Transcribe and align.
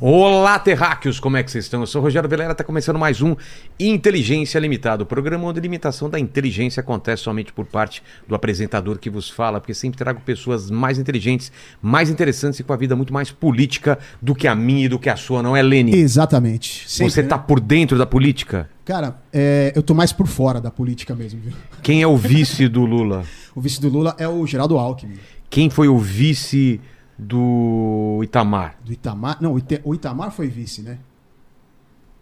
Olá, 0.00 0.56
terráqueos, 0.60 1.18
como 1.18 1.36
é 1.36 1.42
que 1.42 1.50
vocês 1.50 1.64
estão? 1.64 1.80
Eu 1.80 1.86
sou 1.86 2.00
o 2.00 2.04
Rogério 2.04 2.28
Velera, 2.28 2.52
está 2.52 2.62
começando 2.62 2.96
mais 2.96 3.20
um 3.20 3.34
Inteligência 3.80 4.56
Limitada, 4.60 5.02
o 5.02 5.06
programa 5.06 5.44
onde 5.48 5.58
a 5.58 5.62
limitação 5.62 6.08
da 6.08 6.20
inteligência 6.20 6.80
acontece 6.80 7.24
somente 7.24 7.52
por 7.52 7.66
parte 7.66 8.00
do 8.28 8.32
apresentador 8.32 8.96
que 9.00 9.10
vos 9.10 9.28
fala, 9.28 9.58
porque 9.58 9.74
sempre 9.74 9.98
trago 9.98 10.20
pessoas 10.20 10.70
mais 10.70 11.00
inteligentes, 11.00 11.50
mais 11.82 12.10
interessantes 12.10 12.60
e 12.60 12.62
com 12.62 12.72
a 12.72 12.76
vida 12.76 12.94
muito 12.94 13.12
mais 13.12 13.32
política 13.32 13.98
do 14.22 14.36
que 14.36 14.46
a 14.46 14.54
minha 14.54 14.84
e 14.84 14.88
do 14.88 15.00
que 15.00 15.10
a 15.10 15.16
sua, 15.16 15.42
não 15.42 15.56
é, 15.56 15.62
Lene? 15.62 15.96
Exatamente. 15.96 16.88
Sempre, 16.88 17.12
Você 17.12 17.20
está 17.22 17.36
por 17.36 17.58
dentro 17.58 17.98
da 17.98 18.06
política? 18.06 18.70
Cara, 18.84 19.20
é, 19.32 19.72
eu 19.74 19.82
tô 19.82 19.94
mais 19.94 20.12
por 20.12 20.28
fora 20.28 20.60
da 20.60 20.70
política 20.70 21.12
mesmo, 21.16 21.40
viu? 21.40 21.52
Quem 21.82 22.02
é 22.02 22.06
o 22.06 22.16
vice 22.16 22.68
do 22.68 22.84
Lula? 22.84 23.24
o 23.52 23.60
vice 23.60 23.80
do 23.80 23.88
Lula 23.88 24.14
é 24.16 24.28
o 24.28 24.46
Geraldo 24.46 24.78
Alckmin. 24.78 25.18
Quem 25.50 25.68
foi 25.68 25.88
o 25.88 25.98
vice 25.98 26.80
do 27.18 28.20
Itamar. 28.22 28.76
Do 28.84 28.92
Itamar? 28.92 29.38
Não, 29.40 29.60
o 29.84 29.94
Itamar 29.94 30.30
foi 30.30 30.46
vice, 30.46 30.82
né? 30.82 30.98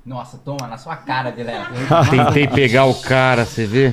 Nossa, 0.05 0.39
toma 0.39 0.69
na 0.69 0.79
sua 0.79 0.97
cara, 0.97 1.33
Vilela. 1.33 1.67
Tentei 2.09 2.47
pegar 2.47 2.85
o 2.85 2.95
cara, 2.95 3.45
você 3.45 3.67
vê? 3.67 3.93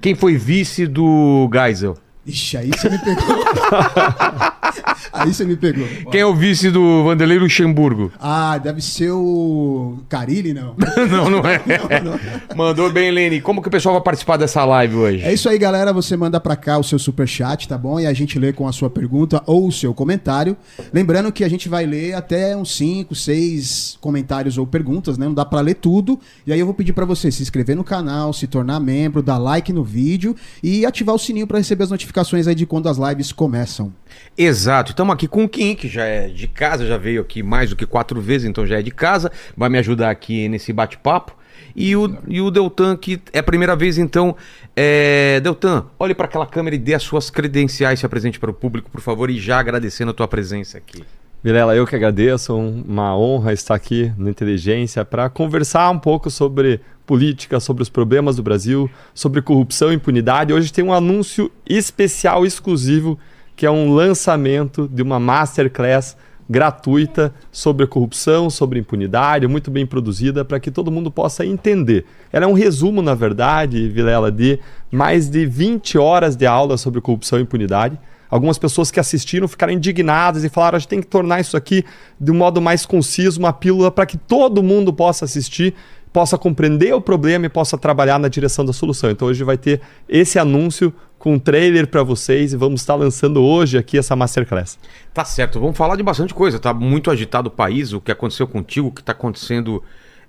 Quem 0.00 0.14
foi 0.14 0.36
vice 0.36 0.86
do 0.86 1.48
Geisel? 1.52 1.96
Ixi, 2.26 2.56
aí 2.56 2.70
você 2.70 2.88
me 2.88 2.98
pegou. 2.98 3.22
aí 5.12 5.32
você 5.32 5.44
me 5.44 5.56
pegou. 5.56 5.86
Quem 6.10 6.20
é 6.20 6.26
o 6.26 6.34
vice 6.34 6.70
do 6.70 7.04
Vanderlei 7.04 7.38
Luxemburgo? 7.38 8.12
Ah, 8.20 8.58
deve 8.58 8.80
ser 8.80 9.10
o 9.10 9.98
Carilli, 10.08 10.52
não. 10.52 10.74
não, 11.10 11.30
não 11.30 11.38
é. 11.40 11.60
Não, 11.66 12.12
não. 12.12 12.56
Mandou 12.56 12.92
bem, 12.92 13.10
Lene. 13.10 13.40
Como 13.40 13.62
que 13.62 13.68
o 13.68 13.70
pessoal 13.70 13.94
vai 13.94 14.02
participar 14.02 14.36
dessa 14.36 14.64
live 14.64 14.96
hoje? 14.96 15.22
É 15.22 15.32
isso 15.32 15.48
aí, 15.48 15.58
galera. 15.58 15.92
Você 15.92 16.16
manda 16.16 16.38
pra 16.38 16.56
cá 16.56 16.78
o 16.78 16.84
seu 16.84 16.98
super 16.98 17.26
chat, 17.26 17.66
tá 17.66 17.78
bom? 17.78 17.98
E 17.98 18.06
a 18.06 18.12
gente 18.12 18.38
lê 18.38 18.52
com 18.52 18.68
a 18.68 18.72
sua 18.72 18.90
pergunta 18.90 19.42
ou 19.46 19.66
o 19.66 19.72
seu 19.72 19.94
comentário. 19.94 20.56
Lembrando 20.92 21.32
que 21.32 21.44
a 21.44 21.48
gente 21.48 21.68
vai 21.68 21.86
ler 21.86 22.14
até 22.14 22.56
uns 22.56 22.76
5, 22.76 23.14
6 23.14 23.98
comentários 24.00 24.58
ou 24.58 24.66
perguntas, 24.66 25.16
né? 25.16 25.26
Não 25.26 25.34
dá 25.34 25.44
pra 25.44 25.60
ler 25.60 25.74
tudo. 25.74 26.18
E 26.46 26.52
aí 26.52 26.60
eu 26.60 26.66
vou 26.66 26.74
pedir 26.74 26.92
para 26.92 27.04
você 27.04 27.30
se 27.30 27.42
inscrever 27.42 27.76
no 27.76 27.84
canal, 27.84 28.32
se 28.32 28.46
tornar 28.46 28.80
membro, 28.80 29.22
dar 29.22 29.38
like 29.38 29.72
no 29.72 29.84
vídeo 29.84 30.36
e 30.62 30.84
ativar 30.84 31.14
o 31.14 31.18
sininho 31.18 31.46
para 31.46 31.58
receber 31.58 31.84
as 31.84 31.90
notificações 31.90 32.10
notificações 32.10 32.46
aí 32.46 32.54
de 32.54 32.66
quando 32.66 32.88
as 32.88 32.98
lives 32.98 33.32
começam. 33.32 33.92
Exato. 34.36 34.94
Estamos 35.00 35.14
aqui 35.14 35.26
com 35.26 35.44
o 35.44 35.48
Kim, 35.48 35.74
que 35.74 35.88
já 35.88 36.04
é 36.04 36.28
de 36.28 36.46
casa, 36.46 36.86
já 36.86 36.98
veio 36.98 37.22
aqui 37.22 37.42
mais 37.42 37.70
do 37.70 37.74
que 37.74 37.86
quatro 37.86 38.20
vezes, 38.20 38.46
então 38.46 38.66
já 38.66 38.80
é 38.80 38.82
de 38.82 38.90
casa. 38.90 39.32
Vai 39.56 39.70
me 39.70 39.78
ajudar 39.78 40.10
aqui 40.10 40.46
nesse 40.46 40.74
bate-papo. 40.74 41.34
E 41.74 41.96
o, 41.96 42.18
e 42.28 42.38
o 42.42 42.50
Deltan, 42.50 42.98
que 42.98 43.18
é 43.32 43.38
a 43.38 43.42
primeira 43.42 43.74
vez, 43.74 43.96
então. 43.96 44.36
É... 44.76 45.40
Deltan, 45.40 45.86
olhe 45.98 46.14
para 46.14 46.26
aquela 46.26 46.44
câmera 46.44 46.76
e 46.76 46.78
dê 46.78 46.92
as 46.92 47.02
suas 47.02 47.30
credenciais, 47.30 48.00
se 48.00 48.04
apresente 48.04 48.38
para 48.38 48.50
o 48.50 48.52
público, 48.52 48.90
por 48.90 49.00
favor, 49.00 49.30
e 49.30 49.40
já 49.40 49.58
agradecendo 49.58 50.10
a 50.10 50.12
tua 50.12 50.28
presença 50.28 50.76
aqui. 50.76 51.02
Vilela, 51.42 51.74
eu 51.74 51.86
que 51.86 51.96
agradeço, 51.96 52.54
uma 52.54 53.16
honra 53.16 53.54
estar 53.54 53.74
aqui 53.74 54.12
no 54.18 54.28
Inteligência 54.28 55.02
para 55.02 55.30
conversar 55.30 55.88
um 55.88 55.98
pouco 55.98 56.28
sobre 56.28 56.78
política, 57.06 57.58
sobre 57.58 57.82
os 57.82 57.88
problemas 57.88 58.36
do 58.36 58.42
Brasil, 58.42 58.90
sobre 59.14 59.40
corrupção 59.40 59.90
e 59.90 59.94
impunidade. 59.94 60.52
Hoje 60.52 60.70
tem 60.70 60.84
um 60.84 60.92
anúncio 60.92 61.50
especial, 61.66 62.44
exclusivo, 62.44 63.18
que 63.60 63.66
é 63.66 63.70
um 63.70 63.92
lançamento 63.92 64.88
de 64.88 65.02
uma 65.02 65.20
masterclass 65.20 66.16
gratuita 66.48 67.30
sobre 67.52 67.86
corrupção, 67.86 68.48
sobre 68.48 68.78
impunidade, 68.78 69.46
muito 69.46 69.70
bem 69.70 69.84
produzida, 69.84 70.46
para 70.46 70.58
que 70.58 70.70
todo 70.70 70.90
mundo 70.90 71.10
possa 71.10 71.44
entender. 71.44 72.06
Ela 72.32 72.46
é 72.46 72.48
um 72.48 72.54
resumo, 72.54 73.02
na 73.02 73.14
verdade, 73.14 73.86
Vilela, 73.90 74.32
de 74.32 74.58
mais 74.90 75.28
de 75.28 75.44
20 75.44 75.98
horas 75.98 76.36
de 76.36 76.46
aula 76.46 76.78
sobre 76.78 77.02
corrupção 77.02 77.38
e 77.38 77.42
impunidade 77.42 77.98
Algumas 78.30 78.58
pessoas 78.58 78.92
que 78.92 79.00
assistiram 79.00 79.48
ficaram 79.48 79.72
indignadas 79.72 80.44
e 80.44 80.48
falaram: 80.48 80.76
a 80.76 80.78
gente 80.78 80.88
tem 80.88 81.00
que 81.00 81.06
tornar 81.08 81.40
isso 81.40 81.56
aqui 81.56 81.84
de 82.18 82.30
um 82.30 82.34
modo 82.34 82.60
mais 82.60 82.86
conciso, 82.86 83.40
uma 83.40 83.52
pílula 83.52 83.90
para 83.90 84.06
que 84.06 84.16
todo 84.16 84.62
mundo 84.62 84.92
possa 84.92 85.24
assistir, 85.24 85.74
possa 86.12 86.38
compreender 86.38 86.94
o 86.94 87.00
problema 87.00 87.46
e 87.46 87.48
possa 87.48 87.76
trabalhar 87.76 88.20
na 88.20 88.28
direção 88.28 88.64
da 88.64 88.72
solução. 88.72 89.10
Então 89.10 89.26
hoje 89.26 89.42
vai 89.42 89.58
ter 89.58 89.80
esse 90.08 90.38
anúncio 90.38 90.94
com 91.20 91.34
um 91.34 91.38
trailer 91.38 91.86
para 91.86 92.02
vocês 92.02 92.54
e 92.54 92.56
vamos 92.56 92.80
estar 92.80 92.94
lançando 92.94 93.42
hoje 93.42 93.76
aqui 93.76 93.98
essa 93.98 94.16
masterclass. 94.16 94.78
Tá 95.12 95.22
certo, 95.22 95.60
vamos 95.60 95.76
falar 95.76 95.94
de 95.94 96.02
bastante 96.02 96.32
coisa. 96.32 96.58
Tá 96.58 96.72
muito 96.72 97.10
agitado 97.10 97.48
o 97.48 97.50
país, 97.50 97.92
o 97.92 98.00
que 98.00 98.10
aconteceu 98.10 98.48
contigo, 98.48 98.88
o 98.88 98.90
que 98.90 99.02
está 99.02 99.12
acontecendo 99.12 99.84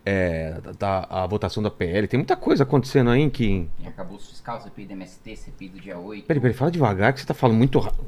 é, 0.06 0.59
da, 0.78 1.07
a 1.09 1.25
votação 1.25 1.63
da 1.63 1.72
PL. 1.72 2.09
Tem 2.09 2.18
muita 2.18 2.35
coisa 2.35 2.63
acontecendo 2.63 3.09
aí 3.09 3.29
que. 3.29 3.69
Acabou 3.85 4.18
o 4.18 4.19
fiscal, 4.19 4.62
CPI 4.62 4.85
do 4.85 4.91
MST, 4.91 5.38
CPI 5.38 5.69
do 5.69 5.79
dia 5.79 5.97
8. 5.97 6.25
Peraí, 6.25 6.41
peraí, 6.41 6.56
fala 6.56 6.69
devagar 6.69 7.13
que 7.13 7.22
você 7.22 7.25
tá 7.25 7.34
falando 7.34 7.58
muito 7.58 7.79
rápido. 7.79 8.06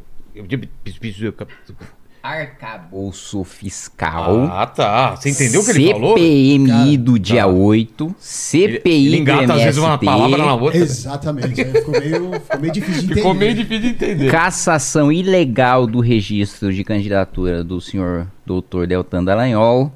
Arcabouço 2.23 3.43
fiscal. 3.43 4.45
Ah, 4.45 4.65
tá. 4.65 5.15
Você 5.15 5.29
entendeu 5.29 5.61
o 5.61 5.65
que 5.65 5.71
ele 5.71 5.91
falou? 5.91 6.17
CPMI 6.17 6.97
do 6.97 7.19
dia 7.19 7.41
tá. 7.41 7.47
8. 7.47 8.15
CPI 8.17 8.65
ele, 8.65 9.07
ele 9.07 9.17
engata, 9.17 9.37
do 9.39 9.43
MST. 9.43 9.59
às 9.59 9.65
vezes 9.65 9.77
uma 9.79 9.97
palavra 9.97 10.37
na 10.37 10.55
outra. 10.55 10.79
Exatamente. 10.79 11.65
ficou, 11.65 11.99
meio, 11.99 12.31
ficou 12.39 12.59
meio 12.59 12.73
difícil 12.73 12.93
de 12.93 13.05
entender. 13.05 13.15
Ficou 13.15 13.33
meio 13.33 13.53
difícil 13.53 13.81
de 13.81 13.87
entender. 13.89 14.31
Cassação 14.31 15.11
ilegal 15.11 15.85
do 15.85 15.99
registro 15.99 16.73
de 16.73 16.83
candidatura 16.83 17.63
do 17.63 17.81
senhor 17.81 18.27
doutor 18.45 18.87
Deltan 18.87 19.23
Dallagnol. 19.23 19.91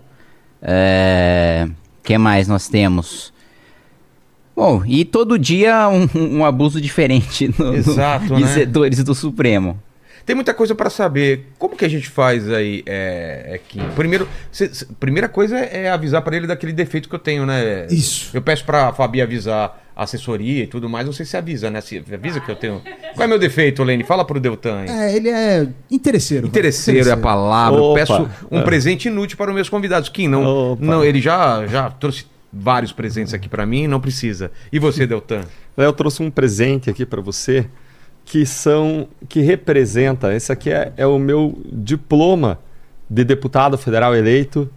É 0.61 1.67
que 2.07 2.17
mais 2.17 2.47
nós 2.47 2.69
temos? 2.69 3.33
Bom, 4.55 4.81
e 4.85 5.03
todo 5.03 5.37
dia 5.37 5.89
um, 5.89 6.07
um 6.37 6.45
abuso 6.45 6.79
diferente 6.79 7.53
no, 7.59 7.75
Exato, 7.75 8.29
no, 8.29 8.37
de 8.37 8.43
né? 8.43 8.53
setores 8.53 9.03
do 9.03 9.13
Supremo. 9.13 9.77
Tem 10.27 10.35
muita 10.35 10.53
coisa 10.53 10.75
para 10.75 10.89
saber. 10.89 11.53
Como 11.57 11.77
que 11.77 11.85
a 11.85 11.87
gente 11.87 12.09
faz 12.09 12.51
aí, 12.51 12.83
é, 12.85 13.61
é 13.65 13.83
Primeiro, 13.95 14.27
cê, 14.51 14.67
cê, 14.67 14.85
primeira 14.99 15.29
coisa 15.29 15.57
é 15.57 15.89
avisar 15.89 16.21
para 16.21 16.35
ele 16.35 16.45
daquele 16.45 16.73
defeito 16.73 17.07
que 17.07 17.15
eu 17.15 17.19
tenho, 17.19 17.45
né? 17.45 17.87
Isso. 17.89 18.35
Eu 18.35 18.41
peço 18.41 18.65
para 18.65 18.91
Fabi 18.91 19.21
avisar 19.21 19.89
a 19.95 20.03
assessoria 20.03 20.65
e 20.65 20.67
tudo 20.67 20.89
mais. 20.89 21.05
Não 21.05 21.13
sei 21.13 21.25
se 21.25 21.37
avisa, 21.37 21.71
né? 21.71 21.79
Se 21.79 22.03
avisa 22.13 22.41
que 22.41 22.51
eu 22.51 22.57
tenho. 22.57 22.81
Qual 23.15 23.23
é 23.23 23.27
meu 23.27 23.39
defeito, 23.39 23.81
Lene? 23.85 24.03
Fala 24.03 24.25
pro 24.25 24.37
Deltan 24.37 24.79
aí. 24.79 24.89
É, 24.89 25.15
ele 25.15 25.29
é 25.29 25.65
interesseiro. 25.89 26.45
Interesseiro, 26.45 26.99
interesseiro. 26.99 27.09
é 27.09 27.13
a 27.13 27.17
palavra. 27.23 27.79
Opa. 27.81 27.97
Eu 28.01 28.05
peço 28.05 28.29
um 28.51 28.59
é. 28.59 28.63
presente 28.63 29.07
inútil 29.07 29.37
para 29.37 29.49
os 29.49 29.55
meus 29.55 29.69
convidados. 29.69 30.09
Kim, 30.09 30.27
não, 30.27 30.75
não, 30.75 31.05
ele 31.05 31.21
já, 31.21 31.65
já 31.67 31.89
trouxe 31.89 32.25
vários 32.51 32.91
presentes 32.91 33.33
aqui 33.33 33.47
para 33.47 33.65
mim, 33.65 33.87
não 33.87 34.01
precisa. 34.01 34.51
E 34.73 34.77
você, 34.77 35.07
Deltan? 35.07 35.45
Eu 35.77 35.93
trouxe 35.93 36.21
um 36.21 36.29
presente 36.29 36.89
aqui 36.89 37.05
para 37.05 37.21
você 37.21 37.65
que 38.27 38.45
são 38.45 39.07
que 39.27 39.41
representa. 39.41 40.31
Esse 40.35 40.51
aqui 40.51 40.69
é, 40.69 40.93
é 40.97 41.07
o 41.07 41.17
meu 41.17 41.57
diploma 41.65 42.59
de 43.09 43.23
deputado 43.23 43.75
federal 43.77 44.13
eleito 44.13 44.69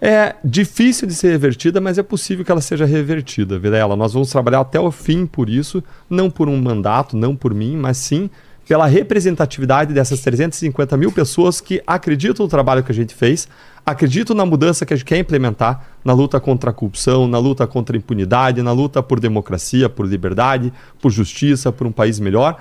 É 0.00 0.34
difícil 0.42 1.06
de 1.06 1.14
ser 1.14 1.28
revertida, 1.28 1.78
mas 1.78 1.98
é 1.98 2.02
possível 2.02 2.42
que 2.42 2.50
ela 2.50 2.62
seja 2.62 2.86
revertida, 2.86 3.58
Vilela. 3.58 3.96
Nós 3.96 4.14
vamos 4.14 4.30
trabalhar 4.30 4.60
até 4.60 4.80
o 4.80 4.90
fim 4.90 5.26
por 5.26 5.50
isso, 5.50 5.84
não 6.08 6.30
por 6.30 6.48
um 6.48 6.56
mandato, 6.56 7.18
não 7.18 7.36
por 7.36 7.52
mim, 7.52 7.76
mas 7.76 7.98
sim 7.98 8.30
pela 8.68 8.86
representatividade 8.86 9.94
dessas 9.94 10.20
350 10.20 10.94
mil 10.98 11.10
pessoas 11.10 11.58
que 11.58 11.82
acreditam 11.86 12.44
no 12.44 12.50
trabalho 12.50 12.84
que 12.84 12.92
a 12.92 12.94
gente 12.94 13.14
fez, 13.14 13.48
acreditam 13.90 14.34
na 14.34 14.44
mudança 14.44 14.84
que 14.84 14.92
a 14.92 14.96
gente 14.96 15.06
quer 15.06 15.18
implementar 15.18 15.84
na 16.04 16.12
luta 16.12 16.38
contra 16.40 16.70
a 16.70 16.72
corrupção, 16.72 17.26
na 17.26 17.38
luta 17.38 17.66
contra 17.66 17.96
a 17.96 17.98
impunidade, 17.98 18.62
na 18.62 18.72
luta 18.72 19.02
por 19.02 19.20
democracia, 19.20 19.88
por 19.88 20.06
liberdade, 20.06 20.72
por 21.00 21.10
justiça, 21.10 21.72
por 21.72 21.86
um 21.86 21.92
país 21.92 22.20
melhor 22.20 22.56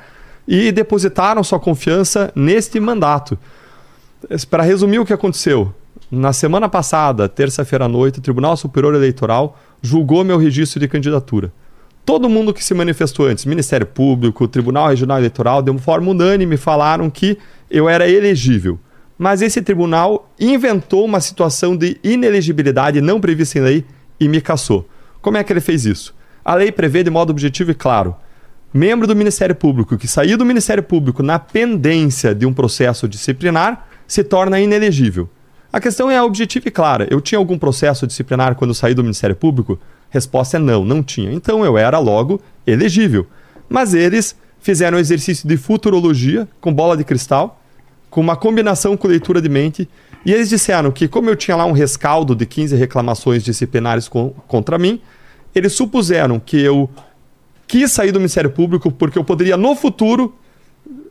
e 0.48 0.72
depositaram 0.72 1.44
sua 1.44 1.60
confiança 1.60 2.32
neste 2.36 2.80
mandato. 2.80 3.38
Para 4.50 4.64
resumir 4.64 5.00
o 5.00 5.06
que 5.06 5.14
aconteceu, 5.14 5.74
na 6.10 6.32
semana 6.32 6.70
passada, 6.70 7.28
terça-feira 7.28 7.86
à 7.86 7.88
noite, 7.88 8.20
o 8.20 8.22
Tribunal 8.22 8.56
Superior 8.56 8.96
Eleitoral 8.96 9.58
julgou 9.82 10.24
meu 10.24 10.38
registro 10.38 10.80
de 10.80 10.88
candidatura 10.88 11.52
todo 12.08 12.30
mundo 12.30 12.54
que 12.54 12.64
se 12.64 12.74
manifestou 12.74 13.28
antes, 13.28 13.44
Ministério 13.44 13.86
Público, 13.86 14.48
Tribunal 14.48 14.88
Regional 14.88 15.18
Eleitoral, 15.18 15.62
de 15.62 15.70
uma 15.70 15.78
forma 15.78 16.10
unânime 16.10 16.56
falaram 16.56 17.10
que 17.10 17.38
eu 17.70 17.90
era 17.90 18.10
elegível. 18.10 18.80
Mas 19.18 19.42
esse 19.42 19.62
tribunal 19.62 20.32
inventou 20.40 21.04
uma 21.04 21.20
situação 21.20 21.76
de 21.76 21.98
inelegibilidade 22.04 23.02
não 23.02 23.20
prevista 23.20 23.58
em 23.58 23.62
lei 23.62 23.86
e 24.20 24.28
me 24.28 24.42
cassou. 24.42 24.88
Como 25.22 25.38
é 25.38 25.44
que 25.44 25.52
ele 25.52 25.60
fez 25.60 25.86
isso? 25.86 26.16
A 26.46 26.56
lei 26.56 26.72
prevê 26.72 27.04
de 27.04 27.10
modo 27.10 27.32
objetivo 27.32 27.72
e 27.72 27.76
claro 27.76 28.16
membro 28.74 29.08
do 29.08 29.16
Ministério 29.16 29.56
Público 29.56 29.98
que 29.98 30.08
saiu 30.08 30.38
do 30.38 30.46
Ministério 30.46 30.84
Público 30.84 31.24
na 31.24 31.40
pendência 31.40 32.36
de 32.36 32.46
um 32.46 32.54
processo 32.54 33.08
disciplinar 33.08 33.88
se 34.08 34.24
torna 34.24 34.60
inelegível. 34.60 35.30
A 35.72 35.80
questão 35.80 36.10
é 36.10 36.22
objetiva 36.22 36.68
e 36.68 36.72
clara. 36.72 37.08
Eu 37.10 37.20
tinha 37.20 37.40
algum 37.40 37.58
processo 37.58 38.08
disciplinar 38.08 38.56
quando 38.56 38.74
saí 38.74 38.94
do 38.94 39.04
Ministério 39.04 39.36
Público? 39.36 39.80
Resposta 40.10 40.58
é 40.58 40.60
não, 40.60 40.86
não 40.86 41.04
tinha. 41.04 41.32
Então 41.32 41.66
eu 41.66 41.78
era 41.78 42.00
logo 42.00 42.42
elegível. 42.66 43.28
Mas 43.68 43.94
eles 43.94 44.36
fizeram 44.60 44.98
um 44.98 45.02
exercício 45.02 45.48
de 45.48 45.58
futurologia 45.58 46.48
com 46.62 46.74
bola 46.74 46.96
de 46.96 47.04
cristal, 47.04 47.57
com 48.18 48.22
uma 48.22 48.36
combinação 48.36 48.98
com 48.98 49.08
leitura 49.08 49.40
de 49.40 49.48
mente, 49.48 49.88
e 50.26 50.34
eles 50.34 50.50
disseram 50.50 50.92
que, 50.92 51.08
como 51.08 51.30
eu 51.30 51.36
tinha 51.36 51.56
lá 51.56 51.68
um 51.68 51.72
rescaldo 51.72 52.36
de 52.36 52.48
15 52.48 52.76
reclamações 52.76 53.44
disciplinares 53.44 54.08
com, 54.08 54.32
contra 54.48 54.76
mim, 54.80 55.00
eles 55.54 55.74
supuseram 55.74 56.40
que 56.40 56.60
eu 56.60 56.90
quis 57.68 57.92
sair 57.92 58.12
do 58.12 58.18
Ministério 58.18 58.50
Público 58.50 58.92
porque 58.92 59.20
eu 59.20 59.24
poderia, 59.24 59.56
no 59.56 59.76
futuro, 59.76 60.36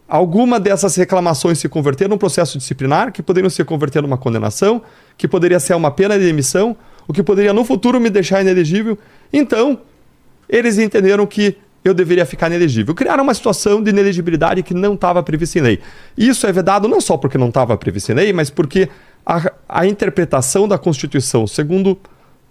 alguma 0.09 0.59
dessas 0.59 0.97
reclamações 0.97 1.61
se 1.61 1.69
converter 1.69 2.09
num 2.09 2.19
processo 2.19 2.59
disciplinar, 2.59 3.13
que 3.13 3.23
poderiam 3.23 3.51
se 3.51 3.63
converter 3.63 4.03
numa 4.03 4.19
condenação, 4.19 4.83
que 5.17 5.29
poderia 5.29 5.61
ser 5.61 5.77
uma 5.77 5.93
pena 5.93 6.19
de 6.19 6.25
demissão, 6.25 6.77
o 7.07 7.13
que 7.13 7.23
poderia 7.23 7.53
no 7.53 7.65
futuro 7.65 8.01
me 8.01 8.11
deixar 8.11 8.41
inelegível. 8.41 8.99
Então, 9.33 9.79
eles 10.49 10.77
entenderam 10.77 11.25
que 11.25 11.57
eu 11.89 11.95
deveria 11.95 12.27
ficar 12.27 12.49
inelegível. 12.49 12.95
Criaram 12.95 13.25
uma 13.25 13.35
situação 13.35 13.83
de 13.83 13.91
inelegibilidade 13.91 14.63
que 14.63 14.75
não 14.75 14.95
estava 14.95 15.23
prevista 15.23 15.59
em 15.59 15.63
lei. 15.63 15.81
Isso 16.17 16.47
é 16.47 16.53
vedado 16.53 16.89
não 16.89 17.01
só 17.01 17.17
porque 17.17 17.39
não 17.39 17.49
estava 17.49 17.77
previsto 17.77 18.13
em 18.13 18.15
lei, 18.15 18.33
mas 18.33 18.51
porque 18.51 18.89
a, 19.25 19.53
a 19.69 19.87
interpretação 19.87 20.69
da 20.69 20.79
Constituição, 20.79 21.47
segundo 21.47 21.99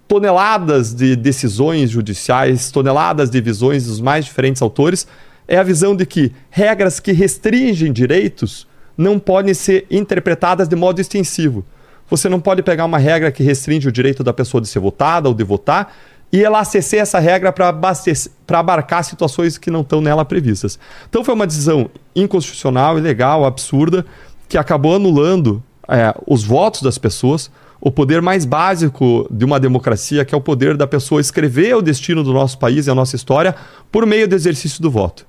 toneladas 0.08 0.94
de 0.94 1.16
decisões 1.16 1.90
judiciais, 1.90 2.70
toneladas 2.72 3.30
de 3.30 3.42
visões 3.42 3.86
dos 3.86 4.00
mais 4.00 4.26
diferentes 4.26 4.62
autores, 4.62 5.08
é 5.48 5.58
a 5.58 5.64
visão 5.64 5.96
de 5.96 6.06
que 6.06 6.32
regras 6.50 7.00
que 7.00 7.12
restringem 7.12 7.92
direitos 7.92 8.68
não 8.98 9.20
podem 9.20 9.54
ser 9.54 9.86
interpretadas 9.90 10.68
de 10.68 10.76
modo 10.76 11.00
extensivo. 11.02 11.66
Você 12.10 12.30
não 12.30 12.40
pode 12.40 12.62
pegar 12.62 12.86
uma 12.86 13.00
regra 13.00 13.32
que 13.32 13.44
restringe 13.44 13.88
o 13.88 13.92
direito 13.92 14.24
da 14.24 14.32
pessoa 14.32 14.62
de 14.62 14.68
ser 14.68 14.80
votada 14.80 15.28
ou 15.28 15.34
de 15.34 15.44
votar 15.44 15.94
e 16.36 16.44
elastecer 16.44 17.00
essa 17.00 17.18
regra 17.18 17.54
para 17.54 18.60
abarcar 18.60 19.06
situações 19.06 19.58
que 19.58 19.72
não 19.72 19.82
estão 19.82 20.02
nela 20.02 20.26
previstas. 20.26 20.78
Então 21.10 21.24
foi 21.24 21.34
uma 21.34 21.48
decisão 21.48 21.90
inconstitucional, 22.14 22.98
ilegal, 22.98 23.46
absurda, 23.46 24.06
que 24.50 24.58
acabou 24.58 24.98
anulando 24.98 25.64
é, 25.88 26.14
os 26.28 26.44
votos 26.44 26.82
das 26.82 26.98
pessoas, 26.98 27.50
o 27.80 27.90
poder 27.90 28.22
mais 28.22 28.44
básico 28.44 29.26
de 29.32 29.46
uma 29.46 29.58
democracia, 29.62 30.26
que 30.26 30.36
é 30.36 30.38
o 30.38 30.42
poder 30.42 30.76
da 30.76 30.86
pessoa 30.86 31.22
escrever 31.22 31.74
o 31.74 31.82
destino 31.82 32.22
do 32.22 32.34
nosso 32.34 32.60
país 32.60 32.86
e 32.86 32.92
a 32.92 32.96
nossa 32.96 33.16
história 33.16 33.56
por 33.90 34.06
meio 34.06 34.28
do 34.28 34.36
exercício 34.36 34.82
do 34.82 34.92
voto. 34.92 35.26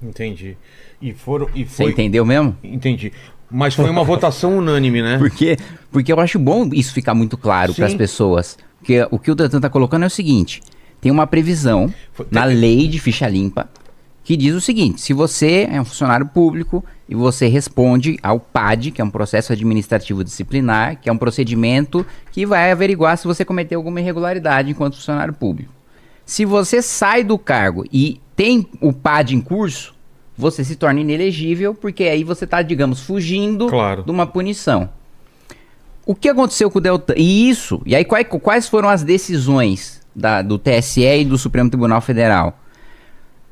Entendi. 0.00 0.56
E 1.02 1.12
foram 1.14 1.48
e 1.52 1.64
foi... 1.64 1.86
Você 1.86 1.90
entendeu 1.90 2.24
mesmo? 2.24 2.56
Entendi. 2.62 3.12
Mas 3.50 3.74
foi 3.74 3.90
uma 3.90 4.04
votação 4.06 4.56
unânime, 4.58 5.02
né? 5.02 5.18
Porque, 5.18 5.56
porque 5.90 6.12
eu 6.12 6.20
acho 6.20 6.38
bom 6.38 6.70
isso 6.72 6.92
ficar 6.92 7.12
muito 7.12 7.36
claro 7.36 7.74
para 7.74 7.86
as 7.86 7.94
pessoas. 7.94 8.56
Porque 8.86 9.04
o 9.10 9.18
que 9.18 9.32
o 9.32 9.34
Dantan 9.34 9.56
está 9.56 9.68
colocando 9.68 10.04
é 10.04 10.06
o 10.06 10.10
seguinte: 10.10 10.62
tem 11.00 11.10
uma 11.10 11.26
previsão 11.26 11.92
foi, 12.12 12.24
na 12.30 12.44
lei 12.44 12.86
de 12.86 13.00
ficha 13.00 13.28
limpa 13.28 13.68
que 14.22 14.36
diz 14.36 14.54
o 14.54 14.60
seguinte: 14.60 15.00
se 15.00 15.12
você 15.12 15.68
é 15.68 15.80
um 15.80 15.84
funcionário 15.84 16.26
público 16.26 16.84
e 17.08 17.14
você 17.16 17.48
responde 17.48 18.16
ao 18.22 18.38
PAD, 18.38 18.92
que 18.92 19.00
é 19.00 19.04
um 19.04 19.10
processo 19.10 19.52
administrativo 19.52 20.22
disciplinar, 20.22 21.00
que 21.00 21.08
é 21.08 21.12
um 21.12 21.18
procedimento 21.18 22.06
que 22.30 22.46
vai 22.46 22.70
averiguar 22.70 23.18
se 23.18 23.26
você 23.26 23.44
cometeu 23.44 23.80
alguma 23.80 24.00
irregularidade 24.00 24.70
enquanto 24.70 24.94
funcionário 24.94 25.34
público. 25.34 25.72
Se 26.24 26.44
você 26.44 26.80
sai 26.80 27.24
do 27.24 27.36
cargo 27.36 27.84
e 27.92 28.20
tem 28.36 28.68
o 28.80 28.92
PAD 28.92 29.34
em 29.34 29.40
curso, 29.40 29.96
você 30.36 30.62
se 30.62 30.76
torna 30.76 31.00
inelegível, 31.00 31.74
porque 31.74 32.04
aí 32.04 32.22
você 32.22 32.44
está, 32.44 32.62
digamos, 32.62 33.00
fugindo 33.00 33.68
claro. 33.68 34.04
de 34.04 34.10
uma 34.12 34.26
punição. 34.26 34.88
O 36.06 36.14
que 36.14 36.28
aconteceu 36.28 36.70
com 36.70 36.78
o 36.78 36.80
Deltan? 36.80 37.14
E 37.16 37.50
isso, 37.50 37.82
e 37.84 37.96
aí 37.96 38.04
quais, 38.04 38.28
quais 38.40 38.68
foram 38.68 38.88
as 38.88 39.02
decisões 39.02 40.00
da, 40.14 40.40
do 40.40 40.56
TSE 40.56 41.02
e 41.02 41.24
do 41.24 41.36
Supremo 41.36 41.68
Tribunal 41.68 42.00
Federal? 42.00 42.60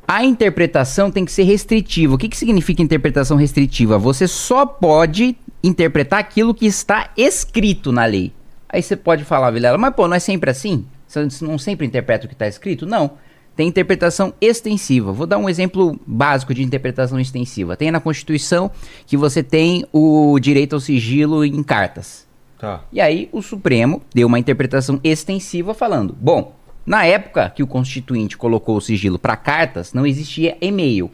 A 0.06 0.24
interpretação 0.24 1.10
tem 1.10 1.24
que 1.24 1.32
ser 1.32 1.42
restritiva. 1.42 2.14
O 2.14 2.18
que, 2.18 2.28
que 2.28 2.36
significa 2.36 2.80
interpretação 2.80 3.36
restritiva? 3.36 3.98
Você 3.98 4.28
só 4.28 4.64
pode 4.64 5.36
interpretar 5.64 6.20
aquilo 6.20 6.54
que 6.54 6.66
está 6.66 7.10
escrito 7.16 7.90
na 7.90 8.04
lei. 8.04 8.32
Aí 8.68 8.80
você 8.80 8.94
pode 8.94 9.24
falar, 9.24 9.50
Vilela, 9.50 9.76
mas 9.76 9.92
pô, 9.92 10.06
não 10.06 10.16
é 10.16 10.20
sempre 10.20 10.48
assim? 10.48 10.86
Você 11.08 11.26
não 11.44 11.58
sempre 11.58 11.84
interpreta 11.84 12.26
o 12.26 12.28
que 12.28 12.34
está 12.34 12.46
escrito? 12.46 12.86
Não 12.86 13.18
tem 13.56 13.68
interpretação 13.68 14.34
extensiva. 14.40 15.12
Vou 15.12 15.26
dar 15.26 15.38
um 15.38 15.48
exemplo 15.48 15.98
básico 16.06 16.52
de 16.54 16.62
interpretação 16.62 17.18
extensiva. 17.20 17.76
Tem 17.76 17.90
na 17.90 18.00
Constituição 18.00 18.70
que 19.06 19.16
você 19.16 19.42
tem 19.42 19.84
o 19.92 20.38
direito 20.40 20.74
ao 20.74 20.80
sigilo 20.80 21.44
em 21.44 21.62
cartas. 21.62 22.26
Tá. 22.58 22.84
E 22.92 23.00
aí 23.00 23.28
o 23.32 23.42
Supremo 23.42 24.02
deu 24.14 24.26
uma 24.26 24.38
interpretação 24.38 25.00
extensiva 25.02 25.74
falando: 25.74 26.16
bom, 26.20 26.54
na 26.86 27.04
época 27.04 27.50
que 27.50 27.62
o 27.62 27.66
Constituinte 27.66 28.36
colocou 28.36 28.76
o 28.76 28.80
sigilo 28.80 29.18
para 29.18 29.36
cartas, 29.36 29.92
não 29.92 30.06
existia 30.06 30.56
e-mail. 30.60 31.10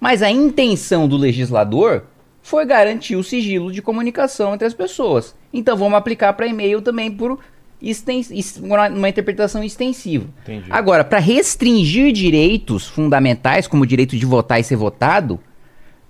Mas 0.00 0.22
a 0.22 0.30
intenção 0.30 1.08
do 1.08 1.16
legislador 1.16 2.04
foi 2.42 2.66
garantir 2.66 3.16
o 3.16 3.24
sigilo 3.24 3.72
de 3.72 3.80
comunicação 3.80 4.52
entre 4.52 4.66
as 4.66 4.74
pessoas. 4.74 5.34
Então 5.52 5.76
vamos 5.76 5.96
aplicar 5.96 6.32
para 6.34 6.46
e-mail 6.46 6.82
também 6.82 7.10
por 7.10 7.38
uma 8.92 9.08
interpretação 9.08 9.64
extensiva. 9.64 10.26
Entendi. 10.42 10.66
Agora, 10.70 11.04
para 11.04 11.18
restringir 11.18 12.12
direitos 12.12 12.86
fundamentais, 12.86 13.66
como 13.66 13.82
o 13.82 13.86
direito 13.86 14.16
de 14.16 14.26
votar 14.26 14.60
e 14.60 14.64
ser 14.64 14.76
votado, 14.76 15.40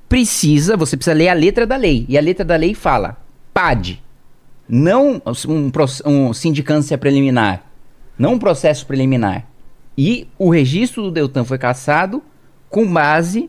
precisa, 0.08 0.76
você 0.76 0.96
precisa 0.96 1.14
ler 1.14 1.28
a 1.28 1.34
letra 1.34 1.66
da 1.66 1.76
lei. 1.76 2.04
E 2.08 2.18
a 2.18 2.20
letra 2.20 2.44
da 2.44 2.56
lei 2.56 2.74
fala: 2.74 3.16
PAD, 3.52 4.02
não 4.68 5.22
um, 5.48 5.70
um 6.06 6.32
sindicância 6.32 6.96
preliminar, 6.96 7.64
não 8.18 8.34
um 8.34 8.38
processo 8.38 8.86
preliminar. 8.86 9.46
E 9.96 10.26
o 10.38 10.50
registro 10.50 11.02
do 11.02 11.10
Deltan 11.10 11.44
foi 11.44 11.58
cassado 11.58 12.22
com 12.68 12.86
base 12.86 13.48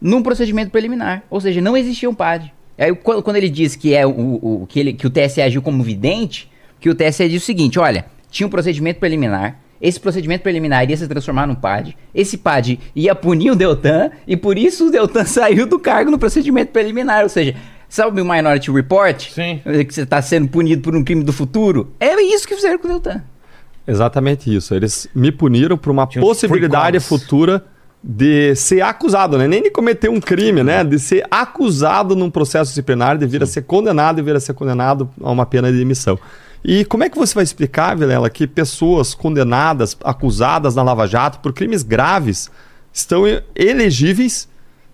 num 0.00 0.22
procedimento 0.22 0.70
preliminar. 0.70 1.22
Ou 1.30 1.40
seja, 1.40 1.60
não 1.60 1.76
existia 1.76 2.08
um 2.10 2.14
PAD. 2.14 2.52
Aí, 2.76 2.94
quando 2.94 3.36
ele 3.36 3.48
diz 3.48 3.76
que, 3.76 3.94
é 3.94 4.06
o, 4.06 4.10
o, 4.10 4.66
que, 4.68 4.80
ele, 4.80 4.92
que 4.92 5.06
o 5.06 5.10
TSE 5.10 5.40
agiu 5.40 5.62
como 5.62 5.82
vidente, 5.82 6.50
que 6.80 6.90
o 6.90 6.94
TSE 6.94 7.28
diz 7.28 7.42
o 7.42 7.46
seguinte: 7.46 7.78
olha, 7.78 8.04
tinha 8.30 8.46
um 8.46 8.50
procedimento 8.50 9.00
preliminar. 9.00 9.60
Esse 9.80 10.00
procedimento 10.00 10.42
preliminar 10.42 10.88
ia 10.88 10.96
se 10.96 11.06
transformar 11.06 11.46
num 11.46 11.54
PAD. 11.54 11.96
Esse 12.14 12.38
PAD 12.38 12.80
ia 12.96 13.14
punir 13.14 13.50
o 13.50 13.54
Deltan 13.54 14.10
e 14.26 14.36
por 14.36 14.56
isso 14.56 14.88
o 14.88 14.90
Deltan 14.90 15.24
saiu 15.26 15.66
do 15.66 15.78
cargo 15.78 16.10
no 16.10 16.18
procedimento 16.18 16.72
preliminar. 16.72 17.22
Ou 17.22 17.28
seja, 17.28 17.54
sabe 17.94 18.20
o 18.20 18.24
Minority 18.24 18.72
Report? 18.72 19.30
Sim. 19.30 19.60
Que 19.62 19.94
você 19.94 20.02
está 20.02 20.20
sendo 20.20 20.48
punido 20.48 20.82
por 20.82 20.96
um 20.96 21.04
crime 21.04 21.22
do 21.22 21.32
futuro? 21.32 21.92
É 22.00 22.20
isso 22.20 22.46
que 22.46 22.56
fizeram 22.56 22.78
com 22.78 22.88
o 22.88 22.90
Deltan. 22.90 23.22
Exatamente 23.86 24.54
isso. 24.54 24.74
Eles 24.74 25.06
me 25.14 25.30
puniram 25.30 25.78
por 25.78 25.90
uma 25.90 26.04
Tinha 26.06 26.20
possibilidade 26.20 26.98
futura 26.98 27.64
de 28.02 28.54
ser 28.56 28.80
acusado, 28.80 29.38
né? 29.38 29.46
Nem 29.46 29.62
de 29.62 29.70
cometer 29.70 30.08
um 30.08 30.20
crime, 30.20 30.64
né? 30.64 30.82
De 30.82 30.98
ser 30.98 31.24
acusado 31.30 32.16
num 32.16 32.28
processo 32.28 32.70
disciplinar, 32.70 33.16
de 33.16 33.26
vir 33.26 33.44
a 33.44 33.46
ser 33.46 33.62
condenado 33.62 34.18
e 34.18 34.22
vir 34.22 34.34
a 34.34 34.40
ser 34.40 34.54
condenado 34.54 35.08
a 35.22 35.30
uma 35.30 35.46
pena 35.46 35.70
de 35.70 35.78
demissão. 35.78 36.18
E 36.64 36.84
como 36.84 37.04
é 37.04 37.08
que 37.08 37.16
você 37.16 37.32
vai 37.32 37.44
explicar, 37.44 37.96
Vilela, 37.96 38.28
que 38.28 38.46
pessoas 38.46 39.14
condenadas, 39.14 39.96
acusadas 40.02 40.74
na 40.74 40.82
Lava 40.82 41.06
Jato 41.06 41.38
por 41.38 41.52
crimes 41.52 41.84
graves 41.84 42.50
estão 42.92 43.22
elegíveis 43.54 44.48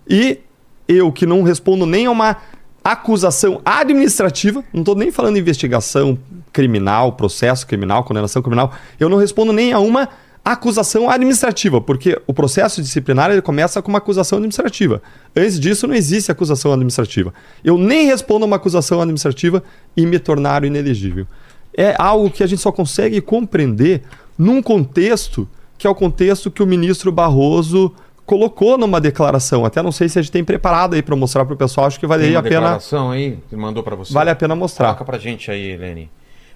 e 0.07 0.39
eu, 0.87 1.11
que 1.11 1.25
não 1.25 1.41
respondo 1.41 1.85
nem 1.85 2.05
a 2.05 2.11
uma 2.11 2.37
acusação 2.83 3.61
administrativa, 3.63 4.63
não 4.73 4.81
estou 4.81 4.95
nem 4.95 5.11
falando 5.11 5.37
investigação 5.37 6.17
criminal, 6.51 7.13
processo 7.13 7.65
criminal, 7.65 8.03
condenação 8.03 8.41
criminal, 8.41 8.73
eu 8.99 9.07
não 9.07 9.17
respondo 9.17 9.53
nem 9.53 9.71
a 9.71 9.79
uma 9.79 10.09
acusação 10.43 11.07
administrativa, 11.09 11.79
porque 11.79 12.19
o 12.25 12.33
processo 12.33 12.81
disciplinar 12.81 13.29
ele 13.29 13.43
começa 13.43 13.81
com 13.81 13.89
uma 13.89 13.99
acusação 13.99 14.39
administrativa. 14.39 15.01
Antes 15.35 15.59
disso 15.59 15.85
não 15.87 15.93
existe 15.93 16.31
acusação 16.31 16.73
administrativa. 16.73 17.31
Eu 17.63 17.77
nem 17.77 18.07
respondo 18.07 18.43
a 18.43 18.47
uma 18.47 18.55
acusação 18.55 18.99
administrativa 18.99 19.63
e 19.95 20.05
me 20.05 20.17
tornar 20.17 20.63
inelegível 20.63 21.27
é 21.77 21.95
algo 21.97 22.29
que 22.29 22.43
a 22.43 22.47
gente 22.47 22.61
só 22.61 22.71
consegue 22.71 23.21
compreender 23.21 24.03
num 24.37 24.61
contexto 24.61 25.47
que 25.77 25.87
é 25.87 25.89
o 25.89 25.95
contexto 25.95 26.51
que 26.51 26.61
o 26.61 26.67
ministro 26.67 27.11
Barroso 27.11 27.91
colocou 28.31 28.77
numa 28.77 29.01
declaração. 29.01 29.65
Até 29.65 29.81
não 29.81 29.91
sei 29.91 30.07
se 30.07 30.17
a 30.17 30.21
gente 30.21 30.31
tem 30.31 30.41
preparado 30.41 30.93
aí 30.93 31.01
para 31.01 31.17
mostrar 31.17 31.43
para 31.43 31.53
o 31.53 31.57
pessoal. 31.57 31.87
Acho 31.87 31.99
que 31.99 32.07
valeria 32.07 32.39
a 32.39 32.41
pena. 32.41 32.61
declaração 32.61 33.11
aí 33.11 33.37
que 33.49 33.57
mandou 33.57 33.83
para 33.83 33.93
você. 33.93 34.13
Vale 34.13 34.29
a 34.29 34.35
pena 34.35 34.55
mostrar. 34.55 34.85
Coloca 34.85 35.03
para 35.03 35.17
gente 35.17 35.51
aí, 35.51 35.71
Helene. 35.71 36.09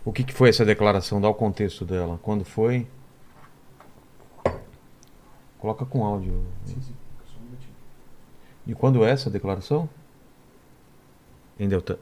O 0.05 0.13
que, 0.13 0.23
que 0.23 0.33
foi 0.33 0.47
essa 0.47 0.63
declaração? 0.63 1.19
Dá 1.19 1.27
o 1.27 1.33
contexto 1.33 1.83
dela. 1.83 2.17
Quando 2.23 2.45
foi? 2.45 2.87
Coloca 5.59 5.85
com 5.85 6.05
áudio. 6.05 6.45
Sim, 6.63 6.77
sim. 6.79 6.93
E 8.65 8.73
quando 8.73 9.03
é 9.03 9.11
essa 9.11 9.29
declaração? 9.29 9.89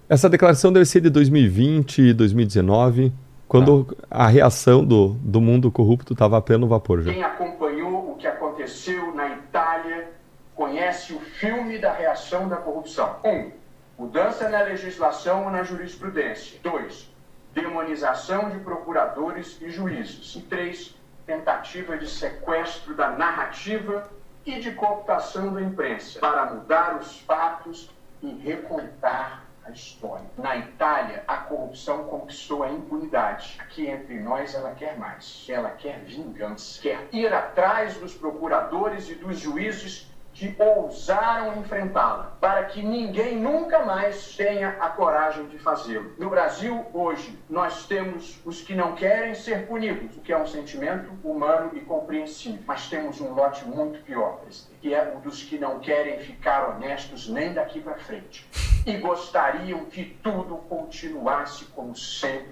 Essa 0.08 0.30
declaração 0.30 0.72
deve 0.72 0.86
ser 0.86 1.01
de 1.01 1.10
2020, 1.10 2.13
2019, 2.13 3.12
quando 3.53 3.95
ah. 4.10 4.24
a 4.24 4.27
reação 4.27 4.83
do, 4.83 5.10
do 5.10 5.39
mundo 5.39 5.72
corrupto 5.72 6.13
estava 6.13 6.39
a 6.39 6.41
pleno 6.41 6.67
vapor 6.67 7.03
já. 7.03 7.13
Quem 7.13 7.24
acompanhou 7.24 8.12
o 8.12 8.15
que 8.15 8.25
aconteceu 8.25 9.13
na 9.13 9.29
Itália 9.29 10.10
conhece 10.55 11.13
o 11.13 11.19
filme 11.19 11.77
da 11.77 11.93
reação 11.93 12.48
da 12.48 12.55
corrupção. 12.55 13.17
1. 13.24 13.29
Um, 13.29 13.51
mudança 14.00 14.50
na 14.50 14.63
legislação 14.63 15.43
ou 15.43 15.51
na 15.51 15.62
jurisprudência. 15.62 16.60
2. 16.63 17.13
Demonização 17.53 18.50
de 18.50 18.57
procuradores 18.57 19.62
e 19.62 19.69
juízes. 19.69 20.36
E 20.36 20.41
3. 20.41 20.95
Tentativa 21.27 21.95
de 21.95 22.10
sequestro 22.10 22.95
da 22.95 23.12
narrativa 23.12 24.10
e 24.48 24.60
de 24.60 24.72
cooptação 24.72 25.53
da 25.53 25.62
imprensa 25.62 26.19
para 26.19 26.48
mudar 26.48 26.98
os 27.00 27.19
fatos 27.19 27.91
e 28.24 28.31
recontar 28.31 29.42
a 29.65 29.72
história. 29.72 30.25
Na 30.38 30.58
Itália, 30.58 31.24
a 31.27 31.38
corrupção 31.38 32.05
conquistou 32.05 32.63
a 32.63 32.70
impunidade. 32.70 33.58
Aqui 33.60 33.88
entre 33.88 34.20
nós, 34.20 34.53
ela 34.53 34.72
quer 34.72 34.98
mais. 34.98 35.46
Ela 35.50 35.70
quer 35.70 36.00
vingança. 36.00 36.82
Quer 36.82 37.08
ir 37.12 37.34
atrás 37.34 37.96
dos 37.96 38.13
procuradores 38.13 39.10
e 39.10 39.15
dos 39.15 39.39
juízes 39.39 40.12
que 40.34 40.55
ousaram 40.58 41.60
enfrentá-la, 41.60 42.36
para 42.41 42.63
que 42.65 42.82
ninguém 42.82 43.38
nunca 43.38 43.86
mais 43.86 44.36
tenha 44.36 44.70
a 44.79 44.89
coragem 44.89 45.46
de 45.46 45.60
fazê-lo. 45.60 46.12
No 46.17 46.29
Brasil, 46.29 46.84
hoje, 46.91 47.38
nós 47.48 47.86
temos 47.86 48.41
os 48.43 48.62
que 48.62 48.74
não 48.74 48.96
querem 48.96 49.36
ser 49.36 49.67
punidos, 49.67 50.17
o 50.17 50.22
que 50.22 50.34
é 50.34 50.38
um 50.38 50.48
sentimento 50.48 51.12
humano 51.24 51.72
e 51.74 51.82
compreensível. 51.82 52.63
Mas 52.65 52.89
temos 52.89 53.22
um 53.22 53.34
lote 53.34 53.63
muito 53.65 54.03
pior, 54.03 54.39
que 54.84 54.94
é 54.94 55.16
o 55.16 55.22
dos 55.22 55.42
que 55.42 55.58
não 55.58 55.80
querem 55.80 56.20
ficar 56.20 56.75
honestos 56.75 57.30
nem 57.30 57.54
daqui 57.54 57.80
para 57.80 57.96
frente. 57.96 58.46
E 58.86 58.98
gostariam 58.98 59.86
que 59.86 60.18
tudo 60.22 60.58
continuasse 60.68 61.63
como 61.74 61.96
sempre. 61.96 62.52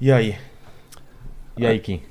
E 0.00 0.10
aí? 0.10 0.38
E 1.54 1.66
aí, 1.66 1.78
Kim? 1.78 2.02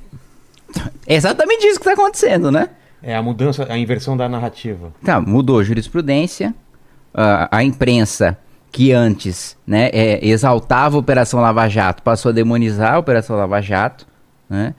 É 1.07 1.15
exatamente 1.15 1.65
isso 1.65 1.79
que 1.79 1.89
está 1.89 1.93
acontecendo, 1.99 2.51
né? 2.51 2.69
É 3.01 3.15
a 3.15 3.23
mudança, 3.23 3.65
a 3.67 3.75
inversão 3.75 4.15
da 4.15 4.29
narrativa. 4.29 4.93
Tá, 5.03 5.19
mudou 5.19 5.59
a 5.59 5.63
jurisprudência, 5.63 6.53
a, 7.11 7.57
a 7.57 7.63
imprensa 7.63 8.37
que 8.71 8.91
antes 8.91 9.57
né, 9.65 9.89
é, 9.91 10.23
exaltava 10.23 10.95
a 10.95 10.99
Operação 10.99 11.41
Lava 11.41 11.67
Jato 11.67 12.03
passou 12.03 12.29
a 12.29 12.33
demonizar 12.33 12.93
a 12.93 12.99
Operação 12.99 13.35
Lava 13.35 13.59
Jato, 13.61 14.05
né? 14.47 14.75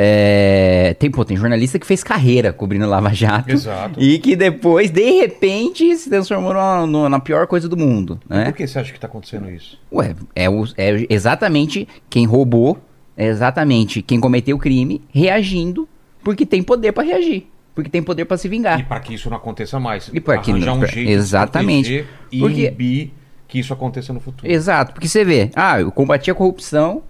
É, 0.00 0.94
tem, 0.96 1.10
pô, 1.10 1.24
tem 1.24 1.36
jornalista 1.36 1.76
que 1.76 1.84
fez 1.84 2.04
carreira 2.04 2.52
cobrindo 2.52 2.86
Lava 2.86 3.12
Jato. 3.12 3.50
Exato. 3.50 4.00
E 4.00 4.20
que 4.20 4.36
depois, 4.36 4.92
de 4.92 5.10
repente, 5.20 5.96
se 5.96 6.08
transformou 6.08 6.54
na, 6.54 6.86
na, 6.86 7.08
na 7.08 7.18
pior 7.18 7.48
coisa 7.48 7.68
do 7.68 7.76
mundo. 7.76 8.20
Né? 8.28 8.44
Por 8.44 8.52
que 8.54 8.66
você 8.68 8.78
acha 8.78 8.92
que 8.92 8.96
está 8.96 9.08
acontecendo 9.08 9.50
isso? 9.50 9.76
Ué, 9.92 10.14
é, 10.36 10.48
o, 10.48 10.64
é 10.76 11.04
exatamente 11.10 11.88
quem 12.08 12.26
roubou 12.26 12.78
é 13.16 13.26
exatamente 13.26 14.00
quem 14.00 14.20
cometeu 14.20 14.54
o 14.54 14.60
crime 14.60 15.02
reagindo 15.12 15.88
porque 16.22 16.46
tem 16.46 16.62
poder 16.62 16.92
para 16.92 17.02
reagir. 17.02 17.48
Porque 17.74 17.90
tem 17.90 18.00
poder 18.00 18.24
para 18.24 18.36
se 18.36 18.48
vingar. 18.48 18.78
E 18.78 18.84
para 18.84 19.00
que 19.00 19.14
isso 19.14 19.28
não 19.28 19.36
aconteça 19.36 19.80
mais. 19.80 20.08
E 20.14 20.20
para 20.20 20.38
que 20.38 20.52
não, 20.52 20.78
um 20.78 20.86
jeito 20.86 21.10
exatamente. 21.10 22.06
de 22.30 22.38
Porque- 22.38 22.60
inibir 22.60 23.10
que 23.48 23.58
isso 23.58 23.72
aconteça 23.72 24.12
no 24.12 24.20
futuro. 24.20 24.48
Exato, 24.48 24.92
porque 24.92 25.08
você 25.08 25.24
vê, 25.24 25.50
ah, 25.56 25.80
eu 25.80 25.90
combati 25.90 26.30
a 26.30 26.34
corrupção, 26.34 27.02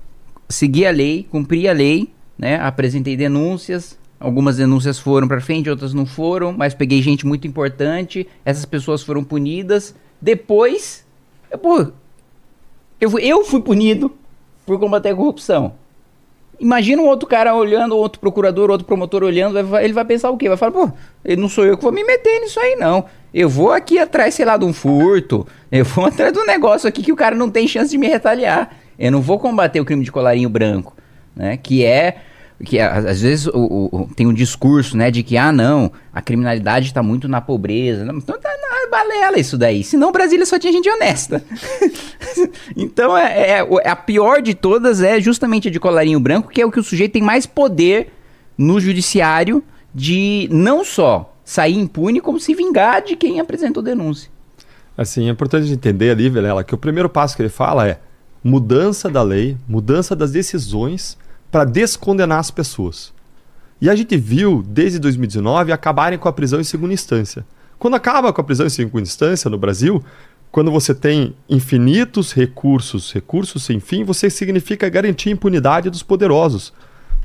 segui 0.48 0.86
a 0.86 0.90
lei, 0.90 1.26
cumpri 1.30 1.68
a 1.68 1.72
lei, 1.72 2.10
né? 2.38 2.56
Apresentei 2.60 3.16
denúncias, 3.16 3.98
algumas 4.20 4.56
denúncias 4.56 4.98
foram 4.98 5.26
para 5.28 5.40
frente, 5.40 5.68
outras 5.68 5.92
não 5.92 6.06
foram, 6.06 6.52
mas 6.52 6.74
peguei 6.74 7.02
gente 7.02 7.26
muito 7.26 7.46
importante, 7.46 8.26
essas 8.44 8.64
pessoas 8.64 9.02
foram 9.02 9.24
punidas. 9.24 9.94
Depois, 10.20 11.04
eu, 11.50 11.58
pô, 11.58 11.86
eu, 13.00 13.10
fui- 13.10 13.24
eu 13.24 13.44
fui 13.44 13.60
punido 13.60 14.12
por 14.66 14.78
combater 14.78 15.10
a 15.10 15.14
corrupção. 15.16 15.72
Imagina 16.60 17.00
um 17.00 17.06
outro 17.06 17.28
cara 17.28 17.54
olhando, 17.54 17.96
outro 17.96 18.18
procurador, 18.20 18.68
outro 18.68 18.84
promotor 18.86 19.22
olhando, 19.22 19.62
vai- 19.64 19.84
ele 19.84 19.92
vai 19.92 20.04
pensar 20.04 20.30
o 20.30 20.36
quê? 20.36 20.48
Vai 20.48 20.56
falar, 20.58 20.72
pô, 20.72 20.90
não 21.38 21.48
sou 21.48 21.64
eu 21.64 21.76
que 21.76 21.82
vou 21.84 21.92
me 21.92 22.02
meter 22.02 22.40
nisso 22.40 22.58
aí, 22.58 22.74
não. 22.76 23.04
Eu 23.32 23.48
vou 23.48 23.70
aqui 23.70 23.98
atrás, 23.98 24.34
sei 24.34 24.44
lá, 24.44 24.56
de 24.56 24.64
um 24.64 24.72
furto, 24.72 25.46
eu 25.70 25.84
vou 25.84 26.06
atrás 26.06 26.32
de 26.32 26.38
um 26.40 26.46
negócio 26.46 26.88
aqui 26.88 27.02
que 27.02 27.12
o 27.12 27.16
cara 27.16 27.36
não 27.36 27.48
tem 27.48 27.68
chance 27.68 27.90
de 27.90 27.98
me 27.98 28.08
retaliar. 28.08 28.76
Eu 28.98 29.12
não 29.12 29.20
vou 29.20 29.38
combater 29.38 29.80
o 29.80 29.84
crime 29.84 30.02
de 30.04 30.10
colarinho 30.10 30.48
branco, 30.48 30.96
né? 31.36 31.56
Que 31.56 31.84
é 31.84 32.16
que 32.64 32.78
é, 32.78 32.84
às 32.84 33.20
vezes 33.20 33.46
o- 33.46 33.88
o- 33.92 34.10
tem 34.16 34.26
um 34.26 34.32
discurso, 34.34 34.96
né, 34.96 35.10
de 35.10 35.22
que 35.22 35.36
ah 35.36 35.52
não, 35.52 35.92
a 36.12 36.20
criminalidade 36.20 36.86
está 36.86 37.02
muito 37.02 37.28
na 37.28 37.40
pobreza, 37.40 38.04
não, 38.04 38.16
então 38.16 38.38
tá 38.38 38.48
na 38.50 38.90
balela 38.90 39.38
isso 39.38 39.56
daí. 39.56 39.84
Senão 39.84 40.10
Brasília 40.10 40.44
só 40.44 40.58
tinha 40.58 40.72
gente 40.72 40.88
honesta. 40.90 41.42
então 42.76 43.16
é, 43.16 43.58
é- 43.58 43.64
o- 43.64 43.78
a 43.78 43.94
pior 43.96 44.40
de 44.42 44.54
todas 44.54 45.02
é 45.02 45.20
justamente 45.20 45.68
a 45.68 45.70
de 45.70 45.78
colarinho 45.80 46.20
branco, 46.20 46.48
que 46.48 46.60
é 46.60 46.66
o 46.66 46.70
que 46.70 46.80
o 46.80 46.82
sujeito 46.84 47.12
tem 47.12 47.22
mais 47.22 47.46
poder 47.46 48.12
no 48.56 48.80
judiciário 48.80 49.62
de 49.94 50.48
não 50.50 50.84
só 50.84 51.34
sair 51.44 51.76
impune, 51.76 52.20
como 52.20 52.38
se 52.38 52.54
vingar 52.54 53.02
de 53.02 53.16
quem 53.16 53.40
apresentou 53.40 53.82
denúncia. 53.82 54.30
Assim, 54.96 55.28
é 55.28 55.30
importante 55.30 55.70
entender 55.70 56.10
ali, 56.10 56.28
Vilela, 56.28 56.64
que 56.64 56.74
o 56.74 56.78
primeiro 56.78 57.08
passo 57.08 57.36
que 57.36 57.42
ele 57.42 57.48
fala 57.48 57.86
é 57.88 58.00
mudança 58.42 59.08
da 59.08 59.22
lei, 59.22 59.56
mudança 59.68 60.14
das 60.16 60.32
decisões 60.32 61.16
para 61.50 61.64
descondenar 61.64 62.38
as 62.38 62.50
pessoas. 62.50 63.12
E 63.80 63.88
a 63.88 63.94
gente 63.94 64.16
viu, 64.16 64.64
desde 64.66 64.98
2019, 64.98 65.72
acabarem 65.72 66.18
com 66.18 66.28
a 66.28 66.32
prisão 66.32 66.60
em 66.60 66.64
segunda 66.64 66.92
instância. 66.92 67.46
Quando 67.78 67.94
acaba 67.94 68.32
com 68.32 68.40
a 68.40 68.44
prisão 68.44 68.66
em 68.66 68.70
segunda 68.70 69.02
instância 69.02 69.48
no 69.48 69.56
Brasil, 69.56 70.04
quando 70.50 70.70
você 70.70 70.94
tem 70.94 71.34
infinitos 71.48 72.32
recursos, 72.32 73.12
recursos 73.12 73.62
sem 73.62 73.78
fim, 73.78 74.02
você 74.02 74.28
significa 74.28 74.88
garantir 74.88 75.28
a 75.28 75.32
impunidade 75.32 75.90
dos 75.90 76.02
poderosos. 76.02 76.72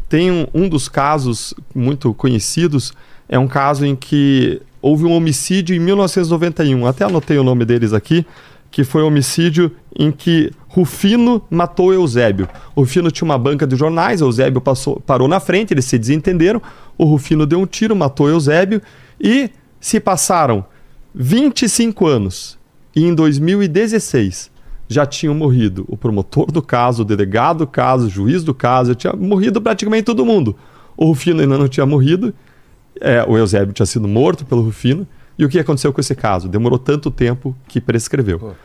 Tem 0.08 0.30
um, 0.30 0.46
um 0.54 0.70
dos 0.70 0.88
casos 0.88 1.54
muito 1.74 2.14
conhecidos, 2.14 2.94
é 3.28 3.40
um 3.40 3.48
caso 3.48 3.86
em 3.86 3.96
que 3.96 4.62
houve 4.82 5.06
um 5.06 5.14
homicídio 5.14 5.76
em 5.76 5.80
1991, 5.80 6.86
até 6.86 7.06
anotei 7.06 7.38
o 7.38 7.44
nome 7.44 7.66
deles 7.66 7.94
aqui, 7.94 8.26
que 8.70 8.84
foi 8.84 9.02
um 9.02 9.08
homicídio 9.08 9.72
em 9.98 10.12
que 10.12 10.52
Rufino 10.74 11.40
matou 11.52 11.94
Eusébio. 11.94 12.50
O 12.76 12.82
Rufino 12.82 13.12
tinha 13.12 13.26
uma 13.26 13.38
banca 13.38 13.68
de 13.68 13.76
jornais, 13.76 14.22
Eusébio 14.22 14.60
passou, 14.60 15.00
parou 15.00 15.28
na 15.28 15.40
frente, 15.40 15.72
eles 15.72 15.86
se 15.86 16.00
desentenderam, 16.00 16.60
o 16.98 17.06
Rufino 17.06 17.46
deu 17.46 17.60
um 17.60 17.66
tiro, 17.68 17.96
matou 17.96 18.28
Eusébio 18.28 18.82
e 19.22 19.52
se 19.80 20.00
passaram 20.00 20.66
25 21.14 22.08
anos 22.08 22.58
e 22.96 23.04
em 23.04 23.14
2016 23.14 24.50
já 24.88 25.06
tinham 25.06 25.36
morrido 25.36 25.86
o 25.88 25.96
promotor 25.96 26.52
do 26.52 26.62
caso, 26.62 27.04
o 27.04 27.06
delegado 27.06 27.60
do 27.60 27.68
caso, 27.68 28.08
o 28.08 28.10
juiz 28.10 28.44
do 28.44 28.54
caso, 28.54 28.96
tinha 28.96 29.14
morrido 29.14 29.62
praticamente 29.62 30.06
todo 30.06 30.26
mundo. 30.26 30.56
O 30.98 31.06
Rufino 31.06 31.42
ainda 31.42 31.56
não 31.56 31.68
tinha 31.68 31.86
morrido, 31.86 32.34
é, 33.00 33.24
o 33.28 33.38
Eusébio 33.38 33.74
tinha 33.74 33.86
sido 33.86 34.08
morto 34.08 34.44
pelo 34.44 34.64
Rufino. 34.64 35.08
E 35.38 35.46
o 35.46 35.50
que 35.50 35.60
aconteceu 35.60 35.92
com 35.94 36.00
esse 36.00 36.14
caso? 36.14 36.48
Demorou 36.48 36.78
tanto 36.78 37.10
tempo 37.10 37.56
que 37.68 37.82
prescreveu. 37.82 38.56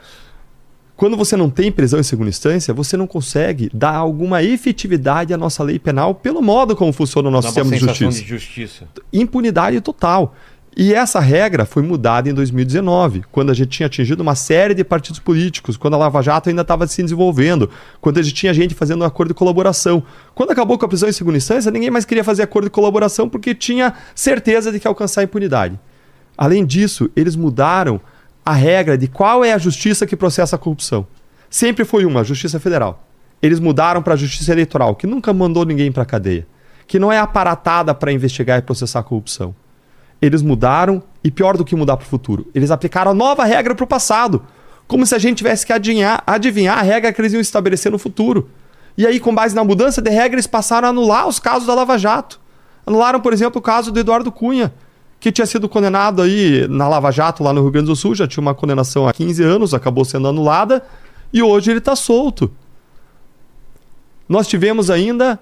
Quando 0.98 1.16
você 1.16 1.36
não 1.36 1.48
tem 1.48 1.70
prisão 1.70 2.00
em 2.00 2.02
segunda 2.02 2.28
instância, 2.28 2.74
você 2.74 2.96
não 2.96 3.06
consegue 3.06 3.70
dar 3.72 3.94
alguma 3.94 4.42
efetividade 4.42 5.32
à 5.32 5.36
nossa 5.36 5.62
lei 5.62 5.78
penal 5.78 6.12
pelo 6.12 6.42
modo 6.42 6.74
como 6.74 6.92
funciona 6.92 7.28
o 7.28 7.30
nosso 7.30 7.54
Dá 7.54 7.62
sistema 7.62 7.70
de 7.70 7.78
justiça 7.78 8.20
de 8.20 8.28
justiça. 8.28 8.88
impunidade 9.12 9.80
total. 9.80 10.34
E 10.76 10.92
essa 10.92 11.20
regra 11.20 11.64
foi 11.64 11.84
mudada 11.84 12.28
em 12.28 12.34
2019, 12.34 13.22
quando 13.30 13.50
a 13.50 13.54
gente 13.54 13.68
tinha 13.68 13.86
atingido 13.86 14.24
uma 14.24 14.34
série 14.34 14.74
de 14.74 14.82
partidos 14.82 15.20
políticos, 15.20 15.76
quando 15.76 15.94
a 15.94 15.98
Lava 15.98 16.20
Jato 16.20 16.48
ainda 16.48 16.62
estava 16.62 16.84
se 16.88 17.00
desenvolvendo, 17.00 17.70
quando 18.00 18.18
a 18.18 18.22
gente 18.22 18.34
tinha 18.34 18.52
gente 18.52 18.74
fazendo 18.74 19.02
um 19.02 19.06
acordo 19.06 19.28
de 19.28 19.34
colaboração. 19.34 20.02
Quando 20.34 20.50
acabou 20.50 20.76
com 20.76 20.84
a 20.84 20.88
prisão 20.88 21.08
em 21.08 21.12
segunda 21.12 21.36
instância, 21.36 21.70
ninguém 21.70 21.92
mais 21.92 22.04
queria 22.04 22.24
fazer 22.24 22.42
acordo 22.42 22.64
de 22.64 22.72
colaboração 22.72 23.28
porque 23.28 23.54
tinha 23.54 23.94
certeza 24.16 24.72
de 24.72 24.80
que 24.80 24.88
alcançar 24.88 25.20
a 25.20 25.24
impunidade. 25.24 25.78
Além 26.36 26.66
disso, 26.66 27.08
eles 27.14 27.36
mudaram 27.36 28.00
a 28.48 28.52
regra 28.52 28.96
de 28.96 29.06
qual 29.06 29.44
é 29.44 29.52
a 29.52 29.58
justiça 29.58 30.06
que 30.06 30.16
processa 30.16 30.56
a 30.56 30.58
corrupção. 30.58 31.06
Sempre 31.50 31.84
foi 31.84 32.06
uma, 32.06 32.20
a 32.20 32.24
Justiça 32.24 32.58
Federal. 32.58 33.06
Eles 33.42 33.60
mudaram 33.60 34.00
para 34.02 34.14
a 34.14 34.16
Justiça 34.16 34.50
Eleitoral, 34.52 34.96
que 34.96 35.06
nunca 35.06 35.34
mandou 35.34 35.66
ninguém 35.66 35.92
para 35.92 36.02
a 36.02 36.06
cadeia, 36.06 36.46
que 36.86 36.98
não 36.98 37.12
é 37.12 37.18
aparatada 37.18 37.94
para 37.94 38.10
investigar 38.10 38.58
e 38.58 38.62
processar 38.62 39.00
a 39.00 39.02
corrupção. 39.02 39.54
Eles 40.20 40.40
mudaram, 40.40 41.02
e 41.22 41.30
pior 41.30 41.58
do 41.58 41.64
que 41.64 41.76
mudar 41.76 41.98
para 41.98 42.06
o 42.06 42.08
futuro, 42.08 42.46
eles 42.54 42.70
aplicaram 42.70 43.10
a 43.10 43.14
nova 43.14 43.44
regra 43.44 43.74
para 43.74 43.84
o 43.84 43.86
passado, 43.86 44.42
como 44.86 45.04
se 45.04 45.14
a 45.14 45.18
gente 45.18 45.36
tivesse 45.36 45.66
que 45.66 45.72
adivinhar, 45.74 46.22
adivinhar 46.26 46.78
a 46.78 46.82
regra 46.82 47.12
que 47.12 47.20
eles 47.20 47.34
iam 47.34 47.42
estabelecer 47.42 47.92
no 47.92 47.98
futuro. 47.98 48.48
E 48.96 49.06
aí, 49.06 49.20
com 49.20 49.34
base 49.34 49.54
na 49.54 49.62
mudança 49.62 50.00
de 50.00 50.08
regra, 50.08 50.36
eles 50.36 50.46
passaram 50.46 50.88
a 50.88 50.90
anular 50.90 51.28
os 51.28 51.38
casos 51.38 51.66
da 51.66 51.74
Lava 51.74 51.98
Jato. 51.98 52.40
Anularam, 52.86 53.20
por 53.20 53.34
exemplo, 53.34 53.58
o 53.58 53.62
caso 53.62 53.92
do 53.92 54.00
Eduardo 54.00 54.32
Cunha, 54.32 54.72
que 55.20 55.32
tinha 55.32 55.46
sido 55.46 55.68
condenado 55.68 56.22
aí 56.22 56.66
na 56.68 56.88
Lava 56.88 57.10
Jato, 57.10 57.42
lá 57.42 57.52
no 57.52 57.62
Rio 57.62 57.70
Grande 57.70 57.88
do 57.88 57.96
Sul, 57.96 58.14
já 58.14 58.26
tinha 58.26 58.40
uma 58.40 58.54
condenação 58.54 59.08
há 59.08 59.12
15 59.12 59.42
anos, 59.42 59.74
acabou 59.74 60.04
sendo 60.04 60.28
anulada, 60.28 60.82
e 61.32 61.42
hoje 61.42 61.70
ele 61.70 61.78
está 61.78 61.96
solto. 61.96 62.50
Nós 64.28 64.46
tivemos 64.46 64.90
ainda 64.90 65.38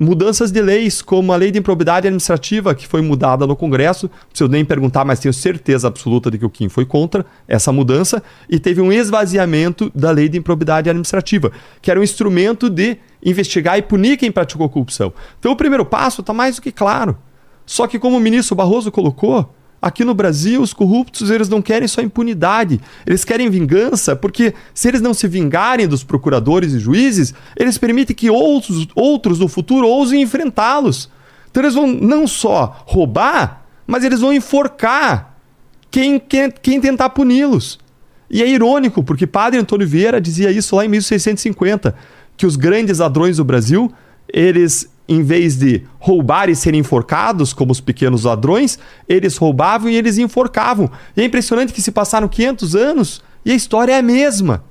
mudanças 0.00 0.50
de 0.50 0.62
leis, 0.62 1.02
como 1.02 1.30
a 1.30 1.36
lei 1.36 1.50
de 1.50 1.58
improbidade 1.58 2.06
administrativa, 2.06 2.74
que 2.74 2.86
foi 2.86 3.02
mudada 3.02 3.46
no 3.46 3.54
Congresso. 3.54 4.06
Não 4.06 4.28
preciso 4.30 4.50
nem 4.50 4.64
perguntar, 4.64 5.04
mas 5.04 5.20
tenho 5.20 5.34
certeza 5.34 5.88
absoluta 5.88 6.30
de 6.30 6.38
que 6.38 6.46
o 6.46 6.50
Kim 6.50 6.70
foi 6.70 6.86
contra 6.86 7.26
essa 7.46 7.70
mudança. 7.70 8.22
E 8.48 8.58
teve 8.58 8.80
um 8.80 8.90
esvaziamento 8.90 9.92
da 9.94 10.10
lei 10.10 10.28
de 10.28 10.38
improbidade 10.38 10.88
administrativa, 10.88 11.52
que 11.82 11.90
era 11.90 12.00
um 12.00 12.02
instrumento 12.02 12.70
de 12.70 12.96
investigar 13.22 13.76
e 13.76 13.82
punir 13.82 14.16
quem 14.16 14.32
praticou 14.32 14.70
corrupção. 14.70 15.12
Então, 15.38 15.52
o 15.52 15.56
primeiro 15.56 15.84
passo 15.84 16.22
está 16.22 16.32
mais 16.32 16.56
do 16.56 16.62
que 16.62 16.72
claro. 16.72 17.18
Só 17.70 17.86
que, 17.86 18.00
como 18.00 18.16
o 18.16 18.20
ministro 18.20 18.56
Barroso 18.56 18.90
colocou, 18.90 19.54
Aqui 19.82 20.04
no 20.04 20.12
Brasil, 20.12 20.60
os 20.60 20.74
corruptos 20.74 21.30
eles 21.30 21.48
não 21.48 21.62
querem 21.62 21.88
só 21.88 22.02
impunidade, 22.02 22.78
eles 23.06 23.24
querem 23.24 23.48
vingança, 23.48 24.14
porque 24.14 24.52
se 24.74 24.88
eles 24.88 25.00
não 25.00 25.14
se 25.14 25.26
vingarem 25.26 25.88
dos 25.88 26.04
procuradores 26.04 26.74
e 26.74 26.78
juízes, 26.78 27.32
eles 27.56 27.78
permitem 27.78 28.14
que 28.14 28.28
outros, 28.28 28.86
outros 28.94 29.38
no 29.38 29.48
futuro 29.48 29.88
ousem 29.88 30.20
enfrentá-los. 30.20 31.08
Então 31.50 31.62
eles 31.62 31.72
vão 31.72 31.86
não 31.86 32.26
só 32.26 32.84
roubar, 32.84 33.64
mas 33.86 34.04
eles 34.04 34.20
vão 34.20 34.34
enforcar 34.34 35.34
quem, 35.90 36.20
quem, 36.20 36.50
quem 36.50 36.78
tentar 36.78 37.08
puni-los. 37.08 37.78
E 38.30 38.42
é 38.42 38.46
irônico, 38.46 39.02
porque 39.02 39.26
Padre 39.26 39.58
Antônio 39.58 39.88
Vieira 39.88 40.20
dizia 40.20 40.50
isso 40.50 40.76
lá 40.76 40.84
em 40.84 40.88
1650, 40.88 41.94
que 42.36 42.44
os 42.44 42.54
grandes 42.54 42.98
ladrões 42.98 43.38
do 43.38 43.44
Brasil, 43.46 43.90
eles 44.30 44.90
em 45.10 45.24
vez 45.24 45.56
de 45.56 45.82
roubar 45.98 46.48
e 46.48 46.54
serem 46.54 46.78
enforcados, 46.78 47.52
como 47.52 47.72
os 47.72 47.80
pequenos 47.80 48.22
ladrões, 48.22 48.78
eles 49.08 49.36
roubavam 49.36 49.90
e 49.90 49.96
eles 49.96 50.18
enforcavam. 50.18 50.88
E 51.16 51.20
é 51.20 51.24
impressionante 51.24 51.72
que 51.72 51.82
se 51.82 51.90
passaram 51.90 52.28
500 52.28 52.76
anos 52.76 53.22
e 53.44 53.50
a 53.50 53.54
história 53.54 53.92
é 53.92 53.98
a 53.98 54.02
mesma. 54.02 54.62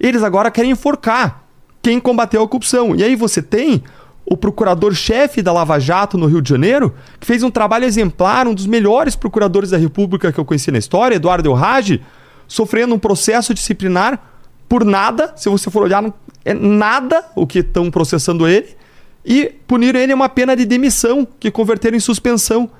Eles 0.00 0.22
agora 0.22 0.50
querem 0.50 0.70
enforcar 0.70 1.44
quem 1.82 2.00
combateu 2.00 2.42
a 2.42 2.48
corrupção. 2.48 2.96
E 2.96 3.04
aí 3.04 3.14
você 3.14 3.42
tem 3.42 3.84
o 4.24 4.38
procurador-chefe 4.38 5.42
da 5.42 5.52
Lava 5.52 5.78
Jato 5.78 6.16
no 6.16 6.24
Rio 6.24 6.40
de 6.40 6.48
Janeiro, 6.48 6.94
que 7.20 7.26
fez 7.26 7.42
um 7.42 7.50
trabalho 7.50 7.84
exemplar, 7.84 8.48
um 8.48 8.54
dos 8.54 8.66
melhores 8.66 9.14
procuradores 9.14 9.68
da 9.68 9.76
República 9.76 10.32
que 10.32 10.40
eu 10.40 10.46
conheci 10.46 10.70
na 10.70 10.78
história, 10.78 11.16
Eduardo 11.16 11.50
Elrage, 11.50 12.00
sofrendo 12.48 12.94
um 12.94 12.98
processo 12.98 13.52
disciplinar 13.52 14.18
por 14.66 14.82
nada, 14.82 15.34
se 15.36 15.46
você 15.50 15.70
for 15.70 15.82
olhar, 15.82 16.02
é 16.42 16.54
nada 16.54 17.22
o 17.36 17.46
que 17.46 17.58
estão 17.58 17.90
processando 17.90 18.48
ele 18.48 18.82
e 19.24 19.52
puniram 19.66 19.98
ele 19.98 20.12
uma 20.12 20.28
pena 20.28 20.54
de 20.54 20.66
demissão, 20.66 21.26
que 21.40 21.50
converteram 21.50 21.96
em 21.96 22.00
suspensão. 22.00 22.70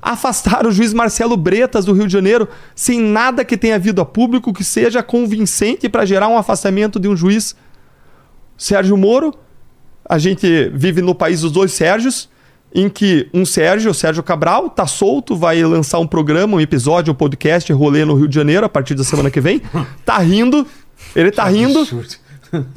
Afastaram 0.00 0.68
o 0.68 0.72
juiz 0.72 0.92
Marcelo 0.92 1.36
Bretas 1.36 1.84
do 1.84 1.92
Rio 1.92 2.08
de 2.08 2.12
Janeiro, 2.12 2.48
sem 2.74 3.00
nada 3.00 3.44
que 3.44 3.56
tenha 3.56 3.78
vindo 3.78 4.00
a 4.00 4.04
público 4.04 4.52
que 4.52 4.64
seja 4.64 5.00
convincente 5.00 5.88
para 5.88 6.04
gerar 6.04 6.26
um 6.26 6.36
afastamento 6.36 6.98
de 6.98 7.06
um 7.06 7.16
juiz. 7.16 7.54
Sérgio 8.58 8.96
Moro, 8.96 9.32
a 10.08 10.18
gente 10.18 10.70
vive 10.74 11.00
no 11.00 11.14
país 11.14 11.42
dos 11.42 11.52
dois 11.52 11.72
Sérgios, 11.72 12.28
em 12.74 12.88
que 12.88 13.28
um 13.32 13.44
Sérgio, 13.44 13.92
o 13.92 13.94
Sérgio 13.94 14.24
Cabral, 14.24 14.70
tá 14.70 14.86
solto, 14.88 15.36
vai 15.36 15.62
lançar 15.62 16.00
um 16.00 16.06
programa, 16.06 16.56
um 16.56 16.60
episódio, 16.60 17.12
um 17.12 17.16
podcast, 17.16 17.72
rolê 17.72 18.04
no 18.04 18.14
Rio 18.14 18.26
de 18.26 18.34
Janeiro 18.34 18.66
a 18.66 18.68
partir 18.68 18.94
da 18.94 19.04
semana 19.04 19.30
que 19.30 19.40
vem. 19.40 19.62
Tá 20.04 20.18
rindo, 20.18 20.66
ele 21.14 21.30
tá 21.30 21.44
rindo, 21.44 21.86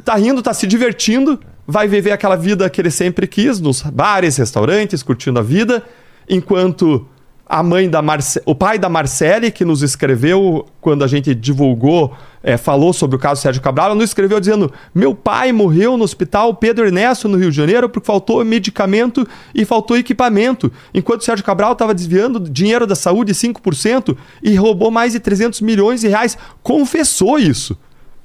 tá 0.04 0.16
rindo, 0.16 0.44
tá 0.44 0.54
se 0.54 0.68
divertindo 0.68 1.40
vai 1.68 1.88
viver 1.88 2.12
aquela 2.12 2.36
vida 2.36 2.70
que 2.70 2.82
ele 2.82 2.92
sempre 2.92 3.28
quis, 3.28 3.60
nos 3.60 3.82
bares, 3.82 4.38
restaurantes, 4.38 5.02
curtindo 5.02 5.40
a 5.40 5.44
vida, 5.44 5.84
enquanto 6.30 7.08
a 7.48 7.62
mãe 7.62 7.88
da 7.88 8.02
Marce... 8.02 8.42
o 8.46 8.56
pai 8.56 8.80
da 8.80 8.90
Marcele, 8.90 9.52
que 9.52 9.64
nos 9.64 9.84
escreveu 9.84 10.66
quando 10.82 11.04
a 11.04 11.08
gente 11.08 11.36
divulgou, 11.36 12.16
é, 12.42 12.58
falou 12.58 12.92
sobre 12.92 13.16
o 13.16 13.20
caso 13.20 13.42
Sérgio 13.42 13.62
Cabral, 13.62 13.94
nos 13.94 14.06
escreveu 14.06 14.40
dizendo: 14.40 14.72
Meu 14.94 15.14
pai 15.14 15.52
morreu 15.52 15.96
no 15.96 16.04
hospital 16.04 16.56
Pedro 16.56 16.86
Ernesto, 16.86 17.28
no 17.28 17.38
Rio 17.38 17.52
de 17.52 17.58
Janeiro, 17.58 17.88
porque 17.88 18.06
faltou 18.06 18.44
medicamento 18.44 19.28
e 19.54 19.64
faltou 19.64 19.98
equipamento. 19.98 20.72
Enquanto 20.94 21.24
Sérgio 21.24 21.46
Cabral 21.46 21.74
estava 21.74 21.94
desviando 21.94 22.40
dinheiro 22.40 22.88
da 22.88 22.96
saúde 22.96 23.34
5% 23.34 24.18
e 24.42 24.56
roubou 24.56 24.90
mais 24.90 25.14
de 25.14 25.20
300 25.20 25.62
milhões 25.62 26.02
de 26.02 26.08
reais. 26.08 26.38
Confessou 26.64 27.38
isso. 27.38 27.78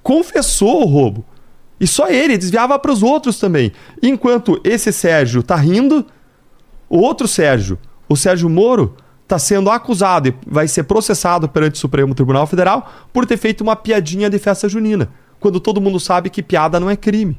Confessou 0.03 0.83
o 0.83 0.87
roubo. 0.87 1.25
E 1.81 1.87
só 1.87 2.09
ele 2.09 2.37
desviava 2.37 2.79
para 2.79 2.93
os 2.93 3.03
outros 3.03 3.39
também. 3.39 3.73
Enquanto 4.03 4.61
esse 4.63 4.93
Sérgio 4.93 5.43
tá 5.43 5.57
rindo, 5.57 6.05
o 6.89 6.99
outro 6.99 7.27
Sérgio, 7.27 7.79
o 8.09 8.17
Sérgio 8.17 8.51
Moro, 8.51 8.95
está 9.23 9.39
sendo 9.39 9.71
acusado 9.71 10.29
e 10.29 10.35
vai 10.47 10.69
ser 10.69 10.83
processado 10.83 11.49
perante 11.49 11.77
o 11.77 11.79
Supremo 11.79 12.15
Tribunal 12.15 12.47
Federal 12.47 12.93
por 13.13 13.25
ter 13.25 13.37
feito 13.37 13.63
uma 13.63 13.77
piadinha 13.77 14.29
de 14.29 14.39
festa 14.39 14.69
junina, 14.69 15.09
quando 15.39 15.61
todo 15.61 15.81
mundo 15.81 15.99
sabe 15.99 16.29
que 16.29 16.43
piada 16.43 16.79
não 16.79 16.91
é 16.91 16.97
crime. 16.97 17.39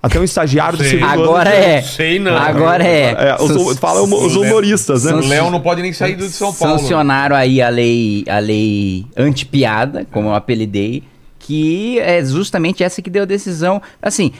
Até 0.00 0.20
um 0.20 0.24
estagiário 0.24 0.78
do 0.78 0.84
segundo 0.84 1.10
Agora 1.10 1.50
ano- 1.50 1.58
é. 1.58 1.82
Sei 1.82 2.20
não. 2.20 2.36
Agora 2.36 2.84
é. 2.84 3.16
É, 3.18 3.36
os, 3.40 3.78
fala 3.78 4.00
os 4.00 4.36
humoristas, 4.36 5.02
né? 5.02 5.12
O 5.12 5.26
Léo 5.26 5.50
não 5.50 5.60
pode 5.60 5.82
nem 5.82 5.92
sair 5.92 6.14
do 6.14 6.24
de 6.24 6.32
São 6.32 6.54
Paulo. 6.54 6.78
Sancionaram 6.78 7.34
aí 7.34 7.60
a 7.60 7.68
lei, 7.68 8.24
a 8.28 8.38
lei 8.38 9.04
anti-piada, 9.16 10.06
como 10.12 10.28
eu 10.28 10.34
apelidei, 10.34 11.02
que 11.48 11.98
é 12.00 12.22
justamente 12.22 12.84
essa 12.84 13.00
que 13.00 13.08
deu 13.08 13.22
a 13.22 13.24
decisão. 13.26 13.80
Assim, 14.02 14.32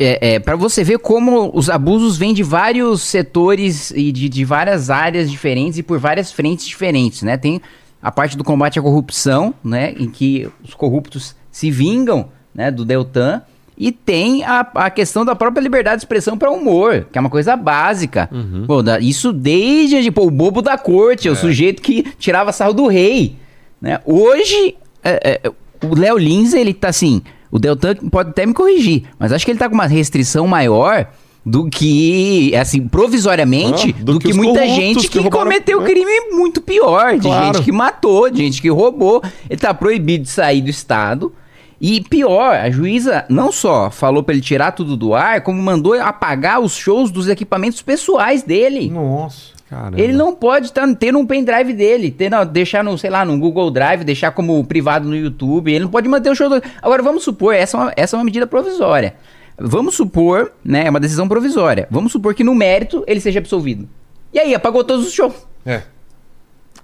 é, 0.00 0.34
é, 0.34 0.38
para 0.40 0.56
você 0.56 0.82
ver 0.82 0.98
como 0.98 1.52
os 1.54 1.70
abusos 1.70 2.18
vêm 2.18 2.34
de 2.34 2.42
vários 2.42 3.02
setores 3.02 3.92
e 3.92 4.10
de, 4.10 4.28
de 4.28 4.44
várias 4.44 4.90
áreas 4.90 5.30
diferentes 5.30 5.78
e 5.78 5.84
por 5.84 6.00
várias 6.00 6.32
frentes 6.32 6.66
diferentes, 6.66 7.22
né? 7.22 7.36
Tem 7.36 7.62
a 8.02 8.10
parte 8.10 8.36
do 8.36 8.42
combate 8.42 8.76
à 8.76 8.82
corrupção, 8.82 9.54
né? 9.62 9.94
Em 9.96 10.10
que 10.10 10.48
os 10.64 10.74
corruptos 10.74 11.36
se 11.52 11.70
vingam, 11.70 12.28
né? 12.52 12.72
Do 12.72 12.84
Deltan. 12.84 13.40
E 13.76 13.92
tem 13.92 14.42
a, 14.42 14.66
a 14.74 14.90
questão 14.90 15.24
da 15.24 15.36
própria 15.36 15.62
liberdade 15.62 15.98
de 15.98 16.02
expressão 16.06 16.36
para 16.36 16.50
humor, 16.50 17.06
que 17.12 17.16
é 17.16 17.20
uma 17.20 17.30
coisa 17.30 17.54
básica. 17.54 18.28
Pô, 18.66 18.82
da- 18.82 18.98
isso 18.98 19.32
desde 19.32 20.08
o 20.08 20.28
bobo 20.32 20.60
da 20.60 20.76
corte, 20.76 21.28
é 21.28 21.30
o 21.30 21.36
sujeito 21.36 21.80
que 21.80 22.02
tirava 22.18 22.50
sarro 22.50 22.72
do 22.74 22.88
rei. 22.88 23.36
Né? 23.80 24.00
Hoje, 24.04 24.74
é, 25.04 25.40
é, 25.44 25.52
o 25.84 25.94
Léo 25.98 26.18
Lins, 26.18 26.52
ele 26.54 26.72
tá 26.74 26.88
assim. 26.88 27.22
O 27.50 27.58
Deltan 27.58 27.94
pode 28.10 28.30
até 28.30 28.44
me 28.44 28.52
corrigir, 28.52 29.04
mas 29.18 29.32
acho 29.32 29.44
que 29.44 29.50
ele 29.50 29.58
tá 29.58 29.68
com 29.68 29.74
uma 29.74 29.86
restrição 29.86 30.46
maior 30.46 31.06
do 31.46 31.68
que, 31.70 32.54
assim, 32.56 32.86
provisoriamente, 32.86 33.94
Ah, 33.98 34.02
do, 34.04 34.12
do 34.14 34.18
que, 34.18 34.28
que 34.28 34.34
muita 34.34 34.66
gente 34.68 35.00
que 35.02 35.08
que, 35.08 35.18
roubaram- 35.18 35.44
cometeu 35.46 35.80
crime 35.82 36.30
muito 36.32 36.60
pior, 36.60 37.14
de 37.14 37.22
Claro. 37.22 37.46
gente 37.54 37.64
que 37.64 37.72
matou, 37.72 38.28
de 38.30 38.38
gente 38.44 38.60
que 38.60 38.68
roubou. 38.68 39.22
Ele 39.48 39.58
tá 39.58 39.72
proibido 39.72 40.24
de 40.24 40.30
sair 40.30 40.60
do 40.60 40.68
estado. 40.68 41.32
E 41.80 42.00
pior, 42.02 42.54
a 42.56 42.68
juíza 42.70 43.24
não 43.30 43.50
só 43.52 43.88
falou 43.90 44.22
pra 44.22 44.34
ele 44.34 44.42
tirar 44.42 44.72
tudo 44.72 44.96
do 44.96 45.14
ar, 45.14 45.40
como 45.42 45.62
mandou 45.62 45.94
apagar 45.94 46.60
os 46.60 46.74
shows 46.76 47.10
dos 47.10 47.28
equipamentos 47.28 47.80
pessoais 47.80 48.42
dele. 48.42 48.90
Nossa. 48.90 49.56
Caramba. 49.68 50.00
Ele 50.00 50.14
não 50.14 50.34
pode 50.34 50.72
tá, 50.72 50.82
ter 50.94 51.14
um 51.14 51.26
pendrive 51.26 51.74
dele, 51.74 52.10
ter, 52.10 52.30
não, 52.30 52.44
deixar 52.46 52.82
no, 52.82 52.96
sei 52.96 53.10
lá, 53.10 53.24
no 53.24 53.38
Google 53.38 53.70
Drive, 53.70 54.02
deixar 54.02 54.30
como 54.30 54.64
privado 54.64 55.06
no 55.06 55.14
YouTube. 55.14 55.70
Ele 55.70 55.84
não 55.84 55.90
pode 55.90 56.08
manter 56.08 56.30
o 56.30 56.34
show. 56.34 56.48
Do... 56.48 56.62
Agora, 56.80 57.02
vamos 57.02 57.22
supor, 57.22 57.54
essa 57.54 57.76
é, 57.76 57.80
uma, 57.80 57.92
essa 57.94 58.16
é 58.16 58.18
uma 58.18 58.24
medida 58.24 58.46
provisória. 58.46 59.14
Vamos 59.58 59.94
supor, 59.94 60.52
né, 60.64 60.86
é 60.86 60.90
uma 60.90 61.00
decisão 61.00 61.28
provisória. 61.28 61.86
Vamos 61.90 62.12
supor 62.12 62.32
que 62.32 62.42
no 62.42 62.54
mérito 62.54 63.04
ele 63.06 63.20
seja 63.20 63.40
absolvido. 63.40 63.86
E 64.32 64.38
aí, 64.38 64.54
apagou 64.54 64.82
todos 64.84 65.06
os 65.06 65.12
shows. 65.12 65.34
É. 65.66 65.82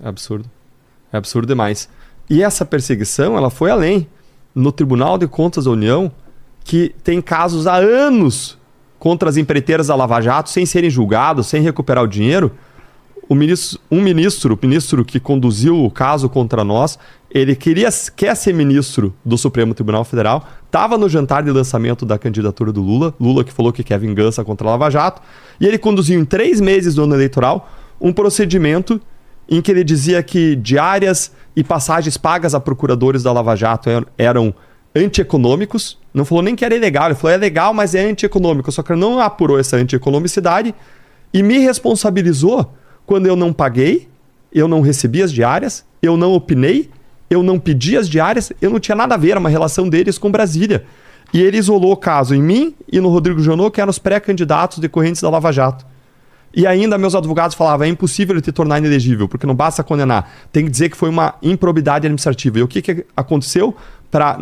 É 0.03 0.09
absurdo. 0.09 0.51
É 1.11 1.16
absurdo 1.16 1.47
demais. 1.47 1.88
E 2.29 2.42
essa 2.42 2.64
perseguição, 2.64 3.37
ela 3.37 3.49
foi 3.49 3.70
além. 3.70 4.07
No 4.55 4.70
Tribunal 4.70 5.16
de 5.16 5.27
Contas 5.27 5.64
da 5.64 5.70
União, 5.70 6.12
que 6.64 6.94
tem 7.03 7.20
casos 7.23 7.66
há 7.66 7.77
anos 7.77 8.59
contra 8.99 9.29
as 9.29 9.37
empreiteiras 9.37 9.87
da 9.87 9.94
Lava 9.94 10.20
Jato, 10.20 10.51
sem 10.51 10.64
serem 10.64 10.90
julgados, 10.90 11.47
sem 11.47 11.62
recuperar 11.62 12.05
o 12.05 12.09
dinheiro, 12.09 12.53
o 13.29 13.35
ministro, 13.35 13.81
um 13.91 14.01
ministro, 14.01 14.55
o 14.55 14.59
ministro 14.61 15.05
que 15.05 15.19
conduziu 15.19 15.85
o 15.85 15.91
caso 15.91 16.29
contra 16.29 16.63
nós, 16.65 16.99
ele 17.31 17.57
queria, 17.57 17.89
quer 18.15 18.35
ser 18.37 18.53
ministro 18.53 19.15
do 19.25 19.37
Supremo 19.37 19.75
Tribunal 19.75 20.05
Federal, 20.05 20.47
estava 20.67 20.97
no 20.97 21.09
jantar 21.09 21.43
de 21.43 21.51
lançamento 21.51 22.07
da 22.07 22.19
candidatura 22.19 22.73
do 22.73 22.83
Lula, 22.83 23.15
Lula 23.21 23.43
que 23.43 23.53
falou 23.53 23.73
que 23.73 23.83
quer 23.83 23.99
vingança 23.99 24.45
contra 24.45 24.67
a 24.69 24.71
Lava 24.71 24.91
Jato, 24.91 25.21
e 25.61 25.67
ele 25.67 25.79
conduziu 25.79 26.21
em 26.21 26.25
três 26.25 26.61
meses 26.61 26.95
do 26.95 27.05
ano 27.05 27.15
eleitoral 27.15 27.71
um 28.01 28.13
procedimento 28.13 29.01
em 29.49 29.61
que 29.61 29.71
ele 29.71 29.85
dizia 29.85 30.23
que 30.23 30.57
diárias 30.57 31.33
e 31.55 31.63
passagens 31.63 32.17
pagas 32.17 32.55
a 32.55 32.61
procuradores 32.61 33.23
da 33.23 33.33
Lava 33.33 33.55
Jato 33.55 33.91
er- 33.91 34.07
eram 34.17 34.55
antieconômicos. 34.95 35.99
Não 36.13 36.25
falou 36.25 36.43
nem 36.43 36.55
que 36.55 36.65
era 36.65 36.75
ilegal, 36.75 37.07
ele 37.07 37.15
falou 37.15 37.35
é 37.35 37.37
legal, 37.37 37.75
mas 37.75 37.95
é 37.95 38.09
antieconômico. 38.09 38.71
Só 38.71 38.83
que 38.83 38.95
não 38.95 39.21
apurou 39.21 39.59
essa 39.59 39.77
antieconomicidade 39.77 40.75
e 41.33 41.43
me 41.43 41.59
responsabilizou 41.59 42.73
quando 43.07 43.27
eu 43.27 43.37
não 43.37 43.53
paguei, 43.53 44.09
eu 44.53 44.69
não 44.69 44.81
recebi 44.81 45.23
as 45.23 45.33
diárias, 45.33 45.85
eu 46.01 46.17
não 46.17 46.33
opinei, 46.33 46.90
eu 47.29 47.43
não 47.43 47.59
pedi 47.59 47.97
as 47.97 48.09
diárias, 48.09 48.53
eu 48.61 48.71
não 48.71 48.79
tinha 48.79 48.95
nada 48.95 49.14
a 49.14 49.19
ver, 49.19 49.31
era 49.31 49.40
uma 49.40 49.49
relação 49.49 49.88
deles 49.88 50.19
com 50.19 50.31
Brasília. 50.31 50.85
E 51.33 51.40
ele 51.40 51.57
isolou 51.57 51.93
o 51.93 51.97
caso 51.97 52.35
em 52.35 52.43
mim 52.43 52.75
e 52.90 53.01
no 53.01 53.09
Rodrigo 53.09 53.40
Janot, 53.40 53.73
que 53.73 53.81
eram 53.81 53.90
os 53.90 53.99
pré-candidatos 53.99 54.79
decorrentes 54.79 55.21
da 55.21 55.29
Lava 55.29 55.51
Jato. 55.51 55.85
E 56.55 56.67
ainda 56.67 56.97
meus 56.97 57.17
advogados 57.17 57.57
falavam, 57.57 57.87
é 57.87 57.90
impossível 57.90 58.35
ele 58.35 58.40
te 58.40 58.53
tornar 58.53 58.79
inelegível, 58.79 59.27
porque 59.27 59.45
não 59.45 59.57
basta 59.57 59.83
condenar, 59.83 60.33
tem 60.53 60.64
que 60.64 60.71
dizer 60.71 60.88
que 60.88 60.97
foi 60.97 61.09
uma 61.09 61.35
improbidade 61.43 62.07
administrativa. 62.07 62.61
E 62.61 62.62
o 62.62 62.69
que, 62.69 62.81
que 62.81 63.05
aconteceu? 63.17 63.75
Para 64.11 64.38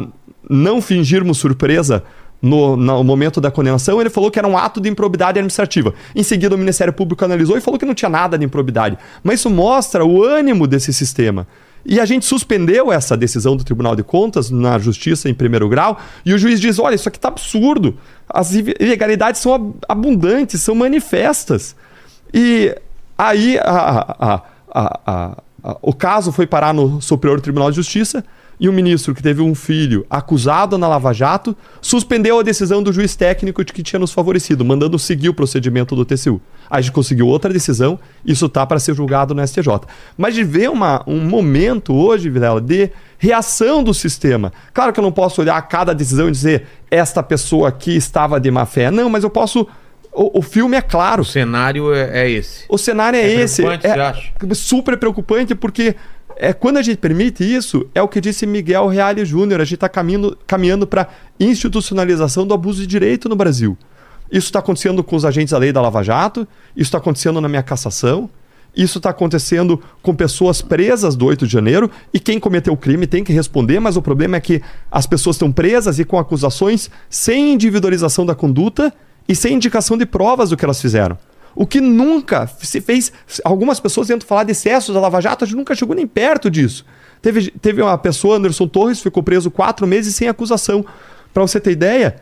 não 0.48 0.82
fingirmos 0.82 1.38
surpresa 1.38 2.04
no, 2.42 2.76
no 2.76 3.04
momento 3.04 3.40
da 3.40 3.52
condenação, 3.52 4.00
ele 4.00 4.10
falou 4.10 4.28
que 4.28 4.38
era 4.38 4.48
um 4.48 4.58
ato 4.58 4.80
de 4.80 4.88
improbidade 4.88 5.38
administrativa. 5.38 5.94
Em 6.14 6.24
seguida, 6.24 6.56
o 6.56 6.58
Ministério 6.58 6.92
Público 6.92 7.24
analisou 7.24 7.56
e 7.56 7.60
falou 7.60 7.78
que 7.78 7.86
não 7.86 7.94
tinha 7.94 8.08
nada 8.08 8.36
de 8.36 8.44
improbidade. 8.44 8.98
Mas 9.22 9.38
isso 9.38 9.48
mostra 9.48 10.04
o 10.04 10.24
ânimo 10.24 10.66
desse 10.66 10.92
sistema. 10.92 11.46
E 11.84 12.00
a 12.00 12.04
gente 12.04 12.26
suspendeu 12.26 12.92
essa 12.92 13.16
decisão 13.16 13.56
do 13.56 13.64
Tribunal 13.64 13.94
de 13.94 14.02
Contas 14.02 14.50
na 14.50 14.78
Justiça 14.78 15.28
em 15.28 15.34
primeiro 15.34 15.68
grau, 15.68 15.98
e 16.24 16.32
o 16.32 16.38
juiz 16.38 16.60
diz: 16.60 16.78
olha, 16.78 16.94
isso 16.94 17.08
aqui 17.08 17.18
está 17.18 17.28
absurdo. 17.28 17.96
As 18.28 18.52
ilegalidades 18.52 19.40
são 19.40 19.74
abundantes, 19.88 20.60
são 20.60 20.74
manifestas. 20.74 21.76
E 22.32 22.74
aí 23.16 23.58
a, 23.58 24.42
a, 24.72 25.02
a, 25.04 25.76
o 25.80 25.92
caso 25.92 26.32
foi 26.32 26.46
parar 26.46 26.72
no 26.72 27.00
Superior 27.00 27.40
Tribunal 27.40 27.70
de 27.70 27.76
Justiça 27.76 28.24
e 28.62 28.68
o 28.68 28.72
ministro 28.72 29.12
que 29.12 29.20
teve 29.20 29.42
um 29.42 29.56
filho 29.56 30.06
acusado 30.08 30.78
na 30.78 30.86
Lava 30.86 31.12
Jato 31.12 31.56
suspendeu 31.80 32.38
a 32.38 32.44
decisão 32.44 32.80
do 32.80 32.92
juiz 32.92 33.16
técnico 33.16 33.64
de 33.64 33.72
que 33.72 33.82
tinha 33.82 33.98
nos 33.98 34.12
favorecido, 34.12 34.64
mandando 34.64 34.96
seguir 35.00 35.28
o 35.28 35.34
procedimento 35.34 35.96
do 35.96 36.04
TCU. 36.04 36.40
A 36.70 36.80
gente 36.80 36.92
conseguiu 36.92 37.26
outra 37.26 37.52
decisão, 37.52 37.98
isso 38.24 38.48
tá 38.48 38.64
para 38.64 38.78
ser 38.78 38.94
julgado 38.94 39.34
no 39.34 39.44
STJ. 39.44 39.66
Mas 40.16 40.36
de 40.36 40.44
ver 40.44 40.70
uma, 40.70 41.02
um 41.08 41.18
momento 41.18 41.92
hoje, 41.92 42.30
Vilela, 42.30 42.60
de 42.60 42.92
reação 43.18 43.82
do 43.82 43.92
sistema. 43.92 44.52
Claro 44.72 44.92
que 44.92 45.00
eu 45.00 45.04
não 45.04 45.10
posso 45.10 45.40
olhar 45.40 45.60
cada 45.62 45.92
decisão 45.92 46.28
e 46.28 46.30
dizer 46.30 46.64
esta 46.88 47.20
pessoa 47.20 47.68
aqui 47.68 47.96
estava 47.96 48.38
de 48.38 48.48
má 48.48 48.64
fé. 48.64 48.92
Não, 48.92 49.10
mas 49.10 49.24
eu 49.24 49.30
posso 49.30 49.66
o, 50.12 50.38
o, 50.38 50.42
filme 50.42 50.76
é 50.76 50.82
claro. 50.82 51.22
O 51.22 51.24
cenário 51.24 51.92
é, 51.92 52.22
é 52.22 52.30
esse. 52.30 52.64
O 52.68 52.78
cenário 52.78 53.18
é, 53.18 53.22
é 53.22 53.40
esse. 53.40 53.64
É 53.66 54.54
super 54.54 54.96
preocupante 54.98 55.54
porque 55.54 55.96
é, 56.42 56.52
quando 56.52 56.76
a 56.76 56.82
gente 56.82 56.96
permite 56.96 57.44
isso, 57.44 57.88
é 57.94 58.02
o 58.02 58.08
que 58.08 58.20
disse 58.20 58.46
Miguel 58.46 58.88
Reale 58.88 59.24
Júnior, 59.24 59.60
a 59.60 59.64
gente 59.64 59.76
está 59.76 59.88
caminhando, 59.88 60.36
caminhando 60.44 60.88
para 60.88 61.08
institucionalização 61.38 62.44
do 62.44 62.52
abuso 62.52 62.80
de 62.80 62.86
direito 62.88 63.28
no 63.28 63.36
Brasil. 63.36 63.78
Isso 64.28 64.48
está 64.48 64.58
acontecendo 64.58 65.04
com 65.04 65.14
os 65.14 65.24
agentes 65.24 65.52
da 65.52 65.58
lei 65.58 65.70
da 65.70 65.80
Lava 65.80 66.02
Jato, 66.02 66.40
isso 66.74 66.88
está 66.88 66.98
acontecendo 66.98 67.40
na 67.40 67.48
minha 67.48 67.62
cassação, 67.62 68.28
isso 68.76 68.98
está 68.98 69.10
acontecendo 69.10 69.80
com 70.02 70.16
pessoas 70.16 70.60
presas 70.60 71.14
do 71.14 71.26
8 71.26 71.46
de 71.46 71.52
janeiro 71.52 71.88
e 72.12 72.18
quem 72.18 72.40
cometeu 72.40 72.72
o 72.72 72.76
crime 72.76 73.06
tem 73.06 73.22
que 73.22 73.32
responder, 73.32 73.78
mas 73.78 73.96
o 73.96 74.02
problema 74.02 74.36
é 74.36 74.40
que 74.40 74.60
as 74.90 75.06
pessoas 75.06 75.36
estão 75.36 75.52
presas 75.52 76.00
e 76.00 76.04
com 76.04 76.18
acusações 76.18 76.90
sem 77.08 77.52
individualização 77.52 78.26
da 78.26 78.34
conduta 78.34 78.92
e 79.28 79.36
sem 79.36 79.54
indicação 79.54 79.96
de 79.96 80.04
provas 80.04 80.50
do 80.50 80.56
que 80.56 80.64
elas 80.64 80.82
fizeram. 80.82 81.16
O 81.54 81.66
que 81.66 81.80
nunca 81.80 82.46
se 82.46 82.80
fez. 82.80 83.12
Algumas 83.44 83.78
pessoas 83.78 84.08
tentam 84.08 84.26
falar 84.26 84.44
de 84.44 84.52
excessos 84.52 84.94
da 84.94 85.00
Lava 85.00 85.20
Jato, 85.20 85.44
a 85.44 85.46
gente 85.46 85.56
nunca 85.56 85.74
chegou 85.74 85.94
nem 85.94 86.06
perto 86.06 86.50
disso. 86.50 86.84
Teve, 87.20 87.50
teve 87.50 87.82
uma 87.82 87.96
pessoa, 87.98 88.36
Anderson 88.36 88.66
Torres, 88.66 89.00
ficou 89.00 89.22
preso 89.22 89.50
quatro 89.50 89.86
meses 89.86 90.14
sem 90.14 90.28
acusação. 90.28 90.84
Para 91.32 91.42
você 91.42 91.60
ter 91.60 91.70
ideia, 91.70 92.16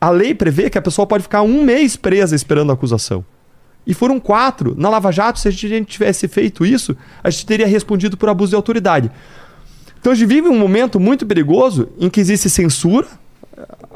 a 0.00 0.10
lei 0.10 0.34
prevê 0.34 0.70
que 0.70 0.78
a 0.78 0.82
pessoa 0.82 1.06
pode 1.06 1.24
ficar 1.24 1.42
um 1.42 1.64
mês 1.64 1.96
presa 1.96 2.36
esperando 2.36 2.70
a 2.70 2.74
acusação. 2.74 3.24
E 3.86 3.94
foram 3.94 4.20
quatro. 4.20 4.74
Na 4.76 4.88
Lava 4.90 5.10
Jato, 5.10 5.40
se 5.40 5.48
a 5.48 5.50
gente 5.50 5.86
tivesse 5.86 6.28
feito 6.28 6.64
isso, 6.64 6.96
a 7.24 7.30
gente 7.30 7.46
teria 7.46 7.66
respondido 7.66 8.16
por 8.16 8.28
abuso 8.28 8.50
de 8.50 8.56
autoridade. 8.56 9.10
Então 9.98 10.12
a 10.12 10.14
gente 10.14 10.28
vive 10.28 10.48
um 10.48 10.58
momento 10.58 11.00
muito 11.00 11.26
perigoso 11.26 11.88
em 11.98 12.08
que 12.08 12.20
existe 12.20 12.48
censura. 12.48 13.06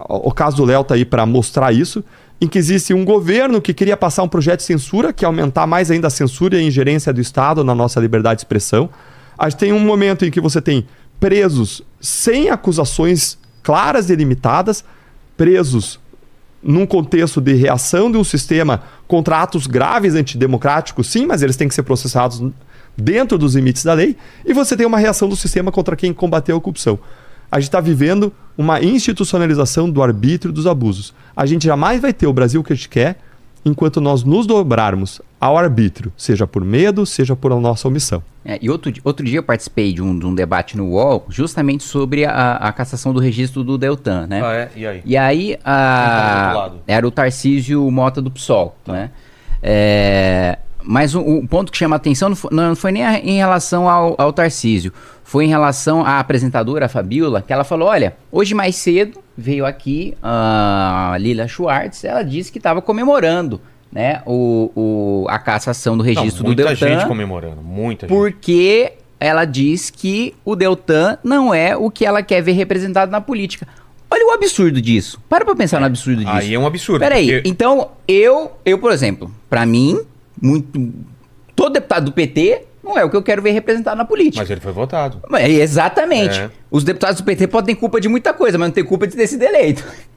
O 0.09 0.33
caso 0.33 0.57
do 0.57 0.65
Léo 0.65 0.81
está 0.81 0.95
aí 0.95 1.05
para 1.05 1.25
mostrar 1.25 1.73
isso 1.73 2.03
em 2.43 2.49
que 2.49 2.59
existe 2.59 2.93
um 2.93 3.05
governo 3.05 3.63
que 3.63 3.73
queria 3.73 3.97
passar 3.97 4.25
um 4.25 4.29
projeto 4.29 4.59
de 4.59 4.65
censura, 4.65 5.13
que 5.13 5.25
é 5.25 5.27
aumentar 5.27 5.65
mais 5.65 5.93
ainda 5.93 6.09
a 6.09 6.11
censura 6.11 6.57
e 6.57 6.59
a 6.59 6.63
ingerência 6.63 7.13
do 7.13 7.21
Estado 7.21 7.63
na 7.63 7.73
nossa 7.73 8.01
liberdade 8.01 8.39
de 8.39 8.41
expressão. 8.41 8.91
A 9.39 9.49
gente 9.49 9.61
tem 9.61 9.73
um 9.73 9.79
momento 9.79 10.25
em 10.25 10.31
que 10.31 10.41
você 10.41 10.61
tem 10.61 10.85
presos 11.21 11.83
sem 12.01 12.51
acusações 12.51 13.39
claras 13.63 14.11
e 14.11 14.17
limitadas, 14.17 14.85
presos 15.37 16.01
num 16.61 16.85
contexto 16.85 17.41
de 17.41 17.55
reação 17.55 18.11
de 18.11 18.19
um 18.19 18.25
sistema 18.25 18.83
contra 19.07 19.41
atos 19.41 19.69
graves 19.69 20.17
antidemocráticos, 20.17 21.07
sim, 21.07 21.25
mas 21.25 21.43
eles 21.43 21.55
têm 21.55 21.69
que 21.69 21.75
ser 21.77 21.85
processados 21.85 22.43
dentro 22.97 23.39
dos 23.39 23.55
limites 23.55 23.85
da 23.85 23.95
lei, 23.95 24.17
e 24.45 24.53
você 24.53 24.77
tem 24.77 24.85
uma 24.85 24.99
reação 24.99 25.29
do 25.29 25.37
sistema 25.37 25.71
contra 25.71 25.95
quem 25.95 26.13
combateu 26.13 26.57
a 26.57 26.61
corrupção 26.61 26.99
a 27.53 27.61
gente 27.61 27.69
está 27.69 27.81
vivendo 27.81 28.33
uma 28.57 28.83
institucionalização 28.83 29.91
do 29.91 30.03
arbítrio 30.03 30.51
dos 30.51 30.67
abusos. 30.67 31.13
A 31.37 31.45
gente 31.45 31.67
jamais 31.67 32.01
vai 32.01 32.11
ter 32.11 32.27
o 32.27 32.33
Brasil 32.33 32.65
que 32.65 32.73
a 32.73 32.77
gente 32.77 32.89
quer 32.89 33.19
enquanto 33.63 34.01
nós 34.01 34.25
nos 34.25 34.47
dobrarmos 34.47 35.21
ao 35.39 35.59
arbítrio, 35.59 36.11
seja 36.17 36.47
por 36.47 36.65
medo, 36.65 37.05
seja 37.05 37.37
por 37.37 37.53
a 37.53 37.57
nossa 37.61 37.87
omissão. 37.87 38.23
É, 38.43 38.59
e 38.61 38.71
outro, 38.71 38.91
outro 39.05 39.25
dia 39.25 39.39
eu 39.39 39.43
participei 39.43 39.93
de 39.93 40.03
um, 40.03 40.19
de 40.19 40.25
um 40.25 40.35
debate 40.35 40.79
no 40.79 40.89
UOL 40.93 41.27
justamente 41.29 41.85
sobre 41.85 42.25
a, 42.25 42.55
a, 42.55 42.73
cassação 42.73 43.13
do 43.13 43.21
registro 43.21 43.63
do 43.63 43.77
Deltan, 43.77 44.27
né? 44.27 44.43
Ah, 44.43 44.55
é? 44.55 44.71
E 44.75 44.87
aí? 44.87 45.03
E 45.05 45.17
aí 45.17 45.59
a, 45.63 46.73
era 46.87 47.07
o 47.07 47.11
Tarcísio 47.11 47.89
Mota 47.91 48.23
do 48.23 48.31
PSOL, 48.31 48.75
tá. 48.83 48.93
né? 48.95 49.11
É, 49.63 50.59
mas 50.85 51.15
o, 51.15 51.21
o, 51.21 51.47
ponto 51.47 51.71
que 51.71 51.79
chama 51.79 51.97
a 51.97 51.99
atenção 51.99 52.29
não 52.29 52.37
foi, 52.37 52.51
não 52.53 52.77
foi 52.77 52.93
nem 52.93 53.05
a, 53.05 53.19
em 53.19 53.37
relação 53.37 53.89
ao, 53.89 54.15
ao 54.19 54.33
Tarcísio 54.33 54.93
foi 55.25 55.47
em 55.47 55.49
relação 55.49 56.05
à 56.05 56.19
apresentadora, 56.19 56.87
a 56.87 56.89
Fabiola, 56.89 57.43
que 57.43 57.53
ela 57.53 57.65
falou: 57.65 57.89
olha, 57.89 58.17
hoje 58.31 58.55
mais 58.55 58.77
cedo 58.77 59.23
veio 59.37 59.65
aqui 59.65 60.15
a 60.23 61.17
Lila 61.19 61.49
Schwartz, 61.49 62.05
ela 62.05 62.23
disse 62.23 62.53
que 62.53 62.59
estava 62.59 62.83
comemorando 62.83 63.61
né, 63.91 64.23
o, 64.27 64.71
o, 64.75 65.27
a 65.29 65.39
cassação 65.39 65.97
do 65.97 66.03
registro 66.03 66.43
não, 66.43 66.51
do 66.51 66.57
Deltan. 66.57 66.71
Muita 66.71 66.89
gente 66.89 67.07
comemorando, 67.07 67.63
muita 67.63 68.09
gente. 68.09 68.17
Porque 68.17 68.95
ela 69.21 69.45
diz 69.45 69.91
que 69.91 70.35
o 70.45 70.57
Deltan 70.57 71.19
não 71.23 71.55
é 71.55 71.77
o 71.77 71.91
que 71.91 72.05
ela 72.05 72.23
quer 72.23 72.43
ver 72.43 72.53
representado 72.53 73.13
na 73.13 73.21
política. 73.21 73.69
Olha 74.11 74.27
o 74.27 74.31
absurdo 74.33 74.81
disso. 74.83 75.19
Para 75.29 75.45
pra 75.45 75.55
pensar 75.55 75.79
é, 75.79 75.81
no 75.81 75.87
absurdo 75.87 76.25
disso. 76.25 76.37
Aí 76.37 76.53
é 76.53 76.59
um 76.59 76.67
absurdo. 76.67 77.01
Peraí, 77.01 77.33
porque... 77.33 77.49
então 77.49 77.93
eu, 78.07 78.53
eu, 78.65 78.79
por 78.79 78.93
exemplo, 78.93 79.31
para 79.49 79.65
mim, 79.65 80.01
muito. 80.43 80.93
Todo 81.55 81.73
deputado 81.73 82.07
do 82.07 82.13
PT 82.13 82.65
não 82.83 82.99
é 82.99 83.05
o 83.05 83.11
que 83.11 83.17
eu 83.17 83.23
quero 83.23 83.41
ver 83.41 83.53
representado 83.53 83.97
na 83.97 84.05
política. 84.05 84.43
Mas 84.43 84.51
ele 84.51 84.61
foi 84.61 84.73
votado. 84.73 85.23
É, 85.35 85.49
exatamente. 85.49 86.39
É. 86.41 86.51
Os 86.71 86.83
deputados 86.83 87.21
do 87.21 87.25
PT 87.25 87.47
podem 87.47 87.75
ter 87.75 87.81
culpa 87.81 88.01
de 88.01 88.09
muita 88.09 88.35
coisa, 88.35 88.59
mas 88.59 88.69
não 88.69 88.75
tem 88.75 88.85
culpa 88.85 89.07
de 89.07 89.17
ter 89.17 89.27
sido 89.27 89.43
eleito. 89.43 89.85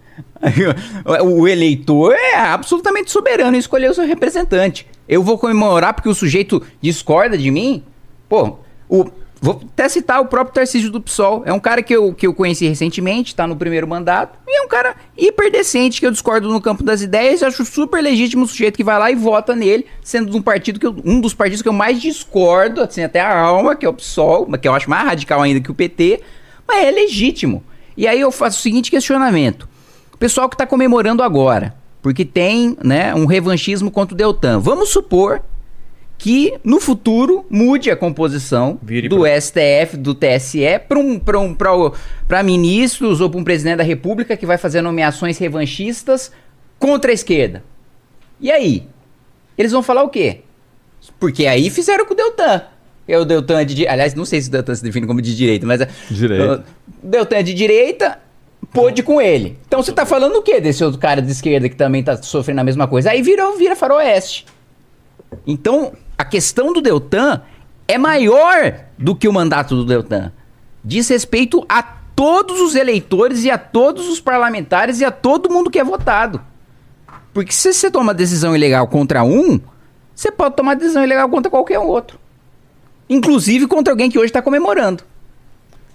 O 1.23 1.45
eleitor 1.45 2.13
é 2.13 2.35
absolutamente 2.35 3.11
soberano 3.11 3.55
em 3.55 3.59
escolher 3.59 3.89
o 3.89 3.93
seu 3.93 4.05
representante. 4.05 4.87
Eu 5.09 5.21
vou 5.21 5.37
comemorar 5.37 5.93
porque 5.93 6.07
o 6.07 6.15
sujeito 6.15 6.61
discorda 6.81 7.37
de 7.37 7.51
mim? 7.51 7.83
Pô, 8.29 8.59
o, 8.87 9.05
Vou 9.41 9.61
até 9.73 9.87
citar 9.89 10.21
o 10.21 10.25
próprio 10.25 10.53
Tarcísio 10.53 10.89
do 10.89 11.01
PSOL. 11.01 11.43
É 11.45 11.53
um 11.53 11.59
cara 11.59 11.83
que 11.83 11.95
eu, 11.95 12.13
que 12.13 12.25
eu 12.25 12.33
conheci 12.33 12.67
recentemente, 12.67 13.33
está 13.33 13.45
no 13.45 13.55
primeiro 13.55 13.87
mandato. 13.87 14.39
E 14.47 14.59
é 14.59 14.61
um 14.63 14.67
cara 14.67 14.95
hiperdecente, 15.17 15.99
que 15.99 16.07
eu 16.07 16.11
discordo 16.11 16.49
no 16.49 16.61
campo 16.61 16.83
das 16.83 17.01
ideias. 17.01 17.43
Acho 17.43 17.63
super 17.65 18.01
legítimo 18.01 18.45
o 18.45 18.47
sujeito 18.47 18.75
que 18.75 18.83
vai 18.83 18.97
lá 18.97 19.11
e 19.11 19.15
vota 19.15 19.55
nele, 19.55 19.85
sendo 20.01 20.35
um 20.35 20.41
partido 20.41 20.79
que 20.79 20.87
eu, 20.87 20.95
um 21.05 21.19
dos 21.21 21.33
partidos 21.33 21.61
que 21.61 21.69
eu 21.69 21.73
mais 21.73 22.01
discordo, 22.01 22.81
assim, 22.81 23.03
até 23.03 23.21
a 23.21 23.39
alma, 23.39 23.75
que 23.75 23.85
é 23.85 23.89
o 23.89 23.93
PSOL, 23.93 24.47
que 24.57 24.67
eu 24.67 24.73
acho 24.73 24.89
mais 24.89 25.05
radical 25.05 25.41
ainda 25.41 25.59
que 25.59 25.71
o 25.71 25.75
PT. 25.75 26.21
Mas 26.67 26.85
é 26.85 26.91
legítimo. 26.91 27.63
E 27.95 28.07
aí 28.07 28.19
eu 28.19 28.31
faço 28.31 28.59
o 28.59 28.61
seguinte 28.61 28.89
questionamento. 28.89 29.67
O 30.13 30.17
pessoal 30.17 30.49
que 30.49 30.55
está 30.55 30.65
comemorando 30.65 31.21
agora, 31.21 31.75
porque 32.01 32.23
tem 32.23 32.77
né, 32.83 33.13
um 33.13 33.25
revanchismo 33.25 33.91
contra 33.91 34.13
o 34.13 34.17
Deltan. 34.17 34.59
Vamos 34.59 34.89
supor 34.89 35.41
que 36.17 36.53
no 36.63 36.79
futuro 36.79 37.45
mude 37.49 37.91
a 37.91 37.95
composição 37.95 38.79
Vire 38.81 39.07
do 39.07 39.21
pra... 39.21 39.39
STF, 39.39 39.97
do 39.97 40.15
TSE, 40.15 40.79
para 40.87 40.99
um, 40.99 41.19
um, 41.19 42.43
ministros 42.43 43.21
ou 43.21 43.29
para 43.29 43.39
um 43.39 43.43
presidente 43.43 43.77
da 43.77 43.83
República 43.83 44.37
que 44.37 44.45
vai 44.45 44.57
fazer 44.57 44.81
nomeações 44.81 45.37
revanchistas 45.37 46.31
contra 46.79 47.11
a 47.11 47.13
esquerda. 47.13 47.63
E 48.39 48.51
aí? 48.51 48.87
Eles 49.57 49.71
vão 49.71 49.83
falar 49.83 50.03
o 50.03 50.09
quê? 50.09 50.41
Porque 51.19 51.45
aí 51.45 51.69
fizeram 51.69 52.05
com 52.05 52.13
o 52.13 52.17
Deltan. 52.17 52.63
É 53.07 53.17
o 53.17 53.25
Deltan 53.25 53.61
é 53.61 53.65
de. 53.65 53.87
Aliás, 53.87 54.15
não 54.15 54.25
sei 54.25 54.41
se 54.41 54.49
o 54.49 54.51
Deltan 54.51 54.73
se 54.73 54.83
define 54.83 55.05
como 55.05 55.21
de 55.21 55.35
direita, 55.35 55.65
mas. 55.65 55.87
Direita. 56.09 56.65
O 57.03 57.07
Deltan 57.07 57.35
é 57.35 57.43
de 57.43 57.53
direita, 57.53 58.19
pôde 58.73 59.03
com 59.03 59.21
ele. 59.21 59.57
Então 59.67 59.81
você 59.81 59.91
tá 59.91 60.05
falando 60.05 60.37
o 60.37 60.41
quê 60.41 60.59
desse 60.59 60.83
outro 60.83 60.99
cara 60.99 61.21
de 61.21 61.31
esquerda 61.31 61.69
que 61.69 61.75
também 61.75 62.03
tá 62.03 62.17
sofrendo 62.21 62.61
a 62.61 62.63
mesma 62.63 62.87
coisa? 62.87 63.11
Aí 63.11 63.21
vira, 63.21 63.55
vira 63.55 63.75
faroeste. 63.75 64.45
Então, 65.45 65.93
a 66.17 66.23
questão 66.23 66.73
do 66.73 66.81
Deltan 66.81 67.41
é 67.87 67.97
maior 67.97 68.85
do 68.97 69.15
que 69.15 69.27
o 69.27 69.33
mandato 69.33 69.75
do 69.75 69.85
Deltan. 69.85 70.31
Diz 70.83 71.07
respeito 71.09 71.65
a 71.67 71.83
todos 72.15 72.61
os 72.61 72.75
eleitores 72.75 73.43
e 73.43 73.51
a 73.51 73.57
todos 73.57 74.07
os 74.07 74.19
parlamentares 74.19 75.01
e 75.01 75.05
a 75.05 75.11
todo 75.11 75.49
mundo 75.49 75.69
que 75.69 75.79
é 75.79 75.83
votado. 75.83 76.41
Porque 77.33 77.51
se 77.51 77.73
você 77.73 77.91
toma 77.91 78.13
decisão 78.13 78.55
ilegal 78.55 78.87
contra 78.87 79.23
um, 79.23 79.59
você 80.15 80.31
pode 80.31 80.55
tomar 80.55 80.75
decisão 80.75 81.03
ilegal 81.03 81.27
contra 81.27 81.51
qualquer 81.51 81.79
outro. 81.79 82.17
Inclusive 83.09 83.67
contra 83.67 83.91
alguém 83.91 84.09
que 84.09 84.17
hoje 84.17 84.27
está 84.27 84.41
comemorando. 84.41 85.03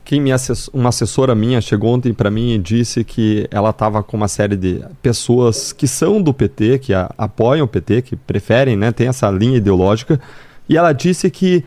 Quem 0.04 0.20
me 0.20 0.30
uma 0.72 0.88
assessora 0.88 1.34
minha 1.34 1.60
chegou 1.60 1.94
ontem 1.94 2.12
para 2.12 2.30
mim 2.30 2.54
e 2.54 2.58
disse 2.58 3.04
que 3.04 3.46
ela 3.50 3.70
estava 3.70 4.02
com 4.02 4.16
uma 4.16 4.28
série 4.28 4.56
de 4.56 4.82
pessoas 5.00 5.72
que 5.72 5.86
são 5.86 6.20
do 6.20 6.34
PT, 6.34 6.78
que 6.80 6.92
a... 6.92 7.10
apoiam 7.16 7.64
o 7.64 7.68
PT, 7.68 8.02
que 8.02 8.16
preferem, 8.16 8.76
né, 8.76 8.90
tem 8.90 9.06
essa 9.08 9.30
linha 9.30 9.58
ideológica, 9.58 10.20
e 10.68 10.76
ela 10.76 10.92
disse 10.92 11.30
que 11.30 11.64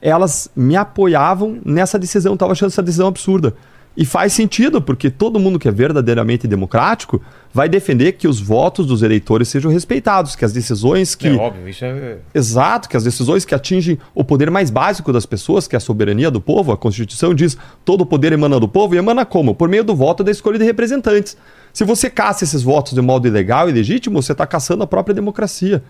elas 0.00 0.50
me 0.54 0.76
apoiavam 0.76 1.58
nessa 1.64 1.98
decisão, 1.98 2.34
estava 2.34 2.52
achando 2.52 2.68
essa 2.68 2.82
decisão 2.82 3.08
absurda. 3.08 3.54
E 3.96 4.04
faz 4.04 4.32
sentido, 4.32 4.80
porque 4.80 5.10
todo 5.10 5.38
mundo 5.40 5.58
que 5.58 5.66
é 5.66 5.70
verdadeiramente 5.70 6.46
democrático 6.46 7.20
vai 7.52 7.68
defender 7.68 8.12
que 8.12 8.28
os 8.28 8.40
votos 8.40 8.86
dos 8.86 9.02
eleitores 9.02 9.48
sejam 9.48 9.70
respeitados, 9.70 10.36
que 10.36 10.44
as 10.44 10.52
decisões 10.52 11.16
que. 11.16 11.26
É 11.26 11.32
óbvio, 11.32 11.68
isso 11.68 11.84
é. 11.84 12.18
Exato, 12.32 12.88
que 12.88 12.96
as 12.96 13.02
decisões 13.02 13.44
que 13.44 13.54
atingem 13.54 13.98
o 14.14 14.22
poder 14.22 14.50
mais 14.50 14.70
básico 14.70 15.12
das 15.12 15.26
pessoas, 15.26 15.66
que 15.66 15.74
é 15.74 15.78
a 15.78 15.80
soberania 15.80 16.30
do 16.30 16.40
povo, 16.40 16.70
a 16.70 16.76
Constituição 16.76 17.34
diz 17.34 17.58
todo 17.84 18.02
o 18.02 18.06
poder 18.06 18.32
emana 18.32 18.60
do 18.60 18.68
povo, 18.68 18.94
e 18.94 18.98
emana 18.98 19.26
como? 19.26 19.54
Por 19.54 19.68
meio 19.68 19.82
do 19.82 19.94
voto 19.94 20.22
da 20.22 20.30
escolha 20.30 20.58
de 20.58 20.64
representantes. 20.64 21.36
Se 21.72 21.84
você 21.84 22.08
caça 22.08 22.44
esses 22.44 22.62
votos 22.62 22.94
de 22.94 23.00
modo 23.00 23.26
ilegal 23.26 23.68
e 23.68 23.72
legítimo, 23.72 24.22
você 24.22 24.32
está 24.32 24.46
caçando 24.46 24.84
a 24.84 24.86
própria 24.86 25.14
democracia. 25.14 25.82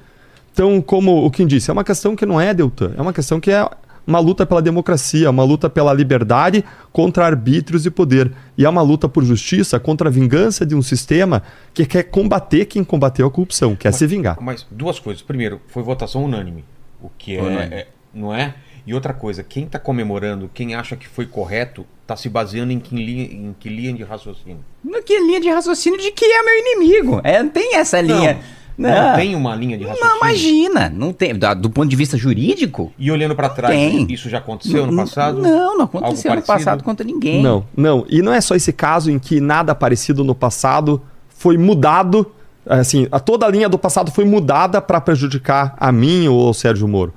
Então, 0.53 0.81
como 0.81 1.25
o 1.25 1.31
Kim 1.31 1.47
disse, 1.47 1.71
é 1.71 1.73
uma 1.73 1.85
questão 1.85 2.17
que 2.17 2.27
não 2.27 2.41
é 2.41 2.53
Deltan, 2.53 2.93
é 2.97 3.03
uma 3.03 3.13
questão 3.13 3.39
que 3.39 3.51
é 3.51 3.69
uma 4.11 4.19
luta 4.19 4.45
pela 4.45 4.61
democracia, 4.61 5.31
uma 5.31 5.45
luta 5.45 5.71
pela 5.71 5.95
liberdade 5.95 6.65
contra 6.93 7.25
arbítrios 7.25 7.87
e 7.87 7.91
poder. 7.91 8.33
E 8.59 8.65
é 8.65 8.69
uma 8.69 8.83
luta 8.83 9.09
por 9.09 9.25
justiça 9.25 9.79
contra 9.79 10.09
a 10.09 10.13
vingança 10.13 10.67
de 10.67 10.75
um 10.75 10.83
sistema 10.83 11.43
que 11.73 11.87
quer 11.87 12.03
combater 12.03 12.67
quem 12.67 12.85
combateu 12.85 13.27
a 13.27 13.31
corrupção, 13.31 13.77
quer 13.77 13.89
mas, 13.89 13.97
se 13.97 14.07
vingar. 14.07 14.37
Mas 14.41 14.67
duas 14.71 14.99
coisas. 14.99 15.23
Primeiro, 15.23 15.61
foi 15.69 15.83
votação 15.83 16.25
unânime, 16.25 16.65
o 17.01 17.09
que 17.17 17.37
é, 17.37 17.41
é 17.41 17.89
não 18.13 18.35
é? 18.35 18.55
E 18.87 18.93
outra 18.93 19.15
coisa, 19.15 19.45
quem 19.45 19.65
está 19.65 19.79
comemorando, 19.79 20.51
quem 20.53 20.75
acha 20.75 20.97
que 20.97 21.07
foi 21.07 21.27
correto, 21.27 21.87
está 22.03 22.17
se 22.17 22.29
baseando 22.29 22.73
em 22.73 22.81
que, 22.81 22.97
linha, 22.97 23.25
em 23.25 23.55
que 23.59 23.69
linha 23.69 23.93
de 23.93 24.03
raciocínio? 24.03 24.65
No 24.83 25.01
que 25.03 25.17
linha 25.21 25.41
de 25.41 25.49
raciocínio 25.49 26.01
de 26.01 26.11
que 26.11 26.25
é 26.25 26.43
meu 26.43 26.59
inimigo. 26.59 27.21
É, 27.23 27.41
não 27.43 27.51
tem 27.51 27.77
essa 27.77 28.01
linha. 28.01 28.35
Não. 28.35 28.60
Não, 28.81 29.09
não 29.09 29.15
tem 29.15 29.35
uma 29.35 29.55
linha 29.55 29.77
de 29.77 29.85
raciocínio. 29.85 30.11
Não, 30.11 30.27
imagina, 30.27 30.89
não 30.89 31.13
tem. 31.13 31.35
Do 31.35 31.69
ponto 31.69 31.89
de 31.89 31.97
vista 31.97 32.17
jurídico. 32.17 32.91
E 32.99 33.11
olhando 33.13 33.37
para 33.37 33.51
trás, 33.51 33.75
tem. 33.75 34.07
isso 34.11 34.31
já 34.31 34.39
aconteceu 34.39 34.87
no 34.87 34.97
passado? 34.97 35.39
Não, 35.39 35.77
não 35.77 35.85
aconteceu 35.85 36.35
no 36.35 36.43
passado 36.43 36.83
contra 36.83 37.05
ninguém. 37.05 37.43
Não, 37.43 37.65
não. 37.77 38.07
E 38.09 38.23
não 38.23 38.33
é 38.33 38.41
só 38.41 38.55
esse 38.55 38.73
caso 38.73 39.11
em 39.11 39.19
que 39.19 39.39
nada 39.39 39.75
parecido 39.75 40.25
no 40.25 40.35
passado 40.35 41.03
foi 41.29 41.59
mudado. 41.59 42.27
Assim, 42.67 43.07
a 43.13 43.21
toda 43.21 43.45
a 43.45 43.51
linha 43.51 43.69
do 43.69 43.79
passado 43.79 44.11
foi 44.11 44.25
mudada 44.25 44.81
para 44.81 44.99
prejudicar 44.99 45.75
a 45.77 45.93
mim 45.93 46.29
ou 46.29 46.49
o 46.49 46.55
Sérgio 46.55 46.89
Moro. 46.89 47.13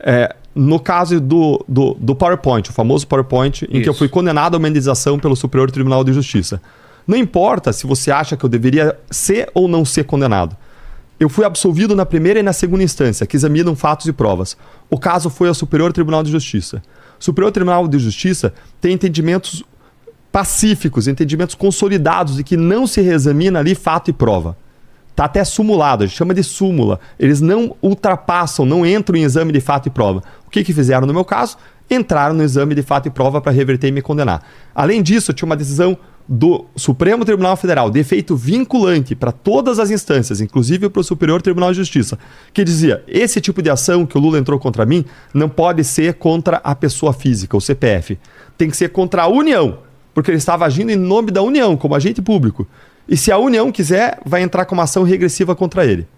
É, 0.00 0.34
no 0.56 0.80
caso 0.80 1.20
do, 1.20 1.64
do, 1.68 1.94
do, 2.00 2.16
PowerPoint, 2.16 2.68
o 2.68 2.72
famoso 2.72 3.06
PowerPoint, 3.06 3.64
em 3.64 3.74
Isso. 3.74 3.82
que 3.82 3.88
eu 3.88 3.94
fui 3.94 4.08
condenado 4.08 4.54
a 4.54 4.58
uma 4.58 4.68
indenização 4.68 5.18
pelo 5.18 5.36
Superior 5.36 5.70
Tribunal 5.70 6.02
de 6.02 6.12
Justiça. 6.12 6.60
Não 7.06 7.16
importa 7.16 7.72
se 7.72 7.86
você 7.86 8.10
acha 8.10 8.36
que 8.36 8.44
eu 8.44 8.48
deveria 8.48 8.98
ser 9.08 9.48
ou 9.54 9.68
não 9.68 9.84
ser 9.84 10.04
condenado. 10.04 10.56
Eu 11.18 11.28
fui 11.28 11.44
absolvido 11.44 11.96
na 11.96 12.04
primeira 12.04 12.40
e 12.40 12.42
na 12.42 12.52
segunda 12.52 12.82
instância, 12.82 13.26
que 13.26 13.36
examinam 13.36 13.74
fatos 13.74 14.06
e 14.06 14.12
provas. 14.12 14.56
O 14.90 14.98
caso 14.98 15.30
foi 15.30 15.48
ao 15.48 15.54
Superior 15.54 15.92
Tribunal 15.92 16.22
de 16.22 16.30
Justiça. 16.30 16.82
O 17.18 17.24
Superior 17.24 17.50
Tribunal 17.50 17.88
de 17.88 17.98
Justiça 17.98 18.52
tem 18.80 18.92
entendimentos 18.92 19.64
pacíficos, 20.30 21.08
entendimentos 21.08 21.54
consolidados 21.54 22.38
e 22.38 22.44
que 22.44 22.58
não 22.58 22.86
se 22.86 23.00
reexamina 23.00 23.58
ali 23.58 23.74
fato 23.74 24.10
e 24.10 24.12
prova. 24.12 24.54
Está 25.10 25.24
até 25.24 25.42
sumulado, 25.42 26.04
a 26.04 26.06
gente 26.06 26.14
chama 26.14 26.34
de 26.34 26.44
súmula. 26.44 27.00
Eles 27.18 27.40
não 27.40 27.74
ultrapassam, 27.80 28.66
não 28.66 28.84
entram 28.84 29.16
em 29.16 29.22
exame 29.22 29.50
de 29.50 29.60
fato 29.60 29.86
e 29.86 29.90
prova. 29.90 30.22
O 30.46 30.50
que, 30.50 30.62
que 30.62 30.74
fizeram 30.74 31.06
no 31.06 31.14
meu 31.14 31.24
caso? 31.24 31.56
Entraram 31.90 32.34
no 32.34 32.42
exame 32.42 32.74
de 32.74 32.82
fato 32.82 33.06
e 33.06 33.10
prova 33.10 33.40
para 33.40 33.50
reverter 33.50 33.88
e 33.88 33.92
me 33.92 34.02
condenar. 34.02 34.42
Além 34.74 35.02
disso, 35.02 35.32
tinha 35.32 35.46
uma 35.46 35.56
decisão 35.56 35.96
do 36.28 36.66
Supremo 36.74 37.24
Tribunal 37.24 37.56
Federal, 37.56 37.90
de 37.90 38.00
efeito 38.00 38.34
vinculante 38.34 39.14
para 39.14 39.30
todas 39.30 39.78
as 39.78 39.90
instâncias, 39.90 40.40
inclusive 40.40 40.88
para 40.88 41.00
o 41.00 41.04
Superior 41.04 41.40
Tribunal 41.40 41.70
de 41.70 41.76
Justiça, 41.76 42.18
que 42.52 42.64
dizia: 42.64 43.04
esse 43.06 43.40
tipo 43.40 43.62
de 43.62 43.70
ação 43.70 44.04
que 44.04 44.18
o 44.18 44.20
Lula 44.20 44.38
entrou 44.38 44.58
contra 44.58 44.84
mim 44.84 45.04
não 45.32 45.48
pode 45.48 45.84
ser 45.84 46.14
contra 46.14 46.56
a 46.58 46.74
pessoa 46.74 47.12
física, 47.12 47.56
o 47.56 47.60
CPF. 47.60 48.18
Tem 48.58 48.68
que 48.68 48.76
ser 48.76 48.88
contra 48.88 49.22
a 49.22 49.28
União, 49.28 49.78
porque 50.12 50.30
ele 50.30 50.38
estava 50.38 50.64
agindo 50.64 50.90
em 50.90 50.96
nome 50.96 51.30
da 51.30 51.42
União, 51.42 51.76
como 51.76 51.94
agente 51.94 52.20
público. 52.20 52.66
E 53.08 53.16
se 53.16 53.30
a 53.30 53.38
União 53.38 53.70
quiser, 53.70 54.18
vai 54.24 54.42
entrar 54.42 54.64
com 54.64 54.74
uma 54.74 54.82
ação 54.82 55.04
regressiva 55.04 55.54
contra 55.54 55.86
ele. 55.86 56.08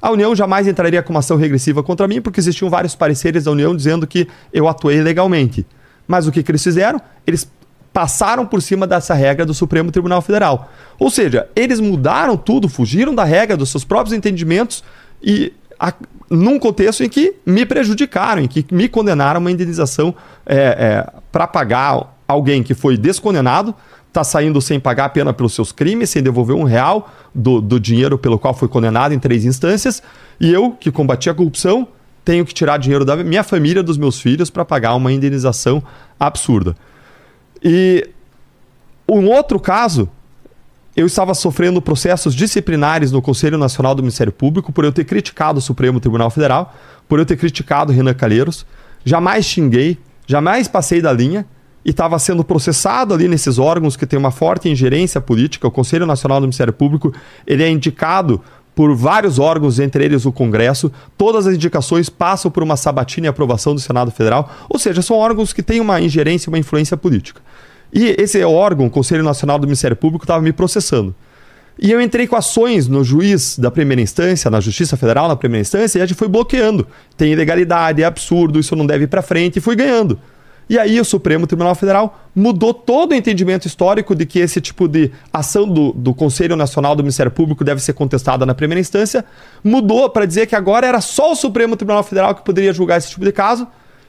A 0.00 0.12
União 0.12 0.34
jamais 0.36 0.68
entraria 0.68 1.02
com 1.02 1.12
uma 1.12 1.18
ação 1.18 1.36
regressiva 1.36 1.82
contra 1.82 2.06
mim, 2.06 2.20
porque 2.20 2.38
existiam 2.38 2.70
vários 2.70 2.94
pareceres 2.94 3.44
da 3.44 3.50
União 3.50 3.74
dizendo 3.74 4.06
que 4.06 4.28
eu 4.52 4.68
atuei 4.68 5.02
legalmente. 5.02 5.66
Mas 6.06 6.28
o 6.28 6.32
que, 6.32 6.42
que 6.42 6.50
eles 6.52 6.62
fizeram? 6.62 7.00
Eles 7.26 7.50
passaram 7.98 8.46
por 8.46 8.62
cima 8.62 8.86
dessa 8.86 9.12
regra 9.12 9.44
do 9.44 9.52
Supremo 9.52 9.90
Tribunal 9.90 10.22
Federal. 10.22 10.70
Ou 11.00 11.10
seja, 11.10 11.48
eles 11.56 11.80
mudaram 11.80 12.36
tudo, 12.36 12.68
fugiram 12.68 13.12
da 13.12 13.24
regra 13.24 13.56
dos 13.56 13.70
seus 13.70 13.82
próprios 13.82 14.16
entendimentos 14.16 14.84
e 15.20 15.52
a, 15.80 15.92
num 16.30 16.60
contexto 16.60 17.02
em 17.02 17.08
que 17.08 17.34
me 17.44 17.66
prejudicaram, 17.66 18.42
em 18.42 18.46
que 18.46 18.64
me 18.70 18.88
condenaram 18.88 19.40
uma 19.40 19.50
indenização 19.50 20.14
é, 20.46 20.56
é, 20.56 21.12
para 21.32 21.48
pagar 21.48 22.16
alguém 22.28 22.62
que 22.62 22.72
foi 22.72 22.96
descondenado, 22.96 23.74
está 24.06 24.22
saindo 24.22 24.60
sem 24.60 24.78
pagar 24.78 25.06
a 25.06 25.08
pena 25.08 25.32
pelos 25.32 25.52
seus 25.52 25.72
crimes, 25.72 26.08
sem 26.08 26.22
devolver 26.22 26.54
um 26.54 26.62
real 26.62 27.12
do, 27.34 27.60
do 27.60 27.80
dinheiro 27.80 28.16
pelo 28.16 28.38
qual 28.38 28.54
foi 28.54 28.68
condenado 28.68 29.12
em 29.12 29.18
três 29.18 29.44
instâncias, 29.44 30.00
e 30.38 30.52
eu, 30.52 30.70
que 30.70 30.92
combati 30.92 31.28
a 31.28 31.34
corrupção, 31.34 31.88
tenho 32.24 32.46
que 32.46 32.54
tirar 32.54 32.78
dinheiro 32.78 33.04
da 33.04 33.16
minha 33.16 33.42
família, 33.42 33.82
dos 33.82 33.98
meus 33.98 34.20
filhos, 34.20 34.50
para 34.50 34.64
pagar 34.64 34.94
uma 34.94 35.10
indenização 35.10 35.82
absurda. 36.20 36.76
E 37.62 38.08
um 39.08 39.26
outro 39.28 39.58
caso, 39.58 40.08
eu 40.96 41.06
estava 41.06 41.32
sofrendo 41.32 41.80
processos 41.80 42.34
disciplinares 42.34 43.12
no 43.12 43.22
Conselho 43.22 43.56
Nacional 43.56 43.94
do 43.94 44.02
Ministério 44.02 44.32
Público 44.32 44.72
por 44.72 44.84
eu 44.84 44.92
ter 44.92 45.04
criticado 45.04 45.58
o 45.58 45.62
Supremo 45.62 46.00
Tribunal 46.00 46.28
Federal, 46.28 46.74
por 47.08 47.18
eu 47.18 47.24
ter 47.24 47.36
criticado 47.36 47.92
Renan 47.92 48.14
Calheiros. 48.14 48.66
Jamais 49.04 49.46
xinguei, 49.46 49.96
jamais 50.26 50.66
passei 50.66 51.00
da 51.00 51.12
linha 51.12 51.46
e 51.84 51.90
estava 51.90 52.18
sendo 52.18 52.42
processado 52.42 53.14
ali 53.14 53.28
nesses 53.28 53.58
órgãos 53.58 53.96
que 53.96 54.06
têm 54.06 54.18
uma 54.18 54.30
forte 54.30 54.68
ingerência 54.68 55.20
política. 55.20 55.68
O 55.68 55.70
Conselho 55.70 56.04
Nacional 56.04 56.40
do 56.40 56.44
Ministério 56.44 56.72
Público 56.72 57.14
ele 57.46 57.62
é 57.62 57.70
indicado 57.70 58.42
por 58.74 58.94
vários 58.94 59.38
órgãos, 59.38 59.80
entre 59.80 60.04
eles 60.04 60.24
o 60.24 60.30
Congresso. 60.30 60.92
Todas 61.16 61.46
as 61.46 61.54
indicações 61.54 62.08
passam 62.08 62.50
por 62.50 62.62
uma 62.62 62.76
sabatina 62.76 63.26
e 63.26 63.28
aprovação 63.28 63.74
do 63.74 63.80
Senado 63.80 64.10
Federal, 64.10 64.50
ou 64.68 64.78
seja, 64.78 65.02
são 65.02 65.16
órgãos 65.16 65.52
que 65.52 65.62
têm 65.64 65.80
uma 65.80 66.00
ingerência, 66.00 66.48
uma 66.48 66.58
influência 66.58 66.96
política. 66.96 67.40
E 67.92 68.14
esse 68.18 68.42
órgão, 68.44 68.86
o 68.86 68.90
Conselho 68.90 69.22
Nacional 69.22 69.58
do 69.58 69.66
Ministério 69.66 69.96
Público, 69.96 70.24
estava 70.24 70.42
me 70.42 70.52
processando. 70.52 71.14
E 71.80 71.92
eu 71.92 72.00
entrei 72.00 72.26
com 72.26 72.34
ações 72.34 72.88
no 72.88 73.04
juiz 73.04 73.56
da 73.56 73.70
primeira 73.70 74.02
instância, 74.02 74.50
na 74.50 74.60
Justiça 74.60 74.96
Federal 74.96 75.28
na 75.28 75.36
primeira 75.36 75.62
instância, 75.62 75.98
e 75.98 76.02
a 76.02 76.06
gente 76.06 76.16
foi 76.16 76.26
bloqueando. 76.26 76.86
Tem 77.16 77.32
ilegalidade, 77.32 78.02
é 78.02 78.04
absurdo, 78.04 78.58
isso 78.58 78.74
não 78.74 78.84
deve 78.84 79.04
ir 79.04 79.06
para 79.06 79.22
frente, 79.22 79.58
e 79.58 79.60
fui 79.60 79.76
ganhando. 79.76 80.18
E 80.68 80.78
aí 80.78 81.00
o 81.00 81.04
Supremo 81.04 81.46
Tribunal 81.46 81.74
Federal 81.74 82.20
mudou 82.34 82.74
todo 82.74 83.12
o 83.12 83.14
entendimento 83.14 83.66
histórico 83.66 84.14
de 84.14 84.26
que 84.26 84.38
esse 84.38 84.60
tipo 84.60 84.86
de 84.86 85.10
ação 85.32 85.66
do, 85.66 85.92
do 85.92 86.12
Conselho 86.12 86.56
Nacional 86.56 86.94
do 86.94 87.02
Ministério 87.02 87.32
Público 87.32 87.64
deve 87.64 87.80
ser 87.80 87.94
contestada 87.94 88.44
na 88.44 88.54
primeira 88.54 88.80
instância, 88.80 89.24
mudou 89.64 90.10
para 90.10 90.26
dizer 90.26 90.46
que 90.46 90.54
agora 90.54 90.86
era 90.86 91.00
só 91.00 91.32
o 91.32 91.36
Supremo 91.36 91.74
Tribunal 91.74 92.02
Federal 92.02 92.34
que 92.34 92.44
poderia 92.44 92.72
julgar 92.72 92.98
esse 92.98 93.08
tipo 93.08 93.24
de 93.24 93.32
caso, 93.32 93.66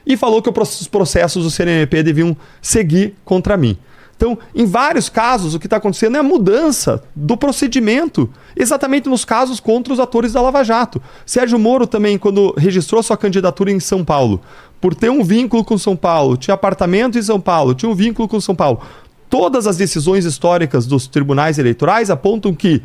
e 0.10 0.18
falou 0.18 0.42
que 0.42 0.50
os 0.50 0.88
processos 0.88 1.44
do 1.44 1.52
CNMP 1.52 2.02
deviam 2.02 2.36
seguir 2.60 3.14
contra 3.24 3.56
mim. 3.56 3.78
Então, 4.18 4.38
em 4.54 4.66
vários 4.66 5.08
casos, 5.08 5.54
o 5.54 5.60
que 5.60 5.68
está 5.68 5.78
acontecendo 5.78 6.18
é 6.18 6.20
a 6.20 6.24
mudança 6.24 7.02
do 7.16 7.38
procedimento, 7.38 8.28
exatamente 8.58 9.08
nos 9.08 9.24
casos 9.24 9.60
contra 9.60 9.94
os 9.94 10.00
atores 10.00 10.34
da 10.34 10.42
Lava 10.42 10.64
Jato. 10.64 11.02
Sérgio 11.26 11.60
Moro 11.60 11.86
também, 11.86 12.18
quando 12.18 12.54
registrou 12.58 13.02
sua 13.04 13.16
candidatura 13.16 13.72
em 13.72 13.80
São 13.80 14.04
Paulo, 14.04 14.42
por 14.82 14.96
ter 14.96 15.10
um 15.10 15.24
vínculo 15.24 15.64
com 15.64 15.78
São 15.78 15.96
Paulo, 15.96 16.36
tinha 16.36 16.56
apartamento 16.56 17.18
em 17.18 17.22
São 17.22 17.40
Paulo, 17.40 17.76
tinha 17.76 17.90
um 17.90 17.96
vínculo 17.96 18.28
com 18.28 18.42
São 18.42 18.56
Paulo. 18.56 18.82
Todas 19.30 19.68
as 19.68 19.78
decisões 19.78 20.26
históricas 20.26 20.88
dos 20.88 21.08
tribunais 21.08 21.60
eleitorais 21.60 22.10
apontam 22.10 22.54
que 22.54 22.82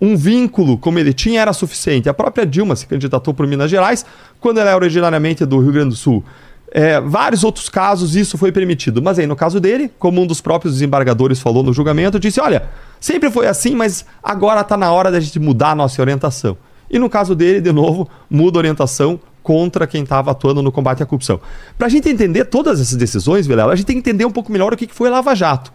um 0.00 0.16
vínculo 0.16 0.78
como 0.78 0.98
ele 0.98 1.12
tinha 1.12 1.40
era 1.40 1.52
suficiente. 1.52 2.08
A 2.08 2.14
própria 2.14 2.46
Dilma 2.46 2.76
se 2.76 2.86
candidatou 2.86 3.34
por 3.34 3.46
Minas 3.46 3.70
Gerais 3.70 4.06
quando 4.40 4.58
ela 4.58 4.70
era 4.70 4.76
originariamente 4.76 5.44
do 5.44 5.58
Rio 5.58 5.72
Grande 5.72 5.90
do 5.90 5.96
Sul. 5.96 6.24
É, 6.70 7.00
vários 7.00 7.44
outros 7.44 7.68
casos 7.68 8.14
isso 8.14 8.36
foi 8.36 8.52
permitido. 8.52 9.00
Mas 9.00 9.18
aí, 9.18 9.26
no 9.26 9.36
caso 9.36 9.58
dele, 9.58 9.90
como 9.98 10.20
um 10.20 10.26
dos 10.26 10.40
próprios 10.40 10.74
desembargadores 10.74 11.40
falou 11.40 11.62
no 11.62 11.72
julgamento, 11.72 12.18
disse: 12.20 12.40
olha, 12.40 12.68
sempre 13.00 13.30
foi 13.30 13.46
assim, 13.46 13.74
mas 13.74 14.04
agora 14.22 14.60
está 14.60 14.76
na 14.76 14.92
hora 14.92 15.10
da 15.10 15.20
gente 15.20 15.38
mudar 15.38 15.70
a 15.70 15.74
nossa 15.74 16.00
orientação. 16.00 16.56
E 16.90 16.98
no 16.98 17.08
caso 17.08 17.34
dele, 17.34 17.60
de 17.60 17.72
novo, 17.72 18.08
muda 18.30 18.58
a 18.58 18.60
orientação 18.60 19.20
contra 19.42 19.86
quem 19.86 20.02
estava 20.02 20.30
atuando 20.30 20.62
no 20.62 20.70
combate 20.70 21.02
à 21.02 21.06
corrupção. 21.06 21.40
Para 21.76 21.86
a 21.86 21.90
gente 21.90 22.08
entender 22.08 22.44
todas 22.46 22.80
essas 22.80 22.96
decisões, 22.96 23.46
Vilela, 23.46 23.72
a 23.72 23.76
gente 23.76 23.86
tem 23.86 23.96
que 23.96 24.00
entender 24.00 24.24
um 24.24 24.30
pouco 24.30 24.52
melhor 24.52 24.72
o 24.72 24.76
que 24.76 24.86
foi 24.88 25.08
a 25.08 25.12
Lava 25.12 25.34
Jato. 25.34 25.72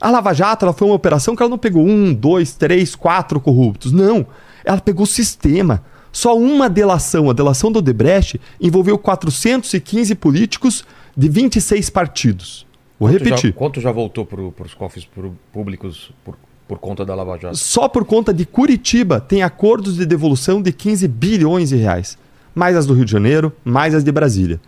A 0.00 0.10
Lava 0.10 0.32
Jato 0.34 0.64
ela 0.64 0.72
foi 0.72 0.88
uma 0.88 0.94
operação 0.94 1.34
que 1.34 1.42
ela 1.42 1.50
não 1.50 1.58
pegou 1.58 1.86
um, 1.86 2.12
dois, 2.12 2.54
três, 2.54 2.94
quatro 2.94 3.40
corruptos. 3.40 3.92
Não. 3.92 4.26
Ela 4.64 4.80
pegou 4.80 5.04
o 5.04 5.06
sistema. 5.06 5.82
Só 6.16 6.34
uma 6.34 6.66
delação, 6.70 7.28
a 7.28 7.34
delação 7.34 7.70
do 7.70 7.80
Odebrecht, 7.80 8.40
envolveu 8.58 8.96
415 8.96 10.14
políticos 10.14 10.82
de 11.14 11.28
26 11.28 11.90
partidos. 11.90 12.66
Vou 12.98 13.10
quanto 13.10 13.22
repetir. 13.22 13.50
Já, 13.50 13.52
quanto 13.52 13.80
já 13.82 13.92
voltou 13.92 14.24
para 14.24 14.40
os 14.40 14.72
cofres 14.72 15.06
públicos 15.52 16.10
por, 16.24 16.38
por 16.66 16.78
conta 16.78 17.04
da 17.04 17.14
Lava 17.14 17.36
Jato? 17.36 17.58
Só 17.58 17.86
por 17.86 18.06
conta 18.06 18.32
de 18.32 18.46
Curitiba 18.46 19.20
tem 19.20 19.42
acordos 19.42 19.96
de 19.96 20.06
devolução 20.06 20.62
de 20.62 20.72
15 20.72 21.06
bilhões 21.06 21.68
de 21.68 21.76
reais. 21.76 22.16
Mais 22.54 22.74
as 22.76 22.86
do 22.86 22.94
Rio 22.94 23.04
de 23.04 23.12
Janeiro, 23.12 23.52
mais 23.62 23.94
as 23.94 24.02
de 24.02 24.10
Brasília. 24.10 24.58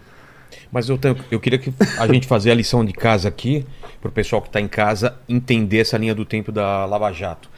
Mas 0.70 0.90
eu, 0.90 0.98
tenho, 0.98 1.16
eu 1.30 1.40
queria 1.40 1.58
que 1.58 1.72
a 1.98 2.06
gente 2.08 2.26
fazer 2.26 2.50
a 2.50 2.54
lição 2.54 2.84
de 2.84 2.92
casa 2.92 3.26
aqui, 3.26 3.64
para 4.02 4.10
o 4.10 4.12
pessoal 4.12 4.42
que 4.42 4.48
está 4.48 4.60
em 4.60 4.68
casa 4.68 5.16
entender 5.26 5.78
essa 5.78 5.96
linha 5.96 6.14
do 6.14 6.26
tempo 6.26 6.52
da 6.52 6.84
Lava 6.84 7.10
Jato. 7.10 7.48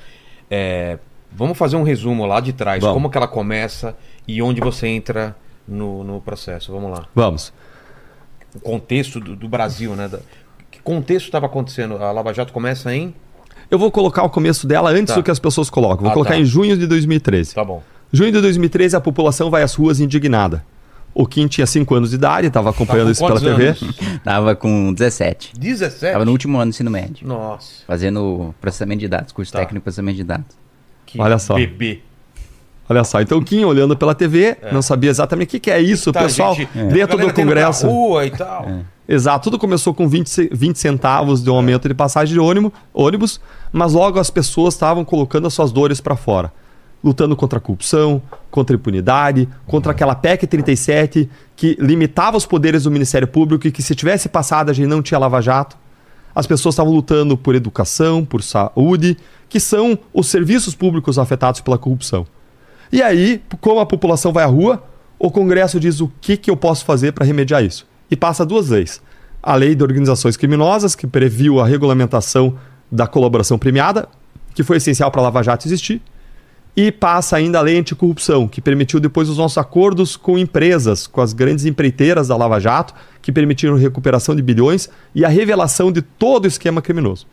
É, 0.49 0.97
vamos 1.33 1.57
fazer 1.59 1.77
um 1.77 1.83
resumo 1.83 2.27
lá 2.27 2.41
de 2.41 2.53
trás, 2.53 2.81
Vamos. 2.81 2.95
como 2.95 3.11
que 3.11 3.17
ela 3.17 3.29
começa 3.29 3.97
e 4.27 4.41
onde 4.43 4.61
você 4.61 4.87
entra 4.89 5.37
no, 5.67 6.03
no 6.05 6.21
processo. 6.21 6.73
Vamos 6.73 6.91
lá. 6.91 7.07
Vamos. 7.15 7.53
O 8.55 8.61
contexto 8.61 9.21
do, 9.21 9.37
do 9.37 9.49
Brasil, 9.49 9.95
né? 9.95 10.09
Da- 10.09 10.19
que 10.71 10.81
contexto 10.81 11.27
estava 11.27 11.47
acontecendo? 11.47 11.97
A 12.03 12.11
Lava 12.13 12.33
Jato 12.33 12.53
começa 12.53 12.95
em... 12.95 13.15
Eu 13.71 13.79
vou 13.79 13.91
colocar 13.91 14.23
o 14.25 14.31
começo 14.31 14.67
dela 14.67 14.91
antes 14.91 15.15
Tá. 15.15 15.15
do 15.15 15.23
que 15.23 15.31
as 15.31 15.39
pessoas 15.39 15.71
colocam. 15.71 16.01
Vou 16.03 16.11
Ah, 16.11 16.13
colocar 16.15 16.31
tá. 16.35 16.39
em 16.39 16.45
junho 16.45 16.77
de 16.77 16.87
2013. 16.87 17.55
Tá 17.55 17.65
bom. 17.65 17.83
Junho 18.13 18.33
de 18.33 18.41
2013, 18.41 18.97
a 18.97 19.01
população 19.01 19.51
vai 19.51 19.63
às 19.63 19.75
ruas 19.75 20.01
indignada. 20.01 20.65
O 21.15 21.27
Kim 21.27 21.47
tinha 21.47 21.67
5 21.67 21.93
anos 21.95 22.11
de 22.11 22.17
idade, 22.17 22.47
estava 22.49 22.71
acompanhando 22.71 23.07
Tá 23.07 23.13
isso 23.13 23.21
pela 23.25 23.41
quantos 23.41 23.43
TV. 23.57 23.67
anos? 23.69 23.97
Tava 24.25 24.55
com 24.57 24.93
17. 24.93 25.53
17? 25.59 26.13
Tava 26.13 26.25
no 26.25 26.33
último 26.33 26.57
ano 26.59 26.67
do 26.67 26.75
ensino 26.75 26.91
médio. 26.91 27.27
Nossa. 27.27 27.85
Fazendo 27.87 28.53
processamento 28.61 29.01
de 29.01 29.09
dados, 29.09 29.33
curso 29.33 29.53
Tá. 29.53 29.59
técnico 29.61 29.81
de 29.81 29.85
processamento 29.85 30.17
de 30.17 30.25
dados. 30.25 30.57
Que 31.11 31.21
Olha 31.21 31.39
só. 31.39 31.55
bebê. 31.55 32.01
Olha 32.89 33.05
só, 33.05 33.21
então 33.21 33.39
o 33.39 33.45
Kim 33.45 33.65
olhando 33.65 33.97
pela 33.97 34.15
TV, 34.17 34.57
não 34.73 34.83
sabia 34.83 35.11
exatamente 35.11 35.47
o 35.47 35.51
que, 35.53 35.61
que 35.61 35.71
é 35.71 35.81
isso, 35.81 36.13
Tá, 36.13 36.23
pessoal, 36.23 36.55
gente, 36.57 36.71
dentro 36.93 37.17
do 37.19 37.33
Congresso. 37.33 37.87
Rua 37.87 38.27
e 38.27 38.31
tal. 38.33 38.67
Exato, 39.09 39.45
tudo 39.45 39.59
começou 39.61 39.95
com 39.95 40.09
20, 40.09 40.29
ce- 40.29 40.51
20 40.53 40.77
centavos 40.77 41.43
de 41.43 41.49
um 41.51 41.55
aumento 41.55 41.87
de 41.89 41.95
passagem 41.95 42.35
de 42.35 42.41
ônibus, 42.41 42.73
ônibus, 42.93 43.41
mas 43.73 43.93
logo 43.93 44.19
as 44.19 44.29
pessoas 44.31 44.75
estavam 44.75 45.05
colocando 45.05 45.47
as 45.47 45.55
suas 45.55 45.71
dores 45.71 46.01
para 46.01 46.17
fora. 46.17 46.53
Lutando 47.03 47.35
contra 47.37 47.59
a 47.59 47.63
corrupção, 47.63 48.21
contra 48.51 48.75
a 48.75 48.79
impunidade, 48.79 49.49
contra 49.67 49.93
aquela 49.93 50.15
PEC 50.15 50.47
37 50.47 51.31
que 51.57 51.77
limitava 51.81 52.37
os 52.37 52.45
poderes 52.45 52.83
do 52.85 52.91
Ministério 52.91 53.27
Público 53.29 53.67
e 53.69 53.73
que 53.73 53.83
se 53.83 53.95
tivesse 53.95 54.29
passado 54.29 54.69
a 54.69 54.73
gente 54.73 54.87
não 54.89 55.01
tinha 55.01 55.19
lava-jato. 55.19 55.77
As 56.35 56.47
pessoas 56.47 56.75
estavam 56.75 56.93
lutando 56.93 57.37
por 57.37 57.55
educação, 57.55 58.25
por 58.25 58.43
saúde, 58.43 59.17
que 59.51 59.61
são 59.61 59.99
os 60.15 60.29
serviços 60.29 60.75
públicos 60.75 61.19
afetados 61.19 61.61
pela 61.61 61.77
corrupção. 61.77 62.25
E 62.93 63.03
aí, 63.03 63.43
como 63.61 63.81
a 63.81 63.87
população 63.87 64.33
vai 64.33 64.45
à 64.45 64.47
rua, 64.47 64.83
o 65.19 65.31
Congresso 65.31 65.79
diz 65.79 66.01
o 66.01 66.11
que, 66.21 66.37
que 66.37 66.51
eu 66.51 66.57
posso 66.57 66.85
fazer 66.85 67.13
para 67.13 67.27
remediar 67.27 67.63
isso. 67.63 67.87
E 68.09 68.17
passa 68.17 68.47
duas 68.47 68.69
leis. 68.71 69.03
A 69.43 69.55
lei 69.57 69.75
de 69.75 69.83
organizações 69.83 70.37
criminosas, 70.37 70.95
que 70.95 71.07
previu 71.07 71.61
a 71.61 71.67
regulamentação 71.67 72.57
da 72.91 73.07
colaboração 73.07 73.59
premiada, 73.59 74.09
que 74.55 74.63
foi 74.63 74.77
essencial 74.77 75.11
para 75.11 75.21
a 75.21 75.25
Lava 75.25 75.43
Jato 75.43 75.67
existir. 75.67 76.01
E 76.77 76.93
passa 76.93 77.37
ainda 77.37 77.59
a 77.59 77.63
lei 77.63 77.77
anticorrupção, 77.77 78.47
que 78.47 78.61
permitiu 78.61 79.01
depois 79.01 79.29
os 79.29 79.37
nossos 79.37 79.59
acordos 79.59 80.17
com 80.17 80.39
empresas, 80.39 81.09
com 81.09 81.21
as 81.21 81.33
grandes 81.33 81.65
empreiteiras 81.65 82.29
da 82.29 82.37
Lava 82.37 82.61
Jato, 82.61 82.95
que 83.21 83.33
permitiram 83.33 83.75
recuperação 83.75 84.37
de 84.37 84.43
bilhões 84.43 84.89
e 85.13 85.25
a 85.25 85.29
revelação 85.29 85.91
de 85.91 86.03
todo 86.03 86.45
o 86.45 86.49
esquema 86.49 86.81
criminoso. 86.81 87.27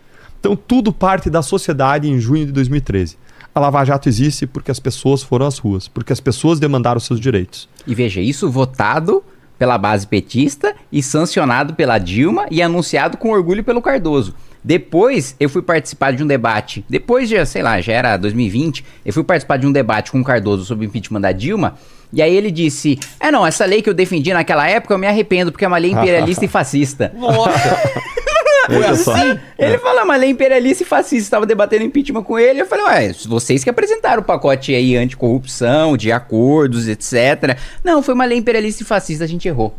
Então 0.47 0.55
tudo 0.55 0.93
parte 0.93 1.29
da 1.29 1.41
sociedade 1.41 2.09
em 2.09 2.17
junho 2.21 2.45
de 2.45 2.53
2013. 2.53 3.17
A 3.53 3.59
Lava 3.59 3.83
Jato 3.83 4.07
existe 4.07 4.47
porque 4.47 4.71
as 4.71 4.79
pessoas 4.79 5.21
foram 5.21 5.45
às 5.45 5.57
ruas, 5.57 5.89
porque 5.89 6.13
as 6.13 6.21
pessoas 6.21 6.57
demandaram 6.57 7.01
seus 7.01 7.19
direitos. 7.19 7.67
E 7.85 7.93
veja, 7.93 8.21
isso 8.21 8.49
votado 8.49 9.21
pela 9.59 9.77
base 9.77 10.07
petista 10.07 10.73
e 10.89 11.03
sancionado 11.03 11.73
pela 11.73 11.97
Dilma 11.97 12.45
e 12.49 12.61
anunciado 12.61 13.17
com 13.17 13.31
orgulho 13.31 13.61
pelo 13.61 13.81
Cardoso. 13.81 14.33
Depois 14.63 15.35
eu 15.37 15.49
fui 15.49 15.61
participar 15.61 16.11
de 16.13 16.23
um 16.23 16.27
debate, 16.27 16.85
depois 16.87 17.27
de, 17.27 17.45
sei 17.45 17.61
lá, 17.61 17.81
já 17.81 17.91
era 17.91 18.15
2020, 18.15 18.85
eu 19.05 19.11
fui 19.11 19.25
participar 19.25 19.57
de 19.57 19.67
um 19.67 19.71
debate 19.73 20.13
com 20.13 20.21
o 20.21 20.23
Cardoso 20.23 20.63
sobre 20.63 20.85
o 20.85 20.87
impeachment 20.87 21.19
da 21.19 21.33
Dilma, 21.33 21.75
e 22.13 22.21
aí 22.21 22.33
ele 22.33 22.51
disse: 22.51 22.97
É 23.19 23.29
não, 23.31 23.45
essa 23.45 23.65
lei 23.65 23.81
que 23.81 23.89
eu 23.89 23.93
defendi 23.93 24.33
naquela 24.33 24.65
época 24.65 24.93
eu 24.93 24.97
me 24.97 25.07
arrependo 25.07 25.51
porque 25.51 25.65
é 25.65 25.67
uma 25.67 25.77
lei 25.77 25.91
imperialista 25.93 26.45
e 26.45 26.47
fascista. 26.47 27.11
Nossa! 27.17 27.77
Foi 28.67 28.85
assim? 28.85 29.39
Ele 29.57 29.77
falou, 29.77 30.03
uma 30.03 30.15
lei 30.15 30.29
imperialista 30.29 30.83
e 30.83 30.85
fascista. 30.85 31.23
Estava 31.25 31.45
debatendo 31.45 31.83
impeachment 31.83 32.23
com 32.23 32.37
ele. 32.37 32.61
Eu 32.61 32.65
falei, 32.65 32.85
ué, 32.85 33.13
vocês 33.27 33.63
que 33.63 33.69
apresentaram 33.69 34.21
o 34.21 34.25
pacote 34.25 34.73
aí 34.75 34.95
anticorrupção, 34.95 35.95
de 35.97 36.11
acordos, 36.11 36.87
etc. 36.87 37.57
Não, 37.83 38.01
foi 38.03 38.13
uma 38.13 38.25
lei 38.25 38.37
imperialista 38.37 38.83
e 38.83 38.85
fascista, 38.85 39.23
a 39.23 39.27
gente 39.27 39.47
errou. 39.47 39.75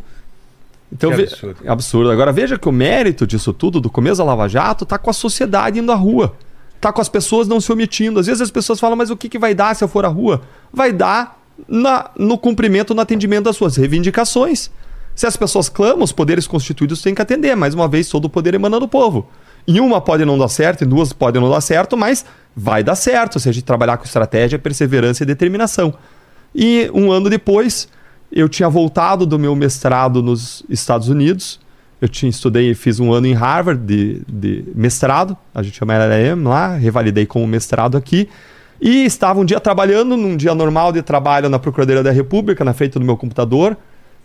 Então, 0.91 1.11
Que 1.11 1.17
ve- 1.17 1.23
absurdo. 1.23 1.57
absurdo. 1.67 2.11
Agora 2.11 2.31
veja 2.31 2.57
que 2.57 2.67
o 2.67 2.71
mérito 2.71 3.27
disso 3.27 3.53
tudo, 3.53 3.79
do 3.79 3.89
começo 3.89 4.17
da 4.17 4.23
Lava 4.23 4.47
Jato, 4.49 4.85
tá 4.85 4.97
com 4.97 5.09
a 5.09 5.13
sociedade 5.13 5.79
indo 5.79 5.91
à 5.91 5.95
rua. 5.95 6.35
Tá 6.81 6.91
com 6.91 7.01
as 7.01 7.09
pessoas 7.09 7.47
não 7.47 7.59
se 7.61 7.71
omitindo. 7.71 8.19
Às 8.19 8.25
vezes 8.25 8.41
as 8.41 8.49
pessoas 8.49 8.79
falam, 8.79 8.95
mas 8.95 9.09
o 9.11 9.17
que, 9.17 9.29
que 9.29 9.37
vai 9.37 9.53
dar 9.53 9.75
se 9.75 9.83
eu 9.83 9.87
for 9.87 10.03
à 10.05 10.07
rua? 10.07 10.41
Vai 10.73 10.91
dar 10.91 11.37
na- 11.67 12.09
no 12.17 12.37
cumprimento, 12.37 12.95
no 12.95 13.01
atendimento 13.01 13.43
das 13.43 13.55
suas 13.55 13.75
reivindicações. 13.75 14.71
Se 15.15 15.27
as 15.27 15.35
pessoas 15.35 15.67
clamam, 15.69 16.03
os 16.03 16.11
poderes 16.11 16.47
constituídos 16.47 17.01
têm 17.01 17.13
que 17.13 17.21
atender. 17.21 17.55
Mais 17.55 17.73
uma 17.73 17.87
vez, 17.87 18.07
todo 18.09 18.25
o 18.25 18.29
poder 18.29 18.53
emana 18.53 18.79
do 18.79 18.87
povo. 18.87 19.29
Em 19.67 19.79
uma 19.79 20.01
pode 20.01 20.25
não 20.25 20.37
dar 20.37 20.47
certo, 20.47 20.83
em 20.83 20.87
duas 20.87 21.13
pode 21.13 21.39
não 21.39 21.49
dar 21.49 21.61
certo, 21.61 21.97
mas 21.97 22.25
vai 22.55 22.83
dar 22.83 22.95
certo 22.95 23.39
se 23.39 23.49
a 23.49 23.51
gente 23.51 23.63
trabalhar 23.63 23.97
com 23.97 24.05
estratégia, 24.05 24.57
perseverança 24.57 25.23
e 25.23 25.25
determinação. 25.25 25.93
E 26.55 26.89
um 26.93 27.11
ano 27.11 27.29
depois, 27.29 27.87
eu 28.31 28.47
tinha 28.47 28.69
voltado 28.69 29.25
do 29.25 29.37
meu 29.37 29.55
mestrado 29.55 30.21
nos 30.21 30.63
Estados 30.69 31.09
Unidos. 31.09 31.59
Eu 32.01 32.07
tinha 32.07 32.29
estudei, 32.29 32.73
fiz 32.73 32.99
um 32.99 33.11
ano 33.11 33.27
em 33.27 33.33
Harvard 33.33 33.83
de, 33.85 34.21
de 34.27 34.63
mestrado, 34.73 35.35
a 35.53 35.61
gente 35.61 35.77
chama 35.77 35.93
LLM 35.93 36.47
lá, 36.47 36.75
revalidei 36.75 37.25
com 37.25 37.43
o 37.43 37.47
mestrado 37.47 37.97
aqui. 37.97 38.29
E 38.81 39.03
estava 39.03 39.39
um 39.39 39.45
dia 39.45 39.59
trabalhando, 39.59 40.15
num 40.15 40.37
dia 40.37 40.55
normal 40.55 40.93
de 40.93 41.01
trabalho 41.01 41.49
na 41.49 41.59
Procuradoria 41.59 42.01
da 42.01 42.11
República, 42.11 42.63
na 42.63 42.73
frente 42.73 42.93
do 42.97 43.03
meu 43.03 43.17
computador. 43.17 43.75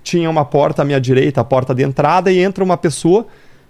Tinha 0.04 0.30
uma 0.30 0.44
porta 0.44 0.82
à 0.82 0.84
minha 0.84 1.00
direita, 1.00 1.40
a 1.40 1.44
porta 1.44 1.74
de 1.74 1.82
entrada, 1.82 2.30
e 2.30 2.38
entra 2.38 2.62
uma 2.62 2.76
pessoa 2.76 3.26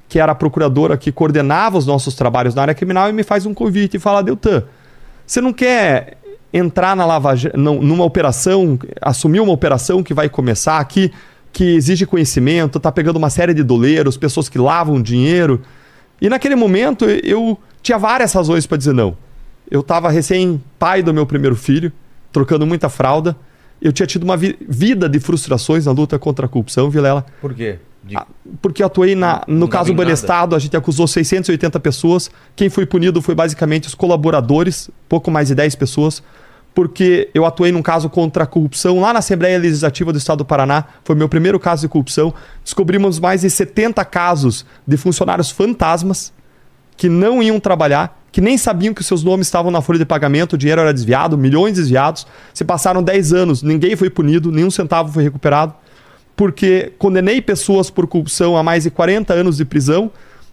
que 0.09 0.18
era 0.18 0.33
a 0.33 0.35
procuradora 0.35 0.99
que 0.99 1.11
coordenava 1.11 1.79
os 1.79 1.87
nossos 1.87 2.14
trabalhos 2.14 2.55
na 2.55 2.62
área 2.62 2.75
criminal 2.75 3.09
e 3.09 3.12
me 3.12 3.23
faz 3.23 3.47
um 3.47 3.55
convite 3.55 3.97
e 3.97 4.01
fala: 4.01 4.23
Deltan, 4.23 4.64
você 5.27 5.40
não 5.40 5.53
quer 5.53 6.18
entrar 6.53 6.94
na 6.94 7.07
Lava 7.07 7.35
numa 7.55 8.05
operação, 8.05 8.79
assumir 9.01 9.40
uma 9.40 9.53
operação 9.53 10.03
que 10.03 10.12
vai 10.12 10.29
começar 10.29 10.79
aqui, 10.79 11.12
que 11.53 11.77
exige 11.77 12.05
conhecimento, 12.05 12.79
tá 12.79 12.92
pegando 12.92 13.16
uma 13.16 13.31
série 13.31 13.55
de 13.55 13.62
doleiros, 13.62 14.16
pessoas 14.16 14.49
que 14.49 14.59
lavam 14.59 15.01
dinheiro. 15.01 15.62
E 16.20 16.29
naquele 16.29 16.55
momento 16.55 17.05
eu 17.07 17.59
tinha 17.83 17.99
várias 17.99 18.33
razões 18.33 18.66
para 18.66 18.77
dizer 18.77 18.92
não. 18.92 19.16
Eu 19.70 19.81
estava 19.81 20.11
recém 20.11 20.62
pai 20.79 21.03
do 21.03 21.14
meu 21.14 21.27
primeiro 21.27 21.57
filho, 21.57 21.92
trocando 22.33 22.66
muita 22.66 22.88
fralda. 22.88 23.37
Eu 23.85 23.92
tinha 23.92 24.07
tido 24.07 24.25
uma 24.25 24.37
vi- 24.37 24.57
vida 24.66 25.09
de 25.09 25.20
frustrações 25.20 25.85
na 25.87 25.92
luta 25.92 26.18
contra 26.18 26.47
a 26.47 26.49
corrupção, 26.49 26.88
Vilela. 26.90 27.25
Por 27.40 27.53
quê? 27.55 27.79
De- 28.03 28.16
Porque 28.61 28.83
eu 28.83 28.87
atuei 28.87 29.14
na, 29.14 29.42
Não 29.47 29.55
no 29.55 29.66
dava 29.68 29.85
caso. 29.85 29.94
Banestado, 29.94 30.57
a 30.57 30.59
gente 30.59 30.77
acusou 30.77 31.07
680 31.07 31.79
pessoas. 31.79 32.31
Quem 32.57 32.68
foi 32.70 32.87
punido 32.87 33.20
foi 33.23 33.35
basicamente 33.35 33.87
os 33.87 33.94
colaboradores, 33.94 34.90
pouco 35.09 35.31
mais 35.31 35.49
de 35.49 35.55
10 35.55 35.75
pessoas. 35.75 36.23
Porque 36.75 37.29
eu 37.33 37.47
atuei 37.47 37.70
num 37.70 37.83
caso 37.83 38.11
contra 38.11 38.42
a 38.42 38.47
corrupção 38.47 39.01
lá 39.01 39.12
na 39.12 39.20
Assembleia 39.20 39.57
Legislativa 39.59 40.11
do 40.12 40.18
Estado 40.18 40.38
do 40.38 40.44
Paraná. 40.44 40.85
Foi 41.05 41.14
meu 41.14 41.29
primeiro 41.29 41.61
caso 41.61 41.83
de 41.83 41.88
corrupção. 41.88 42.35
Descobrimos 42.64 43.20
mais 43.20 43.42
de 43.42 43.51
70 43.51 44.05
casos 44.05 44.66
de 44.87 44.97
funcionários 44.97 45.51
fantasmas 45.51 46.33
que 46.96 47.09
não 47.09 47.42
iam 47.42 47.59
trabalhar, 47.61 48.20
que 48.30 48.40
nem 48.40 48.59
sabiam 48.59 48.92
que 48.92 49.02
seus 49.02 49.22
nomes 49.22 49.46
estavam 49.46 49.70
na 49.70 49.80
folha 49.80 49.98
de 49.98 50.04
pagamento, 50.04 50.54
o 50.54 50.59
dinheiro 50.59 50.80
era 50.80 50.92
desviado, 50.92 51.38
milhões 51.38 51.74
desviados. 51.74 52.26
Se 52.52 52.64
passaram 52.64 53.02
10 53.02 53.33
anos, 53.33 53.62
ninguém 53.62 53.94
foi 53.96 54.11
punido, 54.11 54.50
nenhum 54.50 54.70
centavo 54.70 55.12
foi 55.12 55.22
recuperado 55.22 55.74
porque 56.37 56.92
condenei 56.98 57.40
pessoas 57.40 57.90
por 57.90 58.07
corrupção 58.07 58.57
a 58.57 58.62
mais 58.62 58.85
de 58.85 58.90
40 58.90 59.33
anos 59.33 59.57
de 59.57 59.64
prisão 59.64 60.11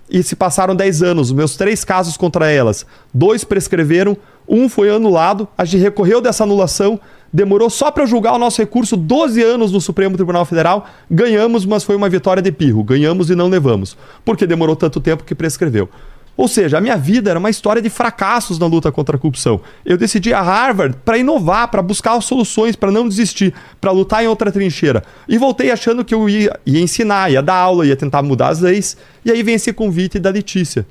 e 0.09 0.21
se 0.21 0.35
passaram 0.35 0.75
10 0.75 1.03
anos. 1.03 1.27
Os 1.29 1.33
meus 1.33 1.55
três 1.55 1.83
casos 1.83 2.17
contra 2.17 2.49
elas, 2.49 2.85
dois 3.13 3.43
prescreveram, 3.43 4.15
um 4.47 4.67
foi 4.67 4.89
anulado, 4.89 5.47
a 5.57 5.63
gente 5.63 5.81
recorreu 5.81 6.19
dessa 6.19 6.43
anulação, 6.43 6.99
demorou 7.31 7.69
só 7.69 7.89
para 7.89 8.05
julgar 8.05 8.33
o 8.33 8.37
nosso 8.37 8.61
recurso 8.61 8.97
12 8.97 9.41
anos 9.41 9.71
no 9.71 9.79
Supremo 9.79 10.15
Tribunal 10.15 10.43
Federal, 10.43 10.85
ganhamos, 11.09 11.65
mas 11.65 11.83
foi 11.83 11.95
uma 11.95 12.09
vitória 12.09 12.43
de 12.43 12.51
pirro, 12.51 12.83
ganhamos 12.83 13.29
e 13.29 13.35
não 13.35 13.47
levamos, 13.47 13.95
porque 14.25 14.45
demorou 14.45 14.75
tanto 14.75 14.99
tempo 14.99 15.23
que 15.23 15.33
prescreveu. 15.33 15.89
Ou 16.37 16.47
seja, 16.47 16.77
a 16.77 16.81
minha 16.81 16.97
vida 16.97 17.29
era 17.29 17.37
uma 17.37 17.49
história 17.49 17.81
de 17.81 17.89
fracassos 17.89 18.57
na 18.57 18.65
luta 18.65 18.91
contra 18.91 19.15
a 19.15 19.19
corrupção. 19.19 19.61
Eu 19.85 19.97
decidi 19.97 20.33
a 20.33 20.41
Harvard 20.41 20.97
para 21.03 21.17
inovar, 21.17 21.67
para 21.69 21.81
buscar 21.81 22.19
soluções, 22.21 22.75
para 22.75 22.91
não 22.91 23.07
desistir, 23.07 23.53
para 23.79 23.91
lutar 23.91 24.23
em 24.23 24.27
outra 24.27 24.51
trincheira. 24.51 25.03
E 25.27 25.37
voltei 25.37 25.71
achando 25.71 26.05
que 26.05 26.13
eu 26.13 26.29
ia, 26.29 26.57
ia 26.65 26.79
ensinar, 26.79 27.31
ia 27.31 27.41
dar 27.41 27.55
aula, 27.55 27.85
ia 27.85 27.95
tentar 27.95 28.21
mudar 28.21 28.47
as 28.49 28.59
leis. 28.61 28.97
E 29.25 29.31
aí 29.31 29.43
vem 29.43 29.55
esse 29.55 29.73
convite 29.73 30.19
da 30.19 30.29
Letícia. 30.29 30.85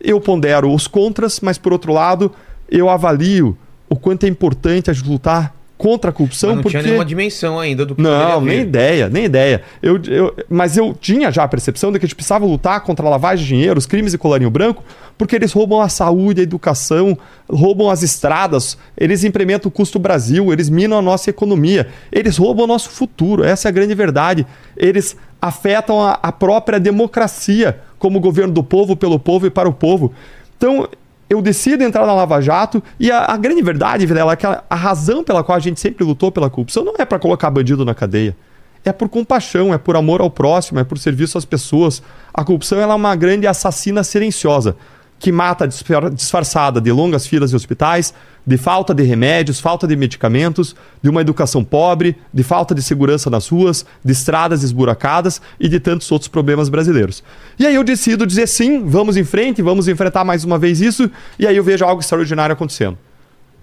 Eu 0.00 0.20
pondero 0.20 0.72
os 0.72 0.86
contras, 0.86 1.40
mas 1.40 1.56
por 1.56 1.72
outro 1.72 1.92
lado, 1.92 2.30
eu 2.68 2.90
avalio 2.90 3.56
o 3.88 3.96
quanto 3.96 4.24
é 4.24 4.28
importante 4.28 4.90
a 4.90 4.94
lutar 5.06 5.53
contra 5.76 6.10
a 6.10 6.12
corrupção, 6.12 6.50
Mas 6.50 6.56
não 6.56 6.62
porque 6.62 6.76
tinha 6.78 6.82
nenhuma 6.84 7.04
dimensão 7.04 7.58
ainda 7.58 7.84
do 7.84 7.94
que 7.96 8.00
não, 8.02 8.40
nem 8.40 8.60
ideia, 8.60 9.08
nem 9.08 9.24
ideia. 9.24 9.62
Eu, 9.82 10.00
eu- 10.06 10.34
mas 10.48 10.76
eu 10.76 10.94
tinha 10.98 11.32
já 11.32 11.42
a 11.42 11.48
percepção 11.48 11.90
de 11.90 11.98
que 11.98 12.04
a 12.04 12.08
gente 12.08 12.14
precisava 12.14 12.46
lutar 12.46 12.80
contra 12.82 13.04
a 13.06 13.10
lavagem 13.10 13.44
de 13.44 13.48
dinheiro, 13.48 13.76
os 13.78 13.84
crimes 13.86 14.12
de 14.12 14.18
colarinho 14.18 14.50
branco, 14.50 14.84
porque 15.18 15.34
eles 15.34 15.52
roubam 15.52 15.80
a 15.80 15.88
saúde, 15.88 16.40
a 16.40 16.44
educação, 16.44 17.18
roubam 17.50 17.90
as 17.90 18.02
estradas, 18.02 18.78
eles 18.96 19.24
implementam 19.24 19.68
o 19.68 19.72
custo 19.72 19.98
Brasil, 19.98 20.52
eles 20.52 20.68
minam 20.68 20.96
a 20.98 21.02
nossa 21.02 21.28
economia, 21.30 21.88
eles 22.12 22.36
roubam 22.36 22.64
o 22.64 22.68
nosso 22.68 22.90
futuro, 22.90 23.42
essa 23.44 23.68
é 23.68 23.70
a 23.70 23.72
grande 23.72 23.94
verdade. 23.94 24.46
Eles 24.76 25.16
afetam 25.42 26.00
a, 26.00 26.18
a 26.22 26.30
própria 26.32 26.78
democracia 26.80 27.80
como 27.98 28.20
governo 28.20 28.52
do 28.52 28.62
povo, 28.62 28.96
pelo 28.96 29.18
povo 29.18 29.46
e 29.46 29.50
para 29.50 29.68
o 29.68 29.72
povo. 29.72 30.12
Então, 30.56 30.88
eu 31.28 31.40
decido 31.40 31.82
entrar 31.82 32.06
na 32.06 32.14
Lava 32.14 32.40
Jato 32.40 32.82
e 32.98 33.10
a, 33.10 33.24
a 33.24 33.36
grande 33.36 33.62
verdade, 33.62 34.06
Vilela, 34.06 34.32
é 34.32 34.36
que 34.36 34.46
a, 34.46 34.62
a 34.68 34.74
razão 34.74 35.24
pela 35.24 35.42
qual 35.42 35.56
a 35.56 35.60
gente 35.60 35.80
sempre 35.80 36.04
lutou 36.04 36.30
pela 36.30 36.50
corrupção 36.50 36.84
não 36.84 36.94
é 36.98 37.04
para 37.04 37.18
colocar 37.18 37.50
bandido 37.50 37.84
na 37.84 37.94
cadeia. 37.94 38.36
É 38.84 38.92
por 38.92 39.08
compaixão, 39.08 39.72
é 39.72 39.78
por 39.78 39.96
amor 39.96 40.20
ao 40.20 40.30
próximo, 40.30 40.78
é 40.78 40.84
por 40.84 40.98
serviço 40.98 41.38
às 41.38 41.44
pessoas. 41.44 42.02
A 42.32 42.44
corrupção 42.44 42.78
é 42.78 42.86
uma 42.86 43.16
grande 43.16 43.46
assassina 43.46 44.04
silenciosa 44.04 44.76
que 45.24 45.32
mata 45.32 45.66
disfar- 45.66 46.10
disfarçada 46.10 46.82
de 46.82 46.92
longas 46.92 47.26
filas 47.26 47.48
de 47.48 47.56
hospitais, 47.56 48.12
de 48.46 48.58
falta 48.58 48.94
de 48.94 49.02
remédios, 49.04 49.58
falta 49.58 49.86
de 49.86 49.96
medicamentos, 49.96 50.76
de 51.02 51.08
uma 51.08 51.22
educação 51.22 51.64
pobre, 51.64 52.14
de 52.30 52.42
falta 52.42 52.74
de 52.74 52.82
segurança 52.82 53.30
nas 53.30 53.48
ruas, 53.48 53.86
de 54.04 54.12
estradas 54.12 54.62
esburacadas 54.62 55.40
e 55.58 55.66
de 55.66 55.80
tantos 55.80 56.12
outros 56.12 56.28
problemas 56.28 56.68
brasileiros. 56.68 57.24
E 57.58 57.66
aí 57.66 57.74
eu 57.74 57.82
decido 57.82 58.26
dizer 58.26 58.46
sim, 58.46 58.84
vamos 58.84 59.16
em 59.16 59.24
frente, 59.24 59.62
vamos 59.62 59.88
enfrentar 59.88 60.24
mais 60.24 60.44
uma 60.44 60.58
vez 60.58 60.82
isso, 60.82 61.10
e 61.38 61.46
aí 61.46 61.56
eu 61.56 61.64
vejo 61.64 61.86
algo 61.86 62.02
extraordinário 62.02 62.52
acontecendo. 62.52 62.98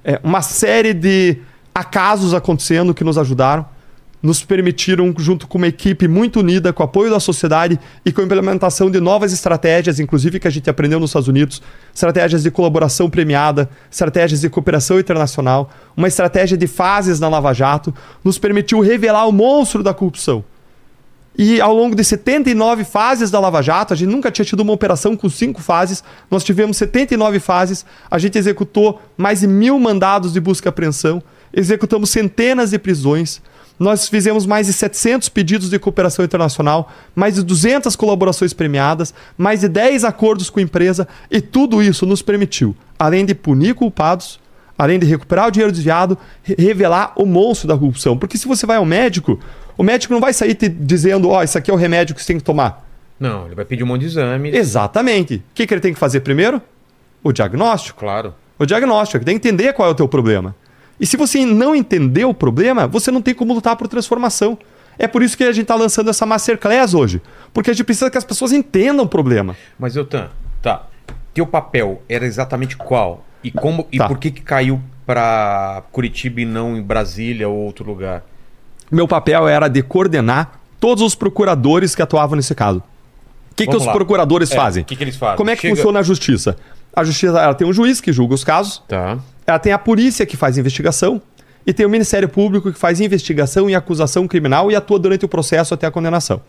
É, 0.03 0.19
uma 0.23 0.41
série 0.41 0.95
de 0.95 1.37
acasos 1.75 2.33
acontecendo 2.33 2.91
que 2.91 3.03
nos 3.03 3.19
ajudaram, 3.19 3.67
nos 4.21 4.43
permitiram, 4.43 5.13
junto 5.17 5.47
com 5.47 5.57
uma 5.57 5.67
equipe 5.67 6.07
muito 6.07 6.39
unida, 6.39 6.71
com 6.71 6.83
o 6.83 6.85
apoio 6.85 7.09
da 7.09 7.19
sociedade 7.19 7.79
e 8.05 8.11
com 8.11 8.21
a 8.21 8.23
implementação 8.23 8.91
de 8.91 8.99
novas 8.99 9.33
estratégias, 9.33 9.99
inclusive 9.99 10.39
que 10.39 10.47
a 10.47 10.51
gente 10.51 10.69
aprendeu 10.69 10.99
nos 10.99 11.09
Estados 11.09 11.27
Unidos, 11.27 11.61
estratégias 11.93 12.43
de 12.43 12.51
colaboração 12.51 13.09
premiada, 13.09 13.69
estratégias 13.89 14.41
de 14.41 14.49
cooperação 14.49 14.99
internacional, 14.99 15.69
uma 15.97 16.07
estratégia 16.07 16.57
de 16.57 16.67
fases 16.67 17.19
na 17.19 17.27
Lava 17.27 17.53
Jato, 17.53 17.93
nos 18.23 18.37
permitiu 18.37 18.79
revelar 18.79 19.27
o 19.27 19.31
monstro 19.31 19.81
da 19.81 19.93
corrupção. 19.93 20.43
E 21.37 21.61
ao 21.61 21.73
longo 21.73 21.95
de 21.95 22.03
79 22.03 22.83
fases 22.83 23.31
da 23.31 23.39
Lava 23.39 23.61
Jato, 23.61 23.93
a 23.93 23.97
gente 23.97 24.09
nunca 24.09 24.29
tinha 24.29 24.45
tido 24.45 24.59
uma 24.59 24.73
operação 24.73 25.15
com 25.15 25.29
cinco 25.29 25.61
fases, 25.61 26.03
nós 26.29 26.43
tivemos 26.43 26.77
79 26.77 27.39
fases, 27.39 27.85
a 28.09 28.19
gente 28.19 28.37
executou 28.37 29.01
mais 29.17 29.39
de 29.39 29.47
mil 29.47 29.79
mandados 29.79 30.33
de 30.33 30.39
busca 30.41 30.67
e 30.67 30.69
apreensão, 30.69 31.23
executamos 31.53 32.09
centenas 32.09 32.71
de 32.71 32.77
prisões, 32.77 33.41
nós 33.81 34.07
fizemos 34.07 34.45
mais 34.45 34.67
de 34.67 34.73
700 34.73 35.27
pedidos 35.29 35.69
de 35.69 35.79
cooperação 35.79 36.23
internacional, 36.23 36.91
mais 37.15 37.35
de 37.35 37.43
200 37.43 37.95
colaborações 37.95 38.53
premiadas, 38.53 39.13
mais 39.37 39.61
de 39.61 39.67
10 39.67 40.03
acordos 40.03 40.49
com 40.49 40.59
empresa, 40.59 41.07
e 41.29 41.41
tudo 41.41 41.81
isso 41.81 42.05
nos 42.05 42.21
permitiu, 42.21 42.75
além 42.99 43.25
de 43.25 43.33
punir 43.33 43.73
culpados, 43.73 44.39
além 44.77 44.99
de 44.99 45.05
recuperar 45.05 45.47
o 45.47 45.51
dinheiro 45.51 45.71
desviado, 45.71 46.17
re- 46.43 46.55
revelar 46.57 47.13
o 47.15 47.25
monstro 47.25 47.67
da 47.67 47.77
corrupção. 47.77 48.17
Porque 48.17 48.37
se 48.37 48.47
você 48.47 48.65
vai 48.65 48.77
ao 48.77 48.85
médico, 48.85 49.39
o 49.77 49.83
médico 49.83 50.13
não 50.13 50.21
vai 50.21 50.33
sair 50.33 50.53
te 50.55 50.69
dizendo, 50.69 51.29
ó, 51.29 51.43
isso 51.43 51.57
aqui 51.57 51.69
é 51.71 51.73
o 51.73 51.77
remédio 51.77 52.13
que 52.15 52.21
você 52.21 52.27
tem 52.27 52.37
que 52.37 52.43
tomar. 52.43 52.87
Não, 53.19 53.45
ele 53.45 53.53
vai 53.55 53.65
pedir 53.65 53.83
um 53.83 53.87
monte 53.87 54.01
de 54.01 54.07
exame. 54.07 54.49
Exatamente. 54.55 55.35
O 55.35 55.43
que, 55.53 55.67
que 55.67 55.73
ele 55.73 55.81
tem 55.81 55.93
que 55.93 55.99
fazer 55.99 56.21
primeiro? 56.21 56.61
O 57.23 57.31
diagnóstico. 57.31 57.99
Claro. 57.99 58.33
O 58.57 58.65
diagnóstico, 58.65 59.17
ele 59.17 59.25
tem 59.25 59.37
que 59.39 59.47
entender 59.47 59.73
qual 59.73 59.87
é 59.87 59.91
o 59.91 59.95
teu 59.95 60.07
problema. 60.07 60.55
E 61.01 61.05
se 61.07 61.17
você 61.17 61.43
não 61.45 61.75
entender 61.75 62.23
o 62.25 62.33
problema, 62.33 62.85
você 62.87 63.09
não 63.11 63.21
tem 63.21 63.33
como 63.33 63.53
lutar 63.53 63.75
por 63.75 63.87
transformação. 63.87 64.57
É 64.99 65.07
por 65.07 65.23
isso 65.23 65.35
que 65.35 65.43
a 65.43 65.51
gente 65.51 65.63
está 65.63 65.73
lançando 65.75 66.09
essa 66.11 66.25
Masterclass 66.27 66.93
hoje. 66.93 67.19
Porque 67.51 67.71
a 67.71 67.73
gente 67.73 67.83
precisa 67.83 68.11
que 68.11 68.17
as 68.19 68.23
pessoas 68.23 68.51
entendam 68.51 69.03
o 69.05 69.07
problema. 69.07 69.55
Mas, 69.79 69.95
Eltan, 69.95 70.29
tá. 70.61 70.83
Teu 71.33 71.47
papel 71.47 72.03
era 72.07 72.25
exatamente 72.25 72.77
qual? 72.77 73.25
E 73.43 73.49
como 73.49 73.87
e 73.91 73.97
Tá. 73.97 74.07
por 74.07 74.19
que, 74.19 74.29
que 74.29 74.41
caiu 74.41 74.79
pra 75.05 75.83
Curitiba 75.91 76.41
e 76.41 76.45
não 76.45 76.77
em 76.77 76.81
Brasília 76.81 77.49
ou 77.49 77.57
outro 77.57 77.83
lugar? 77.85 78.23
Meu 78.91 79.07
papel 79.07 79.47
era 79.47 79.67
de 79.67 79.81
coordenar 79.81 80.59
todos 80.79 81.01
os 81.03 81.15
procuradores 81.15 81.95
que 81.95 82.01
atuavam 82.01 82.35
nesse 82.35 82.53
caso. 82.53 82.83
O 83.51 83.55
que, 83.55 83.65
que 83.65 83.75
os 83.75 83.85
lá. 83.85 83.93
procuradores 83.93 84.51
É, 84.51 84.55
fazem? 84.55 84.83
o 84.83 84.85
que 84.85 84.95
que 84.95 85.03
eles 85.03 85.15
fazem? 85.15 85.37
Como 85.37 85.49
é 85.49 85.55
que 85.55 85.61
Chega- 85.63 85.75
funciona 85.75 85.99
a 85.99 86.03
justiça? 86.03 86.55
A 86.95 87.03
justiça 87.03 87.39
ela 87.39 87.53
tem 87.55 87.65
um 87.65 87.73
juiz 87.73 88.01
que 88.01 88.11
julga 88.11 88.35
os 88.35 88.43
casos, 88.43 88.83
Tá. 88.87 89.17
Ela 89.45 89.59
tem 89.59 89.73
a 89.73 89.77
polícia 89.77 90.25
que 90.25 90.37
faz 90.37 90.57
investigação 90.57 91.21
e 91.65 91.73
tem 91.73 91.85
o 91.85 91.89
Ministério 91.89 92.27
Público 92.27 92.71
que 92.71 92.79
faz 92.79 92.99
investigação 92.99 93.69
e 93.69 93.75
acusação 93.75 94.27
criminal 94.27 94.71
e 94.71 94.75
atua 94.75 94.99
durante 94.99 95.25
o 95.25 95.27
processo 95.27 95.73
até 95.73 95.87
a 95.87 95.91
condenação. 95.91 96.41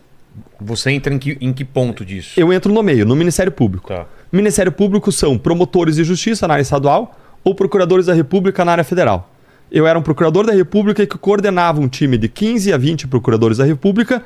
Você 0.59 0.91
entra 0.91 1.13
em 1.13 1.19
que, 1.19 1.37
em 1.39 1.53
que 1.53 1.63
ponto 1.63 2.03
disso? 2.03 2.39
Eu 2.39 2.51
entro 2.51 2.73
no 2.73 2.81
meio, 2.81 3.05
no 3.05 3.15
Ministério 3.15 3.51
Público. 3.51 3.87
Tá. 3.87 4.05
Ministério 4.31 4.71
Público 4.71 5.11
são 5.11 5.37
promotores 5.37 5.95
de 5.97 6.03
justiça 6.03 6.47
na 6.47 6.55
área 6.55 6.63
estadual 6.63 7.15
ou 7.43 7.53
procuradores 7.53 8.07
da 8.07 8.13
República 8.13 8.65
na 8.65 8.71
área 8.71 8.83
federal. 8.83 9.29
Eu 9.71 9.85
era 9.85 9.97
um 9.97 10.01
procurador 10.01 10.45
da 10.45 10.53
República 10.53 11.05
que 11.05 11.17
coordenava 11.17 11.79
um 11.79 11.87
time 11.87 12.17
de 12.17 12.27
15 12.27 12.71
a 12.73 12.77
20 12.77 13.07
procuradores 13.07 13.57
da 13.57 13.65
República, 13.65 14.23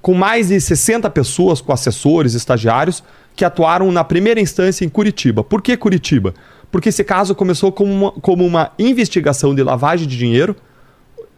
com 0.00 0.14
mais 0.14 0.48
de 0.48 0.60
60 0.60 1.08
pessoas, 1.10 1.60
com 1.60 1.72
assessores, 1.72 2.34
estagiários, 2.34 3.02
que 3.36 3.44
atuaram 3.44 3.90
na 3.92 4.04
primeira 4.04 4.40
instância 4.40 4.84
em 4.84 4.88
Curitiba. 4.88 5.42
Por 5.44 5.62
que 5.62 5.76
Curitiba? 5.76 6.34
Porque 6.70 6.88
esse 6.88 7.02
caso 7.02 7.34
começou 7.34 7.72
como 7.72 7.92
uma, 7.92 8.12
como 8.12 8.46
uma 8.46 8.72
investigação 8.78 9.54
de 9.54 9.62
lavagem 9.62 10.06
de 10.06 10.16
dinheiro 10.16 10.54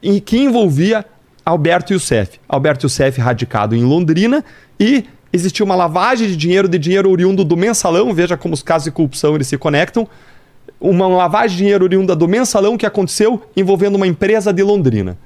e 0.02 0.20
que 0.20 0.38
envolvia 0.38 1.04
Alberto 1.44 1.92
Youssef. 1.92 2.38
Alberto 2.48 2.86
Youssef 2.86 3.20
radicado 3.20 3.74
em 3.74 3.84
Londrina 3.84 4.44
e 4.78 5.04
existia 5.32 5.64
uma 5.64 5.74
lavagem 5.74 6.28
de 6.28 6.36
dinheiro, 6.36 6.68
de 6.68 6.78
dinheiro 6.78 7.10
oriundo 7.10 7.44
do 7.44 7.56
mensalão, 7.56 8.12
veja 8.12 8.36
como 8.36 8.54
os 8.54 8.62
casos 8.62 8.84
de 8.84 8.90
corrupção 8.90 9.34
eles 9.34 9.46
se 9.46 9.56
conectam, 9.56 10.06
uma 10.80 11.06
lavagem 11.08 11.50
de 11.50 11.56
dinheiro 11.62 11.84
oriunda 11.84 12.14
do 12.14 12.28
mensalão 12.28 12.76
que 12.76 12.84
aconteceu 12.84 13.42
envolvendo 13.56 13.96
uma 13.96 14.06
empresa 14.06 14.52
de 14.52 14.62
Londrina. 14.62 15.16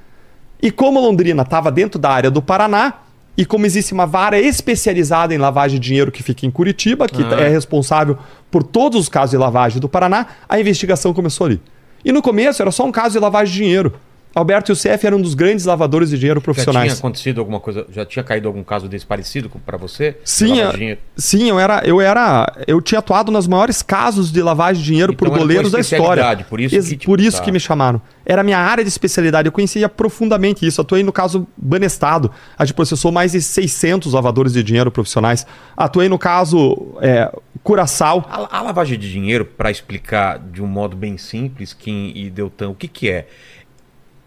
E 0.62 0.70
como 0.70 1.00
Londrina 1.00 1.42
estava 1.42 1.70
dentro 1.70 1.98
da 1.98 2.10
área 2.10 2.30
do 2.30 2.40
Paraná, 2.40 2.94
e 3.36 3.44
como 3.44 3.66
existe 3.66 3.92
uma 3.92 4.06
vara 4.06 4.38
especializada 4.38 5.34
em 5.34 5.38
lavagem 5.38 5.78
de 5.78 5.86
dinheiro 5.88 6.10
que 6.10 6.22
fica 6.22 6.46
em 6.46 6.50
Curitiba, 6.50 7.06
que 7.06 7.22
Ah. 7.22 7.40
é 7.40 7.48
responsável 7.48 8.16
por 8.50 8.62
todos 8.62 8.98
os 9.00 9.08
casos 9.08 9.30
de 9.32 9.36
lavagem 9.36 9.80
do 9.80 9.88
Paraná, 9.88 10.26
a 10.48 10.58
investigação 10.58 11.12
começou 11.12 11.46
ali. 11.46 11.60
E 12.04 12.12
no 12.12 12.22
começo 12.22 12.62
era 12.62 12.70
só 12.70 12.84
um 12.84 12.92
caso 12.92 13.12
de 13.14 13.18
lavagem 13.18 13.52
de 13.54 13.60
dinheiro. 13.62 13.94
Alberto 14.36 14.70
Youssef 14.70 15.06
era 15.06 15.16
um 15.16 15.20
dos 15.22 15.32
grandes 15.32 15.64
lavadores 15.64 16.10
de 16.10 16.18
dinheiro 16.18 16.40
Já 16.40 16.44
profissionais. 16.44 16.92
tinha 16.92 16.98
acontecido 16.98 17.38
alguma 17.40 17.58
coisa? 17.58 17.86
Já 17.90 18.04
tinha 18.04 18.22
caído 18.22 18.46
algum 18.46 18.62
caso 18.62 18.86
desse 18.86 19.06
parecido 19.06 19.50
pra 19.64 19.78
você? 19.78 20.18
Sim, 20.22 20.58
eu, 20.58 20.98
sim, 21.16 21.48
eu 21.48 21.58
era, 21.58 21.80
eu 21.86 22.02
era, 22.02 22.52
eu 22.66 22.82
tinha 22.82 22.98
atuado 22.98 23.32
nos 23.32 23.46
maiores 23.48 23.80
casos 23.80 24.30
de 24.30 24.42
lavagem 24.42 24.82
de 24.82 24.88
dinheiro 24.90 25.14
Então 25.14 25.26
por 25.30 25.38
goleiros 25.38 25.72
da 25.72 25.80
história. 25.80 26.44
por 26.50 26.60
isso 26.60 26.74
Ex- 26.74 26.86
que, 26.90 26.96
tipo, 26.98 27.10
por 27.12 27.18
isso 27.18 27.38
tá. 27.38 27.44
que 27.44 27.50
me 27.50 27.58
chamaram. 27.58 27.98
Era 28.26 28.42
a 28.42 28.44
minha 28.44 28.58
área 28.58 28.84
de 28.84 28.88
especialidade, 28.90 29.48
eu 29.48 29.52
conhecia 29.52 29.88
profundamente 29.88 30.66
isso. 30.66 30.82
Atuei 30.82 31.02
no 31.02 31.12
caso 31.12 31.46
Banestado, 31.56 32.30
a 32.58 32.64
gente 32.66 32.74
processou 32.74 33.10
mais 33.10 33.32
de 33.32 33.40
600 33.40 34.12
lavadores 34.12 34.52
de 34.52 34.62
dinheiro 34.62 34.90
profissionais. 34.90 35.46
Atuei 35.74 36.10
no 36.10 36.18
caso 36.18 36.94
é, 37.00 37.32
Curaçao. 37.62 38.22
A, 38.28 38.58
a 38.58 38.62
lavagem 38.62 38.98
de 38.98 39.10
dinheiro, 39.10 39.46
para 39.46 39.70
explicar 39.70 40.38
de 40.38 40.62
um 40.62 40.66
modo 40.66 40.94
bem 40.94 41.16
simples, 41.16 41.72
Kim 41.72 42.12
e 42.14 42.28
Deltan, 42.28 42.68
o 42.68 42.74
que, 42.74 42.86
que 42.86 43.08
é? 43.08 43.26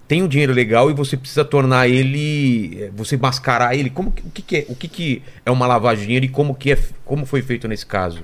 Tem 0.09 0.23
um 0.23 0.27
dinheiro 0.27 0.51
legal 0.51 0.89
e 0.89 0.93
você 0.93 1.15
precisa 1.15 1.45
tornar 1.45 1.87
ele. 1.87 2.77
eh, 2.81 2.89
Você 2.95 3.15
mascarar 3.15 3.75
ele. 3.75 3.91
Como, 3.91 4.11
que- 4.11 4.23
o 4.23 4.31
que, 4.31 4.41
que 4.41 4.55
é? 4.57 4.65
O 4.67 4.75
que, 4.75 4.87
que 4.87 5.21
é 5.45 5.51
uma 5.51 5.67
lavagem 5.67 5.99
de 6.01 6.05
dinheiro 6.07 6.25
e 6.25 6.29
como, 6.29 6.55
que 6.55 6.71
é, 6.71 6.77
como 7.05 7.27
foi 7.27 7.43
feito 7.43 7.67
nesse 7.67 7.85
caso? 7.85 8.21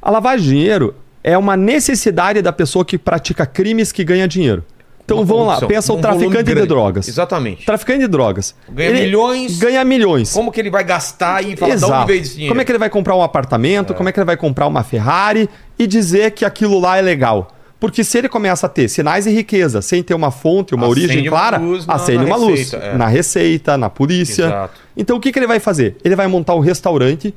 A 0.00 0.08
lavagem 0.10 0.46
de 0.46 0.52
dinheiro 0.54 0.94
é 1.24 1.36
uma 1.36 1.56
necessidade 1.56 2.40
da 2.40 2.52
pessoa 2.52 2.84
que 2.84 2.96
pratica 2.96 3.44
crimes 3.44 3.90
que 3.90 4.04
ganha 4.04 4.28
dinheiro. 4.28 4.64
Então 5.04 5.18
Uma 5.18 5.24
vamos 5.26 5.46
lá, 5.46 5.54
corrupção, 5.54 5.68
pensa 5.68 5.92
um 5.92 5.96
o 5.98 6.00
traficante 6.00 6.54
de 6.54 6.66
drogas. 6.66 7.08
Exatamente. 7.08 7.64
Traficante 7.66 7.98
de 8.00 8.06
drogas. 8.08 8.54
Ganha 8.68 8.92
milhões. 8.92 9.58
Ganha 9.58 9.84
milhões. 9.84 10.32
Como 10.32 10.52
que 10.52 10.60
ele 10.60 10.70
vai 10.70 10.84
gastar 10.84 11.44
e 11.44 11.56
falar 11.56 11.74
Exato. 11.74 12.06
veio 12.06 12.20
esse 12.22 12.34
dinheiro? 12.34 12.50
Como 12.52 12.60
é 12.60 12.64
que 12.64 12.70
ele 12.72 12.78
vai 12.78 12.90
comprar 12.90 13.16
um 13.16 13.22
apartamento? 13.22 13.94
Como 13.94 14.08
é 14.08 14.12
que 14.12 14.18
ele 14.20 14.24
vai 14.26 14.36
comprar 14.36 14.66
uma 14.68 14.82
Ferrari 14.84 15.48
e 15.78 15.86
dizer 15.88 16.30
que 16.32 16.44
aquilo 16.44 16.78
lá 16.78 16.98
é 16.98 17.02
legal? 17.02 17.52
Porque 17.78 18.02
se 18.02 18.16
ele 18.16 18.28
começa 18.28 18.66
a 18.66 18.68
ter 18.70 18.88
sinais 18.88 19.24
de 19.24 19.30
riqueza 19.30 19.82
sem 19.82 20.02
ter 20.02 20.14
uma 20.14 20.30
fonte, 20.30 20.74
uma 20.74 20.86
Acende 20.86 21.00
origem 21.04 21.22
uma 21.28 21.30
clara, 21.30 21.58
luz 21.58 21.86
na- 21.86 21.94
acende 21.94 22.24
uma 22.24 22.36
luz 22.36 22.58
receita, 22.60 22.84
é. 22.86 22.96
na 22.96 23.06
receita, 23.06 23.76
na 23.76 23.90
polícia. 23.90 24.44
Exato. 24.46 24.80
Então 24.96 25.16
o 25.16 25.20
que, 25.20 25.30
que 25.30 25.38
ele 25.38 25.46
vai 25.46 25.60
fazer? 25.60 25.96
Ele 26.02 26.16
vai 26.16 26.26
montar 26.26 26.54
um 26.54 26.60
restaurante. 26.60 27.34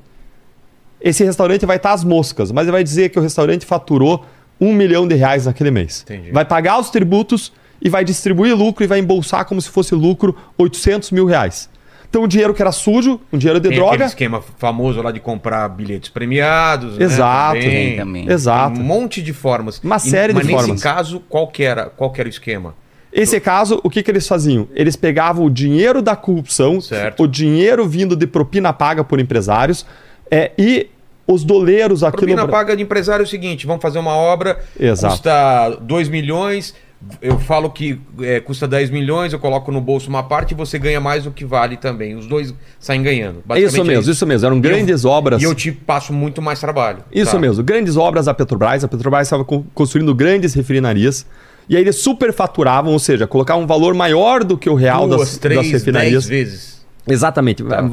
Esse 1.01 1.23
restaurante 1.23 1.65
vai 1.65 1.77
estar 1.77 1.91
às 1.93 2.03
moscas, 2.03 2.51
mas 2.51 2.63
ele 2.63 2.71
vai 2.71 2.83
dizer 2.83 3.09
que 3.09 3.19
o 3.19 3.21
restaurante 3.21 3.65
faturou 3.65 4.25
um 4.59 4.73
milhão 4.73 5.07
de 5.07 5.15
reais 5.15 5.45
naquele 5.45 5.71
mês. 5.71 6.01
Entendi. 6.05 6.31
Vai 6.31 6.45
pagar 6.45 6.79
os 6.79 6.89
tributos 6.89 7.51
e 7.81 7.89
vai 7.89 8.03
distribuir 8.03 8.55
lucro 8.55 8.83
e 8.83 8.87
vai 8.87 8.99
embolsar 8.99 9.45
como 9.45 9.61
se 9.61 9.69
fosse 9.69 9.95
lucro 9.95 10.35
800 10.57 11.11
mil 11.11 11.25
reais. 11.25 11.69
Então 12.09 12.23
o 12.23 12.27
dinheiro 12.27 12.53
que 12.55 12.61
era 12.61 12.71
sujo, 12.71 13.21
um 13.31 13.37
dinheiro 13.37 13.59
de 13.59 13.69
Tem 13.69 13.77
aquele 13.77 13.87
droga, 13.89 14.05
esquema 14.05 14.43
famoso 14.57 14.99
lá 15.01 15.11
de 15.11 15.19
comprar 15.19 15.69
bilhetes 15.69 16.09
premiados. 16.09 16.97
né? 16.97 17.05
Exato. 17.05 17.59
Também. 17.59 17.87
Tem 17.87 17.97
também. 17.97 18.31
Exato. 18.31 18.73
Tem 18.73 18.83
um 18.83 18.85
monte 18.85 19.21
de 19.21 19.31
formas. 19.31 19.79
Uma 19.83 19.99
série 19.99 20.33
mas 20.33 20.45
de 20.47 20.51
nesse 20.51 20.65
formas. 20.65 20.81
caso, 20.83 21.19
qual 21.29 21.47
que, 21.47 21.63
era, 21.63 21.85
qual 21.85 22.11
que 22.11 22.19
era 22.19 22.27
o 22.27 22.29
esquema? 22.31 22.73
Esse 23.13 23.39
caso, 23.39 23.79
o 23.83 23.89
que, 23.89 24.01
que 24.03 24.09
eles 24.11 24.27
faziam? 24.27 24.67
Eles 24.73 24.95
pegavam 24.95 25.45
o 25.45 25.49
dinheiro 25.49 26.01
da 26.01 26.15
corrupção, 26.15 26.79
Certo. 26.81 27.23
o 27.23 27.27
dinheiro 27.27 27.87
vindo 27.87 28.15
de 28.15 28.27
propina 28.27 28.71
paga 28.73 29.03
por 29.03 29.19
empresários, 29.19 29.85
é, 30.29 30.51
e 30.57 30.87
os 31.27 31.43
doleiros 31.43 32.03
aqui 32.03 32.17
Propina 32.17 32.41
no 32.43 32.49
paga 32.49 32.75
de 32.75 32.81
empresário 32.83 33.23
é 33.23 33.25
o 33.25 33.27
seguinte: 33.27 33.65
vamos 33.67 33.81
fazer 33.81 33.97
uma 33.99 34.15
obra, 34.15 34.59
Exato. 34.79 35.13
custa 35.13 35.69
2 35.81 36.07
milhões, 36.09 36.73
eu 37.21 37.39
falo 37.39 37.69
que 37.69 37.99
é, 38.21 38.39
custa 38.39 38.67
10 38.67 38.89
milhões, 38.89 39.31
eu 39.31 39.39
coloco 39.39 39.71
no 39.71 39.79
bolso 39.79 40.09
uma 40.09 40.21
parte 40.23 40.51
e 40.51 40.55
você 40.55 40.77
ganha 40.77 40.99
mais 40.99 41.23
do 41.23 41.31
que 41.31 41.45
vale 41.45 41.77
também. 41.77 42.15
Os 42.15 42.27
dois 42.27 42.53
saem 42.79 43.01
ganhando. 43.01 43.37
Isso 43.39 43.43
Basicamente 43.47 43.79
é 43.79 43.95
mesmo, 43.95 44.11
isso 44.11 44.27
mesmo. 44.27 44.45
Eram 44.47 44.59
grandes 44.59 45.03
eu- 45.03 45.09
obras. 45.09 45.41
E 45.41 45.45
eu 45.45 45.55
te 45.55 45.71
passo 45.71 46.11
muito 46.11 46.41
mais 46.41 46.59
trabalho. 46.59 46.99
Isso 47.11 47.31
Tá. 47.31 47.39
mesmo, 47.39 47.63
grandes 47.63 47.95
obras 47.97 48.25
da 48.25 48.33
Petrobras. 48.33 48.83
A 48.83 48.87
Petrobras 48.87 49.27
estava 49.27 49.45
co- 49.45 49.65
construindo 49.73 50.13
grandes 50.13 50.53
refinarias. 50.53 51.25
E 51.69 51.75
aí 51.75 51.83
eles 51.83 51.97
superfaturavam, 51.97 52.91
ou 52.91 52.99
seja, 52.99 53.27
colocavam 53.27 53.63
um 53.63 53.67
valor 53.67 53.93
maior 53.93 54.43
do 54.43 54.57
que 54.57 54.69
o 54.69 54.73
real 54.75 55.07
Duas, 55.07 55.19
das, 55.29 55.37
três, 55.37 55.61
das 55.61 55.71
refinarias. 55.71 56.25
dez 56.25 56.47
vezes. 56.49 56.85
Exatamente. 57.07 57.63
Tá. 57.63 57.83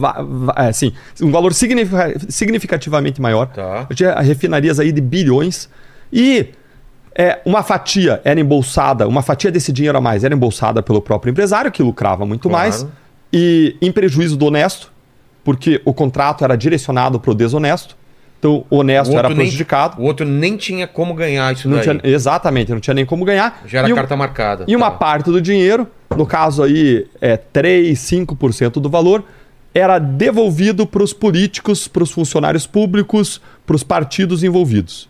É, 0.56 0.72
sim, 0.72 0.92
um 1.22 1.30
valor 1.30 1.52
significa- 1.54 2.14
significativamente 2.28 3.20
maior. 3.20 3.46
Tá. 3.48 3.86
Eu 3.88 3.94
tinha 3.96 4.14
refinarias 4.20 4.80
aí 4.80 4.90
de 4.92 5.00
bilhões. 5.00 5.68
E 6.12 6.46
é, 7.18 7.40
uma 7.46 7.62
fatia 7.62 8.20
era 8.24 8.38
embolsada, 8.38 9.08
uma 9.08 9.22
fatia 9.22 9.50
desse 9.50 9.72
dinheiro 9.72 9.96
a 9.96 10.00
mais 10.00 10.22
era 10.24 10.34
embolsada 10.34 10.82
pelo 10.82 11.00
próprio 11.00 11.30
empresário, 11.30 11.72
que 11.72 11.82
lucrava 11.82 12.26
muito 12.26 12.48
Claro. 12.48 12.68
mais. 12.68 12.86
E 13.32 13.76
em 13.80 13.90
prejuízo 13.90 14.36
do 14.36 14.46
honesto, 14.46 14.92
porque 15.42 15.80
o 15.84 15.94
contrato 15.94 16.44
era 16.44 16.56
direcionado 16.56 17.18
para 17.18 17.30
o 17.30 17.34
desonesto. 17.34 17.96
Então 18.38 18.64
o 18.68 18.76
honesto 18.76 19.10
O 19.12 19.14
era 19.18 19.28
outro 19.28 19.36
nem- 19.38 19.46
prejudicado. 19.46 20.00
O 20.00 20.04
outro 20.04 20.26
nem 20.26 20.56
tinha 20.58 20.86
como 20.86 21.14
ganhar 21.14 21.52
isso 21.54 21.68
Não 21.68 21.80
tinha, 21.80 21.98
exatamente, 22.04 22.70
não 22.70 22.80
tinha 22.80 22.92
nem 22.94 23.06
como 23.06 23.24
ganhar. 23.24 23.62
Já 23.66 23.78
era 23.78 23.88
e 23.88 23.92
um- 23.92 23.96
carta 23.96 24.14
marcada. 24.14 24.64
e 24.68 24.76
uma 24.76 24.90
Tá. 24.90 24.96
parte 24.98 25.30
do 25.30 25.40
dinheiro, 25.40 25.88
no 26.14 26.26
caso 26.26 26.62
aí 26.62 27.06
é 27.20 27.36
3, 27.36 27.98
5% 27.98 28.78
do 28.78 28.90
valor, 28.90 29.24
era 29.74 29.98
devolvido 29.98 30.86
para 30.86 31.02
os 31.02 31.12
políticos, 31.14 31.88
para 31.88 32.02
os 32.02 32.10
funcionários 32.10 32.66
públicos, 32.66 33.40
para 33.66 33.74
os 33.76 33.82
partidos 33.82 34.42
envolvidos. 34.44 35.08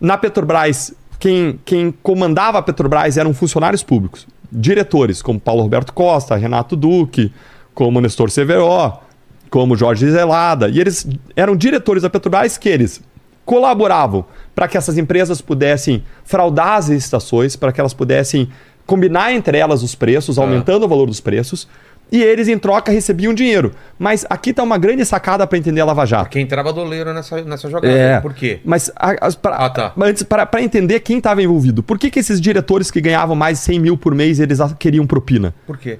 Na 0.00 0.16
Petrobras, 0.18 0.94
quem, 1.22 1.60
quem 1.64 1.94
comandava 2.02 2.58
a 2.58 2.62
Petrobras 2.62 3.16
eram 3.16 3.32
funcionários 3.32 3.84
públicos, 3.84 4.26
diretores 4.50 5.22
como 5.22 5.38
Paulo 5.38 5.62
Roberto 5.62 5.92
Costa, 5.92 6.34
Renato 6.34 6.74
Duque, 6.74 7.32
como 7.72 8.00
Nestor 8.00 8.28
Severo, 8.28 8.94
como 9.48 9.76
Jorge 9.76 10.10
Zelada. 10.10 10.68
E 10.68 10.80
eles 10.80 11.06
eram 11.36 11.54
diretores 11.54 12.02
da 12.02 12.10
Petrobras 12.10 12.58
que 12.58 12.68
eles 12.68 13.00
colaboravam 13.44 14.24
para 14.52 14.66
que 14.66 14.76
essas 14.76 14.98
empresas 14.98 15.40
pudessem 15.40 16.02
fraudar 16.24 16.72
as 16.78 16.88
licitações, 16.88 17.54
para 17.54 17.70
que 17.70 17.78
elas 17.78 17.94
pudessem 17.94 18.48
combinar 18.84 19.32
entre 19.32 19.58
elas 19.58 19.84
os 19.84 19.94
preços, 19.94 20.40
aumentando 20.40 20.86
o 20.86 20.88
valor 20.88 21.06
dos 21.06 21.20
preços. 21.20 21.68
E 22.12 22.22
eles, 22.22 22.46
em 22.46 22.58
troca, 22.58 22.92
recebiam 22.92 23.32
dinheiro. 23.32 23.72
Mas 23.98 24.26
aqui 24.28 24.50
está 24.50 24.62
uma 24.62 24.76
grande 24.76 25.02
sacada 25.02 25.46
para 25.46 25.56
entender 25.56 25.80
a 25.80 25.84
Lava 25.86 26.04
Jato. 26.04 26.28
Quem 26.28 26.42
entrava 26.42 26.70
doleiro 26.70 27.12
nessa, 27.14 27.40
nessa 27.42 27.70
jogada. 27.70 27.90
É. 27.92 28.20
Por 28.20 28.34
quê? 28.34 28.60
Mas 28.66 28.90
a- 28.94 29.16
as- 29.18 29.34
pra- 29.34 29.56
Ah, 29.56 29.70
tá. 29.70 29.92
antes, 29.98 30.22
para 30.22 30.62
entender 30.62 31.00
quem 31.00 31.16
estava 31.16 31.42
envolvido, 31.42 31.82
por 31.82 31.98
que, 31.98 32.10
que 32.10 32.18
esses 32.20 32.38
diretores 32.38 32.90
que 32.90 33.00
ganhavam 33.00 33.34
mais 33.34 33.58
de 33.60 33.64
100 33.64 33.80
mil 33.80 33.96
por 33.96 34.14
mês 34.14 34.38
eles 34.40 34.60
a- 34.60 34.74
queriam 34.74 35.06
propina? 35.06 35.54
Por 35.66 35.78
quê? 35.78 35.98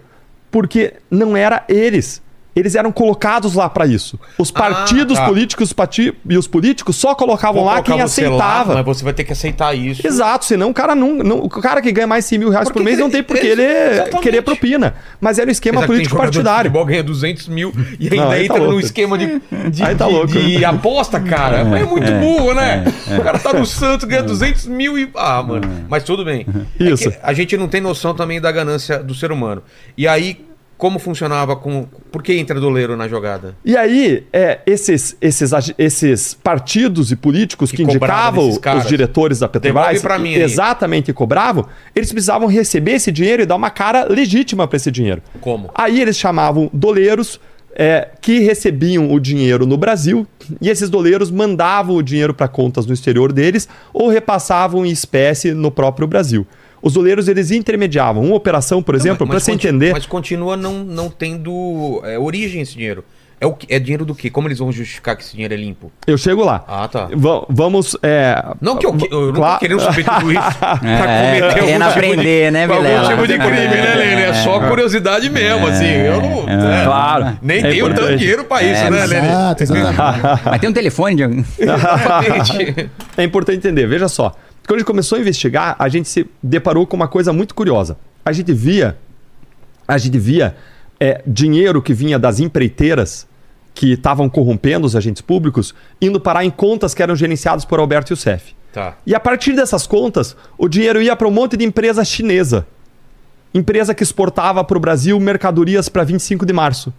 Porque 0.50 0.92
não 1.10 1.34
era 1.34 1.64
eles. 1.66 2.20
Eles 2.54 2.74
eram 2.74 2.92
colocados 2.92 3.54
lá 3.54 3.68
para 3.70 3.86
isso. 3.86 4.20
Os 4.38 4.50
partidos 4.50 5.16
tá. 5.18 5.26
políticos 5.26 5.72
os 5.72 6.12
e 6.28 6.36
os 6.36 6.46
políticos 6.46 6.96
só 6.96 7.14
colocavam 7.14 7.62
Vou 7.62 7.64
lá 7.72 7.82
quem 7.82 7.94
você 7.98 8.28
lá, 8.28 8.34
aceitava. 8.36 8.74
mas 8.74 8.84
você 8.84 9.04
vai 9.04 9.12
ter 9.14 9.24
que 9.24 9.32
aceitar 9.32 9.74
isso. 9.74 10.06
Exato, 10.06 10.44
senão 10.44 10.68
o 10.70 10.74
cara 10.74 10.94
não, 10.94 11.14
não- 11.14 11.38
O 11.38 11.48
cara 11.48 11.80
que 11.80 11.90
ganha 11.90 12.06
mais 12.06 12.24
de 12.24 12.28
100 12.30 12.38
mil 12.38 12.50
reais 12.50 12.68
Por 12.70 12.82
mês 12.82 12.98
não 12.98 13.08
tem 13.10 13.22
por 13.22 13.38
que 13.38 13.46
ele- 13.46 13.62
Exatamente. 13.62 14.22
querer 14.22 14.42
propina. 14.42 14.94
Mas 15.20 15.38
era 15.38 15.48
o 15.48 15.50
esquema 15.52 15.80
que 15.80 15.86
tem 15.86 15.96
político 15.96 16.16
partidário. 16.16 16.70
futebol 16.70 16.84
ganha 16.84 17.02
200 17.02 17.48
mil 17.48 17.72
e 17.98 18.04
ainda 18.10 18.16
Não, 18.16 18.28
tá 18.30 18.42
entra 18.44 18.58
no 18.58 18.64
louco. 18.66 18.80
esquema 18.80 19.16
de, 19.16 19.40
de, 19.70 19.82
Aí 19.82 19.94
tá 19.94 20.06
de- 20.06 20.12
louco. 20.12 20.26
de 20.28 20.64
aposta, 20.64 21.18
cara. 21.20 21.58
É, 21.60 21.84
muito 21.84 22.12
burro, 22.20 22.52
né? 22.54 22.84
O 23.18 23.22
cara 23.22 23.38
tá 23.38 23.52
no 23.54 23.64
Santos, 23.64 24.06
ganha 24.06 24.22
200 24.22 24.66
mil 24.66 24.98
e. 24.98 25.10
Ah, 25.16 25.42
mano. 25.42 25.86
Mas 25.88 26.02
tudo 26.04 26.22
bem. 26.24 26.46
É 26.78 26.84
Isso. 26.84 27.10
a 27.22 27.32
gente 27.32 27.56
não 27.56 27.66
tem 27.66 27.80
noção 27.80 28.14
também 28.14 28.40
da 28.40 28.52
ganância 28.52 28.98
do 28.98 29.14
ser 29.14 29.32
humano. 29.32 29.62
E 29.96 30.06
aí, 30.06 30.44
como 30.82 30.98
funcionava 30.98 31.54
com. 31.54 31.86
Por 32.10 32.24
que 32.24 32.32
entra 32.32 32.58
doleiro 32.58 32.96
na 32.96 33.06
jogada? 33.06 33.54
E 33.64 33.76
aí, 33.76 34.26
é, 34.32 34.58
esses, 34.66 35.16
esses, 35.20 35.52
esses 35.78 36.34
partidos 36.34 37.12
e 37.12 37.14
políticos 37.14 37.70
que, 37.70 37.76
Que 37.76 37.82
indicavam 37.84 38.48
os 38.48 38.88
diretores 38.88 39.38
da 39.38 39.48
Petrobras, 39.48 40.02
mim 40.18 40.34
aí. 40.34 40.42
exatamente 40.42 41.12
cobravam, 41.12 41.68
eles 41.94 42.10
precisavam 42.10 42.48
receber 42.48 42.94
esse 42.94 43.12
dinheiro 43.12 43.44
e 43.44 43.46
dar 43.46 43.54
uma 43.54 43.70
cara 43.70 44.08
legítima 44.10 44.66
para 44.66 44.76
esse 44.76 44.90
dinheiro. 44.90 45.22
Como? 45.40 45.70
Aí 45.72 46.00
eles 46.00 46.16
chamavam 46.16 46.68
doleiros 46.72 47.38
é, 47.76 48.08
que 48.20 48.40
recebiam 48.40 49.12
o 49.12 49.20
dinheiro 49.20 49.64
no 49.64 49.76
Brasil 49.76 50.26
e 50.60 50.68
esses 50.68 50.90
doleiros 50.90 51.30
mandavam 51.30 51.94
o 51.94 52.02
dinheiro 52.02 52.34
para 52.34 52.48
contas 52.48 52.86
no 52.86 52.92
exterior 52.92 53.32
deles 53.32 53.68
ou 53.94 54.08
repassavam 54.08 54.84
em 54.84 54.90
espécie 54.90 55.54
no 55.54 55.70
próprio 55.70 56.08
Brasil. 56.08 56.44
Os 56.82 56.92
doleiros 56.94 57.28
eles 57.28 57.50
intermediavam 57.52 58.24
uma 58.24 58.34
operação, 58.34 58.82
por 58.82 58.94
exemplo, 58.96 59.26
para 59.26 59.38
você 59.38 59.52
conti- 59.52 59.68
entender. 59.68 59.92
Mas 59.92 60.04
continua 60.04 60.56
não, 60.56 60.82
não 60.84 61.08
tendo 61.08 62.02
é, 62.04 62.18
origem 62.18 62.60
esse 62.60 62.72
dinheiro. 62.74 63.04
É, 63.40 63.46
o, 63.46 63.56
é 63.68 63.76
dinheiro 63.80 64.04
do 64.04 64.14
quê? 64.14 64.30
Como 64.30 64.46
eles 64.46 64.60
vão 64.60 64.70
justificar 64.70 65.16
que 65.16 65.22
esse 65.24 65.32
dinheiro 65.32 65.52
é 65.52 65.56
limpo? 65.56 65.90
Eu 66.06 66.16
chego 66.16 66.44
lá. 66.44 66.64
Ah, 66.68 66.86
tá. 66.86 67.08
Va- 67.12 67.44
vamos. 67.48 67.96
é, 68.00 68.40
Não 68.60 68.76
que 68.76 68.86
eu, 68.86 68.92
que- 68.94 69.12
eu 69.12 69.26
não 69.26 69.32
Claro. 69.32 69.54
tô 69.54 69.58
querendo 69.60 69.80
saber 69.80 70.04
tudo 70.04 70.30
isso 70.32 70.40
pra 70.60 70.78
É, 70.84 71.40
cometer 71.40 71.54
querendo 71.54 71.82
algum 71.82 71.94
tipo 71.94 71.98
aprender, 72.06 72.44
de, 72.46 72.50
né, 72.52 72.62
algum 72.64 72.76
Vilela? 72.76 73.08
tipo 73.08 73.26
de 73.26 73.38
crime, 73.38 73.50
né, 73.68 73.94
Lene? 73.96 74.22
É 74.22 74.34
só 74.34 74.60
curiosidade 74.60 75.28
mesmo, 75.28 75.66
assim. 75.66 75.86
Eu 75.88 76.20
não. 76.22 76.46
né? 76.46 76.82
Claro. 76.84 77.38
Nem 77.42 77.58
É 77.58 77.62
tenho 77.70 77.92
tanto 77.92 78.16
dinheiro 78.16 78.44
pra 78.44 78.62
isso, 78.62 78.80
É, 78.80 78.90
né, 78.90 79.06
Lene? 79.06 79.26
Exato, 79.26 79.62
exatamente. 79.64 80.42
Mas 80.46 80.60
tem 80.60 80.70
um 80.70 80.72
telefone 80.72 81.16
de 81.16 81.22
alguém. 81.24 81.44
Exatamente. 81.58 82.90
É 83.16 83.24
importante 83.24 83.58
entender, 83.58 83.86
veja 83.88 84.06
só. 84.08 84.32
Quando 84.66 84.76
a 84.76 84.78
gente 84.78 84.86
começou 84.86 85.18
a 85.18 85.20
investigar, 85.20 85.76
a 85.78 85.88
gente 85.88 86.08
se 86.08 86.26
deparou 86.42 86.86
com 86.86 86.96
uma 86.96 87.08
coisa 87.08 87.32
muito 87.32 87.54
curiosa. 87.54 87.96
A 88.24 88.32
gente 88.32 88.52
via, 88.52 88.96
a 89.86 89.98
gente 89.98 90.18
via 90.18 90.56
é, 91.00 91.22
dinheiro 91.26 91.82
que 91.82 91.92
vinha 91.92 92.18
das 92.18 92.38
empreiteiras 92.38 93.26
que 93.74 93.92
estavam 93.92 94.28
corrompendo 94.28 94.86
os 94.86 94.94
agentes 94.94 95.22
públicos 95.22 95.74
indo 96.00 96.20
parar 96.20 96.44
em 96.44 96.50
contas 96.50 96.94
que 96.94 97.02
eram 97.02 97.16
gerenciadas 97.16 97.64
por 97.64 97.80
Alberto 97.80 98.12
Youssef. 98.12 98.54
Tá. 98.72 98.96
E 99.06 99.14
a 99.14 99.20
partir 99.20 99.54
dessas 99.54 99.86
contas, 99.86 100.36
o 100.56 100.68
dinheiro 100.68 101.02
ia 101.02 101.16
para 101.16 101.28
um 101.28 101.30
monte 101.30 101.56
de 101.56 101.64
empresa 101.64 102.04
chinesa. 102.04 102.66
Empresa 103.52 103.94
que 103.94 104.02
exportava 104.02 104.64
para 104.64 104.76
o 104.76 104.80
Brasil 104.80 105.18
mercadorias 105.20 105.88
para 105.88 106.04
25 106.04 106.46
de 106.46 106.52
março. 106.52 106.92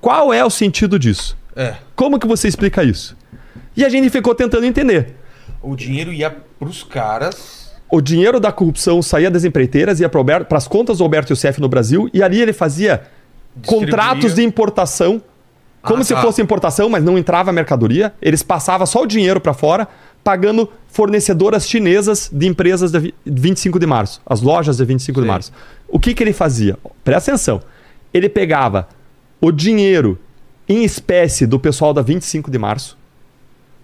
Qual 0.00 0.32
é 0.32 0.44
o 0.44 0.50
sentido 0.50 0.98
disso? 0.98 1.36
É. 1.54 1.76
Como 1.94 2.18
que 2.18 2.26
você 2.26 2.48
explica 2.48 2.84
isso? 2.84 3.16
E 3.74 3.84
a 3.84 3.88
gente 3.88 4.10
ficou 4.10 4.34
tentando 4.34 4.66
entender. 4.66 5.14
O 5.68 5.74
dinheiro 5.76 6.12
ia 6.12 6.34
pros 6.58 6.82
caras. 6.82 7.72
O 7.90 8.00
dinheiro 8.00 8.38
da 8.38 8.52
corrupção 8.52 9.02
saía 9.02 9.30
das 9.30 9.44
empreiteiras, 9.44 10.00
ia 10.00 10.08
para 10.08 10.46
as 10.56 10.66
contas 10.68 10.98
do 10.98 11.04
Alberto 11.04 11.32
Youssef 11.32 11.60
no 11.60 11.68
Brasil, 11.68 12.08
e 12.12 12.22
ali 12.22 12.40
ele 12.40 12.52
fazia 12.52 13.02
contratos 13.64 14.34
de 14.34 14.42
importação, 14.42 15.20
como 15.82 16.02
Ah, 16.02 16.04
se 16.04 16.14
tá. 16.14 16.20
fosse 16.22 16.42
importação, 16.42 16.88
mas 16.88 17.02
não 17.04 17.16
entrava 17.16 17.52
mercadoria. 17.52 18.12
Eles 18.20 18.42
passavam 18.42 18.86
só 18.86 19.02
o 19.02 19.06
dinheiro 19.06 19.40
para 19.40 19.54
fora, 19.54 19.88
pagando 20.22 20.68
fornecedoras 20.88 21.68
chinesas 21.68 22.28
de 22.32 22.46
empresas 22.46 22.90
de 22.90 22.98
vi- 22.98 23.14
25 23.24 23.78
de 23.78 23.86
março, 23.86 24.20
as 24.26 24.40
lojas 24.40 24.76
de 24.78 24.84
25 24.84 25.20
de 25.20 25.24
Sim. 25.26 25.30
março. 25.32 25.52
O 25.88 26.00
que, 26.00 26.12
que 26.14 26.22
ele 26.22 26.32
fazia? 26.32 26.76
Presta 27.04 27.30
atenção. 27.32 27.60
Ele 28.12 28.28
pegava 28.28 28.88
o 29.40 29.52
dinheiro 29.52 30.18
em 30.68 30.82
espécie 30.84 31.46
do 31.46 31.60
pessoal 31.60 31.92
da 31.94 32.02
25 32.02 32.50
de 32.50 32.58
março, 32.58 32.98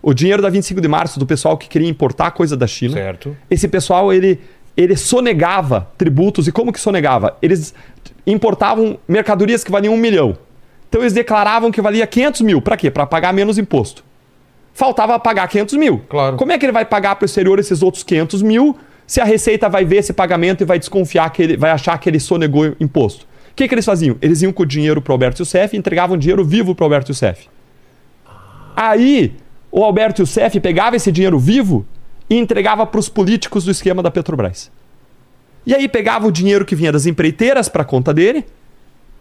o 0.02 0.12
dinheiro 0.12 0.42
da 0.42 0.50
25 0.50 0.80
de 0.80 0.88
março 0.88 1.18
do 1.18 1.24
pessoal 1.24 1.56
que 1.56 1.68
queria 1.68 1.88
importar 1.88 2.32
coisa 2.32 2.56
da 2.56 2.66
China. 2.66 2.94
Certo. 2.94 3.36
Esse 3.48 3.68
pessoal, 3.68 4.12
ele, 4.12 4.40
ele 4.76 4.96
sonegava 4.96 5.88
tributos. 5.96 6.48
E 6.48 6.52
como 6.52 6.72
que 6.72 6.80
sonegava? 6.80 7.36
Eles 7.40 7.72
importavam 8.26 8.98
mercadorias 9.06 9.62
que 9.62 9.70
valiam 9.70 9.94
um 9.94 9.96
milhão. 9.98 10.36
Então 10.88 11.00
eles 11.00 11.12
declaravam 11.12 11.70
que 11.70 11.80
valia 11.80 12.06
500 12.06 12.40
mil. 12.42 12.60
Para 12.60 12.76
quê? 12.76 12.90
Para 12.90 13.06
pagar 13.06 13.32
menos 13.32 13.56
imposto. 13.58 14.04
Faltava 14.74 15.18
pagar 15.18 15.46
500 15.48 15.74
mil. 15.76 16.02
Claro. 16.08 16.36
Como 16.36 16.50
é 16.50 16.58
que 16.58 16.66
ele 16.66 16.72
vai 16.72 16.84
pagar 16.84 17.14
para 17.16 17.24
o 17.24 17.26
exterior 17.26 17.58
esses 17.58 17.82
outros 17.82 18.02
500 18.02 18.42
mil 18.42 18.76
se 19.06 19.20
a 19.20 19.24
Receita 19.24 19.68
vai 19.68 19.84
ver 19.84 19.96
esse 19.96 20.12
pagamento 20.12 20.62
e 20.62 20.64
vai 20.64 20.78
desconfiar 20.78 21.30
que 21.30 21.42
ele 21.42 21.56
vai 21.56 21.70
achar 21.70 21.96
que 21.98 22.08
ele 22.08 22.18
sonegou 22.18 22.74
imposto? 22.80 23.26
O 23.52 23.54
que, 23.54 23.68
que 23.68 23.74
eles 23.74 23.84
faziam? 23.84 24.16
Eles 24.20 24.40
iam 24.42 24.52
com 24.52 24.62
o 24.62 24.66
dinheiro 24.66 25.00
para 25.02 25.12
o 25.12 25.14
Alberto 25.14 25.42
Youssef 25.42 25.76
e 25.76 25.78
entregavam 25.78 26.16
dinheiro 26.16 26.42
vivo 26.42 26.74
para 26.74 26.84
o 26.84 26.86
Alberto 26.86 27.10
Youssef. 27.10 27.48
Aí, 28.74 29.36
o 29.72 29.82
Alberto 29.82 30.20
Youssef 30.20 30.60
pegava 30.60 30.94
esse 30.96 31.10
dinheiro 31.10 31.38
vivo 31.38 31.86
e 32.28 32.36
entregava 32.36 32.84
para 32.84 33.00
os 33.00 33.08
políticos 33.08 33.64
do 33.64 33.70
esquema 33.70 34.02
da 34.02 34.10
Petrobras. 34.10 34.70
E 35.64 35.74
aí 35.74 35.88
pegava 35.88 36.26
o 36.26 36.32
dinheiro 36.32 36.66
que 36.66 36.76
vinha 36.76 36.92
das 36.92 37.06
empreiteiras 37.06 37.70
para 37.70 37.80
a 37.80 37.84
conta 37.84 38.12
dele, 38.12 38.44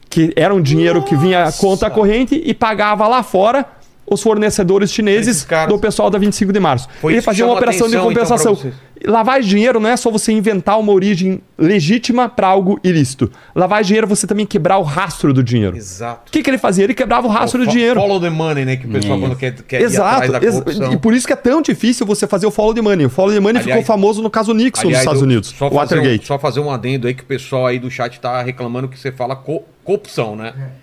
que 0.10 0.34
era 0.36 0.54
um 0.54 0.62
dinheiro 0.62 1.02
que 1.04 1.16
vinha 1.16 1.46
à 1.46 1.52
conta 1.54 1.90
corrente, 1.90 2.42
e 2.44 2.54
pagava 2.54 3.08
lá 3.08 3.24
fora 3.24 3.66
os 4.12 4.22
fornecedores 4.22 4.92
chineses 4.92 5.48
do 5.70 5.80
pessoal 5.80 6.10
da 6.10 6.18
25 6.20 6.52
de 6.52 6.60
março. 6.60 6.88
Foi 7.00 7.14
Ele 7.14 7.22
fazia 7.22 7.46
uma 7.46 7.54
operação 7.56 7.88
de 7.88 7.96
atenção, 7.96 8.12
então, 8.12 8.24
compensação. 8.26 8.72
Lavagem 9.04 9.44
de 9.44 9.50
dinheiro 9.50 9.80
não 9.80 9.90
é 9.90 9.98
só 9.98 10.12
você 10.12 10.32
inventar 10.32 10.78
uma 10.80 10.92
origem 10.92 11.42
legítima 11.58 12.30
para 12.30 12.48
algo 12.48 12.80
ilícito. 12.84 13.32
De 13.56 13.84
dinheiro 13.88 14.06
é 14.06 14.10
você 14.10 14.28
também 14.28 14.46
quebrar 14.46 14.78
o 14.78 14.84
rastro 14.84 15.34
do 15.34 15.42
dinheiro. 15.42 15.76
Exato. 15.76 16.28
O 16.28 16.32
que, 16.32 16.44
que 16.44 16.50
ele 16.50 16.58
fazia? 16.60 16.84
Ele 16.84 16.94
quebrava 16.94 17.26
o 17.26 17.30
rastro 17.30 17.60
do 17.60 17.66
Fo- 17.66 17.72
dinheiro. 17.72 18.00
Follow 18.00 18.20
the 18.20 18.30
money, 18.30 18.66
né? 18.66 18.76
Que 18.76 18.86
o 18.86 18.90
pessoal 18.92 19.18
quando 19.20 19.36
quer, 19.36 19.54
quer 19.64 19.82
ir 19.82 19.86
Exato. 19.86 20.26
atrás 20.26 20.32
da 20.32 20.40
corrupção. 20.62 20.94
e 20.94 20.98
por 20.98 21.14
isso 21.16 21.26
que 21.26 21.34
é 21.34 21.38
tão 21.38 21.62
difícil 21.62 22.06
você 22.06 22.28
fazer 22.28 22.46
o 22.46 22.52
follow 22.52 22.74
the 22.76 22.82
money. 22.82 23.06
O 23.06 23.10
follow 23.10 23.34
the 23.34 23.40
money 23.40 23.62
Aliás- 23.62 23.80
ficou 23.80 23.84
famoso 23.96 24.22
no 24.22 24.30
caso 24.30 24.54
Nixon 24.54 24.82
nos 24.84 24.90
Aliás, 24.90 25.00
Estados 25.00 25.22
eu- 25.22 25.26
Unidos. 25.28 25.50
Só 25.50 25.70
fazer, 25.72 25.74
um, 25.74 25.78
Watergate. 25.98 26.28
só 26.28 26.38
fazer 26.38 26.60
um 26.60 26.70
adendo 26.70 27.08
aí 27.08 27.14
que 27.16 27.24
o 27.24 27.26
pessoal 27.26 27.66
aí 27.68 27.80
do 27.80 27.90
chat 27.90 28.20
tá 28.20 28.42
reclamando 28.44 28.88
que 28.88 29.00
você 29.00 29.12
fala 29.12 29.36
co- 29.36 29.64
corrupção, 29.84 30.36
né? 30.36 30.54
É, 30.56 30.81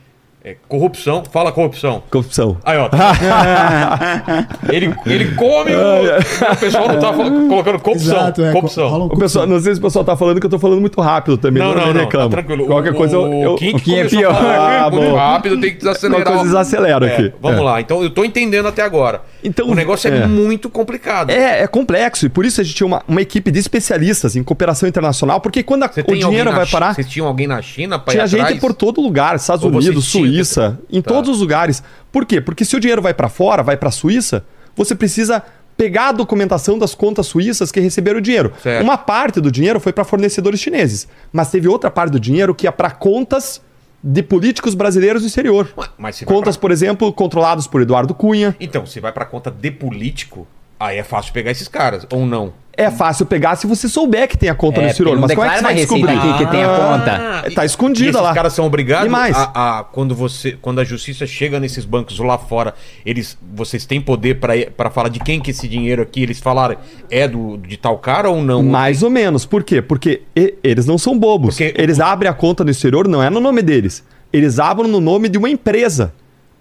corrupção, 0.68 1.22
fala 1.30 1.50
corrupção. 1.52 2.02
Corrupção. 2.10 2.56
Aí, 2.64 2.76
ó. 2.78 2.88
ele, 4.72 4.94
ele 5.06 5.34
come 5.34 5.72
o. 5.74 6.52
O 6.52 6.56
pessoal 6.56 6.88
não 6.88 6.98
tá 7.00 7.12
falando- 7.12 7.48
colocando 7.48 7.78
corrupção. 7.80 8.16
Exato, 8.16 8.44
é, 8.44 8.52
corrupção. 8.52 8.88
um 9.02 9.04
O 9.06 9.18
pessoal, 9.18 9.46
não 9.46 9.60
sei 9.60 9.74
se 9.74 9.78
o 9.80 9.82
pessoal 9.82 10.04
tá 10.04 10.16
falando 10.16 10.40
que 10.40 10.46
eu 10.46 10.50
tô 10.50 10.58
falando 10.58 10.80
muito 10.80 11.00
rápido 11.00 11.36
também. 11.38 11.62
Não, 11.62 11.74
não, 11.74 11.92
não. 11.92 12.00
reclamo. 12.00 12.30
Tá 12.30 12.36
tranquilo. 12.36 12.66
Qualquer 12.66 12.92
o, 12.92 12.94
coisa 12.94 13.16
eu. 13.16 13.22
o 13.22 13.42
eu 13.42 13.54
Kim, 13.56 13.74
o 13.74 13.80
Kim 13.80 13.96
é 13.96 14.04
pior. 14.04 14.34
Ah, 14.34 14.88
muito 14.90 15.10
bom. 15.10 15.16
rápido, 15.16 15.60
tem 15.60 15.70
que 15.72 15.78
desacelerar. 15.78 16.20
Uma 16.26 16.26
coisa 16.26 16.44
desacelera 16.44 17.06
É, 17.06 17.12
aqui. 17.12 17.32
Vamos 17.40 17.60
É. 17.60 17.62
lá. 17.62 17.80
Então, 17.80 18.02
eu 18.02 18.10
tô 18.10 18.24
entendendo 18.24 18.66
até 18.68 18.82
agora. 18.82 19.22
Então, 19.42 19.68
o 19.68 19.74
negócio 19.74 20.12
é, 20.12 20.18
é. 20.18 20.26
muito 20.26 20.68
complicado. 20.68 21.30
É, 21.30 21.62
é 21.62 21.66
complexo 21.66 22.26
e 22.26 22.28
por 22.28 22.44
isso 22.44 22.60
a 22.60 22.64
gente 22.64 22.74
tinha 22.76 22.86
uma, 22.86 23.02
uma 23.06 23.20
equipe 23.22 23.50
de 23.50 23.58
especialistas 23.58 24.34
em 24.36 24.42
cooperação 24.42 24.88
internacional, 24.88 25.40
porque 25.40 25.62
quando 25.62 25.84
a- 25.84 25.90
o 26.06 26.14
dinheiro 26.14 26.50
vai 26.52 26.66
parar. 26.66 26.94
Vocês 26.94 27.08
tinham 27.08 27.26
alguém 27.26 27.46
na 27.46 27.60
China 27.62 27.98
pra 27.98 28.12
Tinha 28.12 28.26
gente 28.26 28.40
atrás? 28.40 28.60
por 28.60 28.74
todo 28.74 29.00
lugar, 29.00 29.36
Estados 29.36 29.64
Ou 29.64 29.70
Unidos, 29.70 30.06
Suíça, 30.06 30.78
em 30.90 31.00
Tá. 31.00 31.08
todos 31.12 31.30
os 31.30 31.40
lugares. 31.40 31.82
Por 32.10 32.26
quê? 32.26 32.40
Porque 32.40 32.64
se 32.64 32.76
o 32.76 32.80
dinheiro 32.80 33.00
vai 33.02 33.14
para 33.14 33.28
fora, 33.28 33.62
vai 33.62 33.76
para 33.76 33.88
a 33.88 33.92
Suíça, 33.92 34.44
você 34.76 34.94
precisa 34.94 35.42
pegar 35.76 36.08
a 36.08 36.12
documentação 36.12 36.76
das 36.76 36.92
contas 36.94 37.26
suíças 37.26 37.70
que 37.70 37.78
receberam 37.78 38.18
o 38.18 38.20
dinheiro. 38.20 38.52
Certo. 38.60 38.82
Uma 38.82 38.98
parte 38.98 39.40
do 39.40 39.50
dinheiro 39.52 39.78
foi 39.78 39.92
para 39.92 40.02
fornecedores 40.02 40.58
chineses, 40.58 41.06
mas 41.32 41.50
teve 41.50 41.68
outra 41.68 41.88
parte 41.88 42.10
do 42.10 42.18
dinheiro 42.18 42.52
que 42.54 42.66
ia 42.66 42.72
para 42.72 42.90
contas 42.90 43.60
de 44.02 44.22
políticos 44.22 44.74
brasileiros 44.74 45.22
do 45.22 45.28
exterior. 45.28 45.68
Mas 45.98 46.20
Contas, 46.22 46.56
pra- 46.56 46.60
por 46.62 46.70
exemplo, 46.70 47.12
controlados 47.12 47.66
por 47.66 47.82
Eduardo 47.82 48.14
Cunha. 48.14 48.54
Então, 48.60 48.86
se 48.86 49.00
vai 49.00 49.12
pra 49.12 49.24
conta 49.24 49.50
de 49.50 49.70
político, 49.70 50.46
aí 50.78 50.98
é 50.98 51.02
fácil 51.04 51.32
pegar 51.32 51.50
esses 51.50 51.68
caras, 51.68 52.06
ou 52.12 52.24
não? 52.26 52.52
É 52.78 52.90
fácil 52.90 53.26
pegar 53.26 53.56
se 53.56 53.66
você 53.66 53.88
souber 53.88 54.28
que 54.28 54.38
tem 54.38 54.48
a 54.48 54.54
conta 54.54 54.80
no 54.80 54.86
É, 54.86 54.90
exterior, 54.90 55.14
não 55.14 55.22
mas 55.22 55.34
como 55.34 55.44
é 55.44 55.50
que 55.50 55.56
você 55.56 55.62
vai 55.64 55.74
descobrir? 55.74 56.18
que 56.38 56.46
tem 56.46 56.62
a 56.62 56.68
conta. 56.68 57.42
É, 57.46 57.50
tá 57.50 57.62
e- 57.64 57.66
escondida 57.66 58.06
e 58.06 58.10
esses 58.10 58.22
lá. 58.22 58.32
caras 58.32 58.52
são 58.52 58.64
obrigados 58.66 59.06
E 59.06 59.10
mais? 59.10 59.36
A, 59.36 59.80
a- 59.80 59.84
quando 59.84 60.14
você 60.14 60.56
quando 60.62 60.80
a 60.80 60.84
justiça 60.84 61.26
chega 61.26 61.58
nesses 61.58 61.84
bancos 61.84 62.18
lá 62.20 62.38
fora, 62.38 62.74
eles 63.04 63.36
vocês 63.54 63.84
têm 63.84 64.00
poder 64.00 64.38
para 64.76 64.90
falar 64.90 65.08
de 65.08 65.18
quem 65.18 65.40
que 65.40 65.50
esse 65.50 65.66
dinheiro 65.66 66.02
aqui 66.02 66.22
eles 66.22 66.38
falaram 66.38 66.76
é 67.10 67.26
do 67.26 67.56
de 67.58 67.76
tal 67.76 67.98
cara 67.98 68.30
ou 68.30 68.40
não? 68.42 68.62
Mais 68.62 69.02
ou 69.02 69.10
menos. 69.10 69.44
Por 69.44 69.64
quê? 69.64 69.82
Porque 69.82 70.22
e- 70.36 70.54
eles 70.62 70.86
não 70.86 70.96
são 70.98 71.18
bobos. 71.18 71.56
Porque- 71.56 71.74
Eles 71.76 71.98
abrem 71.98 72.30
a 72.30 72.34
conta 72.34 72.62
no 72.62 72.70
exterior, 72.70 73.08
não 73.08 73.22
é 73.22 73.28
no 73.28 73.40
nome 73.40 73.60
deles. 73.60 74.04
Eles 74.32 74.58
abrem 74.60 74.88
no 74.90 75.00
nome 75.00 75.28
de 75.28 75.36
uma 75.36 75.50
empresa. 75.50 76.12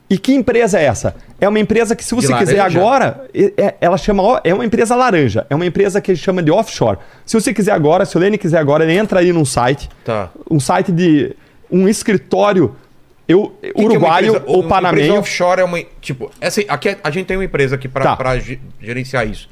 E 0.10 0.18
que 0.18 0.34
empresa 0.34 0.80
é 0.80 0.86
essa? 0.86 1.16
É 1.40 1.50
uma 1.50 1.60
empresa 1.60 1.96
que, 1.96 2.04
se 2.04 2.16
você 2.16 2.34
quiser 2.38 2.60
agora, 2.62 3.26
é- 3.34 3.76
ela 3.82 3.98
chama. 3.98 4.40
É 4.44 4.54
uma 4.54 4.64
empresa 4.66 4.96
laranja. 4.96 5.46
É 5.50 5.56
uma 5.56 5.66
empresa 5.66 6.00
que 6.00 6.16
chama 6.16 6.42
de 6.42 6.50
offshore. 6.50 6.98
Se 7.26 7.40
você 7.40 7.54
quiser 7.54 7.74
agora, 7.74 8.06
se 8.06 8.16
o 8.16 8.20
Lene 8.20 8.38
quiser 8.38 8.58
agora, 8.58 8.84
ele 8.86 8.94
entra 8.98 9.20
aí 9.20 9.34
num 9.34 9.44
site. 9.44 9.90
Tá. 10.06 10.30
Um 10.50 10.60
site 10.60 10.92
de. 10.92 11.36
Um 11.70 11.90
escritório 11.90 12.74
eu, 13.28 13.54
Que 13.62 13.74
que 13.74 13.82
é 13.82 13.84
uruguaio 13.84 14.28
empresa- 14.30 14.46
ou 14.48 14.62
uma 14.62 14.70
panamenho. 14.70 15.04
empresa 15.08 15.20
offshore 15.20 15.60
é 15.60 15.64
uma 15.66 15.84
tipo 16.00 16.32
essa 16.40 16.62
aqui 16.70 16.96
a 17.04 17.12
gente 17.12 17.26
tem 17.26 17.36
uma 17.36 17.44
empresa 17.44 17.76
aqui 17.76 17.90
Tá. 17.90 18.16
para 18.16 18.40
gerenciar 18.82 19.28
isso. 19.28 19.50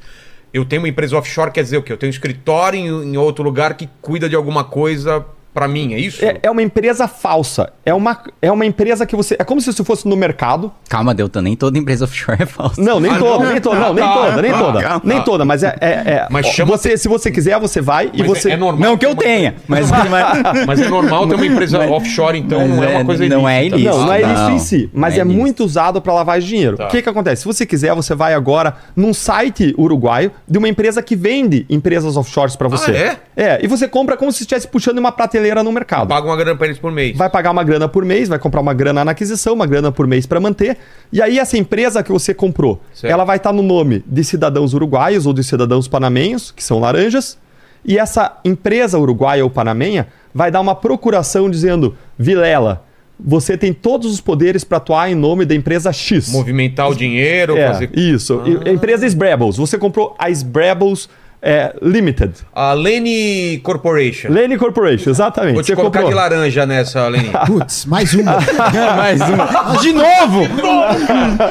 Eu 0.53 0.63
tenho 0.63 0.81
uma 0.81 0.87
empresa 0.87 1.17
offshore, 1.17 1.51
quer 1.51 1.61
dizer 1.63 1.75
o 1.75 1.83
quê? 1.83 1.91
Eu 1.91 1.97
tenho 1.97 2.09
um 2.09 2.13
escritório 2.13 2.79
em, 2.79 2.87
em 3.13 3.17
outro 3.17 3.43
lugar 3.43 3.73
que 3.73 3.89
cuida 4.01 4.29
de 4.29 4.35
alguma 4.37 4.63
coisa 4.63 5.25
pra 5.55 5.67
mim, 5.67 5.93
é 5.93 5.97
isso? 5.99 6.23
É, 6.23 6.37
é 6.43 6.51
uma 6.51 6.61
empresa 6.61 7.07
falsa. 7.07 7.71
É 7.85 7.93
uma, 7.93 8.21
é 8.41 8.51
uma 8.51 8.65
empresa 8.65 9.05
que 9.05 9.15
você. 9.15 9.35
É 9.39 9.43
como 9.43 9.59
se 9.61 9.71
você 9.73 9.83
fosse 9.83 10.07
no 10.07 10.15
mercado. 10.15 10.71
Calma, 10.89 11.15
Deltan, 11.15 11.41
nem 11.41 11.55
toda 11.55 11.79
empresa 11.79 12.03
offshore 12.05 12.43
é 12.43 12.45
falsa. 12.45 12.79
Não, 12.81 12.99
nem 12.99 13.11
Ah, 13.11 13.17
toda, 13.17 13.43
não? 13.45 13.51
nem 13.51 13.61
toda, 13.61 13.79
não, 13.79 13.93
nem 13.93 14.03
Ah, 14.03 14.13
toda, 14.13 14.41
nem 14.41 14.51
ah, 14.51 14.57
toda. 14.59 15.01
Nem 15.03 15.21
toda, 15.23 15.45
mas 15.45 15.63
é. 15.63 15.75
é, 15.81 15.87
é- 15.89 16.27
Mas 16.29 16.47
chama- 16.47 16.75
você, 16.77 16.97
se 16.97 17.07
você 17.07 17.31
quiser, 17.31 17.57
você 17.59 17.79
vai 17.81 18.11
e 18.13 18.19
Mas 18.19 18.27
você. 18.27 18.49
é, 18.49 18.53
é 18.53 18.57
normal. 18.57 18.81
Não 18.89 18.97
que 18.97 19.05
eu 19.05 19.11
uma- 19.11 19.21
tenha, 19.23 19.55
mas, 19.67 19.89
mas, 19.89 20.65
Mas 20.67 20.81
é 20.81 20.89
normal 20.89 21.27
ter 21.27 21.35
uma 21.35 21.45
empresa 21.45 21.77
Mas- 21.79 21.89
offshore, 21.89 22.37
então 22.37 22.59
mas 22.59 22.69
não 22.69 22.83
é 22.83 22.93
é- 22.93 22.95
uma 22.97 23.05
coisa 23.05 23.27
não 23.29 23.47
é 23.49 23.65
ilícita. 23.65 23.77
ilícito. 23.79 23.97
Não, 23.97 24.05
não 24.07 24.13
é 24.13 24.21
isso 24.21 24.49
em 24.51 24.59
si, 24.59 24.89
mas 24.93 25.13
é 25.13 25.19
é, 25.19 25.21
ilícito. 25.21 25.39
muito 25.41 25.63
usado 25.63 26.01
para 26.01 26.13
de 26.39 26.47
dinheiro. 26.47 26.75
Tá. 26.75 26.87
O 26.87 26.89
que, 26.89 27.01
que 27.01 27.09
acontece? 27.09 27.41
Se 27.43 27.47
você 27.47 27.65
quiser, 27.65 27.93
você 27.95 28.13
vai 28.13 28.33
agora 28.33 28.75
num 28.95 29.13
site 29.13 29.73
uruguaio 29.77 30.31
de 30.47 30.57
uma 30.57 30.67
empresa 30.67 31.01
que 31.01 31.15
vende 31.15 31.65
empresas 31.69 32.17
offshores 32.17 32.55
para 32.55 32.67
você. 32.67 32.91
é? 32.91 33.17
É, 33.37 33.59
e 33.63 33.67
você 33.67 33.87
compra 33.87 34.17
como 34.17 34.31
se 34.31 34.41
estivesse 34.43 34.67
puxando 34.67 34.97
uma 34.97 35.11
prateleira 35.11 35.44
no 35.63 35.71
mercado. 35.71 36.07
Paga 36.07 36.25
uma 36.27 36.35
grana 36.35 36.55
pra 36.57 36.67
eles 36.67 36.79
por 36.79 36.91
mês. 36.91 37.15
Vai 37.17 37.29
pagar 37.29 37.51
uma 37.51 37.63
grana 37.63 37.87
por 37.87 38.03
mês, 38.05 38.27
vai 38.27 38.39
comprar 38.39 38.61
uma 38.61 38.73
grana 38.73 39.03
na 39.05 39.11
aquisição, 39.11 39.53
uma 39.53 39.65
grana 39.67 39.91
por 39.91 40.07
mês 40.07 40.25
para 40.25 40.39
manter. 40.39 40.77
E 41.11 41.21
aí 41.21 41.37
essa 41.39 41.57
empresa 41.57 42.01
que 42.01 42.11
você 42.11 42.33
comprou, 42.33 42.81
Certo. 42.93 43.11
ela 43.11 43.23
vai 43.23 43.37
estar 43.37 43.53
no 43.53 43.61
nome 43.61 44.03
de 44.07 44.23
cidadãos 44.23 44.73
uruguaios 44.73 45.25
ou 45.25 45.33
de 45.33 45.43
cidadãos 45.43 45.87
panamenhos, 45.87 46.51
que 46.51 46.63
são 46.63 46.79
laranjas. 46.79 47.37
E 47.83 47.99
essa 47.99 48.37
empresa 48.43 48.97
uruguaia 48.97 49.43
ou 49.43 49.49
panamenha 49.49 50.07
vai 50.33 50.49
dar 50.49 50.59
uma 50.61 50.73
procuração 50.73 51.49
dizendo: 51.49 51.95
Vilela, 52.17 52.83
você 53.19 53.55
tem 53.57 53.71
todos 53.71 54.11
os 54.11 54.19
poderes 54.19 54.63
para 54.63 54.77
atuar 54.77 55.09
em 55.09 55.15
nome 55.15 55.45
da 55.45 55.53
empresa 55.53 55.93
X. 55.93 56.29
Movimentar 56.31 56.89
o 56.89 56.95
dinheiro, 56.95 57.55
É, 57.55 57.67
fazer. 57.67 57.89
Isso. 57.97 58.41
E 58.45 58.69
A 58.69 58.73
empresa 58.73 59.05
Sbrabbles. 59.05 59.57
Você 59.57 59.77
comprou 59.77 60.15
a 60.17 60.29
Sbrabbles 60.31 61.07
é, 61.41 61.75
Limited. 61.81 62.33
A 62.53 62.73
Lene 62.73 63.59
Corporation. 63.63 64.31
Lane 64.31 64.57
Corporation, 64.57 65.09
exatamente. 65.11 65.53
Vou 65.53 65.63
te 65.63 65.67
Você 65.67 65.75
colocar 65.75 66.01
comprou. 66.01 66.09
de 66.09 66.15
laranja 66.15 66.65
nessa, 66.65 67.07
Lene. 67.07 67.31
Putz, 67.45 67.85
mais 67.85 68.13
uma. 68.13 68.39
mais 68.97 69.21
uma. 69.21 69.77
De 69.79 69.93
novo! 69.93 70.41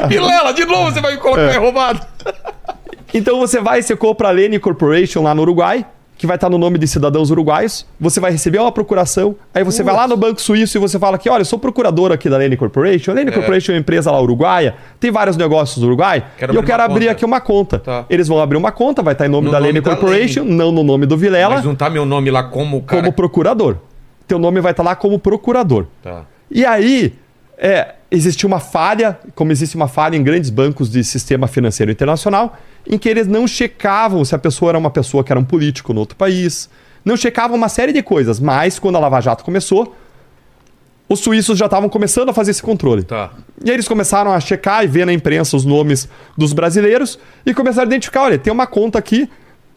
Vilela, 0.08 0.52
de 0.52 0.64
novo 0.64 0.90
você 0.90 1.00
vai 1.00 1.12
me 1.12 1.18
colocar 1.18 1.42
é. 1.42 1.56
roubado. 1.56 2.00
Então 3.12 3.38
você 3.38 3.60
vai 3.60 3.80
você 3.80 3.94
compra 3.94 4.28
a 4.28 4.30
Lene 4.32 4.58
Corporation 4.58 5.22
lá 5.22 5.34
no 5.34 5.42
Uruguai, 5.42 5.86
que 6.24 6.26
vai 6.26 6.36
estar 6.36 6.48
no 6.48 6.56
nome 6.56 6.78
de 6.78 6.88
cidadãos 6.88 7.30
uruguaios. 7.30 7.86
Você 8.00 8.18
vai 8.18 8.32
receber 8.32 8.58
uma 8.58 8.72
procuração. 8.72 9.36
Aí 9.52 9.62
você 9.62 9.82
vai 9.82 9.94
lá 9.94 10.08
no 10.08 10.16
Banco 10.16 10.40
Suíço 10.40 10.78
e 10.78 10.80
você 10.80 10.98
fala 10.98 11.18
que, 11.18 11.28
olha, 11.28 11.42
eu 11.42 11.44
sou 11.44 11.58
procurador 11.58 12.10
aqui 12.12 12.30
da 12.30 12.38
Lene 12.38 12.56
Corporation. 12.56 13.10
A 13.12 13.14
Lene 13.14 13.30
Corporation 13.30 13.72
é 13.72 13.74
uma 13.74 13.80
empresa 13.80 14.10
lá 14.10 14.18
uruguaia, 14.18 14.74
tem 14.98 15.10
vários 15.10 15.36
negócios 15.36 15.76
no 15.82 15.86
Uruguai. 15.86 16.24
Quero 16.38 16.54
e 16.54 16.56
eu 16.56 16.62
quero 16.62 16.82
abrir 16.82 17.00
conta. 17.06 17.12
aqui 17.12 17.24
uma 17.26 17.40
conta. 17.42 17.78
Tá. 17.78 18.06
Eles 18.08 18.26
vão 18.26 18.40
abrir 18.40 18.56
uma 18.56 18.72
conta, 18.72 19.02
vai 19.02 19.12
estar 19.12 19.26
em 19.26 19.28
nome 19.28 19.46
No 19.46 19.52
da 19.52 19.58
nome 19.60 19.72
Lene 19.72 19.84
da 19.84 19.90
Corporation, 19.90 20.44
Lene. 20.44 20.56
não 20.56 20.72
no 20.72 20.82
nome 20.82 21.04
do 21.04 21.14
Vilela, 21.16 21.56
Mas 21.56 21.64
não 21.64 21.74
tá 21.74 21.90
meu 21.90 22.06
nome 22.06 22.30
lá 22.30 22.44
como 22.44 22.80
cara. 22.82 23.02
como 23.02 23.12
procurador. 23.12 23.76
Teu 24.26 24.38
nome 24.38 24.62
vai 24.62 24.70
estar 24.72 24.82
lá 24.82 24.96
como 24.96 25.18
procurador. 25.18 25.84
Tá. 26.02 26.22
E 26.50 26.64
aí, 26.64 27.12
é, 27.58 27.88
existiu 28.10 28.46
uma 28.46 28.60
falha, 28.60 29.18
como 29.34 29.52
existe 29.52 29.76
uma 29.76 29.88
falha 29.88 30.16
em 30.16 30.22
grandes 30.22 30.48
bancos 30.48 30.90
de 30.90 31.04
sistema 31.04 31.46
financeiro 31.46 31.92
internacional, 31.92 32.56
em 32.86 32.98
que 32.98 33.08
eles 33.08 33.26
não 33.26 33.46
checavam 33.46 34.24
se 34.24 34.34
a 34.34 34.38
pessoa 34.38 34.70
era 34.70 34.78
uma 34.78 34.90
pessoa 34.90 35.24
que 35.24 35.32
era 35.32 35.40
um 35.40 35.44
político 35.44 35.92
no 35.92 36.00
outro 36.00 36.16
país, 36.16 36.68
não 37.04 37.16
checavam 37.16 37.56
uma 37.56 37.68
série 37.68 37.92
de 37.92 38.02
coisas, 38.02 38.40
mas 38.40 38.78
quando 38.78 38.96
a 38.96 38.98
Lava 38.98 39.20
Jato 39.20 39.44
começou, 39.44 39.94
os 41.08 41.20
suíços 41.20 41.58
já 41.58 41.66
estavam 41.66 41.88
começando 41.88 42.30
a 42.30 42.32
fazer 42.32 42.50
esse 42.50 42.62
controle. 42.62 43.02
Tá. 43.02 43.30
E 43.62 43.70
aí 43.70 43.76
eles 43.76 43.86
começaram 43.86 44.32
a 44.32 44.40
checar 44.40 44.84
e 44.84 44.86
ver 44.86 45.04
na 45.04 45.12
imprensa 45.12 45.56
os 45.56 45.64
nomes 45.64 46.08
dos 46.36 46.52
brasileiros 46.52 47.18
e 47.44 47.52
começaram 47.52 47.86
a 47.86 47.86
identificar, 47.86 48.22
olha, 48.22 48.38
tem 48.38 48.52
uma 48.52 48.66
conta 48.66 48.98
aqui 48.98 49.28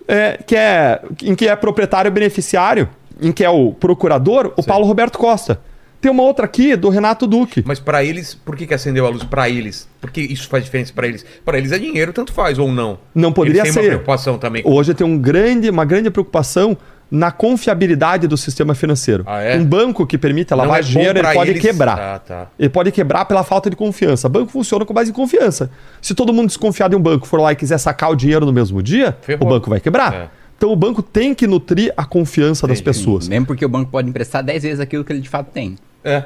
é, 0.08 0.39
que 0.45 0.55
é, 0.55 1.01
em 1.24 1.36
que 1.36 1.47
é 1.47 1.55
proprietário 1.55 2.10
beneficiário, 2.10 2.89
em 3.22 3.32
que 3.32 3.43
é 3.43 3.49
o 3.49 3.74
procurador, 3.74 4.53
o 4.55 4.64
Paulo 4.64 4.86
Roberto 4.86 5.18
Costa. 5.18 5.60
Tem 6.00 6.12
uma 6.12 6.24
outra 6.24 6.45
aqui 6.45 6.76
do 6.76 6.89
Renato 6.89 7.26
Duque. 7.26 7.64
Mas 7.66 7.80
pra 7.80 8.04
eles, 8.04 8.36
por 8.36 8.56
que, 8.56 8.68
que 8.68 8.74
acendeu 8.74 9.06
a 9.06 9.10
luz 9.10 9.24
pra 9.24 9.50
eles? 9.50 9.88
Por 10.00 10.12
que 10.12 10.22
isso 10.22 10.48
faz 10.48 10.64
diferença 10.64 10.93
pra 10.93 11.08
eles? 11.08 11.26
Pra 11.43 11.58
eles 11.58 11.72
é 11.72 11.80
dinheiro, 11.80 12.14
tanto 12.14 12.32
faz 12.32 12.60
ou 12.60 12.72
não. 12.72 13.00
Não 13.16 13.34
poderia 13.34 13.62
eles 13.62 13.74
têm 13.74 13.74
ser. 13.74 13.80
uma 13.89 13.95
preocupação 13.95 14.38
também. 14.38 14.62
Hoje 14.66 14.93
tem 14.93 15.06
um 15.06 15.18
grande, 15.18 15.70
uma 15.70 15.86
grande 15.86 16.10
preocupação 16.12 16.78
na 17.10 17.32
confiabilidade 17.32 18.28
do 18.28 18.38
sistema 18.38 18.76
financeiro. 18.76 19.24
Ah, 19.26 19.41
é? 19.41 19.58
Um 19.58 19.66
banco 19.66 20.06
que 20.06 20.18
permite 20.18 20.54
a 20.54 20.58
lavagem 20.58 20.82
é 20.82 20.84
de 20.86 20.91
dinheiro, 20.91 21.20
ele 21.20 21.34
pode 21.34 21.50
eles- 21.52 21.62
quebrar. 21.62 21.98
Ah, 22.00 22.20
tá. 22.20 22.48
Ele 22.60 22.70
pode 22.70 22.91
quebrar 22.91 23.26
pela 23.26 23.43
falta 23.43 23.70
de 23.70 23.76
confiança. 23.76 24.28
Banco 24.30 24.52
funciona 24.52 24.86
com 24.86 24.93
base 24.93 25.10
em 25.10 25.14
confiança. 25.14 25.72
Se 26.02 26.14
todo 26.14 26.32
mundo 26.34 26.48
desconfiar 26.48 26.89
de 26.89 26.95
um 26.95 27.02
banco 27.02 27.26
for 27.26 27.39
lá 27.39 27.52
e 27.54 27.56
quiser 27.56 27.78
sacar 27.78 28.12
o 28.12 28.16
dinheiro 28.16 28.45
no 28.45 28.54
mesmo 28.54 28.84
dia, 28.84 29.18
Ferrou. 29.22 29.48
o 29.48 29.50
banco 29.50 29.70
vai 29.70 29.80
quebrar. 29.80 30.14
É. 30.14 30.28
Então 30.58 30.72
o 30.72 30.76
banco 30.76 31.02
tem 31.04 31.34
que 31.36 31.45
nutrir 31.48 31.93
a 31.95 32.04
confiança 32.04 32.68
das 32.68 32.80
Entendi. 32.80 32.98
pessoas. 32.98 33.28
Mesmo 33.28 33.45
porque 33.45 33.64
o 33.64 33.70
banco 33.70 33.89
pode 33.91 34.10
emprestar 34.10 34.43
10 34.43 34.64
vezes 34.64 34.80
aquilo 34.80 35.04
que 35.06 35.14
ele 35.14 35.22
de 35.22 35.30
fato 35.30 35.48
tem. 35.52 35.78
É. 36.04 36.24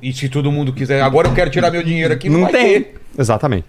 E 0.00 0.12
se 0.12 0.28
todo 0.28 0.50
mundo 0.50 0.72
quiser, 0.72 1.00
agora 1.02 1.28
eu 1.28 1.34
quero 1.34 1.50
tirar 1.50 1.70
meu 1.70 1.82
dinheiro 1.82 2.14
aqui, 2.14 2.28
não, 2.30 2.40
Não 2.40 2.48
tem. 2.48 2.82
ter. 2.82 2.94
Exatamente. 3.18 3.66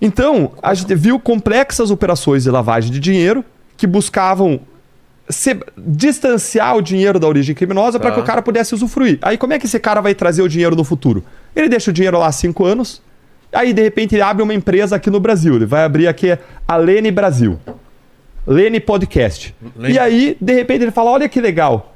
Então, 0.00 0.52
a 0.62 0.72
gente 0.74 0.94
viu 0.94 1.18
complexas 1.18 1.90
operações 1.90 2.44
de 2.44 2.50
lavagem 2.50 2.90
de 2.90 3.00
dinheiro 3.00 3.44
que 3.76 3.86
buscavam 3.86 4.60
se- 5.28 5.58
distanciar 5.76 6.76
o 6.76 6.82
dinheiro 6.82 7.18
da 7.18 7.26
origem 7.28 7.54
criminosa 7.54 7.98
para 7.98 8.10
Tá. 8.10 8.16
que 8.16 8.22
o 8.22 8.24
cara 8.24 8.42
pudesse 8.42 8.74
usufruir. 8.74 9.18
Aí 9.22 9.36
como 9.36 9.52
é 9.52 9.58
que 9.58 9.66
esse 9.66 9.78
cara 9.78 10.00
vai 10.00 10.14
trazer 10.14 10.42
o 10.42 10.48
dinheiro 10.48 10.74
no 10.76 10.84
futuro? 10.84 11.24
Ele 11.54 11.68
deixa 11.68 11.90
o 11.90 11.94
dinheiro 11.94 12.18
lá 12.18 12.26
há 12.26 12.32
cinco 12.32 12.64
anos, 12.64 13.02
Aí, 13.52 13.72
de 13.72 13.82
repente, 13.82 14.14
ele 14.14 14.22
abre 14.22 14.44
uma 14.44 14.54
empresa 14.54 14.94
aqui 14.94 15.10
no 15.10 15.18
Brasil. 15.18 15.56
Ele 15.56 15.66
vai 15.66 15.82
abrir 15.82 16.06
aqui 16.06 16.38
a 16.68 16.76
Lene 16.76 17.10
Brasil. 17.10 17.58
Lene 18.46 18.78
Podcast. 18.78 19.52
Lene- 19.76 19.94
E 19.94 19.98
aí, 19.98 20.36
de 20.40 20.54
repente, 20.54 20.82
ele 20.82 20.92
fala: 20.92 21.10
olha 21.10 21.28
que 21.28 21.40
legal. 21.40 21.92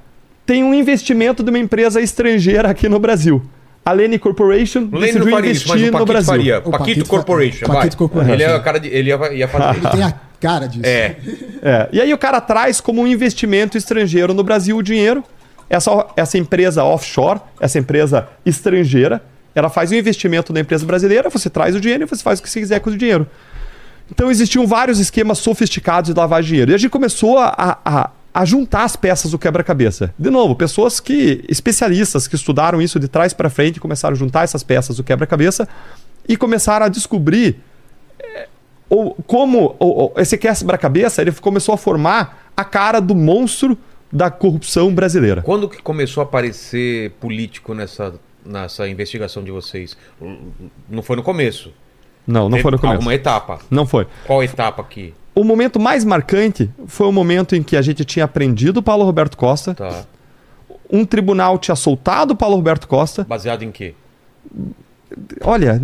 Tem 0.46 0.62
um 0.62 0.74
investimento 0.74 1.42
de 1.42 1.50
uma 1.50 1.58
empresa 1.58 2.00
estrangeira 2.00 2.68
aqui 2.68 2.88
no 2.88 2.98
Brasil. 2.98 3.42
A 3.84 3.92
Lene 3.92 4.18
Corporation 4.18 4.88
Lênin 4.90 5.00
decidiu 5.00 5.30
faria 5.30 5.50
investir 5.50 5.72
o 5.72 5.76
no 5.76 5.92
Paquito 5.92 6.06
Brasil. 6.06 6.26
faria. 6.26 6.58
O 6.58 6.62
Paquito, 6.62 6.78
Paquito 6.78 7.06
Corporation, 7.06 7.66
Paquito. 7.66 7.96
Corporation. 7.96 8.32
Ele 8.32 8.42
é 8.42 8.56
o 8.56 8.62
cara 8.62 8.80
de, 8.80 8.88
ele 8.88 9.10
ia, 9.10 9.32
ia 9.34 9.48
fazer 9.48 9.78
Ele 9.78 9.88
tem 9.88 10.02
a 10.02 10.14
cara 10.40 10.66
disso. 10.66 10.86
É. 10.86 11.16
É, 11.62 11.88
E 11.92 12.00
aí 12.00 12.12
o 12.12 12.18
cara 12.18 12.40
traz 12.40 12.80
como 12.80 13.02
um 13.02 13.06
investimento 13.06 13.76
estrangeiro 13.76 14.32
no 14.32 14.42
Brasil 14.42 14.76
o 14.76 14.82
dinheiro. 14.82 15.22
Essa, 15.68 16.06
essa 16.16 16.38
empresa 16.38 16.84
offshore, 16.84 17.40
essa 17.60 17.78
empresa 17.78 18.28
estrangeira, 18.44 19.22
ela 19.54 19.68
faz 19.68 19.92
um 19.92 19.94
investimento 19.94 20.52
na 20.52 20.60
empresa 20.60 20.84
brasileira, 20.84 21.30
você 21.30 21.48
traz 21.48 21.74
o 21.74 21.80
dinheiro 21.80 22.04
e 22.04 22.06
você 22.06 22.22
faz 22.22 22.38
o 22.38 22.42
que 22.42 22.50
você 22.50 22.60
quiser 22.60 22.80
com 22.80 22.90
o 22.90 22.96
dinheiro. 22.96 23.26
Então 24.10 24.30
existiam 24.30 24.66
vários 24.66 24.98
esquemas 24.98 25.38
sofisticados 25.38 26.12
de 26.12 26.18
lavar 26.18 26.42
dinheiro. 26.42 26.70
E 26.72 26.74
a 26.74 26.78
gente 26.78 26.90
começou 26.90 27.38
a, 27.38 27.78
a, 27.84 28.10
a 28.34 28.44
juntar 28.44 28.82
as 28.82 28.96
peças 28.96 29.30
do 29.30 29.38
quebra-cabeça. 29.38 30.12
De 30.18 30.28
novo, 30.28 30.56
pessoas 30.56 30.98
que, 30.98 31.44
especialistas 31.48 32.26
que 32.26 32.34
estudaram 32.34 32.82
isso 32.82 32.98
de 32.98 33.06
trás 33.06 33.32
para 33.32 33.48
frente, 33.48 33.78
começaram 33.78 34.14
a 34.14 34.18
juntar 34.18 34.42
essas 34.42 34.64
peças 34.64 34.96
do 34.96 35.04
quebra-cabeça 35.04 35.68
e 36.28 36.36
começaram 36.36 36.84
a 36.86 36.88
descobrir 36.88 37.60
ou 38.88 39.14
como 39.26 39.74
ou- 39.78 39.96
ou 39.96 40.14
esse 40.16 40.36
quebra-cabeça 40.36 41.22
ele 41.22 41.32
começou 41.32 41.74
a 41.74 41.78
formar 41.78 42.50
a 42.56 42.64
cara 42.64 43.00
do 43.00 43.14
monstro 43.14 43.78
da 44.12 44.30
corrupção 44.30 44.94
brasileira. 44.94 45.42
Quando 45.42 45.68
que 45.68 45.80
começou 45.82 46.20
a 46.20 46.24
aparecer 46.24 47.10
político 47.20 47.74
nessa, 47.74 48.14
nessa 48.44 48.88
investigação 48.88 49.42
de 49.42 49.50
vocês? 49.50 49.96
Não 50.88 51.02
foi 51.02 51.16
no 51.16 51.22
começo. 51.22 51.72
Não, 52.26 52.44
não 52.44 52.50
Teve 52.52 52.62
foi 52.62 52.70
no 52.72 52.78
começo. 52.78 52.96
Alguma 52.96 53.14
etapa. 53.14 53.58
Não 53.70 53.86
foi. 53.86 54.06
Qual 54.26 54.42
etapa 54.42 54.82
aqui? 54.82 55.12
O 55.34 55.42
momento 55.44 55.80
mais 55.80 56.04
marcante 56.04 56.70
foi 56.86 57.06
o 57.06 57.12
momento 57.12 57.56
em 57.56 57.62
que 57.62 57.76
a 57.76 57.82
gente 57.82 58.04
tinha 58.04 58.28
prendido 58.28 58.78
o 58.78 58.82
Paulo 58.82 59.04
Roberto 59.04 59.36
Costa, 59.36 59.74
Tá. 59.74 60.04
um 60.90 61.04
tribunal 61.04 61.58
tinha 61.58 61.74
soltado 61.74 62.34
o 62.34 62.36
Paulo 62.36 62.56
Roberto 62.56 62.86
Costa. 62.86 63.24
Baseado 63.24 63.62
em 63.62 63.72
quê? 63.72 63.94
Olha, 65.42 65.80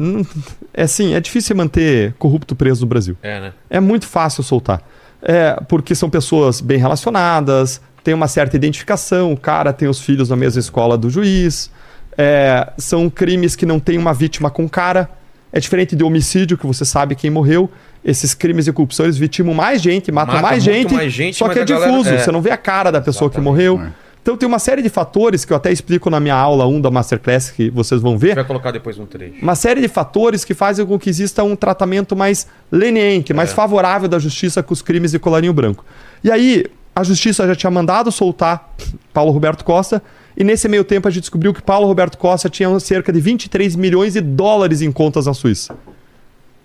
é 0.75 0.83
assim, 0.83 1.15
é 1.15 1.21
difícil 1.21 1.55
manter 1.57 2.15
corrupto 2.19 2.55
preso 2.57 2.83
no 2.83 2.87
Brasil. 2.89 3.17
É, 3.23 3.41
né? 3.41 3.53
É 3.69 3.81
muito 3.81 4.07
fácil 4.07 4.43
soltar. 4.43 4.83
É, 5.23 5.59
porque 5.69 5.95
são 5.95 6.09
pessoas 6.09 6.61
bem 6.61 6.79
relacionadas, 6.79 7.81
tem 8.03 8.15
uma 8.15 8.27
certa 8.29 8.57
identificação, 8.57 9.33
o 9.33 9.37
cara 9.37 9.73
tem 9.73 9.87
os 9.89 10.01
filhos 10.01 10.31
na 10.31 10.37
mesma 10.37 10.61
escola 10.61 10.97
do 10.97 11.11
juiz. 11.11 11.71
é, 12.19 12.73
são 12.77 13.09
crimes 13.09 13.55
que 13.57 13.65
não 13.65 13.79
tem 13.81 13.97
uma 13.97 14.13
vítima 14.13 14.51
com 14.51 14.69
cara. 14.69 15.09
É 15.53 15.59
diferente 15.61 15.97
de 15.97 16.05
homicídio, 16.05 16.57
que 16.59 16.67
você 16.67 16.85
sabe 16.85 17.15
quem 17.15 17.31
morreu. 17.31 17.71
Esses 18.05 18.33
crimes 18.35 18.65
de 18.65 18.73
corrupção, 18.73 19.05
eles 19.07 19.19
vitimam 19.19 19.55
mais 19.55 19.83
gente, 19.83 20.11
matam 20.11 20.35
Mata 20.37 20.47
mais, 20.49 20.63
gente, 20.63 20.95
mais 20.95 21.13
gente, 21.13 21.37
só 21.37 21.49
que 21.49 21.59
é 21.59 21.65
galera- 21.65 21.91
difuso. 21.91 22.09
é. 22.11 22.19
Você 22.19 22.33
não 22.33 22.41
vê 22.41 22.51
a 22.51 22.57
cara 22.57 22.91
da 22.91 23.01
pessoa 23.01 23.29
que 23.31 23.37
Exatamente. 23.39 23.69
morreu. 23.69 23.91
Então 24.23 24.37
tem 24.37 24.47
uma 24.47 24.59
série 24.59 24.83
de 24.83 24.89
fatores 24.91 25.45
que 25.47 25.53
eu 25.53 25.57
até 25.57 25.73
explico 25.73 26.11
na 26.11 26.21
minha 26.21 26.35
aula 26.35 26.67
1 26.67 26.81
da 26.81 26.91
Masterclass, 26.91 27.51
que 27.51 27.71
vocês 27.71 28.01
vão 28.03 28.15
A 28.15 28.17
ver 28.19 28.27
gente 28.29 28.37
vai 28.37 28.45
colocar 28.45 28.71
depois 28.71 28.99
um 28.99 29.07
trecho. 29.07 29.35
uma 29.43 29.55
série 29.55 29.81
de 29.81 29.89
fatores 29.89 30.45
que 30.45 30.53
fazem 30.55 30.85
com 30.85 30.99
que 30.99 31.09
exista 31.09 31.43
um 31.43 31.57
tratamento 31.57 32.15
mais 32.15 32.47
leniente, 32.71 33.33
mais 33.33 33.51
É. 33.51 33.55
favorável 33.55 34.09
da 34.09 34.19
justiça 34.19 34.63
com 34.63 34.73
os 34.75 34.83
crimes 34.83 35.11
de 35.13 35.19
colarinho 35.19 35.53
branco. 35.55 35.85
E 36.23 36.31
aí, 36.31 36.65
a 36.95 37.03
justiça 37.03 37.47
já 37.47 37.55
tinha 37.55 37.71
mandado 37.71 38.11
soltar 38.13 38.75
Paulo 39.13 39.31
Roberto 39.31 39.65
Costa, 39.65 40.03
e 40.37 40.45
nesse 40.45 40.69
meio 40.69 40.85
tempo 40.85 41.09
a 41.09 41.11
gente 41.11 41.23
descobriu 41.23 41.53
que 41.55 41.63
Paulo 41.63 41.87
Roberto 41.87 42.19
Costa 42.19 42.49
tinha 42.51 42.79
cerca 42.79 43.11
de 43.13 43.21
23 43.21 43.75
milhões 43.75 44.13
de 44.15 44.21
dólares 44.21 44.83
em 44.83 44.93
contas 44.93 45.25
na 45.27 45.33
Suíça. 45.35 45.75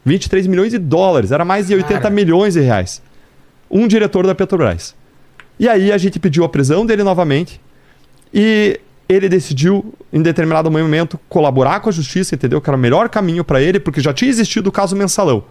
23 0.06 0.46
milhões 0.48 0.72
de 0.72 0.78
dólares, 0.78 1.32
era 1.32 1.44
mais 1.44 1.68
de 1.68 1.74
80 1.74 2.00
Cara. 2.00 2.10
milhões 2.14 2.54
de 2.54 2.62
reais. 2.62 3.02
Um 3.70 3.88
diretor 3.88 4.28
da 4.28 4.36
Petrobras. 4.36 4.96
E 5.60 5.68
aí 5.68 5.92
a 5.92 5.98
gente 5.98 6.20
pediu 6.20 6.44
a 6.44 6.50
prisão 6.50 6.86
dele 6.86 7.04
novamente. 7.04 7.60
E 8.34 8.80
ele 9.08 9.28
decidiu, 9.30 9.94
em 10.12 10.22
determinado 10.22 10.70
momento, 10.70 11.20
colaborar 11.30 11.80
com 11.80 11.90
a 11.90 11.92
justiça, 11.92 12.36
entendeu? 12.36 12.62
Que 12.62 12.70
era 12.70 12.78
o 12.78 12.80
melhor 12.80 13.10
caminho 13.10 13.44
para 13.44 13.62
ele, 13.62 13.80
porque 13.80 14.02
já 14.02 14.14
tinha 14.14 14.30
existido 14.30 14.70
o 14.70 14.72
caso 14.72 14.96
Mensalão. 14.96 15.44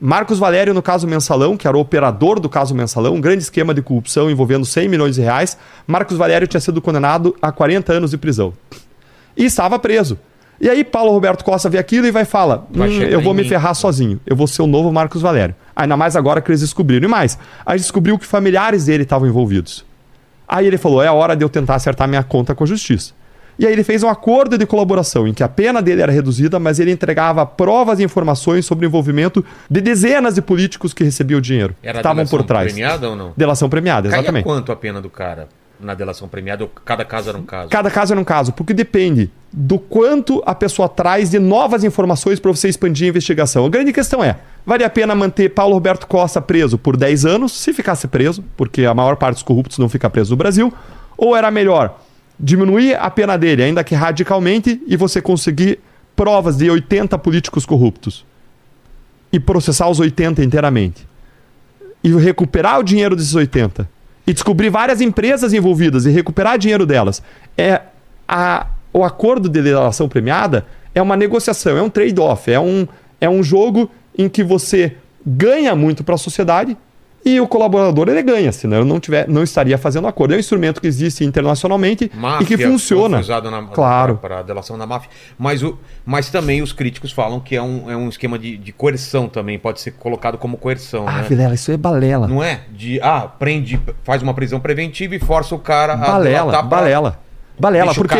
Marcos 0.00 0.38
Valério, 0.38 0.72
no 0.72 0.82
caso 0.82 1.08
Mensalão, 1.08 1.56
que 1.56 1.66
era 1.66 1.76
o 1.76 1.80
operador 1.80 2.38
do 2.38 2.48
caso 2.48 2.74
Mensalão, 2.74 3.14
um 3.14 3.20
grande 3.20 3.42
esquema 3.42 3.74
de 3.74 3.82
corrupção 3.82 4.30
envolvendo 4.30 4.64
100 4.64 4.88
milhões 4.88 5.16
de 5.16 5.22
reais, 5.22 5.58
Marcos 5.86 6.16
Valério 6.16 6.46
tinha 6.46 6.60
sido 6.60 6.80
condenado 6.80 7.34
a 7.42 7.50
40 7.50 7.92
anos 7.92 8.10
de 8.10 8.18
prisão. 8.18 8.52
E 9.36 9.44
estava 9.44 9.78
preso. 9.78 10.18
E 10.60 10.68
aí 10.68 10.82
Paulo 10.82 11.12
Roberto 11.12 11.44
Costa 11.44 11.68
vê 11.70 11.78
aquilo 11.78 12.06
e 12.06 12.10
vai 12.10 12.24
falar: 12.24 12.66
Vai 12.70 12.88
"Hum, 12.88 13.02
eu 13.02 13.20
vou 13.20 13.32
me 13.32 13.42
mim." 13.42 13.48
ferrar 13.48 13.74
sozinho, 13.74 14.20
eu 14.26 14.34
vou 14.34 14.46
ser 14.46 14.62
o 14.62 14.66
novo 14.66 14.92
Marcos 14.92 15.22
Valério. 15.22 15.54
Ainda 15.76 15.96
mais 15.96 16.16
agora 16.16 16.40
que 16.40 16.50
eles 16.50 16.60
descobriram. 16.60 17.06
E 17.06 17.10
mais, 17.10 17.38
a 17.64 17.72
gente 17.76 17.82
descobriu 17.82 18.18
que 18.18 18.26
familiares 18.26 18.86
dele 18.86 19.04
estavam 19.04 19.28
envolvidos. 19.28 19.84
Aí 20.48 20.66
ele 20.66 20.78
falou: 20.78 21.02
é 21.02 21.06
a 21.06 21.12
hora 21.12 21.36
de 21.36 21.44
eu 21.44 21.48
tentar 21.48 21.76
acertar 21.76 22.08
minha 22.08 22.22
conta 22.24 22.54
com 22.54 22.64
a 22.64 22.66
justiça. 22.66 23.12
E 23.58 23.66
aí 23.66 23.72
ele 23.72 23.82
fez 23.82 24.04
um 24.04 24.08
acordo 24.08 24.56
de 24.56 24.64
colaboração 24.64 25.26
em 25.26 25.34
que 25.34 25.42
a 25.42 25.48
pena 25.48 25.82
dele 25.82 26.00
era 26.00 26.12
reduzida, 26.12 26.60
mas 26.60 26.78
ele 26.78 26.92
entregava 26.92 27.44
provas 27.44 27.98
e 27.98 28.04
informações 28.04 28.64
sobre 28.64 28.86
o 28.86 28.88
envolvimento 28.88 29.44
de 29.68 29.80
dezenas 29.80 30.36
de 30.36 30.40
políticos 30.42 30.94
que 30.94 31.02
recebiam 31.02 31.40
dinheiro, 31.40 31.74
que 31.82 31.88
Era 31.88 31.98
estavam 31.98 32.24
por 32.24 32.38
delação 32.42 32.46
trás. 32.46 32.72
premiada 32.72 33.10
ou 33.10 33.16
não? 33.16 33.32
Delação 33.36 33.68
premiada, 33.68 34.06
exatamente. 34.06 34.44
quanto 34.44 34.70
a 34.70 34.76
pena 34.76 35.00
do 35.00 35.10
cara 35.10 35.48
na 35.80 35.94
delação 35.94 36.28
premiada? 36.28 36.64
Ou 36.64 36.70
cada 36.84 37.04
caso 37.04 37.28
era 37.28 37.38
um 37.38 37.42
caso? 37.42 37.70
Cada 37.70 37.90
caso 37.90 38.12
era 38.12 38.20
um 38.20 38.24
caso, 38.24 38.52
porque 38.52 38.74
depende 38.74 39.30
do 39.52 39.78
quanto 39.78 40.42
a 40.46 40.54
pessoa 40.54 40.88
traz 40.88 41.30
de 41.30 41.38
novas 41.38 41.84
informações 41.84 42.38
para 42.38 42.50
você 42.50 42.68
expandir 42.68 43.06
a 43.06 43.08
investigação. 43.10 43.64
A 43.64 43.68
grande 43.68 43.92
questão 43.92 44.22
é: 44.22 44.36
vale 44.64 44.84
a 44.84 44.90
pena 44.90 45.14
manter 45.14 45.50
Paulo 45.50 45.74
Roberto 45.74 46.06
Costa 46.06 46.40
preso 46.40 46.78
por 46.78 46.96
10 46.96 47.24
anos, 47.24 47.52
se 47.52 47.72
ficasse 47.72 48.06
preso, 48.08 48.44
porque 48.56 48.84
a 48.84 48.94
maior 48.94 49.16
parte 49.16 49.34
dos 49.34 49.42
corruptos 49.42 49.78
não 49.78 49.88
fica 49.88 50.08
preso 50.10 50.30
no 50.30 50.36
Brasil, 50.36 50.72
ou 51.16 51.36
era 51.36 51.50
melhor 51.50 52.00
diminuir 52.38 52.94
a 52.94 53.10
pena 53.10 53.36
dele, 53.36 53.62
ainda 53.62 53.82
que 53.82 53.94
radicalmente, 53.94 54.80
e 54.86 54.96
você 54.96 55.20
conseguir 55.20 55.80
provas 56.14 56.56
de 56.56 56.70
80 56.70 57.18
políticos 57.18 57.66
corruptos 57.66 58.24
e 59.32 59.40
processar 59.40 59.88
os 59.88 59.98
80 59.98 60.42
inteiramente? 60.42 61.08
e 62.02 62.14
recuperar 62.14 62.78
o 62.78 62.82
dinheiro 62.82 63.16
desses 63.16 63.34
80 63.34 63.88
e 64.28 64.32
descobrir 64.34 64.68
várias 64.68 65.00
empresas 65.00 65.54
envolvidas 65.54 66.04
e 66.04 66.10
recuperar 66.10 66.58
dinheiro 66.58 66.84
delas. 66.84 67.22
É 67.56 67.80
a, 68.28 68.66
o 68.92 69.02
acordo 69.02 69.48
de 69.48 69.62
delação 69.62 70.06
premiada 70.06 70.66
é 70.94 71.00
uma 71.00 71.16
negociação, 71.16 71.78
é 71.78 71.82
um 71.82 71.88
trade-off, 71.88 72.52
é 72.52 72.60
um, 72.60 72.86
é 73.22 73.28
um 73.28 73.42
jogo 73.42 73.90
em 74.16 74.28
que 74.28 74.44
você 74.44 74.96
ganha 75.26 75.74
muito 75.74 76.04
para 76.04 76.14
a 76.14 76.18
sociedade 76.18 76.76
e 77.24 77.40
o 77.40 77.46
colaborador 77.46 78.08
ele 78.08 78.22
ganha, 78.22 78.50
senão 78.52 78.78
ele 78.78 78.88
não, 78.88 78.98
tiver, 78.98 79.28
não 79.28 79.42
estaria 79.42 79.76
fazendo 79.76 80.06
acordo. 80.06 80.32
É 80.34 80.36
um 80.36 80.40
instrumento 80.40 80.80
que 80.80 80.86
existe 80.86 81.24
internacionalmente 81.24 82.10
Máfia, 82.14 82.44
e 82.44 82.46
que 82.46 82.56
funciona. 82.58 83.20
na, 83.50 83.62
Claro. 83.68 84.16
Para 84.16 84.38
a 84.40 84.42
delação 84.42 84.78
da 84.78 84.86
máfia. 84.86 85.10
Mas, 85.38 85.62
o, 85.62 85.78
mas 86.06 86.30
também 86.30 86.62
os 86.62 86.72
críticos 86.72 87.12
falam 87.12 87.40
que 87.40 87.54
é 87.56 87.62
um, 87.62 87.90
é 87.90 87.96
um 87.96 88.08
esquema 88.08 88.38
de, 88.38 88.56
de 88.56 88.72
coerção 88.72 89.28
também, 89.28 89.58
pode 89.58 89.80
ser 89.80 89.92
colocado 89.92 90.38
como 90.38 90.56
coerção. 90.56 91.06
Ah, 91.06 91.18
né? 91.18 91.26
Vilela, 91.28 91.54
isso 91.54 91.70
é 91.70 91.76
balela. 91.76 92.26
Não 92.26 92.42
é? 92.42 92.60
De, 92.70 93.00
ah, 93.00 93.22
prende, 93.38 93.80
faz 94.04 94.22
uma 94.22 94.32
prisão 94.32 94.60
preventiva 94.60 95.14
e 95.14 95.18
força 95.18 95.54
o 95.54 95.58
cara 95.58 95.94
a 95.94 95.96
Balela, 95.96 96.52
pra- 96.52 96.62
balela. 96.62 97.20
Balela, 97.58 97.90
o 97.90 97.94
porque, 97.94 98.16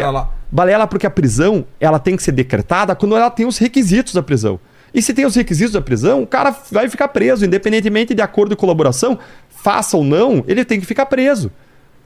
balela 0.51 0.86
porque 0.86 1.07
a 1.07 1.11
prisão 1.11 1.64
ela 1.80 1.99
tem 2.01 2.16
que 2.16 2.22
ser 2.22 2.32
decretada 2.32 2.94
quando 2.96 3.16
ela 3.16 3.30
tem 3.30 3.46
os 3.46 3.57
requisitos 3.57 4.12
da 4.12 4.22
prisão. 4.22 4.59
E 4.93 5.03
se 5.03 5.12
tem 5.12 5.26
os 5.26 5.34
requisitos 5.34 5.72
da 5.72 5.80
prisão, 5.80 6.22
o 6.22 6.26
cara 6.26 6.55
vai 6.70 6.89
ficar 6.89 7.09
preso, 7.09 7.45
independentemente 7.45 8.14
de 8.14 8.22
acordo 8.22 8.51
de 8.51 8.57
colaboração, 8.57 9.18
faça 9.49 9.97
ou 9.97 10.05
não, 10.05 10.45
ele 10.47 10.64
tem 10.64 10.80
que 10.80 10.86
ficar 10.86 11.07
preso. 11.07 11.51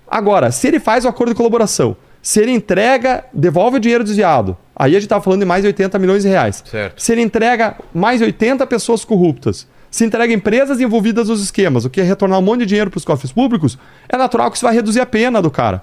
Agora, 0.09 0.51
se 0.51 0.67
ele 0.69 0.81
faz 0.81 1.05
o 1.05 1.09
acordo 1.09 1.31
de 1.31 1.37
colaboração, 1.37 1.97
se 2.21 2.41
ele 2.41 2.53
entrega, 2.53 3.25
devolve 3.33 3.79
o 3.79 3.81
dinheiro 3.81 4.05
desviado, 4.05 4.57
aí 4.77 4.95
a 4.95 5.01
gente 5.01 5.09
tá 5.09 5.21
falando 5.21 5.41
de 5.41 5.47
mais 5.47 5.63
de 5.63 5.69
80 5.69 5.99
milhões 5.99 6.23
de 6.23 6.29
reais. 6.29 6.63
Certo. 6.65 7.03
Se 7.03 7.13
ele 7.13 7.23
entrega 7.23 7.77
mais 7.95 8.21
80 8.21 8.67
pessoas 8.67 9.05
corruptas, 9.05 9.67
se 9.91 10.05
entrega 10.05 10.33
empresas 10.33 10.81
envolvidas 10.81 11.29
nos 11.29 11.43
esquemas, 11.43 11.85
o 11.85 11.91
que 11.91 12.01
é 12.01 12.05
retornar 12.05 12.39
um 12.39 12.43
monte 12.43 12.61
de 12.61 12.67
dinheiro 12.67 12.91
para 12.91 12.99
os 12.99 13.05
cofres 13.05 13.33
públicos, 13.33 13.79
é 14.09 14.17
natural 14.17 14.51
que 14.51 14.57
isso 14.57 14.65
vai 14.65 14.75
reduzir 14.75 15.01
a 15.01 15.07
pena 15.07 15.43
do 15.43 15.51
cara. 15.51 15.83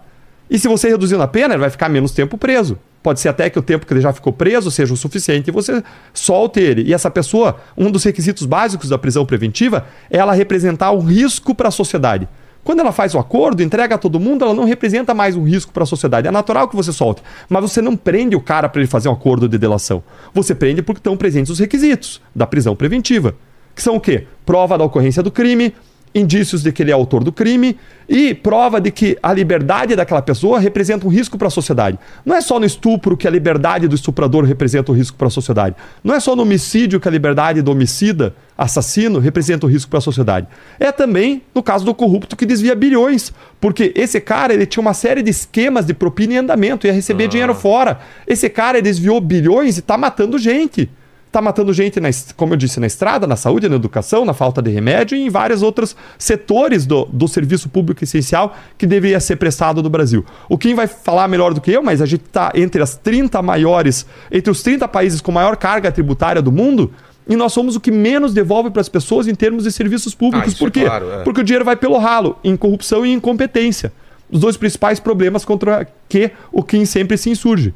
E 0.49 0.57
se 0.57 0.67
você 0.67 0.89
reduzindo 0.89 1.21
a 1.21 1.27
pena, 1.27 1.53
ele 1.53 1.61
vai 1.61 1.69
ficar 1.69 1.89
menos 1.89 2.11
tempo 2.11 2.37
preso. 2.37 2.79
Pode 3.09 3.21
ser 3.21 3.29
até 3.29 3.49
que 3.49 3.57
o 3.57 3.61
tempo 3.63 3.87
que 3.87 3.93
ele 3.93 4.01
já 4.01 4.13
ficou 4.13 4.31
preso 4.31 4.69
seja 4.69 4.93
o 4.93 4.95
suficiente 4.95 5.47
e 5.47 5.51
você 5.51 5.83
solte 6.13 6.59
ele. 6.59 6.83
E 6.83 6.93
essa 6.93 7.09
pessoa, 7.09 7.55
um 7.75 7.89
dos 7.89 8.03
requisitos 8.03 8.45
básicos 8.45 8.89
da 8.89 8.99
prisão 8.99 9.25
preventiva 9.25 9.87
é 10.11 10.17
ela 10.19 10.31
representar 10.31 10.91
um 10.91 10.99
risco 10.99 11.55
para 11.55 11.69
a 11.69 11.71
sociedade. 11.71 12.29
Quando 12.63 12.81
ela 12.81 12.91
faz 12.91 13.15
o 13.15 13.17
acordo, 13.17 13.63
entrega 13.63 13.95
a 13.95 13.97
todo 13.97 14.19
mundo, 14.19 14.45
ela 14.45 14.53
não 14.53 14.63
representa 14.63 15.11
mais 15.11 15.35
um 15.35 15.43
risco 15.43 15.73
para 15.73 15.81
a 15.81 15.87
sociedade. 15.87 16.27
É 16.27 16.31
natural 16.31 16.67
que 16.67 16.75
você 16.75 16.93
solte. 16.93 17.23
Mas 17.49 17.63
você 17.63 17.81
não 17.81 17.97
prende 17.97 18.35
o 18.35 18.41
cara 18.41 18.69
para 18.69 18.79
ele 18.79 18.87
fazer 18.87 19.09
um 19.09 19.13
acordo 19.13 19.49
de 19.49 19.57
delação. 19.57 20.03
Você 20.31 20.53
prende 20.53 20.83
porque 20.83 20.99
estão 20.99 21.17
presentes 21.17 21.49
os 21.49 21.57
requisitos 21.57 22.21
da 22.35 22.45
prisão 22.45 22.75
preventiva. 22.75 23.33
Que 23.75 23.81
são 23.81 23.95
o 23.95 23.99
quê? 23.99 24.27
Prova 24.45 24.77
da 24.77 24.83
ocorrência 24.83 25.23
do 25.23 25.31
crime, 25.31 25.73
indícios 26.13 26.63
de 26.63 26.71
que 26.71 26.81
ele 26.81 26.91
é 26.91 26.93
autor 26.93 27.23
do 27.23 27.31
crime 27.31 27.77
e 28.07 28.33
prova 28.33 28.81
de 28.81 28.89
que 28.89 29.17
a 29.21 29.31
liberdade 29.31 29.95
daquela 29.95 30.21
pessoa 30.21 30.59
representa 30.59 31.05
um 31.05 31.09
risco 31.09 31.37
para 31.37 31.47
a 31.47 31.51
sociedade. 31.51 31.99
Não 32.25 32.35
é 32.35 32.41
só 32.41 32.59
no 32.59 32.65
estupro 32.65 33.15
que 33.15 33.27
a 33.27 33.31
liberdade 33.31 33.87
do 33.87 33.95
estuprador 33.95 34.43
representa 34.43 34.91
um 34.91 34.95
risco 34.95 35.15
para 35.15 35.27
a 35.27 35.31
sociedade. 35.31 35.75
Não 36.03 36.15
é 36.15 36.19
só 36.19 36.35
no 36.35 36.41
homicídio 36.41 36.99
que 36.99 37.07
a 37.07 37.11
liberdade 37.11 37.61
do 37.61 37.71
homicida, 37.71 38.33
assassino, 38.57 39.19
representa 39.19 39.67
um 39.67 39.69
risco 39.69 39.89
para 39.89 39.99
a 39.99 40.01
sociedade. 40.01 40.47
É 40.79 40.91
também 40.91 41.43
no 41.53 41.61
caso 41.61 41.85
do 41.85 41.93
corrupto 41.93 42.35
que 42.35 42.45
desvia 42.45 42.75
bilhões, 42.75 43.31
porque 43.61 43.93
esse 43.95 44.19
cara 44.19 44.53
ele 44.53 44.65
tinha 44.65 44.81
uma 44.81 44.95
série 44.95 45.21
de 45.21 45.29
esquemas 45.29 45.85
de 45.85 45.93
propina 45.93 46.33
em 46.33 46.37
andamento, 46.37 46.87
ia 46.87 46.93
receber 46.93 47.27
dinheiro 47.27 47.53
fora. 47.53 47.99
Esse 48.25 48.49
cara 48.49 48.81
desviou 48.81 49.21
bilhões 49.21 49.77
e 49.77 49.81
está 49.81 49.97
matando 49.97 50.39
gente 50.39 50.89
está 51.29 51.41
matando 51.41 51.71
gente, 51.71 51.99
na, 51.99 52.09
como 52.35 52.53
eu 52.53 52.57
disse, 52.57 52.79
na 52.79 52.87
estrada, 52.87 53.27
na 53.27 53.35
saúde, 53.35 53.69
na 53.69 53.75
educação, 53.75 54.25
na 54.25 54.33
falta 54.33 54.61
de 54.61 54.71
remédio 54.71 55.15
e 55.15 55.21
em 55.21 55.29
vários 55.29 55.61
outros 55.61 55.95
setores 56.17 56.85
do, 56.85 57.05
do 57.05 57.27
serviço 57.27 57.69
público 57.69 58.03
essencial 58.03 58.55
que 58.77 58.87
deveria 58.87 59.19
ser 59.19 59.35
prestado 59.35 59.81
no 59.81 59.89
Brasil. 59.89 60.25
O 60.49 60.57
Kim 60.57 60.73
vai 60.73 60.87
falar 60.87 61.27
melhor 61.27 61.53
do 61.53 61.61
que 61.61 61.71
eu, 61.71 61.83
mas 61.83 62.01
a 62.01 62.05
gente 62.05 62.25
está 62.25 62.51
entre 62.55 62.81
as 62.81 62.97
30 62.97 63.41
maiores, 63.41 64.05
entre 64.31 64.51
os 64.51 64.61
30 64.63 64.87
países 64.87 65.21
com 65.21 65.31
maior 65.31 65.55
carga 65.55 65.91
tributária 65.91 66.41
do 66.41 66.51
mundo. 66.51 66.91
E 67.27 67.35
nós 67.35 67.53
somos 67.53 67.75
o 67.75 67.79
que 67.79 67.91
menos 67.91 68.33
devolve 68.33 68.71
para 68.71 68.81
as 68.81 68.89
pessoas 68.89 69.27
em 69.27 69.35
termos 69.35 69.63
de 69.63 69.71
serviços 69.71 70.15
públicos. 70.15 70.55
Ah, 70.55 70.57
Por 70.57 70.69
é 70.69 70.71
quê? 70.71 70.85
claro, 70.85 71.11
é. 71.11 71.23
Porque 71.23 71.41
o 71.41 71.43
dinheiro 71.43 71.63
vai 71.63 71.75
pelo 71.75 71.99
ralo, 71.99 72.37
em 72.43 72.57
corrupção 72.57 73.05
e 73.05 73.13
incompetência. 73.13 73.93
Os 74.31 74.39
dois 74.39 74.57
principais 74.57 74.99
problemas 74.99 75.45
contra 75.45 75.87
que 76.07 76.31
o 76.51 76.63
Kim 76.63 76.85
sempre 76.85 77.17
se 77.17 77.29
insurge. 77.29 77.71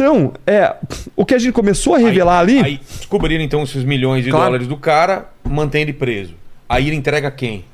Então, 0.00 0.32
é, 0.46 0.76
o 1.16 1.24
que 1.26 1.34
a 1.34 1.38
gente 1.40 1.52
começou 1.52 1.92
a 1.96 1.98
revelar 1.98 2.38
ali. 2.38 2.60
Aí 2.60 2.80
descobriram 2.98 3.42
então 3.42 3.64
esses 3.64 3.82
milhões 3.82 4.22
de 4.22 4.30
Claro. 4.30 4.44
dólares 4.46 4.68
do 4.68 4.76
cara, 4.76 5.26
mantém 5.42 5.82
ele 5.82 5.92
preso. 5.92 6.34
Aí 6.68 6.86
ele 6.86 6.94
entrega 6.94 7.28
quem? 7.32 7.64